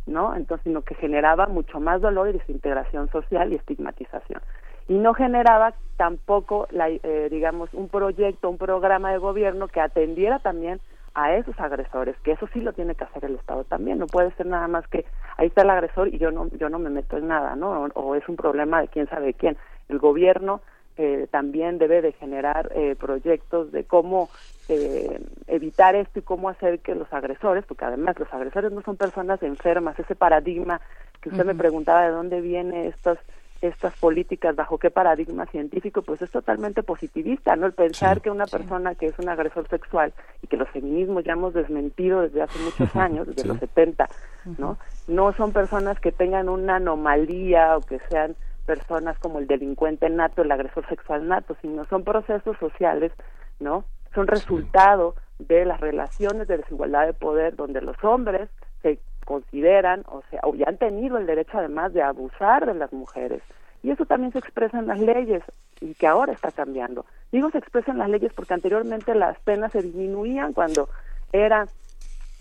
¿no? 0.06 0.36
Entonces, 0.36 0.64
sino 0.64 0.82
que 0.82 0.96
generaba 0.96 1.48
mucho 1.48 1.80
más 1.80 2.02
dolor 2.02 2.30
y 2.30 2.34
desintegración 2.34 3.10
social 3.12 3.52
y 3.52 3.56
estigmatización. 3.56 4.42
Y 4.88 4.96
no 4.96 5.14
generaba 5.14 5.74
tampoco, 5.98 6.68
la, 6.72 6.90
eh, 6.90 7.28
digamos, 7.30 7.74
un 7.74 7.88
proyecto, 7.88 8.50
un 8.50 8.58
programa 8.58 9.12
de 9.12 9.20
gobierno 9.20 9.68
que 9.68 9.80
atendiera 9.80 10.40
también 10.40 10.82
a 11.14 11.36
esos 11.36 11.60
agresores, 11.60 12.16
que 12.24 12.32
eso 12.32 12.48
sí 12.54 12.62
lo 12.62 12.74
tiene 12.74 12.96
que 12.96 13.04
hacer 13.04 13.26
el 13.26 13.36
Estado 13.36 13.64
también, 13.66 14.00
no 14.00 14.08
puede 14.08 14.32
ser 14.32 14.46
nada 14.46 14.68
más 14.68 14.88
que 14.88 15.06
ahí 15.38 15.48
está 15.48 15.64
el 15.64 15.70
agresor 15.70 16.08
y 16.08 16.18
yo 16.18 16.32
no 16.32 16.48
yo 16.50 16.70
no 16.70 16.80
me 16.80 16.90
meto 16.90 17.18
en 17.18 17.28
nada, 17.28 17.56
¿no? 17.56 17.84
O, 17.84 17.88
o 18.02 18.16
es 18.16 18.28
un 18.30 18.36
problema 18.36 18.82
de 18.82 18.88
quién 18.88 19.08
sabe 19.08 19.34
quién. 19.34 19.58
El 19.90 20.00
gobierno 20.00 20.62
eh, 20.98 21.28
también 21.32 21.78
debe 21.78 22.02
de 22.02 22.12
generar 22.12 22.70
eh, 22.76 22.96
proyectos 23.00 23.72
de 23.72 23.86
cómo 23.86 24.30
eh, 24.68 25.20
evitar 25.48 25.96
esto 25.96 26.20
y 26.20 26.22
cómo 26.22 26.50
hacer 26.50 26.80
que 26.80 26.96
los 26.96 27.12
agresores, 27.14 27.66
porque 27.66 27.86
además 27.86 28.20
los 28.20 28.32
agresores 28.34 28.72
no 28.72 28.82
son 28.82 28.98
personas 28.98 29.42
enfermas, 29.42 29.98
ese 29.98 30.16
paradigma 30.16 30.82
que 31.22 31.30
usted 31.30 31.42
uh 31.42 31.46
-huh. 31.46 31.54
me 31.54 31.56
preguntaba 31.56 32.04
de 32.04 32.12
dónde 32.12 32.42
viene 32.42 32.88
estas 32.88 33.18
estas 33.62 33.96
políticas, 34.00 34.56
bajo 34.56 34.80
qué 34.80 34.90
paradigma 34.90 35.46
científico, 35.46 36.02
pues 36.02 36.22
es 36.22 36.32
totalmente 36.32 36.82
positivista, 36.82 37.56
¿no? 37.56 37.68
El 37.68 37.74
pensar 37.74 38.18
sí, 38.18 38.22
que 38.22 38.32
una 38.32 38.48
sí. 38.48 38.58
persona 38.58 38.96
que 38.96 39.06
es 39.06 39.20
un 39.20 39.30
agresor 39.30 39.68
sexual 39.68 40.14
y 40.42 40.48
que 40.48 40.58
los 40.58 40.68
feminismos 40.70 41.24
ya 41.24 41.34
hemos 41.34 41.54
desmentido 41.54 42.22
desde 42.22 42.42
hace 42.42 42.58
muchos 42.60 42.96
años, 42.96 43.28
desde 43.28 43.44
sí. 43.44 43.48
los 43.48 43.60
70, 43.60 44.10
¿no? 44.58 44.78
No 45.08 45.32
son 45.34 45.52
personas 45.52 46.00
que 46.00 46.12
tengan 46.12 46.50
una 46.50 46.78
anomalía 46.78 47.78
o 47.78 47.82
que 47.82 48.00
sean 48.10 48.36
personas 48.66 49.18
como 49.20 49.40
el 49.40 49.48
delincuente 49.48 50.10
nato, 50.10 50.42
el 50.42 50.52
agresor 50.52 50.88
sexual 50.88 51.28
nato, 51.28 51.56
sino 51.62 51.86
son 51.86 52.04
procesos 52.04 52.58
sociales, 52.58 53.12
¿no? 53.60 53.86
Son 54.16 54.28
resultado 54.28 55.16
de 55.40 55.66
las 55.66 55.80
relaciones 55.80 56.48
de 56.48 56.58
desigualdad 56.58 57.06
de 57.06 57.14
poder 57.14 57.56
donde 57.56 57.82
los 57.82 58.02
hombres 58.04 58.50
se 58.82 59.00
consideran, 59.32 60.04
o 60.08 60.24
sea, 60.30 60.42
o 60.44 60.54
ya 60.56 60.66
han 60.68 60.78
tenido 60.78 61.18
el 61.18 61.26
derecho 61.26 61.58
además 61.58 61.94
de 61.94 62.02
abusar 62.02 62.66
de 62.66 62.74
las 62.74 62.92
mujeres. 62.92 63.42
Y 63.82 63.90
eso 63.90 64.06
también 64.06 64.34
se 64.34 64.40
expresa 64.40 64.78
en 64.78 64.88
las 64.88 65.00
leyes 65.00 65.42
y 65.80 65.94
que 65.94 66.06
ahora 66.06 66.34
está 66.34 66.52
cambiando. 66.52 67.06
Digo 67.32 67.50
se 67.50 67.60
expresa 67.60 67.92
en 67.92 67.98
las 67.98 68.10
leyes 68.10 68.34
porque 68.34 68.54
anteriormente 68.54 69.16
las 69.16 69.40
penas 69.40 69.72
se 69.72 69.82
disminuían 69.82 70.52
cuando 70.52 70.90
era 71.32 71.66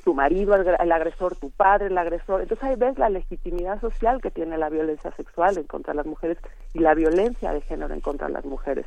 tu 0.04 0.14
marido 0.14 0.56
el 0.56 0.92
agresor, 0.92 1.36
tu 1.36 1.50
padre 1.50 1.86
el 1.86 1.98
agresor. 1.98 2.42
Entonces 2.42 2.64
ahí 2.64 2.76
ves 2.76 2.98
la 2.98 3.08
legitimidad 3.08 3.80
social 3.80 4.20
que 4.20 4.32
tiene 4.32 4.58
la 4.58 4.68
violencia 4.68 5.12
sexual 5.12 5.56
en 5.58 5.64
contra 5.64 5.92
de 5.92 5.98
las 5.98 6.06
mujeres 6.06 6.38
y 6.74 6.80
la 6.80 6.94
violencia 6.94 7.52
de 7.52 7.60
género 7.60 7.94
en 7.94 8.00
contra 8.00 8.26
de 8.26 8.32
las 8.32 8.44
mujeres. 8.44 8.86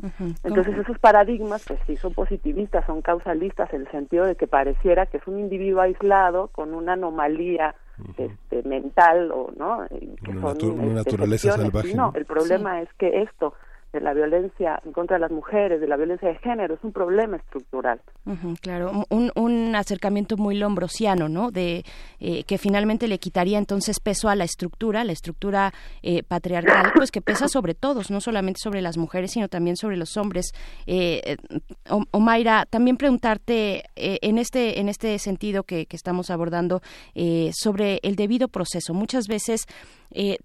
Uh 0.00 0.06
-huh. 0.06 0.34
Entonces 0.44 0.76
esos 0.78 0.98
paradigmas 0.98 1.64
pues 1.66 1.80
sí 1.86 1.96
son 1.96 2.14
positivistas, 2.14 2.86
son 2.86 3.02
causalistas 3.02 3.72
en 3.72 3.82
el 3.82 3.90
sentido 3.90 4.26
de 4.26 4.36
que 4.36 4.46
pareciera 4.46 5.06
que 5.06 5.16
es 5.16 5.26
un 5.26 5.38
individuo 5.40 5.80
aislado 5.80 6.48
con 6.48 6.72
una 6.72 6.92
anomalía 6.92 7.74
uh 7.98 8.02
-huh. 8.02 8.30
este, 8.30 8.68
mental 8.68 9.32
o 9.32 9.50
no 9.56 9.86
que 9.88 10.30
una, 10.30 10.40
son, 10.40 10.52
natu 10.52 10.72
una 10.72 10.82
este, 10.84 10.94
naturaleza 10.94 11.52
salvaje. 11.52 11.94
No, 11.94 12.12
el 12.14 12.26
problema 12.26 12.78
sí. 12.78 12.86
es 12.86 12.94
que 12.94 13.22
esto 13.22 13.54
de 13.92 14.00
la 14.00 14.12
violencia 14.12 14.80
en 14.84 14.92
contra 14.92 15.16
de 15.16 15.20
las 15.20 15.30
mujeres, 15.30 15.80
de 15.80 15.88
la 15.88 15.96
violencia 15.96 16.28
de 16.28 16.38
género, 16.38 16.74
es 16.74 16.84
un 16.84 16.92
problema 16.92 17.36
estructural. 17.36 18.00
Claro, 18.60 19.04
un, 19.08 19.32
un 19.34 19.74
acercamiento 19.74 20.36
muy 20.36 20.56
lombrosiano, 20.56 21.28
¿no? 21.28 21.50
De 21.50 21.84
eh, 22.20 22.44
que 22.44 22.58
finalmente 22.58 23.08
le 23.08 23.18
quitaría 23.18 23.58
entonces 23.58 24.00
peso 24.00 24.28
a 24.28 24.34
la 24.34 24.44
estructura, 24.44 25.04
la 25.04 25.12
estructura 25.12 25.72
eh, 26.02 26.22
patriarcal, 26.22 26.92
pues 26.94 27.10
que 27.10 27.22
pesa 27.22 27.48
sobre 27.48 27.74
todos, 27.74 28.10
no 28.10 28.20
solamente 28.20 28.60
sobre 28.62 28.82
las 28.82 28.98
mujeres, 28.98 29.32
sino 29.32 29.48
también 29.48 29.76
sobre 29.76 29.96
los 29.96 30.16
hombres. 30.16 30.52
Eh, 30.86 31.36
Omaira, 32.10 32.66
también 32.66 32.96
preguntarte 32.96 33.84
eh, 33.96 34.18
en 34.22 34.38
este 34.38 34.80
en 34.80 34.88
este 34.88 35.18
sentido 35.18 35.62
que, 35.62 35.86
que 35.86 35.96
estamos 35.96 36.30
abordando 36.30 36.82
eh, 37.14 37.50
sobre 37.54 38.00
el 38.02 38.16
debido 38.16 38.48
proceso. 38.48 38.92
Muchas 38.92 39.26
veces 39.26 39.66
eh, 40.10 40.38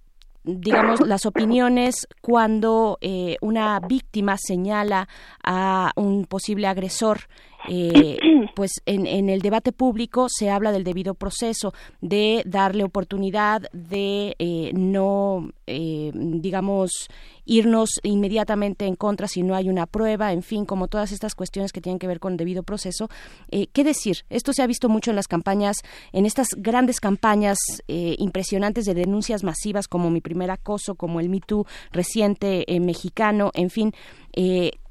digamos, 0.43 0.99
las 1.07 1.25
opiniones 1.25 2.07
cuando 2.21 2.97
eh, 3.01 3.37
una 3.41 3.79
víctima 3.79 4.35
señala 4.37 5.07
a 5.43 5.91
un 5.95 6.25
posible 6.25 6.67
agresor 6.67 7.21
eh, 7.67 8.17
pues 8.55 8.81
en, 8.85 9.07
en, 9.07 9.29
el 9.29 9.41
debate 9.41 9.71
público 9.71 10.27
se 10.29 10.49
habla 10.49 10.71
del 10.71 10.83
debido 10.83 11.13
proceso, 11.13 11.73
de 12.01 12.43
darle 12.45 12.83
oportunidad, 12.83 13.63
de 13.71 14.35
eh, 14.39 14.71
no, 14.73 15.49
eh, 15.67 16.11
digamos, 16.13 17.09
irnos 17.45 17.99
inmediatamente 18.03 18.85
en 18.85 18.95
contra 18.95 19.27
si 19.27 19.43
no 19.43 19.55
hay 19.55 19.69
una 19.69 19.85
prueba, 19.85 20.31
en 20.33 20.43
fin, 20.43 20.65
como 20.65 20.87
todas 20.87 21.11
estas 21.11 21.35
cuestiones 21.35 21.71
que 21.71 21.81
tienen 21.81 21.99
que 21.99 22.07
ver 22.07 22.19
con 22.19 22.33
el 22.33 22.37
debido 22.37 22.63
proceso. 22.63 23.09
¿Qué 23.49 23.83
decir? 23.83 24.23
Esto 24.29 24.53
se 24.53 24.61
ha 24.61 24.67
visto 24.67 24.87
mucho 24.87 25.09
en 25.09 25.15
las 25.17 25.27
campañas, 25.27 25.77
en 26.13 26.25
estas 26.25 26.47
grandes 26.55 26.99
campañas 27.01 27.57
impresionantes 27.87 28.85
de 28.85 28.93
denuncias 28.93 29.43
masivas 29.43 29.89
como 29.89 30.09
mi 30.09 30.21
primer 30.21 30.51
acoso, 30.51 30.95
como 30.95 31.19
el 31.19 31.29
Me 31.29 31.41
Too 31.41 31.65
reciente 31.91 32.65
mexicano, 32.79 33.51
en 33.53 33.69
fin. 33.69 33.93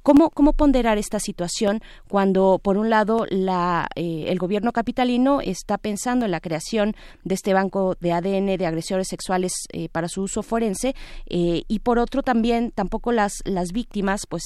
¿Cómo, 0.03 0.31
¿Cómo 0.31 0.53
ponderar 0.53 0.99
esta 0.99 1.21
situación 1.21 1.81
cuando, 2.09 2.59
por 2.61 2.77
un 2.77 2.91
lado, 2.91 3.25
la, 3.31 3.89
eh, 3.95 4.25
el 4.27 4.39
gobierno 4.39 4.73
capitalino 4.73 5.41
está 5.41 5.79
pensando 5.79 6.25
en 6.25 6.33
la 6.33 6.41
creación 6.41 6.97
de 7.23 7.37
este 7.37 7.55
banco 7.55 7.97
de 8.01 8.13
ADN 8.13 8.57
de 8.57 8.67
agresores 8.67 9.07
sexuales 9.07 9.53
eh, 9.73 9.89
para 9.89 10.09
su 10.09 10.23
uso 10.23 10.43
forense 10.43 10.97
eh, 11.27 11.63
y, 11.69 11.79
por 11.79 12.01
otro, 12.01 12.25
también 12.25 12.73
tampoco 12.73 13.13
las, 13.13 13.43
las 13.45 13.71
víctimas 13.71 14.27
pues 14.29 14.43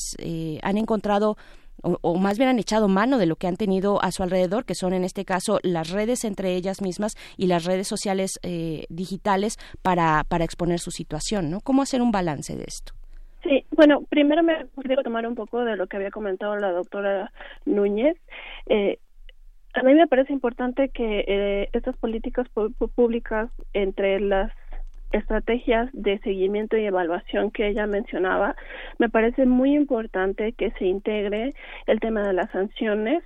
han 0.63 0.77
encontrado 0.77 1.39
o, 1.83 2.17
más 2.17 2.37
bien 2.37 2.51
han 2.51 2.59
echado 2.59 2.89
mano 2.89 3.17
de 3.17 3.27
lo 3.27 3.37
que 3.37 3.47
han 3.47 3.57
tenido 3.57 4.03
a 4.03 4.13
su 4.13 4.23
alrededor, 4.23 4.67
que 4.67 4.75
son 4.75 4.93
en 4.93 5.05
este 5.05 5.25
caso 5.25 5.59
las 5.63 5.91
redes 5.91 6.25
entre 6.25 6.55
ellas 6.55 6.83
mismas 6.83 7.15
y 7.37 7.47
las 7.47 7.65
redes 7.65 7.89
sociales 7.89 8.33
digitales 8.89 9.57
para, 9.83 10.25
para 10.25 10.45
exponer 10.45 10.81
su 10.81 10.91
situación, 10.91 11.51
¿no? 11.51 11.61
¿Cómo 11.61 11.83
hacer 11.83 12.03
un 12.03 12.11
balance 12.11 12.57
de 12.57 12.65
esto? 12.65 12.93
Bueno, 13.77 14.03
primero 14.09 14.43
me 14.43 14.67
quiero 14.83 15.03
tomar 15.03 15.27
un 15.27 15.35
poco 15.35 15.63
de 15.63 15.77
lo 15.77 15.87
que 15.87 15.99
había 15.99 16.11
comentado 16.11 16.57
la 16.57 16.73
doctora 16.73 17.31
Núñez. 17.67 18.17
Eh, 18.67 18.99
a 19.75 19.83
mí 19.83 19.95
me 19.95 20.07
parece 20.07 20.33
importante 20.33 20.89
que 20.89 21.25
eh, 21.29 21.69
estas 21.75 21.95
políticas 21.99 22.49
públicas 22.95 23.51
entre 23.75 24.19
las 24.21 24.51
estrategias 25.13 25.91
de 25.93 26.19
seguimiento 26.21 26.79
y 26.79 26.87
evaluación 26.87 27.51
que 27.51 27.69
ella 27.69 27.87
mencionaba, 27.87 28.57
me 28.99 29.11
parece 29.11 29.45
muy 29.45 29.75
importante 29.75 30.55
que 30.55 30.71
se 30.73 30.87
integre 30.87 31.53
el 31.87 32.01
tema 32.01 32.23
de 32.23 32.33
las 32.33 32.51
sanciones, 32.53 33.23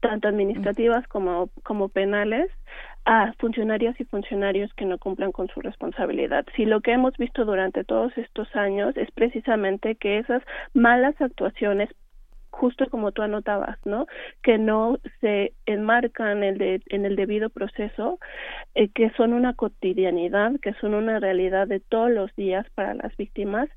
tanto 0.00 0.28
administrativas 0.28 1.06
como, 1.08 1.50
como 1.62 1.90
penales, 1.90 2.50
a 3.04 3.32
funcionarias 3.38 3.98
y 4.00 4.04
funcionarios 4.04 4.72
que 4.74 4.84
no 4.84 4.98
cumplan 4.98 5.32
con 5.32 5.48
su 5.48 5.60
responsabilidad. 5.60 6.44
Si 6.56 6.64
lo 6.64 6.80
que 6.80 6.92
hemos 6.92 7.16
visto 7.16 7.44
durante 7.44 7.84
todos 7.84 8.16
estos 8.16 8.54
años 8.54 8.96
es 8.96 9.10
precisamente 9.12 9.96
que 9.96 10.18
esas 10.18 10.42
malas 10.74 11.20
actuaciones 11.20 11.88
justo 12.50 12.86
como 12.90 13.12
tú 13.12 13.22
anotabas, 13.22 13.78
¿no? 13.84 14.06
Que 14.42 14.58
no 14.58 14.98
se 15.20 15.54
enmarcan 15.66 16.42
en 16.42 16.60
el, 16.60 16.82
en 16.86 17.06
el 17.06 17.16
debido 17.16 17.48
proceso, 17.48 18.18
eh, 18.74 18.88
que 18.90 19.10
son 19.10 19.32
una 19.32 19.54
cotidianidad, 19.54 20.52
que 20.60 20.74
son 20.74 20.94
una 20.94 21.20
realidad 21.20 21.66
de 21.68 21.80
todos 21.80 22.10
los 22.10 22.34
días 22.36 22.66
para 22.74 22.94
las 22.94 23.16
víctimas, 23.16 23.68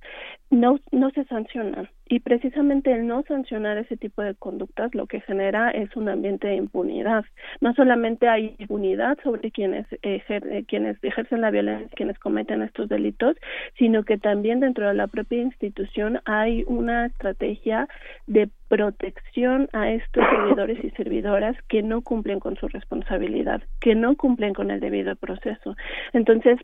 no, 0.50 0.80
no 0.92 1.12
se 1.12 1.24
sancionan. 1.26 1.90
Y 2.14 2.20
precisamente 2.20 2.92
el 2.92 3.08
no 3.08 3.24
sancionar 3.24 3.80
ese 3.80 3.98
tipo 3.98 4.22
de 4.22 4.36
conductas 4.36 4.94
lo 4.94 5.08
que 5.08 5.22
genera 5.22 5.72
es 5.72 5.96
un 5.96 6.10
ambiente 6.10 6.48
de 6.48 6.58
impunidad. 6.58 7.26
No 7.60 7.74
solamente 7.74 8.28
hay 8.28 8.56
impunidad 8.60 9.18
sobre 9.24 9.50
quienes, 9.50 9.88
ejer 10.04 10.64
quienes 10.68 11.04
ejercen 11.04 11.42
la 11.42 11.50
violencia, 11.50 11.90
quienes 11.96 12.20
cometen 12.20 12.62
estos 12.62 12.88
delitos, 12.88 13.36
sino 13.80 14.04
que 14.04 14.20
también 14.20 14.60
dentro 14.60 14.88
de 14.88 14.94
la 14.94 15.08
propia 15.08 15.42
institución 15.42 16.20
hay 16.26 16.64
una 16.68 17.08
estrategia 17.08 17.88
de 18.28 18.48
protección 18.68 19.68
a 19.74 19.90
estos 19.90 20.24
servidores 20.30 20.84
y 20.84 20.92
servidoras 20.92 21.58
que 21.68 21.82
no 21.82 22.04
cumplen 22.04 22.40
con 22.40 22.56
su 22.58 22.68
responsabilidad, 22.68 23.64
que 23.82 23.96
no 23.96 24.16
cumplen 24.16 24.54
con 24.54 24.70
el 24.70 24.80
debido 24.80 25.16
proceso. 25.16 25.76
Entonces, 26.14 26.60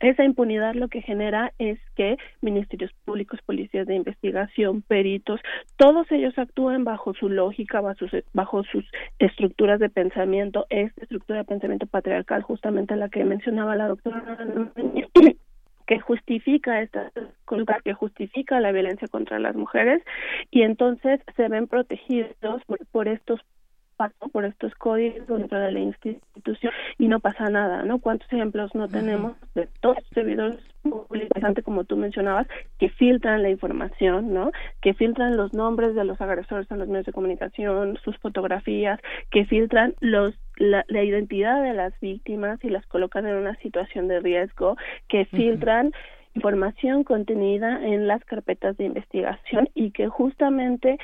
esa 0.00 0.24
impunidad 0.24 0.74
lo 0.74 0.88
que 0.88 1.02
genera 1.02 1.52
es 1.58 1.78
que 1.94 2.16
ministerios 2.40 2.90
públicos, 3.04 3.40
policías 3.44 3.86
de 3.86 3.94
investigación, 3.94 4.82
peritos, 4.82 5.40
todos 5.76 6.10
ellos 6.10 6.36
actúen 6.38 6.84
bajo 6.84 7.14
su 7.14 7.28
lógica, 7.28 7.80
bajo 7.80 8.08
sus, 8.08 8.24
bajo 8.32 8.64
sus 8.64 8.84
estructuras 9.18 9.78
de 9.78 9.90
pensamiento, 9.90 10.66
esta 10.70 11.02
estructura 11.02 11.40
de 11.40 11.44
pensamiento 11.44 11.86
patriarcal, 11.86 12.42
justamente 12.42 12.96
la 12.96 13.08
que 13.08 13.24
mencionaba 13.24 13.76
la 13.76 13.88
doctora 13.88 14.38
que 15.86 15.98
justifica 15.98 16.82
esta 16.82 17.10
que 17.82 17.94
justifica 17.94 18.60
la 18.60 18.70
violencia 18.70 19.08
contra 19.08 19.40
las 19.40 19.56
mujeres 19.56 20.00
y 20.52 20.62
entonces 20.62 21.20
se 21.34 21.48
ven 21.48 21.66
protegidos 21.66 22.62
por, 22.66 22.78
por 22.92 23.08
estos 23.08 23.40
por 24.32 24.44
estos 24.44 24.74
códigos 24.74 25.26
dentro 25.26 25.58
de 25.58 25.72
la 25.72 25.80
institución 25.80 26.72
y 26.98 27.08
no 27.08 27.20
pasa 27.20 27.50
nada, 27.50 27.82
¿no? 27.82 27.98
¿Cuántos 27.98 28.32
ejemplos 28.32 28.74
no 28.74 28.88
tenemos 28.88 29.34
de 29.54 29.68
todos 29.80 29.96
los 29.96 30.08
servidores 30.08 30.58
públicos, 30.82 31.42
como 31.64 31.84
tú 31.84 31.96
mencionabas, 31.96 32.46
que 32.78 32.88
filtran 32.88 33.42
la 33.42 33.50
información, 33.50 34.32
¿no? 34.32 34.52
Que 34.80 34.94
filtran 34.94 35.36
los 35.36 35.52
nombres 35.52 35.94
de 35.94 36.04
los 36.04 36.20
agresores 36.20 36.70
en 36.70 36.78
los 36.78 36.88
medios 36.88 37.06
de 37.06 37.12
comunicación, 37.12 37.98
sus 38.02 38.16
fotografías, 38.18 39.00
que 39.30 39.44
filtran 39.44 39.94
los 40.00 40.34
la, 40.56 40.84
la 40.88 41.02
identidad 41.02 41.62
de 41.62 41.72
las 41.72 41.98
víctimas 42.00 42.62
y 42.62 42.68
las 42.68 42.86
colocan 42.86 43.26
en 43.26 43.36
una 43.36 43.56
situación 43.56 44.08
de 44.08 44.20
riesgo, 44.20 44.76
que 45.08 45.24
filtran 45.24 45.92
información 46.34 47.02
contenida 47.02 47.84
en 47.84 48.06
las 48.06 48.24
carpetas 48.24 48.76
de 48.76 48.84
investigación 48.84 49.68
y 49.74 49.90
que 49.90 50.08
justamente 50.08 50.98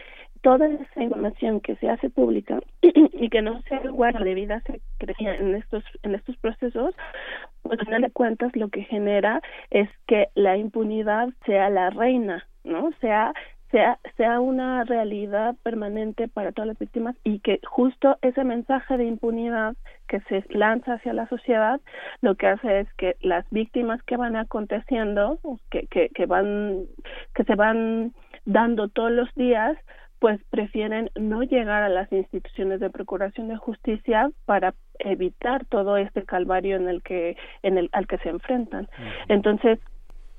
toda 0.47 0.68
esa 0.68 1.02
información 1.02 1.60
que 1.60 1.74
se 1.74 1.90
hace 1.90 2.09
pública 2.09 2.60
y 2.81 3.31
que 3.31 3.43
no 3.43 3.60
se 3.62 3.78
guarda 3.89 4.20
debida 4.20 4.62
secrecía 4.97 5.35
en 5.35 5.56
estos 5.56 5.82
en 6.05 6.14
estos 6.14 6.36
procesos 6.36 6.94
pues 7.62 7.81
al 7.81 7.86
final 7.86 8.02
de 8.02 8.12
cuentas 8.12 8.55
lo 8.55 8.68
que 8.68 8.85
genera 8.85 9.40
es 9.70 9.89
que 10.06 10.28
la 10.36 10.56
impunidad 10.56 11.31
sea 11.47 11.68
la 11.68 11.90
reina 11.90 12.47
no 12.62 12.93
sea 13.01 13.32
sea, 13.73 13.98
sea 14.16 14.39
una 14.39 14.85
realidad 14.85 15.56
permanente 15.64 16.28
para 16.28 16.52
todas 16.52 16.68
las 16.68 16.78
víctimas 16.78 17.16
y 17.24 17.40
que 17.40 17.59
justo 17.66 18.16
ese 18.23 18.44
mensaje 18.44 18.98
de 18.98 19.05
impunidad 19.05 19.74
que 20.06 20.20
se 20.28 20.44
lanza 20.51 20.93
hacia 20.93 21.12
la 21.12 21.28
sociedad 21.28 21.81
lo 22.20 22.36
que 22.36 22.47
hace 22.47 22.78
es 22.78 22.94
que 22.94 23.16
las 23.20 23.44
víctimas 23.51 24.01
que 24.05 24.16
van 24.16 24.36
aconteciendo 24.36 25.40
que, 25.73 25.89
que, 25.89 26.09
que 26.10 26.27
van 26.27 26.85
que 27.35 27.43
se 27.43 27.56
van 27.56 28.12
dando 28.44 28.86
todos 28.86 29.10
los 29.10 29.35
días 29.35 29.77
pues 30.19 30.41
prefieren 30.51 31.11
no 31.15 31.43
llegar 31.43 31.83
a 31.83 31.89
las 31.89 32.11
instituciones 32.13 32.81
de 32.81 32.91
procuración 32.91 33.49
de 33.49 33.57
justicia 33.57 34.31
para 34.45 34.75
evitar 34.99 35.65
todo 35.67 35.97
este 35.97 36.23
calvario 36.25 36.77
en 36.77 36.89
el 36.89 37.03
que 37.03 37.37
en 37.63 37.79
el 37.79 37.91
al 37.93 38.07
que 38.07 38.19
se 38.19 38.31
enfrentan. 38.31 38.89
Entonces, 39.29 39.79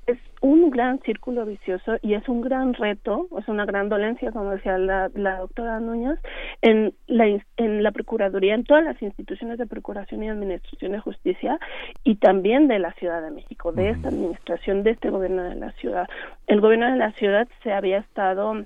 es 0.08 0.18
un 0.40 0.70
gran 0.70 1.00
círculo 1.00 1.44
vicioso 1.44 1.98
y 2.00 2.14
es 2.14 2.26
un 2.28 2.40
gran 2.40 2.72
reto, 2.72 3.28
es 3.38 3.46
una 3.46 3.66
gran 3.66 3.90
dolencia, 3.90 4.32
como 4.32 4.52
decía 4.52 4.78
la, 4.78 5.10
la 5.14 5.38
doctora 5.38 5.80
Núñez, 5.80 6.18
en 6.62 6.94
la, 7.06 7.26
en 7.58 7.82
la 7.82 7.92
Procuraduría, 7.92 8.54
en 8.54 8.64
todas 8.64 8.82
las 8.82 9.00
instituciones 9.02 9.58
de 9.58 9.66
Procuración 9.66 10.22
y 10.22 10.30
Administración 10.30 10.92
de 10.92 11.00
Justicia 11.00 11.58
y 12.04 12.16
también 12.16 12.68
de 12.68 12.78
la 12.78 12.92
Ciudad 12.94 13.20
de 13.20 13.30
México, 13.30 13.72
de 13.72 13.90
esta 13.90 14.08
administración, 14.08 14.82
de 14.82 14.92
este 14.92 15.10
gobierno 15.10 15.42
de 15.42 15.56
la 15.56 15.72
ciudad. 15.72 16.08
El 16.46 16.62
gobierno 16.62 16.90
de 16.90 16.96
la 16.96 17.12
ciudad 17.12 17.46
se 17.62 17.72
había 17.72 17.98
estado 17.98 18.64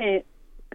eh, 0.00 0.24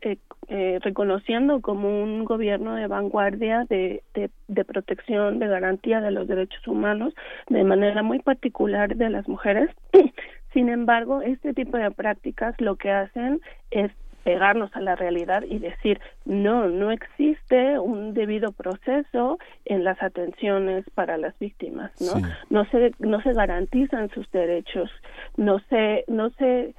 eh, 0.01 0.17
eh, 0.49 0.77
reconociendo 0.81 1.61
como 1.61 2.03
un 2.03 2.25
gobierno 2.25 2.75
de 2.75 2.85
vanguardia 2.85 3.65
de, 3.67 4.03
de, 4.13 4.65
protección, 4.65 5.39
de 5.39 5.47
garantía 5.47 6.01
de 6.01 6.11
los 6.11 6.27
derechos 6.27 6.67
humanos, 6.67 7.13
de 7.49 7.63
manera 7.63 8.03
muy 8.03 8.19
particular 8.19 8.95
de 8.95 9.09
las 9.09 9.27
mujeres. 9.27 9.71
Sin 10.53 10.69
embargo, 10.69 11.21
este 11.21 11.53
tipo 11.53 11.77
de 11.77 11.89
prácticas 11.91 12.53
lo 12.59 12.75
que 12.75 12.91
hacen 12.91 13.41
es 13.71 13.91
pegarnos 14.23 14.75
a 14.75 14.81
la 14.81 14.95
realidad 14.95 15.43
y 15.47 15.59
decir 15.59 15.99
no 16.25 16.67
no 16.67 16.91
existe 16.91 17.77
un 17.77 18.15
debido 18.15 18.51
proceso 18.51 19.37
en 19.65 19.83
las 19.83 20.01
atenciones 20.01 20.83
para 20.95 21.17
las 21.17 21.37
víctimas 21.37 21.91
no 22.01 22.27
no 22.49 22.65
se 22.71 22.91
no 22.97 23.21
se 23.21 23.33
garantizan 23.33 24.09
sus 24.09 24.29
derechos 24.31 24.89
no 25.37 25.59
se 25.69 26.05
no 26.07 26.31
se 26.31 26.73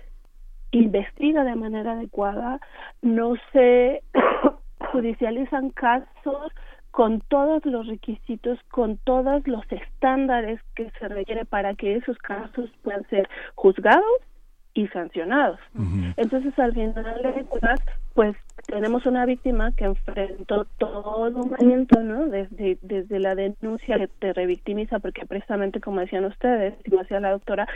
investiga 0.72 1.44
de 1.44 1.54
manera 1.54 1.92
adecuada, 1.92 2.60
no 3.02 3.34
se 3.52 4.02
judicializan 4.92 5.70
casos 5.70 6.52
con 6.90 7.20
todos 7.28 7.64
los 7.66 7.86
requisitos, 7.86 8.58
con 8.70 8.96
todos 8.98 9.46
los 9.46 9.64
estándares 9.70 10.60
que 10.74 10.90
se 10.98 11.08
requiere 11.08 11.44
para 11.44 11.74
que 11.74 11.96
esos 11.96 12.16
casos 12.18 12.70
puedan 12.82 13.06
ser 13.08 13.28
juzgados 13.54 14.02
y 14.76 14.86
sancionados. 14.88 15.58
Entonces, 16.16 16.56
al 16.58 16.72
final 16.72 16.94
de 16.94 17.44
cuentas, 17.44 17.80
pues 18.14 18.36
tenemos 18.66 19.06
una 19.06 19.24
víctima 19.24 19.72
que 19.72 19.84
enfrentó 19.84 20.66
todo 20.78 21.28
un 21.28 21.50
movimiento, 21.50 22.00
¿no? 22.02 22.26
Desde, 22.26 22.78
desde 22.82 23.18
la 23.18 23.34
denuncia 23.34 23.96
que 23.98 24.08
te 24.08 24.32
revictimiza, 24.32 24.98
porque 24.98 25.24
precisamente 25.24 25.80
como 25.80 26.00
decían 26.00 26.26
ustedes, 26.26 26.74
como 26.88 27.02
decía 27.02 27.20
la 27.20 27.32
doctora, 27.32 27.66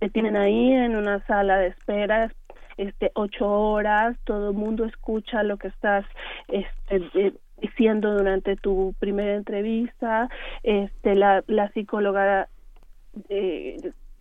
te 0.00 0.08
tienen 0.08 0.36
ahí 0.36 0.72
en 0.72 0.96
una 0.96 1.24
sala 1.26 1.58
de 1.58 1.68
espera 1.68 2.32
este 2.76 3.10
ocho 3.14 3.48
horas, 3.50 4.16
todo 4.24 4.50
el 4.50 4.56
mundo 4.56 4.84
escucha 4.84 5.42
lo 5.42 5.56
que 5.58 5.66
estás 5.68 6.06
este, 6.46 7.34
diciendo 7.60 8.16
durante 8.16 8.54
tu 8.56 8.94
primera 9.00 9.34
entrevista, 9.34 10.28
este 10.62 11.16
la, 11.16 11.42
la 11.48 11.70
psicóloga 11.72 12.48
eh, 13.28 13.78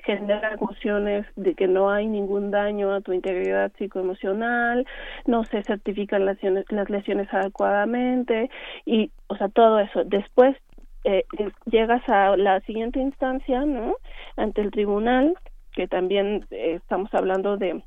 genera 0.08 0.54
emociones 0.54 1.26
de 1.36 1.54
que 1.54 1.68
no 1.68 1.92
hay 1.92 2.08
ningún 2.08 2.50
daño 2.50 2.94
a 2.94 3.02
tu 3.02 3.12
integridad 3.12 3.72
psicoemocional, 3.78 4.88
no 5.26 5.44
se 5.44 5.62
certifican 5.64 6.26
las 6.26 6.36
lesiones, 6.36 6.66
las 6.70 6.90
lesiones 6.90 7.28
adecuadamente 7.34 8.50
y, 8.86 9.12
o 9.28 9.36
sea, 9.36 9.50
todo 9.50 9.80
eso. 9.80 10.04
Después 10.06 10.56
eh, 11.04 11.26
llegas 11.66 12.08
a 12.08 12.38
la 12.38 12.62
siguiente 12.62 13.00
instancia, 13.00 13.66
¿no? 13.66 13.98
Ante 14.38 14.62
el 14.62 14.72
tribunal, 14.72 15.36
que 15.74 15.88
también 15.88 16.46
eh, 16.52 16.76
estamos 16.76 17.14
hablando 17.14 17.58
de 17.58 17.84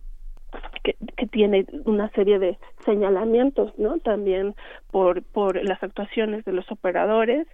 que, 0.82 0.96
que, 1.16 1.26
tiene 1.26 1.66
una 1.84 2.10
serie 2.10 2.38
de 2.38 2.58
señalamientos, 2.84 3.78
¿no? 3.78 3.98
También 3.98 4.54
por 4.90 5.22
por 5.22 5.62
las 5.64 5.82
actuaciones 5.82 6.44
de 6.44 6.52
los 6.52 6.70
operadores, 6.70 7.46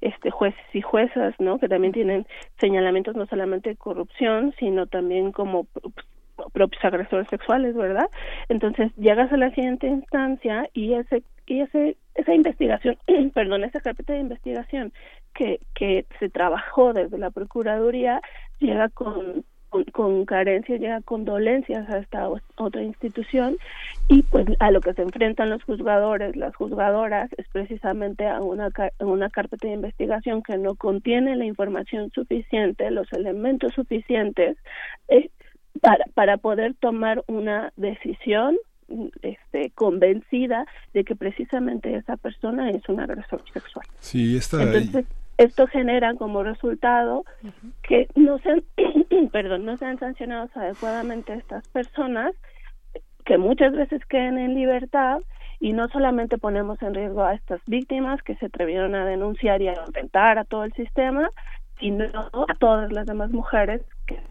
este 0.00 0.30
jueces 0.30 0.60
y 0.72 0.82
juezas, 0.82 1.34
¿no? 1.38 1.58
Que 1.58 1.68
también 1.68 1.92
tienen 1.92 2.26
señalamientos 2.58 3.16
no 3.16 3.26
solamente 3.26 3.70
de 3.70 3.76
corrupción, 3.76 4.54
sino 4.58 4.86
también 4.86 5.32
como 5.32 5.66
propios 6.52 6.84
agresores 6.84 7.28
sexuales, 7.28 7.74
¿verdad? 7.74 8.08
Entonces 8.48 8.92
llegas 8.96 9.32
a 9.32 9.36
la 9.36 9.50
siguiente 9.50 9.86
instancia 9.86 10.68
y 10.72 10.94
ese 10.94 11.22
y 11.46 11.60
ese 11.60 11.96
esa 12.14 12.34
investigación, 12.34 12.98
perdón, 13.34 13.64
esa 13.64 13.80
carpeta 13.80 14.12
de 14.12 14.20
investigación 14.20 14.92
que 15.34 15.60
que 15.74 16.06
se 16.18 16.28
trabajó 16.28 16.92
desde 16.92 17.18
la 17.18 17.30
procuraduría 17.30 18.20
llega 18.58 18.88
con 18.88 19.44
con, 19.92 20.24
carencias, 20.26 20.80
llega 20.80 21.00
con 21.00 21.24
dolencias 21.24 21.88
a 21.88 21.98
esta 21.98 22.28
otra 22.56 22.82
institución 22.82 23.56
y 24.08 24.22
pues 24.22 24.46
a 24.58 24.70
lo 24.70 24.80
que 24.80 24.92
se 24.94 25.02
enfrentan 25.02 25.50
los 25.50 25.62
juzgadores, 25.64 26.36
las 26.36 26.54
juzgadoras 26.54 27.30
es 27.36 27.46
precisamente 27.48 28.26
a 28.26 28.40
una, 28.40 28.68
una 29.00 29.30
carpeta 29.30 29.68
de 29.68 29.74
investigación 29.74 30.42
que 30.42 30.58
no 30.58 30.74
contiene 30.74 31.36
la 31.36 31.44
información 31.44 32.10
suficiente, 32.10 32.90
los 32.90 33.12
elementos 33.12 33.72
suficientes 33.74 34.56
eh, 35.08 35.30
para, 35.80 36.04
para 36.14 36.36
poder 36.36 36.74
tomar 36.74 37.24
una 37.26 37.72
decisión 37.76 38.56
este, 39.22 39.70
convencida 39.74 40.66
de 40.92 41.04
que 41.04 41.16
precisamente 41.16 41.94
esa 41.94 42.16
persona 42.16 42.70
es 42.70 42.86
un 42.88 43.00
agresor 43.00 43.42
sexual. 43.52 43.86
Sí, 43.98 44.36
está 44.36 44.62
Entonces, 44.62 45.06
esto 45.38 45.66
genera 45.66 46.14
como 46.14 46.42
resultado 46.42 47.24
que 47.82 48.06
no 48.14 48.38
sean, 48.38 48.62
perdón, 49.32 49.64
no 49.64 49.76
sean 49.76 49.98
sancionados 49.98 50.54
adecuadamente 50.56 51.34
estas 51.34 51.66
personas, 51.68 52.34
que 53.24 53.38
muchas 53.38 53.72
veces 53.72 54.04
queden 54.06 54.38
en 54.38 54.54
libertad 54.54 55.20
y 55.60 55.72
no 55.72 55.88
solamente 55.88 56.38
ponemos 56.38 56.82
en 56.82 56.94
riesgo 56.94 57.22
a 57.22 57.34
estas 57.34 57.60
víctimas 57.66 58.20
que 58.22 58.34
se 58.36 58.46
atrevieron 58.46 58.94
a 58.96 59.06
denunciar 59.06 59.62
y 59.62 59.68
a 59.68 59.74
enfrentar 59.74 60.38
a 60.38 60.44
todo 60.44 60.64
el 60.64 60.72
sistema, 60.72 61.30
sino 61.78 62.04
a 62.48 62.54
todas 62.58 62.92
las 62.92 63.06
demás 63.06 63.30
mujeres 63.30 63.82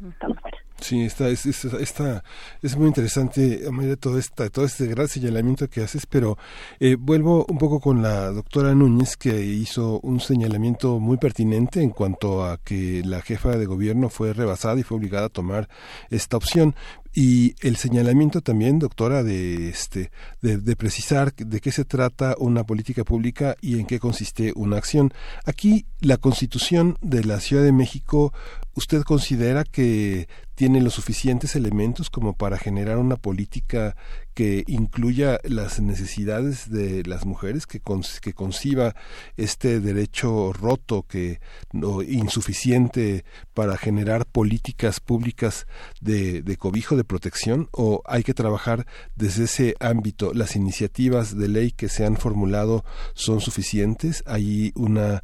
están 0.10 0.36
fuera. 0.36 0.58
Sí, 0.82 1.04
está, 1.04 1.30
es, 1.30 1.46
es 1.46 2.76
muy 2.76 2.88
interesante, 2.88 3.62
todo, 4.00 4.18
esta, 4.18 4.50
todo 4.50 4.66
este 4.66 4.88
gran 4.88 5.08
señalamiento 5.08 5.70
que 5.70 5.84
haces, 5.84 6.08
pero 6.08 6.40
eh, 6.80 6.96
vuelvo 7.00 7.46
un 7.48 7.60
poco 7.60 7.80
con 7.80 8.02
la 8.02 8.32
doctora 8.32 8.74
Núñez, 8.74 9.16
que 9.16 9.46
hizo 9.46 10.00
un 10.00 10.20
señalamiento 10.20 11.00
muy 11.00 11.18
pertinente 11.18 11.84
en 11.84 11.92
cuanto 11.92 12.44
a 12.44 12.58
que 12.58 13.04
la 13.06 13.22
jefa 13.22 13.58
de 13.58 13.68
gobierno 13.68 14.10
fue 14.10 14.34
rebasada 14.34 14.80
y 14.80 14.84
fue 14.84 14.98
obligada 14.98 15.28
a 15.28 15.30
tomar 15.30 15.70
esta 16.10 16.36
opción. 16.36 16.74
Y 17.14 17.56
el 17.62 17.76
señalamiento 17.76 18.42
también 18.42 18.80
doctora 18.80 19.22
de 19.22 19.70
este 19.70 20.12
de, 20.42 20.58
de, 20.58 20.76
precisar 20.78 21.34
de 21.36 21.60
qué 21.60 21.72
se 21.72 21.84
trata 21.84 22.36
una 22.40 22.64
política 22.64 23.04
pública 23.04 23.58
y 23.60 23.80
en 23.80 23.86
qué 23.86 24.00
consiste 24.00 24.54
una 24.56 24.78
acción. 24.78 25.14
Aquí 25.46 25.86
la 26.00 26.16
constitución 26.16 26.98
de 27.02 27.26
la 27.26 27.42
Ciudad 27.42 27.64
de 27.64 27.74
México 27.74 28.34
usted 28.76 29.04
considera 29.04 29.64
que 29.64 30.28
tiene 30.56 30.82
los 30.82 30.94
suficientes 30.94 31.56
elementos 31.56 32.10
como 32.10 32.34
para 32.34 32.58
generar 32.58 32.98
una 32.98 33.16
política 33.16 33.96
que 34.34 34.64
incluya 34.68 35.40
las 35.44 35.82
necesidades 35.82 36.70
de 36.70 37.04
las 37.04 37.26
mujeres, 37.26 37.68
que, 37.68 37.82
que 38.22 38.34
conciba 38.34 38.96
este 39.36 39.80
derecho 39.80 40.54
roto, 40.54 41.04
que 41.04 41.42
no, 41.74 42.02
insuficiente 42.02 43.26
para 43.54 43.78
generar 43.78 44.26
políticas 44.26 45.00
públicas 45.00 45.68
de, 46.00 46.56
cobijo, 46.58 46.96
de 46.96 47.04
protección, 47.04 47.68
o 47.72 48.02
hay 48.06 48.24
que 48.24 48.34
trabajar 48.34 48.86
desde 49.16 49.46
ese 49.46 49.76
ámbito. 49.80 50.34
Las 50.34 50.56
iniciativas 50.56 51.38
de 51.38 51.48
ley 51.50 51.72
que 51.72 51.90
se 51.90 52.06
han 52.06 52.16
formulado 52.16 52.86
son 53.14 53.42
suficientes. 53.42 54.24
Hay 54.26 54.72
una, 54.76 55.24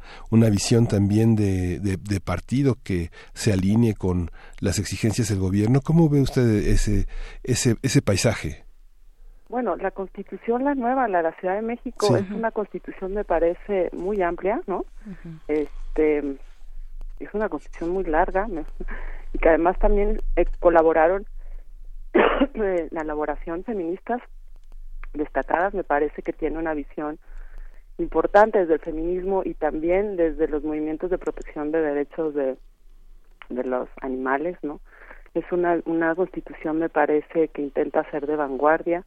visión 0.50 0.86
también 0.86 1.34
de 1.34 2.20
partido 2.22 2.78
que 2.82 3.10
se 3.34 3.52
alinee 3.52 3.94
con 3.94 4.30
las 4.60 4.78
exigencias 4.78 5.28
del 5.28 5.38
gobierno. 5.38 5.80
¿Cómo 5.80 6.08
ve 6.08 6.20
usted 6.20 6.42
ese, 6.42 7.06
ese, 7.44 7.76
ese 7.82 8.02
paisaje? 8.02 8.64
Bueno, 9.48 9.76
la 9.76 9.90
constitución, 9.90 10.64
la 10.64 10.74
nueva, 10.74 11.08
la 11.08 11.18
de 11.18 11.24
la 11.24 11.32
Ciudad 11.32 11.54
de 11.54 11.62
México, 11.62 12.16
es 12.16 12.30
una 12.30 12.50
constitución, 12.50 13.14
me 13.14 13.24
parece, 13.24 13.88
muy 13.92 14.20
amplia, 14.20 14.60
¿no? 14.66 14.84
Este 15.48 16.38
es 17.18 17.34
una 17.34 17.48
constitución 17.48 17.90
muy 17.90 18.04
larga 18.04 18.46
y 19.32 19.38
que 19.38 19.48
además 19.48 19.78
también 19.78 20.20
eh, 20.36 20.44
colaboraron 20.60 21.26
en 22.54 22.88
la 22.90 23.00
elaboración 23.00 23.64
feministas 23.64 24.20
destacadas, 25.14 25.72
me 25.72 25.84
parece 25.84 26.22
que 26.22 26.34
tiene 26.34 26.58
una 26.58 26.74
visión 26.74 27.18
importante 27.96 28.58
desde 28.58 28.74
el 28.74 28.80
feminismo 28.80 29.42
y 29.44 29.54
también 29.54 30.16
desde 30.16 30.46
los 30.46 30.62
movimientos 30.62 31.10
de 31.10 31.18
protección 31.18 31.72
de 31.72 31.80
derechos 31.80 32.34
de, 32.34 32.56
de 33.48 33.64
los 33.64 33.88
animales, 34.00 34.56
¿no? 34.62 34.80
Es 35.34 35.44
una, 35.52 35.80
una 35.84 36.14
constitución, 36.14 36.78
me 36.78 36.88
parece, 36.88 37.48
que 37.48 37.62
intenta 37.62 38.08
ser 38.10 38.26
de 38.26 38.36
vanguardia. 38.36 39.04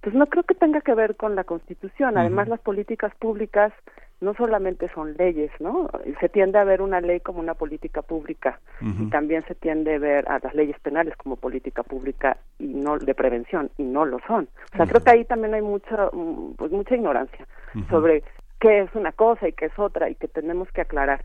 Pues 0.00 0.14
no 0.14 0.26
creo 0.26 0.42
que 0.44 0.54
tenga 0.54 0.80
que 0.80 0.94
ver 0.94 1.16
con 1.16 1.34
la 1.34 1.44
constitución. 1.44 2.18
Además, 2.18 2.48
las 2.48 2.60
políticas 2.60 3.14
públicas 3.16 3.72
no 4.20 4.34
solamente 4.34 4.88
son 4.94 5.14
leyes, 5.14 5.50
¿no? 5.60 5.88
Se 6.20 6.28
tiende 6.28 6.58
a 6.58 6.64
ver 6.64 6.82
una 6.82 7.00
ley 7.00 7.20
como 7.20 7.40
una 7.40 7.54
política 7.54 8.02
pública 8.02 8.60
y 8.80 9.08
también 9.10 9.44
se 9.46 9.54
tiende 9.54 9.94
a 9.94 9.98
ver 9.98 10.28
a 10.28 10.38
las 10.42 10.54
leyes 10.54 10.78
penales 10.80 11.16
como 11.16 11.36
política 11.36 11.82
pública 11.82 12.38
y 12.58 12.66
no 12.66 12.98
de 12.98 13.14
prevención 13.14 13.70
y 13.76 13.82
no 13.82 14.04
lo 14.04 14.18
son. 14.26 14.48
O 14.72 14.76
sea, 14.76 14.86
creo 14.86 15.02
que 15.02 15.10
ahí 15.10 15.24
también 15.24 15.54
hay 15.54 15.62
mucha 15.62 16.10
pues 16.56 16.72
mucha 16.72 16.94
ignorancia 16.94 17.46
sobre 17.90 18.22
qué 18.60 18.80
es 18.80 18.94
una 18.94 19.12
cosa 19.12 19.48
y 19.48 19.52
qué 19.52 19.66
es 19.66 19.78
otra 19.78 20.08
y 20.08 20.14
que 20.14 20.28
tenemos 20.28 20.70
que 20.72 20.80
aclarar. 20.80 21.20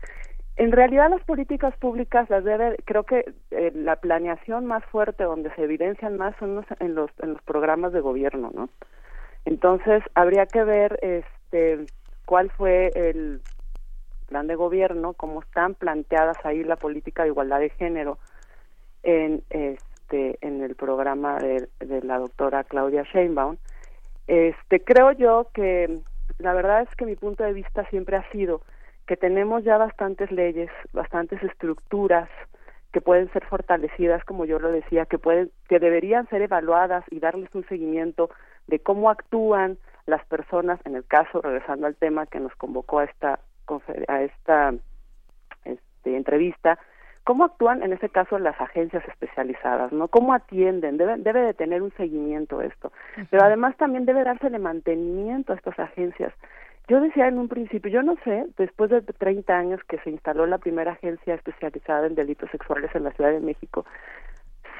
En 0.60 0.72
realidad 0.72 1.08
las 1.08 1.24
políticas 1.24 1.74
públicas 1.78 2.28
las 2.28 2.44
debe, 2.44 2.76
creo 2.84 3.04
que 3.04 3.32
eh, 3.50 3.72
la 3.74 3.96
planeación 3.96 4.66
más 4.66 4.84
fuerte 4.84 5.24
donde 5.24 5.50
se 5.54 5.62
evidencian 5.62 6.18
más 6.18 6.36
son 6.38 6.66
en 6.80 6.94
los 6.94 7.10
en 7.20 7.32
los 7.32 7.40
programas 7.44 7.94
de 7.94 8.00
gobierno, 8.00 8.50
¿no? 8.52 8.68
Entonces 9.46 10.02
habría 10.14 10.44
que 10.44 10.62
ver 10.62 10.98
este 11.00 11.86
cuál 12.26 12.50
fue 12.50 12.90
el 12.94 13.40
plan 14.28 14.48
de 14.48 14.54
gobierno, 14.54 15.14
cómo 15.14 15.40
están 15.40 15.76
planteadas 15.76 16.36
ahí 16.44 16.62
la 16.62 16.76
política 16.76 17.22
de 17.22 17.30
igualdad 17.30 17.60
de 17.60 17.70
género 17.70 18.18
en 19.02 19.42
este 19.48 20.36
en 20.42 20.62
el 20.62 20.74
programa 20.74 21.38
de, 21.38 21.70
de 21.78 22.02
la 22.02 22.18
doctora 22.18 22.64
Claudia 22.64 23.04
Sheinbaum. 23.04 23.56
Este 24.26 24.84
creo 24.84 25.12
yo 25.12 25.48
que 25.54 26.00
la 26.36 26.52
verdad 26.52 26.82
es 26.82 26.94
que 26.96 27.06
mi 27.06 27.16
punto 27.16 27.44
de 27.44 27.54
vista 27.54 27.86
siempre 27.86 28.18
ha 28.18 28.30
sido 28.30 28.60
que 29.10 29.16
tenemos 29.16 29.64
ya 29.64 29.76
bastantes 29.76 30.30
leyes, 30.30 30.70
bastantes 30.92 31.42
estructuras 31.42 32.28
que 32.92 33.00
pueden 33.00 33.28
ser 33.32 33.44
fortalecidas, 33.44 34.24
como 34.24 34.44
yo 34.44 34.60
lo 34.60 34.70
decía, 34.70 35.04
que 35.04 35.18
pueden, 35.18 35.50
que 35.68 35.80
deberían 35.80 36.28
ser 36.28 36.42
evaluadas 36.42 37.02
y 37.10 37.18
darles 37.18 37.52
un 37.52 37.66
seguimiento 37.66 38.30
de 38.68 38.78
cómo 38.78 39.10
actúan 39.10 39.78
las 40.06 40.24
personas, 40.26 40.78
en 40.84 40.94
el 40.94 41.04
caso, 41.04 41.42
regresando 41.42 41.88
al 41.88 41.96
tema 41.96 42.26
que 42.26 42.38
nos 42.38 42.54
convocó 42.54 43.00
a 43.00 43.04
esta 43.06 43.40
a 44.06 44.22
esta 44.22 44.74
este, 45.64 46.16
entrevista, 46.16 46.78
cómo 47.24 47.42
actúan 47.42 47.82
en 47.82 47.92
ese 47.92 48.10
caso 48.10 48.38
las 48.38 48.60
agencias 48.60 49.02
especializadas, 49.08 49.90
¿no? 49.90 50.06
Cómo 50.06 50.34
atienden, 50.34 50.98
debe, 50.98 51.16
debe 51.16 51.40
de 51.40 51.54
tener 51.54 51.82
un 51.82 51.92
seguimiento 51.96 52.62
esto, 52.62 52.92
pero 53.28 53.42
además 53.42 53.76
también 53.76 54.06
debe 54.06 54.22
dársele 54.22 54.60
mantenimiento 54.60 55.52
a 55.52 55.56
estas 55.56 55.80
agencias. 55.80 56.32
Yo 56.88 57.00
decía 57.00 57.28
en 57.28 57.38
un 57.38 57.48
principio, 57.48 57.90
yo 57.90 58.02
no 58.02 58.16
sé, 58.24 58.46
después 58.58 58.90
de 58.90 59.00
30 59.02 59.56
años 59.56 59.80
que 59.88 59.98
se 59.98 60.10
instaló 60.10 60.46
la 60.46 60.58
primera 60.58 60.92
agencia 60.92 61.34
especializada 61.34 62.06
en 62.06 62.16
delitos 62.16 62.50
sexuales 62.50 62.90
en 62.94 63.04
la 63.04 63.12
Ciudad 63.12 63.30
de 63.30 63.40
México, 63.40 63.84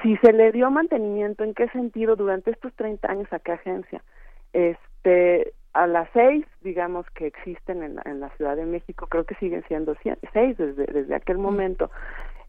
si 0.01 0.17
se 0.17 0.33
le 0.33 0.51
dio 0.51 0.69
mantenimiento, 0.71 1.43
¿en 1.43 1.53
qué 1.53 1.69
sentido 1.69 2.15
durante 2.15 2.51
estos 2.51 2.73
30 2.73 3.09
años 3.09 3.31
a 3.31 3.39
qué 3.39 3.53
agencia? 3.53 4.03
Este, 4.51 5.53
a 5.73 5.87
las 5.87 6.09
seis, 6.13 6.45
digamos, 6.61 7.09
que 7.11 7.27
existen 7.27 7.83
en 7.83 7.95
la, 7.95 8.01
en 8.05 8.19
la 8.19 8.29
Ciudad 8.31 8.55
de 8.55 8.65
México, 8.65 9.07
creo 9.07 9.25
que 9.25 9.35
siguen 9.35 9.63
siendo 9.67 9.95
seis 10.33 10.57
desde, 10.57 10.85
desde 10.85 11.15
aquel 11.15 11.37
momento. 11.37 11.91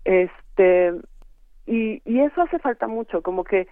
Este, 0.05 0.93
y, 1.67 2.03
y 2.05 2.21
eso 2.21 2.43
hace 2.43 2.59
falta 2.59 2.89
mucho, 2.89 3.23
como 3.23 3.45
que 3.45 3.69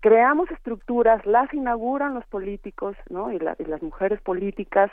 creamos 0.00 0.50
estructuras, 0.50 1.24
las 1.26 1.52
inauguran 1.54 2.14
los 2.14 2.26
políticos, 2.26 2.96
¿no? 3.08 3.32
Y, 3.32 3.36
y 3.36 3.64
las 3.64 3.82
mujeres 3.82 4.20
políticas, 4.20 4.90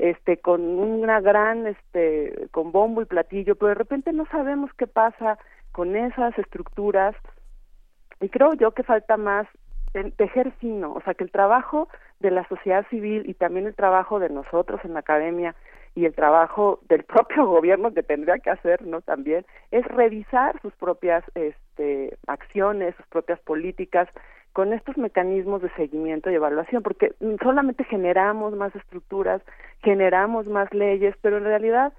este, 0.00 0.38
con 0.38 0.62
una 0.62 1.20
gran, 1.20 1.66
este, 1.66 2.48
con 2.50 2.72
bombo 2.72 3.02
y 3.02 3.06
platillo, 3.06 3.54
pero 3.56 3.68
de 3.68 3.74
repente 3.74 4.12
no 4.12 4.26
sabemos 4.26 4.70
qué 4.74 4.86
pasa 4.86 5.38
con 5.72 5.94
esas 5.94 6.36
estructuras 6.38 7.14
y 8.20 8.28
creo 8.28 8.54
yo 8.54 8.72
que 8.72 8.82
falta 8.82 9.16
más 9.16 9.46
tejer 10.16 10.52
fino, 10.52 10.92
o 10.92 11.00
sea, 11.02 11.14
que 11.14 11.24
el 11.24 11.32
trabajo 11.32 11.88
de 12.20 12.30
la 12.30 12.46
sociedad 12.48 12.86
civil 12.90 13.24
y 13.28 13.34
también 13.34 13.66
el 13.66 13.74
trabajo 13.74 14.20
de 14.20 14.28
nosotros 14.28 14.80
en 14.84 14.94
la 14.94 15.00
academia 15.00 15.54
y 15.94 16.04
el 16.04 16.14
trabajo 16.14 16.80
del 16.88 17.04
propio 17.04 17.46
gobierno 17.46 17.92
que 17.92 18.02
tendría 18.02 18.38
que 18.38 18.50
hacer, 18.50 18.86
¿no? 18.86 19.00
También 19.00 19.44
es 19.70 19.84
revisar 19.86 20.60
sus 20.62 20.72
propias 20.74 21.24
este, 21.34 22.16
acciones, 22.26 22.94
sus 22.96 23.06
propias 23.06 23.40
políticas 23.40 24.08
con 24.52 24.72
estos 24.72 24.96
mecanismos 24.96 25.62
de 25.62 25.70
seguimiento 25.70 26.30
y 26.30 26.34
evaluación, 26.34 26.82
porque 26.82 27.14
solamente 27.42 27.84
generamos 27.84 28.54
más 28.54 28.74
estructuras, 28.74 29.42
generamos 29.82 30.46
más 30.46 30.72
leyes, 30.74 31.14
pero 31.22 31.38
en 31.38 31.44
realidad 31.44 31.92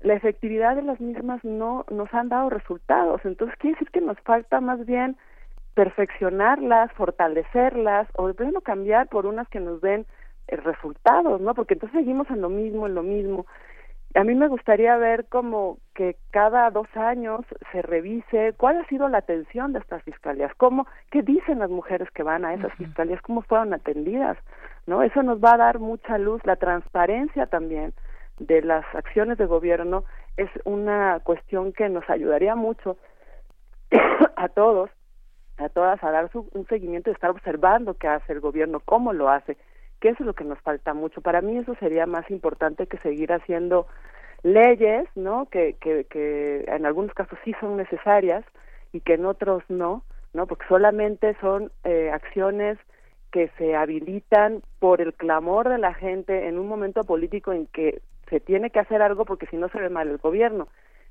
la 0.00 0.14
efectividad 0.14 0.76
de 0.76 0.82
las 0.82 1.00
mismas 1.00 1.42
no 1.44 1.84
nos 1.90 2.12
han 2.14 2.28
dado 2.28 2.50
resultados. 2.50 3.20
Entonces 3.24 3.56
quiere 3.58 3.74
decir 3.74 3.90
que 3.90 4.00
nos 4.00 4.18
falta 4.20 4.60
más 4.60 4.84
bien 4.86 5.16
perfeccionarlas, 5.74 6.92
fortalecerlas 6.92 8.08
o 8.16 8.28
de 8.28 8.34
plano 8.34 8.60
cambiar 8.60 9.08
por 9.08 9.26
unas 9.26 9.48
que 9.48 9.60
nos 9.60 9.80
den 9.80 10.06
eh, 10.48 10.56
resultados, 10.56 11.40
¿no? 11.40 11.54
Porque 11.54 11.74
entonces 11.74 12.00
seguimos 12.00 12.28
en 12.30 12.40
lo 12.40 12.48
mismo, 12.48 12.86
en 12.86 12.94
lo 12.94 13.02
mismo. 13.02 13.46
A 14.14 14.24
mí 14.24 14.34
me 14.34 14.48
gustaría 14.48 14.96
ver 14.96 15.26
como 15.26 15.78
que 15.94 16.16
cada 16.30 16.70
dos 16.70 16.88
años 16.96 17.44
se 17.72 17.82
revise 17.82 18.54
cuál 18.56 18.78
ha 18.78 18.86
sido 18.86 19.08
la 19.08 19.18
atención 19.18 19.72
de 19.72 19.80
estas 19.80 20.02
fiscalías, 20.02 20.52
cómo, 20.56 20.86
qué 21.10 21.22
dicen 21.22 21.58
las 21.58 21.70
mujeres 21.70 22.10
que 22.12 22.22
van 22.22 22.44
a 22.44 22.54
esas 22.54 22.72
fiscalías, 22.74 23.20
cómo 23.20 23.42
fueron 23.42 23.74
atendidas, 23.74 24.38
¿no? 24.86 25.02
Eso 25.02 25.22
nos 25.22 25.44
va 25.44 25.54
a 25.54 25.58
dar 25.58 25.78
mucha 25.78 26.16
luz, 26.16 26.40
la 26.46 26.56
transparencia 26.56 27.46
también 27.46 27.92
de 28.38 28.62
las 28.62 28.84
acciones 28.94 29.36
de 29.36 29.46
gobierno 29.46 30.04
es 30.36 30.48
una 30.64 31.20
cuestión 31.20 31.72
que 31.72 31.88
nos 31.88 32.08
ayudaría 32.08 32.54
mucho 32.54 32.96
a 34.36 34.48
todos 34.48 34.90
a 35.58 35.68
todas 35.68 36.02
a 36.04 36.10
dar 36.10 36.30
su, 36.30 36.48
un 36.52 36.66
seguimiento 36.68 37.10
y 37.10 37.12
estar 37.12 37.30
observando 37.30 37.94
qué 37.94 38.06
hace 38.08 38.32
el 38.32 38.40
gobierno, 38.40 38.80
cómo 38.80 39.12
lo 39.12 39.28
hace, 39.28 39.56
que 40.00 40.10
eso 40.10 40.22
es 40.22 40.26
lo 40.26 40.34
que 40.34 40.44
nos 40.44 40.60
falta 40.60 40.94
mucho. 40.94 41.20
Para 41.20 41.40
mí 41.40 41.58
eso 41.58 41.74
sería 41.76 42.06
más 42.06 42.30
importante 42.30 42.86
que 42.86 42.98
seguir 42.98 43.32
haciendo 43.32 43.86
leyes, 44.42 45.08
¿no? 45.14 45.46
Que, 45.46 45.76
que, 45.80 46.04
que 46.04 46.64
en 46.68 46.86
algunos 46.86 47.12
casos 47.14 47.38
sí 47.44 47.54
son 47.60 47.76
necesarias 47.76 48.44
y 48.92 49.00
que 49.00 49.14
en 49.14 49.26
otros 49.26 49.62
no, 49.68 50.04
¿no? 50.32 50.46
Porque 50.46 50.66
solamente 50.68 51.36
son 51.40 51.72
eh, 51.84 52.10
acciones 52.12 52.78
que 53.30 53.50
se 53.58 53.76
habilitan 53.76 54.62
por 54.78 55.00
el 55.00 55.12
clamor 55.14 55.68
de 55.68 55.78
la 55.78 55.94
gente 55.94 56.48
en 56.48 56.58
un 56.58 56.68
momento 56.68 57.04
político 57.04 57.52
en 57.52 57.66
que 57.66 58.00
se 58.30 58.40
tiene 58.40 58.70
que 58.70 58.80
hacer 58.80 59.02
algo 59.02 59.24
porque 59.24 59.46
si 59.46 59.56
no 59.56 59.68
se 59.68 59.78
ve 59.78 59.90
mal 59.90 60.08
el 60.08 60.18
gobierno. 60.18 60.68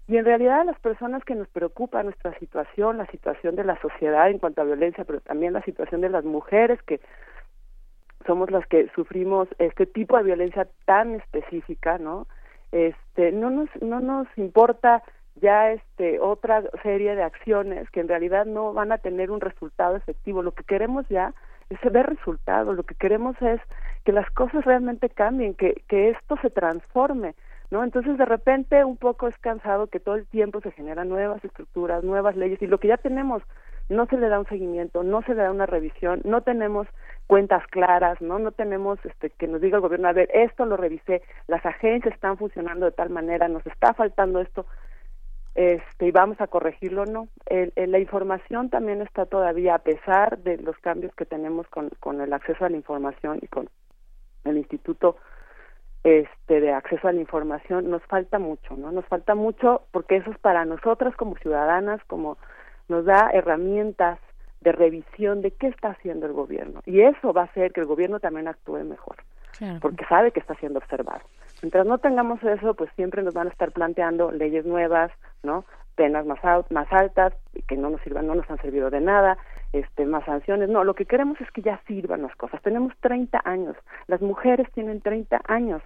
Y 0.07 0.15
en 0.17 0.25
realidad 0.25 0.65
las 0.65 0.79
personas 0.79 1.23
que 1.25 1.35
nos 1.35 1.49
preocupa 1.49 2.01
nuestra 2.01 2.37
situación, 2.39 2.97
la 2.97 3.07
situación 3.07 3.55
de 3.55 3.65
la 3.65 3.79
sociedad 3.81 4.29
en 4.29 4.39
cuanto 4.39 4.61
a 4.61 4.65
violencia, 4.65 5.03
pero 5.03 5.19
también 5.19 5.53
la 5.53 5.61
situación 5.63 6.01
de 6.01 6.09
las 6.09 6.23
mujeres 6.23 6.81
que 6.83 7.01
somos 8.25 8.51
las 8.51 8.65
que 8.67 8.89
sufrimos 8.95 9.47
este 9.59 9.85
tipo 9.85 10.17
de 10.17 10.23
violencia 10.23 10.67
tan 10.85 11.15
específica, 11.15 11.97
¿no? 11.97 12.27
Este, 12.71 13.31
no 13.31 13.49
nos 13.49 13.69
no 13.81 13.99
nos 13.99 14.27
importa 14.37 15.03
ya 15.35 15.71
este 15.71 16.19
otra 16.19 16.63
serie 16.83 17.15
de 17.15 17.23
acciones 17.23 17.89
que 17.91 18.01
en 18.01 18.07
realidad 18.07 18.45
no 18.45 18.73
van 18.73 18.91
a 18.91 18.97
tener 18.97 19.31
un 19.31 19.41
resultado 19.41 19.95
efectivo. 19.95 20.41
Lo 20.41 20.51
que 20.51 20.63
queremos 20.63 21.07
ya 21.09 21.33
es 21.69 21.79
ver 21.91 22.07
resultados, 22.07 22.75
lo 22.75 22.83
que 22.83 22.95
queremos 22.95 23.35
es 23.41 23.61
que 24.03 24.11
las 24.11 24.29
cosas 24.31 24.65
realmente 24.65 25.09
cambien, 25.09 25.53
que 25.53 25.83
que 25.87 26.09
esto 26.09 26.37
se 26.41 26.49
transforme 26.49 27.35
¿no? 27.69 27.83
Entonces 27.83 28.17
de 28.17 28.25
repente 28.25 28.83
un 28.85 28.97
poco 28.97 29.27
es 29.27 29.37
cansado 29.39 29.87
que 29.87 29.99
todo 29.99 30.15
el 30.15 30.25
tiempo 30.27 30.61
se 30.61 30.71
generan 30.71 31.09
nuevas 31.09 31.43
estructuras, 31.43 32.03
nuevas 32.03 32.35
leyes 32.35 32.61
y 32.61 32.67
lo 32.67 32.79
que 32.79 32.87
ya 32.87 32.97
tenemos 32.97 33.43
no 33.89 34.05
se 34.07 34.17
le 34.17 34.29
da 34.29 34.39
un 34.39 34.47
seguimiento, 34.47 35.03
no 35.03 35.21
se 35.21 35.33
le 35.33 35.43
da 35.43 35.51
una 35.51 35.65
revisión, 35.65 36.21
no 36.25 36.41
tenemos 36.41 36.87
cuentas 37.27 37.65
claras, 37.67 38.21
¿no? 38.21 38.39
No 38.39 38.51
tenemos 38.51 38.99
este 39.05 39.29
que 39.29 39.47
nos 39.47 39.61
diga 39.61 39.77
el 39.77 39.81
gobierno, 39.81 40.07
a 40.07 40.13
ver, 40.13 40.29
esto 40.33 40.65
lo 40.65 40.77
revisé, 40.77 41.21
las 41.47 41.65
agencias 41.65 42.13
están 42.13 42.37
funcionando 42.37 42.85
de 42.85 42.91
tal 42.91 43.09
manera, 43.09 43.47
nos 43.47 43.65
está 43.65 43.93
faltando 43.93 44.39
esto, 44.39 44.65
este, 45.55 46.07
y 46.07 46.11
vamos 46.11 46.39
a 46.39 46.47
corregirlo, 46.47 47.05
¿no? 47.05 47.29
El, 47.45 47.73
la 47.75 47.99
información 47.99 48.69
también 48.69 49.01
está 49.01 49.25
todavía, 49.25 49.75
a 49.75 49.79
pesar 49.79 50.37
de 50.39 50.57
los 50.57 50.77
cambios 50.79 51.13
que 51.15 51.25
tenemos 51.25 51.67
con, 51.67 51.89
con 51.99 52.21
el 52.21 52.31
acceso 52.33 52.65
a 52.65 52.69
la 52.69 52.77
información 52.77 53.39
y 53.41 53.47
con 53.47 53.69
el 54.43 54.57
Instituto 54.57 55.17
este 56.03 56.61
de 56.61 56.71
acceso 56.71 57.07
a 57.07 57.11
la 57.11 57.19
información 57.19 57.89
nos 57.89 58.01
falta 58.03 58.39
mucho 58.39 58.77
no 58.77 58.91
nos 58.91 59.05
falta 59.07 59.35
mucho 59.35 59.81
porque 59.91 60.17
eso 60.17 60.31
es 60.31 60.37
para 60.37 60.63
nosotras 60.63 61.15
como 61.15 61.35
ciudadanas 61.37 61.99
como 62.05 62.37
nos 62.87 63.05
da 63.05 63.29
herramientas 63.33 64.19
de 64.61 64.71
revisión 64.71 65.41
de 65.41 65.51
qué 65.51 65.67
está 65.67 65.89
haciendo 65.89 66.25
el 66.25 66.33
gobierno. 66.33 66.81
Y 66.85 67.01
eso 67.01 67.33
va 67.33 67.41
a 67.41 67.45
hacer 67.45 67.71
que 67.71 67.81
el 67.81 67.87
gobierno 67.87 68.19
también 68.19 68.47
actúe 68.47 68.83
mejor 68.83 69.17
porque 69.81 70.05
sabe 70.05 70.31
que 70.31 70.39
está 70.39 70.55
siendo 70.55 70.79
observado. 70.79 71.21
Mientras 71.61 71.85
no 71.85 71.97
tengamos 71.97 72.41
eso 72.43 72.73
pues 72.73 72.89
siempre 72.95 73.23
nos 73.23 73.33
van 73.33 73.47
a 73.47 73.51
estar 73.51 73.71
planteando 73.71 74.31
leyes 74.31 74.65
nuevas 74.65 75.11
no 75.43 75.65
penas 75.95 76.25
más 76.25 76.39
más 76.69 76.87
altas 76.91 77.33
que 77.67 77.75
no 77.75 77.89
nos 77.89 78.01
sirvan 78.01 78.27
no 78.27 78.35
nos 78.35 78.49
han 78.51 78.61
servido 78.61 78.89
de 78.89 79.01
nada 79.01 79.37
este 79.73 80.05
más 80.05 80.25
sanciones. 80.25 80.69
No 80.69 80.83
lo 80.83 80.93
que 80.93 81.05
queremos 81.05 81.39
es 81.41 81.49
que 81.51 81.61
ya 81.61 81.81
sirvan 81.87 82.21
las 82.21 82.35
cosas. 82.35 82.61
Tenemos 82.61 82.93
30 83.01 83.41
años. 83.43 83.75
Las 84.07 84.21
mujeres 84.21 84.71
tienen 84.73 85.01
30 85.01 85.41
años 85.47 85.81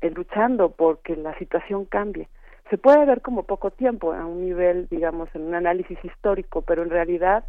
eh, 0.00 0.10
luchando 0.10 0.70
porque 0.70 1.16
la 1.16 1.36
situación 1.38 1.84
cambie 1.84 2.28
se 2.70 2.78
puede 2.78 3.04
ver 3.04 3.20
como 3.20 3.42
poco 3.42 3.70
tiempo 3.70 4.12
a 4.12 4.24
un 4.24 4.44
nivel 4.44 4.86
digamos 4.88 5.28
en 5.34 5.42
un 5.42 5.54
análisis 5.54 5.98
histórico 6.04 6.62
pero 6.62 6.82
en 6.82 6.90
realidad 6.90 7.44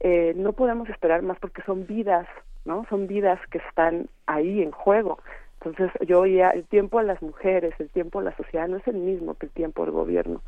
eh, 0.00 0.32
no 0.36 0.52
podemos 0.52 0.88
esperar 0.88 1.22
más 1.22 1.38
porque 1.38 1.62
son 1.62 1.86
vidas 1.86 2.26
no 2.64 2.86
son 2.88 3.06
vidas 3.06 3.38
que 3.50 3.58
están 3.58 4.08
ahí 4.26 4.62
en 4.62 4.70
juego. 4.70 5.18
Entonces 5.60 5.90
yo 6.06 6.20
oía 6.20 6.50
el 6.50 6.64
tiempo 6.64 6.98
de 6.98 7.06
las 7.06 7.20
mujeres 7.22 7.74
el 7.78 7.90
tiempo 7.90 8.20
de 8.20 8.26
la 8.26 8.36
sociedad 8.36 8.68
no 8.68 8.78
es 8.78 8.86
el 8.88 8.96
mismo 8.96 9.34
que 9.34 9.46
el 9.46 9.52
tiempo 9.52 9.84
del 9.84 9.92
gobierno. 9.92 10.40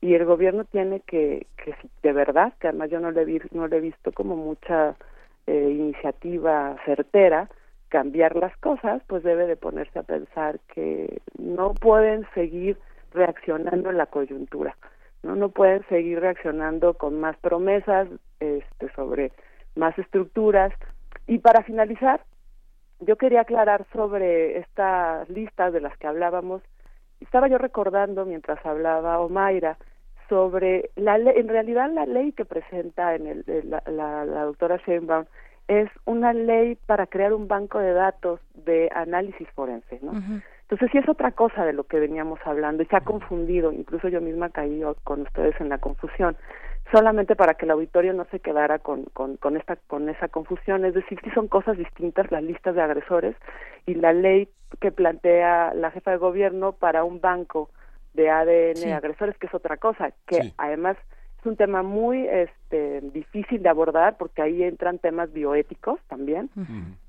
Y 0.00 0.14
el 0.14 0.24
gobierno 0.24 0.64
tiene 0.64 1.00
que, 1.00 1.46
que 1.56 1.76
de 2.02 2.12
verdad, 2.12 2.52
que 2.58 2.66
además 2.66 2.90
yo 2.90 2.98
no 2.98 3.12
le, 3.12 3.24
vi, 3.24 3.40
no 3.52 3.68
le 3.68 3.76
he 3.76 3.80
visto 3.80 4.10
como 4.10 4.34
mucha 4.34 4.96
eh, 5.46 5.70
iniciativa 5.70 6.76
certera, 6.84 7.48
cambiar 7.88 8.34
las 8.34 8.56
cosas, 8.56 9.00
pues 9.06 9.22
debe 9.22 9.46
de 9.46 9.54
ponerse 9.54 10.00
a 10.00 10.02
pensar 10.02 10.58
que 10.74 11.20
no 11.38 11.74
pueden 11.74 12.26
seguir 12.34 12.76
reaccionando 13.14 13.90
en 13.90 13.98
la 13.98 14.06
coyuntura, 14.06 14.76
no 15.22 15.36
no 15.36 15.50
pueden 15.50 15.86
seguir 15.88 16.20
reaccionando 16.20 16.94
con 16.94 17.20
más 17.20 17.36
promesas 17.38 18.08
este 18.40 18.92
sobre 18.94 19.32
más 19.76 19.96
estructuras. 19.98 20.72
Y 21.26 21.38
para 21.38 21.62
finalizar 21.62 22.20
yo 23.02 23.16
quería 23.16 23.42
aclarar 23.42 23.84
sobre 23.92 24.58
estas 24.58 25.28
listas 25.28 25.72
de 25.72 25.80
las 25.80 25.96
que 25.98 26.06
hablábamos. 26.06 26.62
Estaba 27.20 27.48
yo 27.48 27.58
recordando 27.58 28.24
mientras 28.24 28.64
hablaba 28.64 29.18
Omaira 29.20 29.76
sobre 30.28 30.90
la 30.96 31.18
ley, 31.18 31.34
en 31.36 31.48
realidad 31.48 31.90
la 31.92 32.06
ley 32.06 32.32
que 32.32 32.44
presenta 32.44 33.14
en 33.14 33.26
el, 33.26 33.44
la, 33.68 33.82
la, 33.86 34.24
la, 34.24 34.44
doctora 34.44 34.78
Sheinbaum 34.86 35.26
es 35.68 35.90
una 36.04 36.32
ley 36.32 36.76
para 36.86 37.06
crear 37.06 37.32
un 37.32 37.48
banco 37.48 37.78
de 37.78 37.92
datos 37.92 38.40
de 38.54 38.88
análisis 38.94 39.48
forense, 39.50 39.98
¿no? 40.00 40.12
Entonces 40.72 40.90
sí 40.90 40.96
es 40.96 41.08
otra 41.10 41.32
cosa 41.32 41.66
de 41.66 41.74
lo 41.74 41.84
que 41.84 42.00
veníamos 42.00 42.40
hablando 42.46 42.82
y 42.82 42.86
se 42.86 42.96
ha 42.96 43.02
confundido, 43.02 43.72
incluso 43.72 44.08
yo 44.08 44.22
misma 44.22 44.48
caí 44.48 44.82
con 45.04 45.20
ustedes 45.20 45.54
en 45.60 45.68
la 45.68 45.76
confusión, 45.76 46.34
solamente 46.90 47.36
para 47.36 47.52
que 47.52 47.66
el 47.66 47.72
auditorio 47.72 48.14
no 48.14 48.24
se 48.30 48.40
quedara 48.40 48.78
con, 48.78 49.04
con, 49.12 49.36
con, 49.36 49.58
esta, 49.58 49.76
con 49.76 50.08
esa 50.08 50.28
confusión, 50.28 50.86
es 50.86 50.94
decir, 50.94 51.20
sí 51.22 51.30
son 51.34 51.46
cosas 51.48 51.76
distintas 51.76 52.32
las 52.32 52.42
listas 52.42 52.74
de 52.74 52.80
agresores 52.80 53.36
y 53.84 53.96
la 53.96 54.14
ley 54.14 54.48
que 54.80 54.90
plantea 54.92 55.74
la 55.74 55.90
jefa 55.90 56.12
de 56.12 56.16
gobierno 56.16 56.72
para 56.72 57.04
un 57.04 57.20
banco 57.20 57.68
de 58.14 58.30
ADN 58.30 58.94
agresores, 58.94 59.36
que 59.36 59.48
es 59.48 59.54
otra 59.54 59.76
cosa, 59.76 60.12
que 60.26 60.54
además 60.56 60.96
es 61.42 61.46
un 61.46 61.56
tema 61.56 61.82
muy 61.82 62.24
este, 62.28 63.00
difícil 63.00 63.64
de 63.64 63.68
abordar 63.68 64.16
porque 64.16 64.42
ahí 64.42 64.62
entran 64.62 65.00
temas 65.00 65.32
bioéticos 65.32 65.98
también 66.06 66.48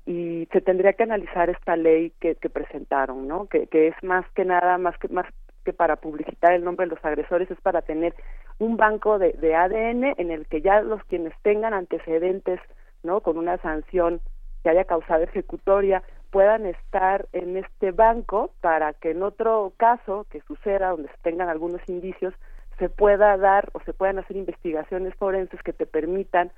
y 0.06 0.48
se 0.50 0.60
tendría 0.60 0.94
que 0.94 1.04
analizar 1.04 1.50
esta 1.50 1.76
ley 1.76 2.12
que, 2.18 2.34
que 2.34 2.50
presentaron, 2.50 3.28
¿no? 3.28 3.46
Que, 3.46 3.68
que 3.68 3.86
es 3.86 3.94
más 4.02 4.26
que 4.34 4.44
nada, 4.44 4.76
más 4.76 4.98
que 4.98 5.06
más 5.06 5.26
que 5.64 5.72
para 5.72 5.96
publicitar 5.96 6.52
el 6.52 6.64
nombre 6.64 6.86
de 6.86 6.96
los 6.96 7.04
agresores 7.04 7.48
es 7.48 7.60
para 7.60 7.82
tener 7.82 8.12
un 8.58 8.76
banco 8.76 9.20
de, 9.20 9.34
de 9.34 9.54
ADN 9.54 10.14
en 10.18 10.30
el 10.32 10.46
que 10.46 10.60
ya 10.60 10.82
los 10.82 11.02
quienes 11.04 11.32
tengan 11.42 11.72
antecedentes, 11.72 12.58
¿no? 13.04 13.20
Con 13.20 13.38
una 13.38 13.56
sanción 13.58 14.20
que 14.64 14.70
haya 14.70 14.84
causado 14.84 15.22
ejecutoria 15.22 16.02
puedan 16.32 16.66
estar 16.66 17.28
en 17.32 17.56
este 17.56 17.92
banco 17.92 18.50
para 18.60 18.94
que 18.94 19.12
en 19.12 19.22
otro 19.22 19.72
caso 19.76 20.26
que 20.28 20.40
suceda 20.40 20.88
donde 20.88 21.08
se 21.08 21.18
tengan 21.22 21.48
algunos 21.48 21.80
indicios 21.88 22.34
se 22.78 22.88
pueda 22.88 23.36
dar 23.36 23.68
o 23.72 23.80
se 23.80 23.92
puedan 23.92 24.18
hacer 24.18 24.36
investigaciones 24.36 25.14
forenses 25.14 25.62
que 25.62 25.72
te 25.72 25.86
permitan 25.86 26.50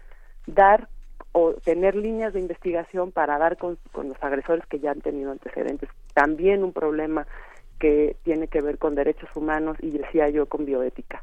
dar 0.47 0.89
o 1.33 1.53
tener 1.55 1.95
líneas 1.95 2.33
de 2.33 2.41
investigación 2.41 3.13
para 3.13 3.39
dar 3.39 3.59
con, 3.59 3.79
con 3.93 4.09
los 4.09 4.23
agresores 4.23 4.65
que 4.67 4.79
ya 4.79 4.91
han 4.91 5.03
tenido 5.03 5.31
antecedentes. 5.33 5.91
También 6.15 6.65
un 6.65 6.73
problema 6.73 7.27
que 7.79 8.17
tiene 8.25 8.49
que 8.49 8.61
ver 8.61 8.79
con 8.79 8.95
derechos 8.95 9.29
humanos 9.35 9.77
y 9.81 9.91
decía 9.91 10.29
yo 10.31 10.47
con 10.47 10.65
bioética. 10.65 11.23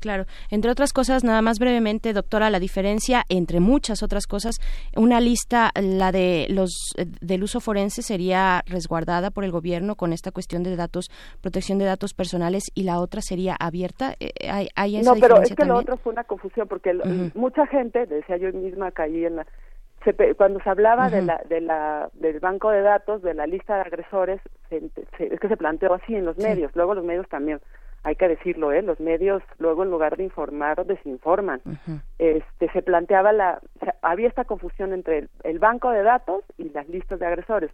Claro. 0.00 0.26
Entre 0.50 0.70
otras 0.70 0.92
cosas, 0.92 1.24
nada 1.24 1.40
más 1.40 1.58
brevemente, 1.58 2.12
doctora, 2.12 2.50
la 2.50 2.58
diferencia 2.58 3.24
entre 3.28 3.60
muchas 3.60 4.02
otras 4.02 4.26
cosas, 4.26 4.56
una 4.96 5.20
lista, 5.20 5.70
la 5.80 6.12
de 6.12 6.46
los 6.50 6.92
eh, 6.98 7.06
del 7.20 7.42
uso 7.42 7.60
forense 7.60 8.02
sería 8.02 8.62
resguardada 8.66 9.30
por 9.30 9.44
el 9.44 9.50
gobierno 9.50 9.94
con 9.96 10.12
esta 10.12 10.30
cuestión 10.30 10.62
de 10.62 10.76
datos, 10.76 11.10
protección 11.40 11.78
de 11.78 11.84
datos 11.84 12.12
personales 12.12 12.64
y 12.74 12.82
la 12.82 12.98
otra 13.00 13.22
sería 13.22 13.56
abierta. 13.58 14.14
Eh, 14.20 14.32
¿Hay, 14.50 14.68
hay 14.74 14.96
esa 14.96 15.14
No, 15.14 15.20
pero 15.20 15.40
es 15.40 15.54
que 15.54 15.64
lo 15.64 15.74
también? 15.74 15.76
otro 15.76 15.96
fue 15.98 16.12
una 16.12 16.24
confusión 16.24 16.68
porque 16.68 16.90
Ujú. 16.92 17.30
mucha 17.34 17.66
gente, 17.66 18.06
decía 18.06 18.36
yo 18.36 18.52
misma, 18.52 18.90
caí 18.90 19.24
en 19.24 19.36
la... 19.36 19.46
se 20.04 20.34
cuando 20.34 20.60
se 20.60 20.70
hablaba 20.70 21.08
de 21.10 21.22
la, 21.22 21.40
de 21.48 21.60
la, 21.60 22.08
del 22.14 22.40
banco 22.40 22.70
de 22.70 22.82
datos, 22.82 23.22
de 23.22 23.34
la 23.34 23.46
lista 23.46 23.74
de 23.76 23.82
agresores, 23.82 24.40
se- 24.68 24.88
se- 25.16 25.34
es 25.34 25.40
que 25.40 25.48
se 25.48 25.56
planteó 25.56 25.94
así 25.94 26.14
en 26.14 26.24
los 26.24 26.36
Sí. 26.36 26.42
medios. 26.42 26.74
Luego 26.74 26.94
los 26.94 27.04
medios 27.04 27.28
también, 27.28 27.60
hay 28.04 28.16
que 28.16 28.26
decirlo, 28.28 28.72
¿eh? 28.72 28.82
los 28.82 28.98
medios 29.00 29.42
luego 29.58 29.84
en 29.84 29.90
lugar 29.90 30.16
de 30.16 30.24
informar 30.24 30.84
desinforman. 30.84 31.60
Este, 32.18 32.68
se 32.72 32.82
planteaba 32.82 33.32
la, 33.32 33.60
o 33.80 33.84
sea, 33.84 33.94
había 34.02 34.28
esta 34.28 34.44
confusión 34.44 34.92
entre 34.92 35.18
el, 35.18 35.30
el 35.44 35.58
banco 35.58 35.90
de 35.90 36.02
datos 36.02 36.42
y 36.58 36.70
las 36.70 36.88
listas 36.88 37.18
de 37.20 37.26
agresores. 37.26 37.70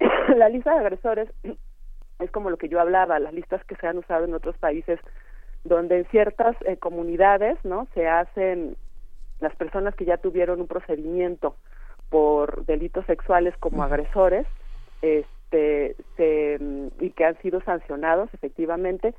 la 0.36 0.48
lista 0.48 0.72
de 0.72 0.80
agresores 0.80 1.28
es 2.18 2.30
como 2.30 2.50
lo 2.50 2.56
que 2.56 2.68
yo 2.68 2.80
hablaba, 2.80 3.18
las 3.18 3.32
listas 3.32 3.64
que 3.64 3.76
se 3.76 3.86
han 3.86 3.98
usado 3.98 4.24
en 4.24 4.34
otros 4.34 4.56
países, 4.58 5.00
donde 5.64 5.98
en 5.98 6.04
ciertas 6.06 6.56
eh, 6.66 6.76
comunidades, 6.76 7.56
¿no? 7.64 7.86
Se 7.94 8.08
hacen 8.08 8.76
las 9.42 9.54
personas 9.56 9.94
que 9.94 10.04
ya 10.04 10.16
tuvieron 10.16 10.60
un 10.60 10.66
procedimiento 10.66 11.56
por 12.08 12.64
delitos 12.66 13.04
sexuales 13.06 13.54
como 13.58 13.82
agresores, 13.82 14.46
este, 15.02 15.96
se, 16.16 16.58
mm, 16.60 16.88
y 17.00 17.10
que 17.10 17.24
han 17.24 17.40
sido 17.42 17.60
sancionados 17.62 18.32
efectivamente, 18.32 19.14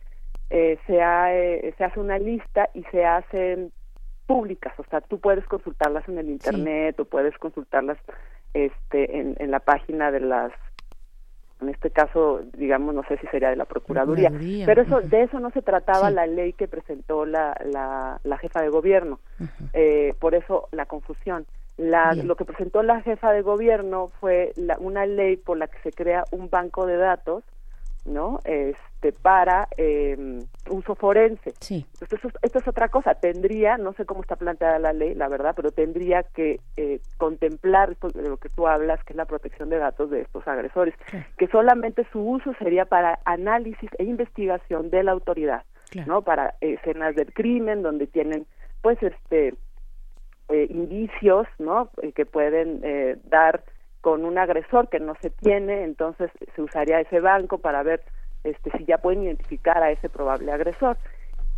eh, 0.49 0.77
se, 0.87 1.01
ha, 1.01 1.35
eh, 1.35 1.73
se 1.77 1.83
hace 1.83 1.99
una 1.99 2.19
lista 2.19 2.69
y 2.73 2.83
se 2.91 3.05
hacen 3.05 3.71
públicas, 4.27 4.73
o 4.77 4.83
sea, 4.85 5.01
tú 5.01 5.19
puedes 5.19 5.45
consultarlas 5.45 6.07
en 6.07 6.17
el 6.17 6.29
internet 6.29 6.99
o 6.99 7.05
puedes 7.05 7.37
consultarlas 7.37 7.97
este, 8.53 9.19
en, 9.19 9.35
en 9.39 9.51
la 9.51 9.59
página 9.59 10.11
de 10.11 10.21
las 10.21 10.53
en 11.63 11.69
este 11.69 11.89
caso, 11.89 12.41
digamos, 12.57 12.93
no 12.93 13.03
sé 13.07 13.17
si 13.17 13.27
sería 13.27 13.49
de 13.49 13.55
la 13.55 13.65
Procuraduría, 13.65 14.29
Procuraduría, 14.29 14.65
pero 14.65 14.81
eso 14.83 15.01
de 15.01 15.23
eso 15.23 15.39
no 15.39 15.49
se 15.51 15.61
trataba 15.61 16.09
Sí. 16.09 16.15
la 16.15 16.27
ley 16.27 16.53
que 16.53 16.67
presentó 16.67 17.25
la, 17.25 17.55
la, 17.65 18.19
la 18.23 18.37
jefa 18.37 18.61
de 18.61 18.69
gobierno. 18.69 19.19
Eh, 19.73 20.13
por 20.19 20.35
eso 20.35 20.67
la 20.71 20.85
confusión. 20.85 21.45
La, 21.77 22.13
lo 22.13 22.35
que 22.35 22.45
presentó 22.45 22.83
la 22.83 23.01
jefa 23.01 23.31
de 23.31 23.41
gobierno 23.41 24.11
fue 24.19 24.51
la, 24.55 24.77
una 24.79 25.05
ley 25.07 25.37
por 25.37 25.57
la 25.57 25.67
que 25.67 25.79
se 25.79 25.91
crea 25.91 26.23
un 26.31 26.49
banco 26.49 26.85
de 26.85 26.97
datos, 26.97 27.43
¿no? 28.05 28.39
Este 28.43 29.11
para 29.21 29.67
eh, 29.77 30.39
uso 30.69 30.95
forense. 30.95 31.53
Sí. 31.59 31.85
Entonces, 31.93 32.13
esto, 32.13 32.27
es- 32.29 32.35
esto 32.41 32.59
es 32.59 32.67
otra 32.67 32.89
cosa. 32.89 33.15
Tendría, 33.15 33.77
no 33.77 33.93
sé 33.93 34.05
cómo 34.05 34.21
está 34.21 34.35
planteada 34.35 34.79
la 34.79 34.93
ley, 34.93 35.13
la 35.15 35.27
verdad, 35.27 35.53
pero 35.55 35.71
tendría 35.71 36.23
que 36.23 36.59
eh, 36.77 36.99
contemplar 37.17 37.91
esto 37.91 38.09
de 38.09 38.27
lo 38.29 38.37
que 38.37 38.49
tú 38.49 38.67
hablas, 38.67 39.03
que 39.03 39.13
es 39.13 39.17
la 39.17 39.25
protección 39.25 39.69
de 39.69 39.77
datos 39.77 40.09
de 40.09 40.21
estos 40.21 40.47
agresores, 40.47 40.95
que 41.37 41.47
solamente 41.47 42.05
su 42.11 42.19
uso 42.21 42.53
sería 42.59 42.85
para 42.85 43.19
análisis 43.25 43.89
e 43.97 44.03
investigación 44.03 44.89
de 44.89 45.03
la 45.03 45.11
autoridad, 45.11 45.63
¿no? 46.07 46.21
Para 46.21 46.55
escenas 46.61 47.15
del 47.15 47.33
crimen 47.33 47.81
donde 47.83 48.07
tienen, 48.07 48.45
pues, 48.81 49.01
este, 49.03 49.53
eh, 50.49 50.67
indicios, 50.69 51.47
¿no? 51.59 51.89
Eh, 52.01 52.11
que 52.13 52.25
pueden 52.25 52.81
eh, 52.83 53.17
dar 53.25 53.63
con 54.03 54.25
un 54.25 54.37
agresor 54.37 54.89
que 54.89 54.99
no 54.99 55.15
se 55.21 55.29
tiene, 55.29 55.85
entonces 55.85 56.29
se 56.53 56.61
usaría 56.61 56.99
ese 56.99 57.21
banco 57.21 57.59
para 57.59 57.83
ver 57.83 58.03
este, 58.43 58.69
si 58.77 58.83
ya 58.83 58.97
pueden 58.97 59.23
identificar 59.23 59.81
a 59.81 59.91
ese 59.91 60.09
probable 60.09 60.51
agresor. 60.51 60.97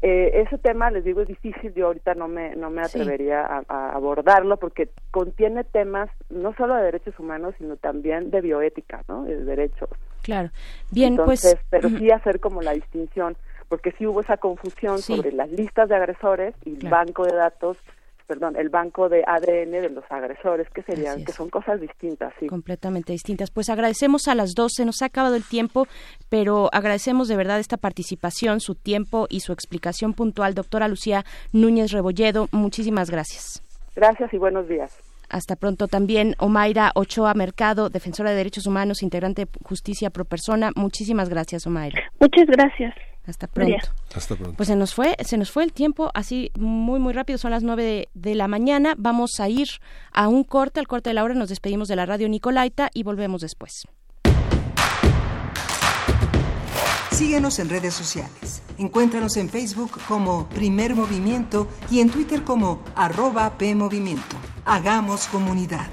Eh, 0.04 0.44
ese 0.46 0.60
tema, 0.60 0.92
les 0.92 1.04
digo, 1.04 1.22
es 1.22 1.28
difícil, 1.28 1.74
yo 1.74 1.88
ahorita 1.88 2.14
no 2.14 2.28
me, 2.28 2.56
no 2.56 2.70
me 2.70 2.84
Sí. 2.84 3.00
atrevería 3.00 3.42
a, 3.44 3.64
a 3.68 3.94
abordarlo 3.96 4.58
porque 4.58 4.90
contiene 5.10 5.64
temas 5.64 6.08
no 6.30 6.54
solo 6.54 6.76
de 6.76 6.84
derechos 6.84 7.18
humanos, 7.20 7.56
sino 7.58 7.78
también 7.78 8.30
de 8.30 8.42
bioética, 8.42 9.02
¿no? 9.08 9.24
De 9.24 9.44
derechos. 9.44 9.90
Claro. 10.22 10.52
Bien, 10.92 11.14
Entonces, 11.14 11.56
pues. 11.56 11.66
pero 11.72 11.90
sí 11.98 12.12
hacer 12.12 12.40
como 12.40 12.62
la 12.62 12.74
distinción, 12.74 13.38
porque 13.70 13.92
sí 13.94 14.06
hubo 14.06 14.22
esa 14.22 14.38
confusión 14.38 15.00
Sí. 15.00 15.16
sobre 15.16 15.32
las 15.32 15.50
listas 15.50 15.90
de 15.90 15.96
agresores 15.96 16.54
y 16.64 16.74
el 16.76 16.80
Claro. 16.82 16.98
banco 16.98 17.26
de 17.26 17.34
datos, 17.36 17.78
perdón, 18.26 18.56
el 18.58 18.70
banco 18.70 19.10
de 19.10 19.24
ADN 19.26 19.72
de 19.72 19.90
los 19.90 20.04
agresores, 20.10 20.68
que 20.70 20.82
serían, 20.84 21.24
que 21.24 21.32
son 21.32 21.50
cosas 21.50 21.80
distintas, 21.80 22.34
sí. 22.40 22.48
completamente 22.48 23.14
distintas. 23.14 23.52
Pues 23.52 23.70
agradecemos 23.70 24.28
a 24.28 24.36
las 24.36 24.54
dos, 24.56 24.74
se 24.76 24.86
nos 24.86 25.02
ha 25.02 25.06
acabado 25.06 25.36
el 25.36 25.44
tiempo, 25.44 25.88
pero 26.30 26.70
agradecemos 26.74 27.28
de 27.28 27.36
verdad 27.36 27.60
esta 27.60 27.78
participación, 27.78 28.60
su 28.60 28.76
tiempo 28.76 29.28
y 29.30 29.42
su 29.42 29.54
explicación 29.54 30.14
puntual. 30.14 30.54
Doctora 30.54 30.88
Lucía 30.88 31.24
Núñez 31.54 31.92
Rebolledo, 31.92 32.48
muchísimas 32.52 33.10
gracias. 33.10 33.64
Gracias 33.96 34.34
y 34.34 34.38
buenos 34.38 34.68
días. 34.68 34.98
Hasta 35.30 35.56
pronto 35.56 35.88
también 35.88 36.36
Omaira 36.40 36.92
Ochoa 36.96 37.34
Mercado, 37.34 37.90
defensora 37.90 38.32
de 38.32 38.38
derechos 38.38 38.68
humanos, 38.68 39.02
integrante 39.02 39.46
de 39.46 39.52
Justicia 39.64 40.10
Pro 40.10 40.26
Persona. 40.26 40.72
Muchísimas 40.76 41.30
gracias, 41.30 41.66
Omaira. 41.66 42.00
Muchas 42.20 42.46
gracias. 42.48 42.94
Hasta 43.28 43.48
pronto. 43.48 43.88
Hasta 44.14 44.36
pronto. 44.36 44.56
Pues 44.56 44.68
se 44.68 44.76
nos 44.76 44.94
fue, 44.94 45.16
se 45.26 45.38
nos 45.38 45.52
fue 45.52 45.64
el 45.64 45.74
tiempo 45.74 46.12
así 46.14 46.52
muy 46.58 47.00
muy 47.00 47.14
rápido, 47.14 47.38
son 47.38 47.52
las 47.52 47.64
nueve 47.64 47.84
de, 47.84 48.10
de 48.14 48.36
la 48.36 48.48
mañana. 48.48 48.94
Vamos 48.98 49.40
a 49.40 49.50
ir 49.50 49.68
a 50.12 50.28
un 50.28 50.44
corte, 50.44 50.80
al 50.80 50.88
corte 50.88 51.10
de 51.10 51.16
la 51.16 51.24
hora, 51.24 51.34
nos 51.34 51.50
despedimos 51.50 51.88
de 51.88 51.96
la 51.96 52.06
radio 52.06 52.30
Nicolaita 52.30 52.90
y 52.94 53.04
volvemos 53.04 53.42
después. 53.42 53.88
Síguenos 57.12 57.60
en 57.60 57.70
redes 57.70 57.94
sociales. 57.94 58.62
Encuéntranos 58.78 59.38
en 59.38 59.50
Facebook 59.50 59.92
como 60.06 60.50
Primer 60.50 60.96
Movimiento 60.96 61.70
y 61.90 62.02
en 62.02 62.10
Twitter 62.10 62.44
como 62.44 62.84
arroba 62.94 63.58
PMovimiento. 63.58 64.36
Hagamos 64.66 65.28
comunidad. 65.28 65.88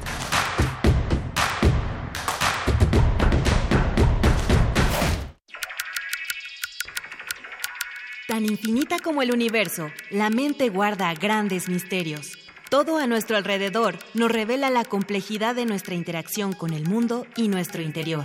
Tan 8.32 8.46
infinita 8.46 8.98
como 8.98 9.20
el 9.20 9.30
universo, 9.30 9.90
la 10.08 10.30
mente 10.30 10.70
guarda 10.70 11.12
grandes 11.12 11.68
misterios. 11.68 12.38
Todo 12.70 12.96
a 12.96 13.06
nuestro 13.06 13.36
alrededor 13.36 13.98
nos 14.14 14.32
revela 14.32 14.70
la 14.70 14.86
complejidad 14.86 15.54
de 15.54 15.66
nuestra 15.66 15.94
interacción 15.94 16.54
con 16.54 16.72
el 16.72 16.88
mundo 16.88 17.26
y 17.36 17.48
nuestro 17.48 17.82
interior. 17.82 18.24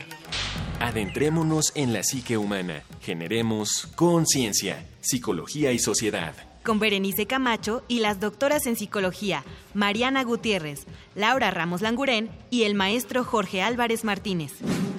Adentrémonos 0.80 1.74
en 1.76 1.92
la 1.92 2.04
psique 2.04 2.38
humana. 2.38 2.84
Generemos 3.02 3.90
conciencia, 3.96 4.86
psicología 5.02 5.74
y 5.74 5.80
sociedad. 5.80 6.34
Con 6.64 6.80
Berenice 6.80 7.26
Camacho 7.26 7.84
y 7.90 8.00
las 8.00 8.22
doctoras 8.22 8.66
en 8.66 8.78
psicología, 8.78 9.44
Mariana 9.74 10.24
Gutiérrez, 10.24 10.86
Laura 11.16 11.52
Ramos 11.52 11.82
Langurén 11.82 12.30
y 12.50 12.64
el 12.64 12.76
maestro 12.76 13.26
Jorge 13.26 13.62
Álvarez 13.62 14.06
Martínez. 14.06 14.54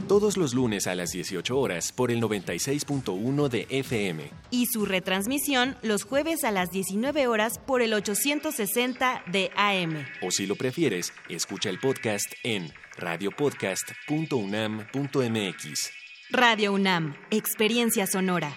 Todos 0.08 0.36
los 0.38 0.54
lunes 0.54 0.86
a 0.86 0.94
las 0.94 1.10
18 1.10 1.58
horas 1.58 1.92
por 1.92 2.10
el 2.10 2.22
96.1 2.22 3.48
de 3.50 3.66
FM. 3.68 4.30
Y 4.50 4.64
su 4.64 4.86
retransmisión 4.86 5.76
los 5.82 6.04
jueves 6.04 6.44
a 6.44 6.50
las 6.50 6.70
19 6.70 7.26
horas 7.26 7.58
por 7.58 7.82
el 7.82 7.92
860 7.92 9.24
de 9.30 9.50
AM. 9.54 10.06
O 10.22 10.30
si 10.30 10.46
lo 10.46 10.56
prefieres, 10.56 11.12
escucha 11.28 11.68
el 11.68 11.78
podcast 11.78 12.32
en 12.42 12.72
radiopodcast.unam.mx. 12.96 15.90
Radio 16.30 16.72
UNAM, 16.72 17.14
Experiencia 17.30 18.06
Sonora. 18.06 18.56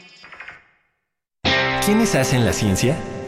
¿Quiénes 1.85 2.15
hacen 2.15 2.45
la 2.45 2.53
ciencia? 2.53 2.97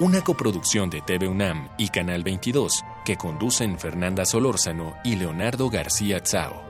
Una 0.00 0.22
coproducción 0.22 0.90
de 0.90 1.00
TV 1.00 1.26
UNAM 1.26 1.70
y 1.76 1.88
Canal 1.88 2.22
22 2.22 2.84
que 3.04 3.16
conducen 3.16 3.80
Fernanda 3.80 4.24
Solórzano 4.24 4.94
y 5.02 5.16
Leonardo 5.16 5.70
García 5.70 6.22
Tsao. 6.22 6.62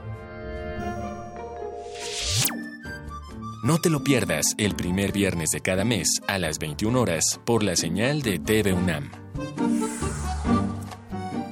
No 3.63 3.77
te 3.77 3.91
lo 3.91 4.03
pierdas 4.03 4.55
el 4.57 4.75
primer 4.75 5.11
viernes 5.11 5.49
de 5.49 5.61
cada 5.61 5.85
mes 5.85 6.21
a 6.27 6.39
las 6.39 6.57
21 6.57 6.99
horas 6.99 7.39
por 7.45 7.61
la 7.61 7.75
señal 7.75 8.23
de 8.23 8.39
TV 8.39 8.73
UNAM. 8.73 9.11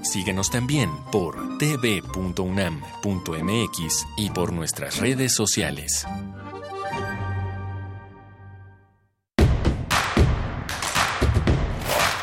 Síguenos 0.01 0.49
también 0.49 0.89
por 1.11 1.59
tv.unam.mx 1.59 2.87
y 4.17 4.29
por 4.31 4.51
nuestras 4.51 4.97
redes 4.97 5.35
sociales. 5.35 6.07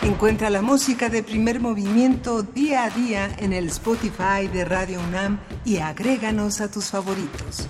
Encuentra 0.05 0.51
la 0.51 0.61
música 0.61 1.09
de 1.09 1.23
primer 1.23 1.61
movimiento 1.61 2.43
día 2.43 2.85
a 2.85 2.91
día 2.91 3.35
en 3.39 3.55
el 3.55 3.69
Spotify 3.69 4.49
de 4.53 4.67
Radio 4.67 5.01
UNAM 5.01 5.41
y 5.65 5.79
agréganos 5.79 6.61
a 6.61 6.71
tus 6.71 6.91
favoritos. 6.91 7.67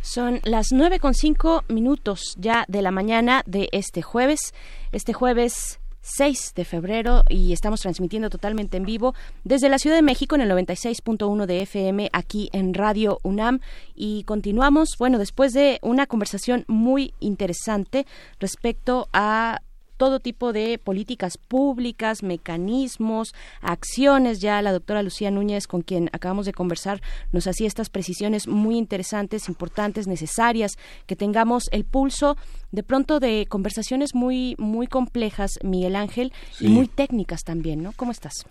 Son 0.00 0.40
las 0.44 0.68
nueve 0.72 0.98
con 0.98 1.12
cinco 1.12 1.62
minutos 1.68 2.34
ya 2.38 2.64
de 2.66 2.80
la 2.80 2.90
mañana 2.90 3.42
de 3.44 3.68
este 3.72 4.00
jueves. 4.00 4.54
Este 4.92 5.12
jueves 5.12 5.79
6 6.02 6.52
de 6.54 6.64
febrero 6.64 7.24
y 7.28 7.52
estamos 7.52 7.80
transmitiendo 7.80 8.30
totalmente 8.30 8.76
en 8.76 8.84
vivo 8.84 9.14
desde 9.44 9.68
la 9.68 9.78
Ciudad 9.78 9.96
de 9.96 10.02
México 10.02 10.34
en 10.34 10.42
el 10.42 10.50
96.1 10.50 11.46
de 11.46 11.62
FM 11.62 12.10
aquí 12.12 12.48
en 12.52 12.74
Radio 12.74 13.18
UNAM. 13.22 13.60
Y 13.94 14.24
continuamos, 14.24 14.96
bueno, 14.98 15.18
después 15.18 15.52
de 15.52 15.78
una 15.82 16.06
conversación 16.06 16.64
muy 16.68 17.14
interesante 17.20 18.06
respecto 18.38 19.08
a 19.12 19.60
todo 20.00 20.18
tipo 20.18 20.54
de 20.54 20.78
políticas 20.78 21.36
públicas, 21.36 22.22
mecanismos, 22.22 23.34
acciones. 23.60 24.40
Ya 24.40 24.62
la 24.62 24.72
doctora 24.72 25.02
Lucía 25.02 25.30
Núñez, 25.30 25.66
con 25.66 25.82
quien 25.82 26.08
acabamos 26.14 26.46
de 26.46 26.54
conversar, 26.54 27.02
nos 27.32 27.46
hacía 27.46 27.66
estas 27.66 27.90
precisiones 27.90 28.48
muy 28.48 28.78
interesantes, 28.78 29.46
importantes, 29.50 30.06
necesarias, 30.06 30.78
que 31.06 31.16
tengamos 31.16 31.68
el 31.70 31.84
pulso 31.84 32.38
de 32.72 32.82
pronto 32.82 33.20
de 33.20 33.44
conversaciones 33.46 34.14
muy, 34.14 34.56
muy 34.56 34.86
complejas, 34.86 35.58
Miguel 35.62 35.94
Ángel, 35.96 36.32
y 36.58 36.68
muy 36.68 36.88
técnicas 36.88 37.44
también, 37.44 37.82
¿no? 37.82 37.92
¿Cómo 37.92 38.10
estás? 38.10 38.46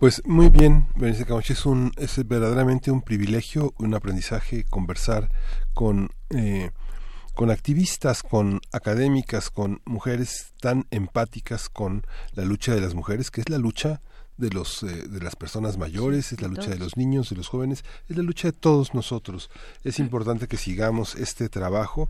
Pues 0.00 0.20
muy 0.26 0.48
bien, 0.48 0.86
Berenice 0.96 1.24
Camacho, 1.24 1.52
es, 1.52 1.66
un, 1.66 1.92
es 1.98 2.26
verdaderamente 2.26 2.90
un 2.90 3.02
privilegio, 3.02 3.74
un 3.78 3.94
aprendizaje 3.94 4.64
conversar 4.64 5.30
con... 5.72 6.08
Eh, 6.30 6.70
con 7.34 7.50
activistas, 7.50 8.22
con 8.22 8.60
académicas, 8.72 9.50
con 9.50 9.80
mujeres 9.84 10.52
tan 10.60 10.86
empáticas 10.90 11.68
con 11.68 12.06
la 12.32 12.44
lucha 12.44 12.74
de 12.74 12.80
las 12.80 12.94
mujeres, 12.94 13.30
que 13.30 13.40
es 13.40 13.48
la 13.48 13.58
lucha 13.58 14.00
de 14.40 14.50
los 14.50 14.82
eh, 14.82 15.06
de 15.08 15.20
las 15.20 15.36
personas 15.36 15.78
mayores, 15.78 16.32
es 16.32 16.40
la 16.40 16.48
lucha 16.48 16.70
de 16.70 16.78
los 16.78 16.96
niños, 16.96 17.30
de 17.30 17.36
los 17.36 17.48
jóvenes, 17.48 17.84
es 18.08 18.16
la 18.16 18.22
lucha 18.22 18.48
de 18.48 18.52
todos 18.52 18.94
nosotros. 18.94 19.50
Es 19.84 19.98
importante 19.98 20.48
que 20.48 20.56
sigamos 20.56 21.14
este 21.14 21.48
trabajo. 21.48 22.08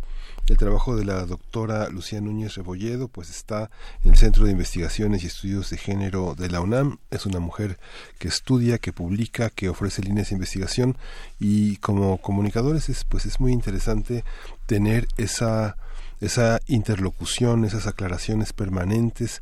El 0.49 0.57
trabajo 0.57 0.97
de 0.97 1.05
la 1.05 1.27
doctora 1.27 1.89
Lucía 1.91 2.21
Núñez 2.21 2.55
Rebolledo, 2.55 3.09
pues 3.09 3.31
está 3.31 3.71
en 4.05 4.13
el 4.13 4.17
Centro 4.17 4.45
de 4.45 4.53
Investigaciones 4.53 5.23
y 5.23 5.27
Estudios 5.27 5.71
de 5.71 5.77
Género 5.77 6.35
de 6.35 6.49
la 6.49 6.61
UNAM. 6.61 6.99
Es 7.11 7.27
una 7.27 7.41
mujer 7.41 7.79
que 8.19 8.29
estudia, 8.29 8.79
que 8.79 8.93
publica, 8.93 9.51
que 9.51 9.69
ofrece 9.69 10.03
líneas 10.03 10.31
de 10.31 10.37
investigación 10.37 10.97
y 11.39 11.77
como 11.77 12.19
comunicadores 12.19 12.89
es 12.89 13.05
pues 13.05 13.27
es 13.27 13.41
muy 13.41 13.53
interesante 13.53 14.25
tener 14.67 15.09
esa 15.17 15.77
esa 16.21 16.61
interlocución, 16.67 17.65
esas 17.65 17.87
aclaraciones 17.87 18.53
permanentes 18.53 19.41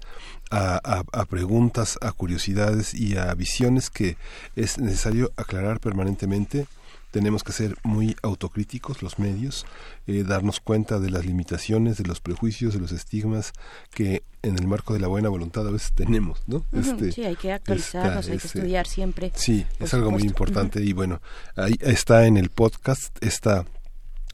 a, 0.51 1.03
a, 1.13 1.25
preguntas, 1.27 1.99
a 2.01 2.13
curiosidades 2.13 2.95
y 2.95 3.17
a 3.17 3.35
visiones 3.35 3.91
que 3.91 4.17
es 4.57 4.79
necesario 4.79 5.33
aclarar 5.37 5.81
permanentemente. 5.81 6.67
Tenemos 7.11 7.43
que 7.43 7.53
ser 7.53 7.75
muy 7.85 8.17
autocríticos 8.23 9.03
los 9.03 9.19
medios, 9.19 9.65
eh, 10.07 10.25
darnos 10.25 10.61
cuenta 10.61 10.99
de 10.99 11.11
las 11.11 11.25
limitaciones, 11.25 11.97
de 11.97 12.05
los 12.05 12.21
prejuicios, 12.21 12.75
de 12.75 12.81
los 12.81 12.93
estigmas 12.93 13.53
que 13.93 14.23
en 14.43 14.59
el 14.59 14.67
marco 14.67 14.93
de 14.93 15.01
la 15.01 15.09
buena 15.09 15.31
voluntad 15.31 15.67
a 15.67 15.71
veces 15.71 15.93
tenemos, 15.95 16.43
¿no? 16.47 16.65
Este, 16.73 17.13
sí, 17.13 17.25
hay 17.25 17.37
que 17.37 17.53
actualizarnos, 17.53 18.29
hay 18.29 18.39
que 18.39 18.47
estudiar 18.47 18.87
siempre. 18.87 19.33
Sí, 19.35 19.65
es 19.81 19.95
algo 19.95 20.11
muy 20.11 20.23
importante 20.23 20.83
y 20.83 20.93
bueno, 20.93 21.23
ahí 21.57 21.77
está 21.81 22.27
en 22.27 22.37
el 22.37 22.51
podcast 22.51 23.17
esta 23.23 23.65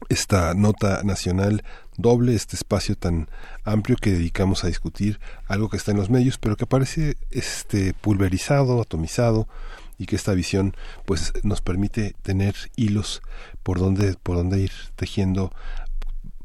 esta 0.09 0.53
nota 0.53 1.01
nacional 1.03 1.63
doble, 1.97 2.35
este 2.35 2.55
espacio 2.55 2.95
tan 2.95 3.29
amplio 3.63 3.97
que 3.97 4.11
dedicamos 4.11 4.63
a 4.63 4.67
discutir 4.67 5.19
algo 5.47 5.69
que 5.69 5.77
está 5.77 5.91
en 5.91 5.97
los 5.97 6.09
medios, 6.09 6.37
pero 6.37 6.57
que 6.57 6.65
parece 6.65 7.17
este 7.31 7.93
pulverizado, 7.93 8.81
atomizado 8.81 9.47
y 9.97 10.05
que 10.05 10.15
esta 10.15 10.33
visión 10.33 10.75
pues 11.05 11.33
nos 11.43 11.61
permite 11.61 12.15
tener 12.21 12.55
hilos 12.75 13.21
por 13.63 13.79
donde 13.79 14.15
por 14.21 14.35
donde 14.35 14.59
ir 14.59 14.71
tejiendo 14.95 15.51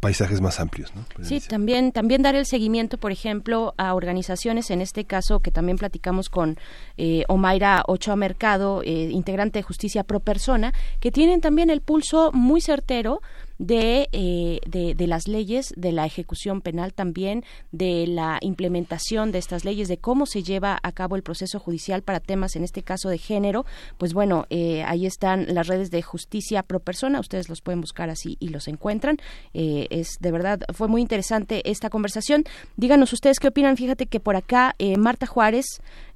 paisajes 0.00 0.40
más 0.40 0.58
amplios. 0.60 0.92
¿no? 0.94 1.04
Sí, 1.24 1.40
también, 1.40 1.92
también 1.92 2.22
dar 2.22 2.34
el 2.34 2.46
seguimiento, 2.46 2.98
por 2.98 3.12
ejemplo, 3.12 3.74
a 3.76 3.94
organizaciones, 3.94 4.70
en 4.70 4.80
este 4.80 5.04
caso 5.04 5.40
que 5.40 5.50
también 5.50 5.76
platicamos 5.76 6.30
con 6.30 6.58
eh, 6.96 7.24
Omaira 7.28 7.84
Ochoa 7.86 8.16
Mercado, 8.16 8.82
eh, 8.82 9.10
integrante 9.12 9.58
de 9.58 9.62
Justicia 9.62 10.02
Pro 10.02 10.20
Persona, 10.20 10.72
que 11.00 11.12
tienen 11.12 11.40
también 11.40 11.68
el 11.68 11.82
pulso 11.82 12.32
muy 12.32 12.62
certero 12.62 13.20
eh, 13.68 14.60
de, 14.66 14.94
de, 14.94 15.06
las 15.06 15.28
leyes, 15.28 15.74
de 15.76 15.92
la 15.92 16.06
ejecución 16.06 16.62
penal 16.62 16.94
también, 16.94 17.44
de 17.72 18.06
la 18.06 18.38
implementación 18.40 19.32
de 19.32 19.38
estas 19.38 19.66
leyes, 19.66 19.86
de 19.88 19.98
cómo 19.98 20.24
se 20.24 20.42
lleva 20.42 20.78
a 20.82 20.92
cabo 20.92 21.14
el 21.14 21.22
proceso 21.22 21.58
judicial 21.58 22.00
para 22.02 22.20
temas, 22.20 22.56
en 22.56 22.64
este 22.64 22.82
caso 22.82 23.10
de 23.10 23.18
género. 23.18 23.66
Pues 23.98 24.14
bueno, 24.14 24.46
eh, 24.48 24.82
ahí 24.84 25.04
están 25.04 25.46
las 25.54 25.66
redes 25.66 25.90
de 25.90 26.00
justicia 26.00 26.62
pro 26.62 26.80
persona, 26.80 27.20
ustedes 27.20 27.50
los 27.50 27.60
pueden 27.60 27.82
buscar 27.82 28.08
así 28.08 28.38
y 28.40 28.48
los 28.48 28.66
encuentran. 28.66 29.18
Eh, 29.52 29.88
es 29.90 30.16
de 30.20 30.32
verdad, 30.32 30.60
fue 30.72 30.88
muy 30.88 31.02
interesante 31.02 31.68
esta 31.70 31.90
conversación. 31.90 32.44
Díganos 32.78 33.12
ustedes 33.12 33.38
qué 33.38 33.48
opinan. 33.48 33.76
Fíjate 33.76 34.06
que 34.06 34.20
por 34.20 34.36
acá 34.36 34.74
Marta 34.96 35.26
Juárez 35.26 35.66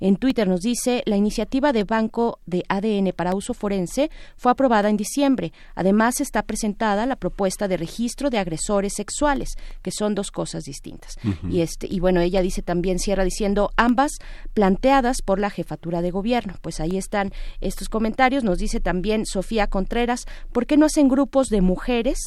en 0.01 0.17
Twitter 0.17 0.49
nos 0.49 0.61
dice, 0.61 1.03
la 1.05 1.17
iniciativa 1.17 1.73
de 1.73 1.85
Banco 1.85 2.39
de 2.47 2.63
ADN 2.69 3.13
para 3.15 3.35
uso 3.35 3.53
forense 3.53 4.11
fue 4.37 4.53
aprobada 4.53 4.89
en 4.89 4.97
diciembre. 4.97 5.53
Además, 5.75 6.21
está 6.21 6.43
presentada 6.43 7.05
la 7.05 7.17
propuesta 7.17 7.34
propuesta 7.35 7.67
de 7.67 7.77
registro 7.77 8.31
de 8.31 8.39
agresores 8.39 8.93
sexuales, 8.95 9.57
que 9.83 9.91
son 9.91 10.15
dos 10.15 10.31
cosas 10.31 10.63
distintas. 10.63 11.17
Y 11.51 11.63
este 11.63 11.89
y 11.91 11.99
bueno, 11.99 12.21
ella 12.21 12.43
dice 12.43 12.63
también 12.63 13.01
cierra 13.01 13.25
diciendo 13.25 13.71
ambas 13.77 14.13
planteadas 14.55 15.17
por 15.21 15.41
la 15.41 15.51
jefatura 15.51 16.01
de 16.01 16.13
gobierno. 16.13 16.55
Pues 16.63 16.79
ahí 16.79 16.97
están 16.97 17.33
estos 17.61 17.89
comentarios. 17.89 18.45
Nos 18.45 18.59
dice 18.59 18.79
también 18.79 19.27
Sofía 19.27 19.67
Contreras, 19.67 20.27
¿por 20.53 20.67
qué 20.67 20.77
no 20.77 20.87
hacen 20.87 21.09
grupos 21.09 21.49
de 21.49 21.61
mujeres 21.61 22.19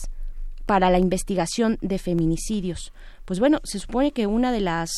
para 0.65 0.89
la 0.89 0.99
investigación 0.99 1.77
de 1.81 1.99
feminicidios? 1.99 2.91
Pues 3.23 3.39
bueno, 3.39 3.61
se 3.63 3.79
supone 3.79 4.11
que 4.11 4.27
una 4.27 4.51
de 4.51 4.59
las 4.59 4.89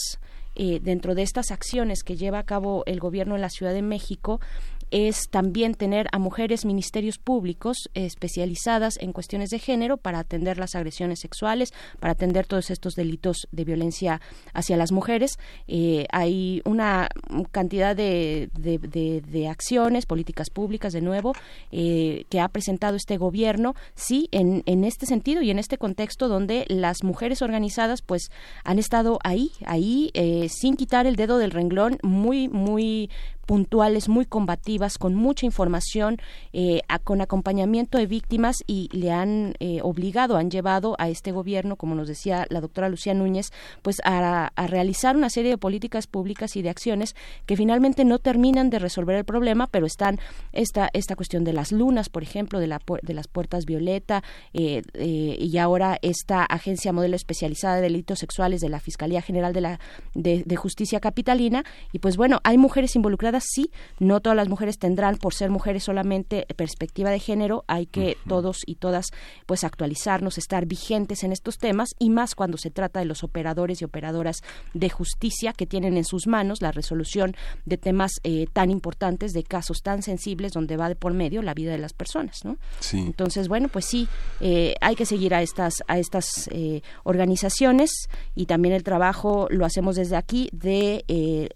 eh, 0.55 0.79
dentro 0.81 1.13
de 1.13 1.21
estas 1.21 1.51
acciones 1.51 2.03
que 2.03 2.17
lleva 2.17 2.39
a 2.39 2.45
cabo 2.45 2.83
el 2.87 2.99
gobierno 2.99 3.35
en 3.35 3.41
la 3.41 3.49
Ciudad 3.49 3.73
de 3.73 3.83
México 3.83 4.41
es 4.91 5.29
también 5.29 5.73
tener 5.73 6.07
a 6.11 6.19
mujeres 6.19 6.65
ministerios 6.65 7.17
públicos 7.17 7.89
especializadas 7.93 8.97
en 8.99 9.13
cuestiones 9.13 9.49
de 9.49 9.59
género 9.59 9.97
para 9.97 10.19
atender 10.19 10.57
las 10.57 10.75
agresiones 10.75 11.19
sexuales, 11.19 11.73
para 11.99 12.13
atender 12.13 12.45
todos 12.45 12.71
estos 12.71 12.93
delitos 12.95 13.47
de 13.51 13.65
violencia 13.65 14.21
hacia 14.53 14.77
las 14.77 14.91
mujeres. 14.91 15.37
Eh, 15.67 16.05
hay 16.11 16.61
una 16.65 17.09
cantidad 17.51 17.95
de, 17.95 18.49
de, 18.53 19.47
acciones, 19.47 20.05
políticas 20.05 20.49
públicas, 20.49 20.93
de 20.93 21.01
nuevo, 21.01 21.33
eh, 21.71 22.25
que 22.29 22.39
ha 22.39 22.47
presentado 22.49 22.95
este 22.95 23.17
gobierno, 23.17 23.75
sí, 23.95 24.27
en, 24.31 24.63
en 24.65 24.83
este 24.83 25.05
sentido 25.05 25.41
y 25.41 25.51
en 25.51 25.59
este 25.59 25.77
contexto 25.77 26.27
donde 26.27 26.65
las 26.67 27.03
mujeres 27.03 27.41
organizadas 27.41 28.01
pues 28.01 28.31
han 28.63 28.79
estado 28.79 29.19
ahí, 29.23 29.51
ahí, 29.65 30.11
eh, 30.13 30.47
sin 30.49 30.75
quitar 30.75 31.07
el 31.07 31.15
dedo 31.15 31.37
del 31.37 31.51
renglón, 31.51 31.97
muy, 32.03 32.47
muy 32.47 33.09
puntuales, 33.49 34.09
muy 34.09 34.27
combativas, 34.27 34.99
con 34.99 35.15
mucha 35.15 35.43
información, 35.43 36.17
eh, 36.53 36.81
con 37.03 37.19
acompañamiento 37.19 37.97
de 37.97 38.05
víctimas 38.05 38.57
y 38.67 38.89
le 38.91 39.09
han 39.09 39.55
eh, 39.59 39.79
obligado, 39.81 40.37
han 40.37 40.51
llevado 40.51 40.95
a 40.99 41.09
este 41.09 41.31
gobierno, 41.31 41.75
como 41.75 41.95
nos 41.95 42.07
decía 42.07 42.45
la 42.51 42.61
doctora 42.61 42.89
Lucía 42.89 43.15
Núñez, 43.15 43.49
pues 43.81 44.01
a, 44.05 44.51
realizar 44.67 45.17
una 45.17 45.31
serie 45.31 45.49
de 45.49 45.57
políticas 45.57 46.05
públicas 46.05 46.55
y 46.57 46.61
de 46.61 46.69
acciones 46.69 47.15
que 47.47 47.57
finalmente 47.57 48.05
no 48.05 48.19
terminan 48.19 48.69
de 48.69 48.77
resolver 48.77 49.15
el 49.15 49.25
problema, 49.25 49.65
pero 49.65 49.87
están 49.87 50.19
esta, 50.51 50.87
esta 50.93 51.15
cuestión 51.15 51.43
de 51.43 51.53
las 51.53 51.71
lunas, 51.71 52.09
por 52.09 52.21
ejemplo, 52.21 52.59
de, 52.59 52.67
la, 52.67 52.79
de 53.01 53.13
las 53.15 53.27
puertas 53.27 53.65
violeta 53.65 54.21
eh, 54.53 54.83
y 54.93 55.57
ahora 55.57 55.97
esta 56.03 56.43
agencia 56.43 56.93
modelo 56.93 57.15
especializada 57.15 57.77
de 57.77 57.81
delitos 57.81 58.19
sexuales 58.19 58.61
de 58.61 58.69
la 58.69 58.79
Fiscalía 58.79 59.23
General 59.23 59.53
de, 59.53 59.61
la, 59.61 59.79
de 60.13 60.55
Justicia 60.55 60.99
Capitalina. 60.99 61.63
Y 61.93 61.97
pues 61.97 62.15
bueno, 62.15 62.41
hay 62.43 62.59
mujeres 62.59 62.95
involucradas 62.95 63.38
sí, 63.43 63.71
no 63.99 64.19
todas 64.19 64.35
las 64.35 64.49
mujeres 64.49 64.77
tendrán, 64.77 65.17
por 65.17 65.33
ser 65.33 65.49
mujeres 65.49 65.83
solamente, 65.83 66.45
perspectiva 66.55 67.09
de 67.09 67.19
género, 67.19 67.63
hay 67.67 67.85
que 67.85 68.17
todos 68.27 68.61
y 68.65 68.75
todas 68.75 69.07
pues 69.45 69.63
actualizarnos, 69.63 70.37
estar 70.37 70.65
vigentes 70.65 71.23
en 71.23 71.31
estos 71.31 71.57
temas 71.57 71.89
y 71.99 72.09
más 72.09 72.35
cuando 72.35 72.57
se 72.57 72.71
trata 72.71 72.99
de 72.99 73.05
los 73.05 73.23
operadores 73.23 73.81
y 73.81 73.85
operadoras 73.85 74.41
de 74.73 74.89
justicia 74.89 75.53
que 75.53 75.65
tienen 75.65 75.97
en 75.97 76.05
sus 76.05 76.27
manos 76.27 76.61
la 76.61 76.71
resolución 76.71 77.35
de 77.65 77.77
temas 77.77 78.11
eh, 78.23 78.47
tan 78.51 78.71
importantes, 78.71 79.33
de 79.33 79.43
casos 79.43 79.81
tan 79.81 80.01
sensibles 80.01 80.53
donde 80.53 80.77
va 80.77 80.89
de 80.89 80.95
por 80.95 81.13
medio 81.13 81.41
la 81.41 81.53
vida 81.53 81.71
de 81.71 81.77
las 81.77 81.93
personas, 81.93 82.43
¿no? 82.43 82.57
Entonces, 82.93 83.47
bueno, 83.47 83.67
pues 83.69 83.85
sí, 83.85 84.07
eh, 84.39 84.75
hay 84.81 84.95
que 84.95 85.05
seguir 85.05 85.33
a 85.33 85.41
estas, 85.41 85.83
a 85.87 85.97
estas 85.99 86.49
eh, 86.51 86.81
organizaciones 87.03 87.91
y 88.35 88.45
también 88.45 88.73
el 88.73 88.83
trabajo 88.83 89.47
lo 89.49 89.65
hacemos 89.65 89.95
desde 89.95 90.15
aquí 90.15 90.49
de 90.51 91.05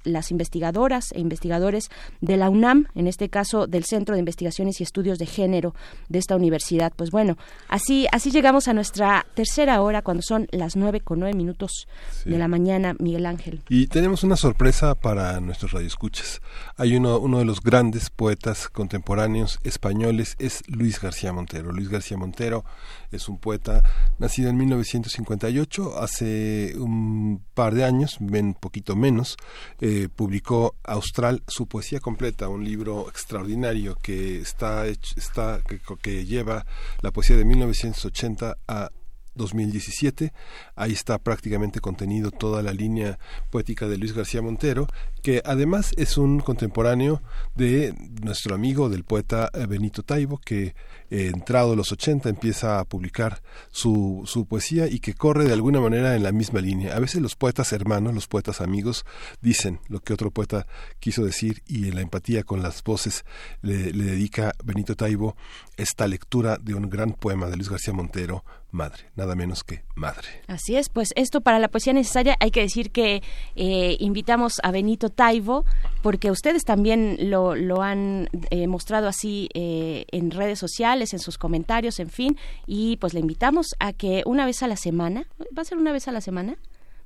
las 0.04 0.32
investigadoras 0.32 1.12
e 1.12 1.20
investigadores 1.20 1.73
de 2.22 2.38
la 2.38 2.50
UNAM, 2.50 2.88
en 2.96 3.08
este 3.08 3.30
caso 3.30 3.68
del 3.68 3.86
Centro 3.86 4.16
de 4.16 4.20
Investigaciones 4.20 4.80
y 4.80 4.84
Estudios 4.84 5.20
de 5.20 5.26
Género 5.26 5.74
de 6.10 6.20
esta 6.20 6.36
universidad. 6.36 6.94
Pues 6.96 7.12
bueno, 7.12 7.38
así, 7.70 8.08
así 8.12 8.32
llegamos 8.32 8.68
a 8.68 8.74
nuestra 8.74 9.26
tercera 9.34 9.82
hora 9.82 10.02
cuando 10.02 10.24
son 10.24 10.48
las 10.52 10.76
nueve 10.76 11.02
con 11.02 11.20
nueve 11.20 11.36
minutos 11.36 11.88
de 12.26 12.38
la 12.38 12.48
mañana, 12.48 12.96
Miguel 13.00 13.26
Ángel. 13.26 13.62
Y 13.70 13.88
tenemos 13.88 14.24
una 14.24 14.36
sorpresa 14.36 14.96
para 14.96 15.40
nuestros 15.40 15.72
radioescuchas. 15.72 16.42
Hay 16.78 16.96
uno, 16.96 17.20
uno 17.20 17.40
de 17.40 17.46
los 17.46 17.62
grandes 17.62 18.10
poetas 18.10 18.70
contemporáneos 18.70 19.60
españoles, 19.64 20.36
es 20.40 20.62
Luis 20.68 21.02
García 21.02 21.34
Montero. 21.34 21.72
Luis 21.72 21.90
García 21.90 22.18
Montero 22.18 22.64
es 23.12 23.30
un 23.30 23.38
poeta 23.38 23.84
nacido 24.18 24.50
en 24.50 24.58
1958, 24.58 26.00
hace 26.00 26.74
un 26.78 27.42
par 27.54 27.74
de 27.74 27.84
años, 27.84 28.18
un 28.20 28.56
poquito 28.60 28.96
menos, 28.96 29.38
eh, 29.80 30.10
publicó 30.14 30.76
Austral 30.84 31.44
su 31.48 31.63
poesía 31.66 32.00
completa, 32.00 32.48
un 32.48 32.64
libro 32.64 33.08
extraordinario 33.10 33.96
que 34.02 34.40
está, 34.40 34.86
está 34.88 35.62
que, 35.68 35.80
que 36.02 36.26
lleva 36.26 36.66
la 37.02 37.12
poesía 37.12 37.38
de 37.38 37.46
1980 37.46 38.58
a 38.68 38.90
2017. 39.36 40.34
Ahí 40.76 40.92
está 40.92 41.18
prácticamente 41.18 41.80
contenido 41.80 42.32
toda 42.32 42.62
la 42.62 42.74
línea 42.74 43.20
poética 43.50 43.88
de 43.88 43.98
Luis 43.98 44.14
García 44.14 44.42
Montero, 44.42 44.88
que 45.22 45.42
además 45.46 45.92
es 45.98 46.18
un 46.18 46.40
contemporáneo 46.40 47.22
de 47.56 47.94
nuestro 48.22 48.56
amigo 48.56 48.90
del 48.90 49.04
poeta 49.04 49.50
eh, 49.54 49.66
Benito 49.66 50.04
Taibo, 50.04 50.38
que 50.38 50.76
eh, 51.14 51.28
entrado 51.28 51.76
los 51.76 51.92
80 51.92 52.28
empieza 52.28 52.80
a 52.80 52.86
publicar 52.86 53.44
su, 53.70 54.24
su 54.26 54.48
poesía 54.48 54.88
y 54.88 55.00
que 55.00 55.14
corre 55.14 55.46
de 55.46 55.54
alguna 55.54 55.80
manera 55.80 56.16
en 56.16 56.24
la 56.24 56.32
misma 56.32 56.60
línea. 56.60 56.96
A 56.96 57.00
veces 57.00 57.22
los 57.22 57.36
poetas 57.36 57.72
hermanos, 57.72 58.16
los 58.16 58.28
poetas 58.28 58.62
amigos, 58.62 59.06
dicen 59.40 59.80
lo 59.90 60.00
que 60.00 60.14
otro 60.14 60.32
poeta 60.32 60.66
quiso 61.00 61.24
decir 61.24 61.62
y 61.68 61.88
en 61.88 61.94
la 61.94 62.02
empatía 62.02 62.42
con 62.42 62.64
las 62.64 62.82
voces 62.82 63.26
le, 63.62 63.94
le 63.94 64.06
dedica 64.06 64.54
Benito 64.64 64.96
Taibo 64.96 65.36
esta 65.78 66.08
lectura 66.08 66.58
de 66.60 66.74
un 66.74 66.90
gran 66.90 67.14
poema 67.14 67.48
de 67.48 67.58
Luis 67.58 67.70
García 67.70 67.94
Montero, 67.94 68.44
madre, 68.74 69.04
nada 69.16 69.36
menos 69.36 69.64
que 69.64 69.84
madre. 69.96 70.28
Así 70.48 70.76
es, 70.76 70.90
pues 70.90 71.10
esto 71.16 71.42
para 71.42 71.60
la 71.60 71.68
poesía 71.68 71.94
necesaria 71.94 72.36
hay 72.40 72.52
que 72.52 72.62
decir 72.62 72.92
que 72.92 73.22
eh, 73.56 73.98
invitamos 74.00 74.54
a 74.64 74.72
Benito 74.72 75.10
Taibo 75.10 75.64
porque 76.02 76.32
ustedes 76.32 76.64
también 76.64 77.18
lo, 77.30 77.56
lo 77.56 77.82
han 77.82 78.30
eh, 78.50 78.68
mostrado 78.68 79.08
así 79.08 79.50
eh, 79.54 80.06
en 80.12 80.32
redes 80.32 80.60
sociales, 80.60 81.03
en 81.12 81.20
sus 81.20 81.38
comentarios, 81.38 82.00
en 82.00 82.10
fin, 82.10 82.38
y 82.66 82.96
pues 82.98 83.14
le 83.14 83.20
invitamos 83.20 83.76
a 83.80 83.92
que 83.92 84.24
una 84.26 84.46
vez 84.46 84.64
a 84.64 84.68
la 84.68 84.78
semana, 84.78 85.28
¿va 85.58 85.64
a 85.64 85.66
ser 85.66 85.78
una 85.78 85.92
vez 85.92 86.08
a 86.08 86.14
la 86.14 86.22
semana? 86.22 86.56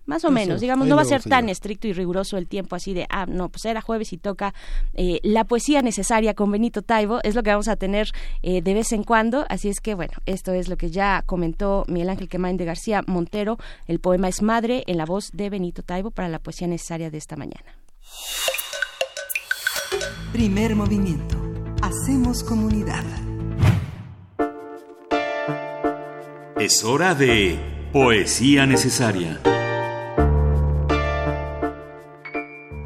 Más 0.07 0.23
o 0.23 0.31
menos, 0.31 0.61
digamos, 0.61 0.87
no 0.87 0.95
va 0.95 1.01
a 1.01 1.05
ser 1.05 1.21
tan 1.21 1.49
estricto 1.49 1.85
y 1.85 1.91
riguroso 1.91 2.37
el 2.37 2.47
tiempo 2.47 2.77
así 2.77 2.93
de, 2.93 3.05
ah, 3.09 3.25
no, 3.25 3.49
pues 3.49 3.65
era 3.65 3.81
jueves 3.81 4.13
y 4.13 4.17
toca 4.17 4.53
eh, 4.93 5.19
la 5.21 5.43
poesía 5.43 5.81
necesaria 5.81 6.33
con 6.33 6.49
Benito 6.49 6.81
Taibo, 6.81 7.19
es 7.23 7.35
lo 7.35 7.43
que 7.43 7.49
vamos 7.49 7.67
a 7.67 7.75
tener 7.75 8.11
eh, 8.41 8.61
de 8.61 8.73
vez 8.73 8.93
en 8.93 9.03
cuando, 9.03 9.45
así 9.49 9.67
es 9.67 9.81
que 9.81 9.95
bueno, 9.95 10.13
esto 10.25 10.53
es 10.53 10.69
lo 10.69 10.77
que 10.77 10.91
ya 10.91 11.23
comentó 11.25 11.83
Miguel 11.89 12.09
Ángel 12.09 12.29
Quemain 12.29 12.55
de 12.55 12.63
García 12.63 13.03
Montero, 13.05 13.57
el 13.85 13.99
poema 13.99 14.29
es 14.29 14.41
Madre 14.41 14.85
en 14.87 14.97
la 14.97 15.05
voz 15.05 15.29
de 15.33 15.49
Benito 15.49 15.83
Taibo 15.83 16.09
para 16.09 16.29
la 16.29 16.39
poesía 16.39 16.67
necesaria 16.67 17.11
de 17.11 17.17
esta 17.17 17.35
mañana. 17.35 17.75
Primer 20.31 20.73
movimiento, 20.73 21.37
hacemos 21.81 22.45
comunidad. 22.45 23.03
Es 26.59 26.83
hora 26.83 27.13
de 27.13 27.59
poesía 27.93 28.65
necesaria. 28.65 29.39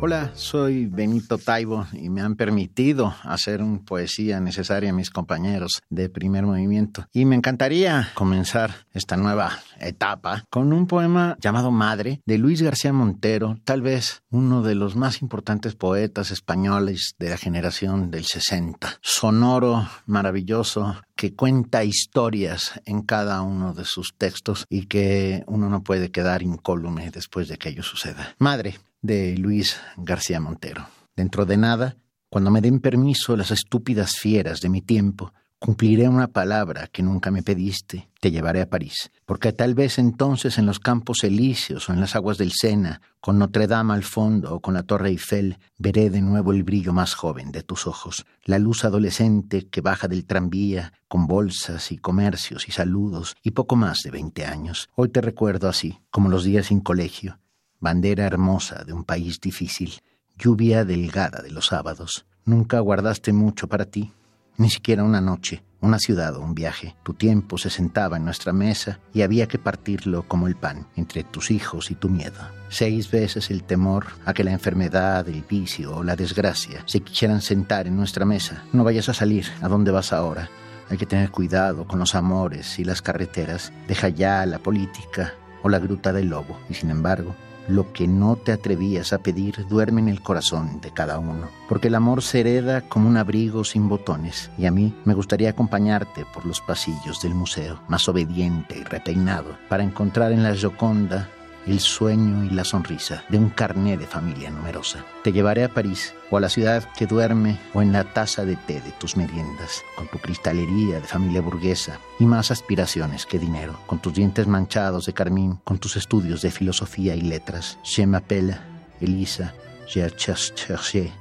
Hola, 0.02 0.31
soy 0.34 0.88
Benito 0.88 1.38
Taibo 1.38 1.85
y 1.93 2.10
me 2.10 2.22
han 2.22 2.35
permitido 2.35 3.15
hacer 3.23 3.61
un 3.61 3.85
poesía 3.85 4.41
necesaria 4.41 4.89
a 4.89 4.93
mis 4.93 5.10
compañeros 5.10 5.84
de 5.89 6.10
primer 6.10 6.43
movimiento. 6.45 7.06
Y 7.14 7.23
me 7.23 7.35
encantaría 7.35 8.10
comenzar 8.14 8.88
esta 8.93 9.15
nueva 9.15 9.52
etapa 9.80 10.43
con 10.49 10.73
un 10.73 10.88
poema 10.88 11.38
llamado 11.39 11.72
Madre 11.72 12.19
de 12.26 12.39
Luis 12.39 12.61
García 12.61 12.91
Montero, 12.91 13.57
tal 13.64 13.84
vez 13.84 14.23
uno 14.31 14.64
de 14.64 14.76
los 14.76 14.98
más 14.98 15.22
importantes 15.22 15.76
poetas 15.76 16.31
españoles 16.31 17.14
de 17.19 17.30
la 17.30 17.38
generación 17.38 18.11
del 18.11 18.26
60. 18.26 18.98
Sonoro, 19.02 19.88
maravilloso, 20.07 20.98
que 21.22 21.35
cuenta 21.35 21.84
historias 21.84 22.81
en 22.85 23.03
cada 23.03 23.43
uno 23.43 23.76
de 23.76 23.85
sus 23.85 24.15
textos 24.18 24.65
y 24.69 24.88
que 24.88 25.43
uno 25.45 25.69
no 25.69 25.84
puede 25.84 26.10
quedar 26.10 26.41
incólume 26.41 27.11
después 27.11 27.48
de 27.48 27.60
que 27.60 27.69
ello 27.69 27.84
suceda. 27.84 28.34
Madre, 28.39 28.80
de 29.03 29.38
Luis 29.38 29.80
García 29.98 30.39
Montero. 30.39 30.88
Dentro 31.15 31.45
de 31.45 31.57
nada, 31.57 31.95
cuando 32.27 32.49
me 32.49 32.60
den 32.60 32.80
permiso 32.80 33.38
las 33.38 33.52
estúpidas 33.52 34.14
fieras 34.19 34.61
de 34.61 34.69
mi 34.69 34.81
tiempo, 34.81 35.31
cumpliré 35.62 36.10
una 36.10 36.26
palabra 36.26 36.88
que 36.88 37.04
nunca 37.04 37.30
me 37.30 37.44
pediste, 37.44 38.10
te 38.20 38.32
llevaré 38.32 38.62
a 38.62 38.70
París, 38.70 39.12
porque 39.28 39.54
tal 39.54 39.76
vez 39.76 40.00
entonces 40.00 40.58
en 40.58 40.66
los 40.66 40.80
campos 40.80 41.24
elíseos 41.24 41.88
o 41.88 41.94
en 41.94 42.00
las 42.00 42.16
aguas 42.16 42.40
del 42.40 42.52
Sena, 42.52 43.00
con 43.20 43.38
Notre 43.38 43.68
Dame 43.68 43.94
al 43.94 44.02
fondo 44.02 44.56
o 44.56 44.60
con 44.60 44.74
la 44.74 44.82
Torre 44.82 45.10
Eiffel, 45.10 45.60
veré 45.78 46.10
de 46.10 46.24
nuevo 46.24 46.52
el 46.52 46.64
brillo 46.64 46.94
más 46.94 47.14
joven 47.14 47.52
de 47.52 47.62
tus 47.62 47.86
ojos, 47.86 48.26
la 48.44 48.58
luz 48.58 48.86
adolescente 48.86 49.68
que 49.68 49.82
baja 49.82 50.08
del 50.08 50.26
tranvía, 50.26 50.94
con 51.08 51.28
bolsas 51.28 51.92
y 51.92 52.00
comercios 52.00 52.68
y 52.68 52.72
saludos 52.72 53.36
y 53.44 53.52
poco 53.52 53.76
más 53.76 54.00
de 54.04 54.10
veinte 54.10 54.48
años. 54.48 54.90
Hoy 54.96 55.10
te 55.10 55.22
recuerdo 55.22 55.70
así, 55.70 56.00
como 56.10 56.30
los 56.30 56.44
días 56.44 56.66
sin 56.66 56.80
colegio, 56.80 57.38
bandera 57.80 58.26
hermosa 58.26 58.84
de 58.84 58.94
un 58.94 59.04
país 59.04 59.40
difícil, 59.40 60.02
lluvia 60.40 60.86
delgada 60.86 61.44
de 61.44 61.52
los 61.52 61.68
sábados. 61.68 62.26
Nunca 62.46 62.80
guardaste 62.80 63.32
mucho 63.32 63.68
para 63.68 63.86
ti, 63.86 64.12
ni 64.57 64.69
siquiera 64.69 65.03
una 65.03 65.22
noche, 65.22 65.64
una 65.82 65.99
ciudad 65.99 66.36
o 66.36 66.41
un 66.41 66.53
viaje. 66.53 66.95
Tu 67.03 67.14
tiempo 67.14 67.57
se 67.57 67.69
sentaba 67.69 68.18
en 68.18 68.26
nuestra 68.26 68.53
mesa 68.53 68.99
y 69.14 69.23
había 69.23 69.48
que 69.48 69.57
partirlo 69.57 70.28
como 70.28 70.48
el 70.48 70.56
pan 70.56 70.88
entre 70.95 71.23
tus 71.23 71.52
hijos 71.52 71.91
y 71.91 71.95
tu 71.95 72.10
miedo. 72.10 72.40
Seis 72.69 73.10
veces 73.10 73.49
el 73.49 73.64
temor 73.64 74.07
a 74.26 74.34
que 74.34 74.44
la 74.44 74.52
enfermedad, 74.52 75.28
el 75.28 75.44
vicio 75.44 75.98
o 75.98 76.03
la 76.03 76.15
desgracia 76.15 76.84
se 76.86 77.02
quisieran 77.02 77.41
sentar 77.41 77.88
en 77.88 77.98
nuestra 77.98 78.26
mesa. 78.26 78.64
No 78.73 78.84
vayas 78.84 79.10
a 79.10 79.14
salir, 79.14 79.48
¿a 79.61 79.68
dónde 79.68 79.91
vas 79.91 80.14
ahora? 80.14 80.49
Hay 80.90 80.98
que 80.98 81.06
tener 81.06 81.32
cuidado 81.32 81.88
con 81.88 81.99
los 81.99 82.15
amores 82.15 82.78
y 82.78 82.84
las 82.84 83.02
carreteras. 83.02 83.72
Deja 83.88 84.10
ya 84.10 84.45
la 84.45 84.60
política 84.60 85.34
o 85.64 85.69
la 85.69 85.80
gruta 85.80 86.11
del 86.11 86.30
lobo. 86.30 86.60
Y 86.69 86.73
sin 86.73 86.90
embargo, 86.90 87.36
Lo 87.68 87.94
que 87.94 88.08
no 88.08 88.36
te 88.36 88.52
atrevías 88.52 89.14
a 89.14 89.20
pedir 89.20 89.68
duerme 89.68 90.02
en 90.02 90.10
el 90.10 90.22
corazón 90.22 90.82
de 90.82 90.92
cada 90.92 91.20
uno, 91.20 91.48
porque 91.70 91.88
el 91.88 91.96
amor 91.96 92.22
se 92.22 92.42
hereda 92.42 92.82
como 92.82 93.08
un 93.08 93.18
abrigo 93.18 93.64
sin 93.64 93.88
botones, 93.88 94.50
y 94.58 94.66
a 94.66 94.72
mí 94.72 94.94
me 95.06 95.14
gustaría 95.14 95.52
acompañarte 95.52 96.26
por 96.34 96.46
los 96.46 96.60
pasillos 96.62 97.22
del 97.22 97.36
museo, 97.36 97.80
más 97.88 98.08
obediente 98.10 98.78
y 98.80 98.84
repeinado, 98.84 99.58
para 99.70 99.84
encontrar 99.84 100.32
en 100.32 100.44
la 100.44 100.56
Gioconda 100.56 101.30
el 101.66 101.80
sueño 101.80 102.44
y 102.44 102.50
la 102.50 102.64
sonrisa 102.64 103.24
de 103.30 103.38
un 103.38 103.50
carné 103.50 103.98
de 103.98 104.08
familia 104.08 104.50
numerosa. 104.50 105.06
Te 105.24 105.32
llevaré 105.32 105.64
a 105.64 105.74
París 105.74 106.14
o 106.30 106.38
a 106.38 106.42
la 106.42 106.50
ciudad 106.50 106.88
que 106.98 107.08
duerme 107.08 107.60
o 107.74 107.82
en 107.82 107.92
la 107.92 108.04
taza 108.04 108.46
de 108.46 108.56
té 108.56 108.82
de 108.82 108.92
tus 109.00 109.16
meriendas, 109.18 109.84
con 109.96 110.08
tu 110.08 110.18
cristalería 110.18 111.00
de 111.00 111.08
familia 111.08 111.42
burguesa 111.42 112.00
y 112.20 112.26
más 112.26 112.52
aspiraciones 112.52 113.26
que 113.26 113.40
dinero, 113.40 113.80
con 113.86 114.00
tus 114.00 114.14
dientes 114.14 114.48
manchados 114.48 115.06
de 115.06 115.14
carmín, 115.14 115.60
con 115.64 115.78
tus 115.78 115.96
estudios 115.96 116.42
de 116.42 116.52
filosofía 116.52 117.16
y 117.16 117.22
letras. 117.22 117.78
Je 117.84 118.06
m'appelle 118.06 118.58
Elisa, 119.00 119.54
je 119.88 120.10
cherché 120.10 121.12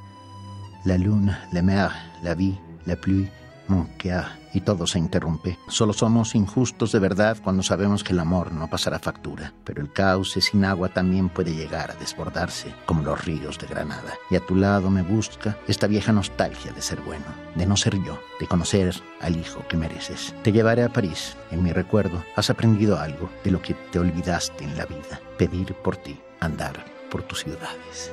la 0.85 0.97
lune, 0.97 1.37
la 1.53 1.62
mer, 1.62 1.91
la 2.23 2.35
vie, 2.35 2.59
la 2.87 2.97
pluie, 2.97 3.29
mon 3.69 3.87
cœur 3.99 4.40
y 4.52 4.60
todo 4.60 4.86
se 4.86 4.98
interrumpe. 4.98 5.59
Solo 5.68 5.93
somos 5.93 6.35
injustos 6.35 6.93
de 6.93 6.98
verdad 6.98 7.36
cuando 7.43 7.62
sabemos 7.62 8.05
que 8.05 8.12
el 8.12 8.20
amor 8.20 8.52
no 8.52 8.68
pasará 8.68 8.98
factura, 8.98 9.52
pero 9.64 9.81
el 9.81 9.93
cauce 9.93 10.40
sin 10.40 10.64
agua 10.64 10.89
también 10.89 11.28
puede 11.28 11.55
llegar 11.55 11.90
a 11.90 11.94
desbordarse, 11.94 12.74
como 12.86 13.02
los 13.02 13.24
ríos 13.24 13.59
de 13.59 13.66
Granada. 13.66 14.14
Y 14.31 14.36
a 14.36 14.47
tu 14.47 14.56
lado 14.56 14.90
me 14.90 15.02
busca 15.02 15.59
esta 15.68 15.86
vieja 15.86 16.12
nostalgia 16.12 16.72
de 16.72 16.82
ser 16.82 17.01
bueno, 17.01 17.27
de 17.55 17.66
no 17.66 17.77
ser 17.77 18.02
yo, 18.02 18.18
de 18.39 18.47
conocer 18.47 18.94
al 19.20 19.36
hijo 19.36 19.64
que 19.68 19.77
mereces. 19.77 20.35
Te 20.43 20.52
llevaré 20.52 20.85
a 20.85 20.93
París. 20.93 21.36
En 21.51 21.62
mi 21.62 21.72
recuerdo 21.72 22.22
has 22.36 22.51
aprendido 22.51 22.98
algo 22.98 23.28
de 23.44 23.51
lo 23.51 23.60
que 23.60 23.74
te 23.74 23.98
olvidaste 23.98 24.64
en 24.64 24.77
la 24.77 24.86
vida, 24.86 25.20
pedir 25.39 25.74
por 25.74 25.97
ti, 25.97 26.18
andar 26.40 26.85
por 27.10 27.22
tus 27.22 27.40
ciudades. 27.40 28.12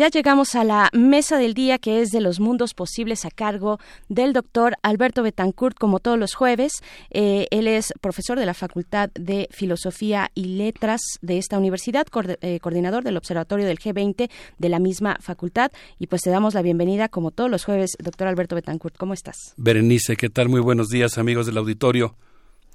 Ya 0.00 0.08
llegamos 0.08 0.54
a 0.54 0.64
la 0.64 0.88
mesa 0.94 1.36
del 1.36 1.52
día 1.52 1.78
que 1.78 2.00
es 2.00 2.10
de 2.10 2.22
los 2.22 2.40
mundos 2.40 2.72
posibles 2.72 3.26
a 3.26 3.30
cargo 3.30 3.78
del 4.08 4.32
doctor 4.32 4.76
Alberto 4.80 5.22
Betancourt, 5.22 5.76
como 5.76 5.98
todos 5.98 6.18
los 6.18 6.32
jueves. 6.32 6.82
Eh, 7.10 7.48
él 7.50 7.68
es 7.68 7.92
profesor 8.00 8.38
de 8.38 8.46
la 8.46 8.54
Facultad 8.54 9.10
de 9.12 9.46
Filosofía 9.50 10.30
y 10.34 10.56
Letras 10.56 11.02
de 11.20 11.36
esta 11.36 11.58
universidad, 11.58 12.06
eh, 12.40 12.60
coordinador 12.60 13.04
del 13.04 13.18
Observatorio 13.18 13.66
del 13.66 13.78
G20 13.78 14.30
de 14.56 14.68
la 14.70 14.78
misma 14.78 15.18
facultad. 15.20 15.70
Y 15.98 16.06
pues 16.06 16.22
te 16.22 16.30
damos 16.30 16.54
la 16.54 16.62
bienvenida, 16.62 17.10
como 17.10 17.30
todos 17.30 17.50
los 17.50 17.66
jueves, 17.66 17.98
doctor 18.02 18.26
Alberto 18.26 18.54
Betancourt. 18.54 18.96
¿Cómo 18.96 19.12
estás? 19.12 19.52
Berenice, 19.58 20.16
¿qué 20.16 20.30
tal? 20.30 20.48
Muy 20.48 20.62
buenos 20.62 20.88
días, 20.88 21.18
amigos 21.18 21.44
del 21.44 21.58
auditorio. 21.58 22.16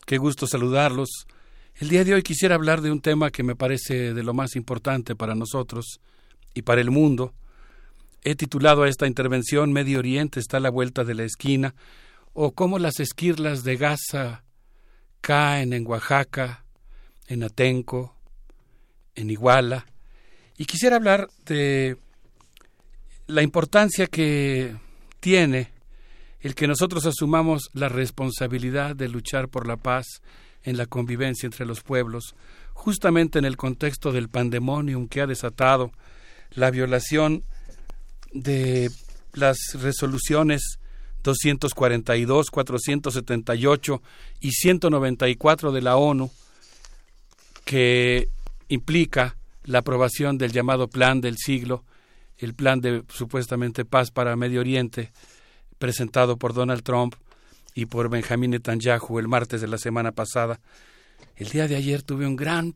Qué 0.05 0.19
gusto 0.19 0.45
saludarlos. 0.45 1.25
El 1.77 1.89
día 1.89 2.03
de 2.03 2.13
hoy 2.13 2.21
quisiera 2.21 2.53
hablar 2.53 2.81
de 2.81 2.91
un 2.91 3.01
tema 3.01 3.31
que 3.31 3.41
me 3.41 3.55
parece 3.55 4.13
de 4.13 4.21
lo 4.21 4.35
más 4.35 4.55
importante 4.55 5.15
para 5.15 5.33
nosotros 5.33 5.99
y 6.55 6.63
para 6.63 6.81
el 6.81 6.89
mundo. 6.89 7.35
He 8.23 8.33
titulado 8.33 8.81
a 8.81 8.89
esta 8.89 9.05
intervención 9.05 9.71
Medio 9.71 9.99
Oriente 9.99 10.39
está 10.39 10.57
a 10.57 10.61
la 10.61 10.71
vuelta 10.71 11.03
de 11.03 11.13
la 11.13 11.23
esquina 11.23 11.75
o 12.33 12.53
cómo 12.53 12.79
las 12.79 12.99
esquirlas 12.99 13.63
de 13.63 13.77
Gaza 13.77 14.43
caen 15.21 15.73
en 15.73 15.85
Oaxaca, 15.85 16.65
en 17.27 17.43
Atenco, 17.43 18.15
en 19.13 19.29
Iguala. 19.29 19.85
Y 20.57 20.65
quisiera 20.65 20.95
hablar 20.95 21.29
de 21.45 21.97
la 23.27 23.43
importancia 23.43 24.07
que 24.07 24.75
tiene 25.19 25.71
el 26.39 26.55
que 26.55 26.67
nosotros 26.67 27.05
asumamos 27.05 27.69
la 27.73 27.89
responsabilidad 27.89 28.95
de 28.95 29.09
luchar 29.09 29.49
por 29.49 29.67
la 29.67 29.77
paz 29.77 30.21
en 30.63 30.77
la 30.77 30.85
convivencia 30.85 31.47
entre 31.47 31.65
los 31.65 31.81
pueblos, 31.81 32.35
justamente 32.73 33.39
en 33.39 33.45
el 33.45 33.57
contexto 33.57 34.11
del 34.11 34.29
pandemonium 34.29 35.07
que 35.07 35.21
ha 35.21 35.27
desatado 35.27 35.91
la 36.51 36.71
violación 36.71 37.43
de 38.31 38.89
las 39.33 39.57
resoluciones 39.73 40.79
242, 41.23 42.51
478 42.51 44.01
y 44.41 44.51
194 44.51 45.71
de 45.71 45.81
la 45.81 45.97
ONU, 45.97 46.31
que 47.65 48.29
implica 48.69 49.35
la 49.63 49.79
aprobación 49.79 50.37
del 50.37 50.51
llamado 50.51 50.87
Plan 50.87 51.21
del 51.21 51.37
Siglo, 51.37 51.83
el 52.37 52.53
plan 52.53 52.79
de 52.81 53.03
supuestamente 53.09 53.85
paz 53.85 54.11
para 54.11 54.35
Medio 54.35 54.59
Oriente, 54.59 55.11
presentado 55.79 56.37
por 56.37 56.53
Donald 56.53 56.83
Trump 56.83 57.15
y 57.73 57.87
por 57.87 58.09
Benjamín 58.09 58.51
Netanyahu 58.51 59.19
el 59.19 59.27
martes 59.27 59.61
de 59.61 59.67
la 59.67 59.77
semana 59.77 60.11
pasada. 60.11 60.59
El 61.35 61.49
día 61.49 61.67
de 61.67 61.75
ayer 61.75 62.03
tuve 62.03 62.27
un 62.27 62.35
gran 62.35 62.75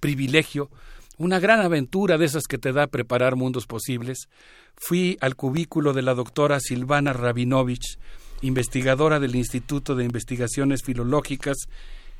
privilegio 0.00 0.70
una 1.18 1.40
gran 1.40 1.60
aventura 1.60 2.16
de 2.16 2.24
esas 2.24 2.44
que 2.44 2.58
te 2.58 2.72
da 2.72 2.86
preparar 2.86 3.36
mundos 3.36 3.66
posibles, 3.66 4.28
fui 4.76 5.18
al 5.20 5.34
cubículo 5.36 5.92
de 5.92 6.02
la 6.02 6.14
doctora 6.14 6.60
Silvana 6.60 7.12
Rabinovich, 7.12 7.98
investigadora 8.40 9.18
del 9.18 9.34
Instituto 9.34 9.96
de 9.96 10.04
Investigaciones 10.04 10.82
Filológicas 10.84 11.56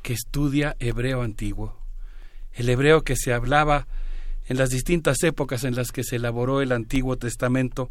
que 0.02 0.12
estudia 0.12 0.76
hebreo 0.80 1.22
antiguo, 1.22 1.76
el 2.52 2.68
hebreo 2.68 3.02
que 3.02 3.14
se 3.14 3.32
hablaba 3.32 3.86
en 4.46 4.56
las 4.56 4.70
distintas 4.70 5.22
épocas 5.22 5.62
en 5.62 5.76
las 5.76 5.92
que 5.92 6.02
se 6.02 6.16
elaboró 6.16 6.60
el 6.60 6.72
Antiguo 6.72 7.16
Testamento, 7.16 7.90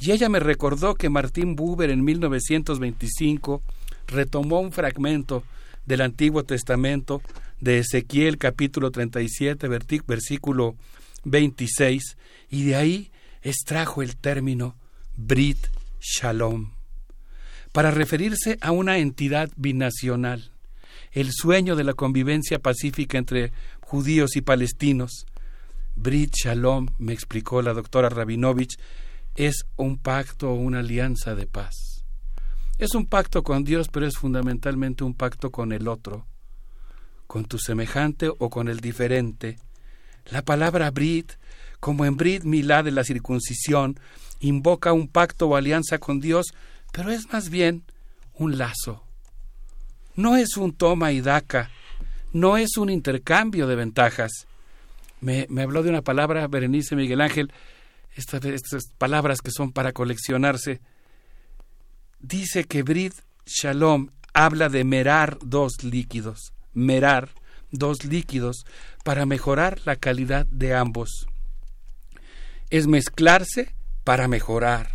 y 0.00 0.10
ella 0.10 0.28
me 0.28 0.40
recordó 0.40 0.96
que 0.96 1.10
Martín 1.10 1.54
Buber 1.54 1.90
en 1.90 2.02
1925 2.02 3.62
retomó 4.08 4.58
un 4.60 4.72
fragmento 4.72 5.44
del 5.86 6.00
Antiguo 6.00 6.42
Testamento 6.42 7.22
de 7.62 7.78
Ezequiel 7.78 8.38
capítulo 8.38 8.90
37, 8.90 9.68
versículo 10.04 10.74
26, 11.22 12.16
y 12.50 12.64
de 12.64 12.74
ahí 12.74 13.12
extrajo 13.40 14.02
el 14.02 14.16
término 14.16 14.74
Brit 15.16 15.68
Shalom, 16.00 16.72
para 17.70 17.92
referirse 17.92 18.58
a 18.60 18.72
una 18.72 18.98
entidad 18.98 19.48
binacional, 19.54 20.50
el 21.12 21.30
sueño 21.30 21.76
de 21.76 21.84
la 21.84 21.94
convivencia 21.94 22.58
pacífica 22.58 23.16
entre 23.16 23.52
judíos 23.80 24.34
y 24.34 24.40
palestinos. 24.40 25.26
Brit 25.94 26.34
Shalom, 26.34 26.88
me 26.98 27.12
explicó 27.12 27.62
la 27.62 27.74
doctora 27.74 28.08
Rabinovich, 28.08 28.76
es 29.36 29.66
un 29.76 29.98
pacto 29.98 30.50
o 30.50 30.54
una 30.54 30.80
alianza 30.80 31.36
de 31.36 31.46
paz. 31.46 32.04
Es 32.78 32.96
un 32.96 33.06
pacto 33.06 33.44
con 33.44 33.62
Dios, 33.62 33.86
pero 33.88 34.04
es 34.04 34.16
fundamentalmente 34.16 35.04
un 35.04 35.14
pacto 35.14 35.52
con 35.52 35.70
el 35.70 35.86
otro, 35.86 36.26
con 37.32 37.46
tu 37.46 37.58
semejante 37.58 38.28
o 38.28 38.50
con 38.50 38.68
el 38.68 38.80
diferente. 38.80 39.58
La 40.26 40.42
palabra 40.42 40.90
Brit, 40.90 41.32
como 41.80 42.04
en 42.04 42.18
Brit 42.18 42.44
Milá 42.44 42.82
de 42.82 42.90
la 42.90 43.04
circuncisión, 43.04 43.98
invoca 44.40 44.92
un 44.92 45.08
pacto 45.08 45.46
o 45.46 45.56
alianza 45.56 45.96
con 45.96 46.20
Dios, 46.20 46.52
pero 46.92 47.10
es 47.10 47.32
más 47.32 47.48
bien 47.48 47.84
un 48.34 48.58
lazo. 48.58 49.02
No 50.14 50.36
es 50.36 50.58
un 50.58 50.74
toma 50.74 51.12
y 51.12 51.22
daca, 51.22 51.70
no 52.34 52.58
es 52.58 52.76
un 52.76 52.90
intercambio 52.90 53.66
de 53.66 53.76
ventajas. 53.76 54.46
Me, 55.22 55.46
habló 55.62 55.82
de 55.82 55.88
una 55.88 56.02
palabra, 56.02 56.46
Berenice 56.48 56.96
Miguel 56.96 57.22
Ángel, 57.22 57.50
estas, 58.14 58.44
estas 58.44 58.82
palabras 58.98 59.40
que 59.40 59.52
son 59.52 59.72
para 59.72 59.92
coleccionarse. 59.92 60.82
Dice 62.20 62.64
que 62.64 62.82
Brit 62.82 63.14
Shalom 63.46 64.10
habla 64.34 64.68
de 64.68 64.84
merar 64.84 65.38
dos 65.40 65.82
líquidos, 65.82 66.52
merar 66.74 67.30
dos 67.70 68.04
líquidos 68.04 68.64
para 69.04 69.26
mejorar 69.26 69.80
la 69.84 69.96
calidad 69.96 70.46
de 70.46 70.74
ambos. 70.74 71.26
Es 72.70 72.86
mezclarse 72.86 73.74
para 74.04 74.28
mejorar, 74.28 74.90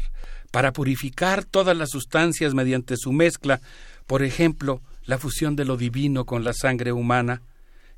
para 0.51 0.73
purificar 0.73 1.43
todas 1.43 1.75
las 1.75 1.89
sustancias 1.89 2.53
mediante 2.53 2.95
su 2.97 3.11
mezcla, 3.11 3.61
por 4.05 4.23
ejemplo, 4.23 4.81
la 5.05 5.17
fusión 5.17 5.55
de 5.55 5.65
lo 5.65 5.77
divino 5.77 6.25
con 6.25 6.43
la 6.43 6.53
sangre 6.53 6.91
humana. 6.91 7.41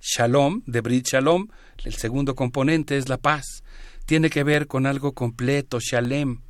Shalom, 0.01 0.64
de 0.65 0.81
Brit 0.81 1.07
Shalom, 1.07 1.47
el 1.84 1.93
segundo 1.93 2.35
componente 2.35 2.97
es 2.97 3.10
la 3.10 3.18
paz. 3.18 3.64
Tiene 4.06 4.30
que 4.30 4.43
ver 4.43 4.68
con 4.68 4.85
algo 4.85 5.14
completo, 5.14 5.80
Shalem, 5.80 6.41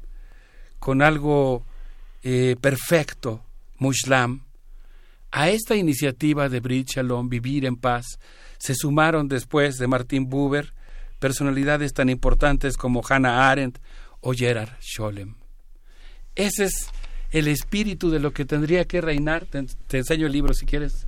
con 0.79 1.01
algo 1.01 1.65
eh, 2.23 2.55
perfecto, 2.61 3.43
Mushlam. 3.77 4.48
A 5.31 5.49
esta 5.49 5.75
iniciativa 5.75 6.49
de 6.49 6.59
Brit 6.59 6.89
Shalom, 6.89 7.29
Vivir 7.29 7.65
en 7.65 7.75
Paz, 7.75 8.19
se 8.57 8.75
sumaron 8.75 9.27
después 9.27 9.77
de 9.77 9.87
Martin 9.87 10.29
Buber 10.29 10.73
personalidades 11.19 11.93
tan 11.93 12.09
importantes 12.09 12.77
como 12.77 13.01
Hannah 13.07 13.49
Arendt 13.49 13.77
o 14.21 14.33
Gerard 14.33 14.69
Scholem. 14.81 15.35
Ese 16.35 16.65
es 16.65 16.89
el 17.31 17.47
espíritu 17.47 18.09
de 18.09 18.19
lo 18.19 18.31
que 18.31 18.45
tendría 18.45 18.85
que 18.85 19.01
reinar. 19.01 19.45
Te, 19.45 19.97
enseño 19.97 20.25
el 20.25 20.31
libro 20.31 20.53
si 20.53 20.65
quieres. 20.65 21.05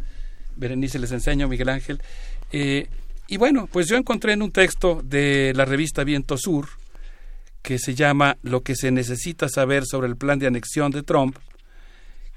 Berenice 0.56 1.00
les 1.00 1.12
enseño, 1.12 1.48
Miguel 1.48 1.70
Ángel. 1.70 2.02
Eh, 2.52 2.88
y 3.28 3.38
bueno, 3.38 3.68
pues 3.72 3.88
yo 3.88 3.96
encontré 3.96 4.34
en 4.34 4.42
un 4.42 4.52
texto 4.52 5.02
de 5.04 5.54
la 5.56 5.66
revista 5.66 6.04
Viento 6.04 6.38
Sur, 6.38 6.68
que 7.62 7.80
se 7.80 7.96
llama 7.96 8.38
Lo 8.44 8.62
que 8.62 8.76
se 8.76 8.92
necesita 8.92 9.48
saber 9.48 9.86
sobre 9.86 10.08
el 10.08 10.18
plan 10.18 10.38
de 10.40 10.48
anexión 10.48 10.92
de 10.92 11.04
Trump, 11.04 11.38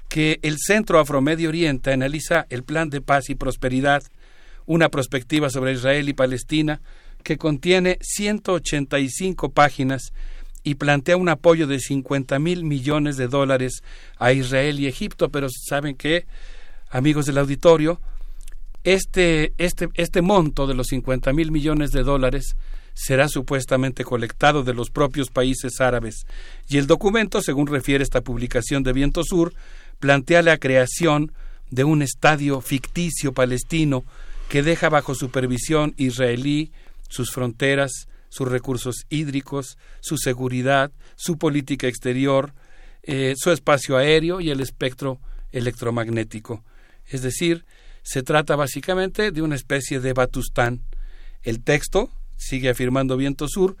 que 0.09 0.39
el 0.43 0.57
Centro 0.57 0.99
Afromedio 0.99 1.49
Oriente 1.49 1.91
analiza 1.91 2.45
el 2.49 2.63
plan 2.63 2.89
de 2.89 3.01
paz 3.01 3.29
y 3.29 3.35
prosperidad, 3.35 4.03
una 4.65 4.89
perspectiva 4.89 5.49
sobre 5.49 5.73
Israel 5.73 6.09
y 6.09 6.13
Palestina, 6.13 6.81
que 7.23 7.37
contiene 7.37 7.97
185 8.01 9.49
páginas 9.49 10.13
y 10.63 10.75
plantea 10.75 11.17
un 11.17 11.29
apoyo 11.29 11.67
de 11.67 11.79
50 11.79 12.39
mil 12.39 12.63
millones 12.63 13.17
de 13.17 13.27
dólares 13.27 13.83
a 14.17 14.33
Israel 14.33 14.79
y 14.79 14.87
Egipto, 14.87 15.29
pero 15.29 15.47
saben 15.49 15.95
que, 15.95 16.25
amigos 16.89 17.25
del 17.27 17.37
auditorio, 17.37 18.01
este, 18.83 19.53
este, 19.57 19.89
este 19.93 20.21
monto 20.21 20.67
de 20.67 20.73
los 20.73 20.87
50 20.87 21.33
mil 21.33 21.51
millones 21.51 21.91
de 21.91 22.03
dólares 22.03 22.55
será 22.95 23.27
supuestamente 23.27 24.03
colectado 24.03 24.63
de 24.63 24.73
los 24.73 24.89
propios 24.89 25.29
países 25.29 25.81
árabes, 25.81 26.25
y 26.67 26.77
el 26.77 26.87
documento, 26.87 27.41
según 27.41 27.67
refiere 27.67 28.03
esta 28.03 28.21
publicación 28.21 28.83
de 28.83 28.93
Viento 28.93 29.23
Sur, 29.23 29.53
plantea 29.99 30.41
la 30.41 30.57
creación 30.57 31.31
de 31.69 31.83
un 31.83 32.01
estadio 32.01 32.61
ficticio 32.61 33.33
palestino 33.33 34.03
que 34.49 34.63
deja 34.63 34.89
bajo 34.89 35.15
supervisión 35.15 35.93
israelí 35.97 36.71
sus 37.09 37.31
fronteras, 37.31 38.07
sus 38.29 38.47
recursos 38.47 39.05
hídricos, 39.09 39.77
su 40.01 40.17
seguridad, 40.17 40.91
su 41.15 41.37
política 41.37 41.87
exterior, 41.87 42.53
eh, 43.03 43.33
su 43.37 43.51
espacio 43.51 43.97
aéreo 43.97 44.41
y 44.41 44.49
el 44.49 44.61
espectro 44.61 45.19
electromagnético. 45.51 46.63
Es 47.07 47.21
decir, 47.21 47.65
se 48.03 48.23
trata 48.23 48.55
básicamente 48.55 49.31
de 49.31 49.41
una 49.41 49.55
especie 49.55 49.99
de 49.99 50.13
Batustán. 50.13 50.81
El 51.43 51.63
texto, 51.63 52.11
sigue 52.37 52.69
afirmando 52.69 53.17
Viento 53.17 53.47
Sur, 53.47 53.77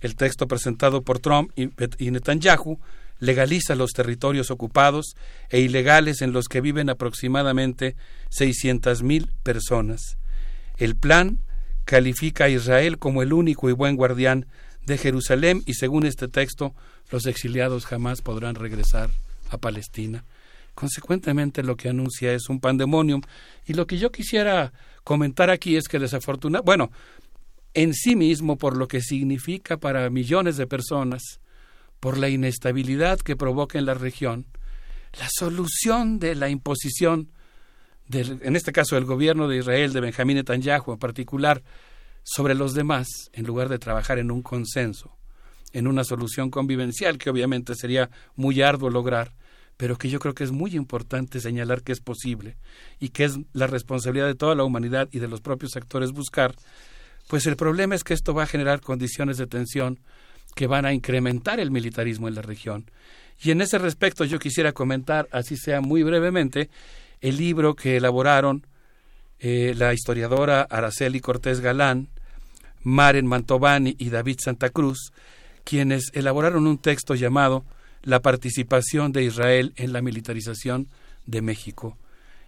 el 0.00 0.16
texto 0.16 0.46
presentado 0.46 1.02
por 1.02 1.18
Trump 1.18 1.50
y, 1.56 1.70
y 1.98 2.10
Netanyahu, 2.10 2.78
legaliza 3.18 3.74
los 3.74 3.92
territorios 3.92 4.50
ocupados 4.50 5.16
e 5.50 5.60
ilegales 5.60 6.22
en 6.22 6.32
los 6.32 6.48
que 6.48 6.60
viven 6.60 6.90
aproximadamente 6.90 7.96
600.000 8.30 9.30
personas. 9.42 10.18
El 10.76 10.96
plan 10.96 11.40
califica 11.84 12.44
a 12.44 12.48
Israel 12.48 12.98
como 12.98 13.22
el 13.22 13.32
único 13.32 13.68
y 13.68 13.72
buen 13.72 13.96
guardián 13.96 14.46
de 14.86 14.98
Jerusalén 14.98 15.62
y 15.66 15.74
según 15.74 16.06
este 16.06 16.28
texto 16.28 16.74
los 17.10 17.26
exiliados 17.26 17.86
jamás 17.86 18.22
podrán 18.22 18.54
regresar 18.54 19.10
a 19.50 19.58
Palestina. 19.58 20.24
Consecuentemente 20.74 21.62
lo 21.62 21.76
que 21.76 21.88
anuncia 21.88 22.32
es 22.32 22.48
un 22.48 22.60
pandemonium 22.60 23.22
y 23.66 23.74
lo 23.74 23.86
que 23.86 23.98
yo 23.98 24.12
quisiera 24.12 24.72
comentar 25.02 25.50
aquí 25.50 25.76
es 25.76 25.88
que 25.88 25.98
desafortunadamente, 25.98 26.66
bueno, 26.66 26.90
en 27.74 27.94
sí 27.94 28.14
mismo 28.14 28.56
por 28.56 28.76
lo 28.76 28.86
que 28.86 29.00
significa 29.00 29.76
para 29.78 30.08
millones 30.10 30.56
de 30.56 30.66
personas, 30.66 31.40
por 32.00 32.18
la 32.18 32.28
inestabilidad 32.28 33.18
que 33.18 33.36
provoca 33.36 33.78
en 33.78 33.86
la 33.86 33.94
región, 33.94 34.46
la 35.18 35.28
solución 35.30 36.18
de 36.18 36.34
la 36.34 36.48
imposición, 36.48 37.30
del, 38.06 38.40
en 38.42 38.56
este 38.56 38.72
caso 38.72 38.94
del 38.94 39.04
gobierno 39.04 39.48
de 39.48 39.58
Israel, 39.58 39.92
de 39.92 40.00
Benjamín 40.00 40.36
Netanyahu 40.36 40.92
en 40.92 40.98
particular, 40.98 41.62
sobre 42.22 42.54
los 42.54 42.74
demás, 42.74 43.08
en 43.32 43.46
lugar 43.46 43.68
de 43.68 43.78
trabajar 43.78 44.18
en 44.18 44.30
un 44.30 44.42
consenso, 44.42 45.16
en 45.72 45.86
una 45.86 46.04
solución 46.04 46.50
convivencial 46.50 47.18
que 47.18 47.30
obviamente 47.30 47.74
sería 47.74 48.10
muy 48.36 48.60
arduo 48.62 48.90
lograr, 48.90 49.32
pero 49.76 49.96
que 49.96 50.10
yo 50.10 50.18
creo 50.18 50.34
que 50.34 50.44
es 50.44 50.50
muy 50.50 50.74
importante 50.74 51.40
señalar 51.40 51.82
que 51.82 51.92
es 51.92 52.00
posible 52.00 52.56
y 52.98 53.10
que 53.10 53.24
es 53.24 53.38
la 53.52 53.66
responsabilidad 53.66 54.26
de 54.26 54.34
toda 54.34 54.54
la 54.54 54.64
humanidad 54.64 55.08
y 55.12 55.20
de 55.20 55.28
los 55.28 55.40
propios 55.40 55.76
actores 55.76 56.12
buscar, 56.12 56.54
pues 57.28 57.46
el 57.46 57.56
problema 57.56 57.94
es 57.94 58.04
que 58.04 58.14
esto 58.14 58.34
va 58.34 58.42
a 58.42 58.46
generar 58.46 58.80
condiciones 58.80 59.38
de 59.38 59.46
tensión 59.46 60.00
que 60.58 60.66
van 60.66 60.84
a 60.86 60.92
incrementar 60.92 61.60
el 61.60 61.70
militarismo 61.70 62.26
en 62.26 62.34
la 62.34 62.42
región. 62.42 62.90
Y 63.40 63.52
en 63.52 63.60
ese 63.60 63.78
respecto 63.78 64.24
yo 64.24 64.40
quisiera 64.40 64.72
comentar, 64.72 65.28
así 65.30 65.56
sea 65.56 65.80
muy 65.80 66.02
brevemente, 66.02 66.68
el 67.20 67.36
libro 67.36 67.76
que 67.76 67.98
elaboraron 67.98 68.66
eh, 69.38 69.72
la 69.76 69.94
historiadora 69.94 70.62
Araceli 70.62 71.20
Cortés 71.20 71.60
Galán, 71.60 72.08
Maren 72.82 73.24
Mantovani 73.24 73.94
y 74.00 74.10
David 74.10 74.38
Santa 74.42 74.70
Cruz, 74.70 75.12
quienes 75.62 76.10
elaboraron 76.12 76.66
un 76.66 76.78
texto 76.78 77.14
llamado 77.14 77.64
la 78.02 78.20
participación 78.20 79.12
de 79.12 79.22
Israel 79.22 79.74
en 79.76 79.92
la 79.92 80.02
militarización 80.02 80.88
de 81.24 81.40
México. 81.40 81.96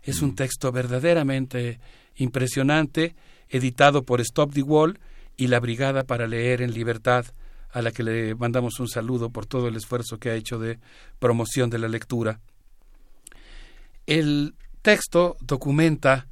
Es 0.03 0.21
un 0.21 0.35
texto 0.35 0.73
verdaderamente 0.73 1.79
impresionante, 2.17 3.15
editado 3.51 4.03
por 4.03 4.21
Stop 4.21 4.53
the 4.53 4.63
Wall 4.63 4.99
y 5.37 5.47
la 5.47 5.61
Brigada 5.61 6.03
para 6.03 6.27
Leer 6.27 6.61
en 6.61 6.75
Libertad, 6.75 7.27
a 7.73 7.83
la 7.83 7.93
que 7.93 8.03
le 8.03 8.35
mandamos 8.35 8.81
un 8.81 8.89
saludo 8.89 9.31
por 9.31 9.47
todo 9.47 9.69
el 9.69 9.77
esfuerzo 9.77 10.19
que 10.19 10.31
ha 10.31 10.35
hecho 10.35 10.59
de 10.59 10.79
promoción 11.19 11.71
de 11.71 11.79
la 11.79 11.89
lectura. 11.89 12.41
El 14.07 14.55
texto 14.83 15.37
documenta 15.41 16.27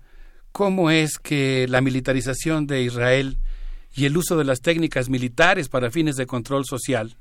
cómo 0.52 0.90
es 0.90 1.18
que 1.18 1.66
la 1.68 1.80
militarización 1.80 2.66
de 2.66 2.82
Israel 2.82 3.38
y 3.94 4.06
el 4.06 4.16
uso 4.16 4.36
de 4.36 4.44
las 4.44 4.60
técnicas 4.60 5.08
militares 5.08 5.68
para 5.68 5.90
fines 5.90 6.16
de 6.16 6.26
control 6.26 6.64
social 6.64 7.16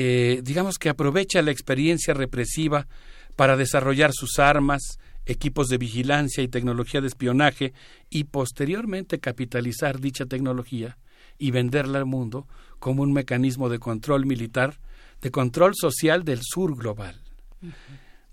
eh, 0.00 0.42
digamos 0.44 0.78
que 0.78 0.90
aprovecha 0.90 1.42
la 1.42 1.50
experiencia 1.50 2.14
represiva 2.14 2.86
para 3.34 3.56
desarrollar 3.56 4.12
sus 4.12 4.38
armas, 4.38 5.00
equipos 5.26 5.66
de 5.66 5.76
vigilancia 5.76 6.40
y 6.40 6.46
tecnología 6.46 7.00
de 7.00 7.08
espionaje 7.08 7.72
y 8.08 8.24
posteriormente 8.24 9.18
capitalizar 9.18 9.98
dicha 9.98 10.24
tecnología 10.24 10.98
y 11.36 11.50
venderla 11.50 11.98
al 11.98 12.06
mundo 12.06 12.46
como 12.78 13.02
un 13.02 13.12
mecanismo 13.12 13.68
de 13.68 13.78
control 13.78 14.26
militar, 14.26 14.78
de 15.20 15.30
control 15.30 15.74
social 15.74 16.24
del 16.24 16.40
sur 16.42 16.76
global. 16.76 17.20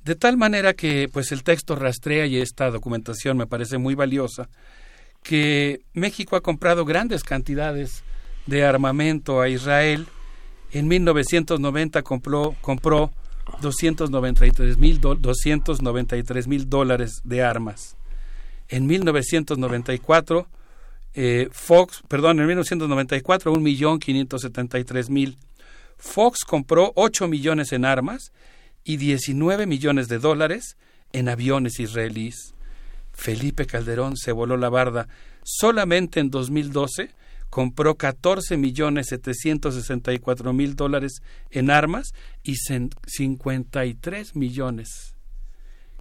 De 0.03 0.15
tal 0.15 0.37
manera 0.37 0.73
que 0.73 1.09
pues 1.11 1.31
el 1.31 1.43
texto 1.43 1.75
rastrea 1.75 2.25
y 2.27 2.37
esta 2.37 2.69
documentación 2.69 3.37
me 3.37 3.47
parece 3.47 3.77
muy 3.77 3.95
valiosa 3.95 4.49
que 5.23 5.81
México 5.93 6.35
ha 6.35 6.41
comprado 6.41 6.85
grandes 6.85 7.23
cantidades 7.23 8.03
de 8.45 8.63
armamento 8.63 9.41
a 9.41 9.49
Israel 9.49 10.05
En 10.71 10.87
1990 10.87 12.03
compró, 12.03 12.55
compró 12.61 13.11
293 13.61 14.77
mil 14.77 14.99
293 14.99 16.47
mil 16.47 16.69
dólares 16.69 17.21
de 17.23 17.43
armas. 17.43 17.95
En 18.67 18.85
1994 18.85 20.47
eh, 21.15 21.47
Fox, 21.51 22.03
perdón, 22.07 22.39
en 22.41 22.47
1994 22.47 23.53
un 23.53 23.63
millón 23.63 23.99
573 23.99 25.09
mil. 25.09 25.37
Fox 25.97 26.43
compró 26.43 26.91
8 26.95 27.29
millones 27.29 27.71
en 27.71 27.85
armas 27.85 28.33
y 28.83 28.97
19 28.97 29.65
millones 29.65 30.09
de 30.09 30.19
dólares 30.19 30.77
en 31.13 31.29
aviones 31.29 31.79
israelíes. 31.79 32.53
Felipe 33.13 33.65
Calderón 33.65 34.17
se 34.17 34.33
voló 34.33 34.57
la 34.57 34.69
barda. 34.69 35.07
Solamente 35.43 36.19
en 36.19 36.29
2012 36.29 37.11
compró 37.49 37.95
14 37.95 38.57
millones 38.57 39.07
764 39.07 40.51
mil 40.51 40.75
dólares 40.75 41.21
en 41.49 41.71
armas 41.71 42.11
y 42.43 42.55
53 42.57 44.35
millones 44.35 45.15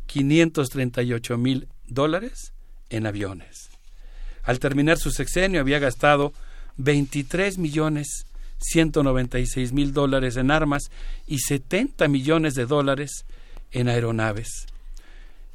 538 0.06 1.38
mil 1.38 1.68
dólares 1.86 2.52
en 2.90 3.06
aviones. 3.06 3.73
Al 4.44 4.58
terminar 4.58 4.98
su 4.98 5.10
sexenio 5.10 5.60
había 5.60 5.78
gastado 5.78 6.32
23 6.76 7.58
millones 7.58 8.26
196 8.58 9.72
mil 9.72 9.92
dólares 9.92 10.36
en 10.36 10.50
armas 10.50 10.90
y 11.26 11.38
70 11.38 12.08
millones 12.08 12.54
de 12.54 12.66
dólares 12.66 13.24
en 13.72 13.88
aeronaves. 13.88 14.66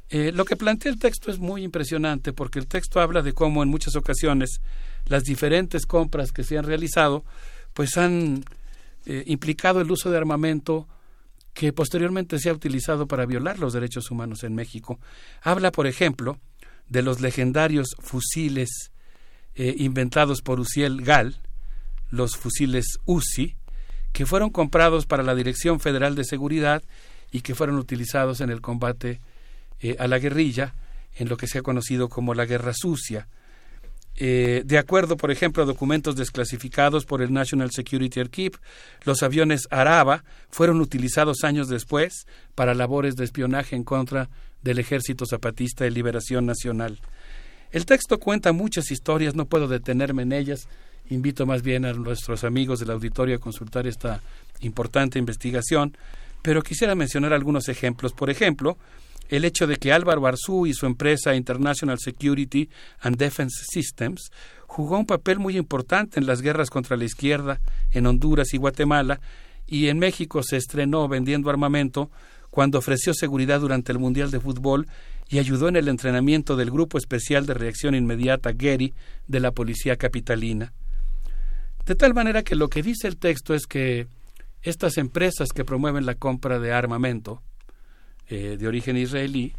Eh, 0.10 0.32
lo 0.32 0.46
que 0.46 0.56
plantea 0.56 0.92
el 0.92 1.00
texto 1.00 1.32
es 1.32 1.40
muy 1.40 1.64
impresionante 1.64 2.34
porque 2.34 2.60
el 2.60 2.68
texto 2.68 3.00
habla 3.00 3.22
de 3.22 3.34
cómo 3.34 3.62
en 3.62 3.70
muchas 3.70 3.96
ocasiones 3.96 4.60
las 5.06 5.24
diferentes 5.24 5.86
compras 5.86 6.32
que 6.32 6.44
se 6.44 6.58
han 6.58 6.66
realizado 6.66 7.24
pues 7.74 7.96
han 7.98 8.44
eh, 9.06 9.24
implicado 9.28 9.82
el 9.82 9.92
uso 9.92 10.10
de 10.10 10.18
armamento 10.18 10.88
que 11.54 11.74
posteriormente 11.74 12.40
se 12.40 12.50
ha 12.50 12.54
utilizado 12.54 13.08
para 13.08 13.26
violar 13.26 13.60
los 13.60 13.74
derechos 13.74 14.10
humanos 14.12 14.44
en 14.44 14.56
México. 14.56 15.00
Habla, 15.42 15.72
por 15.72 15.88
ejemplo, 15.88 16.40
de 16.90 17.04
los 17.04 17.22
legendarios 17.22 17.96
fusiles 18.00 18.92
eh, 19.56 19.76
inventados 19.78 20.42
por 20.42 20.60
Uciel 20.60 21.02
Gal, 21.04 21.40
los 22.10 22.36
fusiles 22.36 23.00
UCI, 23.06 23.56
que 24.12 24.26
fueron 24.26 24.50
comprados 24.50 25.06
para 25.06 25.24
la 25.24 25.36
Dirección 25.36 25.80
Federal 25.80 26.16
de 26.16 26.24
Seguridad 26.24 26.84
y 27.32 27.42
que 27.42 27.56
fueron 27.56 27.78
utilizados 27.78 28.42
en 28.42 28.50
el 28.50 28.62
combate 28.62 29.22
eh, 29.82 29.96
a 30.00 30.08
la 30.08 30.20
guerrilla 30.20 30.74
en 31.16 31.30
lo 31.30 31.38
que 31.38 31.48
se 31.48 31.60
ha 31.60 31.62
conocido 31.62 32.10
como 32.10 32.34
la 32.34 32.46
guerra 32.46 32.74
sucia. 32.74 33.28
Eh, 34.16 34.64
de 34.66 34.78
acuerdo, 34.78 35.16
por 35.16 35.32
ejemplo, 35.32 35.64
a 35.64 35.66
documentos 35.66 36.16
desclasificados 36.16 37.06
por 37.06 37.22
el 37.22 37.32
National 37.32 37.72
Security 37.72 38.20
Archive, 38.20 38.58
los 39.06 39.24
aviones 39.24 39.68
Araba 39.70 40.24
fueron 40.50 40.82
utilizados 40.82 41.44
años 41.44 41.70
después 41.70 42.26
para 42.56 42.74
labores 42.74 43.16
de 43.16 43.24
espionaje 43.24 43.76
en 43.76 43.84
contra 43.84 44.30
del 44.62 44.80
Ejército 44.80 45.26
Zapatista 45.26 45.84
de 45.84 45.92
Liberación 45.92 46.46
Nacional. 46.46 47.00
El 47.72 47.86
texto 47.86 48.20
cuenta 48.20 48.52
muchas 48.52 48.92
historias, 48.92 49.36
no 49.36 49.46
puedo 49.46 49.68
detenerme 49.68 50.24
en 50.24 50.32
ellas. 50.32 50.68
Invito 51.10 51.46
más 51.46 51.62
bien 51.62 51.86
a 51.86 51.94
nuestros 51.94 52.44
amigos 52.44 52.80
del 52.80 52.92
auditorio 52.92 53.36
a 53.36 53.40
consultar 53.40 53.88
esta 53.88 54.22
importante 54.62 55.20
investigación, 55.20 55.96
pero 56.42 56.62
quisiera 56.62 56.96
mencionar 56.96 57.34
algunos 57.34 57.70
ejemplos. 57.70 58.14
Por 58.14 58.30
ejemplo, 58.30 58.78
el 59.30 59.46
hecho 59.46 59.68
de 59.68 59.78
que 59.78 59.94
Álvaro 59.94 60.26
Arzú 60.26 60.66
y 60.66 60.74
su 60.74 60.86
empresa 60.86 61.36
International 61.36 62.00
Security 62.00 62.70
and 63.02 63.18
Defense 63.18 63.64
Systems 63.72 64.32
jugó 64.66 64.98
un 64.98 65.06
papel 65.06 65.40
muy 65.40 65.58
importante 65.58 66.20
en 66.20 66.26
las 66.26 66.42
guerras 66.42 66.70
contra 66.70 66.98
la 66.98 67.06
izquierda 67.06 67.62
en 67.92 68.08
Honduras 68.08 68.54
y 68.54 68.58
Guatemala 68.58 69.22
y 69.68 69.88
en 69.88 70.00
México 70.00 70.42
se 70.42 70.58
estrenó 70.58 71.08
vendiendo 71.08 71.50
armamento 71.50 72.10
cuando 72.50 72.80
ofreció 72.80 73.14
seguridad 73.14 73.60
durante 73.60 73.92
el 73.92 74.00
Mundial 74.00 74.32
de 74.32 74.40
Fútbol 74.40 74.88
y 75.30 75.40
ayudó 75.40 75.68
en 75.68 75.76
el 75.76 75.88
entrenamiento 75.88 76.56
del 76.56 76.72
Grupo 76.72 76.98
Especial 76.98 77.46
de 77.46 77.54
Reacción 77.54 77.96
Inmediata 77.96 78.52
Gary 78.54 78.94
de 79.28 79.40
la 79.40 79.52
Policía 79.52 79.96
Capitalina. 79.96 80.74
De 81.86 81.96
tal 81.96 82.14
manera 82.14 82.44
que 82.44 82.56
lo 82.56 82.70
que 82.70 82.84
dice 82.84 83.08
el 83.08 83.18
texto 83.18 83.54
es 83.54 83.66
que 83.66 84.08
estas 84.62 84.98
empresas 84.98 85.50
que 85.50 85.66
promueven 85.66 86.06
la 86.06 86.16
compra 86.16 86.60
de 86.60 86.74
armamento 86.74 87.42
eh, 88.32 88.58
de 88.60 88.68
origen 88.68 88.96
israelí, 88.96 89.54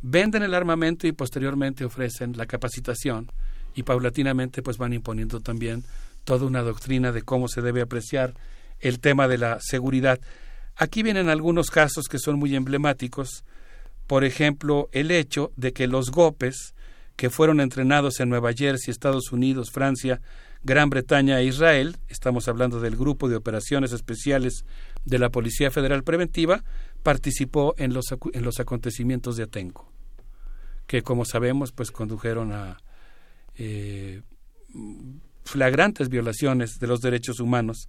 venden 0.00 0.42
el 0.42 0.54
armamento 0.54 1.06
y 1.06 1.12
posteriormente 1.12 1.84
ofrecen 1.84 2.36
la 2.38 2.46
capacitación 2.46 3.30
y 3.74 3.82
paulatinamente 3.82 4.62
pues 4.62 4.78
van 4.78 4.94
imponiendo 4.94 5.40
también 5.40 5.84
toda 6.24 6.46
una 6.46 6.62
doctrina 6.62 7.12
de 7.12 7.20
cómo 7.20 7.48
se 7.48 7.60
debe 7.60 7.82
apreciar 7.82 8.32
el 8.80 9.00
tema 9.00 9.28
de 9.28 9.36
la 9.36 9.58
seguridad. 9.60 10.20
Aquí 10.76 11.02
vienen 11.02 11.28
algunos 11.28 11.70
casos 11.70 12.06
que 12.08 12.18
son 12.18 12.38
muy 12.38 12.54
emblemáticos, 12.56 13.44
por 14.06 14.24
ejemplo, 14.24 14.88
el 14.92 15.10
hecho 15.10 15.52
de 15.56 15.72
que 15.72 15.86
los 15.86 16.10
GOPES, 16.10 16.74
que 17.16 17.30
fueron 17.30 17.60
entrenados 17.60 18.20
en 18.20 18.28
Nueva 18.28 18.52
Jersey, 18.52 18.90
Estados 18.90 19.32
Unidos, 19.32 19.70
Francia, 19.70 20.20
Gran 20.62 20.90
Bretaña 20.90 21.40
e 21.40 21.44
Israel, 21.44 21.96
estamos 22.08 22.48
hablando 22.48 22.80
del 22.80 22.96
Grupo 22.96 23.28
de 23.28 23.36
Operaciones 23.36 23.92
Especiales 23.92 24.64
de 25.04 25.18
la 25.18 25.30
Policía 25.30 25.70
Federal 25.70 26.02
Preventiva, 26.02 26.64
participó 27.02 27.74
en 27.76 27.94
los, 27.94 28.06
en 28.32 28.42
los 28.42 28.60
acontecimientos 28.60 29.36
de 29.36 29.44
Atenco, 29.44 29.92
que 30.86 31.02
como 31.02 31.24
sabemos 31.24 31.72
pues 31.72 31.90
condujeron 31.90 32.52
a 32.52 32.78
eh, 33.56 34.22
flagrantes 35.44 36.08
violaciones 36.08 36.78
de 36.80 36.86
los 36.86 37.00
derechos 37.00 37.40
humanos. 37.40 37.88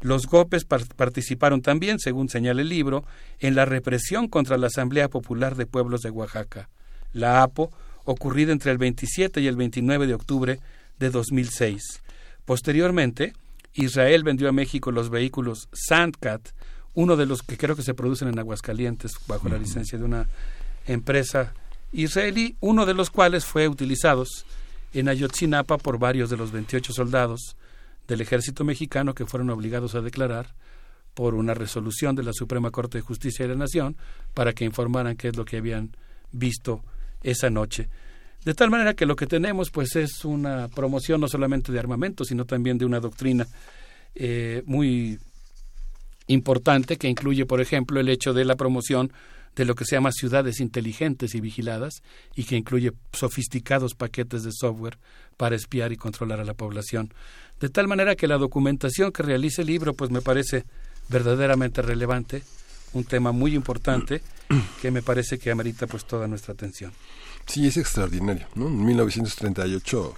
Los 0.00 0.26
GOPES 0.26 0.64
participaron 0.64 1.60
también, 1.60 1.98
según 1.98 2.28
señala 2.28 2.62
el 2.62 2.68
libro, 2.68 3.04
en 3.38 3.54
la 3.54 3.66
represión 3.66 4.28
contra 4.28 4.56
la 4.56 4.68
Asamblea 4.68 5.08
Popular 5.08 5.56
de 5.56 5.66
Pueblos 5.66 6.00
de 6.00 6.10
Oaxaca, 6.10 6.70
la 7.12 7.42
APO, 7.42 7.70
ocurrida 8.04 8.52
entre 8.52 8.72
el 8.72 8.78
27 8.78 9.40
y 9.40 9.46
el 9.46 9.56
29 9.56 10.06
de 10.06 10.14
octubre 10.14 10.60
de 10.98 11.10
2006. 11.10 12.02
Posteriormente, 12.46 13.34
Israel 13.74 14.24
vendió 14.24 14.48
a 14.48 14.52
México 14.52 14.90
los 14.90 15.10
vehículos 15.10 15.68
Sandcat, 15.72 16.48
uno 16.94 17.16
de 17.16 17.26
los 17.26 17.42
que 17.42 17.56
creo 17.56 17.76
que 17.76 17.82
se 17.82 17.94
producen 17.94 18.28
en 18.28 18.38
Aguascalientes 18.38 19.12
bajo 19.28 19.48
la 19.48 19.58
licencia 19.58 19.98
de 19.98 20.04
una 20.04 20.28
empresa 20.86 21.52
israelí, 21.92 22.56
uno 22.60 22.86
de 22.86 22.94
los 22.94 23.10
cuales 23.10 23.44
fue 23.44 23.68
utilizados 23.68 24.46
en 24.92 25.08
Ayotzinapa 25.08 25.78
por 25.78 25.98
varios 25.98 26.30
de 26.30 26.36
los 26.36 26.52
28 26.52 26.92
soldados 26.92 27.56
del 28.10 28.20
ejército 28.20 28.64
mexicano 28.64 29.14
que 29.14 29.24
fueron 29.24 29.50
obligados 29.50 29.94
a 29.94 30.00
declarar 30.00 30.52
por 31.14 31.36
una 31.36 31.54
resolución 31.54 32.16
de 32.16 32.24
la 32.24 32.32
Suprema 32.32 32.72
Corte 32.72 32.98
de 32.98 33.02
Justicia 33.02 33.46
de 33.46 33.54
la 33.54 33.60
Nación 33.60 33.96
para 34.34 34.52
que 34.52 34.64
informaran 34.64 35.16
qué 35.16 35.28
es 35.28 35.36
lo 35.36 35.44
que 35.44 35.58
habían 35.58 35.96
visto 36.32 36.82
esa 37.22 37.50
noche. 37.50 37.88
De 38.44 38.52
tal 38.54 38.68
manera 38.68 38.94
que 38.94 39.06
lo 39.06 39.14
que 39.14 39.28
tenemos 39.28 39.70
pues 39.70 39.94
es 39.94 40.24
una 40.24 40.66
promoción 40.66 41.20
no 41.20 41.28
solamente 41.28 41.70
de 41.70 41.78
armamento, 41.78 42.24
sino 42.24 42.46
también 42.46 42.78
de 42.78 42.84
una 42.84 42.98
doctrina 42.98 43.46
eh, 44.16 44.64
muy 44.66 45.20
importante 46.26 46.96
que 46.96 47.08
incluye, 47.08 47.46
por 47.46 47.60
ejemplo, 47.60 48.00
el 48.00 48.08
hecho 48.08 48.32
de 48.32 48.44
la 48.44 48.56
promoción 48.56 49.12
de 49.54 49.64
lo 49.64 49.74
que 49.74 49.84
se 49.84 49.96
llama 49.96 50.10
ciudades 50.12 50.60
inteligentes 50.60 51.34
y 51.34 51.40
vigiladas 51.40 52.02
y 52.34 52.44
que 52.44 52.56
incluye 52.56 52.92
sofisticados 53.12 53.94
paquetes 53.94 54.42
de 54.42 54.52
software 54.52 54.98
para 55.36 55.56
espiar 55.56 55.92
y 55.92 55.96
controlar 55.96 56.40
a 56.40 56.44
la 56.44 56.54
población. 56.54 57.12
De 57.60 57.68
tal 57.68 57.88
manera 57.88 58.16
que 58.16 58.26
la 58.26 58.38
documentación 58.38 59.12
que 59.12 59.22
realiza 59.22 59.62
el 59.62 59.68
libro 59.68 59.94
pues 59.94 60.10
me 60.10 60.22
parece 60.22 60.64
verdaderamente 61.08 61.82
relevante, 61.82 62.42
un 62.92 63.04
tema 63.04 63.32
muy 63.32 63.54
importante 63.54 64.22
que 64.80 64.90
me 64.90 65.02
parece 65.02 65.38
que 65.38 65.50
amerita 65.50 65.86
pues 65.86 66.04
toda 66.04 66.26
nuestra 66.26 66.54
atención. 66.54 66.92
Sí, 67.46 67.66
es 67.66 67.76
extraordinario. 67.76 68.46
¿no? 68.54 68.68
En 68.68 68.84
1938 68.84 70.14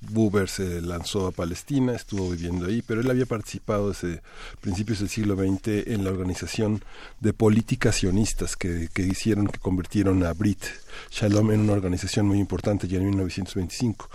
Buber 0.00 0.48
se 0.48 0.80
lanzó 0.80 1.26
a 1.26 1.32
Palestina, 1.32 1.94
estuvo 1.94 2.30
viviendo 2.30 2.66
ahí, 2.66 2.82
pero 2.82 3.00
él 3.00 3.10
había 3.10 3.26
participado 3.26 3.88
desde 3.88 4.22
principios 4.60 5.00
del 5.00 5.08
siglo 5.08 5.34
XX 5.36 5.88
en 5.88 6.04
la 6.04 6.10
organización 6.10 6.84
de 7.20 7.32
políticas 7.32 7.96
sionistas 7.96 8.56
que, 8.56 8.88
que 8.92 9.02
hicieron, 9.02 9.48
que 9.48 9.58
convirtieron 9.58 10.24
a 10.24 10.32
Brit 10.34 10.64
Shalom 11.10 11.50
en 11.50 11.60
una 11.60 11.72
organización 11.72 12.26
muy 12.26 12.38
importante 12.38 12.86
ya 12.86 12.98
en 12.98 13.06
1925. 13.06 14.08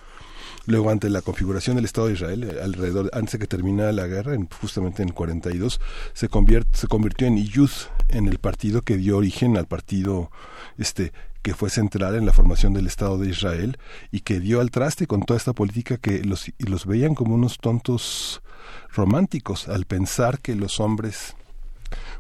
Luego, 0.66 0.90
ante 0.90 1.09
la 1.09 1.22
configuración 1.22 1.75
del 1.75 1.85
Estado 1.85 2.08
de 2.08 2.14
Israel, 2.14 2.43
eh, 2.43 2.61
alrededor, 2.61 3.09
antes 3.14 3.33
de 3.33 3.40
que 3.40 3.48
terminara 3.48 3.92
la 3.92 4.08
guerra, 4.08 4.33
en, 4.33 4.48
justamente 4.48 5.03
en 5.03 5.09
42, 5.09 5.82
se, 6.14 6.30
convierte, 6.30 6.77
se 6.77 6.88
convirtió 6.88 7.27
en 7.27 7.38
Iyud, 7.38 7.72
en 8.09 8.27
el 8.27 8.40
partido 8.40 8.82
que 8.82 8.98
dio 8.98 9.17
origen 9.17 9.58
al 9.58 9.67
partido 9.67 10.32
este 10.77 11.11
que 11.42 11.53
fue 11.53 11.69
central 11.69 12.16
en 12.16 12.25
la 12.25 12.32
formación 12.32 12.74
del 12.74 12.88
Estado 12.88 13.17
de 13.17 13.30
Israel 13.30 13.77
y 14.11 14.22
que 14.22 14.40
dio 14.40 14.61
al 14.61 14.72
traste 14.72 15.08
con 15.08 15.24
toda 15.24 15.38
esta 15.38 15.51
política 15.51 15.98
que 15.98 16.24
los, 16.24 16.50
los 16.58 16.85
veían 16.85 17.16
como 17.16 17.35
unos 17.35 17.58
tontos 17.58 18.42
románticos 18.93 19.67
al 19.67 19.83
pensar 19.83 20.40
que 20.40 20.56
los 20.56 20.80
hombres 20.80 21.35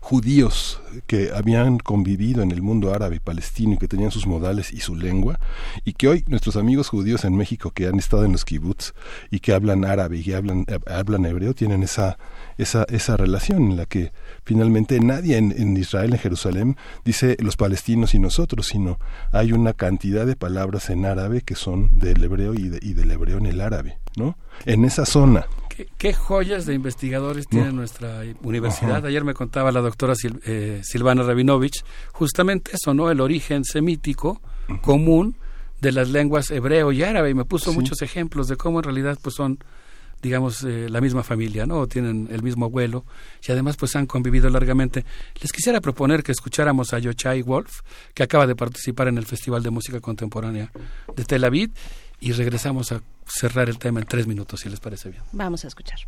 judíos 0.03 0.81
que 1.07 1.31
habían 1.33 1.77
convivido 1.77 2.43
en 2.43 2.51
el 2.51 2.61
mundo 2.61 2.93
árabe 2.93 3.15
y 3.15 3.19
palestino 3.19 3.73
y 3.73 3.77
que 3.77 3.87
tenían 3.87 4.11
sus 4.11 4.27
modales 4.27 4.73
y 4.73 4.81
su 4.81 4.95
lengua 4.97 5.39
y 5.85 5.93
que 5.93 6.09
hoy 6.09 6.25
nuestros 6.27 6.57
amigos 6.57 6.89
judíos 6.89 7.23
en 7.23 7.37
México 7.37 7.71
que 7.71 7.87
han 7.87 7.97
estado 7.99 8.25
en 8.25 8.33
los 8.33 8.43
kibbutz 8.43 8.91
y 9.31 9.39
que 9.39 9.53
hablan 9.53 9.85
árabe 9.85 10.17
y 10.17 10.23
que 10.23 10.35
hablan, 10.35 10.65
hablan 10.87 11.25
hebreo 11.25 11.53
tienen 11.53 11.83
esa, 11.83 12.17
esa, 12.57 12.83
esa 12.89 13.15
relación 13.15 13.71
en 13.71 13.77
la 13.77 13.85
que 13.85 14.11
finalmente 14.43 14.99
nadie 14.99 15.37
en, 15.37 15.53
en 15.57 15.77
Israel, 15.77 16.11
en 16.11 16.19
Jerusalén, 16.19 16.77
dice 17.05 17.37
los 17.39 17.55
palestinos 17.55 18.13
y 18.13 18.19
nosotros, 18.19 18.67
sino 18.67 18.99
hay 19.31 19.53
una 19.53 19.71
cantidad 19.71 20.25
de 20.25 20.35
palabras 20.35 20.89
en 20.89 21.05
árabe 21.05 21.41
que 21.43 21.55
son 21.55 21.97
del 21.97 22.21
hebreo 22.21 22.53
y, 22.53 22.67
de- 22.67 22.79
y 22.81 22.91
del 22.93 23.09
hebreo 23.09 23.37
en 23.37 23.45
el 23.45 23.61
árabe, 23.61 23.99
¿no? 24.17 24.37
En 24.65 24.83
esa 24.83 25.05
zona. 25.05 25.45
¿Qué, 25.75 25.87
qué 25.97 26.13
joyas 26.13 26.65
de 26.65 26.73
investigadores 26.75 27.47
tiene 27.47 27.67
No. 27.67 27.71
nuestra 27.73 28.21
universidad? 28.43 28.97
Ajá. 28.97 29.07
Ayer 29.07 29.23
me 29.23 29.33
contaba 29.33 29.71
la 29.71 29.81
doctora 29.81 30.13
Sil- 30.13 30.37
eh, 30.45 30.81
Silvana 30.83 31.23
Rabinovich, 31.23 31.83
justamente 32.11 32.71
eso, 32.75 32.93
¿no? 32.93 33.09
El 33.09 33.21
origen 33.21 33.63
semítico 33.63 34.41
común 34.81 35.35
de 35.81 35.91
las 35.91 36.09
lenguas 36.09 36.51
hebreo 36.51 36.91
y 36.91 37.01
árabe, 37.03 37.31
y 37.31 37.33
me 37.33 37.43
puso 37.45 37.71
Sí. 37.71 37.75
muchos 37.77 38.01
ejemplos 38.01 38.47
de 38.47 38.55
cómo 38.55 38.79
en 38.79 38.83
realidad 38.83 39.17
pues 39.21 39.35
son 39.35 39.57
digamos 40.21 40.63
eh, 40.63 40.87
la 40.89 41.01
misma 41.01 41.21
familia, 41.21 41.65
¿no? 41.65 41.79
O 41.79 41.87
tienen 41.87 42.29
el 42.31 42.41
mismo 42.43 42.63
abuelo 42.63 43.03
y 43.45 43.51
además 43.51 43.75
pues 43.75 43.93
han 43.97 44.05
convivido 44.05 44.49
largamente. 44.49 45.03
Les 45.41 45.51
quisiera 45.51 45.81
proponer 45.81 46.23
que 46.23 46.31
escucháramos 46.31 46.93
a 46.93 46.99
Yochai 46.99 47.41
Wolf, 47.41 47.81
que 48.13 48.23
acaba 48.23 48.47
de 48.47 48.55
participar 48.55 49.09
en 49.09 49.17
el 49.17 49.25
Festival 49.25 49.61
de 49.63 49.69
Música 49.71 49.99
Contemporánea 49.99 50.71
de 51.13 51.25
Tel 51.25 51.43
Aviv 51.43 51.71
y 52.23 52.31
regresamos 52.31 52.93
a 52.93 53.01
cerrar 53.25 53.67
el 53.67 53.77
tema 53.77 53.99
en 53.99 54.05
tres 54.05 54.27
minutos, 54.27 54.61
si 54.61 54.69
les 54.69 54.79
parece 54.79 55.09
bien. 55.09 55.23
Vamos 55.33 55.65
a 55.65 55.67
escuchar. 55.67 55.99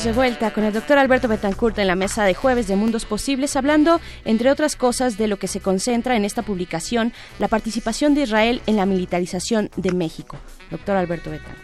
Estamos 0.00 0.16
de 0.16 0.22
vuelta 0.22 0.50
con 0.54 0.64
el 0.64 0.72
doctor 0.72 0.96
Alberto 0.96 1.28
Betancourt 1.28 1.78
en 1.78 1.86
la 1.86 1.94
mesa 1.94 2.24
de 2.24 2.32
jueves 2.32 2.66
de 2.66 2.74
Mundos 2.74 3.04
Posibles, 3.04 3.54
hablando, 3.54 4.00
entre 4.24 4.50
otras 4.50 4.74
cosas, 4.74 5.18
de 5.18 5.28
lo 5.28 5.38
que 5.38 5.46
se 5.46 5.60
concentra 5.60 6.16
en 6.16 6.24
esta 6.24 6.40
publicación, 6.40 7.12
la 7.38 7.48
participación 7.48 8.14
de 8.14 8.22
Israel 8.22 8.62
en 8.66 8.76
la 8.76 8.86
militarización 8.86 9.68
de 9.76 9.92
México. 9.92 10.38
Doctor 10.70 10.96
Alberto 10.96 11.30
Betancourt. 11.30 11.60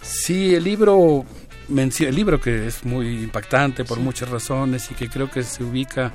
Sí, 0.00 0.54
el 0.54 0.62
libro, 0.62 1.24
el 1.68 2.14
libro 2.14 2.40
que 2.40 2.68
es 2.68 2.84
muy 2.84 3.20
impactante 3.20 3.84
por 3.84 3.98
muchas 3.98 4.28
razones 4.28 4.88
y 4.92 4.94
que 4.94 5.08
creo 5.08 5.28
que 5.28 5.42
se 5.42 5.64
ubica 5.64 6.12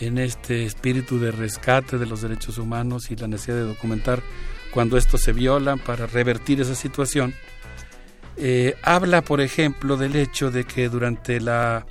en 0.00 0.18
este 0.18 0.66
espíritu 0.66 1.18
de 1.18 1.30
rescate 1.30 1.96
de 1.96 2.04
los 2.04 2.20
derechos 2.20 2.58
humanos 2.58 3.10
y 3.10 3.16
la 3.16 3.26
necesidad 3.26 3.56
de 3.56 3.62
documentar 3.62 4.22
cuando 4.70 4.98
estos 4.98 5.22
se 5.22 5.32
violan 5.32 5.78
para 5.78 6.04
revertir 6.04 6.60
esa 6.60 6.74
situación. 6.74 7.32
Eh, 8.36 8.74
habla, 8.82 9.22
por 9.22 9.40
ejemplo, 9.40 9.96
del 9.96 10.16
hecho 10.16 10.50
de 10.50 10.64
que 10.64 10.88
durante 10.88 11.40
la 11.40 11.86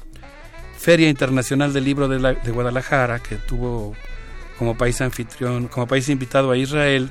Feria 0.78 1.10
Internacional 1.10 1.72
del 1.72 1.86
Libro 1.86 2.08
de, 2.08 2.20
la- 2.20 2.34
de 2.34 2.52
Guadalajara, 2.52 3.20
que 3.20 3.36
tuvo 3.38 3.96
como 4.60 4.78
país 4.78 5.00
anfitrión, 5.02 5.68
como 5.68 5.88
país 5.88 6.10
invitado 6.10 6.52
a 6.52 6.58
Israel, 6.58 7.10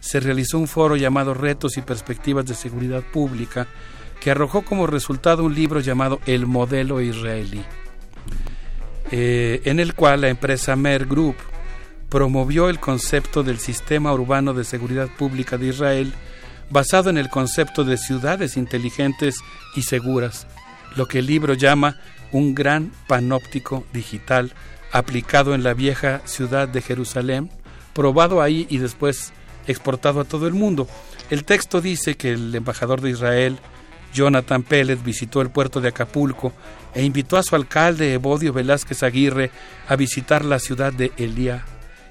se 0.00 0.20
realizó 0.20 0.58
un 0.58 0.68
foro 0.68 0.94
llamado 0.96 1.34
Retos 1.34 1.76
y 1.76 1.82
Perspectivas 1.82 2.46
de 2.46 2.54
Seguridad 2.54 3.02
Pública, 3.02 3.66
que 4.20 4.30
arrojó 4.30 4.62
como 4.62 4.86
resultado 4.86 5.44
un 5.44 5.54
libro 5.54 5.80
llamado 5.80 6.20
El 6.26 6.46
Modelo 6.46 7.00
Israelí, 7.00 7.64
eh, 9.10 9.60
en 9.64 9.80
el 9.80 9.94
cual 9.94 10.20
la 10.22 10.28
empresa 10.28 10.76
Mer 10.76 11.06
Group 11.06 11.36
promovió 12.08 12.68
el 12.68 12.78
concepto 12.80 13.42
del 13.42 13.58
Sistema 13.58 14.12
Urbano 14.12 14.54
de 14.54 14.64
Seguridad 14.64 15.08
Pública 15.16 15.58
de 15.58 15.66
Israel, 15.68 16.12
basado 16.70 17.10
en 17.10 17.18
el 17.18 17.28
concepto 17.28 17.84
de 17.84 17.96
ciudades 17.96 18.56
inteligentes 18.56 19.36
y 19.74 19.82
seguras, 19.82 20.46
lo 20.96 21.06
que 21.06 21.20
el 21.20 21.26
libro 21.26 21.54
llama 21.54 21.96
un 22.32 22.54
gran 22.54 22.92
panóptico 23.06 23.84
digital 23.92 24.52
aplicado 24.92 25.54
en 25.54 25.62
la 25.62 25.74
vieja 25.74 26.22
ciudad 26.24 26.68
de 26.68 26.82
Jerusalén, 26.82 27.50
probado 27.94 28.42
ahí 28.42 28.66
y 28.70 28.78
después 28.78 29.32
exportado 29.66 30.20
a 30.20 30.24
todo 30.24 30.46
el 30.46 30.54
mundo. 30.54 30.88
El 31.30 31.44
texto 31.44 31.80
dice 31.80 32.16
que 32.16 32.32
el 32.32 32.54
embajador 32.54 33.00
de 33.00 33.10
Israel, 33.10 33.58
Jonathan 34.14 34.62
Pérez 34.62 35.02
visitó 35.02 35.42
el 35.42 35.50
puerto 35.50 35.80
de 35.80 35.88
Acapulco 35.88 36.52
e 36.94 37.04
invitó 37.04 37.36
a 37.36 37.42
su 37.42 37.54
alcalde 37.54 38.14
Evodio 38.14 38.52
Velázquez 38.52 39.02
Aguirre 39.02 39.50
a 39.86 39.96
visitar 39.96 40.44
la 40.44 40.58
ciudad 40.58 40.92
de 40.92 41.12
Elía, 41.18 41.64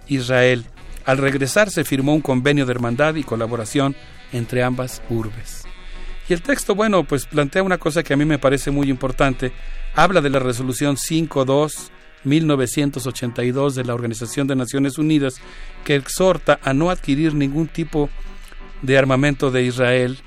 Israel. 0.07 0.65
Al 1.05 1.17
regresar 1.17 1.71
se 1.71 1.83
firmó 1.83 2.13
un 2.13 2.21
convenio 2.21 2.65
de 2.65 2.73
hermandad 2.73 3.15
y 3.15 3.23
colaboración 3.23 3.95
entre 4.31 4.63
ambas 4.63 5.01
urbes. 5.09 5.63
Y 6.29 6.33
el 6.33 6.41
texto, 6.41 6.75
bueno, 6.75 7.03
pues 7.03 7.25
plantea 7.25 7.63
una 7.63 7.77
cosa 7.77 8.03
que 8.03 8.13
a 8.13 8.17
mí 8.17 8.25
me 8.25 8.39
parece 8.39 8.71
muy 8.71 8.89
importante. 8.89 9.51
Habla 9.95 10.21
de 10.21 10.29
la 10.29 10.39
resolución 10.39 10.97
52 10.97 11.91
1982 12.23 13.75
de 13.75 13.83
la 13.83 13.93
Organización 13.93 14.47
de 14.47 14.55
Naciones 14.55 14.97
Unidas 14.97 15.35
que 15.83 15.95
exhorta 15.95 16.59
a 16.63 16.73
no 16.73 16.89
adquirir 16.89 17.33
ningún 17.33 17.67
tipo 17.67 18.09
de 18.81 18.97
armamento 18.97 19.51
de 19.51 19.63
Israel 19.63 20.19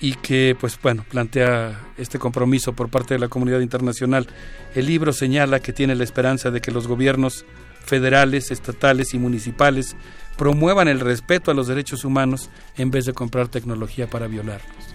y 0.00 0.14
que, 0.14 0.56
pues 0.58 0.78
bueno, 0.82 1.04
plantea 1.08 1.80
este 1.96 2.18
compromiso 2.18 2.72
por 2.72 2.88
parte 2.88 3.14
de 3.14 3.20
la 3.20 3.28
comunidad 3.28 3.60
internacional. 3.60 4.26
El 4.74 4.86
libro 4.86 5.12
señala 5.12 5.60
que 5.60 5.72
tiene 5.72 5.94
la 5.94 6.04
esperanza 6.04 6.50
de 6.50 6.60
que 6.60 6.72
los 6.72 6.88
gobiernos 6.88 7.44
federales, 7.84 8.50
estatales 8.50 9.14
y 9.14 9.18
municipales 9.18 9.96
promuevan 10.36 10.88
el 10.88 11.00
respeto 11.00 11.50
a 11.50 11.54
los 11.54 11.66
derechos 11.66 12.04
humanos 12.04 12.50
en 12.76 12.90
vez 12.90 13.04
de 13.06 13.12
comprar 13.12 13.48
tecnología 13.48 14.08
para 14.08 14.26
violarlos. 14.26 14.94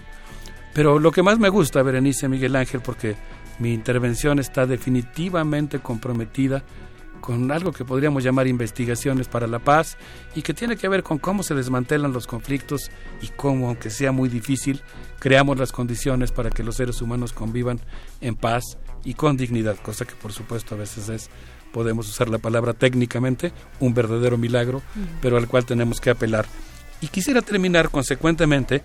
Pero 0.74 0.98
lo 0.98 1.10
que 1.10 1.22
más 1.22 1.38
me 1.38 1.48
gusta, 1.48 1.82
Berenice 1.82 2.28
Miguel 2.28 2.56
Ángel, 2.56 2.80
porque 2.80 3.16
mi 3.58 3.72
intervención 3.72 4.38
está 4.38 4.66
definitivamente 4.66 5.80
comprometida 5.80 6.62
con 7.20 7.50
algo 7.50 7.72
que 7.72 7.84
podríamos 7.84 8.22
llamar 8.22 8.46
investigaciones 8.46 9.28
para 9.28 9.46
la 9.46 9.58
paz 9.58 9.96
y 10.34 10.42
que 10.42 10.54
tiene 10.54 10.76
que 10.76 10.88
ver 10.88 11.02
con 11.02 11.18
cómo 11.18 11.42
se 11.42 11.54
desmantelan 11.54 12.12
los 12.12 12.26
conflictos 12.26 12.90
y 13.20 13.28
cómo, 13.28 13.68
aunque 13.68 13.90
sea 13.90 14.12
muy 14.12 14.28
difícil, 14.28 14.82
creamos 15.18 15.58
las 15.58 15.72
condiciones 15.72 16.32
para 16.32 16.50
que 16.50 16.62
los 16.62 16.76
seres 16.76 17.02
humanos 17.02 17.32
convivan 17.32 17.80
en 18.20 18.36
paz 18.36 18.78
y 19.04 19.14
con 19.14 19.36
dignidad, 19.36 19.76
cosa 19.82 20.04
que 20.04 20.14
por 20.14 20.32
supuesto 20.32 20.74
a 20.74 20.78
veces 20.78 21.08
es, 21.08 21.30
podemos 21.78 22.08
usar 22.08 22.28
la 22.28 22.38
palabra 22.38 22.72
técnicamente, 22.72 23.52
un 23.78 23.94
verdadero 23.94 24.36
milagro, 24.36 24.82
pero 25.22 25.36
al 25.36 25.46
cual 25.46 25.64
tenemos 25.64 26.00
que 26.00 26.10
apelar. 26.10 26.44
Y 27.00 27.06
quisiera 27.06 27.40
terminar 27.40 27.88
consecuentemente 27.88 28.82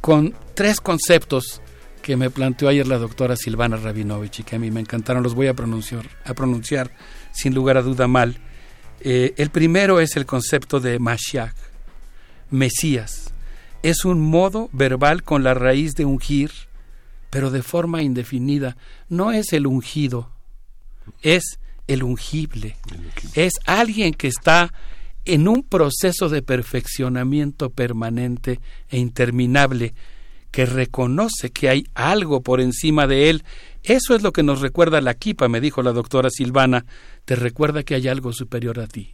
con 0.00 0.34
tres 0.54 0.80
conceptos 0.80 1.60
que 2.00 2.16
me 2.16 2.30
planteó 2.30 2.70
ayer 2.70 2.86
la 2.86 2.96
doctora 2.96 3.36
Silvana 3.36 3.76
Rabinovich 3.76 4.40
y 4.40 4.44
que 4.44 4.56
a 4.56 4.58
mí 4.58 4.70
me 4.70 4.80
encantaron, 4.80 5.22
los 5.22 5.34
voy 5.34 5.48
a 5.48 5.52
pronunciar, 5.52 6.08
a 6.24 6.32
pronunciar 6.32 6.90
sin 7.32 7.54
lugar 7.54 7.76
a 7.76 7.82
duda 7.82 8.08
mal. 8.08 8.38
Eh, 9.00 9.34
el 9.36 9.50
primero 9.50 10.00
es 10.00 10.16
el 10.16 10.24
concepto 10.24 10.80
de 10.80 10.98
Mashiach, 10.98 11.52
Mesías. 12.50 13.34
Es 13.82 14.06
un 14.06 14.22
modo 14.22 14.70
verbal 14.72 15.22
con 15.22 15.44
la 15.44 15.52
raíz 15.52 15.96
de 15.96 16.06
ungir, 16.06 16.50
pero 17.28 17.50
de 17.50 17.62
forma 17.62 18.00
indefinida. 18.00 18.78
No 19.10 19.32
es 19.32 19.52
el 19.52 19.66
ungido, 19.66 20.30
es 21.22 21.58
el 21.86 22.02
ungible. 22.02 22.76
Es 23.34 23.54
alguien 23.64 24.14
que 24.14 24.28
está 24.28 24.72
en 25.24 25.48
un 25.48 25.62
proceso 25.62 26.28
de 26.28 26.42
perfeccionamiento 26.42 27.70
permanente 27.70 28.60
e 28.88 28.98
interminable 28.98 29.94
que 30.50 30.64
reconoce 30.64 31.50
que 31.50 31.68
hay 31.68 31.86
algo 31.94 32.42
por 32.42 32.60
encima 32.60 33.06
de 33.06 33.28
él. 33.28 33.44
Eso 33.82 34.14
es 34.14 34.22
lo 34.22 34.32
que 34.32 34.42
nos 34.42 34.60
recuerda 34.60 35.00
la 35.00 35.14
Kipa, 35.14 35.48
me 35.48 35.60
dijo 35.60 35.82
la 35.82 35.92
doctora 35.92 36.30
Silvana. 36.30 36.86
Te 37.24 37.36
recuerda 37.36 37.82
que 37.82 37.94
hay 37.94 38.08
algo 38.08 38.32
superior 38.32 38.80
a 38.80 38.86
ti, 38.86 39.12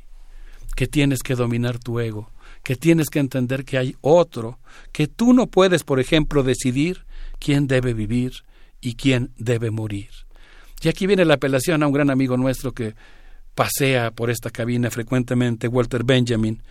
que 0.76 0.86
tienes 0.86 1.20
que 1.22 1.34
dominar 1.34 1.78
tu 1.78 1.98
ego, 1.98 2.30
que 2.62 2.76
tienes 2.76 3.08
que 3.08 3.18
entender 3.18 3.64
que 3.64 3.78
hay 3.78 3.96
otro, 4.02 4.60
que 4.92 5.08
tú 5.08 5.32
no 5.32 5.48
puedes, 5.48 5.82
por 5.82 5.98
ejemplo, 5.98 6.42
decidir 6.42 7.04
quién 7.40 7.66
debe 7.66 7.92
vivir 7.94 8.44
y 8.80 8.94
quién 8.94 9.32
debe 9.36 9.70
morir. 9.70 10.10
Y 10.82 10.88
aquí 10.88 11.06
viene 11.06 11.24
la 11.24 11.34
apelación 11.34 11.82
a 11.82 11.86
un 11.86 11.92
gran 11.92 12.10
amigo 12.10 12.36
nuestro 12.36 12.72
que 12.72 12.94
pasea 13.54 14.10
por 14.10 14.30
esta 14.30 14.50
cabina 14.50 14.90
frecuentemente, 14.90 15.68
Walter 15.68 16.04
Benjamin, 16.04 16.62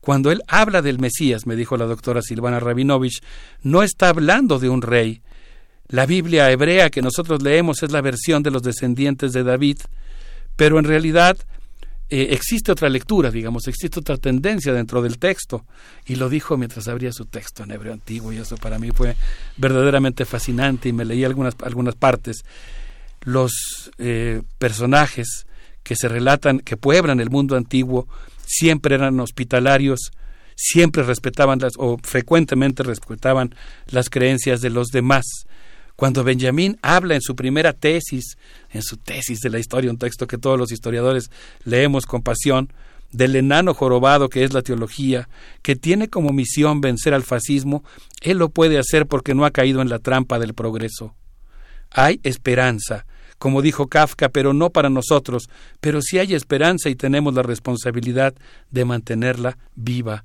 cuando 0.00 0.30
él 0.32 0.42
habla 0.48 0.80
del 0.80 0.98
Mesías, 0.98 1.46
me 1.46 1.56
dijo 1.56 1.76
la 1.76 1.84
doctora 1.84 2.22
Silvana 2.22 2.58
Rabinovich, 2.58 3.22
no 3.62 3.82
está 3.82 4.08
hablando 4.08 4.58
de 4.58 4.70
un 4.70 4.80
rey. 4.80 5.20
La 5.88 6.06
Biblia 6.06 6.50
hebrea 6.50 6.88
que 6.88 7.02
nosotros 7.02 7.42
leemos 7.42 7.82
es 7.82 7.92
la 7.92 8.00
versión 8.00 8.42
de 8.42 8.50
los 8.50 8.62
descendientes 8.62 9.32
de 9.32 9.44
David, 9.44 9.78
pero 10.56 10.78
en 10.78 10.84
realidad 10.84 11.36
eh, 12.08 12.28
existe 12.30 12.72
otra 12.72 12.88
lectura, 12.88 13.30
digamos, 13.30 13.68
existe 13.68 14.00
otra 14.00 14.16
tendencia 14.16 14.72
dentro 14.72 15.02
del 15.02 15.18
texto. 15.18 15.66
Y 16.06 16.16
lo 16.16 16.30
dijo 16.30 16.56
mientras 16.56 16.88
abría 16.88 17.12
su 17.12 17.26
texto 17.26 17.64
en 17.64 17.72
hebreo 17.72 17.92
antiguo, 17.92 18.32
y 18.32 18.38
eso 18.38 18.56
para 18.56 18.78
mí 18.78 18.90
fue 18.92 19.16
verdaderamente 19.58 20.24
fascinante, 20.24 20.88
y 20.88 20.92
me 20.92 21.04
leí 21.04 21.24
algunas, 21.24 21.54
algunas 21.62 21.94
partes. 21.94 22.42
Los 23.22 23.90
eh, 23.98 24.42
personajes 24.58 25.46
que 25.82 25.96
se 25.96 26.08
relatan, 26.08 26.60
que 26.60 26.76
pueblan 26.76 27.20
el 27.20 27.30
mundo 27.30 27.56
antiguo, 27.56 28.08
siempre 28.46 28.94
eran 28.94 29.20
hospitalarios, 29.20 30.10
siempre 30.56 31.02
respetaban 31.02 31.58
las, 31.58 31.72
o 31.78 31.98
frecuentemente 32.02 32.82
respetaban 32.82 33.54
las 33.86 34.10
creencias 34.10 34.60
de 34.60 34.70
los 34.70 34.88
demás. 34.88 35.24
Cuando 35.96 36.24
Benjamín 36.24 36.78
habla 36.82 37.14
en 37.14 37.20
su 37.20 37.36
primera 37.36 37.72
tesis, 37.72 38.38
en 38.70 38.82
su 38.82 38.96
tesis 38.96 39.40
de 39.40 39.50
la 39.50 39.58
historia, 39.58 39.90
un 39.90 39.98
texto 39.98 40.26
que 40.26 40.38
todos 40.38 40.58
los 40.58 40.72
historiadores 40.72 41.30
leemos 41.64 42.06
con 42.06 42.22
pasión, 42.22 42.72
del 43.12 43.36
enano 43.36 43.74
jorobado 43.74 44.28
que 44.28 44.44
es 44.44 44.52
la 44.52 44.62
teología, 44.62 45.28
que 45.62 45.76
tiene 45.76 46.08
como 46.08 46.32
misión 46.32 46.80
vencer 46.80 47.12
al 47.12 47.22
fascismo, 47.22 47.84
él 48.20 48.38
lo 48.38 48.50
puede 48.50 48.78
hacer 48.78 49.06
porque 49.06 49.34
no 49.34 49.44
ha 49.44 49.50
caído 49.50 49.82
en 49.82 49.88
la 49.88 49.98
trampa 49.98 50.38
del 50.38 50.54
progreso. 50.54 51.14
Hay 51.90 52.20
esperanza, 52.22 53.06
como 53.38 53.62
dijo 53.62 53.88
Kafka, 53.88 54.28
pero 54.28 54.52
no 54.52 54.70
para 54.70 54.90
nosotros, 54.90 55.48
pero 55.80 56.02
sí 56.02 56.18
hay 56.18 56.34
esperanza 56.34 56.90
y 56.90 56.94
tenemos 56.94 57.34
la 57.34 57.42
responsabilidad 57.42 58.34
de 58.70 58.84
mantenerla 58.84 59.58
viva. 59.74 60.24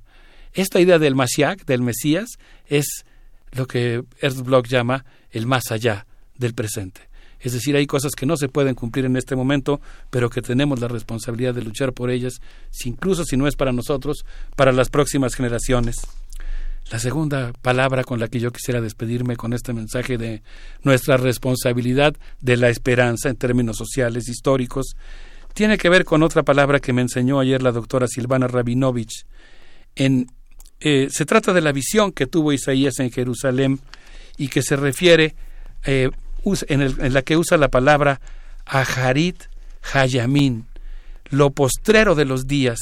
Esta 0.52 0.80
idea 0.80 0.98
del 0.98 1.14
Mashiach, 1.14 1.64
del 1.64 1.82
Mesías, 1.82 2.38
es 2.66 3.04
lo 3.52 3.66
que 3.66 4.04
Ernst 4.20 4.40
Bloch 4.40 4.66
llama 4.66 5.04
el 5.30 5.46
más 5.46 5.70
allá 5.70 6.06
del 6.36 6.54
presente. 6.54 7.02
Es 7.40 7.52
decir, 7.52 7.76
hay 7.76 7.86
cosas 7.86 8.12
que 8.14 8.26
no 8.26 8.36
se 8.36 8.48
pueden 8.48 8.74
cumplir 8.74 9.04
en 9.04 9.16
este 9.16 9.36
momento, 9.36 9.80
pero 10.10 10.30
que 10.30 10.42
tenemos 10.42 10.80
la 10.80 10.88
responsabilidad 10.88 11.54
de 11.54 11.62
luchar 11.62 11.92
por 11.92 12.10
ellas, 12.10 12.40
incluso 12.84 13.24
si 13.24 13.36
no 13.36 13.46
es 13.46 13.56
para 13.56 13.72
nosotros, 13.72 14.24
para 14.56 14.72
las 14.72 14.88
próximas 14.88 15.34
generaciones. 15.34 15.96
La 16.90 17.00
segunda 17.00 17.52
palabra 17.62 18.04
con 18.04 18.20
la 18.20 18.28
que 18.28 18.38
yo 18.38 18.52
quisiera 18.52 18.80
despedirme 18.80 19.36
con 19.36 19.52
este 19.52 19.72
mensaje 19.72 20.18
de 20.18 20.42
nuestra 20.82 21.16
responsabilidad 21.16 22.14
de 22.40 22.56
la 22.56 22.68
esperanza 22.68 23.28
en 23.28 23.34
términos 23.34 23.76
sociales, 23.76 24.28
históricos, 24.28 24.96
tiene 25.52 25.78
que 25.78 25.88
ver 25.88 26.04
con 26.04 26.22
otra 26.22 26.44
palabra 26.44 26.78
que 26.78 26.92
me 26.92 27.02
enseñó 27.02 27.40
ayer 27.40 27.60
la 27.60 27.72
doctora 27.72 28.06
Silvana 28.06 28.46
Rabinovich. 28.46 29.26
En, 29.96 30.30
eh, 30.78 31.08
se 31.10 31.26
trata 31.26 31.52
de 31.52 31.60
la 31.60 31.72
visión 31.72 32.12
que 32.12 32.26
tuvo 32.26 32.52
Isaías 32.52 33.00
en 33.00 33.10
Jerusalén 33.10 33.80
y 34.36 34.46
que 34.46 34.62
se 34.62 34.76
refiere 34.76 35.34
eh, 35.84 36.10
en, 36.68 36.82
en, 36.82 37.12
la 37.12 37.22
que 37.22 37.36
usa 37.36 37.56
la 37.56 37.68
palabra 37.68 38.20
Aharit 38.64 39.42
Hayamin, 39.92 40.66
lo 41.30 41.50
postrero 41.50 42.14
de 42.14 42.26
los 42.26 42.46
días. 42.46 42.78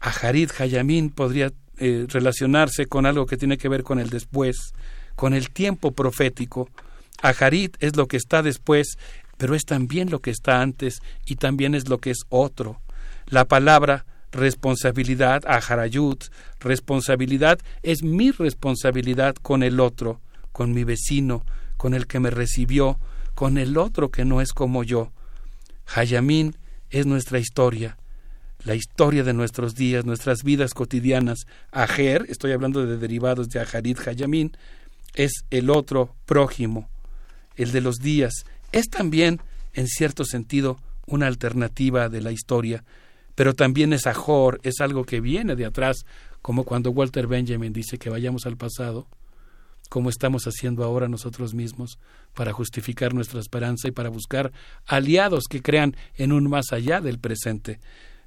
Aharit 0.00 0.58
Hayamin 0.58 1.10
podría 1.10 1.52
eh, 1.78 2.06
relacionarse 2.08 2.86
con 2.86 3.06
algo 3.06 3.26
que 3.26 3.36
tiene 3.36 3.58
que 3.58 3.68
ver 3.68 3.82
con 3.82 3.98
el 3.98 4.10
después, 4.10 4.72
con 5.14 5.34
el 5.34 5.50
tiempo 5.50 5.92
profético. 5.92 6.68
Aharit 7.22 7.76
es 7.80 7.96
lo 7.96 8.06
que 8.06 8.16
está 8.16 8.42
después, 8.42 8.98
pero 9.36 9.54
es 9.54 9.64
también 9.64 10.10
lo 10.10 10.20
que 10.20 10.30
está 10.30 10.60
antes 10.60 11.00
y 11.26 11.36
también 11.36 11.74
es 11.74 11.88
lo 11.88 11.98
que 11.98 12.10
es 12.10 12.20
otro. 12.28 12.80
La 13.28 13.44
palabra 13.44 14.04
responsabilidad, 14.32 15.42
aharayut, 15.46 16.24
responsabilidad, 16.60 17.58
es 17.82 18.02
mi 18.02 18.30
responsabilidad 18.30 19.34
con 19.36 19.62
el 19.62 19.80
otro, 19.80 20.20
con 20.52 20.72
mi 20.72 20.84
vecino, 20.84 21.44
con 21.76 21.94
el 21.94 22.06
que 22.06 22.20
me 22.20 22.30
recibió, 22.30 22.98
con 23.34 23.58
el 23.58 23.76
otro 23.76 24.10
que 24.10 24.24
no 24.24 24.40
es 24.40 24.52
como 24.52 24.84
yo. 24.84 25.12
Hayamin 25.94 26.56
es 26.90 27.06
nuestra 27.06 27.38
historia, 27.38 27.96
la 28.66 28.74
historia 28.74 29.22
de 29.22 29.32
nuestros 29.32 29.76
días, 29.76 30.04
nuestras 30.04 30.42
vidas 30.42 30.74
cotidianas. 30.74 31.46
Ajer, 31.70 32.26
estoy 32.28 32.50
hablando 32.50 32.84
de 32.84 32.98
derivados 32.98 33.48
de 33.48 33.60
Ajarit 33.60 34.06
Hayamin, 34.06 34.56
es 35.14 35.44
el 35.50 35.70
otro 35.70 36.14
prójimo, 36.26 36.90
el 37.54 37.70
de 37.70 37.80
los 37.80 37.98
días. 37.98 38.44
Es 38.72 38.90
también, 38.90 39.40
en 39.72 39.86
cierto 39.86 40.24
sentido, 40.24 40.80
una 41.06 41.28
alternativa 41.28 42.08
de 42.08 42.20
la 42.20 42.32
historia, 42.32 42.82
pero 43.36 43.54
también 43.54 43.92
es 43.92 44.08
Ajor, 44.08 44.58
es 44.64 44.80
algo 44.80 45.04
que 45.04 45.20
viene 45.20 45.54
de 45.54 45.64
atrás, 45.64 45.98
como 46.42 46.64
cuando 46.64 46.90
Walter 46.90 47.28
Benjamin 47.28 47.72
dice 47.72 47.98
que 47.98 48.10
vayamos 48.10 48.46
al 48.46 48.56
pasado, 48.56 49.06
como 49.88 50.10
estamos 50.10 50.48
haciendo 50.48 50.82
ahora 50.82 51.06
nosotros 51.06 51.54
mismos, 51.54 52.00
para 52.34 52.52
justificar 52.52 53.14
nuestra 53.14 53.38
esperanza 53.38 53.86
y 53.86 53.92
para 53.92 54.08
buscar 54.08 54.50
aliados 54.86 55.44
que 55.48 55.62
crean 55.62 55.96
en 56.16 56.32
un 56.32 56.50
más 56.50 56.72
allá 56.72 57.00
del 57.00 57.20
presente. 57.20 57.78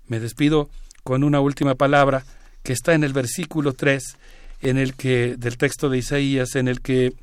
Me 0.10 0.20
despido 0.20 0.70
con 1.04 1.24
una 1.24 1.40
última 1.40 1.76
palabra 1.76 2.26
que 2.62 2.74
está 2.74 2.94
en 2.94 3.06
el 3.06 3.14
versículo 3.14 3.74
3. 3.74 4.18
en 4.62 4.78
el 4.78 4.94
que 4.96 5.38
del 5.38 5.58
texto 5.58 5.90
de 5.90 6.00
Isaías 6.00 6.56
en 6.56 6.68
el 6.68 6.82
que 6.82 7.14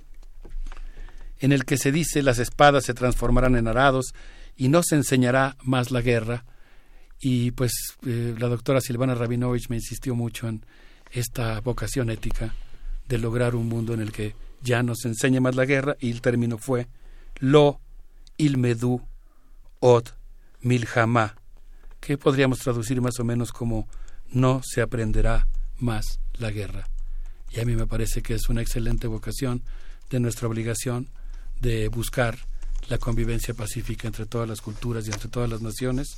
en 1.39 1.53
el 1.53 1.67
que 1.67 1.77
se 1.77 1.93
dice 1.93 2.23
las 2.23 2.39
espadas 2.39 2.85
se 2.85 2.95
transformarán 2.95 3.57
en 3.57 3.69
arados 3.69 4.15
y 4.57 4.69
no 4.69 4.83
se 4.83 4.95
enseñará 4.95 5.57
más 5.63 5.91
la 5.91 6.01
guerra. 6.01 6.45
Y 7.21 7.51
pues 7.51 7.73
eh, 8.07 8.35
la 8.39 8.49
doctora 8.49 8.81
Silvana 8.81 9.15
Rabinovich 9.15 9.69
me 9.69 9.77
insistió 9.77 10.15
mucho 10.15 10.49
en 10.49 10.65
esta 11.11 11.61
vocación 11.61 12.09
ética 12.09 12.55
de 13.07 13.19
lograr 13.19 13.55
un 13.55 13.69
mundo 13.69 13.93
en 13.93 14.01
el 14.01 14.13
que 14.13 14.35
ya 14.63 14.83
no 14.83 14.95
se 14.95 15.09
enseñe 15.09 15.41
más 15.41 15.55
la 15.57 15.67
guerra 15.67 15.97
y 16.01 16.11
el 16.11 16.21
término 16.21 16.57
fue 16.59 16.89
lo 17.39 17.81
ilmedu 18.39 19.03
od 19.81 20.05
milhamá, 20.63 21.37
que 22.07 22.17
podríamos 22.17 22.61
traducir 22.61 23.01
más 23.01 23.19
o 23.19 23.25
menos 23.25 23.51
como 23.51 23.89
no 24.31 24.63
se 24.65 24.81
aprenderá 24.81 25.49
más 25.79 26.21
la 26.39 26.53
guerra. 26.53 26.89
Y 27.51 27.59
a 27.59 27.65
mí 27.65 27.75
me 27.75 27.89
parece 27.89 28.23
que 28.23 28.35
es 28.35 28.49
una 28.49 28.63
excelente 28.63 29.09
vocación 29.09 29.65
de 30.09 30.21
nuestra 30.21 30.47
obligación 30.47 31.09
de 31.61 31.89
buscar 31.89 32.39
la 32.89 32.99
convivencia 32.99 33.55
pacífica 33.55 34.07
entre 34.07 34.25
todas 34.25 34.49
las 34.49 34.61
culturas 34.61 35.09
y 35.09 35.11
entre 35.11 35.29
todas 35.29 35.51
las 35.51 35.63
naciones, 35.63 36.17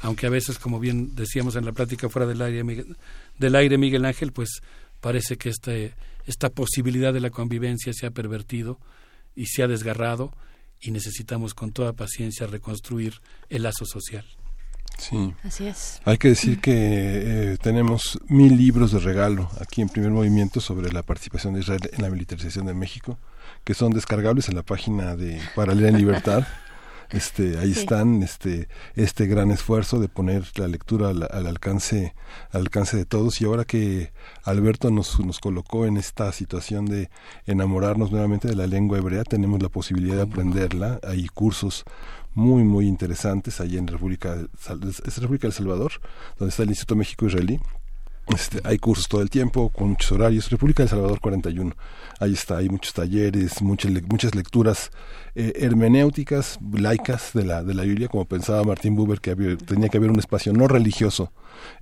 aunque 0.00 0.26
a 0.26 0.30
veces, 0.30 0.58
como 0.58 0.80
bien 0.80 1.14
decíamos 1.14 1.54
en 1.56 1.66
la 1.66 1.72
plática 1.72 2.08
fuera 2.08 2.26
del 2.26 2.40
aire, 2.40 2.64
Miguel, 2.64 2.96
del 3.38 3.56
aire 3.56 3.76
Miguel 3.76 4.06
Ángel, 4.06 4.32
pues 4.32 4.62
parece 5.02 5.36
que 5.36 5.50
este, 5.50 5.92
esta 6.24 6.48
posibilidad 6.48 7.12
de 7.12 7.20
la 7.20 7.28
convivencia 7.28 7.92
se 7.92 8.06
ha 8.06 8.10
pervertido 8.10 8.78
y 9.34 9.46
se 9.48 9.62
ha 9.62 9.68
desgarrado 9.68 10.32
y 10.80 10.92
necesitamos 10.92 11.52
con 11.52 11.72
toda 11.72 11.92
paciencia 11.92 12.46
reconstruir 12.46 13.20
el 13.50 13.64
lazo 13.64 13.84
social. 13.84 14.24
Sí. 14.98 15.34
Así 15.44 15.66
es. 15.66 16.00
Hay 16.04 16.16
que 16.18 16.28
decir 16.28 16.60
que 16.60 16.72
eh, 16.74 17.56
tenemos 17.60 18.18
mil 18.28 18.56
libros 18.56 18.92
de 18.92 18.98
regalo 18.98 19.50
aquí 19.60 19.82
en 19.82 19.88
primer 19.88 20.10
movimiento 20.10 20.60
sobre 20.60 20.90
la 20.92 21.02
participación 21.02 21.54
de 21.54 21.60
Israel 21.60 21.80
en 21.92 22.02
la 22.02 22.10
militarización 22.10 22.66
de 22.66 22.74
México, 22.74 23.18
que 23.64 23.74
son 23.74 23.92
descargables 23.92 24.48
en 24.48 24.54
la 24.56 24.62
página 24.62 25.14
de 25.16 25.40
Paralela 25.54 25.88
en 25.88 25.98
Libertad. 25.98 26.44
Este, 27.10 27.56
ahí 27.58 27.72
Sí. 27.72 27.78
están 27.82 28.20
este, 28.24 28.66
este 28.96 29.26
gran 29.28 29.52
esfuerzo 29.52 30.00
de 30.00 30.08
poner 30.08 30.42
la 30.56 30.66
lectura 30.66 31.10
al, 31.10 31.22
al 31.30 31.46
alcance 31.46 32.16
al 32.50 32.62
alcance 32.62 32.96
de 32.96 33.04
todos 33.04 33.40
y 33.40 33.44
ahora 33.44 33.64
que 33.64 34.10
Alberto 34.42 34.90
nos, 34.90 35.20
nos 35.24 35.38
colocó 35.38 35.86
en 35.86 35.98
esta 35.98 36.32
situación 36.32 36.84
de 36.86 37.08
enamorarnos 37.46 38.10
nuevamente 38.10 38.48
de 38.48 38.56
la 38.56 38.66
lengua 38.66 38.98
hebrea 38.98 39.22
tenemos 39.22 39.62
la 39.62 39.68
posibilidad 39.68 40.16
de 40.16 40.22
aprenderla 40.22 40.98
hay 41.06 41.28
cursos 41.28 41.84
muy 42.36 42.62
muy 42.62 42.86
interesantes 42.86 43.60
allí 43.60 43.76
en 43.76 43.88
República 43.88 44.36
es 45.04 45.18
República 45.18 45.48
del 45.48 45.54
Salvador 45.54 45.92
donde 46.38 46.50
está 46.50 46.62
el 46.62 46.68
Instituto 46.68 46.94
México 46.94 47.26
Israelí 47.26 47.58
este, 48.34 48.60
hay 48.64 48.78
cursos 48.78 49.08
todo 49.08 49.22
el 49.22 49.30
tiempo, 49.30 49.68
con 49.68 49.90
muchos 49.90 50.10
horarios. 50.10 50.50
República 50.50 50.82
del 50.82 50.90
Salvador 50.90 51.20
41. 51.20 51.76
Ahí 52.18 52.32
está, 52.32 52.56
hay 52.56 52.68
muchos 52.68 52.92
talleres, 52.92 53.62
muchas, 53.62 53.92
muchas 54.08 54.34
lecturas 54.34 54.90
eh, 55.36 55.52
hermenéuticas, 55.56 56.58
laicas 56.72 57.32
de 57.34 57.44
la, 57.44 57.62
de 57.62 57.74
la 57.74 57.84
Biblia, 57.84 58.08
como 58.08 58.24
pensaba 58.24 58.64
Martín 58.64 58.96
Buber, 58.96 59.20
que 59.20 59.36
tenía 59.56 59.88
que 59.88 59.98
haber 59.98 60.10
un 60.10 60.18
espacio 60.18 60.52
no 60.52 60.66
religioso 60.66 61.32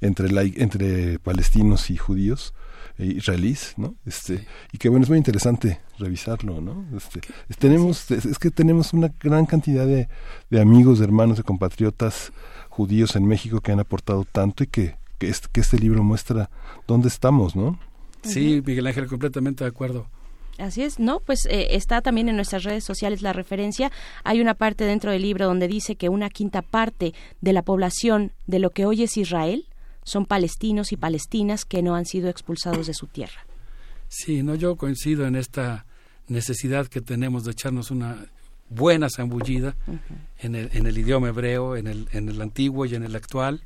entre, 0.03 0.29
entre 0.57 1.19
palestinos 1.19 1.89
y 1.91 1.97
judíos. 1.97 2.53
Eh, 2.99 3.07
israelíes, 3.07 3.75
¿no? 3.77 3.95
Este, 4.07 4.47
y 4.73 4.79
que 4.79 4.89
bueno, 4.89 5.05
es 5.05 5.09
muy 5.09 5.19
interesante 5.19 5.81
revisarlo, 5.99 6.61
¿no? 6.61 6.85
Este, 6.97 7.21
tenemos, 7.59 8.11
es, 8.11 8.25
es 8.25 8.39
que 8.39 8.51
tenemos 8.51 8.93
una 8.93 9.13
gran 9.21 9.47
cantidad 9.47 9.87
de, 9.87 10.09
de 10.51 10.61
amigos, 10.61 10.99
de 10.99 11.05
hermanos, 11.05 11.37
de 11.37 11.43
compatriotas 11.43 12.33
judíos 12.69 13.17
en 13.17 13.27
México 13.27 13.61
que 13.61 13.73
han 13.73 13.81
aportado 13.81 14.25
tanto 14.25 14.65
y 14.65 14.67
que, 14.67 14.97
que, 15.19 15.29
este, 15.29 15.49
que 15.53 15.61
este 15.61 15.79
libro 15.79 16.03
muestra 16.03 16.51
dónde 16.87 17.09
estamos, 17.09 17.57
¿no? 17.57 17.79
Sí, 18.23 18.63
Miguel 18.65 18.87
Ángel, 18.87 19.07
completamente 19.07 19.65
de 19.65 19.71
acuerdo. 19.71 20.07
Así 20.59 20.83
es, 20.83 21.01
¿no? 21.01 21.21
Pues 21.21 21.47
eh, 21.47 21.69
está 21.71 22.01
también 22.01 22.29
en 22.29 22.37
nuestras 22.37 22.63
redes 22.63 22.85
sociales 22.85 23.23
la 23.23 23.33
referencia. 23.33 23.91
Hay 24.23 24.41
una 24.41 24.55
parte 24.55 24.85
dentro 24.85 25.11
del 25.11 25.23
libro 25.23 25.47
donde 25.47 25.69
dice 25.69 25.97
que 25.97 26.09
una 26.09 26.31
quinta 26.31 26.63
parte 26.63 27.13
de 27.41 27.53
la 27.53 27.63
población 27.63 28.33
de 28.47 28.61
lo 28.61 28.71
que 28.71 28.87
hoy 28.87 29.03
es 29.03 29.17
Israel 29.17 29.67
son 30.05 30.27
palestinos 30.27 30.93
y 30.93 30.97
palestinas 30.97 31.65
que 31.65 31.83
no 31.83 31.95
han 31.95 32.07
sido 32.07 32.29
expulsados 32.29 32.87
de 32.87 32.95
su 32.95 33.07
tierra. 33.07 33.47
Sí, 34.09 34.43
no, 34.43 34.55
yo 34.55 34.77
coincido 34.77 35.27
en 35.27 35.35
esta 35.35 35.87
necesidad 36.29 36.87
que 36.87 37.01
tenemos 37.01 37.45
de 37.45 37.53
echarnos 37.53 37.91
una 37.91 38.27
buena 38.71 39.09
zambullida 39.11 39.77
en, 40.39 40.55
el, 40.55 40.71
en 40.73 40.87
el 40.87 40.97
idioma 40.97 41.29
hebreo, 41.29 41.77
en 41.77 41.87
el, 41.87 42.09
en 42.13 42.29
el 42.29 42.41
antiguo 42.41 42.87
y 42.87 42.95
en 42.95 43.03
el 43.03 43.15
actual, 43.17 43.63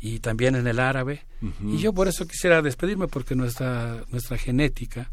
y 0.00 0.18
también 0.18 0.56
en 0.56 0.66
el 0.66 0.78
árabe. 0.78 1.24
Y 1.64 1.78
yo 1.78 1.92
por 1.92 2.08
eso 2.08 2.26
quisiera 2.26 2.62
despedirme, 2.62 3.08
porque 3.08 3.34
nuestra, 3.34 4.04
nuestra 4.10 4.36
genética, 4.36 5.10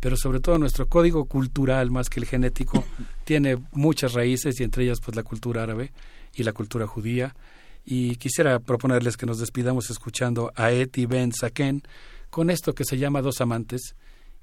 pero 0.00 0.16
sobre 0.16 0.40
todo 0.40 0.58
nuestro 0.58 0.86
código 0.86 1.24
cultural, 1.24 1.90
más 1.90 2.08
que 2.08 2.20
el 2.20 2.26
genético, 2.26 2.84
tiene 3.24 3.58
muchas 3.72 4.12
raíces, 4.12 4.60
y 4.60 4.64
entre 4.64 4.84
ellas 4.84 5.00
pues 5.04 5.16
la 5.16 5.22
cultura 5.22 5.62
árabe 5.62 5.92
y 6.34 6.42
la 6.42 6.52
cultura 6.52 6.86
judía. 6.86 7.34
Y 7.90 8.16
quisiera 8.16 8.58
proponerles 8.58 9.16
que 9.16 9.24
nos 9.24 9.38
despidamos 9.38 9.88
escuchando 9.88 10.52
a 10.54 10.70
Eti 10.72 11.06
Ben 11.06 11.32
Saken 11.32 11.82
con 12.28 12.50
esto 12.50 12.74
que 12.74 12.84
se 12.84 12.98
llama 12.98 13.22
Dos 13.22 13.40
Amantes 13.40 13.94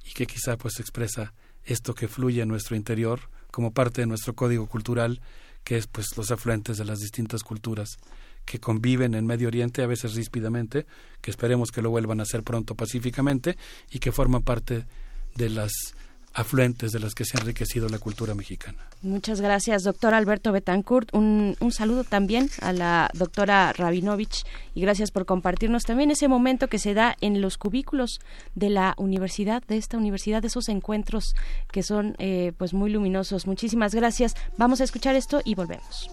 y 0.03 0.13
que 0.13 0.25
quizá 0.25 0.57
pues 0.57 0.79
expresa 0.79 1.31
esto 1.63 1.93
que 1.93 2.07
fluye 2.07 2.41
en 2.41 2.47
nuestro 2.47 2.75
interior 2.75 3.29
como 3.51 3.69
parte 3.69 4.01
de 4.01 4.07
nuestro 4.07 4.33
código 4.33 4.65
cultural, 4.65 5.21
que 5.63 5.77
es 5.77 5.85
pues 5.85 6.07
los 6.17 6.31
afluentes 6.31 6.77
de 6.77 6.85
las 6.85 7.01
distintas 7.01 7.43
culturas 7.43 7.99
que 8.45 8.59
conviven 8.59 9.13
en 9.13 9.27
Medio 9.27 9.49
Oriente, 9.49 9.83
a 9.83 9.87
veces 9.87 10.15
ríspidamente, 10.15 10.87
que 11.21 11.29
esperemos 11.29 11.69
que 11.69 11.83
lo 11.83 11.91
vuelvan 11.91 12.21
a 12.21 12.23
hacer 12.23 12.41
pronto 12.41 12.73
pacíficamente 12.73 13.59
y 13.91 13.99
que 13.99 14.11
forman 14.11 14.41
parte 14.41 14.87
de 15.35 15.49
las 15.51 15.71
afluentes 16.35 16.91
de 16.91 16.99
las 16.99 17.15
que 17.15 17.25
se 17.25 17.37
ha 17.37 17.41
enriquecido 17.41 17.87
la 17.89 17.97
cultura 17.97 18.35
mexicana. 18.35 18.77
Muchas 19.01 19.39
gracias, 19.39 19.83
doctor 19.83 20.13
Alberto 20.13 20.51
Betancourt. 20.51 21.13
Un, 21.13 21.55
un 21.59 21.71
saludo 21.71 22.03
también 22.03 22.49
a 22.61 22.73
la 22.73 23.09
doctora 23.13 23.71
Rabinovich 23.73 24.43
y 24.73 24.81
gracias 24.81 25.11
por 25.11 25.25
compartirnos 25.25 25.83
también 25.83 26.11
ese 26.11 26.27
momento 26.27 26.67
que 26.67 26.77
se 26.77 26.93
da 26.93 27.15
en 27.21 27.41
los 27.41 27.57
cubículos 27.57 28.19
de 28.53 28.69
la 28.69 28.93
universidad, 28.97 29.63
de 29.63 29.77
esta 29.77 29.97
universidad, 29.97 30.41
de 30.41 30.49
esos 30.49 30.67
encuentros 30.67 31.35
que 31.71 31.83
son 31.83 32.15
eh, 32.19 32.51
pues 32.57 32.73
muy 32.73 32.91
luminosos. 32.91 33.47
Muchísimas 33.47 33.95
gracias. 33.95 34.35
Vamos 34.57 34.81
a 34.81 34.83
escuchar 34.83 35.15
esto 35.15 35.41
y 35.45 35.55
volvemos. 35.55 36.09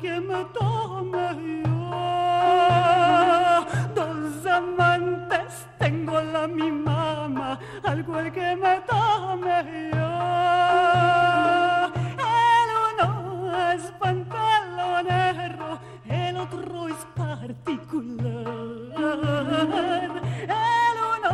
Que 0.00 0.20
me 0.20 0.44
tome 0.54 1.62
yo. 1.64 1.72
Dos 3.94 4.46
amantes 4.46 5.66
tengo 5.78 6.20
la 6.20 6.46
mi 6.46 6.70
mamá, 6.70 7.58
al 7.82 8.04
cual 8.04 8.30
que 8.32 8.54
me 8.56 8.80
tome 8.82 9.90
yo. 9.92 10.08
El 12.30 12.68
uno 12.88 13.08
es 13.72 13.82
pantalonero, 13.98 15.80
el 16.08 16.36
otro 16.36 16.88
es 16.88 17.04
particular. 17.16 18.46
El 20.48 20.96
uno 21.14 21.32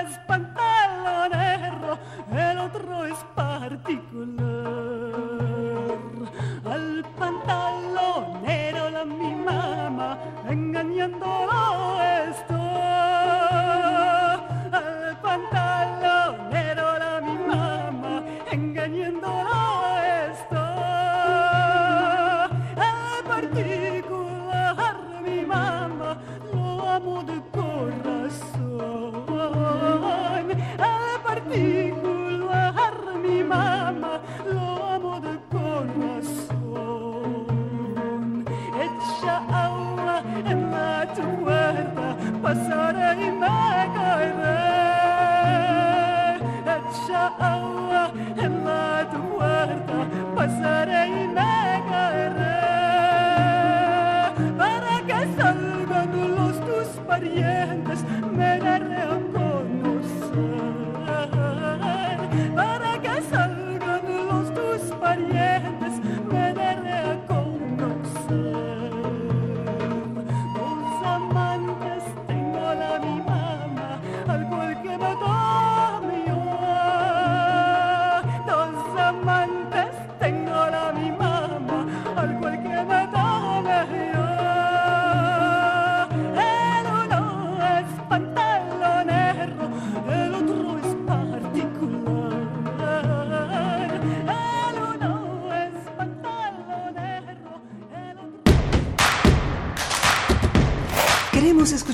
es 0.00 0.18
pantalonero, 0.28 1.98
el 2.30 2.58
otro 2.58 3.06
es 3.06 3.18
particular. 3.34 5.09
Mamá 9.52 10.18
engañándolo 10.48 12.02
está. 12.28 12.59
Puerta, 49.40 50.08
pasaré 50.34 51.30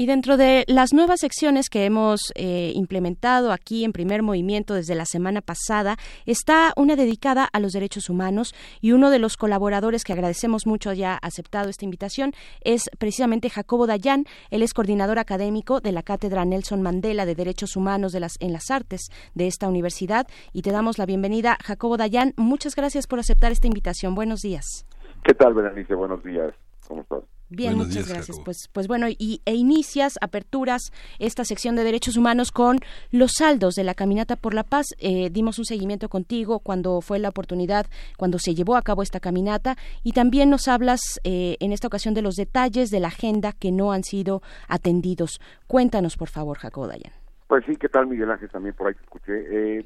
Y 0.00 0.06
dentro 0.06 0.38
de 0.38 0.64
las 0.66 0.94
nuevas 0.94 1.20
secciones 1.20 1.68
que 1.68 1.84
hemos 1.84 2.32
eh, 2.34 2.72
implementado 2.74 3.52
aquí 3.52 3.84
en 3.84 3.92
primer 3.92 4.22
movimiento 4.22 4.72
desde 4.72 4.94
la 4.94 5.04
semana 5.04 5.42
pasada, 5.42 5.98
está 6.24 6.72
una 6.76 6.96
dedicada 6.96 7.44
a 7.44 7.60
los 7.60 7.72
derechos 7.72 8.08
humanos 8.08 8.54
y 8.80 8.92
uno 8.92 9.10
de 9.10 9.18
los 9.18 9.36
colaboradores 9.36 10.02
que 10.02 10.14
agradecemos 10.14 10.66
mucho 10.66 10.88
haya 10.88 11.16
aceptado 11.16 11.68
esta 11.68 11.84
invitación 11.84 12.32
es 12.62 12.88
precisamente 12.98 13.50
Jacobo 13.50 13.86
Dayan. 13.86 14.24
Él 14.48 14.62
es 14.62 14.72
coordinador 14.72 15.18
académico 15.18 15.82
de 15.82 15.92
la 15.92 16.02
Cátedra 16.02 16.46
Nelson 16.46 16.80
Mandela 16.80 17.26
de 17.26 17.34
Derechos 17.34 17.76
Humanos 17.76 18.12
de 18.12 18.20
las, 18.20 18.36
en 18.40 18.54
las 18.54 18.70
Artes 18.70 19.10
de 19.34 19.48
esta 19.48 19.68
universidad 19.68 20.26
y 20.54 20.62
te 20.62 20.72
damos 20.72 20.96
la 20.96 21.04
bienvenida. 21.04 21.58
Jacobo 21.62 21.98
Dayan, 21.98 22.32
muchas 22.38 22.74
gracias 22.74 23.06
por 23.06 23.18
aceptar 23.18 23.52
esta 23.52 23.66
invitación. 23.66 24.14
Buenos 24.14 24.40
días. 24.40 24.86
¿Qué 25.24 25.34
tal, 25.34 25.52
Berenice? 25.52 25.94
Buenos 25.94 26.24
días. 26.24 26.54
¿Cómo 26.88 27.02
estás? 27.02 27.39
Bien, 27.50 27.76
muchas 27.76 28.08
gracias. 28.08 28.38
Pues, 28.44 28.68
pues 28.72 28.86
bueno, 28.86 29.08
y, 29.08 29.42
e 29.44 29.54
inicias, 29.54 30.14
aperturas 30.20 30.92
esta 31.18 31.44
sección 31.44 31.74
de 31.74 31.82
derechos 31.82 32.16
humanos 32.16 32.52
con 32.52 32.78
los 33.10 33.32
saldos 33.36 33.74
de 33.74 33.82
la 33.82 33.94
Caminata 33.94 34.36
por 34.36 34.54
la 34.54 34.62
Paz. 34.62 34.86
Eh, 34.98 35.30
dimos 35.30 35.58
un 35.58 35.64
seguimiento 35.64 36.08
contigo 36.08 36.60
cuando 36.60 37.00
fue 37.00 37.18
la 37.18 37.28
oportunidad, 37.28 37.86
cuando 38.16 38.38
se 38.38 38.54
llevó 38.54 38.76
a 38.76 38.82
cabo 38.82 39.02
esta 39.02 39.18
caminata, 39.18 39.76
y 40.04 40.12
también 40.12 40.48
nos 40.48 40.68
hablas 40.68 41.00
eh, 41.24 41.56
en 41.58 41.72
esta 41.72 41.88
ocasión 41.88 42.14
de 42.14 42.22
los 42.22 42.36
detalles 42.36 42.90
de 42.90 43.00
la 43.00 43.08
agenda 43.08 43.52
que 43.52 43.72
no 43.72 43.90
han 43.90 44.04
sido 44.04 44.42
atendidos. 44.68 45.40
Cuéntanos, 45.66 46.16
por 46.16 46.28
favor, 46.28 46.56
Jacob 46.58 46.86
Dayan. 46.86 47.12
Pues 47.48 47.64
sí, 47.66 47.74
¿qué 47.74 47.88
tal, 47.88 48.06
Miguel 48.06 48.30
Ángel? 48.30 48.48
También 48.48 48.76
por 48.76 48.86
ahí 48.86 48.94
te 48.94 49.02
escuché. 49.02 49.84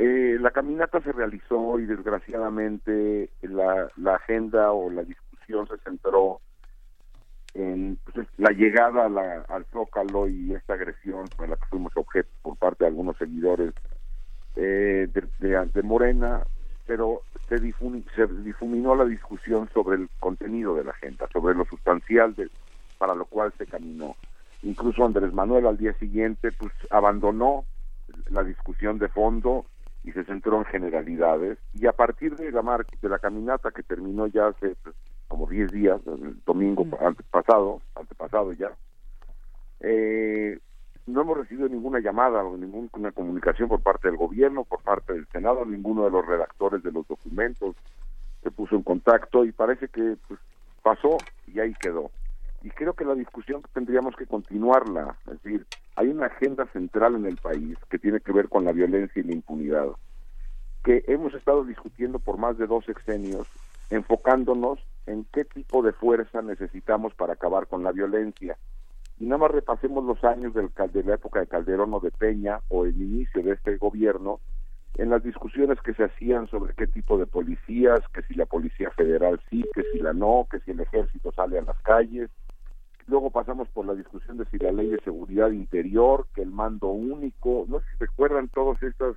Eh, 0.00 0.38
la 0.40 0.50
caminata 0.50 1.00
se 1.00 1.10
realizó 1.10 1.80
y 1.80 1.86
desgraciadamente 1.86 3.30
la, 3.42 3.88
la 3.96 4.14
agenda 4.14 4.70
o 4.72 4.90
la 4.90 5.02
discusión 5.02 5.27
se 5.48 5.78
centró 5.78 6.40
en 7.54 7.98
pues, 8.12 8.26
la 8.36 8.50
llegada 8.50 9.06
al 9.48 9.64
Zócalo 9.66 10.28
y 10.28 10.54
esta 10.54 10.74
agresión 10.74 11.26
con 11.36 11.50
la 11.50 11.56
que 11.56 11.66
fuimos 11.70 11.92
objeto 11.96 12.28
por 12.42 12.56
parte 12.56 12.84
de 12.84 12.88
algunos 12.88 13.16
seguidores 13.16 13.72
eh, 14.56 15.08
de, 15.12 15.82
Morena, 15.82 16.42
pero 16.86 17.22
se, 17.48 17.58
se 17.58 18.26
difuminó 18.44 18.94
la 18.94 19.04
discusión 19.04 19.68
sobre 19.72 19.96
el 19.96 20.08
contenido 20.20 20.74
de 20.74 20.84
la 20.84 20.90
agenda, 20.90 21.28
sobre 21.32 21.54
lo 21.54 21.64
sustancial 21.64 22.34
de, 22.34 22.50
para 22.98 23.14
lo 23.14 23.24
cual 23.24 23.52
se 23.56 23.66
caminó. 23.66 24.16
Incluso 24.62 25.04
Andrés 25.04 25.32
Manuel 25.32 25.66
al 25.66 25.78
día 25.78 25.94
siguiente 25.94 26.52
pues 26.52 26.72
abandonó 26.90 27.64
la 28.30 28.42
discusión 28.42 28.98
de 28.98 29.08
fondo 29.08 29.64
y 30.04 30.12
se 30.12 30.24
centró 30.24 30.58
en 30.58 30.64
generalidades 30.66 31.58
y 31.74 31.86
a 31.86 31.92
partir 31.92 32.36
de 32.36 32.50
la 32.50 32.84
de 33.00 33.08
la 33.08 33.18
caminata 33.18 33.70
que 33.70 33.82
terminó 33.82 34.26
ya 34.26 34.48
hace 34.48 34.74
pues, 34.82 34.94
como 35.28 35.46
10 35.46 35.70
días, 35.70 36.00
el 36.06 36.42
domingo 36.44 36.86
antepasado, 37.00 37.80
antepasado 37.94 38.52
ya, 38.52 38.72
eh, 39.80 40.58
no 41.06 41.22
hemos 41.22 41.38
recibido 41.38 41.68
ninguna 41.68 42.00
llamada 42.00 42.44
o 42.44 42.56
ninguna 42.56 43.12
comunicación 43.12 43.68
por 43.68 43.80
parte 43.80 44.08
del 44.08 44.16
gobierno, 44.16 44.64
por 44.64 44.82
parte 44.82 45.14
del 45.14 45.26
Senado, 45.28 45.64
ninguno 45.64 46.04
de 46.04 46.10
los 46.10 46.26
redactores 46.26 46.82
de 46.82 46.92
los 46.92 47.06
documentos 47.06 47.76
se 48.42 48.50
puso 48.50 48.76
en 48.76 48.82
contacto 48.82 49.44
y 49.44 49.52
parece 49.52 49.88
que 49.88 50.16
pues, 50.26 50.38
pasó 50.82 51.16
y 51.46 51.60
ahí 51.60 51.74
quedó. 51.80 52.10
Y 52.62 52.70
creo 52.70 52.92
que 52.94 53.04
la 53.04 53.14
discusión 53.14 53.62
tendríamos 53.72 54.16
que 54.16 54.26
continuarla, 54.26 55.16
es 55.26 55.42
decir, 55.42 55.66
hay 55.96 56.08
una 56.08 56.26
agenda 56.26 56.66
central 56.72 57.14
en 57.14 57.26
el 57.26 57.36
país 57.36 57.78
que 57.88 57.98
tiene 57.98 58.20
que 58.20 58.32
ver 58.32 58.48
con 58.48 58.64
la 58.64 58.72
violencia 58.72 59.20
y 59.20 59.26
la 59.26 59.32
impunidad, 59.32 59.88
que 60.84 61.04
hemos 61.06 61.34
estado 61.34 61.64
discutiendo 61.64 62.18
por 62.18 62.36
más 62.38 62.58
de 62.58 62.66
dos 62.66 62.84
sexenios, 62.84 63.48
enfocándonos 63.90 64.80
en 65.08 65.24
qué 65.32 65.44
tipo 65.44 65.82
de 65.82 65.92
fuerza 65.92 66.42
necesitamos 66.42 67.14
para 67.14 67.32
acabar 67.32 67.66
con 67.66 67.82
la 67.82 67.92
violencia. 67.92 68.56
Y 69.18 69.24
nada 69.24 69.38
más 69.38 69.50
repasemos 69.50 70.04
los 70.04 70.22
años 70.22 70.54
del, 70.54 70.70
de 70.92 71.02
la 71.02 71.14
época 71.14 71.40
de 71.40 71.46
Calderón 71.46 71.92
o 71.94 72.00
de 72.00 72.10
Peña 72.10 72.60
o 72.68 72.84
el 72.84 73.00
inicio 73.00 73.42
de 73.42 73.52
este 73.52 73.76
gobierno 73.76 74.40
en 74.96 75.10
las 75.10 75.22
discusiones 75.22 75.80
que 75.80 75.94
se 75.94 76.04
hacían 76.04 76.48
sobre 76.48 76.74
qué 76.74 76.86
tipo 76.86 77.18
de 77.18 77.26
policías, 77.26 78.00
que 78.12 78.22
si 78.22 78.34
la 78.34 78.46
policía 78.46 78.90
federal 78.90 79.40
sí, 79.48 79.64
que 79.74 79.82
si 79.92 79.98
la 79.98 80.12
no, 80.12 80.46
que 80.50 80.60
si 80.60 80.72
el 80.72 80.80
ejército 80.80 81.32
sale 81.32 81.58
a 81.58 81.62
las 81.62 81.80
calles. 81.82 82.30
Luego 83.06 83.30
pasamos 83.30 83.68
por 83.68 83.86
la 83.86 83.94
discusión 83.94 84.36
de 84.36 84.44
si 84.46 84.58
la 84.58 84.72
ley 84.72 84.88
de 84.88 85.00
seguridad 85.00 85.50
interior, 85.50 86.26
que 86.34 86.42
el 86.42 86.50
mando 86.50 86.88
único, 86.88 87.64
no 87.68 87.80
sé 87.80 87.86
si 87.92 88.04
recuerdan 88.04 88.48
todas 88.48 88.82
estas 88.82 89.16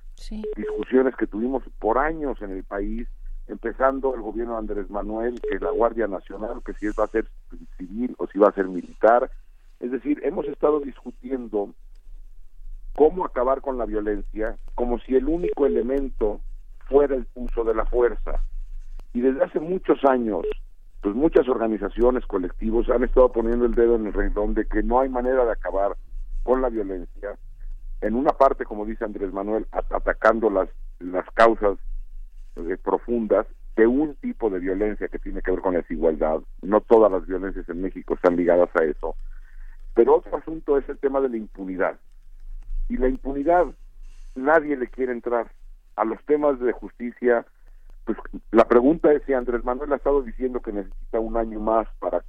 discusiones 0.55 1.15
que 1.15 1.27
tuvimos 1.27 1.63
por 1.79 1.97
años 1.97 2.41
en 2.41 2.51
el 2.51 2.63
país 2.63 3.07
empezando 3.51 4.15
el 4.15 4.21
gobierno 4.21 4.53
de 4.53 4.59
Andrés 4.59 4.89
Manuel, 4.89 5.39
que 5.41 5.59
la 5.59 5.71
Guardia 5.71 6.07
Nacional, 6.07 6.61
que 6.65 6.73
si 6.73 6.87
va 6.87 7.03
a 7.03 7.07
ser 7.07 7.27
civil 7.77 8.15
o 8.17 8.27
si 8.27 8.39
va 8.39 8.49
a 8.49 8.53
ser 8.53 8.67
militar. 8.67 9.29
Es 9.79 9.91
decir, 9.91 10.21
hemos 10.23 10.45
estado 10.47 10.79
discutiendo 10.79 11.69
cómo 12.95 13.25
acabar 13.25 13.61
con 13.61 13.77
la 13.77 13.85
violencia 13.85 14.57
como 14.75 14.99
si 14.99 15.15
el 15.15 15.27
único 15.27 15.65
elemento 15.65 16.39
fuera 16.87 17.15
el 17.15 17.27
uso 17.35 17.63
de 17.63 17.75
la 17.75 17.85
fuerza. 17.85 18.43
Y 19.13 19.21
desde 19.21 19.43
hace 19.43 19.59
muchos 19.59 20.03
años, 20.05 20.45
pues 21.01 21.15
muchas 21.15 21.47
organizaciones, 21.49 22.25
colectivos 22.25 22.89
han 22.89 23.03
estado 23.03 23.31
poniendo 23.31 23.65
el 23.65 23.75
dedo 23.75 23.95
en 23.95 24.07
el 24.07 24.13
renglón 24.13 24.53
de 24.53 24.65
que 24.65 24.83
no 24.83 24.99
hay 24.99 25.09
manera 25.09 25.43
de 25.43 25.51
acabar 25.51 25.97
con 26.43 26.61
la 26.61 26.69
violencia. 26.69 27.37
En 27.99 28.15
una 28.15 28.31
parte, 28.31 28.65
como 28.65 28.85
dice 28.85 29.03
Andrés 29.03 29.33
Manuel, 29.33 29.67
atacando 29.71 30.49
las, 30.49 30.69
las 30.99 31.25
causas 31.31 31.77
eh, 32.55 32.77
profundas 32.83 33.47
de 33.75 33.87
un 33.87 34.15
tipo 34.15 34.49
de 34.49 34.59
violencia 34.59 35.07
que 35.07 35.19
tiene 35.19 35.41
que 35.41 35.51
ver 35.51 35.61
con 35.61 35.73
la 35.73 35.81
desigualdad. 35.81 36.41
No 36.61 36.81
todas 36.81 37.11
las 37.11 37.25
violencias 37.25 37.67
en 37.69 37.81
México 37.81 38.13
están 38.13 38.35
ligadas 38.35 38.69
a 38.75 38.83
eso. 38.83 39.15
Pero 39.93 40.17
otro 40.17 40.37
asunto 40.37 40.77
es 40.77 40.87
el 40.89 40.97
tema 40.97 41.21
de 41.21 41.29
la 41.29 41.37
impunidad. 41.37 41.99
Y 42.89 42.97
la 42.97 43.07
impunidad, 43.07 43.67
nadie 44.35 44.75
le 44.75 44.87
quiere 44.87 45.11
entrar. 45.11 45.51
A 45.95 46.05
los 46.05 46.23
temas 46.25 46.59
de 46.59 46.71
justicia, 46.71 47.45
pues 48.05 48.17
la 48.51 48.65
pregunta 48.65 49.11
es 49.11 49.23
si 49.23 49.33
Andrés 49.33 49.63
Manuel 49.63 49.93
ha 49.93 49.97
estado 49.97 50.21
diciendo 50.21 50.61
que 50.61 50.71
necesita 50.71 51.19
un 51.19 51.37
año 51.37 51.59
más 51.59 51.87
para, 51.99 52.23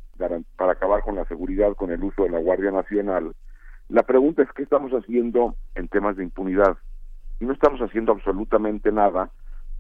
para 0.57 0.73
acabar 0.73 1.03
con 1.03 1.17
la 1.17 1.25
seguridad, 1.27 1.75
con 1.75 1.91
el 1.91 2.03
uso 2.03 2.25
de 2.25 2.31
la 2.31 2.41
Guardia 2.41 2.71
Nacional. 2.71 3.35
La 3.89 4.03
pregunta 4.03 4.43
es 4.43 4.53
qué 4.53 4.63
estamos 4.63 4.93
haciendo 4.93 5.57
en 5.75 5.89
temas 5.89 6.17
de 6.17 6.25
impunidad. 6.25 6.77
Y 7.41 7.45
no 7.45 7.53
estamos 7.53 7.81
haciendo 7.81 8.13
absolutamente 8.13 8.93
nada 8.93 9.31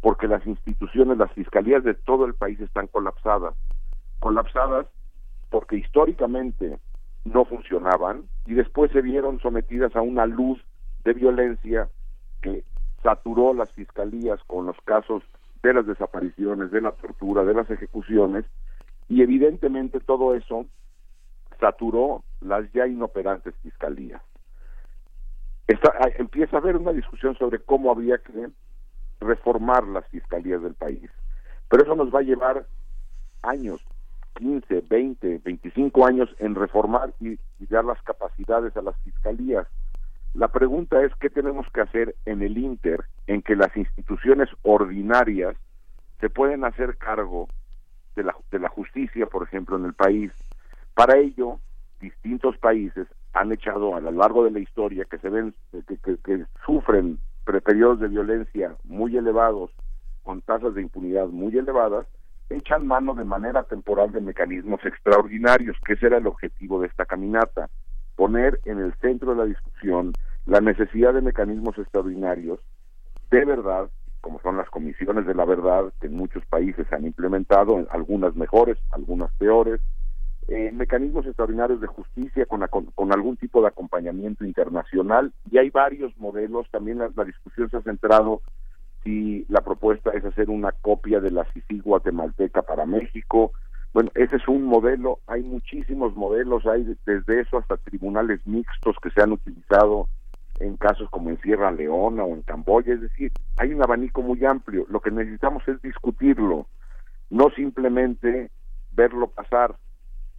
porque 0.02 0.26
las 0.26 0.44
instituciones, 0.46 1.16
las 1.16 1.32
fiscalías 1.32 1.84
de 1.84 1.94
todo 1.94 2.26
el 2.26 2.34
país 2.34 2.60
están 2.60 2.88
colapsadas. 2.88 3.54
Colapsadas 4.18 4.86
porque 5.48 5.76
históricamente 5.76 6.78
no 7.24 7.44
funcionaban 7.44 8.24
y 8.44 8.54
después 8.54 8.90
se 8.90 9.00
vieron 9.00 9.38
sometidas 9.40 9.94
a 9.94 10.02
una 10.02 10.26
luz 10.26 10.60
de 11.04 11.12
violencia 11.12 11.88
que 12.42 12.64
saturó 13.02 13.54
las 13.54 13.70
fiscalías 13.72 14.40
con 14.48 14.66
los 14.66 14.76
casos 14.84 15.22
de 15.62 15.72
las 15.72 15.86
desapariciones, 15.86 16.72
de 16.72 16.80
la 16.80 16.90
tortura, 16.92 17.44
de 17.44 17.54
las 17.54 17.70
ejecuciones 17.70 18.44
y 19.08 19.22
evidentemente 19.22 20.00
todo 20.00 20.34
eso 20.34 20.66
saturó 21.60 22.24
las 22.40 22.70
ya 22.72 22.88
inoperantes 22.88 23.54
fiscalías. 23.62 24.20
empieza 26.18 26.56
a 26.56 26.60
haber 26.60 26.76
una 26.76 26.92
discusión 26.92 27.36
sobre 27.36 27.60
cómo 27.60 27.92
había 27.92 28.18
que 28.18 28.48
reformar 29.22 29.86
las 29.86 30.06
fiscalías 30.08 30.62
del 30.62 30.74
país. 30.74 31.10
Pero 31.68 31.84
eso 31.84 31.94
nos 31.94 32.14
va 32.14 32.20
a 32.20 32.22
llevar 32.22 32.66
años, 33.42 33.80
15, 34.34 34.84
20, 34.88 35.40
25 35.44 36.06
años 36.06 36.28
en 36.38 36.54
reformar 36.54 37.12
y, 37.20 37.38
dar 37.70 37.84
las 37.84 38.02
capacidades 38.02 38.76
a 38.76 38.82
las 38.82 38.96
fiscalías. 39.02 39.66
La 40.34 40.48
pregunta 40.48 41.02
es 41.02 41.12
qué 41.20 41.30
tenemos 41.30 41.66
que 41.72 41.80
hacer 41.80 42.14
en 42.26 42.42
el 42.42 42.58
Inter, 42.58 43.04
en 43.26 43.40
que 43.42 43.56
las 43.56 43.74
instituciones 43.76 44.48
ordinarias 44.62 45.56
se 46.20 46.28
pueden 46.28 46.64
hacer 46.64 46.96
cargo 46.98 47.48
de 48.16 48.24
la, 48.24 48.36
de 48.50 48.58
la 48.58 48.68
justicia, 48.68 49.26
por 49.26 49.42
ejemplo, 49.42 49.76
en 49.76 49.86
el 49.86 49.94
país. 49.94 50.30
Para 50.94 51.16
ello, 51.18 51.58
distintos 52.00 52.58
países 52.58 53.06
han 53.32 53.52
echado 53.52 53.94
a 53.94 54.00
lo 54.00 54.10
largo 54.10 54.44
de 54.44 54.50
la 54.50 54.60
historia 54.60 55.06
que 55.06 55.18
se 55.18 55.30
ven 55.30 55.54
que, 55.70 55.96
que, 55.96 56.16
que 56.18 56.44
sufren 56.66 57.18
periodos 57.44 58.00
de 58.00 58.08
violencia 58.08 58.76
muy 58.84 59.16
elevados, 59.16 59.70
con 60.22 60.40
tasas 60.42 60.74
de 60.74 60.82
impunidad 60.82 61.26
muy 61.26 61.56
elevadas, 61.56 62.06
echan 62.50 62.86
mano 62.86 63.14
de 63.14 63.24
manera 63.24 63.64
temporal 63.64 64.12
de 64.12 64.20
mecanismos 64.20 64.84
extraordinarios, 64.84 65.76
que 65.84 65.94
ese 65.94 66.06
era 66.06 66.18
el 66.18 66.26
objetivo 66.26 66.80
de 66.80 66.88
esta 66.88 67.06
caminata, 67.06 67.68
poner 68.16 68.60
en 68.64 68.78
el 68.78 68.94
centro 69.00 69.32
de 69.32 69.36
la 69.38 69.44
discusión 69.46 70.12
la 70.46 70.60
necesidad 70.60 71.14
de 71.14 71.22
mecanismos 71.22 71.76
extraordinarios 71.78 72.60
de 73.32 73.46
verdad, 73.46 73.88
como 74.20 74.40
son 74.42 74.58
las 74.58 74.68
comisiones 74.68 75.26
de 75.26 75.34
la 75.34 75.46
verdad 75.46 75.90
que 76.00 76.06
en 76.06 76.14
muchos 76.14 76.44
países 76.46 76.86
se 76.86 76.94
han 76.94 77.06
implementado, 77.06 77.84
algunas 77.90 78.36
mejores, 78.36 78.76
algunas 78.90 79.32
peores, 79.38 79.80
eh, 80.48 80.72
mecanismos 80.72 81.26
extraordinarios 81.26 81.80
de 81.80 81.86
justicia 81.86 82.46
con, 82.46 82.66
con, 82.94 83.12
algún 83.12 83.36
tipo 83.36 83.62
de 83.62 83.68
acompañamiento 83.68 84.44
internacional 84.44 85.32
y 85.50 85.58
hay 85.58 85.70
varios 85.70 86.16
modelos, 86.18 86.66
también 86.70 86.98
la, 86.98 87.24
discusión 87.24 87.70
se 87.70 87.76
ha 87.76 87.82
centrado 87.82 88.42
si 89.04 89.44
la 89.48 89.60
propuesta 89.60 90.10
es 90.10 90.24
hacer 90.24 90.50
una 90.50 90.72
copia 90.72 91.20
de 91.20 91.30
la 91.30 91.44
CICI 91.52 91.80
guatemalteca 91.80 92.62
para 92.62 92.86
México, 92.86 93.52
bueno, 93.92 94.10
ese 94.14 94.36
es 94.36 94.48
un 94.48 94.64
modelo, 94.64 95.20
hay 95.26 95.42
muchísimos 95.42 96.16
modelos, 96.16 96.66
hay 96.66 96.96
desde 97.04 97.40
eso 97.40 97.58
hasta 97.58 97.76
tribunales 97.76 98.40
mixtos 98.46 98.96
que 99.02 99.10
se 99.10 99.22
han 99.22 99.32
utilizado 99.32 100.08
en 100.60 100.76
casos 100.76 101.08
como 101.10 101.30
en 101.30 101.40
Sierra 101.40 101.70
Leona 101.70 102.24
o 102.24 102.34
en 102.34 102.42
Camboya, 102.42 102.94
es 102.94 103.00
decir, 103.00 103.32
hay 103.58 103.72
un 103.74 103.82
abanico 103.82 104.22
muy 104.22 104.44
amplio, 104.44 104.86
lo 104.88 105.00
que 105.00 105.10
necesitamos 105.10 105.66
es 105.68 105.80
discutirlo, 105.82 106.66
no 107.30 107.50
simplemente 107.50 108.50
verlo 108.92 109.28
pasar. 109.28 109.76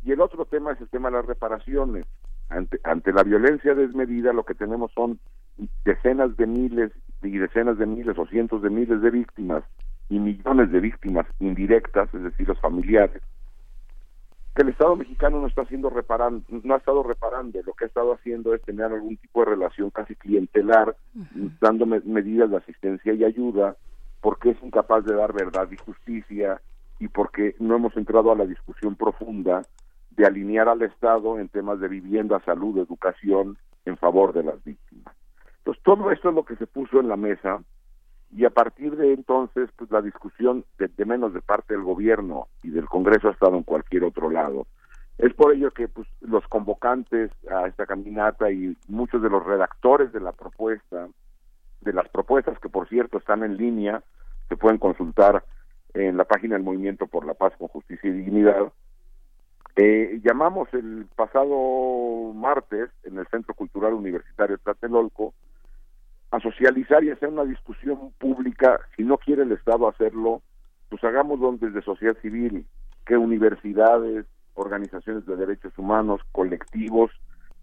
Y 0.03 0.11
el 0.11 0.21
otro 0.21 0.45
tema 0.45 0.73
es 0.73 0.81
el 0.81 0.89
tema 0.89 1.09
de 1.09 1.17
las 1.17 1.25
reparaciones. 1.25 2.05
Ante, 2.49 2.79
ante 2.83 3.13
la 3.13 3.23
violencia 3.23 3.73
desmedida 3.73 4.33
lo 4.33 4.43
que 4.43 4.53
tenemos 4.53 4.91
son 4.93 5.19
decenas 5.85 6.35
de 6.37 6.45
miles 6.45 6.91
y 7.21 7.37
decenas 7.37 7.77
de 7.77 7.85
miles 7.85 8.17
o 8.17 8.25
cientos 8.27 8.61
de 8.61 8.69
miles 8.69 9.01
de 9.01 9.09
víctimas 9.09 9.63
y 10.09 10.19
millones 10.19 10.71
de 10.71 10.79
víctimas 10.79 11.25
indirectas, 11.39 12.13
es 12.13 12.21
decir, 12.21 12.47
los 12.47 12.59
familiares, 12.59 13.21
que 14.55 14.61
el 14.61 14.69
Estado 14.69 14.95
mexicano 14.95 15.39
no 15.39 15.47
está 15.47 15.63
haciendo 15.63 15.89
reparando, 15.89 16.45
no 16.49 16.73
ha 16.75 16.77
estado 16.77 17.01
reparando, 17.01 17.59
lo 17.65 17.73
que 17.73 17.85
ha 17.85 17.87
estado 17.87 18.13
haciendo 18.13 18.53
es 18.53 18.61
tener 18.61 18.85
algún 18.85 19.17
tipo 19.17 19.39
de 19.39 19.51
relación 19.51 19.89
casi 19.89 20.15
clientelar, 20.15 20.95
dando 21.59 21.85
medidas 21.85 22.51
de 22.51 22.57
asistencia 22.57 23.13
y 23.13 23.23
ayuda, 23.23 23.75
porque 24.21 24.51
es 24.51 24.63
incapaz 24.63 25.05
de 25.05 25.15
dar 25.15 25.33
verdad 25.33 25.67
y 25.71 25.77
justicia 25.77 26.61
y 26.99 27.07
porque 27.07 27.55
no 27.59 27.75
hemos 27.75 27.97
entrado 27.97 28.31
a 28.31 28.35
la 28.35 28.45
discusión 28.45 28.95
profunda 28.95 29.63
de 30.15 30.25
alinear 30.25 30.69
al 30.69 30.81
Estado 30.81 31.39
en 31.39 31.49
temas 31.49 31.79
de 31.79 31.87
vivienda, 31.87 32.41
salud, 32.45 32.77
educación 32.77 33.57
en 33.85 33.97
favor 33.97 34.33
de 34.33 34.43
las 34.43 34.63
víctimas. 34.63 35.13
Entonces, 35.59 35.83
todo 35.83 36.11
esto 36.11 36.29
es 36.29 36.35
lo 36.35 36.45
que 36.45 36.55
se 36.55 36.67
puso 36.67 36.99
en 36.99 37.07
la 37.07 37.17
mesa 37.17 37.61
y 38.35 38.45
a 38.45 38.49
partir 38.49 38.95
de 38.95 39.13
entonces 39.13 39.69
pues 39.75 39.91
la 39.91 40.01
discusión 40.01 40.65
de, 40.77 41.05
menos 41.05 41.33
de 41.33 41.41
parte 41.41 41.73
del 41.73 41.83
gobierno 41.83 42.47
y 42.63 42.71
del 42.71 42.85
Congreso 42.85 43.27
ha 43.27 43.31
estado 43.31 43.57
en 43.57 43.63
cualquier 43.63 44.03
otro 44.03 44.29
lado 44.29 44.65
es 45.19 45.33
por 45.35 45.53
ello 45.53 45.71
que 45.71 45.87
pues 45.87 46.07
los 46.21 46.45
convocantes 46.47 47.31
a 47.51 47.67
esta 47.67 47.85
caminata 47.85 48.51
y 48.51 48.75
muchos 48.87 49.21
de 49.21 49.29
los 49.29 49.45
redactores 49.45 50.11
de 50.11 50.19
la 50.19 50.31
propuesta 50.31 51.07
de 51.81 51.93
las 51.93 52.09
propuestas 52.09 52.57
que 52.59 52.69
por 52.69 52.89
cierto 52.89 53.19
están 53.19 53.43
en 53.43 53.57
línea 53.57 54.01
se 54.49 54.57
pueden 54.57 54.79
consultar 54.79 55.43
en 55.93 56.17
la 56.17 56.23
página 56.23 56.55
del 56.55 56.63
Movimiento 56.63 57.05
por 57.05 57.25
la 57.27 57.35
Paz 57.35 57.53
con 57.59 57.67
Justicia 57.67 58.09
y 58.09 58.13
Dignidad 58.13 58.71
eh, 59.75 60.21
llamamos 60.23 60.71
el 60.73 61.07
pasado 61.15 62.31
martes 62.33 62.89
en 63.03 63.17
el 63.17 63.27
Centro 63.27 63.55
Cultural 63.55 63.93
Universitario 63.93 64.57
Tlatelolco 64.59 65.33
a 66.29 66.39
socializar 66.39 67.03
y 67.03 67.11
hacer 67.11 67.29
una 67.29 67.43
discusión 67.43 68.11
pública, 68.19 68.79
si 68.95 69.03
no 69.03 69.17
quiere 69.17 69.43
el 69.43 69.51
Estado 69.51 69.87
hacerlo, 69.87 70.41
pues 70.89 71.03
hagámoslo 71.03 71.53
desde 71.53 71.81
sociedad 71.81 72.17
civil, 72.21 72.65
que 73.05 73.17
universidades, 73.17 74.25
organizaciones 74.55 75.25
de 75.25 75.35
derechos 75.35 75.75
humanos, 75.77 76.21
colectivos, 76.31 77.11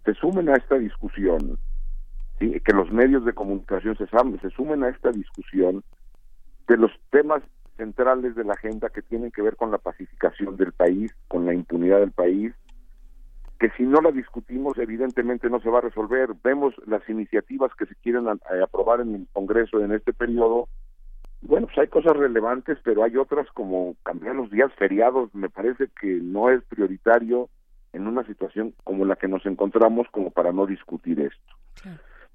se 0.05 0.13
sumen 0.15 0.49
a 0.49 0.55
esta 0.55 0.77
discusión, 0.77 1.57
que 2.39 2.73
los 2.73 2.91
medios 2.91 3.23
de 3.23 3.33
comunicación 3.33 3.95
se 3.97 4.49
sumen 4.49 4.83
a 4.83 4.89
esta 4.89 5.11
discusión 5.11 5.83
de 6.67 6.77
los 6.77 6.91
temas 7.11 7.43
centrales 7.81 8.35
de 8.35 8.43
la 8.43 8.53
agenda 8.53 8.89
que 8.89 9.01
tienen 9.01 9.31
que 9.31 9.41
ver 9.41 9.55
con 9.55 9.71
la 9.71 9.79
pacificación 9.79 10.55
del 10.55 10.71
país, 10.71 11.11
con 11.27 11.47
la 11.47 11.53
impunidad 11.55 11.99
del 11.99 12.11
país, 12.11 12.53
que 13.59 13.71
si 13.71 13.83
no 13.83 14.01
la 14.01 14.11
discutimos 14.11 14.77
evidentemente 14.77 15.49
no 15.49 15.59
se 15.61 15.69
va 15.69 15.79
a 15.79 15.87
resolver. 15.89 16.29
Vemos 16.43 16.75
las 16.85 17.07
iniciativas 17.09 17.71
que 17.73 17.87
se 17.87 17.95
quieren 17.95 18.27
aprobar 18.27 19.01
en 19.01 19.15
el 19.15 19.27
Congreso 19.33 19.79
en 19.79 19.93
este 19.93 20.13
periodo. 20.13 20.67
Bueno, 21.41 21.65
pues 21.65 21.79
hay 21.79 21.87
cosas 21.87 22.15
relevantes, 22.15 22.77
pero 22.83 23.03
hay 23.03 23.17
otras 23.17 23.47
como 23.53 23.95
cambiar 24.03 24.35
los 24.35 24.51
días 24.51 24.71
feriados. 24.77 25.33
Me 25.33 25.49
parece 25.49 25.87
que 25.99 26.19
no 26.21 26.51
es 26.51 26.63
prioritario 26.65 27.49
en 27.93 28.05
una 28.05 28.23
situación 28.27 28.75
como 28.83 29.05
la 29.05 29.15
que 29.15 29.27
nos 29.27 29.43
encontramos 29.47 30.05
como 30.11 30.29
para 30.29 30.51
no 30.51 30.67
discutir 30.67 31.19
esto. 31.19 31.55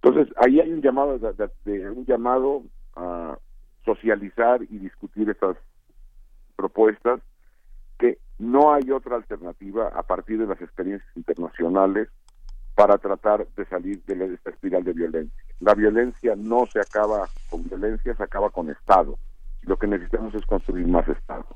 Entonces, 0.03 0.35
ahí 0.45 0.59
hay 0.59 0.73
un 0.73 0.83
llamado, 0.83 1.19
de, 1.19 1.91
un 1.91 2.05
llamado 2.05 2.63
a 2.97 3.39
socializar 3.87 4.63
y 4.65 4.79
discutir 4.79 5.31
estas 5.31 5.57
propuestas 6.57 7.21
que 7.99 8.19
no 8.39 8.75
hay 8.75 8.91
otra 8.91 9.17
alternativa 9.17 9.89
a 9.89 10.03
partir 10.03 10.39
de 10.39 10.47
las 10.47 10.61
experiencias 10.61 11.09
internacionales 11.17 12.09
para 12.75 12.99
tratar 12.99 13.47
de 13.57 13.65
salir 13.65 14.03
de 14.05 14.35
esta 14.35 14.51
espiral 14.51 14.85
de 14.85 14.93
violencia. 14.93 15.45
La 15.61 15.75
violencia 15.75 16.35
no 16.37 16.67
se 16.67 16.81
acaba 16.81 17.27
con 17.49 17.65
violencia, 17.65 18.15
se 18.15 18.23
acaba 18.23 18.51
con 18.51 18.69
Estado. 18.69 19.19
Lo 19.63 19.79
que 19.79 19.87
necesitamos 19.87 20.35
es 20.35 20.45
construir 20.45 20.87
más 20.87 21.09
Estado. 21.09 21.47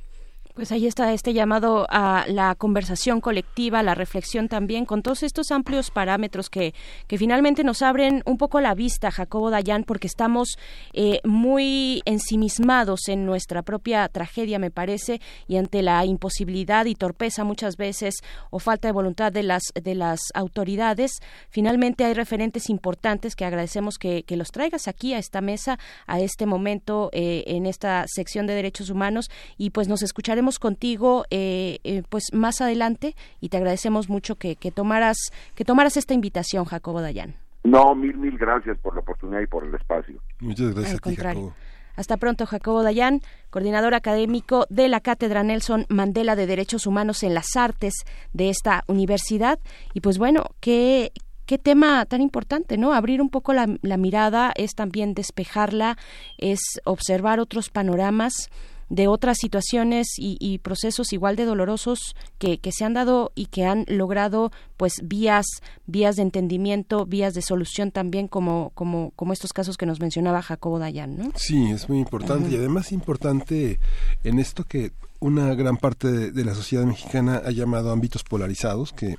Pues 0.54 0.72
ahí 0.72 0.88
está 0.88 1.12
este 1.12 1.32
llamado 1.32 1.86
a 1.90 2.24
la 2.26 2.56
conversación 2.56 3.20
colectiva, 3.20 3.84
la 3.84 3.94
reflexión 3.94 4.48
también, 4.48 4.84
con 4.84 5.00
todos 5.00 5.22
estos 5.22 5.52
amplios 5.52 5.92
parámetros 5.92 6.50
que, 6.50 6.74
que 7.06 7.18
finalmente 7.18 7.62
nos 7.62 7.82
abren 7.82 8.22
un 8.26 8.36
poco 8.36 8.60
la 8.60 8.74
vista, 8.74 9.12
Jacobo 9.12 9.50
Dayan, 9.50 9.84
porque 9.84 10.08
estamos 10.08 10.58
eh, 10.92 11.20
muy 11.22 12.02
ensimismados 12.04 13.08
en 13.08 13.26
nuestra 13.26 13.62
propia 13.62 14.08
tragedia, 14.08 14.58
me 14.58 14.72
parece, 14.72 15.20
y 15.46 15.56
ante 15.56 15.82
la 15.82 16.04
imposibilidad 16.04 16.84
y 16.86 16.96
torpeza 16.96 17.44
muchas 17.44 17.76
veces 17.76 18.16
o 18.50 18.58
falta 18.58 18.88
de 18.88 18.92
voluntad 18.92 19.30
de 19.30 19.44
las, 19.44 19.62
de 19.80 19.94
las 19.94 20.20
autoridades, 20.34 21.20
finalmente 21.48 22.04
hay 22.04 22.12
referentes 22.12 22.68
importantes 22.70 23.36
que 23.36 23.44
agradecemos 23.44 23.98
que, 23.98 24.24
que 24.24 24.36
los 24.36 24.48
traigas 24.48 24.88
aquí 24.88 25.14
a 25.14 25.18
esta 25.18 25.40
mesa, 25.40 25.78
a 26.08 26.18
este 26.18 26.44
momento 26.44 27.08
eh, 27.12 27.44
en 27.46 27.66
esta 27.66 28.04
sección 28.08 28.48
de 28.48 28.54
derechos 28.54 28.90
humanos, 28.90 29.30
y 29.56 29.70
pues 29.70 29.86
nos 29.86 30.02
escucharemos 30.02 30.49
contigo 30.58 31.24
eh, 31.30 31.78
eh, 31.84 32.02
pues 32.08 32.24
más 32.32 32.60
adelante 32.60 33.14
y 33.40 33.48
te 33.48 33.56
agradecemos 33.56 34.08
mucho 34.08 34.36
que, 34.36 34.56
que, 34.56 34.70
tomaras 34.70 35.16
que 35.54 35.64
tomaras 35.64 35.96
esta 35.96 36.14
invitación, 36.14 36.64
Jacobo 36.64 37.00
Dayan. 37.00 37.36
No, 37.62 37.94
mil, 37.94 38.16
mil 38.16 38.38
gracias 38.38 38.78
por 38.78 38.94
la 38.94 39.00
oportunidad 39.00 39.40
y 39.40 39.46
por 39.46 39.64
el 39.64 39.74
espacio. 39.74 40.20
Muchas 40.40 40.74
gracias 40.74 40.94
a 40.94 41.10
ti, 41.10 41.16
Jacobo. 41.16 41.54
Hasta 41.96 42.16
pronto, 42.16 42.46
Jacobo 42.46 42.82
Dayan, 42.82 43.20
coordinador 43.50 43.94
académico 43.94 44.64
de 44.70 44.88
la 44.88 45.00
Cátedra 45.00 45.42
Nelson 45.42 45.84
Mandela 45.90 46.36
de 46.36 46.46
Derechos 46.46 46.86
Humanos 46.86 47.22
en 47.22 47.34
las 47.34 47.56
Artes 47.56 47.92
de 48.32 48.48
esta 48.48 48.84
universidad. 48.86 49.58
Y 49.92 50.00
pues 50.00 50.16
bueno, 50.16 50.44
qué, 50.60 51.12
qué 51.44 51.58
tema 51.58 52.06
tan 52.06 52.22
importante, 52.22 52.78
¿no? 52.78 52.94
Abrir 52.94 53.20
un 53.20 53.28
poco 53.28 53.52
la, 53.52 53.66
la 53.82 53.98
mirada 53.98 54.52
es 54.56 54.74
también 54.74 55.12
despejarla, 55.12 55.98
es 56.38 56.60
observar 56.84 57.38
otros 57.38 57.68
panoramas 57.68 58.48
de 58.90 59.06
otras 59.08 59.38
situaciones 59.38 60.08
y, 60.18 60.58
procesos 60.58 61.12
igual 61.12 61.36
de 61.36 61.44
dolorosos 61.44 62.14
que, 62.38 62.58
que, 62.58 62.72
se 62.72 62.84
han 62.84 62.92
dado 62.92 63.32
y 63.34 63.46
que 63.46 63.64
han 63.64 63.84
logrado 63.88 64.50
pues 64.76 64.94
vías 65.02 65.46
vías 65.86 66.16
de 66.16 66.22
entendimiento 66.22 67.06
vías 67.06 67.34
de 67.34 67.40
solución 67.40 67.92
también 67.92 68.28
como 68.28 68.72
como 68.74 69.12
como 69.16 69.32
estos 69.32 69.52
casos 69.52 69.76
que 69.76 69.86
nos 69.86 70.00
mencionaba 70.00 70.42
Jacobo 70.42 70.78
Dayan 70.78 71.16
¿no? 71.16 71.32
sí 71.36 71.70
es 71.70 71.88
muy 71.88 71.98
importante 71.98 72.50
y 72.50 72.56
además 72.56 72.92
importante 72.92 73.78
en 74.24 74.38
esto 74.38 74.64
que 74.64 74.92
una 75.20 75.54
gran 75.54 75.76
parte 75.76 76.32
de 76.32 76.44
la 76.44 76.54
sociedad 76.54 76.84
mexicana 76.84 77.42
ha 77.44 77.50
llamado 77.50 77.92
ámbitos 77.92 78.24
polarizados 78.24 78.92
que 78.92 79.16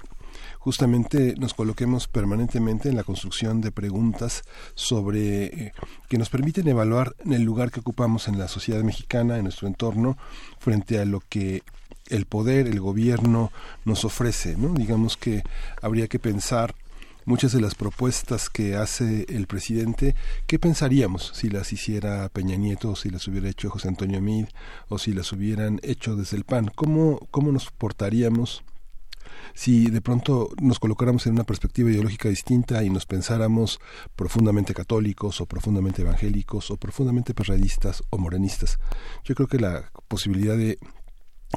justamente 0.62 1.34
nos 1.40 1.56
coloquemos 1.56 2.08
permanentemente 2.08 2.88
en 2.88 2.96
la 2.96 3.04
construcción 3.04 3.62
de 3.62 3.72
preguntas 3.72 4.44
sobre 4.76 5.46
eh, 5.46 5.74
que 6.08 6.20
nos 6.20 6.30
permiten 6.30 6.68
evaluar 6.68 7.16
el 7.26 7.42
lugar 7.42 7.72
que 7.72 7.80
ocupamos 7.80 8.28
en 8.28 8.38
la 8.38 8.48
sociedad 8.48 8.84
mexicana, 8.84 9.38
en 9.38 9.44
nuestro 9.44 9.68
entorno, 9.68 10.18
frente 10.60 11.00
a 11.00 11.06
lo 11.06 11.20
que 11.28 11.64
el 12.10 12.28
poder, 12.28 12.68
el 12.68 12.80
gobierno 12.80 13.52
nos 13.86 14.06
ofrece, 14.06 14.56
¿no? 14.56 14.74
Digamos 14.76 15.18
que 15.18 15.42
habría 15.82 16.08
que 16.08 16.20
pensar 16.20 16.76
muchas 17.26 17.54
de 17.54 17.62
las 17.62 17.74
propuestas 17.74 18.50
que 18.50 18.76
hace 18.76 19.26
el 19.30 19.48
presidente, 19.48 20.16
¿qué 20.46 20.60
pensaríamos 20.60 21.32
si 21.34 21.50
las 21.50 21.74
hiciera 21.74 22.30
Peña 22.30 22.56
Nieto, 22.56 22.96
si 22.96 23.10
las 23.10 23.28
hubiera 23.28 23.50
hecho 23.50 23.72
José 23.72 23.88
Antonio 23.88 24.22
Mid, 24.22 24.46
o 24.90 25.00
si 25.00 25.12
las 25.12 25.32
hubieran 25.32 25.80
hecho 25.82 26.16
desde 26.16 26.38
el 26.38 26.44
PAN? 26.44 26.72
¿Cómo, 26.76 27.28
cómo 27.32 27.52
nos 27.52 27.72
portaríamos 27.72 28.64
si 29.54 29.90
de 29.90 30.02
pronto 30.02 30.50
nos 30.62 30.80
colocáramos 30.80 31.28
en 31.28 31.34
una 31.34 31.44
perspectiva 31.44 31.90
ideológica 31.90 32.30
distinta 32.30 32.84
y 32.84 32.90
nos 32.90 33.06
pensáramos 33.06 33.80
profundamente 34.16 34.74
católicos 34.74 35.42
o 35.42 35.46
profundamente 35.46 36.02
evangélicos 36.02 36.72
o 36.72 36.78
profundamente 36.78 37.34
perradistas 37.34 38.04
o 38.10 38.18
morenistas. 38.18 38.80
Yo 39.24 39.36
creo 39.36 39.48
que 39.48 39.60
la 39.60 39.92
posibilidad 40.08 40.58
de 40.58 40.78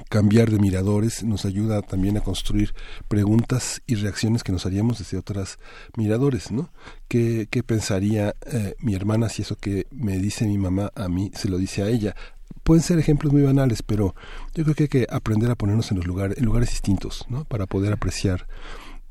cambiar 0.08 0.50
de 0.50 0.58
miradores 0.58 1.22
nos 1.22 1.44
ayuda 1.44 1.82
también 1.82 2.16
a 2.16 2.20
construir 2.20 2.74
preguntas 3.08 3.82
y 3.86 3.94
reacciones 3.94 4.42
que 4.42 4.52
nos 4.52 4.66
haríamos 4.66 4.98
desde 4.98 5.18
otras 5.18 5.58
miradores, 5.96 6.50
¿no? 6.50 6.70
¿Qué, 7.08 7.46
qué 7.50 7.62
pensaría 7.62 8.34
eh, 8.46 8.74
mi 8.80 8.94
hermana 8.94 9.28
si 9.28 9.42
eso 9.42 9.56
que 9.56 9.86
me 9.90 10.18
dice 10.18 10.46
mi 10.46 10.58
mamá 10.58 10.90
a 10.94 11.08
mí 11.08 11.30
se 11.34 11.48
lo 11.48 11.58
dice 11.58 11.82
a 11.82 11.88
ella? 11.88 12.16
Pueden 12.64 12.82
ser 12.82 12.98
ejemplos 12.98 13.32
muy 13.32 13.42
banales, 13.42 13.82
pero 13.82 14.14
yo 14.54 14.64
creo 14.64 14.74
que 14.74 14.84
hay 14.84 14.88
que 14.88 15.06
aprender 15.10 15.50
a 15.50 15.54
ponernos 15.54 15.90
en 15.90 15.98
los 15.98 16.06
lugares, 16.06 16.38
en 16.38 16.44
lugares 16.44 16.70
distintos, 16.70 17.26
¿no? 17.28 17.44
Para 17.44 17.66
poder 17.66 17.92
apreciar 17.92 18.46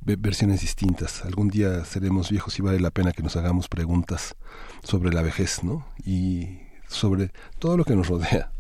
versiones 0.01 0.61
distintas. 0.61 1.23
Algún 1.23 1.47
día 1.47 1.85
seremos 1.85 2.29
viejos 2.29 2.59
y 2.59 2.61
vale 2.61 2.79
la 2.79 2.91
pena 2.91 3.13
que 3.13 3.23
nos 3.23 3.37
hagamos 3.37 3.69
preguntas 3.69 4.35
sobre 4.83 5.13
la 5.13 5.21
vejez, 5.21 5.63
¿no? 5.63 5.87
Y 6.03 6.59
sobre 6.87 7.31
todo 7.59 7.77
lo 7.77 7.85
que 7.85 7.95
nos 7.95 8.07
rodea 8.07 8.52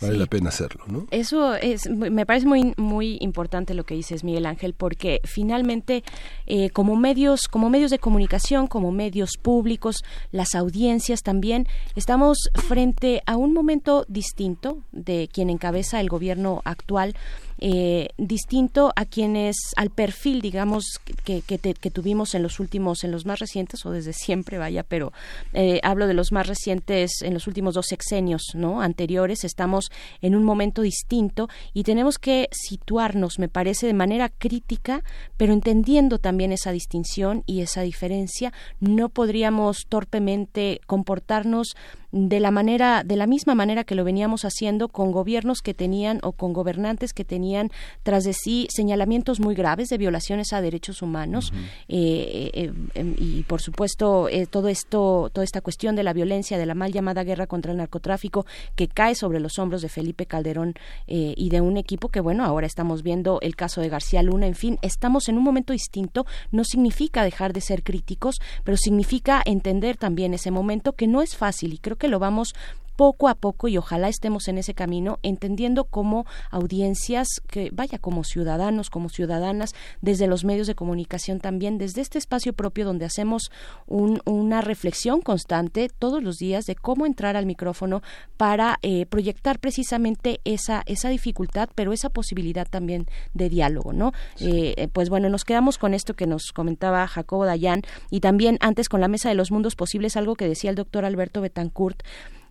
vale 0.00 0.16
la 0.16 0.26
pena 0.26 0.48
hacerlo, 0.48 0.84
¿no? 0.86 1.06
Eso 1.10 1.54
es, 1.54 1.88
me 1.88 2.26
parece 2.26 2.46
muy 2.46 2.74
muy 2.76 3.18
importante 3.20 3.74
lo 3.74 3.84
que 3.84 3.94
dices, 3.94 4.24
Miguel 4.24 4.46
Ángel, 4.46 4.74
porque 4.74 5.20
finalmente 5.24 6.04
eh, 6.46 6.70
como 6.70 6.96
medios, 6.96 7.48
como 7.48 7.70
medios 7.70 7.90
de 7.90 7.98
comunicación, 7.98 8.66
como 8.66 8.92
medios 8.92 9.30
públicos, 9.40 10.04
las 10.32 10.54
audiencias 10.54 11.22
también 11.22 11.66
estamos 11.94 12.50
frente 12.54 13.22
a 13.26 13.36
un 13.36 13.52
momento 13.52 14.04
distinto 14.08 14.82
de 14.92 15.28
quien 15.32 15.50
encabeza 15.50 16.00
el 16.00 16.08
gobierno 16.08 16.62
actual 16.64 17.14
eh, 17.58 18.10
distinto 18.16 18.92
a 18.94 19.04
quienes, 19.04 19.56
al 19.76 19.90
perfil, 19.90 20.40
digamos, 20.40 20.84
que, 21.24 21.42
que, 21.42 21.90
tuvimos 21.90 22.34
en 22.34 22.42
los 22.42 22.60
últimos, 22.60 23.04
en 23.04 23.10
los 23.10 23.26
más 23.26 23.38
recientes, 23.38 23.84
o 23.84 23.90
desde 23.90 24.12
siempre, 24.12 24.58
vaya, 24.58 24.82
pero 24.82 25.12
eh, 25.52 25.80
hablo 25.82 26.06
de 26.06 26.14
los 26.14 26.32
más 26.32 26.46
recientes 26.46 27.22
en 27.22 27.34
los 27.34 27.46
últimos 27.46 27.74
dos 27.74 27.86
sexenios, 27.86 28.42
¿no? 28.54 28.80
Anteriores, 28.80 29.44
estamos 29.44 29.90
en 30.22 30.36
un 30.36 30.44
momento 30.44 30.82
distinto 30.82 31.48
y 31.72 31.82
tenemos 31.82 32.18
que 32.18 32.48
situarnos, 32.52 33.38
me 33.38 33.48
parece, 33.48 33.86
de 33.86 33.94
manera 33.94 34.28
crítica, 34.28 35.02
pero 35.36 35.52
entendiendo 35.52 36.18
también 36.18 36.52
esa 36.52 36.72
distinción 36.72 37.42
y 37.46 37.60
esa 37.60 37.82
diferencia, 37.82 38.52
no 38.80 39.08
podríamos 39.08 39.86
torpemente 39.88 40.80
comportarnos 40.86 41.76
de 42.10 42.40
la 42.40 42.50
manera 42.50 43.02
de 43.04 43.16
la 43.16 43.26
misma 43.26 43.54
manera 43.54 43.84
que 43.84 43.94
lo 43.94 44.04
veníamos 44.04 44.44
haciendo 44.44 44.88
con 44.88 45.12
gobiernos 45.12 45.60
que 45.60 45.74
tenían 45.74 46.20
o 46.22 46.32
con 46.32 46.52
gobernantes 46.52 47.12
que 47.12 47.24
tenían 47.24 47.70
tras 48.02 48.24
de 48.24 48.32
sí 48.32 48.66
señalamientos 48.70 49.40
muy 49.40 49.54
graves 49.54 49.88
de 49.88 49.98
violaciones 49.98 50.52
a 50.52 50.62
derechos 50.62 51.02
humanos 51.02 51.52
eh, 51.88 52.50
eh, 52.54 52.72
em, 52.94 53.14
y 53.18 53.42
por 53.42 53.60
supuesto 53.60 54.28
eh, 54.28 54.46
todo 54.46 54.68
esto 54.68 55.30
toda 55.32 55.44
esta 55.44 55.60
cuestión 55.60 55.96
de 55.96 56.02
la 56.02 56.14
violencia 56.14 56.56
de 56.56 56.64
la 56.64 56.74
mal 56.74 56.92
llamada 56.92 57.24
guerra 57.24 57.46
contra 57.46 57.72
el 57.72 57.78
narcotráfico 57.78 58.46
que 58.74 58.88
cae 58.88 59.14
sobre 59.14 59.40
los 59.40 59.58
hombros 59.58 59.82
de 59.82 59.88
Felipe 59.88 60.26
Calderón 60.26 60.74
y 61.06 61.48
de 61.50 61.60
un 61.60 61.76
equipo 61.76 62.08
que 62.08 62.20
bueno 62.20 62.44
ahora 62.44 62.66
estamos 62.66 63.02
viendo 63.02 63.38
el 63.42 63.56
caso 63.56 63.80
de 63.80 63.88
García 63.88 64.22
Luna. 64.22 64.46
En 64.46 64.54
fin 64.54 64.78
estamos 64.82 65.28
en 65.28 65.36
un 65.36 65.44
momento 65.44 65.72
distinto. 65.72 66.26
No 66.52 66.64
significa 66.64 67.22
dejar 67.22 67.52
de 67.52 67.60
ser 67.60 67.82
críticos 67.82 68.40
pero 68.64 68.76
significa 68.76 69.42
entender 69.44 69.96
también 69.96 70.34
ese 70.34 70.50
momento 70.50 70.92
que 70.92 71.06
no 71.06 71.22
es 71.22 71.36
fácil 71.36 71.74
y 71.74 71.78
creo 71.78 71.97
que 71.98 72.08
lo 72.08 72.18
vamos 72.18 72.54
poco 72.98 73.28
a 73.28 73.36
poco 73.36 73.68
y 73.68 73.78
ojalá 73.78 74.08
estemos 74.08 74.48
en 74.48 74.58
ese 74.58 74.74
camino 74.74 75.20
entendiendo 75.22 75.84
como 75.84 76.26
audiencias 76.50 77.28
que 77.46 77.70
vaya 77.72 77.96
como 77.96 78.24
ciudadanos 78.24 78.90
como 78.90 79.08
ciudadanas 79.08 79.72
desde 80.00 80.26
los 80.26 80.44
medios 80.44 80.66
de 80.66 80.74
comunicación 80.74 81.38
también 81.38 81.78
desde 81.78 82.00
este 82.00 82.18
espacio 82.18 82.54
propio 82.54 82.84
donde 82.84 83.04
hacemos 83.04 83.52
una 83.86 84.62
reflexión 84.62 85.20
constante 85.20 85.88
todos 85.96 86.24
los 86.24 86.38
días 86.38 86.64
de 86.64 86.74
cómo 86.74 87.06
entrar 87.06 87.36
al 87.36 87.46
micrófono 87.46 88.02
para 88.36 88.80
eh, 88.82 89.06
proyectar 89.06 89.60
precisamente 89.60 90.40
esa 90.44 90.82
esa 90.86 91.08
dificultad 91.08 91.68
pero 91.76 91.92
esa 91.92 92.10
posibilidad 92.10 92.66
también 92.68 93.06
de 93.32 93.48
diálogo 93.48 93.92
no 93.92 94.12
eh, 94.40 94.74
eh, 94.76 94.88
pues 94.88 95.08
bueno 95.08 95.28
nos 95.28 95.44
quedamos 95.44 95.78
con 95.78 95.94
esto 95.94 96.14
que 96.14 96.26
nos 96.26 96.50
comentaba 96.50 97.06
Jacobo 97.06 97.46
Dayan 97.46 97.82
y 98.10 98.18
también 98.18 98.58
antes 98.60 98.88
con 98.88 99.00
la 99.00 99.06
mesa 99.06 99.28
de 99.28 99.36
los 99.36 99.52
mundos 99.52 99.76
posibles 99.76 100.16
algo 100.16 100.34
que 100.34 100.48
decía 100.48 100.70
el 100.70 100.76
doctor 100.76 101.04
Alberto 101.04 101.40
Betancourt 101.40 102.02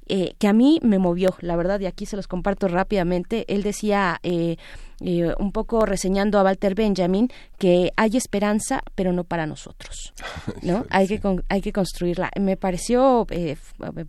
eh, 0.10 0.34
que 0.40 0.48
a 0.48 0.53
mí 0.53 0.80
me 0.82 1.00
movió, 1.00 1.36
la 1.42 1.56
verdad, 1.56 1.80
y 1.80 1.86
aquí 1.86 2.06
se 2.06 2.16
los 2.16 2.27
comparto 2.27 2.68
rápidamente. 2.68 3.45
Él 3.53 3.64
decía, 3.64 4.19
eh, 4.24 4.58
eh, 5.00 5.34
un 5.38 5.52
poco 5.52 5.86
reseñando 5.86 6.40
a 6.40 6.44
Walter 6.44 6.74
Benjamin, 6.74 7.30
que 7.60 7.92
hay 7.98 8.18
esperanza, 8.18 8.82
pero 8.95 9.14
no 9.14 9.26
para 9.26 9.45
nosotros, 9.45 10.14
¿no? 10.64 10.86
hay, 10.90 11.08
que 11.08 11.22
hay 11.50 11.61
que 11.61 11.72
construirla. 11.72 12.32
Me 12.40 12.58
pareció, 12.58 13.27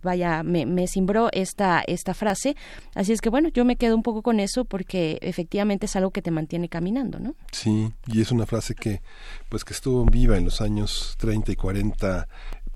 vaya, 0.01 0.41
me, 0.41 0.65
me 0.65 0.87
cimbró 0.87 1.29
esta, 1.31 1.83
esta 1.85 2.13
frase, 2.13 2.55
así 2.95 3.11
es 3.11 3.21
que 3.21 3.29
bueno, 3.29 3.49
yo 3.49 3.65
me 3.65 3.75
quedo 3.75 3.95
un 3.95 4.01
poco 4.01 4.23
con 4.23 4.39
eso 4.39 4.65
porque 4.65 5.19
efectivamente 5.21 5.85
es 5.85 5.95
algo 5.95 6.09
que 6.09 6.23
te 6.23 6.31
mantiene 6.31 6.69
caminando, 6.69 7.19
¿no? 7.19 7.35
Sí, 7.51 7.91
y 8.07 8.21
es 8.21 8.31
una 8.31 8.47
frase 8.47 8.73
que, 8.73 9.01
pues 9.49 9.63
que 9.63 9.73
estuvo 9.73 10.05
viva 10.05 10.37
en 10.37 10.45
los 10.45 10.59
años 10.59 11.15
30 11.19 11.51
y 11.51 11.55
40 11.55 12.27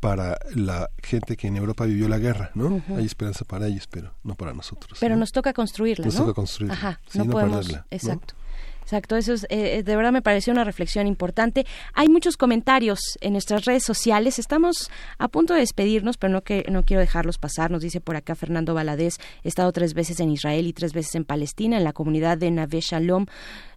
para 0.03 0.37
la 0.53 0.89
gente 1.01 1.37
que 1.37 1.47
en 1.47 1.55
Europa 1.55 1.85
vivió 1.85 2.09
la 2.09 2.17
guerra, 2.17 2.51
¿no? 2.55 2.81
Hay 2.97 3.05
esperanza 3.05 3.45
para 3.45 3.67
ellos, 3.67 3.87
pero 3.87 4.13
no 4.23 4.35
para 4.35 4.53
nosotros. 4.53 4.97
Pero 4.99 5.15
nos 5.15 5.31
toca 5.31 5.53
construirla, 5.53 6.03
nos 6.03 6.15
¿no? 6.15 6.25
toca 6.25 6.33
construirla. 6.33 6.73
Ajá, 6.73 6.99
no, 7.13 7.25
podemos, 7.25 7.69
exacto. 7.89 8.35
Exacto, 8.81 9.15
eso 9.15 9.31
es, 9.31 9.47
eh, 9.49 9.81
de 9.81 9.95
verdad 9.95 10.11
me 10.11 10.21
pareció 10.21 10.51
una 10.51 10.65
reflexión 10.65 11.07
importante. 11.07 11.65
Hay 11.93 12.09
muchos 12.09 12.35
comentarios 12.35 12.99
en 13.21 13.31
nuestras 13.31 13.63
redes 13.63 13.83
sociales. 13.83 14.39
Estamos 14.39 14.91
a 15.17 15.29
punto 15.29 15.53
de 15.53 15.61
despedirnos, 15.61 16.17
pero 16.17 16.33
no 16.33 16.41
que 16.41 16.65
no 16.69 16.83
quiero 16.83 16.99
dejarlos 16.99 17.37
pasar. 17.37 17.71
Nos 17.71 17.81
dice 17.81 18.01
por 18.01 18.17
acá 18.17 18.35
Fernando 18.35 18.73
Valadez, 18.73 19.19
he 19.43 19.47
estado 19.47 19.71
tres 19.71 19.93
veces 19.93 20.19
en 20.19 20.31
Israel 20.31 20.67
y 20.67 20.73
tres 20.73 20.91
veces 20.91 21.15
en 21.15 21.23
Palestina, 21.23 21.77
en 21.77 21.85
la 21.85 21.93
comunidad 21.93 22.37
de 22.37 22.51
Nave 22.51 22.81
Shalom 22.81 23.25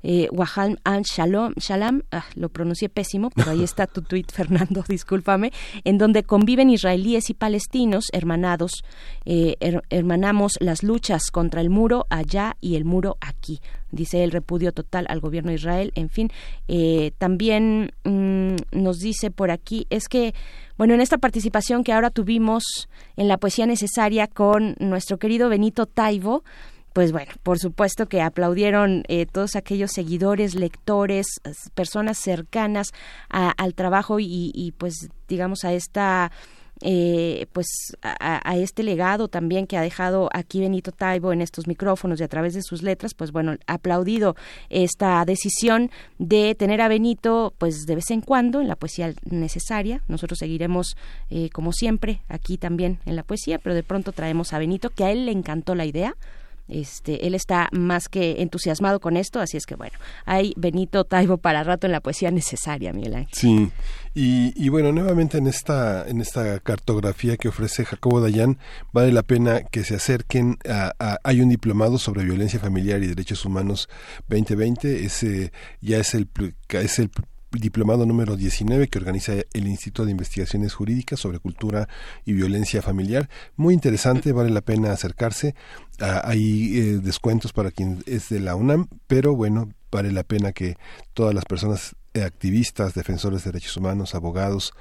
eh, 0.08 0.28
Wahal 0.30 0.78
al 0.84 1.02
Shalom, 1.02 1.54
Shalom 1.56 2.02
ah, 2.12 2.24
lo 2.36 2.48
pronuncié 2.48 2.88
pésimo, 2.88 3.30
pero 3.30 3.50
ahí 3.50 3.64
está 3.64 3.88
tu 3.88 4.02
tweet, 4.02 4.26
Fernando, 4.32 4.84
discúlpame, 4.88 5.52
en 5.82 5.98
donde 5.98 6.22
conviven 6.22 6.70
israelíes 6.70 7.28
y 7.28 7.34
palestinos 7.34 8.04
hermanados, 8.12 8.84
eh, 9.24 9.56
hermanamos 9.90 10.52
las 10.60 10.84
luchas 10.84 11.32
contra 11.32 11.60
el 11.60 11.70
muro 11.70 12.06
allá 12.08 12.56
y 12.60 12.76
el 12.76 12.84
muro 12.84 13.16
aquí, 13.20 13.60
dice 13.90 14.22
el 14.22 14.30
repudio 14.30 14.70
total 14.70 15.06
al 15.08 15.18
gobierno 15.18 15.50
de 15.50 15.56
Israel, 15.56 15.90
en 15.96 16.08
fin, 16.08 16.30
eh, 16.68 17.10
también 17.18 17.90
mm, 18.04 18.78
nos 18.78 19.00
dice 19.00 19.32
por 19.32 19.50
aquí, 19.50 19.88
es 19.90 20.08
que 20.08 20.34
bueno, 20.78 20.92
en 20.94 21.00
esta 21.00 21.18
participación 21.18 21.82
que 21.82 21.92
ahora 21.92 22.10
tuvimos 22.10 22.88
en 23.16 23.28
la 23.28 23.38
poesía 23.38 23.66
necesaria 23.66 24.26
con 24.26 24.76
nuestro 24.78 25.18
querido 25.18 25.48
Benito 25.48 25.86
Taibo, 25.86 26.44
pues 26.96 27.12
bueno, 27.12 27.30
por 27.42 27.58
supuesto 27.58 28.06
que 28.06 28.22
aplaudieron 28.22 29.02
eh, 29.08 29.26
todos 29.26 29.54
aquellos 29.54 29.90
seguidores, 29.90 30.54
lectores, 30.54 31.26
personas 31.74 32.16
cercanas 32.16 32.94
al 33.28 33.74
trabajo 33.74 34.16
y, 34.18 34.72
pues 34.78 35.10
digamos 35.28 35.66
a 35.66 35.74
esta 35.74 36.32
eh, 36.80 37.48
pues 37.52 37.66
a, 38.00 38.56
este 38.56 38.82
legado 38.82 39.28
también 39.28 39.66
que 39.66 39.76
ha 39.76 39.82
dejado 39.82 40.30
aquí 40.32 40.60
Benito 40.60 40.90
Taibo 40.90 41.34
en 41.34 41.42
estos 41.42 41.66
micrófonos 41.66 42.18
y 42.18 42.24
a 42.24 42.28
través 42.28 42.54
de 42.54 42.62
sus 42.62 42.82
letras, 42.82 43.12
pues 43.12 43.30
bueno, 43.30 43.56
aplaudido 43.66 44.34
esta 44.70 45.22
decisión 45.26 45.90
de 46.18 46.54
tener 46.54 46.80
a 46.80 46.88
Benito 46.88 47.52
pues 47.58 47.84
de 47.84 47.96
vez 47.96 48.10
en 48.10 48.22
cuando 48.22 48.62
en 48.62 48.68
la 48.68 48.76
poesía 48.76 49.12
necesaria. 49.28 50.00
Nosotros 50.08 50.38
seguiremos 50.38 50.96
eh, 51.28 51.50
como 51.50 51.72
siempre 51.72 52.22
aquí 52.30 52.56
también 52.56 53.00
en 53.04 53.16
la 53.16 53.22
poesía, 53.22 53.58
pero 53.58 53.74
de 53.74 53.82
pronto 53.82 54.12
traemos 54.12 54.54
a 54.54 54.58
Benito 54.58 54.88
que 54.88 55.04
a 55.04 55.10
él 55.10 55.26
le 55.26 55.32
encantó 55.32 55.74
la 55.74 55.84
idea 55.84 56.16
este, 56.68 57.26
él 57.26 57.34
está 57.34 57.68
más 57.72 58.08
que 58.08 58.42
entusiasmado 58.42 59.00
con 59.00 59.16
esto, 59.16 59.40
así 59.40 59.56
es 59.56 59.66
que 59.66 59.76
bueno, 59.76 59.96
hay 60.24 60.52
Benito 60.56 61.04
Taibo 61.04 61.38
para 61.38 61.62
rato 61.62 61.86
en 61.86 61.92
la 61.92 62.00
poesía 62.00 62.30
necesaria, 62.30 62.92
Miguel 62.92 63.14
Ángel. 63.14 63.34
Sí, 63.34 63.70
y, 64.14 64.52
y, 64.56 64.70
bueno, 64.70 64.92
nuevamente 64.92 65.36
en 65.36 65.46
esta, 65.46 66.08
en 66.08 66.22
esta 66.22 66.58
cartografía 66.60 67.36
que 67.36 67.48
ofrece 67.48 67.84
Jacobo 67.84 68.20
Dayan, 68.20 68.58
vale 68.92 69.12
la 69.12 69.22
pena 69.22 69.62
que 69.62 69.84
se 69.84 69.94
acerquen 69.94 70.56
a, 70.66 71.18
hay 71.22 71.42
un 71.42 71.50
diplomado 71.50 71.98
sobre 71.98 72.24
violencia 72.24 72.58
familiar 72.58 73.02
y 73.02 73.08
derechos 73.08 73.44
humanos 73.44 73.88
2020, 74.28 75.04
ese 75.04 75.52
ya 75.82 75.98
es 75.98 76.14
el, 76.14 76.28
es 76.70 76.98
el 76.98 77.10
diplomado 77.60 78.06
número 78.06 78.36
19 78.36 78.88
que 78.88 78.98
organiza 78.98 79.32
el 79.52 79.66
Instituto 79.66 80.04
de 80.04 80.12
Investigaciones 80.12 80.74
Jurídicas 80.74 81.20
sobre 81.20 81.38
Cultura 81.38 81.88
y 82.24 82.32
Violencia 82.32 82.82
Familiar. 82.82 83.28
Muy 83.56 83.74
interesante, 83.74 84.32
vale 84.32 84.50
la 84.50 84.60
pena 84.60 84.92
acercarse. 84.92 85.54
Ah, 86.00 86.22
hay 86.24 86.78
eh, 86.78 86.82
descuentos 87.02 87.52
para 87.52 87.70
quien 87.70 88.02
es 88.06 88.28
de 88.28 88.40
la 88.40 88.54
UNAM, 88.54 88.88
pero 89.06 89.34
bueno, 89.34 89.70
vale 89.90 90.12
la 90.12 90.24
pena 90.24 90.52
que 90.52 90.76
todas 91.14 91.34
las 91.34 91.44
personas 91.44 91.96
activistas, 92.24 92.94
defensores 92.94 93.44
de 93.44 93.52
derechos 93.52 93.76
humanos, 93.76 94.14
abogados, 94.14 94.72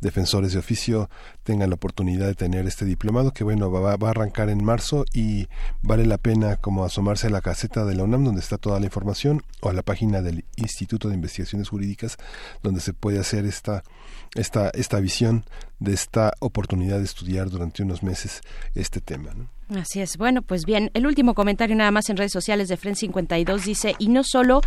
defensores 0.00 0.52
de 0.52 0.58
oficio 0.58 1.08
tengan 1.42 1.70
la 1.70 1.76
oportunidad 1.76 2.26
de 2.26 2.34
tener 2.34 2.66
este 2.66 2.84
diplomado 2.84 3.32
que 3.32 3.44
bueno 3.44 3.70
va, 3.70 3.96
va, 3.96 4.08
a 4.08 4.10
arrancar 4.10 4.48
en 4.48 4.64
marzo 4.64 5.04
y 5.12 5.48
vale 5.82 6.06
la 6.06 6.18
pena 6.18 6.56
como 6.56 6.84
asomarse 6.84 7.26
a 7.26 7.30
la 7.30 7.40
caseta 7.40 7.84
de 7.84 7.94
la 7.94 8.04
UNAM 8.04 8.24
donde 8.24 8.40
está 8.40 8.58
toda 8.58 8.80
la 8.80 8.86
información 8.86 9.42
o 9.60 9.68
a 9.68 9.72
la 9.72 9.82
página 9.82 10.22
del 10.22 10.44
Instituto 10.56 11.08
de 11.08 11.14
Investigaciones 11.14 11.68
Jurídicas 11.68 12.16
donde 12.62 12.80
se 12.80 12.92
puede 12.92 13.18
hacer 13.18 13.46
esta 13.46 13.82
esta 14.34 14.70
esta 14.70 15.00
visión 15.00 15.44
de 15.78 15.92
esta 15.92 16.32
oportunidad 16.40 16.98
de 16.98 17.04
estudiar 17.04 17.50
durante 17.50 17.82
unos 17.82 18.02
meses 18.02 18.40
este 18.74 19.00
tema. 19.00 19.30
Así 19.70 20.00
es. 20.00 20.18
Bueno, 20.18 20.42
pues 20.42 20.64
bien, 20.66 20.90
el 20.94 21.06
último 21.06 21.34
comentario 21.34 21.74
nada 21.74 21.90
más 21.90 22.10
en 22.10 22.16
redes 22.16 22.32
sociales 22.32 22.68
de 22.68 22.76
Fren 22.76 22.96
52 22.96 23.64
dice, 23.64 23.94
y 23.98 24.08
no 24.08 24.22
solo 24.22 24.60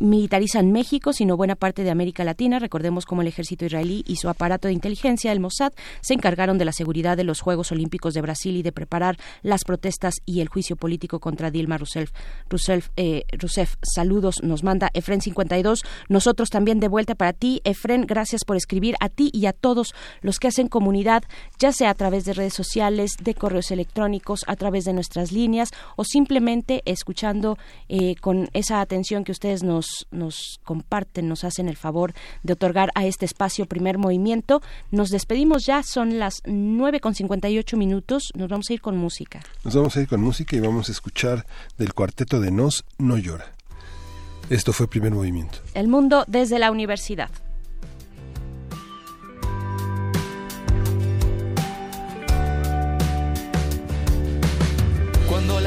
militarizan 0.00 0.72
México, 0.72 1.12
sino 1.12 1.36
buena 1.36 1.54
parte 1.54 1.84
de 1.84 1.90
América 1.90 2.24
Latina. 2.24 2.58
Recordemos 2.58 3.06
cómo 3.06 3.22
el 3.22 3.28
ejército 3.28 3.64
israelí 3.64 4.02
y 4.06 4.16
su 4.16 4.28
aparato 4.28 4.68
de 4.68 4.74
inteligencia, 4.74 5.30
el 5.32 5.40
Mossad, 5.40 5.72
se 6.00 6.14
encargaron 6.14 6.58
de 6.58 6.64
la 6.64 6.72
seguridad 6.72 7.16
de 7.16 7.24
los 7.24 7.40
Juegos 7.40 7.70
Olímpicos 7.72 8.14
de 8.14 8.22
Brasil 8.22 8.56
y 8.56 8.62
de 8.62 8.72
preparar 8.72 9.18
las 9.42 9.64
protestas 9.64 10.14
y 10.24 10.40
el 10.40 10.48
juicio 10.48 10.76
político 10.76 11.20
contra 11.20 11.50
Dilma 11.50 11.78
Rousseff. 11.78 12.10
Eh, 12.96 13.24
Rousseff, 13.32 13.76
saludos, 13.82 14.42
nos 14.42 14.64
manda 14.64 14.90
Efren 14.94 15.20
52. 15.20 15.82
Nosotros 16.08 16.50
también 16.50 16.80
de 16.80 16.88
vuelta 16.88 17.14
para 17.14 17.32
ti, 17.32 17.60
Efren, 17.64 18.06
gracias 18.06 18.44
por 18.44 18.56
escribir 18.56 18.96
a 19.00 19.08
ti 19.08 19.30
y 19.32 19.46
a 19.46 19.52
todos 19.52 19.94
los 20.22 20.38
que 20.38 20.48
hacen 20.48 20.68
comunidad, 20.68 21.22
ya 21.58 21.72
sea 21.72 21.90
a 21.90 21.94
través 21.94 22.24
de 22.24 22.32
redes 22.32 22.54
sociales, 22.54 23.12
de 23.22 23.34
correos 23.34 23.70
electrónicos, 23.70 24.39
a 24.46 24.56
través 24.56 24.84
de 24.84 24.92
nuestras 24.92 25.32
líneas 25.32 25.70
o 25.96 26.04
simplemente 26.04 26.82
escuchando 26.84 27.58
eh, 27.88 28.14
con 28.20 28.48
esa 28.52 28.80
atención 28.80 29.24
que 29.24 29.32
ustedes 29.32 29.62
nos 29.62 29.80
nos, 30.10 30.60
comparten, 30.64 31.28
nos 31.28 31.44
hacen 31.44 31.68
el 31.68 31.76
favor 31.76 32.14
de 32.42 32.52
otorgar 32.52 32.90
a 32.94 33.06
este 33.06 33.24
espacio 33.24 33.66
primer 33.66 33.98
movimiento. 33.98 34.62
Nos 34.90 35.10
despedimos 35.10 35.64
ya, 35.66 35.82
son 35.82 36.18
las 36.18 36.42
nueve 36.44 37.00
con 37.00 37.14
ocho 37.58 37.76
minutos, 37.76 38.30
nos 38.34 38.48
vamos 38.48 38.70
a 38.70 38.72
ir 38.72 38.80
con 38.80 38.96
música. 38.96 39.40
Nos 39.64 39.74
vamos 39.74 39.96
a 39.96 40.00
ir 40.00 40.08
con 40.08 40.20
música 40.20 40.56
y 40.56 40.60
vamos 40.60 40.88
a 40.88 40.92
escuchar 40.92 41.46
del 41.78 41.94
cuarteto 41.94 42.40
de 42.40 42.50
Nos, 42.50 42.84
No 42.98 43.18
Llora. 43.18 43.52
Esto 44.48 44.72
fue 44.72 44.88
primer 44.88 45.12
movimiento. 45.12 45.58
El 45.74 45.88
mundo 45.88 46.24
desde 46.26 46.58
la 46.58 46.70
universidad. 46.70 47.30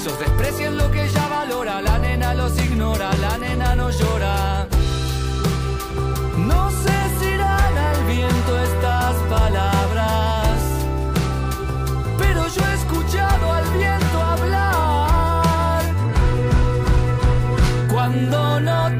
esos 0.00 0.18
desprecian 0.18 0.78
lo 0.78 0.90
que 0.90 1.04
ella 1.04 1.28
valora. 1.28 1.82
La 1.82 1.98
nena 1.98 2.32
los 2.32 2.56
ignora, 2.58 3.10
la 3.20 3.36
nena 3.36 3.76
no 3.76 3.90
llora. 3.90 4.66
No 6.38 6.70
sé 6.70 6.98
irán 7.34 7.76
al 7.88 8.04
viento 8.06 8.50
estas 8.68 9.14
palabras, 9.36 10.58
pero 12.18 12.48
yo 12.48 12.62
he 12.68 12.74
escuchado 12.80 13.52
al 13.52 13.66
viento 13.78 14.16
hablar. 14.32 15.82
Cuando 17.92 18.60
no 18.60 18.99